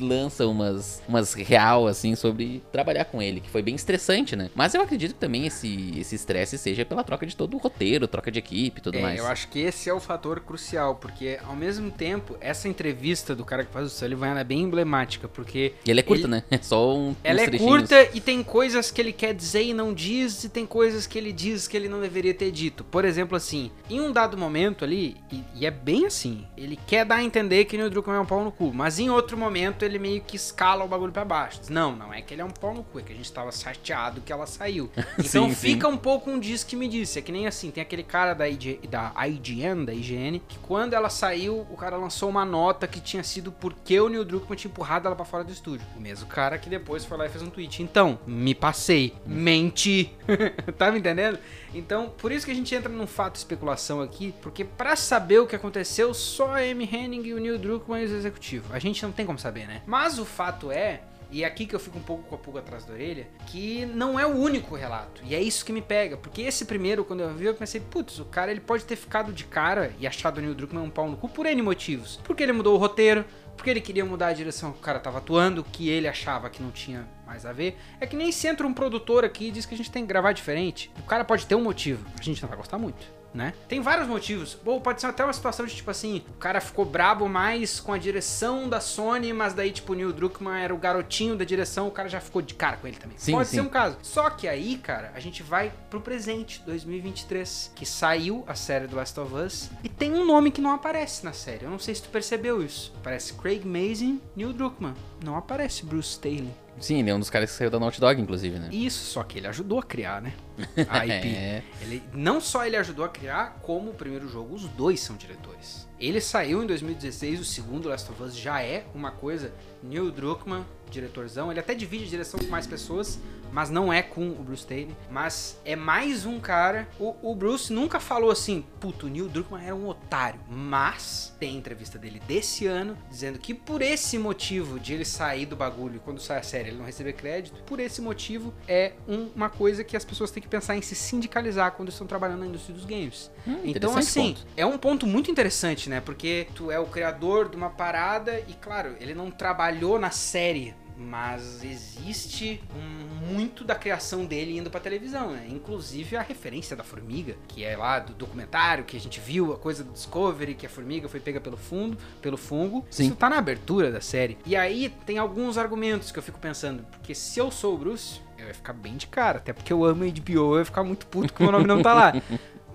lança 0.03 0.47
umas, 0.47 1.03
umas 1.09 1.33
real, 1.35 1.87
assim, 1.87 2.15
sobre 2.15 2.63
trabalhar 2.73 3.05
com 3.07 3.23
ele, 3.23 3.41
que 3.41 3.49
foi 3.51 3.63
bem 3.63 3.75
estressante, 3.75 4.35
né? 4.37 4.51
Mas 4.55 4.75
eu 4.75 4.83
acredito 4.83 5.15
que 5.15 5.21
também 5.21 5.47
esse 5.47 5.93
esse 5.97 6.15
estresse 6.15 6.59
seja 6.59 6.85
pela 6.85 7.03
troca 7.05 7.27
de 7.27 7.37
todo 7.37 7.55
o 7.55 7.59
roteiro, 7.59 8.07
troca 8.09 8.31
de 8.31 8.39
equipe 8.39 8.79
e 8.81 8.83
tudo 8.83 8.99
É, 8.99 9.03
mais. 9.03 9.19
eu 9.19 9.27
acho 9.27 9.49
que 9.49 9.61
esse 9.61 9.89
é 9.89 9.95
o 9.95 10.01
fator 10.01 10.41
crucial, 10.41 10.97
porque 10.97 11.39
ao 11.47 11.55
mesmo 11.57 11.91
tempo, 11.91 12.37
essa 12.41 12.69
entrevista 12.69 13.35
do 13.35 13.45
cara 13.45 13.65
que 13.65 13.73
faz 13.73 13.87
o 13.87 13.91
Sullivan 13.91 14.29
ela 14.29 14.41
é 14.41 14.45
bem 14.45 14.61
emblemática, 14.61 15.29
porque 15.29 15.75
E 15.85 15.91
ele 15.91 16.01
é 16.01 16.03
curta, 16.03 16.25
ele- 16.25 16.31
né? 16.31 16.43
É 16.51 16.59
só 16.59 16.95
um, 16.97 17.15
ela 17.25 17.41
é 17.41 17.51
curta 17.59 18.09
e 18.15 18.21
tem 18.21 18.43
coisas 18.43 18.91
que 18.91 19.01
ele 19.01 19.13
quer 19.13 19.33
dizer 19.35 19.63
e 19.63 19.73
não 19.73 19.93
diz, 19.95 20.45
e 20.45 20.49
tem 20.49 20.67
coisas 20.67 21.07
que 21.07 21.17
ele 21.19 21.33
diz 21.33 21.67
que 21.69 21.77
ele 21.77 21.89
não 21.89 22.01
deveria 22.01 22.35
ter 22.35 22.51
dito. 22.51 22.85
Por 22.85 23.05
exemplo, 23.05 23.37
assim, 23.37 23.71
em 23.89 24.01
um 24.01 24.11
dado 24.13 24.37
momento 24.37 24.85
ali, 24.85 25.17
e, 25.31 25.43
e 25.55 25.67
é 25.67 25.71
bem 25.71 26.07
assim, 26.07 26.45
ele 26.57 26.79
quer 26.87 27.05
dar 27.05 27.17
a 27.17 27.23
entender 27.23 27.65
que 27.65 27.77
o 27.77 27.79
Neil 27.79 27.91
Druckmann 27.91 28.19
é 28.19 28.21
um 28.21 28.27
pau 28.27 28.43
no 28.45 28.51
cu, 28.53 28.73
mas 28.75 28.99
em 28.99 29.09
outro 29.11 29.37
momento 29.37 29.85
ele 29.85 29.92
meio 29.99 30.21
que 30.21 30.37
escala 30.37 30.85
o 30.85 30.89
bagulho 30.89 31.13
pra 31.13 31.25
baixo. 31.25 31.61
Não, 31.71 31.95
não 31.95 32.13
é 32.13 32.21
que 32.23 32.35
ele 32.35 32.43
é 32.43 32.45
um 32.45 32.51
pau 32.51 32.75
no 32.75 32.83
cu, 32.83 33.01
é 33.01 33.03
que 33.03 33.13
a 33.13 33.17
gente 33.17 33.31
tava 33.33 33.51
chateado 33.53 34.21
que 34.21 34.33
ela 34.33 34.47
saiu. 34.47 34.91
Então 35.19 35.49
Sim, 35.49 35.55
fica 35.55 35.89
um 35.89 35.97
pouco 35.97 36.31
um 36.31 36.39
diz 36.39 36.65
que 36.65 36.75
me 36.75 36.89
disse. 36.89 37.19
É 37.19 37.23
que 37.23 37.31
nem 37.31 37.47
assim, 37.47 37.71
tem 37.71 37.83
aquele 37.83 38.03
cara 38.03 38.35
da, 38.35 38.49
IG, 38.49 38.81
da 38.89 39.13
IGN, 39.27 39.85
da 39.85 39.93
IGN, 39.93 40.41
que 40.41 40.59
quando 40.59 40.95
ela 40.95 41.09
saiu, 41.09 41.67
o 41.71 41.77
cara 41.77 41.97
lançou 41.97 42.29
uma 42.29 42.45
nota 42.45 42.87
que 42.87 43.01
tinha 43.01 43.23
sido 43.23 43.53
porque 43.53 43.99
o 44.01 44.09
Neil 44.09 44.25
Druckmann 44.25 44.57
tinha 44.57 44.71
empurrado 44.71 45.07
ela 45.07 45.15
pra 45.15 45.25
fora 45.25 45.45
do 45.45 45.53
estúdio. 45.53 45.87
O 45.97 46.01
mesmo 46.01 46.27
cara 46.27 46.59
que 46.59 46.69
depois 46.69 47.05
foi 47.05 47.17
lá 47.17 47.27
e 47.27 47.29
fez 47.29 47.43
um 47.43 47.51
tweet. 47.51 47.83
Então, 47.83 48.19
me 48.27 48.55
passei. 48.55 49.15
Menti. 49.27 50.13
tá 50.77 50.91
me 50.91 50.99
entendendo? 50.99 51.39
Então, 51.75 52.13
por 52.19 52.31
isso 52.31 52.45
que 52.45 52.53
a 52.53 52.55
gente 52.55 52.75
entra 52.75 52.91
num 52.91 53.07
fato 53.07 53.37
especulação 53.37 54.01
aqui, 54.01 54.35
porque 54.43 54.65
pra 54.65 54.97
saber 54.97 55.41
o 55.41 55.47
que 55.47 55.57
aconteceu, 55.57 56.13
só 56.13 56.55
a 56.55 56.59
Amy 56.59 56.85
Henning 56.85 57.23
e 57.25 57.35
o 57.35 57.41
Neil 57.41 57.59
Druckmann 57.59 58.03
e 58.03 58.05
os 58.07 58.13
executivos. 58.13 58.71
A 58.73 58.79
gente 58.79 59.03
não 59.03 59.13
tem 59.13 59.25
como 59.25 59.39
saber, 59.39 59.67
né? 59.67 59.83
Mas 59.87 60.19
o 60.19 60.25
fato 60.25 60.71
é 60.71 61.03
e 61.33 61.45
é 61.45 61.47
aqui 61.47 61.65
que 61.65 61.75
eu 61.75 61.81
fico 61.81 61.99
um 61.99 62.03
pouco 62.03 62.25
com 62.25 62.35
a 62.35 62.39
pulga 62.39 62.61
atrás 62.61 62.85
da 62.85 62.93
orelha, 62.93 63.27
que 63.47 63.87
não 63.87 64.21
é 64.21 64.27
o 64.27 64.37
único 64.37 64.77
relato. 64.77 65.23
E 65.25 65.35
é 65.35 65.41
isso 65.41 65.65
que 65.65 65.73
me 65.73 65.81
pega. 65.81 66.15
Porque 66.15 66.43
esse 66.43 66.67
primeiro, 66.67 67.07
quando 67.07 67.21
eu 67.21 67.35
vi, 67.35 67.47
eu 67.47 67.55
pensei, 67.55 67.81
putz, 67.81 68.19
o 68.19 68.27
cara 68.27 68.51
ele 68.51 68.61
pode 68.61 68.85
ter 68.85 68.97
ficado 68.97 69.33
de 69.33 69.45
cara 69.45 69.95
e 69.99 70.07
achado 70.07 70.37
o 70.37 70.41
Neil 70.43 70.55
Druckmann 70.55 70.85
um 70.85 70.91
pau 70.91 71.09
no 71.09 71.17
cu 71.17 71.31
por 71.31 71.47
N 71.47 71.63
motivos. 71.63 72.21
Porque 72.23 72.43
ele 72.43 72.53
mudou 72.53 72.75
o 72.75 72.79
roteiro, 72.79 73.25
porque 73.57 73.71
ele 73.71 73.81
queria 73.81 74.05
mudar 74.05 74.27
a 74.27 74.33
direção 74.35 74.73
que 74.73 74.79
o 74.79 74.83
cara 74.83 75.01
tava 75.01 75.19
atuando, 75.19 75.65
que 75.65 75.89
ele 75.89 76.07
achava 76.07 76.51
que 76.51 76.63
não 76.63 76.71
tinha 76.71 77.09
mais 77.33 77.47
a 77.47 77.53
ver. 77.53 77.79
É 77.99 78.07
que 78.07 78.15
nem 78.15 78.31
se 78.31 78.47
entra 78.47 78.67
um 78.67 78.75
produtor 78.75 79.25
aqui 79.25 79.49
e 79.49 79.51
diz 79.51 79.65
que 79.65 79.75
a 79.75 79.77
gente 79.77 79.91
tem 79.91 80.03
que 80.03 80.09
gravar 80.09 80.33
diferente. 80.33 80.91
O 80.99 81.05
cara 81.05 81.25
pode 81.25 81.47
ter 81.47 81.55
um 81.55 81.63
motivo, 81.63 82.07
a 82.19 82.23
gente 82.23 82.41
não 82.43 82.49
vai 82.49 82.59
gostar 82.59 82.79
muito. 82.79 83.23
Né? 83.35 83.55
Tem 83.67 83.81
vários 83.81 84.07
motivos. 84.07 84.59
Ou 84.63 84.79
pode 84.79 85.01
ser 85.01 85.07
até 85.07 85.25
uma 85.25 85.33
situação 85.33 85.65
de 85.65 85.75
tipo 85.75 85.91
assim, 85.91 86.23
o 86.29 86.39
cara 86.39 86.61
ficou 86.61 86.85
brabo 86.85 87.27
mais 87.31 87.81
com 87.81 87.91
a 87.91 87.97
direção 87.97 88.69
da 88.69 88.79
Sony, 88.79 89.33
mas 89.33 89.55
daí 89.55 89.73
tipo 89.73 89.95
o 89.95 89.97
Neil 89.97 90.13
Druckmann 90.13 90.61
era 90.63 90.75
o 90.75 90.77
garotinho 90.77 91.35
da 91.35 91.43
direção, 91.43 91.89
o 91.89 91.91
cara 91.91 92.11
já 92.11 92.21
ficou 92.21 92.43
de 92.43 92.53
cara 92.53 92.77
com 92.77 92.87
ele 92.87 92.99
também. 92.99 93.17
Sim, 93.17 93.33
pode 93.33 93.49
sim. 93.49 93.57
ser 93.57 93.63
um 93.63 93.71
caso. 93.71 93.97
Só 94.03 94.29
que 94.29 94.47
aí, 94.47 94.77
cara, 94.77 95.13
a 95.15 95.19
gente 95.19 95.43
vai 95.43 95.73
pro 95.89 95.99
presente, 95.99 96.61
2023, 96.67 97.73
que 97.75 97.87
saiu 97.87 98.45
a 98.47 98.55
série 98.55 98.87
do 98.87 98.97
Last 98.97 99.19
of 99.19 99.35
Us 99.35 99.71
e 99.83 99.89
tem 99.89 100.13
um 100.13 100.27
nome 100.27 100.51
que 100.51 100.61
não 100.61 100.71
aparece 100.71 101.25
na 101.25 101.33
série. 101.33 101.65
Eu 101.65 101.71
não 101.71 101.79
sei 101.79 101.95
se 101.95 102.03
tu 102.03 102.11
percebeu 102.11 102.63
isso. 102.63 102.93
Aparece 102.99 103.33
Craig 103.33 103.65
Mazin, 103.65 104.21
Neil 104.37 104.53
Druckmann. 104.53 104.95
Não 105.25 105.39
aparece 105.39 105.87
Bruce 105.87 106.11
Staley. 106.11 106.53
Sim, 106.81 107.01
ele 107.01 107.11
é 107.11 107.15
um 107.15 107.19
dos 107.19 107.31
caras 107.31 107.51
que 107.51 107.57
saiu 107.57 107.71
da 107.71 107.79
Naughty 107.79 108.01
Dog, 108.01 108.21
inclusive, 108.21 108.59
né? 108.59 108.69
Isso, 108.73 109.05
só 109.05 109.23
que 109.23 109.39
ele 109.39 109.47
ajudou 109.47 109.79
a 109.79 109.83
criar, 109.83 110.21
né? 110.21 110.33
A 110.89 111.07
IP. 111.07 111.29
É. 111.29 111.63
Ele, 111.81 112.03
não 112.13 112.41
só 112.41 112.67
ele 112.67 112.77
ajudou 112.77 113.05
a 113.05 113.09
criar, 113.09 113.59
como 113.63 113.91
o 113.91 113.95
primeiro 113.95 114.29
jogo, 114.29 114.55
os 114.55 114.67
dois 114.69 115.01
são 115.01 115.17
diretores. 115.17 115.89
Ele 116.01 116.21
saiu 116.21 116.63
em 116.63 116.67
2016, 116.67 117.41
o 117.41 117.45
segundo 117.45 117.89
Last 117.89 118.11
of 118.11 118.23
Us 118.23 118.37
já 118.37 118.61
é 118.63 118.85
uma 118.95 119.11
coisa. 119.11 119.53
Neil 119.83 120.11
Druckmann, 120.11 120.65
diretorzão, 120.91 121.51
ele 121.51 121.59
até 121.61 121.75
divide 121.75 122.05
a 122.05 122.09
direção 122.09 122.39
com 122.39 122.47
mais 122.47 122.67
pessoas, 122.67 123.19
mas 123.51 123.69
não 123.71 123.91
é 123.93 124.03
com 124.03 124.29
o 124.31 124.35
Bruce 124.43 124.67
Taylor. 124.67 124.95
Mas 125.11 125.59
é 125.65 125.75
mais 125.77 126.25
um 126.27 126.39
cara. 126.39 126.87
O, 126.99 127.15
o 127.23 127.35
Bruce 127.35 127.73
nunca 127.73 127.99
falou 128.01 128.31
assim, 128.31 128.65
puto, 128.81 129.07
o 129.07 129.09
Neil 129.11 129.29
Druckmann 129.29 129.65
era 129.67 129.75
um 129.75 129.89
otário. 129.89 130.39
Mas 130.49 131.35
tem 131.39 131.57
entrevista 131.57 131.99
dele 131.99 132.21
desse 132.27 132.67
ano 132.67 132.97
dizendo 133.11 133.39
que 133.39 133.53
por 133.55 133.81
esse 133.83 134.19
motivo 134.19 134.79
de 134.79 134.95
ele 134.95 135.05
sair 135.05 135.45
do 135.47 135.57
bagulho 135.57 135.97
e 135.97 135.99
quando 135.99 136.21
sai 136.21 136.39
a 136.39 136.43
série 136.43 136.69
ele 136.71 136.79
não 136.79 136.85
receber 136.85 137.13
crédito, 137.15 137.63
por 137.65 137.79
esse 137.81 138.01
motivo 138.01 138.53
é 138.69 138.93
um- 139.09 139.29
uma 139.35 139.51
coisa 139.51 139.83
que 139.85 139.97
as 139.97 140.05
pessoas 140.05 140.31
têm 140.31 140.43
que 140.43 140.49
pensar 140.49 140.77
em 140.77 140.83
se 140.83 140.95
sindicalizar 140.95 141.73
quando 141.73 141.89
estão 141.91 142.07
trabalhando 142.07 142.41
na 142.41 142.47
indústria 142.47 142.75
dos 142.75 142.85
games. 142.85 143.31
então, 143.47 143.55
Hum, 143.55 143.67
interessante 143.67 143.99
assim, 143.99 144.35
ponto. 144.35 144.47
é 144.57 144.65
um 144.67 144.79
ponto 144.79 145.07
muito 145.07 145.31
interessante, 145.31 145.89
né? 145.91 146.01
Porque 146.01 146.47
tu 146.55 146.71
é 146.71 146.79
o 146.79 146.87
criador 146.87 147.49
de 147.49 147.57
uma 147.57 147.71
parada 147.71 148.39
e, 148.49 148.55
claro, 148.55 148.95
ele 149.01 149.15
não 149.15 149.31
trabalhou 149.73 149.99
na 149.99 150.11
série, 150.11 150.75
mas 150.97 151.65
existe 151.65 152.61
um- 152.77 153.33
muito 153.35 153.65
da 153.65 153.75
criação 153.75 154.25
dele 154.27 154.57
indo 154.59 154.71
pra 154.71 154.79
televisão, 154.81 155.31
né? 155.33 155.47
Inclusive 155.49 156.17
a 156.17 156.21
referência 156.23 156.77
da 156.77 156.85
formiga, 156.85 157.35
que 157.49 157.65
é 157.65 157.77
lá 157.77 157.99
do 157.99 158.13
documentário 158.13 158.85
que 158.85 158.97
a 158.97 159.01
gente 159.01 159.19
viu, 159.19 159.53
a 159.53 159.57
coisa 159.57 159.83
do 159.83 159.93
Discovery, 159.93 160.55
que 160.55 160.67
a 160.67 160.69
formiga 160.69 161.09
foi 161.09 161.21
pega 161.21 161.41
pelo 161.41 161.57
fundo, 161.57 161.97
pelo 162.21 162.37
fungo. 162.37 162.85
Sim. 162.91 163.07
Isso 163.07 163.15
tá 163.17 163.31
na 163.31 163.39
abertura 163.39 163.91
da 163.91 164.01
série. 164.01 164.37
E 164.45 164.55
aí 164.55 164.91
tem 165.07 165.19
alguns 165.19 165.57
argumentos 165.57 166.13
que 166.13 166.19
eu 166.19 166.23
fico 166.23 166.39
pensando, 166.39 166.85
porque 166.91 167.15
se 167.15 167.39
eu 167.39 167.51
sou 167.51 167.75
o 167.75 167.79
Bruce, 167.79 168.21
eu 168.37 168.47
ia 168.49 168.55
ficar 168.55 168.73
bem 168.75 168.97
de 168.97 169.07
cara, 169.07 169.39
até 169.39 169.53
porque 169.53 169.73
eu 169.73 169.85
amo 169.85 170.05
HBO, 170.05 170.55
eu 170.55 170.59
ia 170.59 170.65
ficar 170.65 170.85
muito 170.85 171.07
puto 171.07 171.33
que 171.33 171.41
o 171.41 171.45
meu 171.45 171.53
nome 171.53 171.67
não 171.67 171.83
tá 171.83 171.95
lá. 171.95 172.13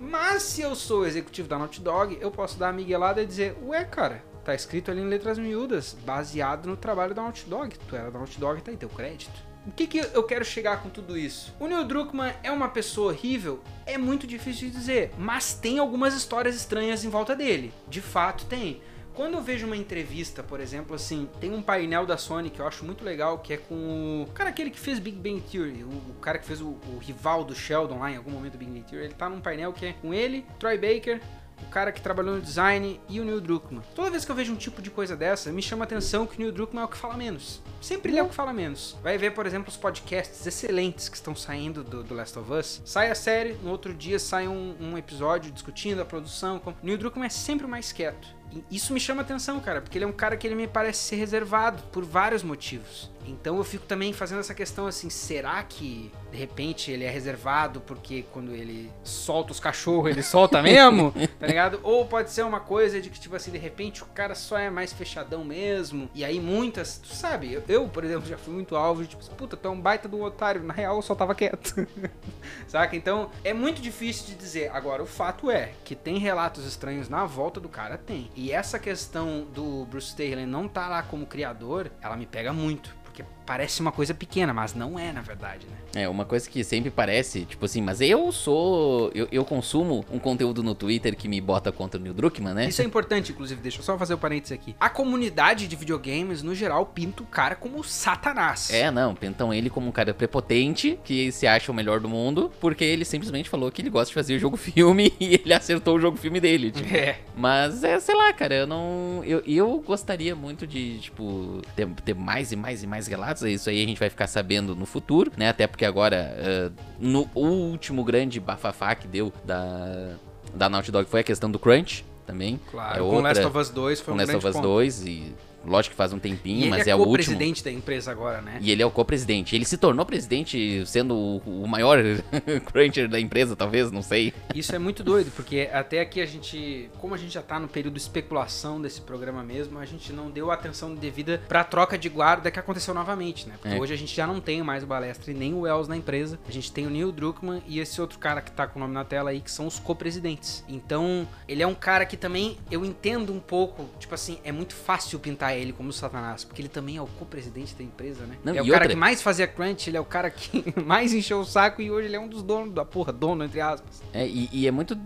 Mas 0.00 0.44
se 0.44 0.62
eu 0.62 0.74
sou 0.76 1.04
executivo 1.06 1.48
da 1.48 1.58
Naughty 1.58 1.80
Dog, 1.80 2.16
eu 2.20 2.30
posso 2.30 2.56
dar 2.56 2.68
a 2.68 2.72
miguelada 2.72 3.20
e 3.20 3.26
dizer, 3.26 3.56
ué, 3.64 3.84
cara, 3.84 4.22
tá 4.48 4.54
escrito 4.54 4.90
ali 4.90 5.02
em 5.02 5.08
letras 5.08 5.38
miúdas, 5.38 5.94
baseado 6.06 6.66
no 6.66 6.76
trabalho 6.76 7.14
da 7.14 7.20
Naughty 7.20 7.44
Dog. 7.44 7.76
Tu 7.86 7.94
era 7.94 8.10
da 8.10 8.18
Naughty 8.18 8.40
Dog, 8.40 8.62
tá 8.62 8.70
aí 8.70 8.78
teu 8.78 8.88
crédito. 8.88 9.46
O 9.66 9.72
que, 9.72 9.86
que 9.86 9.98
eu 9.98 10.22
quero 10.22 10.42
chegar 10.42 10.82
com 10.82 10.88
tudo 10.88 11.18
isso? 11.18 11.54
O 11.60 11.66
Neil 11.66 11.84
Druckmann 11.84 12.32
é 12.42 12.50
uma 12.50 12.68
pessoa 12.68 13.12
horrível? 13.12 13.60
É 13.84 13.98
muito 13.98 14.26
difícil 14.26 14.68
de 14.68 14.74
dizer, 14.74 15.12
mas 15.18 15.52
tem 15.52 15.78
algumas 15.78 16.14
histórias 16.14 16.56
estranhas 16.56 17.04
em 17.04 17.10
volta 17.10 17.36
dele. 17.36 17.74
De 17.86 18.00
fato, 18.00 18.46
tem. 18.46 18.80
Quando 19.12 19.34
eu 19.34 19.42
vejo 19.42 19.66
uma 19.66 19.76
entrevista, 19.76 20.42
por 20.42 20.60
exemplo, 20.60 20.94
assim, 20.94 21.28
tem 21.40 21.52
um 21.52 21.60
painel 21.60 22.06
da 22.06 22.16
Sony 22.16 22.48
que 22.48 22.60
eu 22.60 22.66
acho 22.66 22.86
muito 22.86 23.04
legal, 23.04 23.40
que 23.40 23.52
é 23.52 23.56
com 23.58 24.24
o 24.26 24.32
cara 24.32 24.48
aquele 24.48 24.70
que 24.70 24.78
fez 24.78 24.98
Big 24.98 25.18
Bang 25.18 25.42
Theory, 25.42 25.82
o, 25.82 25.88
o 25.88 26.14
cara 26.22 26.38
que 26.38 26.46
fez 26.46 26.62
o, 26.62 26.68
o 26.68 26.98
rival 27.00 27.44
do 27.44 27.54
Sheldon 27.54 27.98
lá 27.98 28.10
em 28.10 28.16
algum 28.16 28.30
momento 28.30 28.52
do 28.52 28.58
Big 28.58 28.70
Bang 28.70 28.84
Theory, 28.88 29.06
ele 29.06 29.14
tá 29.14 29.28
num 29.28 29.40
painel 29.40 29.72
que 29.72 29.86
é 29.86 29.92
com 29.92 30.14
ele, 30.14 30.46
Troy 30.58 30.78
Baker, 30.78 31.20
o 31.62 31.66
cara 31.70 31.92
que 31.92 32.00
trabalhou 32.00 32.36
no 32.36 32.40
design 32.40 33.00
e 33.08 33.20
o 33.20 33.24
Neil 33.24 33.40
Druckmann. 33.40 33.82
Toda 33.94 34.10
vez 34.10 34.24
que 34.24 34.30
eu 34.30 34.34
vejo 34.36 34.52
um 34.52 34.56
tipo 34.56 34.80
de 34.82 34.90
coisa 34.90 35.16
dessa, 35.16 35.50
me 35.52 35.60
chama 35.62 35.84
a 35.84 35.86
atenção 35.86 36.26
que 36.26 36.36
o 36.36 36.38
Neil 36.40 36.52
Druckmann 36.52 36.82
é 36.82 36.84
o 36.86 36.88
que 36.88 36.96
fala 36.96 37.16
menos. 37.16 37.60
Sempre 37.80 38.10
ele 38.12 38.18
é 38.18 38.22
o 38.22 38.28
que 38.28 38.34
fala 38.34 38.52
menos. 38.52 38.96
Vai 39.02 39.16
ver, 39.18 39.32
por 39.32 39.46
exemplo, 39.46 39.68
os 39.70 39.76
podcasts 39.76 40.46
excelentes 40.46 41.08
que 41.08 41.16
estão 41.16 41.34
saindo 41.36 41.84
do, 41.84 42.02
do 42.02 42.14
Last 42.14 42.38
of 42.38 42.52
Us. 42.52 42.82
Sai 42.84 43.10
a 43.10 43.14
série, 43.14 43.54
no 43.62 43.70
outro 43.70 43.92
dia 43.94 44.18
sai 44.18 44.48
um, 44.48 44.74
um 44.80 44.98
episódio 44.98 45.50
discutindo 45.52 46.00
a 46.00 46.04
produção. 46.04 46.58
com- 46.58 46.74
Neil 46.82 46.98
Druckmann 46.98 47.26
é 47.26 47.30
sempre 47.30 47.66
mais 47.66 47.92
quieto. 47.92 48.28
isso 48.70 48.92
me 48.94 49.00
chama 49.00 49.20
atenção, 49.22 49.60
cara, 49.60 49.80
porque 49.82 49.98
ele 49.98 50.04
é 50.04 50.08
um 50.08 50.12
cara 50.12 50.36
que 50.36 50.46
ele 50.46 50.54
me 50.54 50.66
parece 50.66 51.00
ser 51.00 51.16
reservado 51.16 51.82
por 51.92 52.04
vários 52.04 52.42
motivos. 52.42 53.10
Então 53.26 53.56
eu 53.56 53.64
fico 53.64 53.84
também 53.86 54.12
fazendo 54.12 54.40
essa 54.40 54.54
questão 54.54 54.86
assim, 54.86 55.10
será 55.10 55.62
que 55.62 56.10
de 56.30 56.36
repente 56.36 56.90
ele 56.90 57.04
é 57.04 57.10
reservado 57.10 57.80
porque 57.80 58.24
quando 58.32 58.54
ele 58.54 58.90
solta 59.02 59.52
os 59.52 59.60
cachorros, 59.60 60.10
ele 60.10 60.22
solta 60.22 60.62
mesmo? 60.62 61.12
tá 61.38 61.46
ligado? 61.46 61.80
Ou 61.82 62.06
pode 62.06 62.30
ser 62.30 62.42
uma 62.42 62.60
coisa 62.60 63.00
de 63.00 63.10
que, 63.10 63.20
tipo 63.20 63.36
assim, 63.36 63.50
de 63.50 63.58
repente 63.58 64.02
o 64.02 64.06
cara 64.06 64.34
só 64.34 64.58
é 64.58 64.70
mais 64.70 64.92
fechadão 64.92 65.44
mesmo. 65.44 66.10
E 66.14 66.24
aí 66.24 66.40
muitas, 66.40 66.98
tu 66.98 67.08
sabe, 67.08 67.52
eu, 67.52 67.62
eu 67.68 67.88
por 67.88 68.04
exemplo, 68.04 68.26
já 68.28 68.38
fui 68.38 68.54
muito 68.54 68.76
alvo 68.76 69.02
de 69.02 69.08
tipo, 69.08 69.24
puta, 69.34 69.56
tu 69.56 69.68
é 69.68 69.70
um 69.70 69.80
baita 69.80 70.08
do 70.08 70.20
otário. 70.22 70.62
Na 70.62 70.74
real, 70.74 70.96
eu 70.96 71.02
só 71.02 71.14
tava 71.14 71.34
quieto. 71.34 71.86
Saca? 72.66 72.96
Então 72.96 73.30
é 73.44 73.52
muito 73.52 73.80
difícil 73.80 74.26
de 74.26 74.34
dizer. 74.34 74.70
Agora, 74.72 75.02
o 75.02 75.06
fato 75.06 75.50
é 75.50 75.72
que 75.84 75.94
tem 75.94 76.18
relatos 76.18 76.66
estranhos 76.66 77.08
na 77.08 77.24
volta 77.24 77.60
do 77.60 77.68
cara, 77.68 77.96
tem. 77.96 78.30
E 78.34 78.52
essa 78.52 78.78
questão 78.78 79.46
do 79.52 79.84
Bruce 79.86 80.14
Taylor 80.14 80.46
não 80.46 80.68
tá 80.68 80.88
lá 80.88 81.02
como 81.02 81.26
criador, 81.26 81.90
ela 82.00 82.16
me 82.16 82.26
pega 82.26 82.52
muito 82.52 82.98
подписке. 83.18 83.37
Parece 83.48 83.80
uma 83.80 83.90
coisa 83.90 84.12
pequena, 84.12 84.52
mas 84.52 84.74
não 84.74 84.98
é, 84.98 85.10
na 85.10 85.22
verdade, 85.22 85.66
né? 85.66 86.02
É, 86.02 86.06
uma 86.06 86.26
coisa 86.26 86.48
que 86.50 86.62
sempre 86.62 86.90
parece, 86.90 87.46
tipo 87.46 87.64
assim, 87.64 87.80
mas 87.80 88.02
eu 88.02 88.30
sou. 88.30 89.10
Eu, 89.14 89.26
eu 89.32 89.42
consumo 89.42 90.04
um 90.12 90.18
conteúdo 90.18 90.62
no 90.62 90.74
Twitter 90.74 91.16
que 91.16 91.26
me 91.26 91.40
bota 91.40 91.72
contra 91.72 91.98
o 91.98 92.02
Neil 92.02 92.12
Druckmann, 92.12 92.52
né? 92.52 92.68
Isso 92.68 92.82
é 92.82 92.84
importante, 92.84 93.32
inclusive, 93.32 93.58
deixa 93.62 93.78
eu 93.78 93.82
só 93.82 93.96
fazer 93.96 94.12
o 94.12 94.16
um 94.18 94.20
parênteses 94.20 94.52
aqui. 94.52 94.76
A 94.78 94.90
comunidade 94.90 95.66
de 95.66 95.74
videogames, 95.76 96.42
no 96.42 96.54
geral, 96.54 96.84
pinta 96.84 97.22
o 97.22 97.26
cara 97.26 97.54
como 97.54 97.82
satanás. 97.82 98.70
É, 98.70 98.90
não, 98.90 99.14
pintam 99.14 99.52
ele 99.54 99.70
como 99.70 99.88
um 99.88 99.92
cara 99.92 100.12
prepotente, 100.12 101.00
que 101.02 101.32
se 101.32 101.46
acha 101.46 101.72
o 101.72 101.74
melhor 101.74 102.00
do 102.00 102.08
mundo, 102.08 102.52
porque 102.60 102.84
ele 102.84 103.06
simplesmente 103.06 103.48
falou 103.48 103.72
que 103.72 103.80
ele 103.80 103.88
gosta 103.88 104.08
de 104.08 104.14
fazer 104.14 104.38
jogo-filme 104.38 105.14
e 105.18 105.36
ele 105.42 105.54
acertou 105.54 105.96
o 105.96 106.00
jogo-filme 106.00 106.38
dele. 106.38 106.70
Tipo. 106.70 106.94
É. 106.94 107.20
Mas 107.34 107.82
é, 107.82 107.98
sei 107.98 108.14
lá, 108.14 108.30
cara, 108.34 108.54
eu 108.54 108.66
não. 108.66 109.22
Eu, 109.24 109.42
eu 109.46 109.80
gostaria 109.80 110.36
muito 110.36 110.66
de, 110.66 110.98
tipo, 110.98 111.62
ter, 111.74 111.88
ter 112.04 112.14
mais 112.14 112.52
e 112.52 112.56
mais 112.56 112.82
e 112.82 112.86
mais 112.86 113.06
relatos 113.06 113.37
isso 113.42 113.68
aí 113.68 113.82
a 113.82 113.86
gente 113.86 113.98
vai 113.98 114.10
ficar 114.10 114.26
sabendo 114.26 114.74
no 114.74 114.86
futuro, 114.86 115.30
né? 115.36 115.48
Até 115.48 115.66
porque 115.66 115.84
agora, 115.84 116.34
uh, 116.38 116.82
no 116.98 117.28
último 117.34 118.04
grande 118.04 118.40
bafafá 118.40 118.94
que 118.94 119.06
deu 119.06 119.32
da, 119.44 120.14
da 120.54 120.68
Naughty 120.68 120.90
Dog 120.90 121.08
foi 121.08 121.20
a 121.20 121.24
questão 121.24 121.50
do 121.50 121.58
crunch 121.58 122.04
também. 122.26 122.60
Claro, 122.70 122.98
é 122.98 123.02
outra, 123.02 123.16
com 123.16 123.22
Last 123.22 123.44
of 123.44 123.58
Us 123.58 123.70
2 123.70 124.00
foi 124.00 124.14
com 124.14 124.20
um 124.20 124.24
Last 124.24 124.36
of 124.36 124.46
Us 124.46 124.60
2 124.60 125.06
e 125.06 125.34
Lógico 125.68 125.92
que 125.92 125.96
faz 125.96 126.12
um 126.12 126.18
tempinho, 126.18 126.66
e 126.66 126.70
mas 126.70 126.86
é, 126.86 126.90
é 126.90 126.94
o 126.94 126.98
último. 126.98 127.14
presidente 127.14 127.62
da 127.64 127.70
empresa 127.70 128.10
agora, 128.10 128.40
né? 128.40 128.58
E 128.60 128.70
ele 128.70 128.82
é 128.82 128.86
o 128.86 128.90
co-presidente. 128.90 129.54
Ele 129.54 129.64
se 129.64 129.76
tornou 129.76 130.04
presidente 130.04 130.84
sendo 130.86 131.14
o, 131.14 131.64
o 131.64 131.68
maior 131.68 131.98
cruncher 132.66 133.08
da 133.08 133.20
empresa, 133.20 133.54
talvez, 133.54 133.90
não 133.90 134.02
sei. 134.02 134.32
Isso 134.54 134.74
é 134.74 134.78
muito 134.78 135.04
doido, 135.04 135.30
porque 135.34 135.68
até 135.72 136.00
aqui 136.00 136.20
a 136.20 136.26
gente, 136.26 136.90
como 136.98 137.14
a 137.14 137.18
gente 137.18 137.32
já 137.32 137.42
tá 137.42 137.58
no 137.58 137.68
período 137.68 137.94
de 137.94 138.00
especulação 138.00 138.80
desse 138.80 139.00
programa 139.00 139.42
mesmo, 139.42 139.78
a 139.78 139.84
gente 139.84 140.12
não 140.12 140.30
deu 140.30 140.50
atenção 140.50 140.94
devida 140.94 141.40
pra 141.48 141.64
troca 141.64 141.98
de 141.98 142.08
guarda 142.08 142.50
que 142.50 142.58
aconteceu 142.58 142.94
novamente, 142.94 143.46
né? 143.48 143.54
Porque 143.60 143.76
é. 143.76 143.80
hoje 143.80 143.94
a 143.94 143.96
gente 143.96 144.14
já 144.14 144.26
não 144.26 144.40
tem 144.40 144.62
mais 144.62 144.82
o 144.82 144.86
Balestre 144.86 145.34
nem 145.34 145.54
o 145.54 145.60
Wells 145.60 145.88
na 145.88 145.96
empresa. 145.96 146.38
A 146.48 146.52
gente 146.52 146.72
tem 146.72 146.86
o 146.86 146.90
Neil 146.90 147.12
Druckmann 147.12 147.62
e 147.66 147.80
esse 147.80 148.00
outro 148.00 148.18
cara 148.18 148.40
que 148.40 148.50
tá 148.50 148.66
com 148.66 148.78
o 148.78 148.80
nome 148.80 148.94
na 148.94 149.04
tela 149.04 149.30
aí, 149.30 149.40
que 149.40 149.50
são 149.50 149.66
os 149.66 149.78
co-presidentes. 149.78 150.64
Então, 150.68 151.26
ele 151.46 151.62
é 151.62 151.66
um 151.66 151.74
cara 151.74 152.06
que 152.06 152.16
também 152.16 152.58
eu 152.70 152.84
entendo 152.84 153.32
um 153.32 153.40
pouco, 153.40 153.88
tipo 153.98 154.14
assim, 154.14 154.38
é 154.44 154.52
muito 154.52 154.74
fácil 154.74 155.18
pintar 155.18 155.57
ele 155.58 155.72
como 155.72 155.92
Satanás 155.92 156.44
porque 156.44 156.62
ele 156.62 156.68
também 156.68 156.96
é 156.96 157.02
o 157.02 157.06
co-presidente 157.06 157.74
da 157.74 157.82
empresa, 157.82 158.24
né? 158.24 158.36
Não, 158.44 158.54
é 158.54 158.62
o 158.62 158.66
cara 158.66 158.76
outra... 158.76 158.88
que 158.88 158.96
mais 158.96 159.22
fazia 159.22 159.46
crunch, 159.46 159.88
ele 159.88 159.96
é 159.96 160.00
o 160.00 160.04
cara 160.04 160.30
que 160.30 160.64
mais 160.84 161.12
encheu 161.12 161.40
o 161.40 161.44
saco 161.44 161.82
e 161.82 161.90
hoje 161.90 162.08
ele 162.08 162.16
é 162.16 162.20
um 162.20 162.28
dos 162.28 162.42
donos 162.42 162.74
da 162.74 162.84
porra, 162.84 163.12
dono, 163.12 163.44
entre 163.44 163.60
aspas. 163.60 164.02
É, 164.12 164.26
e, 164.26 164.48
e 164.52 164.66
é 164.66 164.70
muito 164.70 164.98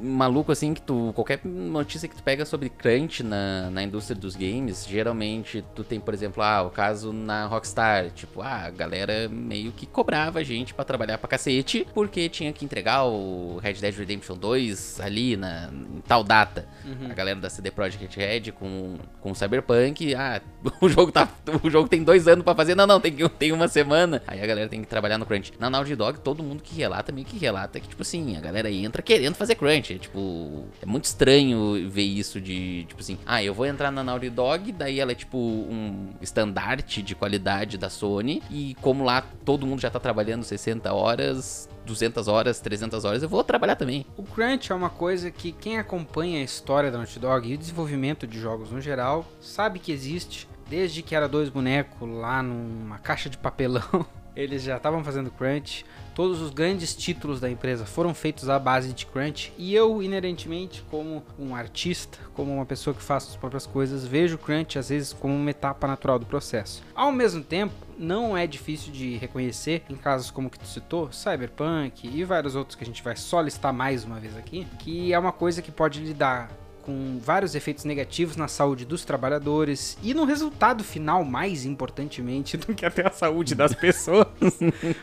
maluco 0.00 0.52
assim 0.52 0.74
que 0.74 0.80
tu. 0.80 1.12
Qualquer 1.14 1.40
notícia 1.44 2.08
que 2.08 2.16
tu 2.16 2.22
pega 2.22 2.44
sobre 2.44 2.68
crunch 2.68 3.22
na, 3.22 3.70
na 3.70 3.82
indústria 3.82 4.18
dos 4.18 4.36
games, 4.36 4.86
geralmente 4.86 5.64
tu 5.74 5.84
tem, 5.84 6.00
por 6.00 6.14
exemplo, 6.14 6.42
ah, 6.42 6.62
o 6.62 6.70
caso 6.70 7.12
na 7.12 7.46
Rockstar. 7.46 8.10
Tipo, 8.10 8.42
ah, 8.42 8.64
a 8.66 8.70
galera 8.70 9.28
meio 9.28 9.72
que 9.72 9.86
cobrava 9.86 10.40
a 10.40 10.42
gente 10.42 10.74
para 10.74 10.84
trabalhar 10.84 11.18
pra 11.18 11.28
cacete, 11.28 11.86
porque 11.94 12.28
tinha 12.28 12.52
que 12.52 12.64
entregar 12.64 13.04
o 13.04 13.58
Red 13.62 13.74
Dead 13.74 13.94
Redemption 13.94 14.36
2 14.36 15.00
ali 15.00 15.36
na, 15.36 15.70
em 15.72 16.00
tal 16.06 16.22
data. 16.22 16.68
Uhum. 16.84 17.10
A 17.10 17.14
galera 17.14 17.40
da 17.40 17.50
CD 17.50 17.70
Projekt 17.70 18.16
Red 18.16 18.52
com, 18.52 18.96
com 19.20 19.34
Cyberpunk, 19.34 20.14
ah, 20.14 20.40
o 20.80 20.88
jogo 20.88 21.12
tá. 21.12 21.28
O 21.62 21.70
jogo 21.70 21.88
tem 21.88 22.02
dois 22.02 22.28
anos 22.28 22.44
para 22.44 22.54
fazer. 22.54 22.74
Não, 22.74 22.86
não, 22.86 23.00
tem, 23.00 23.14
tem 23.38 23.52
uma 23.52 23.68
semana. 23.68 24.22
Aí 24.26 24.42
a 24.42 24.46
galera 24.46 24.68
tem 24.68 24.80
que 24.80 24.88
trabalhar 24.88 25.18
no 25.18 25.26
crunch. 25.26 25.52
Na 25.58 25.70
Naughty 25.70 25.96
Dog, 25.96 26.20
todo 26.20 26.42
mundo 26.42 26.62
que 26.62 26.74
relata 26.74 27.12
meio 27.12 27.26
que 27.26 27.38
relata 27.38 27.80
que, 27.80 27.88
tipo 27.88 28.02
assim, 28.02 28.36
a 28.36 28.40
galera 28.40 28.70
entra 28.70 29.02
querendo 29.02 29.34
fazer 29.34 29.54
crunch. 29.54 29.85
É, 29.94 29.98
tipo, 29.98 30.64
é 30.80 30.86
muito 30.86 31.04
estranho 31.04 31.88
ver 31.88 32.02
isso 32.02 32.40
de, 32.40 32.84
tipo 32.84 33.00
assim, 33.00 33.18
ah, 33.26 33.42
eu 33.42 33.54
vou 33.54 33.66
entrar 33.66 33.90
na 33.90 34.02
Naughty 34.02 34.30
Dog, 34.30 34.72
daí 34.72 35.00
ela 35.00 35.12
é 35.12 35.14
tipo 35.14 35.38
um 35.38 36.10
estandarte 36.20 37.02
de 37.02 37.14
qualidade 37.14 37.78
da 37.78 37.88
Sony, 37.88 38.42
e 38.50 38.76
como 38.80 39.04
lá 39.04 39.22
todo 39.44 39.66
mundo 39.66 39.80
já 39.80 39.90
tá 39.90 40.00
trabalhando 40.00 40.42
60 40.44 40.92
horas, 40.92 41.68
200 41.84 42.28
horas, 42.28 42.60
300 42.60 43.04
horas, 43.04 43.22
eu 43.22 43.28
vou 43.28 43.42
trabalhar 43.44 43.76
também. 43.76 44.04
O 44.16 44.22
crunch 44.22 44.72
é 44.72 44.74
uma 44.74 44.90
coisa 44.90 45.30
que 45.30 45.52
quem 45.52 45.78
acompanha 45.78 46.40
a 46.40 46.42
história 46.42 46.90
da 46.90 46.98
Naughty 46.98 47.18
Dog 47.18 47.48
e 47.48 47.54
o 47.54 47.58
desenvolvimento 47.58 48.26
de 48.26 48.38
jogos 48.38 48.70
no 48.70 48.80
geral 48.80 49.24
sabe 49.40 49.78
que 49.78 49.92
existe. 49.92 50.48
Desde 50.68 51.00
que 51.00 51.14
era 51.14 51.28
dois 51.28 51.48
bonecos 51.48 52.08
lá 52.08 52.42
numa 52.42 52.98
caixa 52.98 53.30
de 53.30 53.38
papelão, 53.38 54.04
eles 54.34 54.64
já 54.64 54.76
estavam 54.76 55.04
fazendo 55.04 55.30
crunch. 55.30 55.84
Todos 56.16 56.40
os 56.40 56.48
grandes 56.48 56.96
títulos 56.96 57.40
da 57.40 57.50
empresa 57.50 57.84
foram 57.84 58.14
feitos 58.14 58.48
à 58.48 58.58
base 58.58 58.94
de 58.94 59.04
crunch 59.04 59.52
e 59.58 59.74
eu, 59.74 60.02
inerentemente, 60.02 60.82
como 60.90 61.22
um 61.38 61.54
artista, 61.54 62.16
como 62.32 62.54
uma 62.54 62.64
pessoa 62.64 62.96
que 62.96 63.02
faz 63.02 63.24
as 63.24 63.36
próprias 63.36 63.66
coisas, 63.66 64.06
vejo 64.06 64.38
crunch 64.38 64.78
às 64.78 64.88
vezes 64.88 65.12
como 65.12 65.34
uma 65.34 65.50
etapa 65.50 65.86
natural 65.86 66.18
do 66.18 66.24
processo. 66.24 66.82
Ao 66.94 67.12
mesmo 67.12 67.44
tempo, 67.44 67.74
não 67.98 68.34
é 68.34 68.46
difícil 68.46 68.90
de 68.94 69.18
reconhecer 69.18 69.82
em 69.90 69.94
casos 69.94 70.30
como 70.30 70.48
que 70.48 70.58
tu 70.58 70.66
citou, 70.66 71.12
Cyberpunk 71.12 72.08
e 72.08 72.24
vários 72.24 72.56
outros 72.56 72.76
que 72.76 72.82
a 72.82 72.86
gente 72.86 73.02
vai 73.02 73.14
só 73.14 73.42
listar 73.42 73.74
mais 73.74 74.02
uma 74.02 74.18
vez 74.18 74.34
aqui, 74.38 74.66
que 74.78 75.12
é 75.12 75.18
uma 75.18 75.32
coisa 75.32 75.60
que 75.60 75.70
pode 75.70 76.00
lidar 76.00 76.48
com 76.86 77.18
vários 77.20 77.56
efeitos 77.56 77.84
negativos 77.84 78.36
na 78.36 78.46
saúde 78.46 78.84
dos 78.84 79.04
trabalhadores 79.04 79.98
e 80.04 80.14
no 80.14 80.24
resultado 80.24 80.84
final, 80.84 81.24
mais 81.24 81.64
importantemente 81.64 82.56
do 82.56 82.72
que 82.72 82.86
até 82.86 83.04
a 83.04 83.10
saúde 83.10 83.56
das 83.56 83.74
pessoas. 83.76 84.28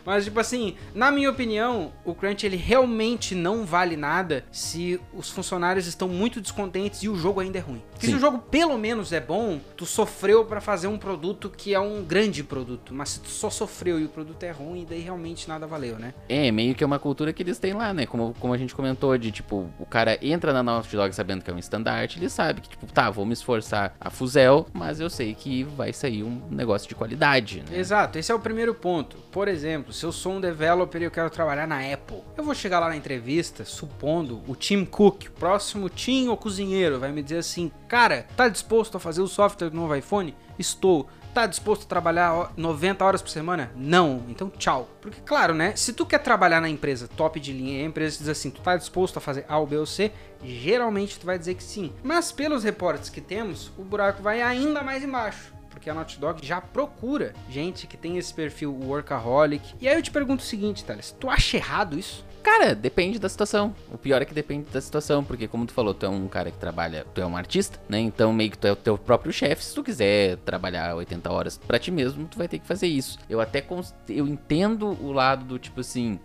Mas, 0.06 0.24
tipo 0.24 0.40
assim, 0.40 0.78
na 0.96 1.12
minha 1.12 1.30
opinião, 1.30 1.92
o 2.06 2.16
crunch 2.16 2.46
ele 2.46 2.56
realmente 2.56 3.36
não 3.36 3.66
vale 3.66 3.98
nada 3.98 4.46
se 4.50 4.98
os 5.14 5.30
funcionários 5.30 5.86
estão 5.86 6.08
muito 6.08 6.40
descontentes 6.40 7.04
e 7.04 7.10
o 7.10 7.16
jogo 7.18 7.42
ainda 7.42 7.58
é 7.58 7.62
ruim. 7.62 7.82
Porque 7.92 8.08
se 8.08 8.16
o 8.16 8.20
jogo 8.20 8.38
pelo 8.40 8.78
menos 8.78 9.12
é 9.12 9.20
bom, 9.20 9.60
tu 9.76 9.86
sofreu 9.86 10.46
para 10.46 10.62
fazer 10.62 10.88
um 10.88 10.98
produto 10.98 11.50
que 11.50 11.74
é 11.74 11.80
um 11.80 12.02
grande 12.02 12.46
produto. 12.46 12.94
Mas 12.94 13.10
se 13.10 13.20
tu 13.20 13.30
só 13.30 13.50
sofreu 13.50 14.00
e 14.00 14.06
o 14.06 14.10
produto 14.10 14.42
é 14.44 14.52
ruim, 14.52 14.86
daí 14.90 15.02
realmente 15.02 15.50
nada 15.50 15.68
valeu, 15.68 16.00
né? 16.00 16.14
É, 16.30 16.50
meio 16.50 16.76
que 16.76 16.84
é 16.84 16.88
uma 16.88 17.00
cultura 17.00 17.34
que 17.34 17.44
eles 17.44 17.60
têm 17.60 17.74
lá, 17.74 17.94
né? 17.94 18.06
Como, 18.06 18.34
como 18.40 18.54
a 18.54 18.58
gente 18.58 18.74
comentou, 18.74 19.18
de 19.18 19.32
tipo, 19.32 19.70
o 19.78 19.86
cara 19.86 20.18
entra 20.22 20.54
na 20.54 20.64
Naughty 20.64 20.96
Dog 20.96 21.14
sabendo 21.14 21.44
que 21.44 21.52
é 21.52 21.54
um 21.54 21.60
standard, 21.74 22.18
ele 22.18 22.30
sabe 22.30 22.62
que, 22.62 22.70
tipo, 22.70 22.86
tá, 22.88 23.10
vou 23.10 23.26
me 23.26 23.34
esforçar 23.34 23.96
a 24.00 24.10
fuzel, 24.10 24.68
mas 24.74 25.00
eu 25.00 25.10
sei 25.10 25.34
que 25.34 25.64
vai 25.64 25.92
sair 25.92 26.24
um 26.24 26.42
negócio 26.50 26.88
de 26.88 26.96
qualidade, 26.96 27.64
né? 27.70 27.78
Exato, 27.78 28.18
esse 28.18 28.32
é 28.32 28.36
o 28.36 28.40
primeiro 28.40 28.74
ponto. 28.74 29.18
Por 29.32 29.48
exemplo, 29.48 29.92
se 29.92 30.06
eu 30.06 30.12
sou 30.12 30.34
um 30.34 30.42
developer 30.42 31.02
e 31.02 31.06
eu 31.06 31.12
quero 31.12 31.30
trabalhar 31.30 31.68
na 31.68 31.80
Apple, 31.80 32.22
eu 32.38 32.44
vou 32.44 32.54
chegar 32.54 32.80
lá 32.80 32.90
na 32.90 32.96
entrevista, 32.96 33.66
supondo 33.66 34.42
o 34.48 34.56
Tim 34.56 34.86
Cook, 34.86 35.28
o 35.28 35.32
próximo 35.32 35.90
Tim 35.90 36.28
ou 36.28 36.38
cozinheiro, 36.38 37.00
vai 37.00 37.12
me 37.12 37.24
dizer 37.24 37.38
assim: 37.38 37.72
cara, 37.88 38.28
tá 38.36 38.48
disposto 38.48 38.98
a 38.98 39.00
fazer 39.00 39.22
o 39.22 39.28
software 39.28 39.70
do 39.70 39.76
novo 39.76 39.96
iPhone? 39.96 40.36
Estou. 40.58 41.08
Tá 41.34 41.48
disposto 41.48 41.84
a 41.84 41.88
trabalhar 41.88 42.54
90 42.56 43.04
horas 43.04 43.22
por 43.22 43.30
semana? 43.30 43.72
Não. 43.76 44.24
Então, 44.30 44.50
tchau. 44.50 44.88
Porque, 45.02 45.20
claro, 45.22 45.54
né? 45.54 45.76
Se 45.76 45.92
tu 45.92 46.06
quer 46.06 46.20
trabalhar 46.20 46.62
na 46.62 46.70
empresa 46.70 47.08
top 47.08 47.40
de 47.40 47.52
linha 47.52 47.80
e 47.80 47.84
a 47.84 47.86
empresa 47.86 48.20
diz 48.20 48.30
assim, 48.30 48.52
tu 48.52 48.62
tá 48.62 48.78
disposto 48.78 49.18
a 49.18 49.22
fazer 49.22 49.44
A, 49.48 49.58
ou 49.58 49.66
B 49.66 49.78
ou 49.78 49.86
C, 49.86 50.12
geralmente 50.44 51.20
tu 51.20 51.26
vai 51.26 51.40
dizer 51.40 51.56
que 51.56 51.64
sim. 51.64 51.92
Mas 52.04 52.32
pelos 52.32 52.64
reportes 52.64 53.10
que 53.10 53.20
temos, 53.20 53.72
o 53.78 53.84
buraco 53.84 54.22
vai 54.22 54.42
ainda 54.42 54.84
mais 54.84 55.04
embaixo 55.04 55.54
porque 55.84 55.90
a 55.90 55.94
Naughty 55.94 56.18
Dog 56.18 56.46
já 56.46 56.62
procura 56.62 57.34
gente 57.50 57.88
que 57.88 57.98
tem 57.98 58.18
esse 58.18 58.34
perfil 58.34 58.74
workaholic. 58.74 59.76
E 59.82 59.88
aí 59.88 59.96
eu 59.96 60.02
te 60.02 60.12
pergunto 60.12 60.42
o 60.42 60.46
seguinte, 60.46 60.86
Thales, 60.86 61.12
tu 61.20 61.30
acha 61.30 61.58
errado 61.58 62.00
isso? 62.00 62.24
Cara, 62.44 62.76
depende 62.76 63.18
da 63.20 63.30
situação. 63.30 63.74
O 63.92 63.98
pior 63.98 64.22
é 64.22 64.26
que 64.26 64.34
depende 64.34 64.70
da 64.70 64.82
situação, 64.82 65.24
porque 65.24 65.48
como 65.48 65.66
tu 65.66 65.72
falou, 65.72 65.94
tu 65.94 66.06
é 66.06 66.10
um 66.10 66.28
cara 66.28 66.52
que 66.52 66.58
trabalha, 66.58 67.06
tu 67.14 67.22
é 67.22 67.26
um 67.26 67.38
artista, 67.38 67.80
né? 67.88 68.00
Então 68.00 68.34
meio 68.34 68.52
que 68.52 68.58
tu 68.58 68.68
é 68.68 68.72
o 68.74 68.76
teu 68.76 68.98
próprio 68.98 69.32
chefe. 69.32 69.64
Se 69.64 69.74
tu 69.74 69.82
quiser 69.82 70.36
trabalhar 70.38 70.94
80 70.94 71.32
horas 71.32 71.58
para 71.58 71.80
ti 71.80 71.90
mesmo, 71.90 72.28
tu 72.28 72.38
vai 72.38 72.50
ter 72.50 72.60
que 72.60 72.68
fazer 72.68 72.88
isso. 72.88 73.18
Eu 73.30 73.40
até 73.40 73.66
eu 74.10 74.28
entendo 74.28 74.88
o 75.02 75.14
lado 75.14 75.46
do 75.46 75.58
tipo 75.58 75.80
assim, 75.80 76.20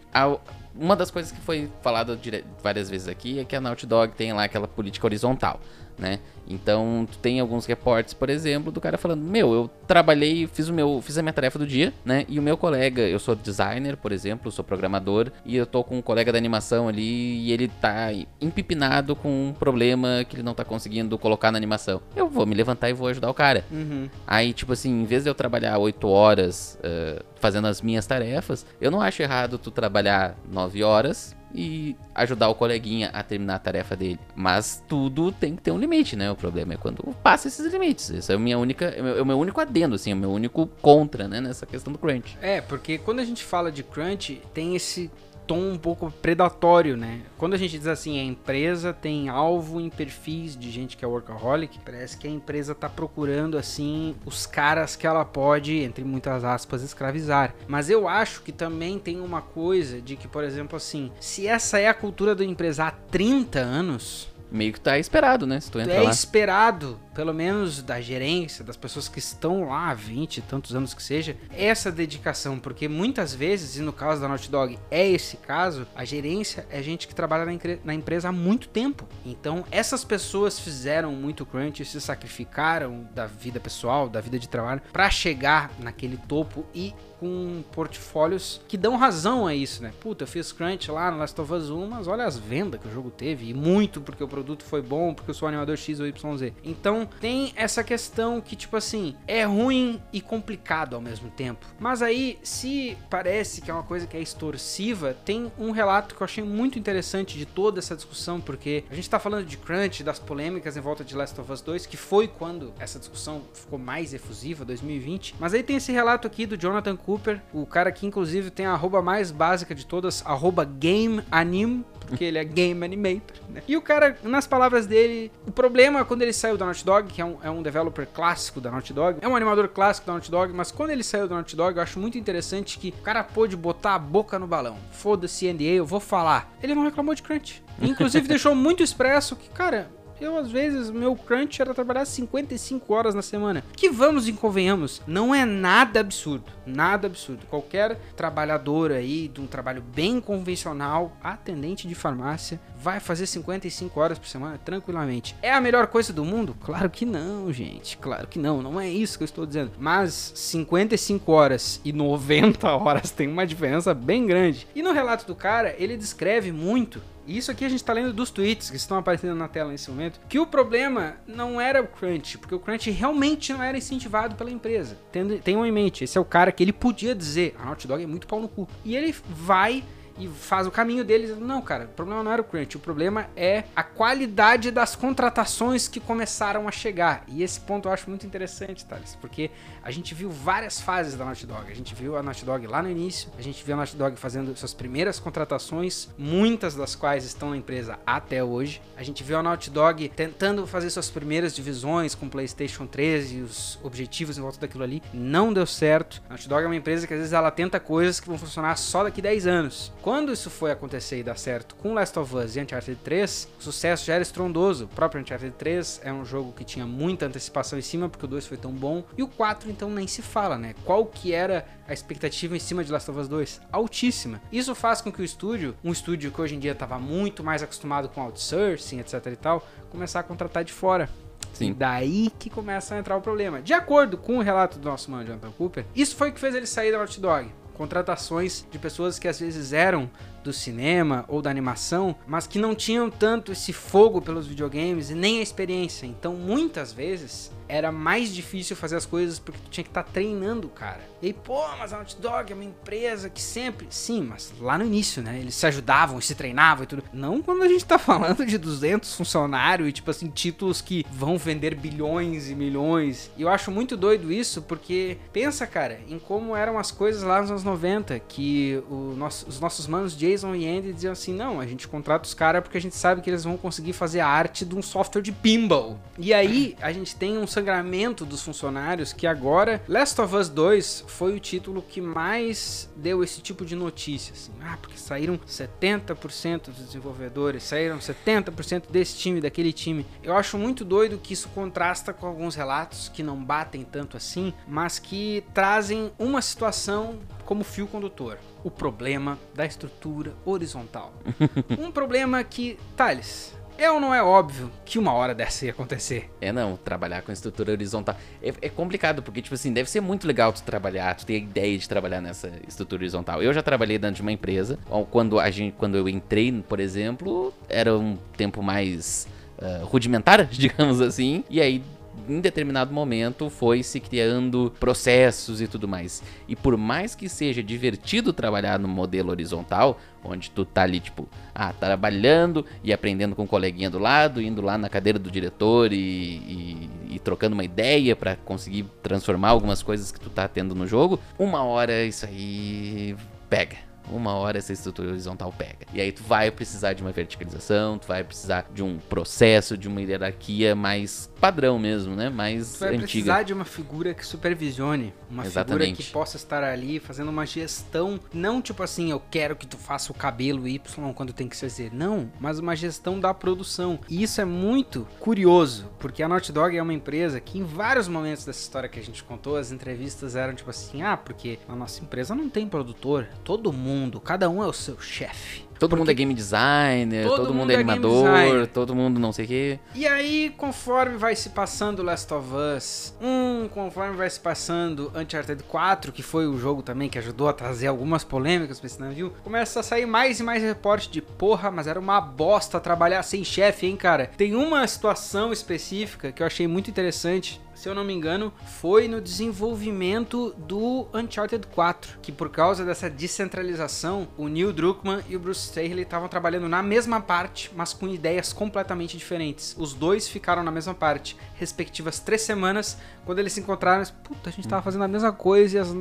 uma 0.74 0.96
das 0.96 1.10
coisas 1.10 1.30
que 1.30 1.40
foi 1.40 1.70
falada 1.82 2.18
várias 2.62 2.90
vezes 2.90 3.06
aqui 3.06 3.38
é 3.38 3.44
que 3.44 3.54
a 3.54 3.60
Naughty 3.60 3.86
Dog 3.86 4.12
tem 4.14 4.32
lá 4.32 4.42
aquela 4.42 4.66
política 4.66 5.06
horizontal 5.06 5.60
né? 5.98 6.18
Então, 6.48 7.06
tu 7.10 7.18
tem 7.18 7.40
alguns 7.40 7.66
reportes, 7.66 8.14
por 8.14 8.30
exemplo, 8.30 8.72
do 8.72 8.80
cara 8.80 8.96
falando: 8.96 9.22
"Meu, 9.22 9.52
eu 9.52 9.70
trabalhei, 9.86 10.46
fiz 10.46 10.68
o 10.68 10.72
meu, 10.72 11.00
fiz 11.02 11.18
a 11.18 11.22
minha 11.22 11.32
tarefa 11.32 11.58
do 11.58 11.66
dia, 11.66 11.92
né? 12.04 12.24
E 12.28 12.38
o 12.38 12.42
meu 12.42 12.56
colega, 12.56 13.02
eu 13.02 13.18
sou 13.18 13.34
designer, 13.34 13.96
por 13.96 14.12
exemplo, 14.12 14.50
sou 14.50 14.64
programador, 14.64 15.30
e 15.44 15.56
eu 15.56 15.66
tô 15.66 15.84
com 15.84 15.98
um 15.98 16.02
colega 16.02 16.32
da 16.32 16.38
animação 16.38 16.88
ali 16.88 17.46
e 17.46 17.52
ele 17.52 17.68
tá 17.68 18.08
empipinado 18.40 19.14
com 19.14 19.48
um 19.48 19.52
problema 19.52 20.24
que 20.26 20.36
ele 20.36 20.42
não 20.42 20.54
tá 20.54 20.64
conseguindo 20.64 21.18
colocar 21.18 21.52
na 21.52 21.58
animação. 21.58 22.00
Eu 22.16 22.28
vou 22.28 22.46
me 22.46 22.54
levantar 22.54 22.88
e 22.88 22.92
vou 22.94 23.08
ajudar 23.08 23.28
o 23.28 23.34
cara. 23.34 23.64
Uhum. 23.70 24.08
Aí, 24.26 24.52
tipo 24.52 24.72
assim, 24.72 25.02
em 25.02 25.04
vez 25.04 25.24
de 25.24 25.30
eu 25.30 25.34
trabalhar 25.34 25.76
8 25.78 26.08
horas 26.08 26.78
uh, 26.78 27.22
fazendo 27.36 27.66
as 27.66 27.82
minhas 27.82 28.06
tarefas, 28.06 28.64
eu 28.80 28.90
não 28.90 29.00
acho 29.00 29.22
errado 29.22 29.58
tu 29.58 29.70
trabalhar 29.70 30.36
9 30.50 30.82
horas 30.82 31.36
e 31.54 31.96
ajudar 32.14 32.48
o 32.48 32.54
coleguinha 32.54 33.10
a 33.12 33.22
terminar 33.22 33.56
a 33.56 33.58
tarefa 33.58 33.96
dele. 33.96 34.18
Mas 34.34 34.82
tudo 34.86 35.32
tem 35.32 35.56
que 35.56 35.62
ter 35.62 35.70
um 35.70 35.78
limite, 35.78 36.16
né? 36.16 36.30
O 36.30 36.36
problema 36.36 36.74
é 36.74 36.76
quando 36.76 37.02
passa 37.22 37.48
esses 37.48 37.72
limites. 37.72 38.10
Esse 38.10 38.32
é 38.32 38.36
o, 38.36 38.40
minha 38.40 38.58
única, 38.58 38.86
é 38.86 38.98
é 39.18 39.22
o 39.22 39.26
meu 39.26 39.38
único 39.38 39.60
adendo, 39.60 39.94
assim, 39.94 40.10
é 40.10 40.14
o 40.14 40.18
meu 40.18 40.30
único 40.30 40.66
contra, 40.82 41.26
né? 41.26 41.40
Nessa 41.40 41.66
questão 41.66 41.92
do 41.92 41.98
crunch. 41.98 42.36
É, 42.42 42.60
porque 42.60 42.98
quando 42.98 43.20
a 43.20 43.24
gente 43.24 43.42
fala 43.42 43.72
de 43.72 43.82
crunch, 43.82 44.40
tem 44.52 44.76
esse 44.76 45.10
tom 45.48 45.70
um 45.72 45.78
pouco 45.78 46.10
predatório, 46.10 46.96
né? 46.96 47.22
Quando 47.38 47.54
a 47.54 47.56
gente 47.56 47.78
diz 47.78 47.86
assim, 47.86 48.20
a 48.20 48.22
empresa 48.22 48.92
tem 48.92 49.30
alvo 49.30 49.80
em 49.80 49.88
perfis 49.88 50.56
de 50.56 50.70
gente 50.70 50.96
que 50.96 51.04
é 51.04 51.08
workaholic, 51.08 51.78
parece 51.80 52.18
que 52.18 52.28
a 52.28 52.30
empresa 52.30 52.74
tá 52.74 52.88
procurando 52.88 53.56
assim 53.56 54.14
os 54.26 54.46
caras 54.46 54.94
que 54.94 55.06
ela 55.06 55.24
pode, 55.24 55.74
entre 55.78 56.04
muitas 56.04 56.44
aspas, 56.44 56.82
escravizar. 56.82 57.54
Mas 57.66 57.88
eu 57.88 58.06
acho 58.06 58.42
que 58.42 58.52
também 58.52 58.98
tem 58.98 59.20
uma 59.20 59.40
coisa 59.40 60.00
de 60.00 60.14
que, 60.16 60.28
por 60.28 60.44
exemplo, 60.44 60.76
assim, 60.76 61.10
se 61.18 61.46
essa 61.46 61.78
é 61.78 61.88
a 61.88 61.94
cultura 61.94 62.34
da 62.34 62.44
empresa 62.44 62.84
há 62.84 62.90
30 62.90 63.58
anos, 63.58 64.28
meio 64.50 64.72
que 64.72 64.80
tá 64.80 64.98
esperado, 64.98 65.46
né? 65.46 65.60
Se 65.60 65.70
tu 65.70 65.80
entra 65.80 65.94
é 65.94 66.02
lá. 66.02 66.10
esperado, 66.10 66.98
pelo 67.18 67.34
menos 67.34 67.82
da 67.82 68.00
gerência, 68.00 68.64
das 68.64 68.76
pessoas 68.76 69.08
que 69.08 69.18
estão 69.18 69.68
lá 69.68 69.90
há 69.90 69.94
20 69.94 70.36
e 70.36 70.40
tantos 70.40 70.76
anos 70.76 70.94
que 70.94 71.02
seja, 71.02 71.36
essa 71.50 71.90
dedicação, 71.90 72.60
porque 72.60 72.86
muitas 72.86 73.34
vezes, 73.34 73.76
e 73.76 73.82
no 73.82 73.92
caso 73.92 74.20
da 74.20 74.28
Naughty 74.28 74.48
Dog 74.48 74.78
é 74.88 75.04
esse 75.04 75.36
caso, 75.36 75.84
a 75.96 76.04
gerência 76.04 76.64
é 76.70 76.80
gente 76.80 77.08
que 77.08 77.14
trabalha 77.16 77.44
na, 77.44 77.52
na 77.82 77.92
empresa 77.92 78.28
há 78.28 78.32
muito 78.32 78.68
tempo. 78.68 79.04
Então, 79.26 79.64
essas 79.72 80.04
pessoas 80.04 80.60
fizeram 80.60 81.10
muito 81.10 81.44
crunch, 81.44 81.84
se 81.84 82.00
sacrificaram 82.00 83.08
da 83.12 83.26
vida 83.26 83.58
pessoal, 83.58 84.08
da 84.08 84.20
vida 84.20 84.38
de 84.38 84.48
trabalho, 84.48 84.80
para 84.92 85.10
chegar 85.10 85.72
naquele 85.80 86.18
topo 86.18 86.64
e 86.72 86.94
com 87.18 87.64
portfólios 87.72 88.60
que 88.68 88.76
dão 88.76 88.96
razão 88.96 89.46
a 89.46 89.54
isso, 89.54 89.82
né? 89.82 89.92
Puta, 90.00 90.24
eu 90.24 90.28
fiz 90.28 90.52
crunch 90.52 90.90
lá 90.90 91.10
no 91.10 91.18
Last 91.18 91.40
of 91.40 91.52
Us 91.52 91.70
1, 91.70 91.86
mas 91.88 92.06
olha 92.06 92.24
as 92.24 92.38
vendas 92.38 92.80
que 92.80 92.88
o 92.88 92.92
jogo 92.92 93.10
teve, 93.10 93.50
e 93.50 93.54
muito 93.54 94.00
porque 94.00 94.22
o 94.22 94.28
produto 94.28 94.64
foi 94.64 94.80
bom, 94.80 95.12
porque 95.12 95.30
eu 95.30 95.34
sou 95.34 95.48
animador 95.48 95.76
X 95.76 96.00
ou 96.00 96.06
YZ. 96.06 96.52
Então, 96.62 97.07
tem 97.20 97.52
essa 97.56 97.82
questão 97.82 98.40
que, 98.40 98.56
tipo 98.56 98.76
assim, 98.76 99.16
é 99.26 99.44
ruim 99.44 100.00
e 100.12 100.20
complicado 100.20 100.94
ao 100.94 101.00
mesmo 101.00 101.30
tempo. 101.30 101.66
Mas 101.78 102.02
aí, 102.02 102.38
se 102.42 102.96
parece 103.10 103.60
que 103.60 103.70
é 103.70 103.74
uma 103.74 103.82
coisa 103.82 104.06
que 104.06 104.16
é 104.16 104.20
extorsiva, 104.20 105.16
tem 105.24 105.50
um 105.58 105.70
relato 105.70 106.14
que 106.14 106.20
eu 106.20 106.24
achei 106.24 106.44
muito 106.44 106.78
interessante 106.78 107.36
de 107.36 107.46
toda 107.46 107.78
essa 107.78 107.96
discussão, 107.96 108.40
porque 108.40 108.84
a 108.90 108.94
gente 108.94 109.08
tá 109.08 109.18
falando 109.18 109.46
de 109.46 109.56
crunch, 109.56 110.02
das 110.02 110.18
polêmicas 110.18 110.76
em 110.76 110.80
volta 110.80 111.04
de 111.04 111.16
Last 111.16 111.40
of 111.40 111.50
Us 111.50 111.60
2, 111.60 111.86
que 111.86 111.96
foi 111.96 112.28
quando 112.28 112.72
essa 112.78 112.98
discussão 112.98 113.42
ficou 113.52 113.78
mais 113.78 114.14
efusiva, 114.14 114.64
2020. 114.64 115.34
Mas 115.38 115.54
aí 115.54 115.62
tem 115.62 115.76
esse 115.76 115.92
relato 115.92 116.26
aqui 116.26 116.46
do 116.46 116.56
Jonathan 116.56 116.96
Cooper, 116.96 117.40
o 117.52 117.66
cara 117.66 117.90
que 117.92 118.06
inclusive 118.06 118.50
tem 118.50 118.66
a 118.66 118.72
arroba 118.72 119.02
mais 119.02 119.30
básica 119.30 119.74
de 119.74 119.86
todas, 119.86 120.24
arroba 120.24 120.64
GameAnim, 120.64 121.84
porque 122.08 122.24
ele 122.24 122.38
é 122.38 122.44
Game 122.44 122.84
Animator, 122.84 123.36
né? 123.48 123.62
E 123.68 123.76
o 123.76 123.82
cara, 123.82 124.16
nas 124.22 124.46
palavras 124.46 124.86
dele, 124.86 125.30
o 125.46 125.52
problema 125.52 126.04
quando 126.04 126.22
ele 126.22 126.32
saiu 126.32 126.56
da 126.56 126.64
Naughty 126.64 126.84
Dog, 126.84 127.12
que 127.12 127.20
é 127.20 127.24
um, 127.24 127.36
é 127.42 127.50
um 127.50 127.62
developer 127.62 128.06
clássico 128.06 128.60
da 128.60 128.70
Naughty 128.70 128.92
Dog, 128.92 129.18
é 129.20 129.28
um 129.28 129.36
animador 129.36 129.68
clássico 129.68 130.06
da 130.06 130.12
Naughty 130.14 130.30
Dog, 130.30 130.52
mas 130.52 130.72
quando 130.72 130.90
ele 130.90 131.02
saiu 131.02 131.28
da 131.28 131.34
Naughty 131.34 131.54
Dog, 131.54 131.76
eu 131.76 131.82
acho 131.82 131.98
muito 132.00 132.18
interessante 132.18 132.78
que 132.78 132.88
o 132.88 133.02
cara 133.02 133.22
pôde 133.22 133.56
botar 133.56 133.94
a 133.94 133.98
boca 133.98 134.38
no 134.38 134.46
balão. 134.46 134.76
Foda-se 134.92 135.52
NDA, 135.52 135.64
eu 135.64 135.86
vou 135.86 136.00
falar. 136.00 136.52
Ele 136.62 136.74
não 136.74 136.84
reclamou 136.84 137.14
de 137.14 137.22
crunch. 137.22 137.62
Inclusive 137.80 138.26
deixou 138.28 138.54
muito 138.54 138.82
expresso 138.82 139.36
que, 139.36 139.48
cara, 139.50 139.90
eu, 140.20 140.36
às 140.36 140.50
vezes, 140.50 140.90
meu 140.90 141.14
crunch 141.14 141.60
era 141.60 141.74
trabalhar 141.74 142.04
55 142.04 142.92
horas 142.92 143.14
na 143.14 143.22
semana. 143.22 143.64
Que 143.76 143.88
vamos 143.88 144.28
e 144.28 144.32
convenhamos, 144.32 145.02
não 145.06 145.34
é 145.34 145.44
nada 145.44 146.00
absurdo. 146.00 146.44
Nada 146.66 147.06
absurdo. 147.06 147.46
Qualquer 147.48 147.96
trabalhador 148.16 148.92
aí 148.92 149.28
de 149.28 149.40
um 149.40 149.46
trabalho 149.46 149.82
bem 149.82 150.20
convencional, 150.20 151.16
atendente 151.22 151.88
de 151.88 151.94
farmácia, 151.94 152.60
vai 152.76 153.00
fazer 153.00 153.26
55 153.26 153.98
horas 153.98 154.18
por 154.18 154.28
semana 154.28 154.58
tranquilamente. 154.62 155.34
É 155.42 155.52
a 155.52 155.60
melhor 155.60 155.86
coisa 155.86 156.12
do 156.12 156.24
mundo? 156.24 156.56
Claro 156.60 156.90
que 156.90 157.04
não, 157.04 157.52
gente. 157.52 157.96
Claro 157.96 158.26
que 158.26 158.38
não. 158.38 158.62
Não 158.62 158.80
é 158.80 158.88
isso 158.88 159.16
que 159.16 159.24
eu 159.24 159.26
estou 159.26 159.46
dizendo. 159.46 159.72
Mas 159.78 160.32
55 160.34 161.32
horas 161.32 161.80
e 161.84 161.92
90 161.92 162.68
horas 162.76 163.10
tem 163.10 163.28
uma 163.28 163.46
diferença 163.46 163.94
bem 163.94 164.26
grande. 164.26 164.66
E 164.74 164.82
no 164.82 164.92
relato 164.92 165.26
do 165.26 165.34
cara, 165.34 165.74
ele 165.78 165.96
descreve 165.96 166.52
muito 166.52 167.00
isso 167.36 167.50
aqui 167.50 167.64
a 167.64 167.68
gente 167.68 167.84
tá 167.84 167.92
lendo 167.92 168.12
dos 168.12 168.30
tweets 168.30 168.70
que 168.70 168.76
estão 168.76 168.96
aparecendo 168.96 169.34
na 169.34 169.48
tela 169.48 169.70
nesse 169.70 169.90
momento, 169.90 170.20
que 170.28 170.38
o 170.38 170.46
problema 170.46 171.16
não 171.26 171.60
era 171.60 171.82
o 171.82 171.86
crunch, 171.86 172.38
porque 172.38 172.54
o 172.54 172.60
crunch 172.60 172.90
realmente 172.90 173.52
não 173.52 173.62
era 173.62 173.76
incentivado 173.76 174.34
pela 174.34 174.50
empresa. 174.50 174.96
Tenham 175.42 175.66
em 175.66 175.72
mente, 175.72 176.04
esse 176.04 176.16
é 176.16 176.20
o 176.20 176.24
cara 176.24 176.50
que 176.52 176.62
ele 176.62 176.72
podia 176.72 177.14
dizer, 177.14 177.54
a 177.58 177.70
Hot 177.70 177.86
Dog 177.86 178.02
é 178.02 178.06
muito 178.06 178.26
pau 178.26 178.40
no 178.40 178.48
cu. 178.48 178.68
E 178.84 178.96
ele 178.96 179.14
vai 179.28 179.84
e 180.18 180.28
faz 180.28 180.66
o 180.66 180.70
caminho 180.70 181.04
deles. 181.04 181.36
Não, 181.38 181.62
cara, 181.62 181.84
o 181.84 181.88
problema 181.88 182.22
não 182.22 182.32
era 182.32 182.42
o 182.42 182.44
crunch, 182.44 182.76
o 182.76 182.80
problema 182.80 183.28
é 183.36 183.64
a 183.74 183.82
qualidade 183.82 184.70
das 184.70 184.94
contratações 184.96 185.88
que 185.88 186.00
começaram 186.00 186.68
a 186.68 186.70
chegar. 186.70 187.24
E 187.28 187.42
esse 187.42 187.60
ponto 187.60 187.88
eu 187.88 187.92
acho 187.92 188.08
muito 188.08 188.26
interessante, 188.26 188.84
Thales, 188.84 189.16
porque 189.20 189.50
a 189.82 189.90
gente 189.90 190.14
viu 190.14 190.30
várias 190.30 190.80
fases 190.80 191.14
da 191.14 191.24
Naughty 191.24 191.46
Dog. 191.46 191.70
A 191.70 191.74
gente 191.74 191.94
viu 191.94 192.16
a 192.16 192.22
Naughty 192.22 192.44
Dog 192.44 192.66
lá 192.66 192.82
no 192.82 192.90
início, 192.90 193.30
a 193.38 193.42
gente 193.42 193.64
viu 193.64 193.74
a 193.74 193.76
Naughty 193.76 193.96
Dog 193.96 194.16
fazendo 194.16 194.56
suas 194.56 194.74
primeiras 194.74 195.18
contratações, 195.18 196.08
muitas 196.18 196.74
das 196.74 196.94
quais 196.94 197.24
estão 197.24 197.50
na 197.50 197.56
empresa 197.56 197.98
até 198.06 198.42
hoje. 198.42 198.82
A 198.96 199.02
gente 199.02 199.22
viu 199.22 199.38
a 199.38 199.42
Naughty 199.42 199.70
Dog 199.70 200.08
tentando 200.10 200.66
fazer 200.66 200.90
suas 200.90 201.10
primeiras 201.10 201.54
divisões 201.54 202.14
com 202.14 202.26
o 202.26 202.30
PlayStation 202.30 202.86
3 202.86 203.32
e 203.32 203.40
os 203.40 203.78
objetivos 203.82 204.38
em 204.38 204.40
volta 204.40 204.58
daquilo 204.60 204.84
ali. 204.84 205.02
Não 205.12 205.52
deu 205.52 205.66
certo. 205.66 206.22
A 206.26 206.30
Naughty 206.30 206.48
Dog 206.48 206.64
é 206.64 206.66
uma 206.66 206.76
empresa 206.76 207.06
que 207.06 207.14
às 207.14 207.18
vezes 207.18 207.32
ela 207.32 207.50
tenta 207.50 207.80
coisas 207.80 208.20
que 208.20 208.28
vão 208.28 208.38
funcionar 208.38 208.76
só 208.76 209.04
daqui 209.04 209.22
10 209.22 209.46
anos. 209.46 209.92
Quando 210.08 210.32
isso 210.32 210.48
foi 210.48 210.70
acontecer 210.70 211.18
e 211.18 211.22
dar 211.22 211.36
certo 211.36 211.74
com 211.74 211.92
Last 211.92 212.18
of 212.18 212.34
Us 212.34 212.56
e 212.56 212.60
Uncharted 212.62 212.98
3, 213.04 213.48
o 213.60 213.62
sucesso 213.62 214.06
já 214.06 214.14
era 214.14 214.22
estrondoso. 214.22 214.86
O 214.86 214.88
próprio 214.88 215.20
Uncharted 215.20 215.54
3 215.58 216.00
é 216.02 216.10
um 216.10 216.24
jogo 216.24 216.50
que 216.50 216.64
tinha 216.64 216.86
muita 216.86 217.26
antecipação 217.26 217.78
em 217.78 217.82
cima, 217.82 218.08
porque 218.08 218.24
o 218.24 218.28
2 218.28 218.46
foi 218.46 218.56
tão 218.56 218.72
bom. 218.72 219.04
E 219.18 219.22
o 219.22 219.28
4, 219.28 219.70
então, 219.70 219.90
nem 219.90 220.06
se 220.06 220.22
fala, 220.22 220.56
né? 220.56 220.74
Qual 220.82 221.04
que 221.04 221.34
era 221.34 221.66
a 221.86 221.92
expectativa 221.92 222.56
em 222.56 222.58
cima 222.58 222.82
de 222.82 222.90
Last 222.90 223.10
of 223.10 223.20
Us 223.20 223.28
2? 223.28 223.60
Altíssima. 223.70 224.40
Isso 224.50 224.74
faz 224.74 225.02
com 225.02 225.12
que 225.12 225.20
o 225.20 225.24
estúdio, 225.24 225.76
um 225.84 225.92
estúdio 225.92 226.32
que 226.32 226.40
hoje 226.40 226.54
em 226.54 226.58
dia 226.58 226.72
estava 226.72 226.98
muito 226.98 227.44
mais 227.44 227.62
acostumado 227.62 228.08
com 228.08 228.22
outsourcing, 228.22 229.00
etc 229.00 229.26
e 229.26 229.36
tal, 229.36 229.68
começar 229.90 230.20
a 230.20 230.22
contratar 230.22 230.64
de 230.64 230.72
fora. 230.72 231.10
Sim. 231.52 231.74
Daí 231.76 232.30
que 232.38 232.48
começa 232.48 232.94
a 232.94 232.98
entrar 232.98 233.14
o 233.14 233.20
problema. 233.20 233.60
De 233.60 233.74
acordo 233.74 234.16
com 234.16 234.38
o 234.38 234.40
relato 234.40 234.78
do 234.78 234.88
nosso 234.88 235.10
mano 235.10 235.26
Jonathan 235.26 235.50
Cooper, 235.50 235.84
isso 235.94 236.16
foi 236.16 236.30
o 236.30 236.32
que 236.32 236.40
fez 236.40 236.54
ele 236.54 236.66
sair 236.66 236.92
da 236.92 236.96
Naughty 236.96 237.20
Dog 237.20 237.57
contratações 237.78 238.66
de 238.70 238.78
pessoas 238.78 239.18
que 239.18 239.28
às 239.28 239.38
vezes 239.38 239.72
eram 239.72 240.10
do 240.42 240.52
cinema 240.52 241.24
ou 241.28 241.40
da 241.40 241.48
animação, 241.48 242.16
mas 242.26 242.46
que 242.46 242.58
não 242.58 242.74
tinham 242.74 243.08
tanto 243.08 243.52
esse 243.52 243.72
fogo 243.72 244.20
pelos 244.20 244.46
videogames 244.46 245.10
e 245.10 245.14
nem 245.14 245.38
a 245.38 245.42
experiência. 245.42 246.04
Então, 246.04 246.34
muitas 246.34 246.92
vezes, 246.92 247.52
era 247.68 247.92
mais 247.92 248.34
difícil 248.34 248.74
fazer 248.74 248.96
as 248.96 249.06
coisas 249.06 249.38
porque 249.38 249.60
tu 249.64 249.70
tinha 249.70 249.84
que 249.84 249.90
estar 249.90 250.02
tá 250.02 250.10
treinando 250.12 250.66
o 250.66 250.70
cara. 250.70 251.07
E 251.20 251.26
aí, 251.26 251.32
pô, 251.32 251.66
mas 251.78 251.92
a 251.92 251.96
Naughty 251.96 252.16
Dog 252.20 252.52
é 252.52 252.54
uma 252.54 252.64
empresa 252.64 253.28
que 253.28 253.42
sempre. 253.42 253.88
Sim, 253.90 254.22
mas 254.22 254.52
lá 254.60 254.78
no 254.78 254.84
início, 254.84 255.20
né? 255.20 255.38
Eles 255.38 255.54
se 255.54 255.66
ajudavam, 255.66 256.20
se 256.20 256.34
treinavam 256.34 256.84
e 256.84 256.86
tudo. 256.86 257.02
Não 257.12 257.42
quando 257.42 257.62
a 257.62 257.68
gente 257.68 257.84
tá 257.84 257.98
falando 257.98 258.46
de 258.46 258.56
200 258.56 259.14
funcionários 259.14 259.88
e, 259.88 259.92
tipo 259.92 260.10
assim, 260.10 260.28
títulos 260.28 260.80
que 260.80 261.04
vão 261.10 261.36
vender 261.36 261.74
bilhões 261.74 262.48
e 262.48 262.54
milhões. 262.54 263.30
E 263.36 263.42
eu 263.42 263.48
acho 263.48 263.70
muito 263.70 263.96
doido 263.96 264.32
isso 264.32 264.62
porque 264.62 265.18
pensa, 265.32 265.66
cara, 265.66 266.00
em 266.08 266.18
como 266.18 266.54
eram 266.54 266.78
as 266.78 266.92
coisas 266.92 267.22
lá 267.22 267.40
nos 267.40 267.50
anos 267.50 267.64
90, 267.64 268.18
que 268.20 268.80
nosso, 269.16 269.48
os 269.48 269.58
nossos 269.58 269.86
manos 269.88 270.16
Jason 270.16 270.54
e 270.54 270.68
Andy 270.68 270.92
diziam 270.92 271.12
assim: 271.12 271.34
não, 271.34 271.58
a 271.58 271.66
gente 271.66 271.88
contrata 271.88 272.26
os 272.26 272.34
caras 272.34 272.62
porque 272.62 272.78
a 272.78 272.80
gente 272.80 272.94
sabe 272.94 273.22
que 273.22 273.28
eles 273.28 273.42
vão 273.42 273.56
conseguir 273.56 273.92
fazer 273.92 274.20
a 274.20 274.28
arte 274.28 274.64
de 274.64 274.76
um 274.76 274.82
software 274.82 275.22
de 275.22 275.32
pinball. 275.32 275.98
E 276.16 276.32
aí 276.32 276.76
a 276.80 276.92
gente 276.92 277.16
tem 277.16 277.38
um 277.38 277.46
sangramento 277.46 278.24
dos 278.24 278.42
funcionários 278.42 279.12
que 279.12 279.26
agora 279.26 279.82
Last 279.88 280.20
of 280.20 280.34
Us 280.36 280.48
2 280.48 281.07
foi 281.10 281.34
o 281.34 281.40
título 281.40 281.82
que 281.82 282.00
mais 282.00 282.88
deu 282.96 283.22
esse 283.22 283.40
tipo 283.40 283.64
de 283.64 283.74
notícia, 283.74 284.32
assim. 284.32 284.52
Ah, 284.60 284.78
porque 284.80 284.98
saíram 284.98 285.38
70% 285.38 286.66
dos 286.66 286.86
desenvolvedores, 286.86 287.62
saíram 287.62 287.98
70% 287.98 288.90
desse 288.90 289.16
time, 289.16 289.40
daquele 289.40 289.72
time. 289.72 290.06
Eu 290.22 290.36
acho 290.36 290.58
muito 290.58 290.84
doido 290.84 291.18
que 291.18 291.32
isso 291.32 291.48
contrasta 291.50 292.12
com 292.12 292.26
alguns 292.26 292.54
relatos 292.54 293.08
que 293.08 293.22
não 293.22 293.42
batem 293.42 293.84
tanto 293.84 294.16
assim, 294.16 294.52
mas 294.66 294.98
que 294.98 295.44
trazem 295.54 296.12
uma 296.18 296.42
situação 296.42 297.18
como 297.44 297.64
fio 297.64 297.86
condutor 297.86 298.38
o 298.62 298.70
problema 298.70 299.38
da 299.54 299.64
estrutura 299.64 300.34
horizontal. 300.44 301.12
um 301.78 301.90
problema 301.90 302.42
que, 302.44 302.78
Thales, 302.96 303.56
é 303.78 303.90
ou 303.90 304.00
não 304.00 304.12
é 304.12 304.22
óbvio 304.22 304.70
que 304.84 304.98
uma 304.98 305.12
hora 305.12 305.34
dessa 305.34 305.64
ia 305.64 305.70
acontecer? 305.70 306.28
É 306.40 306.50
não, 306.50 306.76
trabalhar 306.76 307.22
com 307.22 307.30
estrutura 307.30 307.70
horizontal. 307.70 308.16
É, 308.42 308.52
é, 308.62 308.68
complicado, 308.68 309.22
porque, 309.22 309.40
tipo 309.40 309.54
assim, 309.54 309.72
deve 309.72 309.88
ser 309.88 310.00
muito 310.00 310.26
legal 310.26 310.52
tu 310.52 310.62
trabalhar, 310.62 311.14
tu 311.14 311.24
ter 311.24 311.34
a 311.34 311.38
ideia 311.38 311.78
de 311.78 311.88
trabalhar 311.88 312.20
nessa 312.20 312.50
estrutura 312.66 313.02
horizontal. 313.02 313.40
Eu 313.42 313.52
já 313.52 313.62
trabalhei 313.62 313.96
dentro 313.96 314.16
de 314.16 314.22
uma 314.22 314.32
empresa, 314.32 314.78
quando, 315.10 315.38
a 315.38 315.48
gente, 315.50 315.74
quando 315.78 315.96
eu 315.96 316.08
entrei, 316.08 316.52
por 316.68 316.80
exemplo, 316.80 317.54
era 317.68 317.96
um 317.96 318.18
tempo 318.36 318.62
mais 318.62 319.28
uh, 319.58 319.84
rudimentar, 319.86 320.44
digamos 320.50 321.00
assim, 321.00 321.44
e 321.48 321.60
aí 321.60 321.82
em 322.28 322.40
determinado 322.40 322.92
momento 322.92 323.48
foi 323.48 323.82
se 323.82 324.00
criando 324.00 324.72
processos 324.78 325.60
e 325.60 325.66
tudo 325.66 325.88
mais. 325.88 326.22
E 326.46 326.54
por 326.54 326.76
mais 326.76 327.14
que 327.14 327.28
seja 327.28 327.62
divertido 327.62 328.32
trabalhar 328.32 328.78
no 328.78 328.88
modelo 328.88 329.30
horizontal, 329.30 329.98
onde 330.22 330.50
tu 330.50 330.64
tá 330.64 330.82
ali, 330.82 331.00
tipo, 331.00 331.28
ah, 331.54 331.72
trabalhando 331.72 332.64
e 332.82 332.92
aprendendo 332.92 333.34
com 333.34 333.42
um 333.42 333.46
coleguinha 333.46 333.90
do 333.90 333.98
lado, 333.98 334.42
indo 334.42 334.60
lá 334.60 334.76
na 334.76 334.88
cadeira 334.88 335.18
do 335.18 335.30
diretor 335.30 335.92
e, 335.92 335.96
e, 335.96 336.90
e 337.10 337.18
trocando 337.18 337.54
uma 337.54 337.64
ideia 337.64 338.14
para 338.14 338.36
conseguir 338.36 338.84
transformar 339.02 339.48
algumas 339.48 339.82
coisas 339.82 340.12
que 340.12 340.20
tu 340.20 340.30
tá 340.30 340.46
tendo 340.46 340.74
no 340.74 340.86
jogo, 340.86 341.18
uma 341.38 341.62
hora 341.62 342.04
isso 342.04 342.26
aí 342.26 343.16
pega 343.48 343.87
uma 344.10 344.32
hora 344.34 344.58
essa 344.58 344.72
estrutura 344.72 345.10
horizontal 345.10 345.52
pega. 345.56 345.86
E 345.92 346.00
aí 346.00 346.12
tu 346.12 346.22
vai 346.22 346.50
precisar 346.50 346.92
de 346.92 347.02
uma 347.02 347.12
verticalização, 347.12 347.98
tu 347.98 348.06
vai 348.06 348.24
precisar 348.24 348.66
de 348.72 348.82
um 348.82 348.98
processo, 348.98 349.76
de 349.76 349.88
uma 349.88 350.00
hierarquia 350.00 350.74
mais 350.74 351.30
padrão 351.40 351.78
mesmo, 351.78 352.14
né? 352.14 352.28
Mais 352.28 352.74
tu 352.74 352.80
vai 352.80 352.88
antiga. 352.90 353.02
precisar 353.02 353.42
de 353.42 353.52
uma 353.52 353.64
figura 353.64 354.14
que 354.14 354.24
supervisione, 354.24 355.14
uma 355.30 355.44
Exatamente. 355.44 355.86
figura 355.86 356.06
que 356.06 356.12
possa 356.12 356.36
estar 356.36 356.62
ali 356.62 356.98
fazendo 356.98 357.28
uma 357.28 357.46
gestão, 357.46 358.18
não 358.32 358.60
tipo 358.60 358.82
assim, 358.82 359.10
eu 359.10 359.22
quero 359.30 359.54
que 359.56 359.66
tu 359.66 359.76
faça 359.76 360.10
o 360.10 360.14
cabelo 360.14 360.66
Y 360.66 361.12
quando 361.14 361.32
tem 361.32 361.48
que 361.48 361.56
ser 361.56 361.68
Z, 361.68 361.90
não, 361.92 362.30
mas 362.40 362.58
uma 362.58 362.74
gestão 362.74 363.20
da 363.20 363.32
produção. 363.32 363.98
E 364.08 364.22
isso 364.22 364.40
é 364.40 364.44
muito 364.44 365.06
curioso, 365.20 365.88
porque 365.98 366.22
a 366.22 366.28
Naughty 366.28 366.52
Dog 366.52 366.76
é 366.76 366.82
uma 366.82 366.94
empresa 366.94 367.40
que 367.40 367.58
em 367.58 367.64
vários 367.64 368.08
momentos 368.08 368.44
dessa 368.44 368.60
história 368.60 368.88
que 368.88 368.98
a 368.98 369.02
gente 369.02 369.22
contou, 369.22 369.56
as 369.56 369.70
entrevistas 369.70 370.34
eram 370.34 370.54
tipo 370.54 370.70
assim, 370.70 371.02
ah, 371.02 371.16
porque 371.16 371.58
a 371.68 371.74
nossa 371.74 372.02
empresa 372.02 372.34
não 372.34 372.48
tem 372.48 372.68
produtor, 372.68 373.28
todo 373.44 373.72
mundo 373.72 373.97
mundo, 373.98 374.20
cada 374.20 374.48
um 374.48 374.62
é 374.62 374.66
o 374.66 374.72
seu 374.72 375.00
chefe. 375.00 375.68
Todo 375.78 375.90
Porque 375.90 376.00
mundo 376.00 376.10
é 376.10 376.14
game 376.14 376.34
designer, 376.34 377.24
todo, 377.24 377.36
todo 377.36 377.46
mundo, 377.48 377.58
mundo, 377.60 377.70
é, 377.70 377.74
é 377.74 377.76
animador, 377.76 378.66
todo 378.66 378.94
mundo 378.94 379.20
não 379.20 379.32
sei 379.32 379.44
o 379.44 379.48
quê. 379.48 379.78
E 379.94 380.08
aí, 380.08 380.52
conforme 380.56 381.16
vai 381.16 381.36
se 381.36 381.50
passando 381.50 382.02
Last 382.02 382.34
of 382.34 382.48
Us 382.76 383.14
1, 383.22 383.68
conforme 383.68 384.16
vai 384.16 384.28
se 384.28 384.40
passando 384.40 385.12
Uncharted 385.14 385.62
4, 385.62 386.10
que 386.10 386.22
foi 386.22 386.48
o 386.48 386.58
jogo 386.58 386.82
também 386.82 387.08
que 387.08 387.16
ajudou 387.18 387.48
a 387.48 387.52
trazer 387.52 387.86
algumas 387.86 388.24
polêmicas 388.24 388.80
pra 388.80 388.88
esse 388.88 389.00
navio, 389.00 389.32
começa 389.44 389.78
a 389.78 389.82
sair 389.84 390.04
mais 390.04 390.40
e 390.40 390.42
mais 390.42 390.62
reportes 390.62 391.08
de 391.08 391.22
porra, 391.22 391.70
mas 391.70 391.86
era 391.86 392.00
uma 392.00 392.20
bosta 392.20 392.80
trabalhar 392.80 393.22
sem 393.22 393.44
chefe, 393.44 393.86
hein, 393.86 393.96
cara. 393.96 394.28
Tem 394.36 394.56
uma 394.56 394.84
situação 394.86 395.52
específica 395.52 396.32
que 396.32 396.42
eu 396.42 396.46
achei 396.46 396.66
muito 396.66 396.90
interessante 396.90 397.60
se 397.78 397.88
eu 397.88 397.94
não 397.94 398.02
me 398.02 398.12
engano, 398.12 398.52
foi 398.80 399.06
no 399.06 399.20
desenvolvimento 399.20 400.52
do 400.58 401.06
Uncharted 401.14 401.64
4, 401.68 402.18
que 402.20 402.32
por 402.32 402.50
causa 402.50 402.84
dessa 402.84 403.08
descentralização, 403.08 404.26
o 404.36 404.48
Neil 404.48 404.72
Druckmann 404.72 405.22
e 405.28 405.36
o 405.36 405.38
Bruce 405.38 405.66
Staley 405.66 406.02
estavam 406.02 406.26
trabalhando 406.26 406.68
na 406.68 406.82
mesma 406.82 407.20
parte, 407.20 407.70
mas 407.76 407.92
com 407.92 408.08
ideias 408.08 408.52
completamente 408.52 409.16
diferentes. 409.16 409.76
Os 409.78 409.94
dois 409.94 410.26
ficaram 410.26 410.64
na 410.64 410.72
mesma 410.72 410.92
parte, 410.92 411.36
respectivas 411.54 412.18
três 412.18 412.42
semanas, 412.42 412.98
quando 413.24 413.38
eles 413.38 413.52
se 413.52 413.60
encontraram, 413.60 414.04
puta, 414.24 414.50
a 414.50 414.52
gente 414.52 414.66
tava 414.66 414.82
fazendo 414.82 415.04
a 415.04 415.08
mesma 415.08 415.30
coisa 415.30 415.76
e 415.76 415.78
as 415.78 415.94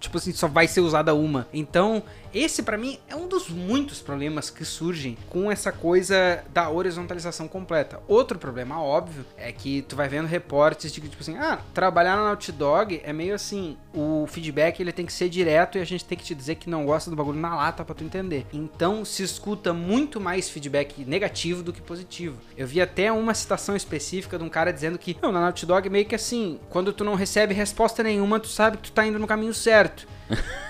tipo 0.00 0.16
assim, 0.16 0.32
só 0.32 0.48
vai 0.48 0.66
ser 0.66 0.80
usada 0.80 1.14
uma. 1.14 1.46
Então, 1.52 2.02
esse 2.32 2.62
para 2.62 2.78
mim 2.78 2.98
é 3.08 3.16
um 3.16 3.26
dos 3.26 3.48
muitos 3.48 4.00
problemas 4.00 4.50
que 4.50 4.64
surgem 4.64 5.16
com 5.28 5.50
essa 5.50 5.72
coisa 5.72 6.44
da 6.52 6.68
horizontalização 6.68 7.48
completa. 7.48 8.00
Outro 8.06 8.38
problema 8.38 8.80
óbvio 8.82 9.24
é 9.36 9.52
que 9.52 9.82
tu 9.82 9.96
vai 9.96 10.08
vendo 10.08 10.26
reportes 10.26 10.92
de 10.92 11.00
que 11.00 11.08
tipo 11.08 11.22
assim, 11.22 11.36
ah, 11.36 11.60
trabalhar 11.74 12.16
na 12.16 12.24
Naughty 12.24 12.52
Dog 12.52 13.00
é 13.04 13.12
meio 13.12 13.34
assim, 13.34 13.76
o 13.92 14.26
feedback 14.28 14.80
ele 14.80 14.92
tem 14.92 15.06
que 15.06 15.12
ser 15.12 15.28
direto 15.28 15.78
e 15.78 15.80
a 15.80 15.84
gente 15.84 16.04
tem 16.04 16.16
que 16.16 16.24
te 16.24 16.34
dizer 16.34 16.56
que 16.56 16.70
não 16.70 16.84
gosta 16.84 17.10
do 17.10 17.16
bagulho 17.16 17.38
na 17.38 17.54
lata 17.54 17.84
para 17.84 17.94
tu 17.94 18.04
entender. 18.04 18.46
Então, 18.52 19.04
se 19.04 19.22
escuta 19.22 19.72
muito 19.72 20.20
mais 20.20 20.48
feedback 20.48 21.04
negativo 21.04 21.62
do 21.62 21.72
que 21.72 21.80
positivo. 21.80 22.38
Eu 22.56 22.66
vi 22.66 22.80
até 22.80 23.10
uma 23.10 23.34
citação 23.34 23.74
específica 23.74 24.38
de 24.38 24.44
um 24.44 24.48
cara 24.48 24.72
dizendo 24.72 24.98
que, 24.98 25.16
não, 25.20 25.32
na 25.32 25.40
Naughty 25.40 25.66
Dog 25.66 25.88
meio 25.88 26.06
que 26.06 26.14
assim, 26.14 26.60
quando 26.68 26.92
tu 26.92 27.04
não 27.04 27.14
recebe 27.14 27.54
resposta 27.54 28.02
nenhuma, 28.02 28.40
tu 28.40 28.48
sabe 28.48 28.76
que 28.76 28.84
tu 28.84 28.92
tá 28.92 29.06
indo 29.06 29.18
no 29.18 29.26
caminho 29.26 29.54
certo. 29.54 30.06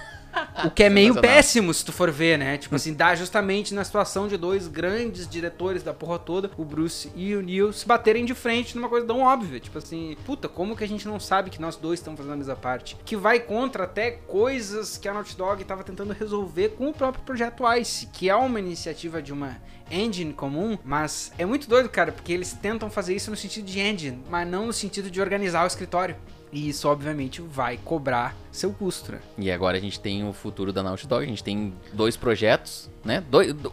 O 0.64 0.70
que 0.70 0.84
é 0.84 0.90
meio 0.90 1.20
péssimo 1.20 1.72
se 1.72 1.84
tu 1.84 1.92
for 1.92 2.10
ver, 2.10 2.38
né? 2.38 2.58
Tipo 2.58 2.76
assim, 2.76 2.92
dá 2.92 3.14
justamente 3.14 3.74
na 3.74 3.82
situação 3.84 4.28
de 4.28 4.36
dois 4.36 4.68
grandes 4.68 5.28
diretores 5.28 5.82
da 5.82 5.92
porra 5.94 6.18
toda, 6.18 6.50
o 6.56 6.64
Bruce 6.64 7.10
e 7.14 7.34
o 7.34 7.42
Neil, 7.42 7.72
se 7.72 7.86
baterem 7.86 8.24
de 8.24 8.34
frente 8.34 8.76
numa 8.76 8.88
coisa 8.88 9.06
tão 9.06 9.20
óbvia. 9.20 9.60
Tipo 9.60 9.78
assim, 9.78 10.16
puta, 10.24 10.48
como 10.48 10.76
que 10.76 10.84
a 10.84 10.88
gente 10.88 11.08
não 11.08 11.18
sabe 11.18 11.50
que 11.50 11.60
nós 11.60 11.76
dois 11.76 11.98
estamos 11.98 12.18
fazendo 12.18 12.34
a 12.34 12.36
mesma 12.36 12.56
parte? 12.56 12.96
Que 13.04 13.16
vai 13.16 13.40
contra 13.40 13.84
até 13.84 14.10
coisas 14.10 14.98
que 14.98 15.08
a 15.08 15.14
Naughty 15.14 15.36
Dog 15.36 15.62
estava 15.62 15.82
tentando 15.82 16.12
resolver 16.12 16.70
com 16.70 16.88
o 16.88 16.92
próprio 16.92 17.24
projeto 17.24 17.64
Ice, 17.78 18.06
que 18.06 18.28
é 18.28 18.36
uma 18.36 18.58
iniciativa 18.58 19.22
de 19.22 19.32
uma 19.32 19.56
engine 19.90 20.32
comum, 20.32 20.78
mas 20.84 21.32
é 21.36 21.44
muito 21.44 21.68
doido, 21.68 21.88
cara, 21.88 22.12
porque 22.12 22.32
eles 22.32 22.52
tentam 22.52 22.90
fazer 22.90 23.14
isso 23.14 23.30
no 23.30 23.36
sentido 23.36 23.64
de 23.64 23.80
engine, 23.80 24.22
mas 24.30 24.46
não 24.46 24.66
no 24.66 24.72
sentido 24.72 25.10
de 25.10 25.20
organizar 25.20 25.64
o 25.64 25.66
escritório. 25.66 26.16
E 26.52 26.68
isso, 26.68 26.88
obviamente, 26.88 27.40
vai 27.40 27.76
cobrar 27.76 28.36
seu 28.50 28.72
custo, 28.72 29.12
né? 29.12 29.20
E 29.38 29.50
agora 29.50 29.76
a 29.76 29.80
gente 29.80 30.00
tem 30.00 30.28
o 30.28 30.32
futuro 30.32 30.72
da 30.72 30.82
Naughty 30.82 31.06
Dog. 31.06 31.24
A 31.24 31.28
gente 31.28 31.44
tem 31.44 31.72
dois 31.92 32.16
projetos, 32.16 32.90
né? 33.04 33.22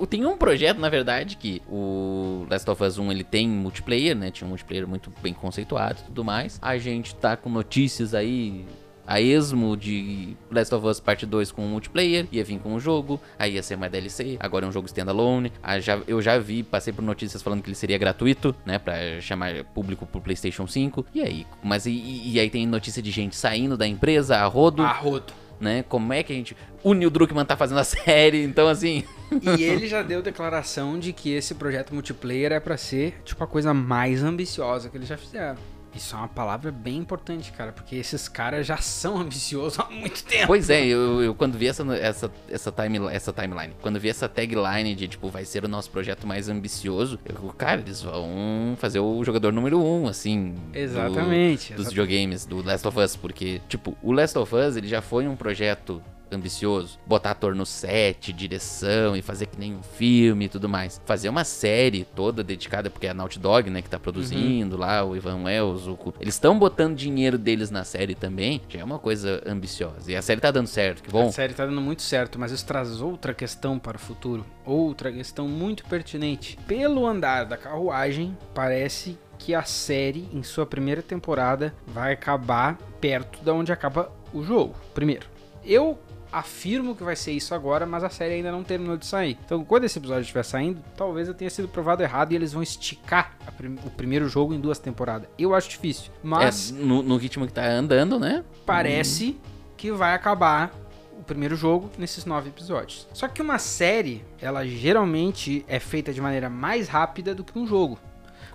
Tem 0.10 0.26
um 0.26 0.38
projeto, 0.38 0.78
na 0.78 0.90
verdade, 0.90 1.38
que 1.38 1.62
o 1.68 2.46
Last 2.50 2.70
of 2.70 2.84
Us 2.84 2.98
1 3.00 3.12
ele 3.12 3.24
tem 3.24 3.48
multiplayer, 3.48 4.16
né? 4.16 4.30
Tinha 4.30 4.46
um 4.46 4.50
multiplayer 4.50 4.88
muito 4.88 5.12
bem 5.22 5.34
conceituado 5.34 6.00
e 6.02 6.04
tudo 6.06 6.24
mais. 6.24 6.60
A 6.62 6.78
gente 6.78 7.16
tá 7.16 7.36
com 7.36 7.50
notícias 7.50 8.14
aí 8.14 8.66
a 9.08 9.22
esmo 9.22 9.78
de 9.78 10.36
Last 10.52 10.76
of 10.76 10.86
Us 10.86 11.00
Part 11.00 11.26
2 11.26 11.52
com 11.52 11.66
o 11.66 11.70
multiplayer, 11.70 12.28
ia 12.30 12.44
vir 12.44 12.60
com 12.60 12.76
o 12.76 12.80
jogo, 12.80 13.20
aí 13.40 13.54
ia 13.54 13.64
ser 13.64 13.78
mais 13.78 13.90
DLC, 13.90 14.36
agora 14.40 14.66
é 14.66 14.70
um 14.70 14.72
jogo 14.72 14.86
standalone. 14.86 15.54
Ah, 15.64 15.80
já, 15.80 16.00
eu 16.06 16.22
já 16.22 16.38
vi, 16.38 16.62
passei 16.62 16.92
por 16.92 17.02
notícias 17.02 17.42
falando 17.42 17.62
que 17.62 17.70
ele 17.70 17.76
seria 17.76 17.98
gratuito, 17.98 18.54
né, 18.66 18.78
pra 18.78 18.96
chamar 19.22 19.64
público 19.74 20.06
pro 20.06 20.20
PlayStation 20.20 20.68
5. 20.68 21.06
E 21.16 21.22
aí? 21.22 21.48
Mas 21.64 21.86
e, 21.86 21.92
e 21.92 22.38
aí 22.38 22.50
tem 22.50 22.68
notícia 22.68 23.02
de 23.02 23.10
gente 23.10 23.36
saindo 23.36 23.78
da 23.78 23.88
empresa, 23.88 24.36
a 24.38 24.46
rodo. 24.46 24.84
A 24.84 24.92
rodo. 24.92 25.34
Né? 25.60 25.84
Como 25.90 26.14
é 26.14 26.22
que 26.22 26.32
a 26.32 26.36
gente. 26.36 26.56
O 26.84 26.94
Neil 26.94 27.10
Druckmann 27.10 27.46
tá 27.46 27.58
fazendo 27.58 27.80
a 27.80 27.84
série, 27.86 28.44
então 28.44 28.68
assim. 28.68 29.04
e 29.42 29.64
ele 29.64 29.88
já 29.88 30.04
deu 30.04 30.22
declaração 30.22 31.00
de 31.00 31.14
que 31.14 31.32
esse 31.32 31.56
projeto 31.56 31.94
multiplayer 31.94 32.52
é 32.52 32.60
para 32.60 32.78
ser, 32.78 33.20
tipo, 33.24 33.44
a 33.44 33.48
coisa 33.48 33.74
mais 33.74 34.22
ambiciosa 34.22 34.90
que 34.90 34.98
eles 34.98 35.08
já 35.08 35.18
fizeram. 35.18 35.58
Isso 35.96 36.16
é 36.16 36.20
uma 36.20 36.28
palavra 36.28 36.72
bem 36.72 36.98
importante, 36.98 37.52
cara, 37.52 37.72
porque 37.72 37.96
esses 37.96 38.28
caras 38.28 38.66
já 38.68 38.78
são 38.78 39.18
ambiciosos 39.22 39.80
há 39.80 39.90
muito 39.90 40.24
tempo. 40.24 40.48
Pois 40.48 40.70
é, 40.70 40.86
eu, 40.86 41.22
eu 41.22 41.36
quando 41.36 41.58
vi 41.58 41.68
essa, 41.68 41.84
essa, 41.96 42.32
essa, 42.50 42.72
time, 42.72 43.00
essa 43.12 43.34
timeline, 43.34 43.74
quando 43.82 44.00
vi 44.00 44.10
essa 44.10 44.28
tagline 44.28 44.96
de, 44.96 45.08
tipo, 45.08 45.30
vai 45.30 45.46
ser 45.46 45.64
o 45.66 45.68
nosso 45.68 45.90
projeto 45.90 46.28
mais 46.28 46.50
ambicioso, 46.50 47.20
eu, 47.26 47.54
cara, 47.58 47.82
eles 47.82 48.02
vão 48.02 48.76
fazer 48.78 49.00
o 49.00 49.24
jogador 49.24 49.52
número 49.52 49.82
um, 49.82 50.08
assim. 50.08 50.56
Exatamente. 50.74 51.74
Do, 51.74 51.78
dos 51.78 51.90
videogames, 51.90 52.46
do 52.46 52.64
Last 52.64 52.88
of 52.88 53.00
Us, 53.00 53.16
porque, 53.16 53.62
tipo, 53.68 53.98
o 54.02 54.12
Last 54.12 54.38
of 54.38 54.56
Us, 54.56 54.76
ele 54.76 54.88
já 54.88 55.02
foi 55.02 55.28
um 55.28 55.36
projeto 55.36 56.02
ambicioso. 56.32 57.00
Botar 57.06 57.32
ator 57.32 57.56
no 57.56 57.66
set, 57.66 58.34
direção 58.34 59.16
e 59.16 59.22
fazer 59.22 59.48
que 59.48 59.60
nem 59.60 59.76
um 59.76 59.84
filme 59.84 60.46
e 60.46 60.50
tudo 60.50 60.68
mais. 60.70 61.02
Fazer 61.06 61.30
uma 61.30 61.44
série 61.44 62.06
toda 62.16 62.44
dedicada, 62.44 62.90
porque 62.90 63.08
é 63.08 63.12
a 63.12 63.14
Naughty 63.14 63.40
Dog, 63.40 63.70
né, 63.70 63.82
que 63.82 63.90
tá 63.90 64.00
produzindo 64.00 64.76
uhum. 64.76 64.82
lá, 64.82 65.04
o 65.04 65.16
Ivan 65.16 65.44
Wells, 65.44 65.88
o... 65.88 66.14
eles 66.20 66.36
estão 66.36 66.58
botando 66.58 66.96
dinheiro 66.96 67.38
deles 67.38 67.70
na 67.70 67.84
série 67.84 68.16
também, 68.16 68.62
já 68.68 68.80
é 68.80 68.84
uma 68.84 69.00
coisa 69.00 69.42
ambiciosa. 69.46 70.12
E 70.12 70.16
a 70.16 70.22
série 70.22 70.42
tá 70.42 70.52
dando 70.52 70.68
certo, 70.68 71.04
que 71.04 71.12
bom. 71.12 71.28
A 71.28 71.32
série 71.32 71.54
tá 71.54 71.66
dando 71.66 71.82
muito 71.82 72.02
certo, 72.02 72.40
mas 72.40 72.52
isso 72.52 72.66
traz 72.66 73.02
outra 73.02 73.34
questão 73.34 73.80
para 73.80 73.98
o 73.98 74.00
futuro. 74.00 74.46
Outra 74.66 75.12
questão 75.12 75.48
muito 75.48 75.86
pertinente. 75.86 76.58
Pelo 76.68 77.06
andar 77.06 77.46
da 77.46 77.58
carruagem, 77.58 78.38
parece 78.54 79.18
que 79.38 79.54
a 79.54 79.64
série, 79.64 80.28
em 80.34 80.44
sua 80.44 80.66
primeira 80.66 81.02
temporada, 81.02 81.74
vai 81.86 82.14
acabar 82.14 82.78
perto 83.00 83.44
da 83.44 83.54
onde 83.54 83.72
acaba 83.72 84.12
o 84.34 84.44
jogo. 84.44 84.76
Primeiro, 84.94 85.28
eu 85.64 85.98
afirmo 86.32 86.96
que 86.96 87.04
vai 87.04 87.16
ser 87.16 87.32
isso 87.32 87.54
agora, 87.54 87.86
mas 87.86 88.04
a 88.04 88.10
série 88.10 88.36
ainda 88.36 88.52
não 88.52 88.64
terminou 88.64 88.98
de 88.98 89.06
sair. 89.06 89.38
Então, 89.46 89.64
quando 89.64 89.86
esse 89.86 89.98
episódio 89.98 90.22
estiver 90.22 90.44
saindo, 90.44 90.82
talvez 90.96 91.28
eu 91.28 91.34
tenha 91.34 91.50
sido 91.50 91.68
provado 91.68 92.04
errado 92.04 92.32
e 92.32 92.36
eles 92.36 92.54
vão 92.54 92.62
esticar 92.62 93.38
prim 93.58 93.78
o 93.86 93.90
primeiro 93.90 94.30
jogo 94.30 94.54
em 94.54 94.60
duas 94.60 94.80
temporadas. 94.80 95.28
Eu 95.38 95.54
acho 95.56 95.70
difícil, 95.70 96.12
mas... 96.24 96.72
É, 96.72 96.74
no, 96.74 97.02
no, 97.02 97.18
ritmo 97.18 97.48
que 97.48 97.54
tá 97.54 97.68
andando, 97.68 98.20
né? 98.20 98.44
Parece 98.66 99.30
hum. 99.30 99.50
que 99.76 99.92
vai 99.92 100.14
acabar 100.14 100.72
o 101.18 101.24
primeiro 101.24 101.56
jogo 101.56 101.90
nesses 101.98 102.26
nove 102.26 102.50
episódios. 102.50 103.08
Só 103.14 103.28
que 103.28 103.42
uma 103.42 103.58
série, 103.58 104.24
ela 104.40 104.66
geralmente 104.66 105.66
é 105.68 105.80
feita 105.80 106.14
de 106.14 106.22
maneira 106.22 106.50
mais 106.50 106.88
rápida 106.88 107.34
do 107.34 107.44
que 107.44 107.58
um 107.58 107.66
jogo. 107.66 107.98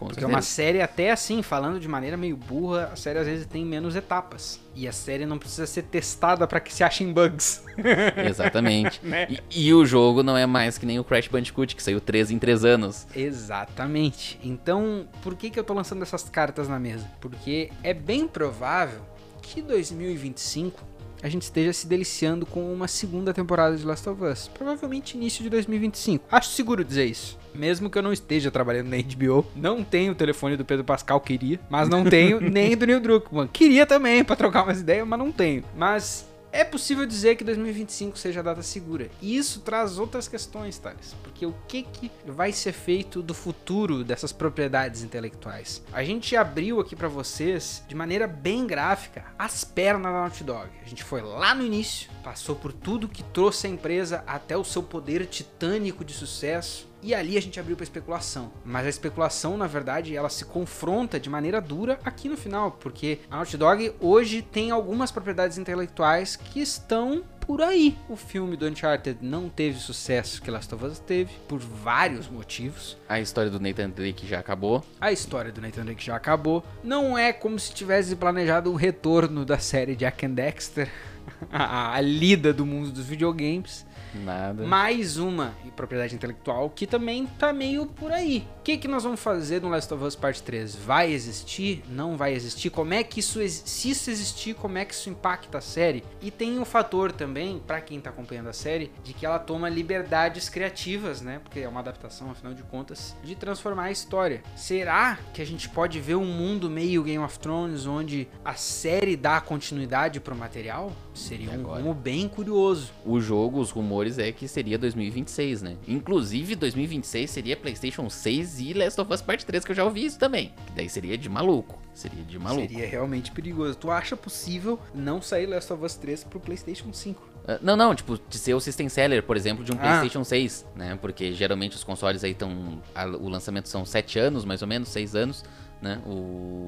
Porque 0.04 0.20
certeza. 0.20 0.36
uma 0.36 0.42
série, 0.42 0.80
até 0.80 1.10
assim, 1.10 1.42
falando 1.42 1.78
de 1.80 1.88
maneira 1.88 2.16
meio 2.16 2.36
burra, 2.36 2.90
a 2.92 2.96
série 2.96 3.18
às 3.18 3.26
vezes 3.26 3.46
tem 3.46 3.64
menos 3.64 3.96
etapas. 3.96 4.60
E 4.74 4.88
a 4.88 4.92
série 4.92 5.26
não 5.26 5.38
precisa 5.38 5.66
ser 5.66 5.82
testada 5.82 6.46
para 6.46 6.60
que 6.60 6.72
se 6.72 6.82
achem 6.82 7.12
bugs. 7.12 7.62
Exatamente. 8.28 9.00
Né? 9.02 9.26
e, 9.50 9.68
e 9.68 9.74
o 9.74 9.84
jogo 9.84 10.22
não 10.22 10.36
é 10.36 10.46
mais 10.46 10.78
que 10.78 10.86
nem 10.86 10.98
o 10.98 11.04
Crash 11.04 11.28
Bandicoot, 11.28 11.76
que 11.76 11.82
saiu 11.82 12.00
3 12.00 12.30
em 12.30 12.38
3 12.38 12.64
anos. 12.64 13.06
Exatamente. 13.14 14.38
Então, 14.42 15.06
por 15.22 15.34
que, 15.34 15.50
que 15.50 15.58
eu 15.58 15.64
tô 15.64 15.74
lançando 15.74 16.02
essas 16.02 16.22
cartas 16.28 16.68
na 16.68 16.78
mesa? 16.78 17.10
Porque 17.20 17.70
é 17.82 17.92
bem 17.92 18.26
provável 18.26 19.00
que 19.42 19.60
2025 19.60 20.92
a 21.22 21.28
gente 21.28 21.42
esteja 21.42 21.72
se 21.72 21.86
deliciando 21.86 22.44
com 22.44 22.72
uma 22.72 22.88
segunda 22.88 23.32
temporada 23.32 23.76
de 23.76 23.84
Last 23.84 24.08
of 24.08 24.22
Us. 24.24 24.48
Provavelmente 24.48 25.16
início 25.16 25.42
de 25.42 25.48
2025. 25.50 26.26
Acho 26.30 26.50
seguro 26.50 26.84
dizer 26.84 27.06
isso. 27.06 27.38
Mesmo 27.54 27.90
que 27.90 27.98
eu 27.98 28.02
não 28.02 28.12
esteja 28.12 28.50
trabalhando 28.50 28.88
na 28.88 28.96
HBO, 28.96 29.46
não 29.54 29.84
tenho 29.84 30.12
o 30.12 30.14
telefone 30.14 30.56
do 30.56 30.64
Pedro 30.64 30.84
Pascal, 30.84 31.20
queria, 31.20 31.60
mas 31.68 31.88
não 31.88 32.04
tenho 32.04 32.40
nem 32.42 32.76
do 32.76 32.86
Neil 32.86 33.00
Druckmann. 33.00 33.48
Queria 33.48 33.86
também 33.86 34.24
para 34.24 34.36
trocar 34.36 34.64
umas 34.64 34.80
ideias, 34.80 35.06
mas 35.06 35.18
não 35.18 35.30
tenho. 35.32 35.64
Mas 35.76 36.26
é 36.52 36.64
possível 36.64 37.06
dizer 37.06 37.36
que 37.36 37.44
2025 37.44 38.18
seja 38.18 38.40
a 38.40 38.42
data 38.42 38.62
segura. 38.62 39.10
E 39.22 39.36
isso 39.36 39.60
traz 39.60 39.98
outras 39.98 40.28
questões, 40.28 40.76
Thales. 40.76 41.16
Porque 41.22 41.46
o 41.46 41.54
que, 41.66 41.82
que 41.82 42.10
vai 42.26 42.52
ser 42.52 42.72
feito 42.72 43.22
do 43.22 43.32
futuro 43.32 44.04
dessas 44.04 44.32
propriedades 44.32 45.02
intelectuais? 45.02 45.82
A 45.92 46.04
gente 46.04 46.36
abriu 46.36 46.78
aqui 46.78 46.94
para 46.94 47.08
vocês, 47.08 47.82
de 47.88 47.94
maneira 47.94 48.26
bem 48.26 48.66
gráfica, 48.66 49.24
as 49.38 49.64
pernas 49.64 50.12
da 50.12 50.20
Naughty 50.20 50.44
Dog. 50.44 50.68
A 50.84 50.88
gente 50.88 51.02
foi 51.02 51.22
lá 51.22 51.54
no 51.54 51.64
início, 51.64 52.10
passou 52.22 52.54
por 52.54 52.70
tudo 52.70 53.08
que 53.08 53.22
trouxe 53.22 53.66
a 53.66 53.70
empresa 53.70 54.22
até 54.26 54.54
o 54.54 54.62
seu 54.62 54.82
poder 54.82 55.24
titânico 55.24 56.04
de 56.04 56.12
sucesso. 56.12 56.86
E 57.02 57.14
ali 57.14 57.36
a 57.36 57.42
gente 57.42 57.58
abriu 57.58 57.76
para 57.76 57.82
especulação. 57.82 58.52
Mas 58.64 58.86
a 58.86 58.88
especulação, 58.88 59.56
na 59.56 59.66
verdade, 59.66 60.16
ela 60.16 60.28
se 60.28 60.44
confronta 60.44 61.18
de 61.18 61.28
maneira 61.28 61.60
dura 61.60 61.98
aqui 62.04 62.28
no 62.28 62.36
final, 62.36 62.72
porque 62.72 63.18
a 63.30 63.36
Naughty 63.36 63.56
Dog 63.56 63.92
hoje 64.00 64.40
tem 64.40 64.70
algumas 64.70 65.10
propriedades 65.10 65.58
intelectuais 65.58 66.36
que 66.36 66.60
estão 66.60 67.24
por 67.40 67.60
aí. 67.60 67.98
O 68.08 68.14
filme 68.14 68.56
do 68.56 68.66
Uncharted 68.66 69.18
não 69.20 69.48
teve 69.48 69.78
o 69.78 69.80
sucesso 69.80 70.40
que 70.40 70.50
Last 70.50 70.72
of 70.74 70.84
Us 70.84 70.98
teve, 71.00 71.32
por 71.48 71.58
vários 71.58 72.28
motivos. 72.28 72.96
A 73.08 73.18
história 73.18 73.50
do 73.50 73.58
Nathan 73.58 73.90
Drake 73.90 74.26
já 74.26 74.38
acabou. 74.38 74.84
A 75.00 75.10
história 75.10 75.50
do 75.50 75.60
Nathan 75.60 75.84
Drake 75.84 76.04
já 76.04 76.14
acabou. 76.14 76.64
Não 76.84 77.18
é 77.18 77.32
como 77.32 77.58
se 77.58 77.74
tivesse 77.74 78.14
planejado 78.14 78.70
um 78.70 78.76
retorno 78.76 79.44
da 79.44 79.58
série 79.58 79.96
Jack 79.96 80.24
and 80.24 80.34
Dexter, 80.34 80.88
a, 81.50 81.94
a 81.94 82.00
lida 82.00 82.52
do 82.52 82.64
mundo 82.64 82.92
dos 82.92 83.06
videogames. 83.06 83.84
Nada. 84.14 84.64
Mais 84.64 85.16
uma 85.16 85.54
propriedade 85.74 86.14
intelectual 86.14 86.70
que 86.70 86.86
também 86.86 87.26
tá 87.26 87.52
meio 87.52 87.86
por 87.86 88.12
aí. 88.12 88.46
O 88.60 88.62
que, 88.62 88.76
que 88.76 88.86
nós 88.86 89.02
vamos 89.02 89.20
fazer 89.20 89.60
no 89.60 89.68
Last 89.68 89.92
of 89.92 90.04
Us 90.04 90.14
Part 90.14 90.42
3? 90.42 90.76
Vai 90.76 91.12
existir? 91.12 91.82
Não 91.88 92.16
vai 92.16 92.32
existir? 92.32 92.70
Como 92.70 92.94
é 92.94 93.02
que 93.02 93.20
isso, 93.20 93.40
se 93.48 93.90
isso 93.90 94.10
existir, 94.10 94.54
como 94.54 94.78
é 94.78 94.84
que 94.84 94.94
isso 94.94 95.10
impacta 95.10 95.58
a 95.58 95.60
série? 95.60 96.04
E 96.20 96.30
tem 96.30 96.58
um 96.58 96.64
fator 96.64 97.10
também, 97.10 97.60
pra 97.66 97.80
quem 97.80 98.00
tá 98.00 98.10
acompanhando 98.10 98.48
a 98.48 98.52
série, 98.52 98.92
de 99.02 99.12
que 99.12 99.26
ela 99.26 99.38
toma 99.38 99.68
liberdades 99.68 100.48
criativas, 100.48 101.20
né? 101.20 101.40
Porque 101.42 101.60
é 101.60 101.68
uma 101.68 101.80
adaptação, 101.80 102.30
afinal 102.30 102.54
de 102.54 102.62
contas, 102.62 103.16
de 103.24 103.34
transformar 103.34 103.84
a 103.84 103.90
história. 103.90 104.42
Será 104.54 105.18
que 105.34 105.42
a 105.42 105.46
gente 105.46 105.68
pode 105.68 105.98
ver 106.00 106.14
um 106.14 106.24
mundo 106.24 106.70
meio 106.70 107.02
Game 107.02 107.24
of 107.24 107.38
Thrones, 107.38 107.86
onde 107.86 108.28
a 108.44 108.54
série 108.54 109.16
dá 109.16 109.40
continuidade 109.40 110.20
pro 110.20 110.36
material? 110.36 110.92
Seria 111.14 111.50
um 111.50 111.54
agora? 111.54 111.82
rumo 111.82 111.94
bem 111.94 112.26
curioso. 112.28 112.90
O 113.04 113.20
jogo, 113.20 113.60
os 113.60 113.70
rumores 113.70 114.18
é 114.18 114.32
que 114.32 114.48
seria 114.48 114.78
2026, 114.78 115.62
né? 115.62 115.76
Inclusive, 115.86 116.54
2026 116.56 117.30
seria 117.30 117.56
PlayStation 117.56 118.08
6 118.08 118.60
e 118.60 118.72
Last 118.72 119.00
of 119.00 119.12
Us 119.12 119.20
Part 119.22 119.44
3, 119.44 119.64
que 119.64 119.70
eu 119.72 119.76
já 119.76 119.84
ouvi 119.84 120.04
isso 120.06 120.18
também. 120.18 120.52
Que 120.66 120.72
daí 120.74 120.88
seria 120.88 121.18
de 121.18 121.28
maluco. 121.28 121.78
Seria 121.92 122.24
de 122.24 122.38
maluco. 122.38 122.66
Seria 122.68 122.86
realmente 122.88 123.30
perigoso. 123.30 123.74
Tu 123.76 123.90
acha 123.90 124.16
possível 124.16 124.78
não 124.94 125.20
sair 125.20 125.46
Last 125.46 125.72
of 125.72 125.84
Us 125.84 125.94
3 125.96 126.24
pro 126.24 126.40
PlayStation 126.40 126.92
5? 126.92 127.30
Ah, 127.46 127.58
não, 127.60 127.76
não, 127.76 127.94
tipo, 127.94 128.18
de 128.28 128.38
ser 128.38 128.54
o 128.54 128.60
System 128.60 128.88
Seller, 128.88 129.22
por 129.22 129.36
exemplo, 129.36 129.64
de 129.64 129.72
um 129.72 129.74
Ah. 129.74 129.80
PlayStation 129.80 130.24
6, 130.24 130.64
né? 130.76 130.96
Porque 131.00 131.32
geralmente 131.32 131.76
os 131.76 131.84
consoles 131.84 132.22
aí 132.24 132.30
estão. 132.32 132.80
O 133.20 133.28
lançamento 133.28 133.68
são 133.68 133.84
7 133.84 134.18
anos, 134.18 134.44
mais 134.44 134.62
ou 134.62 134.68
menos, 134.68 134.88
6 134.88 135.14
anos, 135.14 135.44
né? 135.82 136.00
O. 136.06 136.66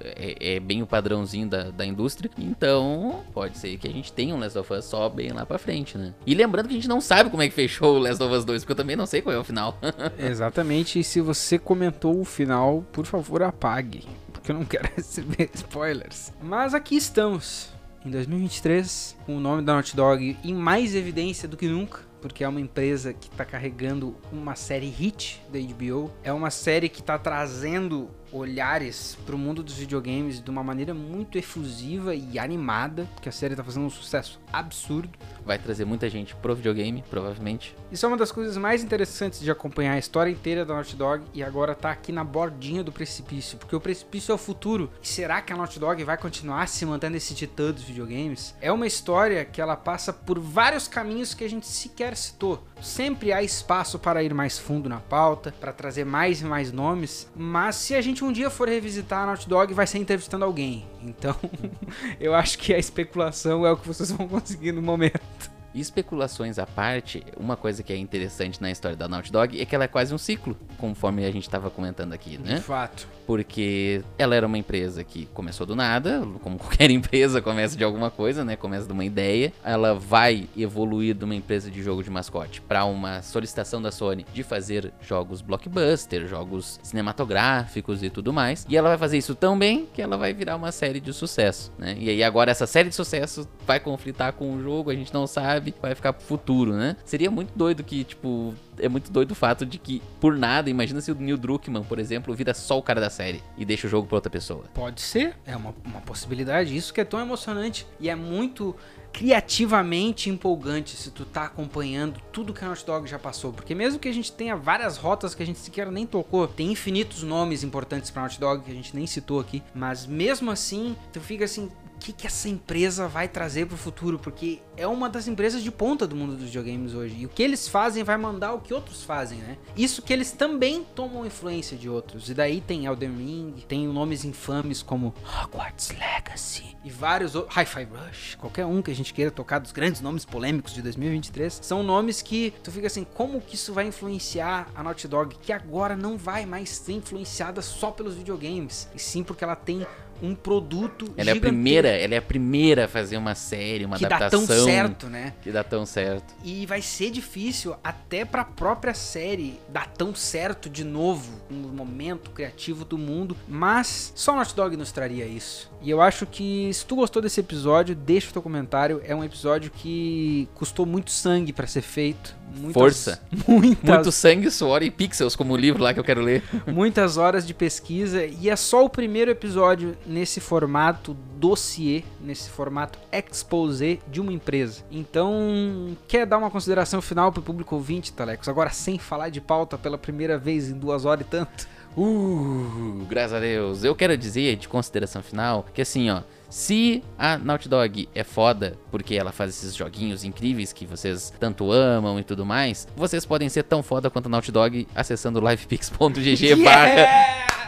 É, 0.00 0.56
é 0.56 0.60
bem 0.60 0.82
o 0.82 0.86
padrãozinho 0.86 1.48
da, 1.48 1.70
da 1.70 1.84
indústria. 1.84 2.30
Então, 2.38 3.24
pode 3.32 3.58
ser 3.58 3.76
que 3.78 3.88
a 3.88 3.90
gente 3.90 4.12
tenha 4.12 4.34
um 4.34 4.38
Last 4.38 4.58
of 4.58 4.72
Us 4.72 4.84
só 4.84 5.08
bem 5.08 5.32
lá 5.32 5.44
pra 5.44 5.58
frente, 5.58 5.96
né? 5.96 6.14
E 6.26 6.34
lembrando 6.34 6.66
que 6.66 6.72
a 6.72 6.76
gente 6.76 6.88
não 6.88 7.00
sabe 7.00 7.30
como 7.30 7.42
é 7.42 7.48
que 7.48 7.54
fechou 7.54 7.96
o 7.96 7.98
Last 7.98 8.22
of 8.22 8.34
Us 8.34 8.44
2, 8.44 8.62
porque 8.62 8.72
eu 8.72 8.76
também 8.76 8.96
não 8.96 9.06
sei 9.06 9.22
qual 9.22 9.34
é 9.34 9.38
o 9.38 9.44
final. 9.44 9.78
Exatamente. 10.18 10.98
E 10.98 11.04
se 11.04 11.20
você 11.20 11.58
comentou 11.58 12.20
o 12.20 12.24
final, 12.24 12.84
por 12.92 13.06
favor, 13.06 13.42
apague. 13.42 14.04
Porque 14.32 14.50
eu 14.50 14.54
não 14.54 14.64
quero 14.64 14.88
receber 14.96 15.50
spoilers. 15.54 16.32
Mas 16.42 16.74
aqui 16.74 16.96
estamos. 16.96 17.70
Em 18.04 18.10
2023, 18.10 19.16
com 19.26 19.36
o 19.36 19.40
nome 19.40 19.62
da 19.62 19.72
Naughty 19.72 19.96
Dog 19.96 20.36
em 20.44 20.54
mais 20.54 20.94
evidência 20.94 21.48
do 21.48 21.56
que 21.56 21.66
nunca. 21.66 22.06
Porque 22.20 22.42
é 22.42 22.48
uma 22.48 22.60
empresa 22.60 23.12
que 23.12 23.28
está 23.28 23.44
carregando 23.44 24.16
uma 24.32 24.56
série 24.56 24.88
hit 24.88 25.40
da 25.52 25.58
HBO. 25.58 26.10
É 26.24 26.32
uma 26.32 26.50
série 26.50 26.88
que 26.88 27.00
está 27.00 27.16
trazendo 27.16 28.10
olhares 28.32 29.16
para 29.24 29.34
o 29.34 29.38
mundo 29.38 29.62
dos 29.62 29.74
videogames 29.74 30.42
de 30.42 30.50
uma 30.50 30.62
maneira 30.62 30.94
muito 30.94 31.38
efusiva 31.38 32.14
e 32.14 32.38
animada. 32.38 33.08
Porque 33.14 33.28
a 33.28 33.32
série 33.32 33.54
está 33.54 33.64
fazendo 33.64 33.86
um 33.86 33.90
sucesso 33.90 34.40
absurdo. 34.52 35.10
Vai 35.44 35.58
trazer 35.58 35.84
muita 35.84 36.08
gente 36.08 36.34
pro 36.36 36.54
videogame, 36.54 37.02
provavelmente. 37.08 37.74
Isso 37.90 38.04
é 38.04 38.08
uma 38.08 38.16
das 38.16 38.30
coisas 38.30 38.56
mais 38.56 38.82
interessantes 38.82 39.40
de 39.40 39.50
acompanhar 39.50 39.94
a 39.94 39.98
história 39.98 40.30
inteira 40.30 40.64
da 40.64 40.74
Naughty 40.74 40.96
Dog 40.96 41.24
e 41.32 41.42
agora 41.42 41.74
tá 41.74 41.90
aqui 41.90 42.12
na 42.12 42.22
bordinha 42.22 42.84
do 42.84 42.92
precipício, 42.92 43.56
porque 43.58 43.74
o 43.74 43.80
precipício 43.80 44.32
é 44.32 44.34
o 44.34 44.38
futuro. 44.38 44.90
E 45.02 45.08
será 45.08 45.40
que 45.40 45.52
a 45.52 45.56
Naughty 45.56 45.78
Dog 45.78 46.02
vai 46.04 46.18
continuar 46.18 46.68
se 46.68 46.84
mantendo 46.84 47.16
esse 47.16 47.34
titã 47.34 47.70
dos 47.72 47.82
videogames? 47.82 48.54
É 48.60 48.70
uma 48.70 48.86
história 48.86 49.44
que 49.44 49.60
ela 49.60 49.76
passa 49.76 50.12
por 50.12 50.38
vários 50.38 50.86
caminhos 50.86 51.34
que 51.34 51.44
a 51.44 51.48
gente 51.48 51.66
sequer 51.66 52.16
citou. 52.16 52.66
Sempre 52.82 53.32
há 53.32 53.42
espaço 53.42 53.98
para 53.98 54.22
ir 54.22 54.32
mais 54.34 54.58
fundo 54.58 54.88
na 54.88 55.00
pauta, 55.00 55.52
para 55.58 55.72
trazer 55.72 56.04
mais 56.04 56.40
e 56.40 56.44
mais 56.44 56.70
nomes, 56.70 57.28
mas 57.34 57.76
se 57.76 57.94
a 57.94 58.00
gente 58.00 58.17
um 58.24 58.32
dia 58.32 58.50
for 58.50 58.68
revisitar 58.68 59.22
a 59.22 59.26
Naughty 59.26 59.48
Dog, 59.48 59.74
vai 59.74 59.86
ser 59.86 59.98
entrevistando 59.98 60.44
alguém. 60.44 60.84
Então, 61.02 61.36
eu 62.20 62.34
acho 62.34 62.58
que 62.58 62.72
a 62.74 62.78
especulação 62.78 63.66
é 63.66 63.72
o 63.72 63.76
que 63.76 63.86
vocês 63.86 64.10
vão 64.10 64.28
conseguir 64.28 64.72
no 64.72 64.82
momento. 64.82 65.57
Especulações 65.80 66.58
à 66.58 66.66
parte, 66.66 67.22
uma 67.36 67.56
coisa 67.56 67.82
que 67.82 67.92
é 67.92 67.96
interessante 67.96 68.60
na 68.60 68.70
história 68.70 68.96
da 68.96 69.06
Naughty 69.08 69.30
Dog 69.30 69.60
é 69.60 69.64
que 69.64 69.74
ela 69.74 69.84
é 69.84 69.88
quase 69.88 70.12
um 70.12 70.18
ciclo, 70.18 70.56
conforme 70.76 71.24
a 71.24 71.30
gente 71.30 71.44
estava 71.44 71.70
comentando 71.70 72.12
aqui, 72.12 72.38
né? 72.38 72.56
De 72.56 72.60
fato. 72.60 73.06
Porque 73.26 74.02
ela 74.16 74.34
era 74.34 74.46
uma 74.46 74.58
empresa 74.58 75.04
que 75.04 75.26
começou 75.26 75.66
do 75.66 75.76
nada, 75.76 76.22
como 76.42 76.58
qualquer 76.58 76.90
empresa 76.90 77.40
começa 77.40 77.76
de 77.76 77.84
alguma 77.84 78.10
coisa, 78.10 78.44
né? 78.44 78.56
Começa 78.56 78.86
de 78.86 78.92
uma 78.92 79.04
ideia. 79.04 79.52
Ela 79.62 79.94
vai 79.94 80.48
evoluir 80.56 81.14
de 81.14 81.24
uma 81.24 81.34
empresa 81.34 81.70
de 81.70 81.82
jogo 81.82 82.02
de 82.02 82.10
mascote 82.10 82.60
para 82.60 82.84
uma 82.84 83.22
solicitação 83.22 83.80
da 83.80 83.92
Sony 83.92 84.26
de 84.32 84.42
fazer 84.42 84.92
jogos 85.00 85.40
blockbuster, 85.42 86.26
jogos 86.26 86.80
cinematográficos 86.82 88.02
e 88.02 88.10
tudo 88.10 88.32
mais. 88.32 88.66
E 88.68 88.76
ela 88.76 88.88
vai 88.88 88.98
fazer 88.98 89.18
isso 89.18 89.34
tão 89.34 89.58
bem 89.58 89.86
que 89.92 90.02
ela 90.02 90.16
vai 90.16 90.32
virar 90.34 90.56
uma 90.56 90.72
série 90.72 91.00
de 91.00 91.12
sucesso, 91.12 91.72
né? 91.78 91.96
E 91.98 92.10
aí 92.10 92.22
agora 92.22 92.50
essa 92.50 92.66
série 92.66 92.88
de 92.88 92.94
sucesso 92.94 93.48
vai 93.66 93.78
conflitar 93.78 94.32
com 94.32 94.54
o 94.54 94.62
jogo, 94.62 94.90
a 94.90 94.94
gente 94.94 95.12
não 95.12 95.26
sabe, 95.26 95.67
vai 95.80 95.94
ficar 95.94 96.12
pro 96.12 96.24
futuro, 96.24 96.72
né? 96.72 96.96
Seria 97.04 97.30
muito 97.30 97.52
doido 97.56 97.82
que, 97.84 98.04
tipo, 98.04 98.54
é 98.78 98.88
muito 98.88 99.10
doido 99.10 99.32
o 99.32 99.34
fato 99.34 99.66
de 99.66 99.78
que, 99.78 100.02
por 100.20 100.36
nada, 100.36 100.70
imagina 100.70 101.00
se 101.00 101.10
o 101.10 101.14
Neil 101.14 101.36
Druckmann, 101.36 101.84
por 101.84 101.98
exemplo, 101.98 102.34
vira 102.34 102.54
só 102.54 102.78
o 102.78 102.82
cara 102.82 103.00
da 103.00 103.10
série 103.10 103.42
e 103.56 103.64
deixa 103.64 103.86
o 103.86 103.90
jogo 103.90 104.06
pra 104.06 104.16
outra 104.16 104.30
pessoa. 104.30 104.64
Pode 104.74 105.00
ser, 105.00 105.36
é 105.46 105.56
uma, 105.56 105.74
uma 105.84 106.00
possibilidade. 106.00 106.76
Isso 106.76 106.92
que 106.92 107.00
é 107.00 107.04
tão 107.04 107.20
emocionante 107.20 107.86
e 108.00 108.08
é 108.08 108.14
muito 108.14 108.74
criativamente 109.12 110.30
empolgante 110.30 110.94
se 110.96 111.10
tu 111.10 111.24
tá 111.24 111.44
acompanhando 111.44 112.20
tudo 112.32 112.52
que 112.52 112.62
a 112.62 112.68
Naughty 112.68 112.86
Dog 112.86 113.08
já 113.08 113.18
passou. 113.18 113.52
Porque 113.52 113.74
mesmo 113.74 113.98
que 113.98 114.08
a 114.08 114.12
gente 114.12 114.30
tenha 114.30 114.54
várias 114.54 114.96
rotas 114.96 115.34
que 115.34 115.42
a 115.42 115.46
gente 115.46 115.58
sequer 115.58 115.90
nem 115.90 116.06
tocou, 116.06 116.46
tem 116.46 116.70
infinitos 116.70 117.22
nomes 117.22 117.64
importantes 117.64 118.10
pra 118.10 118.22
Naughty 118.22 118.38
Dog 118.38 118.62
que 118.62 118.70
a 118.70 118.74
gente 118.74 118.94
nem 118.94 119.06
citou 119.06 119.40
aqui, 119.40 119.62
mas 119.74 120.06
mesmo 120.06 120.50
assim, 120.50 120.96
tu 121.12 121.20
fica 121.20 121.44
assim, 121.44 121.70
que, 121.98 122.12
que 122.12 122.26
essa 122.26 122.48
empresa 122.48 123.08
vai 123.08 123.28
trazer 123.28 123.66
pro 123.66 123.76
futuro? 123.76 124.18
Porque 124.18 124.60
é 124.76 124.86
uma 124.86 125.08
das 125.08 125.26
empresas 125.26 125.62
de 125.62 125.70
ponta 125.70 126.06
do 126.06 126.14
mundo 126.14 126.36
dos 126.36 126.46
videogames 126.46 126.94
hoje. 126.94 127.16
E 127.18 127.26
o 127.26 127.28
que 127.28 127.42
eles 127.42 127.68
fazem 127.68 128.04
vai 128.04 128.16
mandar 128.16 128.54
o 128.54 128.60
que 128.60 128.72
outros 128.72 129.02
fazem, 129.02 129.38
né? 129.38 129.58
Isso 129.76 130.02
que 130.02 130.12
eles 130.12 130.32
também 130.32 130.84
tomam 130.94 131.26
influência 131.26 131.76
de 131.76 131.88
outros. 131.88 132.30
E 132.30 132.34
daí 132.34 132.60
tem 132.60 132.86
Elden 132.86 133.16
Ring, 133.16 133.54
tem 133.66 133.86
nomes 133.88 134.24
infames 134.24 134.82
como 134.82 135.14
Hogwarts 135.22 135.90
Legacy 135.90 136.76
e 136.84 136.90
vários 136.90 137.34
outros. 137.34 137.54
Hi-Fi 137.56 137.84
Rush, 137.84 138.34
qualquer 138.36 138.64
um 138.64 138.80
que 138.80 138.90
a 138.90 138.94
gente 138.94 139.12
queira 139.12 139.30
tocar 139.30 139.58
dos 139.58 139.72
grandes 139.72 140.00
nomes 140.00 140.24
polêmicos 140.24 140.72
de 140.72 140.82
2023. 140.82 141.60
São 141.62 141.82
nomes 141.82 142.22
que 142.22 142.52
tu 142.62 142.70
fica 142.70 142.86
assim, 142.86 143.04
como 143.14 143.40
que 143.40 143.54
isso 143.54 143.72
vai 143.72 143.86
influenciar 143.86 144.68
a 144.74 144.82
Naughty 144.82 145.08
Dog, 145.08 145.36
que 145.40 145.52
agora 145.52 145.96
não 145.96 146.16
vai 146.16 146.46
mais 146.46 146.70
ser 146.70 146.92
influenciada 146.92 147.60
só 147.62 147.90
pelos 147.90 148.14
videogames, 148.14 148.88
e 148.94 148.98
sim 148.98 149.22
porque 149.22 149.44
ela 149.44 149.56
tem 149.56 149.86
um 150.22 150.34
produto 150.34 151.12
Ela 151.16 151.30
é 151.30 151.32
a 151.32 151.40
primeira, 151.40 151.88
ela 151.88 152.14
é 152.14 152.18
a 152.18 152.22
primeira 152.22 152.84
a 152.84 152.88
fazer 152.88 153.16
uma 153.16 153.34
série, 153.34 153.84
uma 153.84 153.96
que 153.96 154.06
dá 154.06 154.16
adaptação 154.16 154.46
tão 154.46 154.64
certo, 154.64 155.06
né? 155.06 155.34
que 155.42 155.50
dá 155.50 155.64
tão 155.64 155.86
certo. 155.86 156.34
E 156.44 156.66
vai 156.66 156.82
ser 156.82 157.10
difícil 157.10 157.76
até 157.82 158.24
pra 158.24 158.44
própria 158.44 158.94
série 158.94 159.58
dar 159.68 159.86
tão 159.86 160.14
certo 160.14 160.68
de 160.68 160.84
novo 160.84 161.40
no 161.50 161.68
momento 161.68 162.30
criativo 162.30 162.84
do 162.84 162.98
mundo, 162.98 163.36
mas 163.46 164.12
só 164.14 164.34
Naughty 164.34 164.54
Dog 164.54 164.76
nos 164.76 164.92
traria 164.92 165.24
isso. 165.24 165.70
E 165.80 165.90
eu 165.90 166.00
acho 166.00 166.26
que 166.26 166.70
se 166.72 166.84
tu 166.84 166.96
gostou 166.96 167.22
desse 167.22 167.40
episódio, 167.40 167.94
deixa 167.94 168.30
o 168.30 168.32
teu 168.32 168.42
comentário. 168.42 169.00
É 169.04 169.14
um 169.14 169.22
episódio 169.22 169.70
que 169.70 170.48
custou 170.54 170.84
muito 170.84 171.10
sangue 171.10 171.52
pra 171.52 171.66
ser 171.66 171.82
feito. 171.82 172.36
Muitas, 172.56 172.74
Força. 172.74 173.22
Muitas, 173.46 173.94
Muito 173.94 174.12
sangue, 174.12 174.50
suor 174.50 174.82
e 174.82 174.90
pixels, 174.90 175.36
como 175.36 175.52
o 175.52 175.56
livro 175.56 175.82
lá 175.82 175.92
que 175.92 176.00
eu 176.00 176.04
quero 176.04 176.20
ler. 176.20 176.42
muitas 176.66 177.16
horas 177.16 177.46
de 177.46 177.54
pesquisa 177.54 178.24
e 178.24 178.48
é 178.48 178.56
só 178.56 178.84
o 178.84 178.88
primeiro 178.88 179.30
episódio 179.30 179.96
nesse 180.08 180.40
formato 180.40 181.16
dossiê, 181.36 182.02
nesse 182.20 182.50
formato 182.50 182.98
exposé 183.12 183.98
de 184.08 184.20
uma 184.20 184.32
empresa. 184.32 184.82
Então, 184.90 185.96
quer 186.08 186.26
dar 186.26 186.38
uma 186.38 186.50
consideração 186.50 187.00
final 187.00 187.30
pro 187.30 187.42
público 187.42 187.76
ouvinte, 187.76 188.12
Talecos? 188.12 188.48
Agora 188.48 188.70
sem 188.70 188.98
falar 188.98 189.28
de 189.28 189.40
pauta 189.40 189.76
pela 189.76 189.98
primeira 189.98 190.38
vez 190.38 190.70
em 190.70 190.78
duas 190.78 191.04
horas 191.04 191.26
e 191.26 191.30
tanto. 191.30 191.68
Uh, 191.96 193.04
graças 193.08 193.34
a 193.34 193.40
Deus. 193.40 193.84
Eu 193.84 193.94
quero 193.94 194.16
dizer, 194.16 194.56
de 194.56 194.68
consideração 194.68 195.22
final, 195.22 195.66
que 195.74 195.82
assim, 195.82 196.10
ó. 196.10 196.22
Se 196.48 197.04
a 197.18 197.36
Naughty 197.36 197.68
Dog 197.68 198.08
é 198.14 198.24
foda 198.24 198.78
porque 198.90 199.14
ela 199.14 199.30
faz 199.30 199.50
esses 199.50 199.76
joguinhos 199.76 200.24
incríveis 200.24 200.72
que 200.72 200.86
vocês 200.86 201.30
tanto 201.38 201.70
amam 201.70 202.18
e 202.18 202.24
tudo 202.24 202.46
mais, 202.46 202.88
vocês 202.96 203.26
podem 203.26 203.50
ser 203.50 203.64
tão 203.64 203.82
foda 203.82 204.08
quanto 204.08 204.26
a 204.26 204.28
Naughty 204.30 204.50
Dog 204.50 204.88
acessando 204.94 205.40
livepix.gg 205.40 206.54
barra 206.64 207.67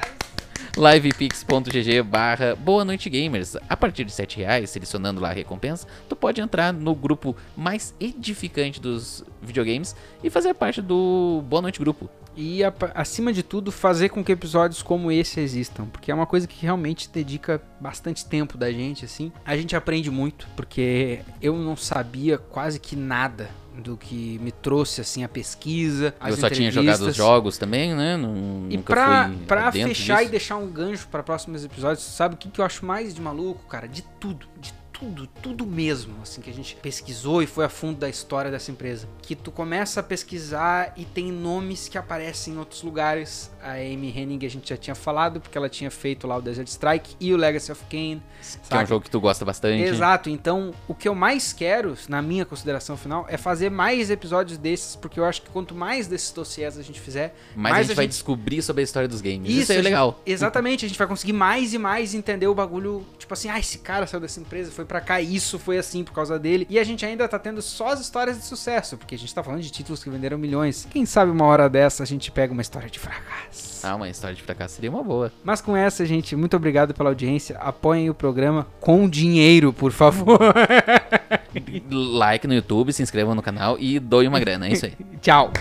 livepix.gg 0.76 2.02
barra 2.02 2.55
Boa 2.55 2.84
Noite 2.84 3.10
Gamers. 3.10 3.57
A 3.68 3.76
partir 3.76 4.05
de 4.05 4.12
7 4.12 4.39
reais, 4.39 4.70
selecionando 4.70 5.20
lá 5.20 5.31
a 5.31 5.32
recompensa, 5.32 5.86
tu 6.08 6.15
pode 6.15 6.40
entrar 6.40 6.73
no 6.73 6.94
grupo 6.94 7.36
mais 7.57 7.94
edificante 8.00 8.81
dos 8.81 9.24
videogames 9.42 9.97
e 10.23 10.31
fazer 10.31 10.55
parte 10.55 10.81
do 10.81 11.42
Boa 11.49 11.62
Noite 11.62 11.81
Grupo. 11.81 12.08
E 12.36 12.60
acima 12.94 13.32
de 13.32 13.42
tudo, 13.42 13.73
fazer 13.73 14.08
com 14.08 14.24
que 14.24 14.32
episódios 14.32 14.82
como 14.82 15.10
esse 15.10 15.40
existam, 15.40 15.86
porque 15.86 16.10
é 16.10 16.15
uma 16.15 16.26
coisa 16.26 16.47
que 16.47 16.62
realmente 16.62 17.10
dedica 17.10 17.60
bastante 17.81 18.24
tempo 18.24 18.57
da 18.57 18.70
gente, 18.70 19.05
assim. 19.05 19.32
A 19.44 19.57
gente 19.57 19.74
aprende 19.74 20.10
muito, 20.10 20.47
porque 20.55 21.20
eu 21.42 21.57
não 21.57 21.76
sabia 21.76 22.39
quase 22.39 22.78
que 22.78 22.94
nada 22.94 23.50
do 23.81 23.97
que 23.97 24.39
me 24.39 24.52
trouxe 24.52 25.00
assim 25.00 25.25
a 25.25 25.28
pesquisa, 25.28 26.15
as 26.20 26.31
Eu 26.34 26.36
só 26.41 26.50
tinha 26.50 26.70
jogado 26.70 27.00
os 27.02 27.17
jogos 27.17 27.59
também, 27.59 27.94
né? 27.94 28.17
Não, 28.17 28.67
E 28.70 28.76
nunca 28.76 28.92
pra, 28.92 29.31
pra 29.47 29.73
fechar 29.73 30.18
disso. 30.18 30.28
e 30.28 30.31
deixar 30.31 30.57
um 30.57 30.68
gancho 30.70 31.09
pra 31.10 31.23
próximos 31.23 31.65
episódios, 31.65 32.05
sabe 32.05 32.34
o 32.34 32.39
que, 32.39 32.49
que 32.50 32.60
eu 32.60 32.65
acho 32.65 32.84
mais 32.84 33.15
de 33.15 33.20
maluco, 33.20 33.65
cara? 33.67 33.89
De 33.89 34.02
tudo, 34.20 34.47
de 34.59 34.73
tudo, 35.00 35.26
tudo 35.26 35.66
mesmo, 35.66 36.14
assim, 36.22 36.42
que 36.42 36.50
a 36.50 36.52
gente 36.52 36.76
pesquisou 36.76 37.42
e 37.42 37.46
foi 37.46 37.64
a 37.64 37.68
fundo 37.70 37.98
da 37.98 38.08
história 38.08 38.50
dessa 38.50 38.70
empresa. 38.70 39.08
Que 39.22 39.34
tu 39.34 39.50
começa 39.50 40.00
a 40.00 40.02
pesquisar 40.02 40.92
e 40.96 41.04
tem 41.06 41.32
nomes 41.32 41.88
que 41.88 41.96
aparecem 41.96 42.52
em 42.54 42.58
outros 42.58 42.82
lugares. 42.82 43.50
A 43.62 43.72
Amy 43.72 44.12
Hennig 44.14 44.44
a 44.44 44.50
gente 44.50 44.68
já 44.68 44.76
tinha 44.76 44.94
falado, 44.94 45.40
porque 45.40 45.56
ela 45.56 45.68
tinha 45.68 45.90
feito 45.90 46.26
lá 46.26 46.36
o 46.36 46.42
Desert 46.42 46.68
Strike 46.68 47.16
e 47.18 47.32
o 47.32 47.36
Legacy 47.36 47.72
of 47.72 47.82
Kain. 47.90 48.22
Que 48.68 48.74
é 48.76 48.82
um 48.82 48.86
jogo 48.86 49.04
que 49.04 49.10
tu 49.10 49.20
gosta 49.20 49.44
bastante. 49.44 49.82
Exato, 49.82 50.28
então 50.28 50.74
o 50.86 50.94
que 50.94 51.08
eu 51.08 51.14
mais 51.14 51.52
quero, 51.52 51.96
na 52.08 52.20
minha 52.20 52.44
consideração 52.44 52.96
final, 52.96 53.24
é 53.28 53.36
fazer 53.38 53.70
mais 53.70 54.10
episódios 54.10 54.58
desses, 54.58 54.96
porque 54.96 55.18
eu 55.18 55.24
acho 55.24 55.42
que 55.42 55.50
quanto 55.50 55.74
mais 55.74 56.06
desses 56.06 56.30
dossiês 56.30 56.76
a 56.78 56.82
gente 56.82 57.00
fizer, 57.00 57.34
Mas 57.56 57.72
mais 57.72 57.86
a 57.86 57.88
gente 57.88 57.96
vai 57.96 58.06
descobrir 58.06 58.60
sobre 58.62 58.82
a 58.82 58.84
história 58.84 59.08
dos 59.08 59.20
games. 59.22 59.48
Isso, 59.50 59.60
isso 59.62 59.72
é 59.72 59.76
gente- 59.76 59.84
legal. 59.84 60.20
Exatamente, 60.26 60.84
a 60.84 60.88
gente 60.88 60.98
vai 60.98 61.06
conseguir 61.06 61.32
mais 61.32 61.72
e 61.72 61.78
mais 61.78 62.14
entender 62.14 62.46
o 62.46 62.54
bagulho. 62.54 63.04
Tipo 63.18 63.32
assim, 63.32 63.48
ah, 63.48 63.58
esse 63.58 63.78
cara 63.78 64.06
saiu 64.06 64.20
dessa 64.20 64.40
empresa, 64.40 64.70
foi 64.70 64.84
pra 64.90 65.00
cá, 65.00 65.20
isso 65.20 65.56
foi 65.56 65.78
assim 65.78 66.02
por 66.02 66.12
causa 66.12 66.36
dele. 66.36 66.66
E 66.68 66.76
a 66.76 66.82
gente 66.82 67.06
ainda 67.06 67.28
tá 67.28 67.38
tendo 67.38 67.62
só 67.62 67.90
as 67.90 68.00
histórias 68.00 68.36
de 68.36 68.44
sucesso, 68.44 68.98
porque 68.98 69.14
a 69.14 69.18
gente 69.18 69.32
tá 69.32 69.40
falando 69.40 69.62
de 69.62 69.70
títulos 69.70 70.02
que 70.02 70.10
venderam 70.10 70.36
milhões. 70.36 70.84
Quem 70.90 71.06
sabe 71.06 71.30
uma 71.30 71.44
hora 71.44 71.68
dessa 71.68 72.02
a 72.02 72.06
gente 72.06 72.32
pega 72.32 72.52
uma 72.52 72.60
história 72.60 72.90
de 72.90 72.98
fracasso. 72.98 73.86
Ah, 73.86 73.94
uma 73.94 74.08
história 74.08 74.34
de 74.34 74.42
fracasso 74.42 74.74
seria 74.74 74.90
uma 74.90 75.04
boa. 75.04 75.32
Mas 75.44 75.60
com 75.60 75.76
essa, 75.76 76.04
gente, 76.04 76.34
muito 76.34 76.56
obrigado 76.56 76.92
pela 76.92 77.10
audiência. 77.10 77.56
Apoiem 77.58 78.10
o 78.10 78.14
programa 78.14 78.66
com 78.80 79.08
dinheiro, 79.08 79.72
por 79.72 79.92
favor. 79.92 80.38
like 81.88 82.48
no 82.48 82.54
YouTube, 82.54 82.92
se 82.92 83.00
inscrevam 83.00 83.36
no 83.36 83.42
canal 83.42 83.78
e 83.78 84.00
doe 84.00 84.26
uma 84.26 84.40
grana. 84.40 84.66
É 84.66 84.72
isso 84.72 84.86
aí. 84.86 84.94
Tchau. 85.22 85.52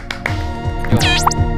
Tchau. 1.00 1.49